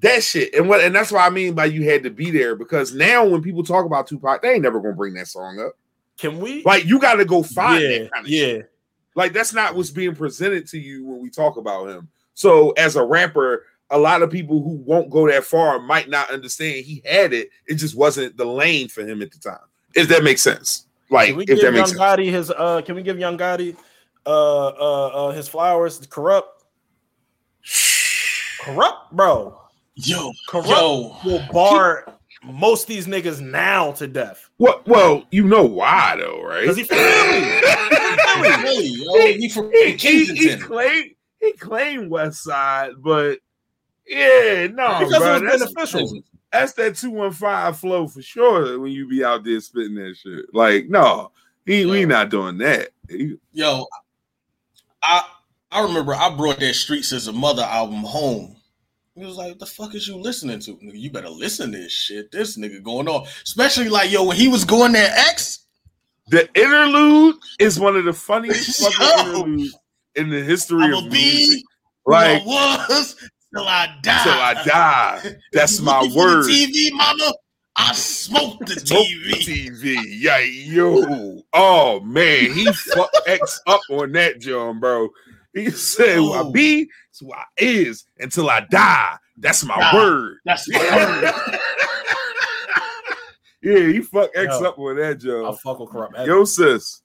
that 0.01 0.23
shit. 0.23 0.53
And 0.53 0.69
what 0.69 0.81
and 0.81 0.95
that's 0.95 1.11
what 1.11 1.21
I 1.21 1.29
mean 1.29 1.53
by 1.53 1.65
you 1.65 1.89
had 1.89 2.03
to 2.03 2.09
be 2.09 2.31
there 2.31 2.55
because 2.55 2.93
now 2.93 3.25
when 3.25 3.41
people 3.41 3.63
talk 3.63 3.85
about 3.85 4.07
Tupac, 4.07 4.41
they 4.41 4.53
ain't 4.53 4.63
never 4.63 4.79
gonna 4.79 4.95
bring 4.95 5.13
that 5.15 5.27
song 5.27 5.59
up. 5.59 5.73
Can 6.17 6.39
we? 6.39 6.63
Like 6.63 6.85
you 6.85 6.99
gotta 6.99 7.25
go 7.25 7.43
find 7.43 7.81
yeah, 7.81 7.89
that 7.89 8.11
kind 8.11 8.25
of 8.25 8.31
yeah. 8.31 8.45
shit. 8.45 8.71
Like 9.15 9.33
that's 9.33 9.53
not 9.53 9.75
what's 9.75 9.91
being 9.91 10.15
presented 10.15 10.67
to 10.67 10.79
you 10.79 11.05
when 11.05 11.21
we 11.21 11.29
talk 11.29 11.57
about 11.57 11.89
him. 11.89 12.07
So 12.33 12.71
as 12.71 12.95
a 12.95 13.03
rapper, 13.03 13.65
a 13.89 13.97
lot 13.97 14.21
of 14.21 14.29
people 14.29 14.61
who 14.61 14.75
won't 14.75 15.09
go 15.09 15.27
that 15.27 15.43
far 15.43 15.79
might 15.79 16.09
not 16.09 16.31
understand 16.31 16.85
he 16.85 17.01
had 17.05 17.33
it. 17.33 17.49
It 17.67 17.75
just 17.75 17.95
wasn't 17.95 18.37
the 18.37 18.45
lane 18.45 18.87
for 18.87 19.01
him 19.01 19.21
at 19.21 19.31
the 19.31 19.39
time. 19.39 19.59
If 19.95 20.07
that 20.09 20.23
makes 20.23 20.41
sense. 20.41 20.85
Like 21.09 21.29
Can 21.29 21.37
we 21.37 21.43
if 21.43 21.47
give 21.47 21.57
that 21.57 21.63
Young 21.65 21.73
makes 21.73 21.89
sense. 21.89 21.99
Gotti 21.99 22.29
his? 22.29 22.51
Uh, 22.51 22.81
can 22.85 22.95
we 22.95 23.01
give 23.01 23.17
Young 23.17 23.37
Gotti 23.37 23.75
uh, 24.25 24.67
uh, 24.67 25.07
uh, 25.07 25.31
his 25.31 25.47
flowers? 25.47 25.99
Kurupt, 26.01 26.43
Kurupt, 28.61 29.11
bro. 29.11 29.58
Yo, 30.07 30.31
Kurupt 30.47 30.67
yo, 30.69 31.17
will 31.25 31.43
bar 31.51 32.13
most 32.43 32.87
these 32.87 33.05
niggas 33.05 33.41
now 33.41 33.91
to 33.93 34.07
death 34.07 34.49
Well, 34.59 34.81
well, 34.85 35.23
you 35.31 35.43
know 35.45 35.65
why 35.65 36.15
though, 36.17 36.41
right? 36.41 36.61
because 36.61 36.77
he 36.77 36.83
from 36.83 36.97
Philly. 36.97 38.63
really, 38.63 38.87
yo, 38.87 39.37
he 39.37 39.49
from 39.49 39.71
he, 39.71 39.85
he, 39.85 39.91
he 39.91 39.97
Kensington. 40.25 40.61
claimed 40.61 41.11
he 41.41 41.51
claimed 41.53 42.09
West 42.09 42.43
Side, 42.43 42.91
but 42.99 43.39
yeah, 44.07 44.67
no, 44.67 44.99
because 44.99 45.17
bro, 45.17 45.35
it 45.35 45.43
was 45.43 45.59
that's, 45.59 45.73
beneficial. 45.73 46.21
that's 46.51 46.73
that 46.73 46.95
two 46.95 47.11
one 47.11 47.31
five 47.31 47.77
flow 47.77 48.07
for 48.07 48.21
sure. 48.21 48.79
When 48.79 48.91
you 48.91 49.07
be 49.07 49.23
out 49.23 49.43
there 49.43 49.59
spitting 49.59 49.95
that 49.95 50.15
shit, 50.15 50.45
like 50.53 50.87
no, 50.89 51.31
he 51.65 51.85
we 51.85 52.05
not 52.05 52.29
doing 52.29 52.57
that. 52.59 52.89
He- 53.09 53.37
Yo, 53.53 53.85
I 55.03 55.23
I 55.71 55.83
remember 55.83 56.13
I 56.15 56.33
brought 56.35 56.59
that 56.59 56.73
Streets 56.73 57.13
as 57.13 57.27
a 57.27 57.33
Mother 57.33 57.63
album 57.63 57.99
home. 57.99 58.55
He 59.19 59.25
was 59.25 59.35
like, 59.35 59.59
the 59.59 59.65
fuck 59.65 59.95
is 59.95 60.07
you 60.07 60.15
listening 60.15 60.61
to? 60.61 60.77
Nigga, 60.77 60.97
you 60.97 61.11
better 61.11 61.29
listen 61.29 61.73
to 61.73 61.77
this 61.77 61.91
shit. 61.91 62.31
This 62.31 62.57
nigga 62.57 62.81
going 62.81 63.09
on, 63.09 63.27
especially 63.43 63.89
like 63.89 64.09
yo 64.11 64.23
when 64.23 64.37
he 64.37 64.47
was 64.47 64.63
going 64.63 64.93
there 64.93 65.11
X. 65.13 65.65
The 66.27 66.47
interlude 66.55 67.35
is 67.59 67.79
one 67.79 67.97
of 67.97 68.05
the 68.05 68.13
funniest 68.13 68.81
fucking 68.97 69.27
interludes 69.27 69.77
in 70.15 70.29
the 70.29 70.41
history 70.41 70.83
I'm 70.83 70.93
of 70.93 71.11
music. 71.11 71.63
Like 72.05 72.43
I 72.43 72.45
was 72.45 73.15
till 73.53 73.67
I 73.67 73.97
die. 74.01 74.23
till 74.23 74.31
I 74.31 74.63
die. 74.65 75.35
That's 75.51 75.81
my 75.81 75.99
looking 75.99 76.13
for 76.13 76.19
the 76.19 76.35
word. 76.35 76.45
TV, 76.45 76.91
mama. 76.93 77.33
I 77.75 77.93
smoked 77.93 78.67
the 78.67 78.79
Smoke 78.79 79.05
TV. 79.05 79.31
TV. 79.31 79.97
Yeah, 80.17 80.39
yo. 80.39 81.41
Oh 81.53 81.99
man, 82.01 82.53
he 82.53 82.71
fucked 82.71 83.19
X 83.25 83.59
up 83.67 83.81
on 83.89 84.13
that 84.13 84.39
John, 84.39 84.79
bro. 84.79 85.09
He 85.53 85.71
said, 85.71 86.17
"Who 86.17 86.33
I 86.33 86.49
be, 86.51 86.89
it's 87.19 87.27
who 87.27 87.33
I 87.33 87.43
is 87.57 88.05
until 88.19 88.49
I 88.49 88.61
die. 88.61 89.15
That's 89.37 89.63
my 89.63 89.75
Die. 89.77 89.95
word." 89.95 90.37
That's 90.45 90.67
my 90.69 90.79
word. 91.23 91.59
yeah, 93.61 93.87
he 93.93 94.01
fucked 94.01 94.35
X 94.37 94.55
Yo. 94.59 94.65
up 94.67 94.79
on 94.79 94.95
that 94.97 95.19
I 95.47 95.51
fuck 95.61 95.79
with 95.79 95.89
Kurupt. 95.89 96.25
Yo, 96.25 96.43
sis. 96.45 97.01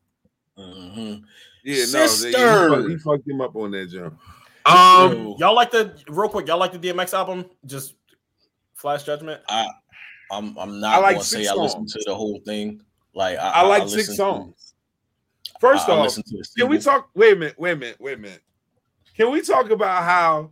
Mhm. 0.59 1.23
Yeah, 1.65 1.85
no, 1.87 1.93
they- 1.93 2.03
he, 2.03 2.09
Sister. 2.09 2.69
fucked, 2.71 3.03
fucked 3.03 3.29
him 3.29 3.41
up 3.41 3.57
on 3.57 3.71
that 3.73 3.87
John. 3.91 4.19
Um, 4.67 5.35
y'all 5.39 5.55
like 5.55 5.71
the 5.71 5.95
real 6.09 6.29
quick? 6.29 6.47
Y'all 6.47 6.59
like 6.59 6.73
the 6.73 6.79
DMX 6.79 7.13
album? 7.13 7.45
Just 7.67 7.95
flash 8.75 9.03
judgment. 9.03 9.41
I'm 10.31 10.57
I'm 10.59 10.81
not 10.81 10.95
I 10.95 10.99
like 10.99 11.15
gonna 11.17 11.25
say 11.25 11.39
six 11.45 11.51
I 11.51 11.55
listened 11.55 11.89
to 11.89 12.03
the 12.07 12.15
whole 12.15 12.41
thing. 12.47 12.81
Like 13.15 13.39
I, 13.39 13.49
I 13.51 13.63
like 13.67 13.83
I 13.83 13.87
six 13.87 13.95
listened 14.09 14.15
to- 14.17 14.23
songs. 14.23 14.75
First 15.61 15.89
I- 15.89 15.93
I 15.93 15.97
off, 15.99 16.05
listened 16.05 16.25
to 16.27 16.61
Can 16.61 16.69
we 16.69 16.79
talk? 16.79 17.11
Wait 17.15 17.33
a 17.35 17.37
minute. 17.37 17.55
Wait 17.59 17.73
a 17.73 17.77
minute. 17.77 17.97
Wait 18.01 18.15
a 18.19 18.21
minute. 18.21 18.41
Can 19.17 19.31
we 19.31 19.43
talk 19.43 19.71
about 19.71 20.05
how 20.05 20.51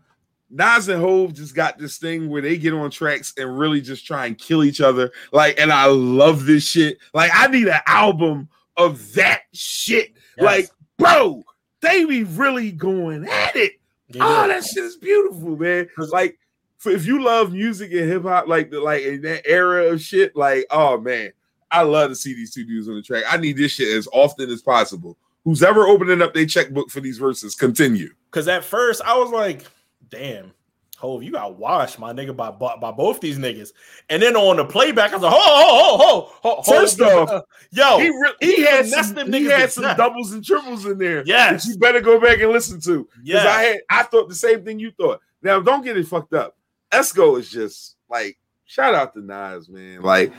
Nas 0.51 0.89
and 0.89 1.03
Hov 1.03 1.33
just 1.33 1.55
got 1.55 1.79
this 1.79 1.99
thing 1.99 2.29
where 2.29 2.43
they 2.43 2.57
get 2.59 2.75
on 2.75 2.91
tracks 2.91 3.33
and 3.37 3.59
really 3.59 3.81
just 3.81 4.07
try 4.07 4.27
and 4.27 4.39
kill 4.39 4.63
each 4.65 4.81
other? 4.81 5.11
Like, 5.33 5.59
and 5.59 5.73
I 5.73 5.87
love 5.87 6.45
this 6.45 6.65
shit. 6.65 6.99
Like, 7.15 7.31
I 7.35 7.49
need 7.49 7.69
an 7.69 7.81
album 7.87 8.49
of 8.77 9.15
that 9.15 9.43
shit. 9.53 10.13
Yes. 10.37 10.45
Like, 10.45 10.71
bro, 10.99 11.43
they 11.81 12.05
be 12.05 12.25
really 12.25 12.73
going 12.73 13.27
at 13.27 13.57
it. 13.57 13.73
Yeah, 14.09 14.23
Oh, 14.25 14.49
that 14.49 14.65
shit 14.65 14.85
is 14.85 14.97
beautiful, 14.97 15.57
man. 15.57 15.89
Like, 15.97 16.39
for, 16.79 16.91
if 16.91 17.07
you 17.07 17.23
love 17.23 17.53
music 17.53 17.93
and 17.93 18.11
hip 18.11 18.23
hop, 18.25 18.49
like 18.49 18.71
the 18.71 18.81
like 18.81 19.03
in 19.03 19.23
that 19.23 19.47
era 19.47 19.87
of 19.87 20.01
shit, 20.03 20.35
like, 20.35 20.67
oh 20.71 20.99
man, 20.99 21.33
I 21.71 21.83
love 21.83 22.11
to 22.11 22.17
see 22.17 22.35
these 22.35 22.53
two 22.53 22.65
dudes 22.65 22.89
on 22.89 22.97
the 22.97 23.03
track. 23.03 23.25
I 23.29 23.37
need 23.37 23.57
this 23.57 23.73
shit 23.73 23.97
as 23.97 24.09
often 24.13 24.51
as 24.51 24.63
possible. 24.63 25.17
Who's 25.45 25.63
ever 25.63 25.87
opening 25.87 26.23
up 26.23 26.35
their 26.35 26.47
checkbook 26.47 26.91
for 26.91 27.01
these 27.01 27.19
verses, 27.19 27.55
continue. 27.55 28.11
Because 28.31 28.47
at 28.49 28.65
first 28.65 29.03
I 29.03 29.19
was 29.19 29.31
like, 29.31 29.65
damn, 30.09 30.53
Hov, 30.97 31.25
you 31.25 31.33
got 31.33 31.59
washed, 31.59 31.99
my 31.99 32.13
nigga, 32.13 32.37
by, 32.37 32.53
by 32.53 32.77
by 32.77 32.93
both 32.93 33.21
these 33.21 33.37
niggas. 33.37 33.73
And 34.09 34.23
then 34.23 34.37
on 34.37 34.57
the 34.57 34.65
playback, 34.65 35.11
I 35.11 35.17
was 35.17 35.25
like, 35.25 35.33
ho, 35.33 35.41
ho, 35.41 35.97
ho, 35.97 36.33
ho, 36.43 36.55
ho. 36.55 36.63
First 36.63 37.01
Hov, 37.01 37.29
off, 37.29 37.43
yo, 37.73 37.99
he 37.99 38.09
re- 38.09 38.35
he 38.41 38.63
had 38.63 38.87
some, 38.87 39.15
them 39.15 39.33
he 39.33 39.47
had 39.47 39.73
some 39.73 39.97
doubles 39.97 40.31
and 40.33 40.45
triples 40.45 40.87
in 40.87 40.99
there. 40.99 41.25
Yes. 41.27 41.67
you 41.67 41.77
better 41.77 42.01
go 42.01 42.21
back 42.21 42.41
and 42.41 42.53
listen 42.53 42.81
to. 42.83 43.09
Because 43.17 43.45
yeah, 43.45 43.49
I 43.49 43.63
had 43.63 43.81
I 43.91 44.03
thought 44.05 44.29
the 44.29 44.35
same 44.37 44.65
thing 44.65 44.79
you 44.79 44.93
thought. 44.93 45.21
Now 45.43 45.61
don't 45.61 45.83
get 45.83 45.97
it 45.97 46.07
fucked 46.07 46.35
up. 46.35 46.57
Esco 46.93 47.37
is 47.37 47.51
just 47.51 47.97
like 48.09 48.39
shout 48.73 48.95
out 48.95 49.13
to 49.15 49.21
Nas, 49.21 49.69
man. 49.69 50.03
Like, 50.03 50.33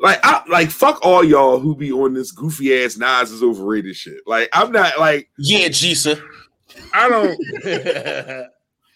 like 0.00 0.18
I 0.22 0.42
like 0.48 0.70
fuck 0.70 0.98
all 1.04 1.22
y'all 1.24 1.58
who 1.60 1.74
be 1.76 1.92
on 1.92 2.14
this 2.14 2.32
goofy 2.32 2.82
ass 2.84 2.96
Nas 2.96 3.30
is 3.30 3.42
overrated 3.42 3.94
shit. 3.96 4.20
Like 4.26 4.48
I'm 4.52 4.72
not 4.72 4.98
like 4.98 5.30
Yeah, 5.38 5.68
Jisa. 5.68 6.20
I 6.92 7.08
don't 7.08 7.38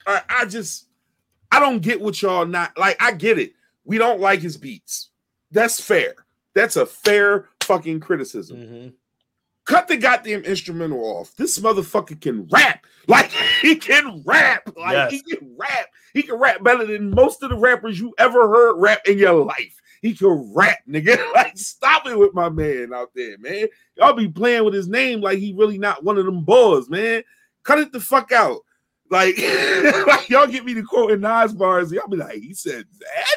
I, 0.07 0.21
I 0.29 0.45
just 0.47 0.87
I 1.51 1.61
don't 1.61 1.81
get 1.81 2.01
what 2.01 2.21
y'all 2.21 2.47
not 2.47 2.77
like. 2.79 3.01
I 3.01 3.13
get 3.13 3.39
it. 3.39 3.53
We 3.85 3.99
don't 3.99 4.21
like 4.21 4.41
his 4.41 4.57
beats. 4.57 5.11
That's 5.53 5.81
fair. 5.81 6.15
That's 6.55 6.77
a 6.77 6.87
fair 6.87 7.49
fucking 7.63 8.01
criticism. 8.01 8.57
Mhm. 8.57 8.93
Cut 9.67 9.89
the 9.89 9.97
goddamn 9.97 10.43
instrumental 10.45 11.01
off. 11.05 11.35
This 11.37 11.59
motherfucker 11.59 12.21
can 12.21 12.47
rap. 12.51 12.85
Like 13.07 13.31
he 13.63 13.77
can 13.77 14.23
rap. 14.27 14.63
Like 14.77 14.93
Yes. 14.93 15.13
he 15.13 15.23
can 15.23 15.55
rap. 15.59 15.87
He 16.13 16.23
can 16.23 16.37
rap 16.37 16.63
better 16.63 16.85
than 16.87 17.11
most 17.11 17.43
of 17.43 17.51
the 17.51 17.57
rappers 17.57 17.99
you 17.99 18.15
ever 18.19 18.49
heard 18.49 18.77
rap 18.81 19.01
in 19.07 19.19
your 19.19 19.45
life. 19.45 19.81
He 20.05 20.15
can 20.15 20.53
rap, 20.55 20.81
nigga. 20.87 21.17
Like, 21.35 21.57
stop 21.57 22.07
it 22.07 22.19
with 22.19 22.35
my 22.35 22.51
man 22.51 22.93
out 22.93 23.09
there, 23.15 23.39
man. 23.39 23.69
Y'all 23.97 24.13
be 24.13 24.29
playing 24.29 24.63
with 24.65 24.75
his 24.75 24.87
name 24.87 25.23
like 25.23 25.39
he 25.39 25.55
really 25.57 25.79
not 25.79 26.05
one 26.05 26.19
of 26.19 26.27
them 26.27 26.45
boys, 26.45 26.91
man. 26.91 27.23
Cut 27.63 27.79
it 27.79 27.91
the 27.91 28.01
fuck 28.01 28.31
out. 28.31 28.59
Like, 29.11 29.35
like 30.07 30.29
y'all 30.29 30.47
get 30.47 30.67
me 30.67 30.75
to 30.75 30.83
quote 30.83 31.11
in 31.13 31.23
Nas 31.23 31.55
bars. 31.55 31.91
Y'all 31.91 32.07
be 32.07 32.19
like, 32.19 32.35
he 32.43 32.53
said 32.53 32.85
that. 33.01 33.37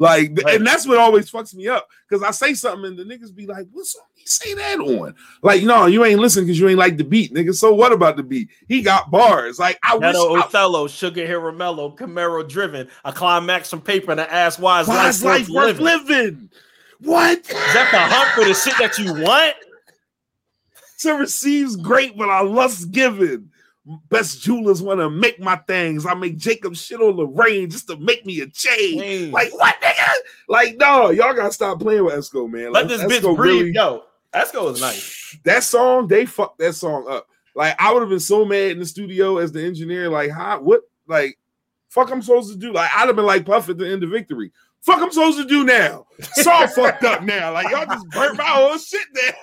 Like, 0.00 0.36
Right. 0.44 0.56
and 0.56 0.66
that's 0.66 0.84
what 0.84 0.98
always 0.98 1.30
fucks 1.30 1.54
me 1.54 1.68
up 1.68 1.86
because 2.08 2.24
I 2.24 2.32
say 2.32 2.54
something 2.54 2.86
and 2.86 2.98
the 2.98 3.04
niggas 3.04 3.32
be 3.32 3.46
like, 3.46 3.68
"What's 3.70 3.92
song 3.92 4.02
he 4.20 4.26
say 4.26 4.54
that 4.54 4.78
on?" 4.78 5.14
Like, 5.42 5.62
no, 5.62 5.86
you 5.86 6.04
ain't 6.04 6.20
listening 6.20 6.46
because 6.46 6.60
you 6.60 6.68
ain't 6.68 6.78
like 6.78 6.96
the 6.96 7.04
beat, 7.04 7.32
nigga. 7.34 7.54
So 7.54 7.74
what 7.74 7.92
about 7.92 8.16
the 8.16 8.22
beat? 8.22 8.50
He 8.68 8.82
got 8.82 9.10
bars. 9.10 9.58
Like, 9.58 9.78
I 9.82 9.94
wish. 9.94 10.02
Ghetto 10.12 10.36
I, 10.36 10.40
Othello, 10.40 10.86
Sugar 10.86 11.26
Hiramello, 11.26 11.96
Camaro 11.96 12.48
driven, 12.48 12.88
a 13.04 13.12
climax 13.12 13.70
from 13.70 13.80
paper, 13.80 14.12
and 14.12 14.20
an 14.20 14.28
ass 14.30 14.58
why 14.58 14.80
is 14.82 14.88
why 14.88 14.96
life 15.04 15.10
is 15.10 15.24
life 15.24 15.48
worth 15.48 15.80
living? 15.80 16.06
living? 16.06 16.50
What? 17.00 17.38
Is 17.38 17.46
that 17.48 17.88
the 17.90 17.98
hunt 17.98 18.30
for 18.34 18.44
the 18.44 18.54
shit 18.54 18.74
that 18.78 18.98
you 18.98 19.24
want? 19.24 19.54
to 21.00 21.12
receive's 21.14 21.76
great, 21.76 22.16
but 22.16 22.28
I 22.28 22.42
lust 22.42 22.90
given. 22.90 23.50
Best 24.10 24.42
jewelers 24.42 24.82
want 24.82 25.00
to 25.00 25.08
make 25.08 25.40
my 25.40 25.56
things. 25.56 26.04
I 26.04 26.14
make 26.14 26.36
Jacob 26.36 26.76
shit 26.76 27.00
on 27.00 27.16
the 27.16 27.26
rain 27.26 27.70
just 27.70 27.88
to 27.88 27.96
make 27.96 28.26
me 28.26 28.40
a 28.40 28.46
chain. 28.46 28.98
Dang. 28.98 29.32
Like 29.32 29.52
what, 29.58 29.74
nigga? 29.82 30.12
Like 30.48 30.76
no, 30.76 31.10
y'all 31.10 31.34
gotta 31.34 31.52
stop 31.52 31.80
playing 31.80 32.04
with 32.04 32.14
Esco, 32.14 32.48
man. 32.48 32.72
Let 32.72 32.86
Like, 32.86 32.88
this 32.88 33.02
Esco 33.02 33.08
bitch 33.32 33.36
breathe. 33.36 33.60
really- 33.62 33.72
Yo, 33.72 34.02
Esco 34.34 34.72
is 34.72 34.80
nice. 34.80 35.38
that 35.44 35.64
song, 35.64 36.06
they 36.06 36.26
fucked 36.26 36.58
that 36.58 36.74
song 36.74 37.06
up. 37.08 37.26
Like 37.54 37.74
I 37.78 37.92
would 37.92 38.00
have 38.00 38.08
been 38.08 38.20
so 38.20 38.44
mad 38.44 38.72
in 38.72 38.78
the 38.78 38.86
studio 38.86 39.38
as 39.38 39.52
the 39.52 39.64
engineer. 39.64 40.08
Like, 40.08 40.30
how? 40.30 40.60
What? 40.60 40.82
Like, 41.06 41.38
fuck, 41.88 42.10
I'm 42.10 42.22
supposed 42.22 42.52
to 42.52 42.58
do? 42.58 42.72
Like, 42.72 42.90
I'd 42.94 43.08
have 43.08 43.16
been 43.16 43.26
like 43.26 43.44
Puff 43.44 43.68
at 43.68 43.78
the 43.78 43.88
end 43.88 44.04
of 44.04 44.10
Victory. 44.10 44.52
Fuck, 44.82 45.00
I'm 45.02 45.10
supposed 45.10 45.38
to 45.38 45.46
do 45.46 45.64
now. 45.64 46.06
Song 46.20 46.68
fucked 46.74 47.04
up 47.04 47.22
now. 47.22 47.52
Like 47.52 47.70
y'all 47.70 47.86
just 47.86 48.08
burnt 48.10 48.38
my 48.38 48.44
whole 48.44 48.78
shit 48.78 49.06
down. 49.14 49.34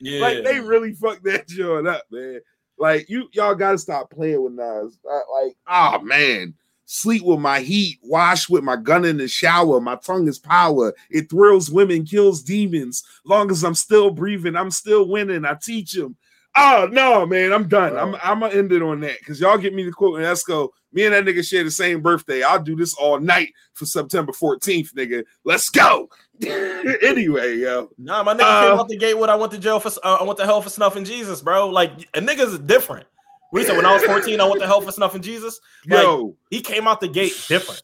Yeah. 0.00 0.20
Like 0.20 0.44
they 0.44 0.60
really 0.60 0.92
fucked 0.92 1.24
that 1.24 1.48
joint 1.48 1.88
up, 1.88 2.04
man. 2.10 2.40
Like 2.78 3.08
you, 3.08 3.28
y'all 3.32 3.56
gotta 3.56 3.78
stop 3.78 4.10
playing 4.10 4.42
with 4.42 4.52
Nas. 4.52 4.96
Like, 5.04 5.56
oh 5.66 6.00
man, 6.02 6.54
sleep 6.88 7.22
with 7.22 7.38
my 7.38 7.60
heat, 7.60 7.98
wash 8.02 8.48
with 8.48 8.64
my 8.64 8.74
gun 8.74 9.04
in 9.04 9.18
the 9.18 9.28
shower. 9.28 9.78
My 9.80 9.96
tongue 9.96 10.26
is 10.26 10.38
power. 10.38 10.94
It 11.10 11.30
thrills 11.30 11.70
women, 11.70 12.04
kills 12.04 12.42
demons. 12.42 13.04
Long 13.24 13.50
as 13.50 13.62
I'm 13.62 13.74
still 13.74 14.10
breathing, 14.10 14.56
I'm 14.56 14.70
still 14.70 15.06
winning. 15.06 15.44
I 15.44 15.54
teach 15.54 15.92
them. 15.92 16.16
Oh 16.56 16.88
no, 16.90 17.26
man, 17.26 17.52
I'm 17.52 17.68
done. 17.68 17.96
I'm 17.96 18.16
I'm 18.16 18.40
gonna 18.40 18.54
end 18.54 18.72
it 18.72 18.82
on 18.82 19.00
that 19.00 19.18
because 19.20 19.38
y'all 19.40 19.58
get 19.58 19.74
me 19.74 19.84
the 19.84 19.92
quote 19.92 20.16
and 20.16 20.24
let's 20.24 20.42
go. 20.42 20.72
Me 20.92 21.04
and 21.04 21.14
that 21.14 21.24
nigga 21.26 21.46
share 21.46 21.62
the 21.62 21.70
same 21.70 22.00
birthday. 22.00 22.42
I'll 22.42 22.62
do 22.62 22.74
this 22.74 22.94
all 22.94 23.20
night 23.20 23.52
for 23.74 23.84
September 23.84 24.32
14th, 24.32 24.94
nigga. 24.94 25.22
Let's 25.44 25.68
go. 25.68 26.08
anyway, 26.42 27.58
yo. 27.58 27.90
Nah, 27.98 28.22
my 28.22 28.32
nigga 28.32 28.40
Uh, 28.40 28.70
came 28.70 28.80
out 28.80 28.88
the 28.88 28.96
gate 28.96 29.18
when 29.18 29.28
I 29.28 29.34
went 29.36 29.52
to 29.52 29.58
jail 29.58 29.78
for 29.78 29.92
uh, 30.02 30.16
I 30.20 30.22
went 30.22 30.38
to 30.38 30.46
hell 30.46 30.62
for 30.62 30.70
snuffing 30.70 31.04
Jesus, 31.04 31.42
bro. 31.42 31.68
Like 31.68 31.92
a 32.14 32.20
niggas 32.20 32.54
is 32.54 32.58
different. 32.60 33.06
We 33.52 33.64
said 33.64 33.76
when 33.76 33.86
I 33.86 33.94
was 33.94 34.02
14, 34.04 34.40
I 34.40 34.44
went 34.44 34.60
to 34.60 34.66
hell 34.66 34.80
for 34.80 34.92
snuffing 34.92 35.22
Jesus. 35.22 35.60
Like, 35.86 36.02
Yo, 36.02 36.36
he 36.50 36.60
came 36.60 36.86
out 36.86 37.00
the 37.00 37.08
gate 37.08 37.32
different. 37.48 37.82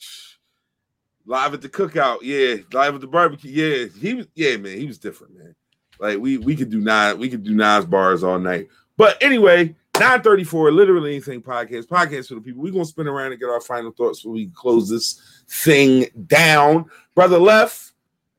live 1.27 1.55
at 1.55 1.62
the 1.62 1.69
cookout, 1.69 2.19
yeah. 2.23 2.57
Live 2.73 2.95
at 2.95 3.01
the 3.01 3.07
barbecue, 3.07 3.51
yeah. 3.51 3.86
He 3.99 4.15
was, 4.15 4.27
yeah, 4.35 4.57
man. 4.57 4.77
He 4.77 4.86
was 4.86 4.99
different, 4.99 5.36
man. 5.39 5.55
Like 5.99 6.19
we 6.19 6.39
we 6.39 6.57
could 6.57 6.70
do 6.70 6.81
nine, 6.81 7.19
we 7.19 7.28
could 7.31 7.45
do 7.45 7.55
Nas 7.55 7.86
bars 7.86 8.23
all 8.23 8.39
night. 8.39 8.69
But 8.97 9.16
anyway, 9.23 9.74
934, 9.95 10.73
literally 10.73 11.12
anything 11.12 11.41
podcast, 11.41 11.86
podcast 11.86 12.28
for 12.28 12.35
the 12.35 12.41
people. 12.41 12.62
We're 12.62 12.73
gonna 12.73 12.85
spin 12.85 13.07
around 13.07 13.32
and 13.32 13.41
get 13.41 13.49
our 13.49 13.61
final 13.61 13.93
thoughts 13.93 14.20
before 14.20 14.32
we 14.35 14.49
close 14.49 14.89
this 14.89 15.20
thing 15.49 16.07
down. 16.27 16.86
Brother 17.15 17.39
Left, 17.39 17.93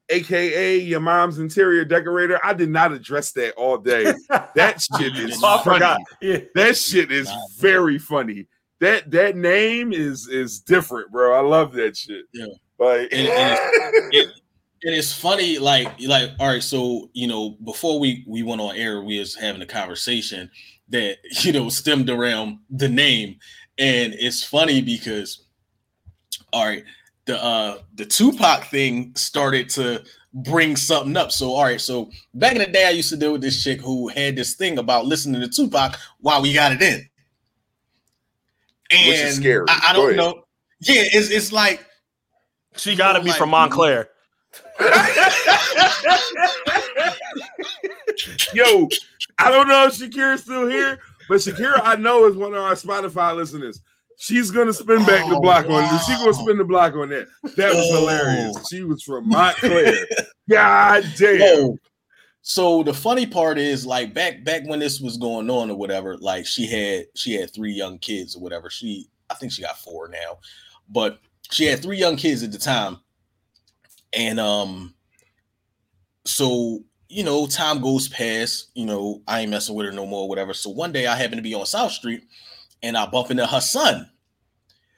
aka 0.09 0.77
your 0.77 0.99
mom's 0.99 1.39
interior 1.39 1.83
decorator. 1.85 2.39
I 2.43 2.53
did 2.53 2.69
not 2.69 2.91
address 2.91 3.31
that 3.33 3.53
all 3.55 3.77
day. 3.77 4.13
That 4.55 4.81
shit 4.97 5.15
is 5.17 5.39
Oh, 5.43 5.57
funny. 5.63 5.75
forgot. 5.77 6.01
Yeah. 6.21 6.39
That 6.55 6.77
shit 6.77 7.11
is 7.11 7.29
very 7.59 7.97
funny. 7.97 8.47
That 8.81 9.09
that 9.11 9.35
name 9.35 9.93
is 9.93 10.27
is 10.27 10.59
different, 10.59 11.11
bro. 11.11 11.33
I 11.33 11.41
love 11.41 11.73
that 11.73 11.95
shit. 11.97 12.25
Yeah. 12.33 12.47
Like 12.77 13.09
And- 13.11 13.27
and 13.27 13.59
it, 14.13 14.29
and 14.83 14.93
it's 14.93 15.13
funny, 15.13 15.57
like, 15.57 15.99
like, 16.01 16.29
all 16.39 16.47
right, 16.49 16.61
so 16.61 17.09
you 17.13 17.25
know, 17.27 17.57
before 17.63 17.99
we 17.99 18.23
we 18.27 18.43
went 18.43 18.61
on 18.61 18.75
air, 18.75 19.01
we 19.01 19.17
was 19.17 19.33
having 19.33 19.61
a 19.63 19.65
conversation 19.65 20.51
that 20.89 21.17
you 21.43 21.51
know 21.53 21.69
stemmed 21.69 22.09
around 22.09 22.59
the 22.69 22.89
name, 22.89 23.37
and 23.79 24.13
it's 24.13 24.43
funny 24.43 24.81
because, 24.81 25.45
all 26.53 26.65
right, 26.65 26.83
the 27.25 27.43
uh 27.43 27.77
the 27.95 28.05
Tupac 28.05 28.65
thing 28.65 29.13
started 29.15 29.69
to 29.71 30.03
bring 30.33 30.75
something 30.75 31.15
up. 31.17 31.31
So, 31.31 31.51
all 31.53 31.63
right, 31.63 31.79
so 31.81 32.09
back 32.33 32.51
in 32.53 32.59
the 32.59 32.65
day, 32.67 32.85
I 32.87 32.91
used 32.91 33.09
to 33.09 33.17
deal 33.17 33.31
with 33.31 33.41
this 33.41 33.63
chick 33.63 33.81
who 33.81 34.07
had 34.09 34.35
this 34.35 34.55
thing 34.55 34.77
about 34.77 35.05
listening 35.05 35.41
to 35.41 35.47
Tupac 35.47 35.97
while 36.19 36.41
we 36.41 36.53
got 36.53 36.71
it 36.73 36.81
in, 36.81 37.07
and 38.91 39.07
Which 39.09 39.19
is 39.19 39.35
scary. 39.37 39.65
I, 39.69 39.87
I 39.89 39.93
don't 39.93 40.05
ahead. 40.11 40.17
know. 40.17 40.43
Yeah, 40.81 41.03
it's 41.05 41.29
it's 41.31 41.51
like. 41.51 41.85
She 42.77 42.93
gotta 42.95 43.21
be 43.21 43.29
Like- 43.29 43.37
from 43.37 43.51
Montclair. 43.51 44.09
Yo, 48.53 48.87
I 49.37 49.49
don't 49.49 49.67
know 49.67 49.85
if 49.87 49.93
Shakira's 49.97 50.41
still 50.41 50.67
here, 50.67 50.99
but 51.27 51.35
Shakira, 51.37 51.79
I 51.83 51.95
know, 51.95 52.25
is 52.25 52.35
one 52.35 52.53
of 52.53 52.61
our 52.61 52.73
Spotify 52.73 53.35
listeners. 53.35 53.81
She's 54.17 54.49
gonna 54.51 54.73
spin 54.73 55.05
back 55.05 55.27
the 55.29 55.35
Oh, 55.35 55.41
block 55.41 55.65
on 55.69 55.83
it. 55.83 56.01
She's 56.07 56.17
gonna 56.17 56.33
spin 56.33 56.57
the 56.57 56.63
block 56.63 56.93
on 56.95 57.09
that. 57.09 57.27
That 57.57 57.73
was 57.73 57.85
Oh. 57.91 57.99
hilarious. 57.99 58.67
She 58.69 58.83
was 58.83 59.03
from 59.03 59.27
Montclair. 59.29 59.93
God 60.49 61.05
damn. 61.17 61.41
Oh, 61.41 61.77
so 62.41 62.83
the 62.83 62.93
funny 62.93 63.25
part 63.25 63.57
is 63.57 63.85
like 63.85 64.13
back 64.13 64.43
back 64.43 64.63
when 64.67 64.79
this 64.79 64.99
was 65.01 65.17
going 65.17 65.49
on 65.49 65.69
or 65.71 65.75
whatever, 65.77 66.17
like 66.17 66.45
she 66.45 66.67
had 66.67 67.05
she 67.15 67.33
had 67.33 67.53
three 67.53 67.73
young 67.73 67.97
kids 67.99 68.35
or 68.35 68.39
whatever. 68.41 68.69
She 68.69 69.09
I 69.29 69.33
think 69.35 69.51
she 69.51 69.63
got 69.63 69.79
four 69.79 70.07
now, 70.07 70.37
but 70.89 71.19
she 71.51 71.65
had 71.65 71.81
three 71.81 71.97
young 71.97 72.15
kids 72.15 72.43
at 72.43 72.51
the 72.51 72.57
time. 72.59 72.97
And 74.13 74.39
um 74.39 74.93
so 76.25 76.83
you 77.07 77.23
know, 77.23 77.45
time 77.47 77.81
goes 77.81 78.07
past, 78.09 78.71
you 78.73 78.85
know, 78.85 79.21
I 79.27 79.41
ain't 79.41 79.51
messing 79.51 79.75
with 79.75 79.85
her 79.85 79.91
no 79.91 80.05
more, 80.07 80.27
whatever. 80.27 80.53
So 80.53 80.69
one 80.71 80.91
day 80.91 81.05
I 81.05 81.15
happen 81.15 81.37
to 81.37 81.41
be 81.43 81.53
on 81.53 81.65
South 81.65 81.91
Street 81.91 82.23
and 82.85 82.95
I 82.95 83.05
bump 83.07 83.31
into 83.31 83.45
her 83.45 83.59
son. 83.59 84.09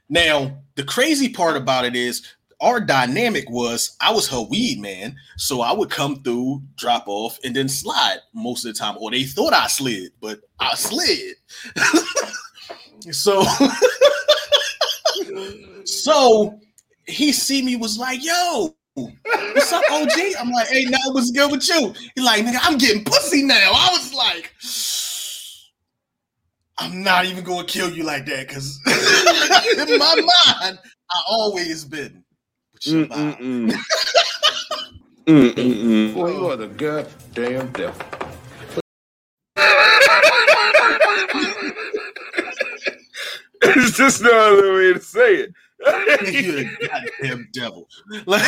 Now, 0.09 0.59
the 0.75 0.83
crazy 0.83 1.29
part 1.29 1.57
about 1.57 1.85
it 1.85 1.95
is 1.95 2.23
our 2.59 2.79
dynamic 2.79 3.49
was 3.49 3.95
I 4.01 4.11
was 4.11 4.27
her 4.29 4.41
weed 4.41 4.79
man, 4.79 5.15
so 5.37 5.61
I 5.61 5.71
would 5.71 5.89
come 5.89 6.21
through, 6.23 6.63
drop 6.75 7.03
off, 7.07 7.39
and 7.43 7.55
then 7.55 7.69
slide 7.69 8.17
most 8.33 8.65
of 8.65 8.73
the 8.73 8.79
time. 8.79 8.97
Or 8.99 9.11
they 9.11 9.23
thought 9.23 9.53
I 9.53 9.67
slid, 9.67 10.11
but 10.21 10.39
I 10.59 10.75
slid. 10.75 11.35
so, 13.11 13.43
so 15.85 16.59
he 17.05 17.31
see 17.31 17.61
me 17.61 17.75
was 17.75 17.97
like, 17.97 18.23
"Yo, 18.23 18.75
what's 18.95 19.71
up, 19.71 19.83
OG?" 19.91 20.19
I'm 20.39 20.49
like, 20.49 20.67
"Hey, 20.67 20.85
now 20.85 20.97
what's 21.11 21.31
good 21.31 21.51
with 21.51 21.67
you?" 21.69 21.93
He 22.15 22.21
like, 22.21 22.43
"Nigga, 22.43 22.59
I'm 22.63 22.77
getting 22.77 23.03
pussy 23.03 23.43
now." 23.43 23.71
I 23.73 23.89
was 23.91 24.13
like. 24.13 24.53
I'm 26.79 27.03
not 27.03 27.25
even 27.25 27.43
gonna 27.43 27.65
kill 27.65 27.91
you 27.91 28.03
like 28.03 28.25
that 28.27 28.47
because 28.47 28.79
in 28.87 29.97
my 29.97 30.15
mind, 30.15 30.79
I 31.09 31.21
always 31.27 31.85
been. 31.85 32.23
with 32.73 32.87
your 32.87 33.07
mom. 33.07 33.33
Mm-mm-mm. 33.33 33.71
Mm-mm-mm. 35.27 36.13
Boy, 36.13 36.31
you 36.31 36.47
are 36.47 36.55
the 36.55 36.67
goddamn 36.67 37.71
devil. 37.71 38.01
It's 43.59 43.97
just 43.97 44.21
no 44.21 44.29
other 44.31 44.73
way 44.75 44.93
to 44.93 44.99
say 44.99 45.47
You're 45.85 46.59
a 46.59 46.77
goddamn 46.87 47.49
devil. 47.53 47.87
Like, 48.25 48.43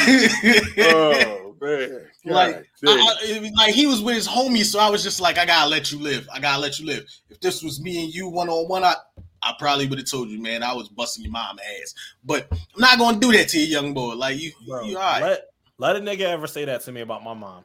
oh 0.80 1.56
man. 1.62 2.02
like, 2.26 2.56
I. 2.88 3.18
I- 3.32 3.52
like 3.56 3.74
he 3.74 3.88
was 3.88 4.02
with 4.02 4.16
his 4.16 4.28
homies, 4.28 4.66
so 4.66 4.80
I 4.80 4.90
was 4.90 5.04
just 5.04 5.22
like, 5.22 5.38
I 5.38 5.46
gotta 5.46 5.70
let 5.70 5.92
you 5.92 6.00
live. 6.00 6.28
I 6.34 6.40
gotta 6.40 6.62
let 6.62 6.80
you 6.80 6.86
live. 6.86 7.06
If 7.30 7.40
this 7.40 7.62
was 7.64 7.82
me 7.82 8.04
and 8.04 8.14
you 8.14 8.28
one 8.30 8.50
on 8.50 8.68
one, 8.68 8.84
I 8.84 8.96
I 9.42 9.54
probably 9.58 9.88
would 9.88 10.00
have 10.00 10.10
told 10.10 10.30
you, 10.30 10.42
man, 10.42 10.64
I 10.64 10.74
was 10.74 10.90
busting 10.90 11.24
your 11.24 11.32
mom 11.32 11.60
ass. 11.82 11.94
But 12.24 12.48
I'm 12.52 12.58
not 12.82 12.98
gonna 13.00 13.20
do 13.20 13.32
that 13.34 13.50
to 13.50 13.60
you, 13.60 13.66
young 13.66 13.94
boy. 13.94 14.16
Like 14.16 14.40
you, 14.40 14.52
Bro, 14.68 14.86
you 14.86 14.98
all 14.98 15.04
right. 15.04 15.22
let, 15.22 15.42
let 15.78 15.96
a 15.96 16.00
nigga 16.00 16.22
ever 16.22 16.48
say 16.48 16.66
that 16.66 16.82
to 16.82 16.92
me 16.92 17.02
about 17.02 17.24
my 17.24 17.34
mom. 17.34 17.64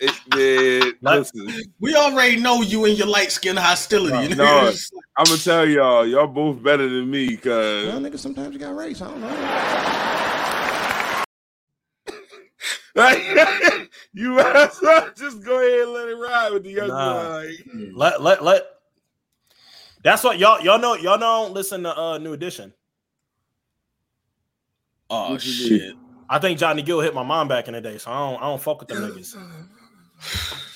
It- 0.00 0.14
man, 0.34 0.92
listen, 1.18 1.62
We 1.80 1.94
already 1.94 2.36
know 2.36 2.62
you 2.62 2.84
and 2.86 2.96
your 2.98 3.06
light 3.06 3.30
skin 3.32 3.56
hostility. 3.56 4.16
you 4.30 4.34
know? 4.36 4.44
no. 4.70 4.72
I'm 5.16 5.24
gonna 5.28 5.38
tell 5.38 5.68
y'all, 5.68 6.06
y'all 6.06 6.26
both 6.26 6.62
better 6.62 6.88
than 6.88 7.10
me, 7.10 7.36
cause 7.36 7.86
Well, 7.86 8.00
cause 8.00 8.02
nigga, 8.02 8.18
sometimes 8.18 8.52
you 8.52 8.58
got 8.58 8.74
race. 8.76 9.00
I 9.00 9.08
don't 9.08 9.20
know. 9.20 9.28
like, 12.96 13.90
you 14.12 14.38
as 14.40 14.78
well 14.82 15.10
just 15.16 15.44
go 15.44 15.58
ahead 15.58 15.80
and 15.82 15.92
let 15.92 16.08
it 16.08 16.14
ride 16.16 16.52
with 16.52 16.64
the 16.64 16.70
young 16.70 16.88
Nah. 16.88 17.28
boy. 17.40 17.50
Like, 17.94 18.20
Let 18.20 18.22
let 18.22 18.44
let. 18.44 18.66
That's 20.02 20.22
what 20.24 20.38
y'all 20.38 20.60
y'all 20.60 20.78
know 20.78 20.94
y'all 20.96 21.18
don't 21.18 21.52
listen 21.54 21.82
to 21.84 21.96
uh 21.98 22.18
New 22.18 22.32
Edition. 22.32 22.72
Oh 25.10 25.32
What 25.32 25.40
mean? 25.40 25.40
shit. 25.40 25.94
I 26.34 26.38
think 26.40 26.58
Johnny 26.58 26.82
Gill 26.82 27.00
hit 27.00 27.14
my 27.14 27.22
mom 27.22 27.46
back 27.46 27.68
in 27.68 27.74
the 27.74 27.80
day, 27.80 27.96
so 27.98 28.10
I 28.10 28.18
don't 28.30 28.42
I 28.42 28.46
don't 28.46 28.60
fuck 28.60 28.80
with 28.80 28.88
them 28.88 29.02
niggas. 29.02 29.36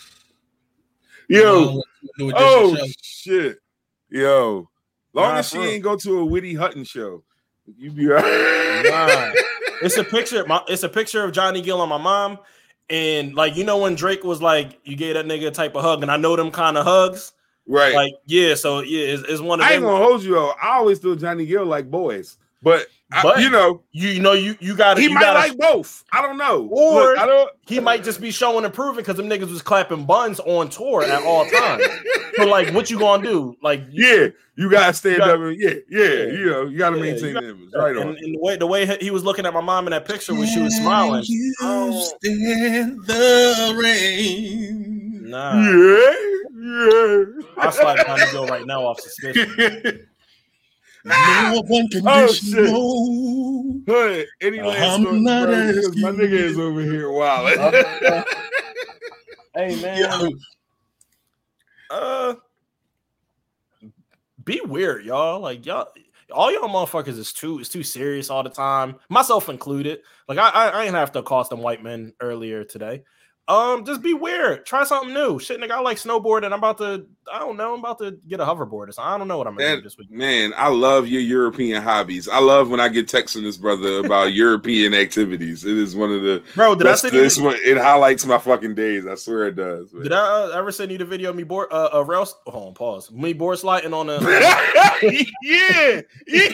yo, 1.29 1.83
oh 2.35 2.77
show. 2.77 2.87
shit, 3.03 3.59
yo. 4.09 4.69
Long 5.15 5.33
Nah, 5.33 5.39
as 5.39 5.49
she 5.49 5.57
for 5.57 5.63
real. 5.63 5.71
ain't 5.73 5.83
go 5.83 5.97
to 5.97 6.19
a 6.21 6.25
Whitney 6.25 6.51
Houston 6.51 6.85
show, 6.85 7.25
you 7.77 7.91
be 7.91 8.09
all 8.11 8.17
right. 8.17 8.85
Nah. 8.85 9.33
It's 9.81 9.97
a 9.97 10.03
picture. 10.03 10.45
My, 10.45 10.61
it's 10.67 10.83
a 10.83 10.89
picture 10.89 11.23
of 11.23 11.31
Johnny 11.31 11.61
Gill 11.63 11.81
and 11.81 11.89
my 11.89 11.99
mom, 11.99 12.39
and 12.91 13.35
like 13.37 13.55
you 13.57 13.63
know 13.63 13.79
when 13.79 13.95
Drake 13.95 14.25
was 14.25 14.43
like, 14.43 14.77
you 14.83 14.97
gave 14.97 15.15
that 15.15 15.25
nigga 15.27 15.47
a 15.49 15.51
type 15.53 15.77
of 15.77 15.83
hug, 15.85 16.03
and 16.03 16.11
I 16.11 16.17
know 16.17 16.35
them 16.35 16.51
kind 16.51 16.77
of 16.77 16.85
hugs. 16.85 17.33
right. 17.67 17.95
Like 17.95 18.13
yeah, 18.27 18.57
so 18.57 18.81
yeah, 18.81 19.07
it's, 19.15 19.23
it's 19.29 19.41
one 19.41 19.61
of 19.61 19.67
I 19.67 19.75
ain't 19.75 19.83
them. 19.83 19.91
gonna 19.93 20.05
hold 20.05 20.25
you 20.25 20.35
though. 20.35 20.53
I 20.61 20.71
always 20.79 20.99
thought 20.99 21.19
Johnny 21.21 21.47
Gill 21.47 21.65
like 21.65 21.89
boys, 21.91 22.39
but, 22.61 22.89
I- 23.11 23.23
But- 23.23 23.41
you 23.41 23.49
know 23.49 23.83
You 23.93 24.21
know 24.21 24.33
you 24.33 24.55
you 24.61 24.77
got 24.77 24.95
to 24.95 25.01
he 25.01 25.09
you 25.09 25.15
might 25.15 25.23
gotta, 25.23 25.39
like 25.39 25.57
both. 25.59 26.05
I 26.13 26.21
don't 26.21 26.37
know. 26.37 26.69
Or- 26.71 26.93
Look, 27.13 27.19
I 27.19 27.25
don't. 27.27 27.51
he 27.67 27.81
might 27.81 28.05
just 28.05 28.21
be 28.21 28.31
showing 28.31 28.65
and 28.67 28.73
proving 28.75 28.97
because 28.97 29.17
them 29.17 29.29
niggas 29.29 29.51
was 29.51 29.63
clapping 29.63 30.05
buns 30.05 30.41
on 30.41 30.69
tour 30.69 31.03
at 31.03 31.23
all 31.25 31.47
times. 31.49 31.85
so 32.37 32.45
like, 32.47 32.73
what 32.75 32.91
you 32.91 32.99
gonna 32.99 33.23
do? 33.23 33.57
Like, 33.63 33.83
you- 33.91 34.07
Yeah, 34.07 34.27
you 34.57 34.71
gotta 34.71 34.93
stand 34.93 35.19
got- 35.19 35.31
up 35.31 35.41
and 35.41 35.59
yeah, 35.59 35.71
yeah, 35.89 36.05
Yeah. 36.05 36.25
you 36.27 36.45
know, 36.47 36.65
you 36.67 36.77
gotta 36.79 36.97
Yeah, 36.97 37.03
maintain 37.03 37.25
you 37.29 37.33
got- 37.35 37.43
the 37.45 37.49
image. 37.51 37.69
Right 37.75 37.97
on. 37.97 38.03
and, 38.09 38.17
and 38.19 38.35
the 38.35 38.39
way 38.41 38.57
the 38.57 38.67
way 38.67 38.99
he 39.01 39.11
was 39.11 39.25
looking 39.25 39.47
at 39.47 39.55
my 39.55 39.61
mom 39.63 39.87
in 39.87 39.93
that 39.93 40.05
picture 40.07 40.35
when 40.35 40.47
she 40.47 40.61
was 40.61 40.75
smiling. 40.77 41.23
You 41.27 41.55
Oh. 41.63 42.01
stand 42.21 43.05
the 43.07 43.75
rain. 43.83 45.31
Nah, 45.31 45.55
Yeah, 45.55 46.15
yeah. 46.61 47.25
I'll 47.59 47.73
slap 47.73 48.07
Johnny 48.07 48.23
Gill 48.33 48.47
right 48.47 48.67
now 48.67 48.83
off 48.87 49.01
suspicion. 49.01 50.07
No 51.05 51.62
one 51.66 51.89
can 51.89 52.03
Oh, 52.07 52.33
shit. 52.33 52.53
no. 52.55 53.81
Hood, 53.87 54.27
any 54.41 54.61
last 54.61 54.99
I'm 54.99 55.05
thoughts, 55.05 55.20
not 55.20 55.47
bro? 55.47 55.66
Because 55.66 55.97
my 55.97 56.11
nigga 56.11 56.33
is 56.33 56.59
over 56.59 56.81
here 56.81 57.11
wild. 57.11 57.49
hey 59.55 59.81
man, 59.81 59.99
Yo, 59.99 60.31
uh, 61.91 62.35
be 64.45 64.61
weird, 64.61 65.05
y'all. 65.05 65.41
Like 65.41 65.65
y'all, 65.65 65.89
all 66.33 66.53
y'all 66.53 66.69
motherfuckers 66.69 67.19
is 67.19 67.33
too 67.33 67.61
is 67.61 67.69
too 67.69 67.83
serious 67.83 68.31
all 68.31 68.43
the 68.43 68.51
time, 68.51 68.97
myself 69.09 69.49
included. 69.49 70.01
Like 70.27 70.39
I, 70.39 70.49
I, 70.51 70.69
I 70.69 70.85
ain't 70.85 70.95
have 70.95 71.12
to 71.12 71.20
accost 71.20 71.51
them 71.51 71.61
white 71.61 71.83
men 71.83 72.12
earlier 72.20 72.65
today. 72.65 73.03
Um, 73.49 73.87
just 73.87 74.03
be 74.03 74.12
weird. 74.12 74.66
Try 74.66 74.85
something 74.85 75.15
new. 75.15 75.39
Shit, 75.39 75.59
nigga, 75.59 75.70
I 75.70 75.81
like 75.81 75.97
snowboarding. 75.97 76.47
I'm 76.47 76.53
about 76.53 76.77
to, 76.79 77.07
I 77.33 77.39
don't 77.39 77.57
know, 77.57 77.73
I'm 77.73 77.81
about 77.81 77.99
to 78.01 78.19
get 78.29 78.41
a 78.41 78.45
hoverboard 78.45 78.93
something. 78.93 79.11
I 79.11 79.16
don't 79.16 79.27
know 79.27 79.39
what 79.39 79.47
I'm 79.47 79.57
gonna 79.57 79.77
do 79.77 79.83
this 79.83 79.97
week. 79.97 80.11
man, 80.11 80.53
I 80.55 80.69
love 80.69 81.09
your 81.09 81.23
European 81.23 81.83
hobbies. 81.83 82.29
I 82.29 82.41
love 82.41 82.69
when 82.69 82.79
I 82.79 82.89
get 82.89 83.11
from 83.11 83.45
this 83.45 83.57
brother 83.57 84.01
about 84.01 84.33
European 84.35 84.93
activities. 84.93 85.65
It 85.65 85.79
is 85.79 85.97
one 85.97 86.12
of 86.12 86.20
the 86.20 86.43
Bro, 86.55 86.75
did 86.75 86.89
I 86.89 86.95
send 86.95 87.15
you? 87.15 87.23
This 87.23 87.39
one, 87.39 87.57
it 87.65 87.79
highlights 87.79 88.27
my 88.27 88.37
fucking 88.37 88.75
days. 88.75 89.07
I 89.07 89.15
swear 89.15 89.49
it 89.49 89.57
does. 89.57 89.95
man. 89.95 90.03
Did 90.03 90.12
I 90.12 90.43
uh, 90.45 90.49
ever 90.49 90.70
send 90.70 90.93
you 90.93 90.99
the 90.99 91.07
video 91.07 91.31
of 91.31 91.37
me 91.37 91.45
board 91.45 91.69
uh, 91.73 91.89
a 91.95 92.05
rail? 92.05 92.29
Hold 92.47 92.69
on, 92.69 92.75
pause. 92.75 93.11
Me 93.11 93.33
board 93.33 93.59
sliding 93.59 93.95
on 93.95 94.11
a. 94.11 94.19
yeah, 95.43 96.03
yeah. 96.27 96.53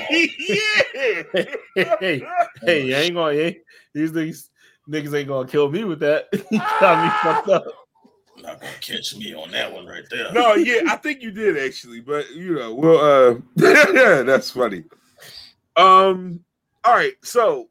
hey, 1.74 2.22
hey, 2.62 2.86
you 2.86 2.94
ain't 2.94 3.14
gonna. 3.14 3.34
Hey, 3.34 3.60
these 3.92 4.12
niggas, 4.12 4.48
niggas 4.88 5.14
ain't 5.18 5.28
gonna 5.28 5.48
kill 5.48 5.70
me 5.70 5.84
with 5.84 6.00
that. 6.00 6.28
You 6.50 6.58
Got 6.80 7.04
me 7.04 7.10
fucked 7.22 7.48
up. 7.48 7.64
Not 8.42 8.60
gonna 8.60 8.72
catch 8.80 9.16
me 9.16 9.34
on 9.34 9.50
that 9.52 9.72
one 9.72 9.86
right 9.86 10.04
there. 10.10 10.32
No, 10.32 10.54
yeah, 10.54 10.82
I 10.88 10.96
think 10.96 11.22
you 11.22 11.30
did 11.30 11.56
actually, 11.56 12.00
but 12.00 12.30
you 12.30 12.54
know, 12.54 12.74
well, 12.74 12.98
uh, 12.98 13.34
yeah, 13.92 14.22
that's 14.22 14.50
funny. 14.50 14.84
Um, 15.76 16.40
all 16.84 16.94
right, 16.94 17.14
so, 17.22 17.68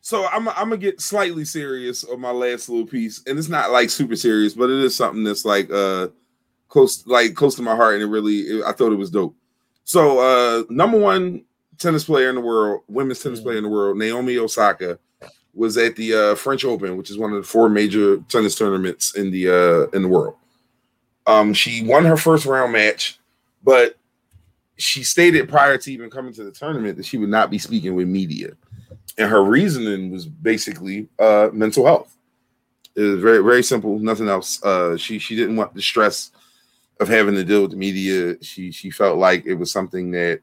so 0.00 0.26
I'm 0.26 0.48
I'm 0.50 0.68
gonna 0.68 0.76
get 0.76 1.00
slightly 1.00 1.44
serious 1.44 2.04
on 2.04 2.20
my 2.20 2.30
last 2.30 2.68
little 2.68 2.86
piece, 2.86 3.22
and 3.26 3.38
it's 3.38 3.48
not 3.48 3.72
like 3.72 3.90
super 3.90 4.16
serious, 4.16 4.54
but 4.54 4.70
it 4.70 4.84
is 4.84 4.94
something 4.94 5.24
that's 5.24 5.44
like 5.44 5.70
uh 5.70 6.08
close 6.68 7.06
like 7.06 7.34
close 7.34 7.54
to 7.56 7.62
my 7.62 7.74
heart, 7.74 7.94
and 7.94 8.02
it 8.02 8.06
really 8.06 8.36
it, 8.38 8.64
I 8.64 8.72
thought 8.72 8.92
it 8.92 8.96
was 8.96 9.10
dope. 9.10 9.34
So, 9.84 10.18
uh, 10.18 10.64
number 10.70 10.98
one 10.98 11.44
tennis 11.82 12.04
player 12.04 12.28
in 12.28 12.36
the 12.36 12.40
world, 12.40 12.82
women's 12.88 13.20
tennis 13.20 13.40
Mm. 13.40 13.42
player 13.42 13.56
in 13.58 13.64
the 13.64 13.68
world, 13.70 13.98
Naomi 13.98 14.38
Osaka, 14.38 14.98
was 15.54 15.76
at 15.76 15.96
the 15.96 16.14
uh, 16.14 16.34
French 16.34 16.64
Open, 16.64 16.96
which 16.96 17.10
is 17.10 17.18
one 17.18 17.32
of 17.32 17.36
the 17.36 17.46
four 17.48 17.68
major 17.68 18.18
tennis 18.28 18.54
tournaments 18.54 19.14
in 19.16 19.30
the 19.30 19.48
uh, 19.48 19.96
in 19.96 20.02
the 20.02 20.08
world. 20.08 20.34
Um, 21.26 21.52
she 21.52 21.84
won 21.84 22.04
her 22.04 22.16
first 22.16 22.46
round 22.46 22.72
match, 22.72 23.18
but 23.62 23.96
she 24.78 25.04
stated 25.04 25.48
prior 25.48 25.76
to 25.78 25.92
even 25.92 26.10
coming 26.10 26.32
to 26.34 26.44
the 26.44 26.50
tournament 26.50 26.96
that 26.96 27.06
she 27.06 27.18
would 27.18 27.28
not 27.28 27.50
be 27.50 27.58
speaking 27.58 27.94
with 27.94 28.08
media, 28.08 28.52
and 29.18 29.30
her 29.30 29.44
reasoning 29.44 30.10
was 30.10 30.26
basically 30.26 31.08
uh, 31.18 31.50
mental 31.52 31.84
health. 31.86 32.16
It 32.94 33.02
was 33.02 33.20
very 33.20 33.42
very 33.42 33.62
simple, 33.62 33.98
nothing 33.98 34.28
else. 34.28 34.62
Uh, 34.62 34.96
she 34.96 35.18
she 35.18 35.36
didn't 35.36 35.56
want 35.56 35.74
the 35.74 35.82
stress 35.82 36.30
of 37.00 37.08
having 37.08 37.34
to 37.34 37.44
deal 37.44 37.62
with 37.62 37.72
the 37.72 37.76
media. 37.76 38.36
She 38.42 38.72
she 38.72 38.90
felt 38.90 39.18
like 39.18 39.44
it 39.46 39.54
was 39.54 39.70
something 39.70 40.10
that 40.12 40.40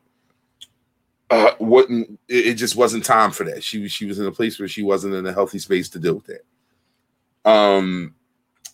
uh 1.29 1.51
wouldn't 1.59 2.19
it, 2.27 2.47
it 2.47 2.53
just 2.55 2.75
wasn't 2.75 3.05
time 3.05 3.31
for 3.31 3.43
that. 3.45 3.63
She 3.63 3.79
was 3.79 3.91
she 3.91 4.05
was 4.05 4.19
in 4.19 4.25
a 4.25 4.31
place 4.31 4.59
where 4.59 4.67
she 4.67 4.83
wasn't 4.83 5.15
in 5.15 5.25
a 5.25 5.33
healthy 5.33 5.59
space 5.59 5.89
to 5.89 5.99
deal 5.99 6.15
with 6.15 6.27
that. 6.27 7.49
Um 7.49 8.15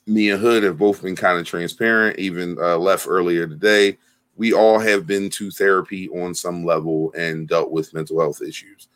me 0.08 0.30
and 0.30 0.40
Hood 0.40 0.64
have 0.64 0.78
both 0.78 1.02
been 1.02 1.16
kind 1.16 1.40
of 1.40 1.46
transparent, 1.46 2.20
even 2.20 2.58
uh, 2.60 2.78
left 2.78 3.08
earlier 3.10 3.48
today. 3.48 3.98
We 4.36 4.54
all 4.54 4.80
have 4.80 5.08
been 5.08 5.30
to 5.32 5.50
therapy 5.50 6.10
on 6.10 6.36
some 6.36 6.66
level 6.66 7.14
and 7.18 7.48
dealt 7.48 7.72
with 7.72 7.94
mental 7.94 8.20
health 8.20 8.42
issues. 8.42 8.88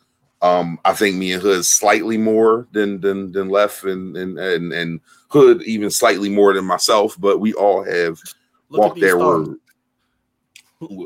Um, 0.42 0.78
I 0.84 0.92
think 0.94 1.16
me 1.16 1.32
and 1.32 1.42
Hood 1.42 1.64
slightly 1.64 2.16
more 2.16 2.66
than 2.72 3.00
than 3.00 3.32
than 3.32 3.48
left 3.48 3.84
and 3.84 4.16
and 4.16 4.38
and, 4.38 4.72
and 4.72 5.00
Hood 5.28 5.62
even 5.62 5.90
slightly 5.90 6.28
more 6.28 6.54
than 6.54 6.64
myself, 6.64 7.16
but 7.18 7.40
we 7.40 7.52
all 7.54 7.82
have 7.84 8.18
Look 8.68 8.80
walk 8.80 8.96
at 8.96 9.00
their 9.00 9.16
stars. 9.16 9.48
road. 9.48 9.58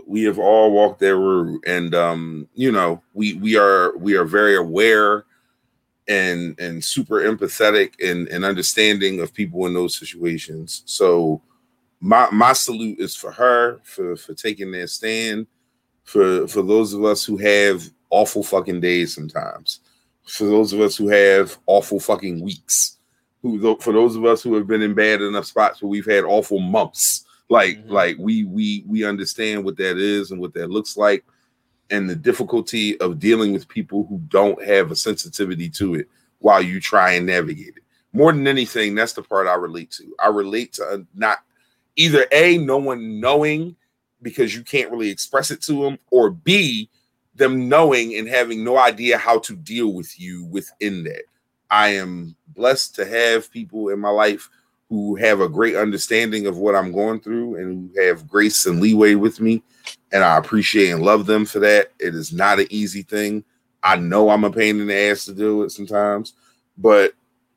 We 0.07 0.23
have 0.25 0.39
all 0.39 0.71
walked 0.71 1.01
their 1.01 1.17
road, 1.17 1.61
and 1.67 1.95
um, 1.95 2.49
you 2.55 2.71
know, 2.71 3.03
we 3.13 3.35
we 3.35 3.57
are 3.57 3.97
we 3.99 4.15
are 4.17 4.25
very 4.25 4.57
aware 4.57 5.25
and 6.07 6.59
and 6.61 6.85
super 6.85 7.21
empathetic 7.23 7.95
and, 8.01 8.29
and 8.29 8.45
understanding 8.45 9.21
of 9.21 9.35
people 9.35 9.67
in 9.67 9.75
those 9.75 9.99
situations. 9.99 10.83
So 10.87 11.43
my 12.05 12.29
my 12.31 12.53
salute 12.53 13.01
is 13.01 13.17
for 13.17 13.33
her 13.33 13.81
for 13.83 14.15
for 14.15 14.35
taking 14.35 14.71
that 14.73 14.91
stand 14.91 15.47
for 16.05 16.47
for 16.47 16.61
those 16.63 16.93
of 16.93 17.03
us 17.03 17.25
who 17.25 17.39
have 17.39 17.83
awful 18.11 18.43
fucking 18.43 18.79
days 18.79 19.15
sometimes 19.15 19.81
for 20.27 20.45
those 20.45 20.75
of 20.75 20.81
us 20.81 20.97
who 20.97 21.09
have 21.09 21.57
awful 21.67 21.99
fucking 21.99 22.43
weeks 22.43 22.99
who 23.41 23.59
for 23.81 23.95
those 23.95 24.17
of 24.17 24.27
us 24.27 24.43
who 24.43 24.55
have 24.55 24.67
been 24.67 24.83
in 24.83 24.93
bad 24.93 25.23
enough 25.23 25.47
spots 25.47 25.81
where 25.81 25.89
we've 25.89 26.05
had 26.05 26.25
awful 26.25 26.61
months 26.61 27.25
like 27.51 27.79
Mhm. 27.85 27.91
like 27.91 28.17
we 28.19 28.45
we 28.45 28.85
we 28.87 29.05
understand 29.05 29.65
what 29.65 29.77
that 29.77 29.99
is 29.99 30.31
and 30.31 30.41
what 30.41 30.55
that 30.55 30.71
looks 30.71 30.97
like 30.97 31.25
and 31.91 32.09
the 32.09 32.17
difficulty 32.17 32.99
of 33.01 33.19
dealing 33.19 33.53
with 33.53 33.69
people 33.69 34.07
who 34.09 34.19
don't 34.29 34.63
have 34.65 34.91
a 34.91 34.97
sensitivity 34.97 35.69
to 35.71 35.95
it 35.95 36.09
while 36.39 36.63
you 36.63 36.81
try 36.81 37.13
and 37.13 37.27
navigate 37.27 37.77
it. 37.77 37.83
More 38.13 38.33
than 38.33 38.47
anything 38.47 38.95
that's 38.95 39.13
the 39.13 39.23
part 39.23 39.47
i 39.47 39.55
relate 39.55 39.91
to. 39.93 40.15
I 40.19 40.29
relate 40.29 40.73
to 40.75 40.85
uh, 40.85 40.99
not 41.15 41.39
either 41.97 42.27
a 42.33 42.59
no 42.59 42.79
one 42.79 43.21
knowing 43.21 43.77
because 44.23 44.55
you 44.55 44.63
can't 44.63 44.91
really 44.91 45.11
express 45.11 45.51
it 45.51 45.61
to 45.63 45.83
them 45.83 45.99
or 46.11 46.31
b 46.31 46.89
them 47.35 47.69
knowing 47.69 48.15
and 48.17 48.29
having 48.29 48.63
no 48.65 48.79
idea 48.79 49.19
how 49.19 49.39
to 49.41 49.57
deal 49.57 49.93
with 49.93 50.19
you 50.19 50.45
within 50.47 51.05
that. 51.05 51.25
I 51.71 51.89
am 51.89 52.37
blessed 52.49 52.95
to 52.97 53.05
have 53.05 53.51
people 53.51 53.89
in 53.89 53.99
my 53.99 54.11
life 54.11 54.49
who 54.91 55.17
have 55.17 55.41
a 55.41 55.49
great 55.49 55.77
understanding 55.77 56.47
of 56.47 56.59
what 56.59 56.75
i'm 56.75 56.93
going 56.93 57.21
through 57.21 57.57
and 57.57 57.91
who 57.95 58.01
have 58.01 58.29
grace 58.29 58.67
and 58.67 58.81
leeway 58.81 59.15
with 59.15 59.41
me 59.41 59.63
and 60.13 60.23
i 60.23 60.37
appreciate 60.37 60.91
and 60.91 61.03
love 61.03 61.27
them 61.27 61.45
for 61.45 61.59
that. 61.59 61.93
It 61.99 62.15
is 62.15 62.33
not 62.33 62.61
an 62.61 62.67
easy 62.71 63.03
thing. 63.03 63.45
I 63.83 63.97
know 63.97 64.31
i'm 64.31 64.45
a 64.45 64.51
pain 64.51 64.81
in 64.81 64.87
the 64.87 64.97
ass 64.97 65.25
to 65.27 65.35
deal 65.35 65.59
with 65.59 65.73
sometimes 65.73 66.35
but 66.79 67.15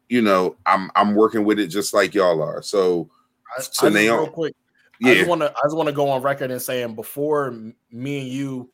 you 0.09 0.21
know 0.21 0.55
i'm 0.65 0.91
i'm 0.95 1.15
working 1.15 1.43
with 1.43 1.59
it 1.59 1.67
just 1.67 1.93
like 1.93 2.13
y'all 2.13 2.41
are. 2.41 2.61
So 2.61 3.09
I, 3.57 3.61
So 3.61 3.87
I 3.87 3.91
just, 3.91 4.11
real 4.11 4.27
quick, 4.27 4.55
I 5.03 5.13
just 5.15 5.29
want 5.29 5.41
to 5.41 5.51
I 5.51 5.65
just 5.65 5.75
want 5.75 5.87
to 5.87 5.93
go 5.93 6.09
on 6.09 6.21
record 6.21 6.51
and 6.51 6.61
saying 6.61 6.95
before 6.95 7.51
me 7.91 8.19
and 8.19 8.27
you 8.27 8.71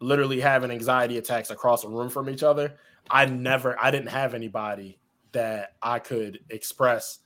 literally 0.00 0.40
having 0.40 0.70
anxiety 0.70 1.18
attacks 1.18 1.50
across 1.50 1.82
the 1.82 1.88
room 1.88 2.10
from 2.10 2.28
each 2.28 2.42
other, 2.42 2.74
I 3.10 3.26
never 3.26 3.80
I 3.82 3.90
didn't 3.90 4.08
have 4.08 4.34
anybody 4.34 4.98
that 5.32 5.74
I 5.82 5.98
could 5.98 6.40
express 6.50 7.18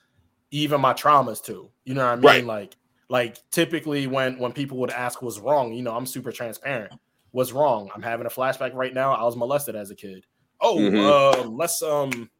even 0.50 0.80
my 0.80 0.94
traumas 0.94 1.42
to. 1.44 1.70
You 1.84 1.94
know 1.94 2.04
what 2.04 2.12
I 2.12 2.16
mean? 2.16 2.24
Right. 2.24 2.44
Like 2.44 2.76
like 3.08 3.50
typically 3.50 4.06
when 4.06 4.38
when 4.38 4.52
people 4.52 4.78
would 4.78 4.90
ask 4.90 5.22
what's 5.22 5.38
wrong, 5.38 5.72
you 5.72 5.82
know, 5.82 5.94
I'm 5.94 6.06
super 6.06 6.32
transparent. 6.32 6.92
What's 7.30 7.52
wrong? 7.52 7.90
I'm 7.94 8.02
having 8.02 8.26
a 8.26 8.30
flashback 8.30 8.74
right 8.74 8.92
now. 8.92 9.12
I 9.12 9.22
was 9.24 9.36
molested 9.36 9.76
as 9.76 9.90
a 9.90 9.94
kid. 9.94 10.24
Oh, 10.60 10.76
Mhm. 10.78 11.44
um, 11.44 11.56
let's 11.56 11.82
um 11.82 12.30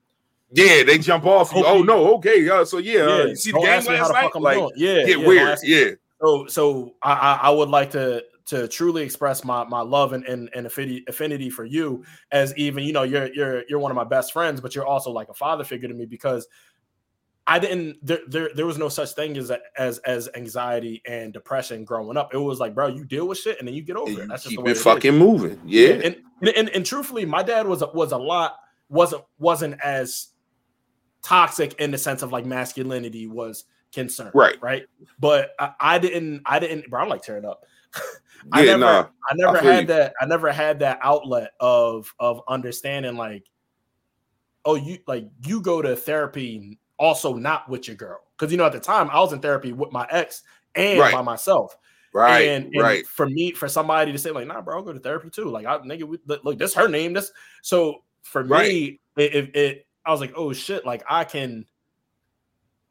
yeah 0.52 0.82
they 0.82 0.98
jump 0.98 1.26
off 1.26 1.52
you. 1.54 1.64
Oh 1.64 1.82
no 1.82 2.14
okay 2.16 2.48
uh, 2.48 2.64
so 2.64 2.78
yeah, 2.78 3.00
uh, 3.00 3.18
yeah, 3.18 3.24
you 3.26 3.36
see 3.36 3.52
the 3.52 3.58
game 3.58 3.68
ask 3.68 3.88
me 3.88 3.96
how 3.96 4.10
last 4.10 4.34
night 4.34 4.42
like. 4.42 4.72
Yeah, 4.76 5.04
get 5.04 5.20
yeah, 5.20 5.26
weird 5.26 5.58
yeah 5.62 5.90
So, 6.20 6.46
so 6.46 6.94
I, 7.02 7.12
I, 7.12 7.34
I 7.44 7.50
would 7.50 7.68
like 7.68 7.90
to 7.92 8.24
to 8.46 8.66
truly 8.66 9.02
express 9.02 9.44
my 9.44 9.62
my 9.64 9.82
love 9.82 10.14
and, 10.14 10.24
and, 10.24 10.48
and 10.54 10.66
affinity 10.66 11.04
affinity 11.06 11.50
for 11.50 11.66
you 11.66 12.02
as 12.32 12.56
even 12.56 12.82
you 12.82 12.94
know 12.94 13.02
you're 13.02 13.32
you're 13.34 13.62
you're 13.68 13.78
one 13.78 13.90
of 13.90 13.96
my 13.96 14.04
best 14.04 14.32
friends, 14.32 14.60
but 14.60 14.74
you're 14.74 14.86
also 14.86 15.10
like 15.10 15.28
a 15.28 15.34
father 15.34 15.64
figure 15.64 15.86
to 15.86 15.94
me 15.94 16.06
because 16.06 16.48
I 17.50 17.58
didn't 17.58 17.96
there 18.06 18.18
there, 18.28 18.50
there 18.54 18.66
was 18.66 18.76
no 18.76 18.90
such 18.90 19.12
thing 19.12 19.34
as 19.38 19.50
as 19.78 19.98
as 20.00 20.28
anxiety 20.34 21.00
and 21.06 21.32
depression 21.32 21.82
growing 21.82 22.18
up. 22.18 22.34
It 22.34 22.36
was 22.36 22.60
like, 22.60 22.74
bro, 22.74 22.88
you 22.88 23.06
deal 23.06 23.26
with 23.26 23.38
shit 23.38 23.58
and 23.58 23.66
then 23.66 23.74
you 23.74 23.80
get 23.80 23.96
over 23.96 24.20
it. 24.22 24.28
That's 24.28 24.42
just 24.42 24.50
keep 24.50 24.58
the 24.58 24.64
way 24.64 24.70
it 24.72 24.72
it 24.72 24.76
is. 24.76 24.82
fucking 24.82 25.16
moving 25.16 25.58
yeah, 25.64 25.88
And, 25.88 26.16
and 26.42 26.48
and 26.50 26.68
and 26.68 26.86
truthfully, 26.86 27.24
my 27.24 27.42
dad 27.42 27.66
was 27.66 27.80
a, 27.80 27.86
was 27.88 28.12
a 28.12 28.18
lot 28.18 28.56
wasn't 28.90 29.24
wasn't 29.38 29.80
as 29.82 30.28
toxic 31.22 31.72
in 31.80 31.90
the 31.90 31.96
sense 31.96 32.22
of 32.22 32.32
like 32.32 32.44
masculinity 32.44 33.26
was 33.26 33.64
concerned, 33.92 34.32
Right. 34.34 34.60
Right. 34.60 34.84
But 35.18 35.52
I, 35.58 35.72
I 35.80 35.98
didn't 35.98 36.42
I 36.44 36.58
didn't 36.58 36.90
bro, 36.90 37.00
I'm 37.00 37.08
like 37.08 37.22
tearing 37.22 37.46
up. 37.46 37.62
I 38.52 38.60
yeah 38.62 38.76
never 38.76 38.80
nah 38.80 39.06
I 39.28 39.34
never 39.34 39.58
feel 39.58 39.72
had 39.72 39.80
you. 39.80 39.86
that 39.86 40.12
I 40.20 40.26
never 40.26 40.52
had 40.52 40.80
that 40.80 40.98
outlet 41.02 41.52
of 41.60 42.14
of 42.20 42.42
understanding 42.46 43.16
like 43.16 43.44
oh 44.66 44.74
you 44.74 44.98
like 45.06 45.28
you 45.46 45.62
go 45.62 45.80
to 45.80 45.96
therapy 45.96 46.78
also 46.98 47.34
not 47.34 47.68
with 47.68 47.86
your 47.88 47.96
girl 47.96 48.20
because 48.36 48.50
you 48.52 48.58
know 48.58 48.66
at 48.66 48.72
the 48.72 48.80
time 48.80 49.08
I 49.10 49.20
was 49.20 49.32
in 49.32 49.40
therapy 49.40 49.72
with 49.72 49.92
my 49.92 50.06
ex 50.10 50.42
and 50.74 50.98
Right. 51.00 51.12
by 51.12 51.22
myself 51.22 51.76
right 52.12 52.48
and, 52.48 52.66
and 52.66 52.82
right 52.82 53.06
for 53.06 53.28
me, 53.28 53.52
for 53.52 53.68
somebody 53.68 54.12
to 54.12 54.18
say 54.18 54.30
like, 54.30 54.46
"Nah, 54.46 54.60
bro, 54.62 54.76
I'll 54.78 54.82
go 54.82 54.92
to 54.92 54.98
therapy 55.00 55.30
too." 55.30 55.50
Like, 55.50 55.66
I 55.66 55.78
nigga, 55.78 56.04
we, 56.04 56.18
look, 56.26 56.58
this 56.58 56.74
her 56.74 56.88
name. 56.88 57.12
This 57.12 57.30
so 57.62 58.02
for 58.22 58.42
Right. 58.42 58.68
me, 58.68 59.00
it, 59.16 59.34
it, 59.34 59.56
it, 59.56 59.86
I 60.04 60.10
was 60.10 60.20
like, 60.20 60.32
"Oh 60.36 60.52
shit!" 60.52 60.84
Like, 60.86 61.04
I 61.08 61.24
can. 61.24 61.66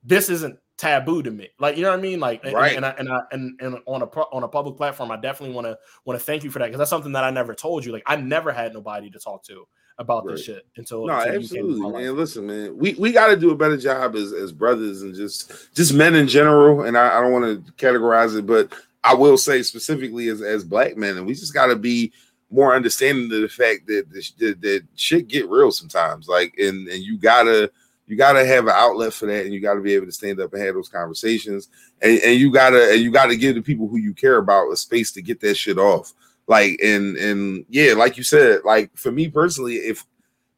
This 0.03 0.29
isn't 0.29 0.57
taboo 0.77 1.23
to 1.23 1.31
me. 1.31 1.49
Like, 1.59 1.75
you 1.75 1.81
know 1.83 1.89
what 1.89 1.99
I 1.99 2.01
mean? 2.01 2.19
Like, 2.19 2.43
and- 2.43 2.53
Right. 2.53 2.75
and, 2.75 2.85
I 2.85 2.89
and 2.91 3.11
I 3.11 3.19
and, 3.31 3.59
and 3.61 3.79
on 3.87 4.03
a 4.03 4.07
pro- 4.07 4.29
on 4.31 4.43
a 4.43 4.47
public 4.47 4.77
platform, 4.77 5.11
I 5.11 5.17
definitely 5.17 5.55
want 5.55 5.65
to 5.67 5.77
want 6.05 6.19
to 6.19 6.23
thank 6.23 6.43
you 6.43 6.51
for 6.51 6.59
that 6.59 6.65
because 6.65 6.77
that's 6.77 6.89
something 6.89 7.11
that 7.13 7.23
I 7.23 7.31
never 7.31 7.53
told 7.55 7.83
you. 7.83 7.91
Like, 7.91 8.03
I 8.05 8.15
never 8.15 8.51
had 8.51 8.73
nobody 8.73 9.09
to 9.09 9.19
talk 9.19 9.43
to 9.45 9.67
about 9.99 10.27
this 10.27 10.43
shit 10.43 10.65
until, 10.75 11.07
no 11.07 11.17
until 11.19 11.35
absolutely 11.35 11.91
man 11.91 12.15
listen 12.15 12.45
man 12.45 12.77
we 12.77 12.93
we 12.95 13.11
got 13.11 13.27
to 13.27 13.35
do 13.35 13.49
a 13.51 13.55
better 13.55 13.77
job 13.77 14.15
as 14.15 14.31
as 14.31 14.51
brothers 14.51 15.01
and 15.01 15.15
just 15.15 15.73
just 15.73 15.93
men 15.93 16.13
in 16.13 16.27
general 16.27 16.83
and 16.83 16.97
i, 16.97 17.17
I 17.17 17.21
don't 17.21 17.31
want 17.31 17.65
to 17.65 17.71
categorize 17.73 18.37
it 18.37 18.45
but 18.45 18.71
i 19.03 19.13
will 19.13 19.37
say 19.37 19.63
specifically 19.63 20.27
as 20.27 20.41
as 20.41 20.63
black 20.63 20.97
men 20.97 21.17
and 21.17 21.25
we 21.25 21.33
just 21.33 21.53
got 21.53 21.67
to 21.67 21.75
be 21.75 22.11
more 22.49 22.75
understanding 22.75 23.25
of 23.33 23.41
the 23.41 23.49
fact 23.49 23.87
that, 23.87 24.09
the, 24.09 24.23
that 24.37 24.61
that 24.61 24.83
shit 24.95 25.27
get 25.27 25.49
real 25.49 25.71
sometimes 25.71 26.27
like 26.27 26.53
and 26.59 26.87
and 26.87 27.03
you 27.03 27.17
gotta 27.17 27.71
you 28.07 28.15
gotta 28.15 28.45
have 28.45 28.65
an 28.65 28.73
outlet 28.73 29.13
for 29.13 29.25
that, 29.25 29.45
and 29.45 29.53
you 29.53 29.59
gotta 29.59 29.81
be 29.81 29.93
able 29.93 30.05
to 30.05 30.11
stand 30.13 30.39
up 30.39 30.53
and 30.53 30.63
have 30.63 30.75
those 30.75 30.87
conversations, 30.87 31.67
and, 32.01 32.19
and 32.21 32.39
you 32.39 32.51
gotta 32.51 32.91
and 32.91 33.01
you 33.01 33.11
gotta 33.11 33.35
give 33.35 33.55
the 33.55 33.61
people 33.61 33.87
who 33.87 33.97
you 33.97 34.13
care 34.13 34.37
about 34.37 34.71
a 34.71 34.77
space 34.77 35.11
to 35.11 35.21
get 35.21 35.41
that 35.41 35.55
shit 35.55 35.77
off. 35.77 36.13
Like 36.47 36.79
and 36.83 37.17
and 37.17 37.65
yeah, 37.69 37.93
like 37.93 38.17
you 38.17 38.23
said, 38.23 38.61
like 38.63 38.95
for 38.95 39.11
me 39.11 39.29
personally, 39.29 39.75
if 39.75 40.05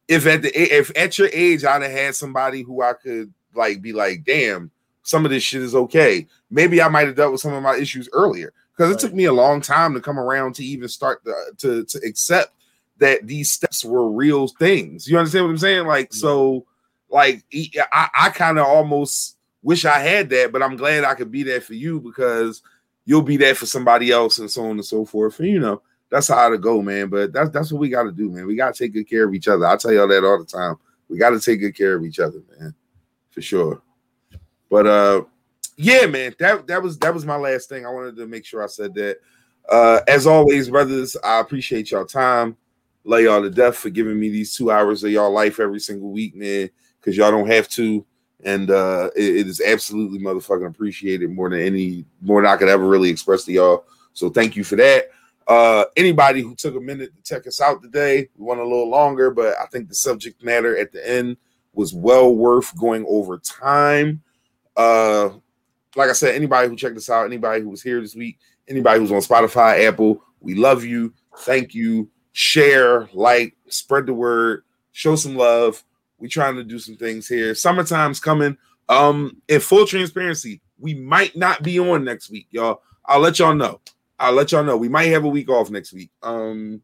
if 0.08 0.26
at 0.26 0.42
the 0.42 0.50
if 0.54 0.90
at 0.96 1.18
your 1.18 1.28
age 1.32 1.64
I'd 1.64 1.82
have 1.82 1.90
had 1.90 2.14
somebody 2.14 2.62
who 2.62 2.82
I 2.82 2.92
could 2.92 3.32
like 3.54 3.82
be 3.82 3.92
like, 3.92 4.24
damn, 4.24 4.70
some 5.02 5.24
of 5.24 5.30
this 5.32 5.42
shit 5.42 5.62
is 5.62 5.74
okay. 5.74 6.26
Maybe 6.50 6.80
I 6.80 6.88
might 6.88 7.06
have 7.06 7.16
dealt 7.16 7.32
with 7.32 7.40
some 7.40 7.54
of 7.54 7.62
my 7.62 7.76
issues 7.76 8.08
earlier 8.12 8.52
because 8.76 8.90
it 8.90 8.94
Right. 8.94 9.00
took 9.00 9.14
me 9.14 9.24
a 9.24 9.32
long 9.32 9.60
time 9.60 9.92
to 9.94 10.00
come 10.00 10.18
around 10.18 10.54
to 10.56 10.64
even 10.64 10.88
start 10.88 11.24
to, 11.24 11.34
to 11.58 11.84
to 11.84 11.98
accept 12.06 12.54
that 12.98 13.26
these 13.26 13.50
steps 13.50 13.84
were 13.84 14.10
real 14.10 14.46
things. 14.46 15.08
You 15.08 15.18
understand 15.18 15.46
what 15.46 15.50
I'm 15.52 15.58
saying? 15.58 15.86
Like 15.86 16.12
so, 16.12 16.66
like 17.08 17.42
I, 17.92 18.08
I 18.16 18.28
kind 18.30 18.58
of 18.60 18.66
almost 18.66 19.38
wish 19.62 19.84
I 19.84 19.98
had 19.98 20.30
that, 20.30 20.52
but 20.52 20.62
I'm 20.62 20.76
glad 20.76 21.02
I 21.04 21.14
could 21.14 21.32
be 21.32 21.42
there 21.42 21.60
for 21.60 21.74
you 21.74 21.98
because 22.00 22.62
you'll 23.04 23.22
be 23.22 23.36
there 23.36 23.54
for 23.54 23.66
somebody 23.66 24.10
else 24.10 24.38
and 24.38 24.50
so 24.50 24.64
on 24.64 24.72
and 24.72 24.84
so 24.84 25.04
forth. 25.04 25.38
And 25.40 25.48
you 25.48 25.60
know, 25.60 25.82
that's 26.10 26.28
how 26.28 26.48
to 26.48 26.58
go, 26.58 26.82
man. 26.82 27.08
But 27.08 27.32
that's 27.32 27.50
that's 27.50 27.72
what 27.72 27.80
we 27.80 27.88
got 27.88 28.04
to 28.04 28.12
do, 28.12 28.30
man. 28.30 28.46
We 28.46 28.56
got 28.56 28.74
to 28.74 28.84
take 28.84 28.92
good 28.92 29.08
care 29.08 29.24
of 29.24 29.34
each 29.34 29.48
other. 29.48 29.66
I 29.66 29.76
tell 29.76 29.92
y'all 29.92 30.08
that 30.08 30.24
all 30.24 30.38
the 30.38 30.44
time. 30.44 30.76
We 31.08 31.18
got 31.18 31.30
to 31.30 31.40
take 31.40 31.60
good 31.60 31.76
care 31.76 31.96
of 31.96 32.04
each 32.04 32.20
other, 32.20 32.42
man, 32.58 32.74
for 33.30 33.42
sure. 33.42 33.82
But 34.70 34.86
uh, 34.86 35.22
yeah, 35.76 36.06
man, 36.06 36.34
that 36.38 36.66
that 36.66 36.82
was 36.82 36.98
that 36.98 37.14
was 37.14 37.24
my 37.24 37.36
last 37.36 37.68
thing. 37.68 37.86
I 37.86 37.90
wanted 37.90 38.16
to 38.16 38.26
make 38.26 38.44
sure 38.44 38.62
I 38.62 38.66
said 38.66 38.94
that. 38.94 39.18
Uh, 39.68 40.00
as 40.08 40.26
always, 40.26 40.68
brothers, 40.68 41.16
I 41.22 41.40
appreciate 41.40 41.90
y'all 41.90 42.04
time. 42.04 42.56
Lay 43.04 43.24
y'all 43.24 43.42
to 43.42 43.50
death 43.50 43.76
for 43.76 43.90
giving 43.90 44.18
me 44.18 44.28
these 44.28 44.54
two 44.54 44.70
hours 44.70 45.04
of 45.04 45.10
y'all 45.10 45.30
life 45.30 45.58
every 45.58 45.80
single 45.80 46.10
week, 46.10 46.34
man. 46.34 46.70
Because 46.98 47.16
y'all 47.16 47.30
don't 47.30 47.46
have 47.46 47.68
to, 47.70 48.04
and 48.44 48.70
uh, 48.70 49.10
it- 49.16 49.36
it 49.36 49.46
is 49.46 49.60
absolutely 49.60 50.18
motherfucking 50.18 50.66
appreciated 50.66 51.30
more 51.30 51.50
than 51.50 51.60
any 51.60 52.04
more 52.20 52.42
than 52.42 52.50
I 52.50 52.56
could 52.56 52.68
ever 52.68 52.86
really 52.86 53.10
express 53.10 53.44
to 53.44 53.52
y'all. 53.52 53.84
So 54.12 54.30
thank 54.30 54.56
you 54.56 54.64
for 54.64 54.76
that. 54.76 55.10
Uh, 55.46 55.84
anybody 55.96 56.42
who 56.42 56.54
took 56.54 56.76
a 56.76 56.80
minute 56.80 57.10
to 57.16 57.22
check 57.22 57.46
us 57.46 57.60
out 57.60 57.82
today, 57.82 58.28
we 58.36 58.44
went 58.46 58.60
a 58.60 58.64
little 58.64 58.88
longer, 58.88 59.30
but 59.30 59.54
I 59.60 59.66
think 59.66 59.88
the 59.88 59.94
subject 59.94 60.42
matter 60.44 60.76
at 60.78 60.92
the 60.92 61.08
end 61.08 61.36
was 61.72 61.92
well 61.94 62.34
worth 62.34 62.76
going 62.78 63.04
over 63.08 63.38
time. 63.38 64.22
Uh, 64.76 65.30
like 65.96 66.08
I 66.08 66.12
said, 66.12 66.34
anybody 66.34 66.68
who 66.68 66.76
checked 66.76 66.96
us 66.96 67.10
out, 67.10 67.26
anybody 67.26 67.62
who 67.62 67.68
was 67.68 67.82
here 67.82 68.00
this 68.00 68.14
week, 68.14 68.38
anybody 68.68 69.00
who's 69.00 69.10
on 69.12 69.20
Spotify, 69.20 69.86
Apple, 69.86 70.22
we 70.40 70.54
love 70.54 70.84
you. 70.84 71.12
Thank 71.38 71.74
you. 71.74 72.08
Share, 72.32 73.08
like, 73.12 73.56
spread 73.68 74.06
the 74.06 74.14
word, 74.14 74.62
show 74.92 75.16
some 75.16 75.34
love. 75.36 75.82
We 76.20 76.28
trying 76.28 76.56
to 76.56 76.64
do 76.64 76.78
some 76.78 76.96
things 76.96 77.26
here. 77.26 77.54
Summertime's 77.54 78.20
coming. 78.20 78.56
Um, 78.88 79.40
in 79.48 79.60
full 79.60 79.86
transparency, 79.86 80.60
we 80.78 80.94
might 80.94 81.36
not 81.36 81.62
be 81.62 81.78
on 81.78 82.04
next 82.04 82.30
week, 82.30 82.48
y'all. 82.50 82.82
I'll 83.04 83.20
let 83.20 83.38
y'all 83.38 83.54
know. 83.54 83.80
I'll 84.18 84.32
let 84.32 84.52
y'all 84.52 84.64
know. 84.64 84.76
We 84.76 84.88
might 84.88 85.06
have 85.06 85.24
a 85.24 85.28
week 85.28 85.48
off 85.48 85.70
next 85.70 85.92
week. 85.92 86.10
Um, 86.22 86.82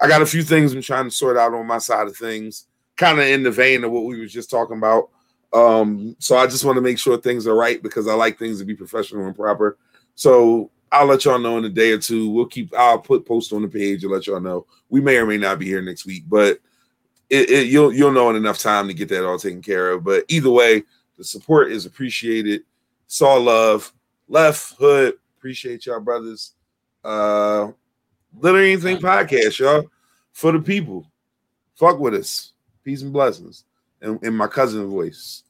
I 0.00 0.08
got 0.08 0.22
a 0.22 0.26
few 0.26 0.42
things 0.42 0.72
I'm 0.72 0.82
trying 0.82 1.04
to 1.04 1.10
sort 1.10 1.36
out 1.36 1.52
on 1.52 1.66
my 1.66 1.78
side 1.78 2.06
of 2.06 2.16
things, 2.16 2.66
kind 2.96 3.18
of 3.18 3.26
in 3.26 3.42
the 3.42 3.50
vein 3.50 3.84
of 3.84 3.90
what 3.90 4.04
we 4.04 4.18
were 4.18 4.26
just 4.26 4.50
talking 4.50 4.78
about. 4.78 5.10
Um, 5.52 6.14
so 6.18 6.36
I 6.36 6.46
just 6.46 6.64
want 6.64 6.76
to 6.76 6.82
make 6.82 6.98
sure 6.98 7.18
things 7.18 7.46
are 7.46 7.54
right 7.54 7.82
because 7.82 8.06
I 8.06 8.14
like 8.14 8.38
things 8.38 8.60
to 8.60 8.64
be 8.64 8.74
professional 8.74 9.26
and 9.26 9.34
proper. 9.34 9.78
So 10.14 10.70
I'll 10.92 11.06
let 11.06 11.24
y'all 11.24 11.38
know 11.38 11.58
in 11.58 11.64
a 11.64 11.68
day 11.68 11.92
or 11.92 11.98
two. 11.98 12.30
We'll 12.30 12.46
keep 12.46 12.74
I'll 12.76 12.98
put 12.98 13.26
post 13.26 13.52
on 13.52 13.62
the 13.62 13.68
page 13.68 14.02
and 14.04 14.12
let 14.12 14.26
y'all 14.26 14.40
know. 14.40 14.66
We 14.88 15.00
may 15.00 15.16
or 15.16 15.26
may 15.26 15.38
not 15.38 15.58
be 15.58 15.66
here 15.66 15.82
next 15.82 16.06
week, 16.06 16.24
but 16.28 16.60
it, 17.30 17.48
it, 17.48 17.66
you'll 17.68 17.92
you'll 17.92 18.12
know 18.12 18.28
in 18.30 18.36
enough 18.36 18.58
time 18.58 18.88
to 18.88 18.94
get 18.94 19.08
that 19.08 19.26
all 19.26 19.38
taken 19.38 19.62
care 19.62 19.92
of. 19.92 20.04
But 20.04 20.24
either 20.28 20.50
way, 20.50 20.82
the 21.16 21.24
support 21.24 21.70
is 21.70 21.86
appreciated. 21.86 22.62
Saw 23.06 23.34
love, 23.34 23.92
left 24.28 24.74
hood, 24.78 25.14
appreciate 25.38 25.86
y'all 25.86 26.00
brothers. 26.00 26.54
Uh 27.02 27.68
literally 28.38 28.72
anything 28.72 28.98
podcast, 28.98 29.58
y'all. 29.58 29.84
For 30.32 30.52
the 30.52 30.60
people. 30.60 31.06
Fuck 31.76 31.98
with 31.98 32.14
us. 32.14 32.52
Peace 32.84 33.02
and 33.02 33.12
blessings. 33.12 33.64
And 34.02 34.22
in 34.22 34.34
my 34.34 34.46
cousin 34.46 34.86
voice. 34.86 35.44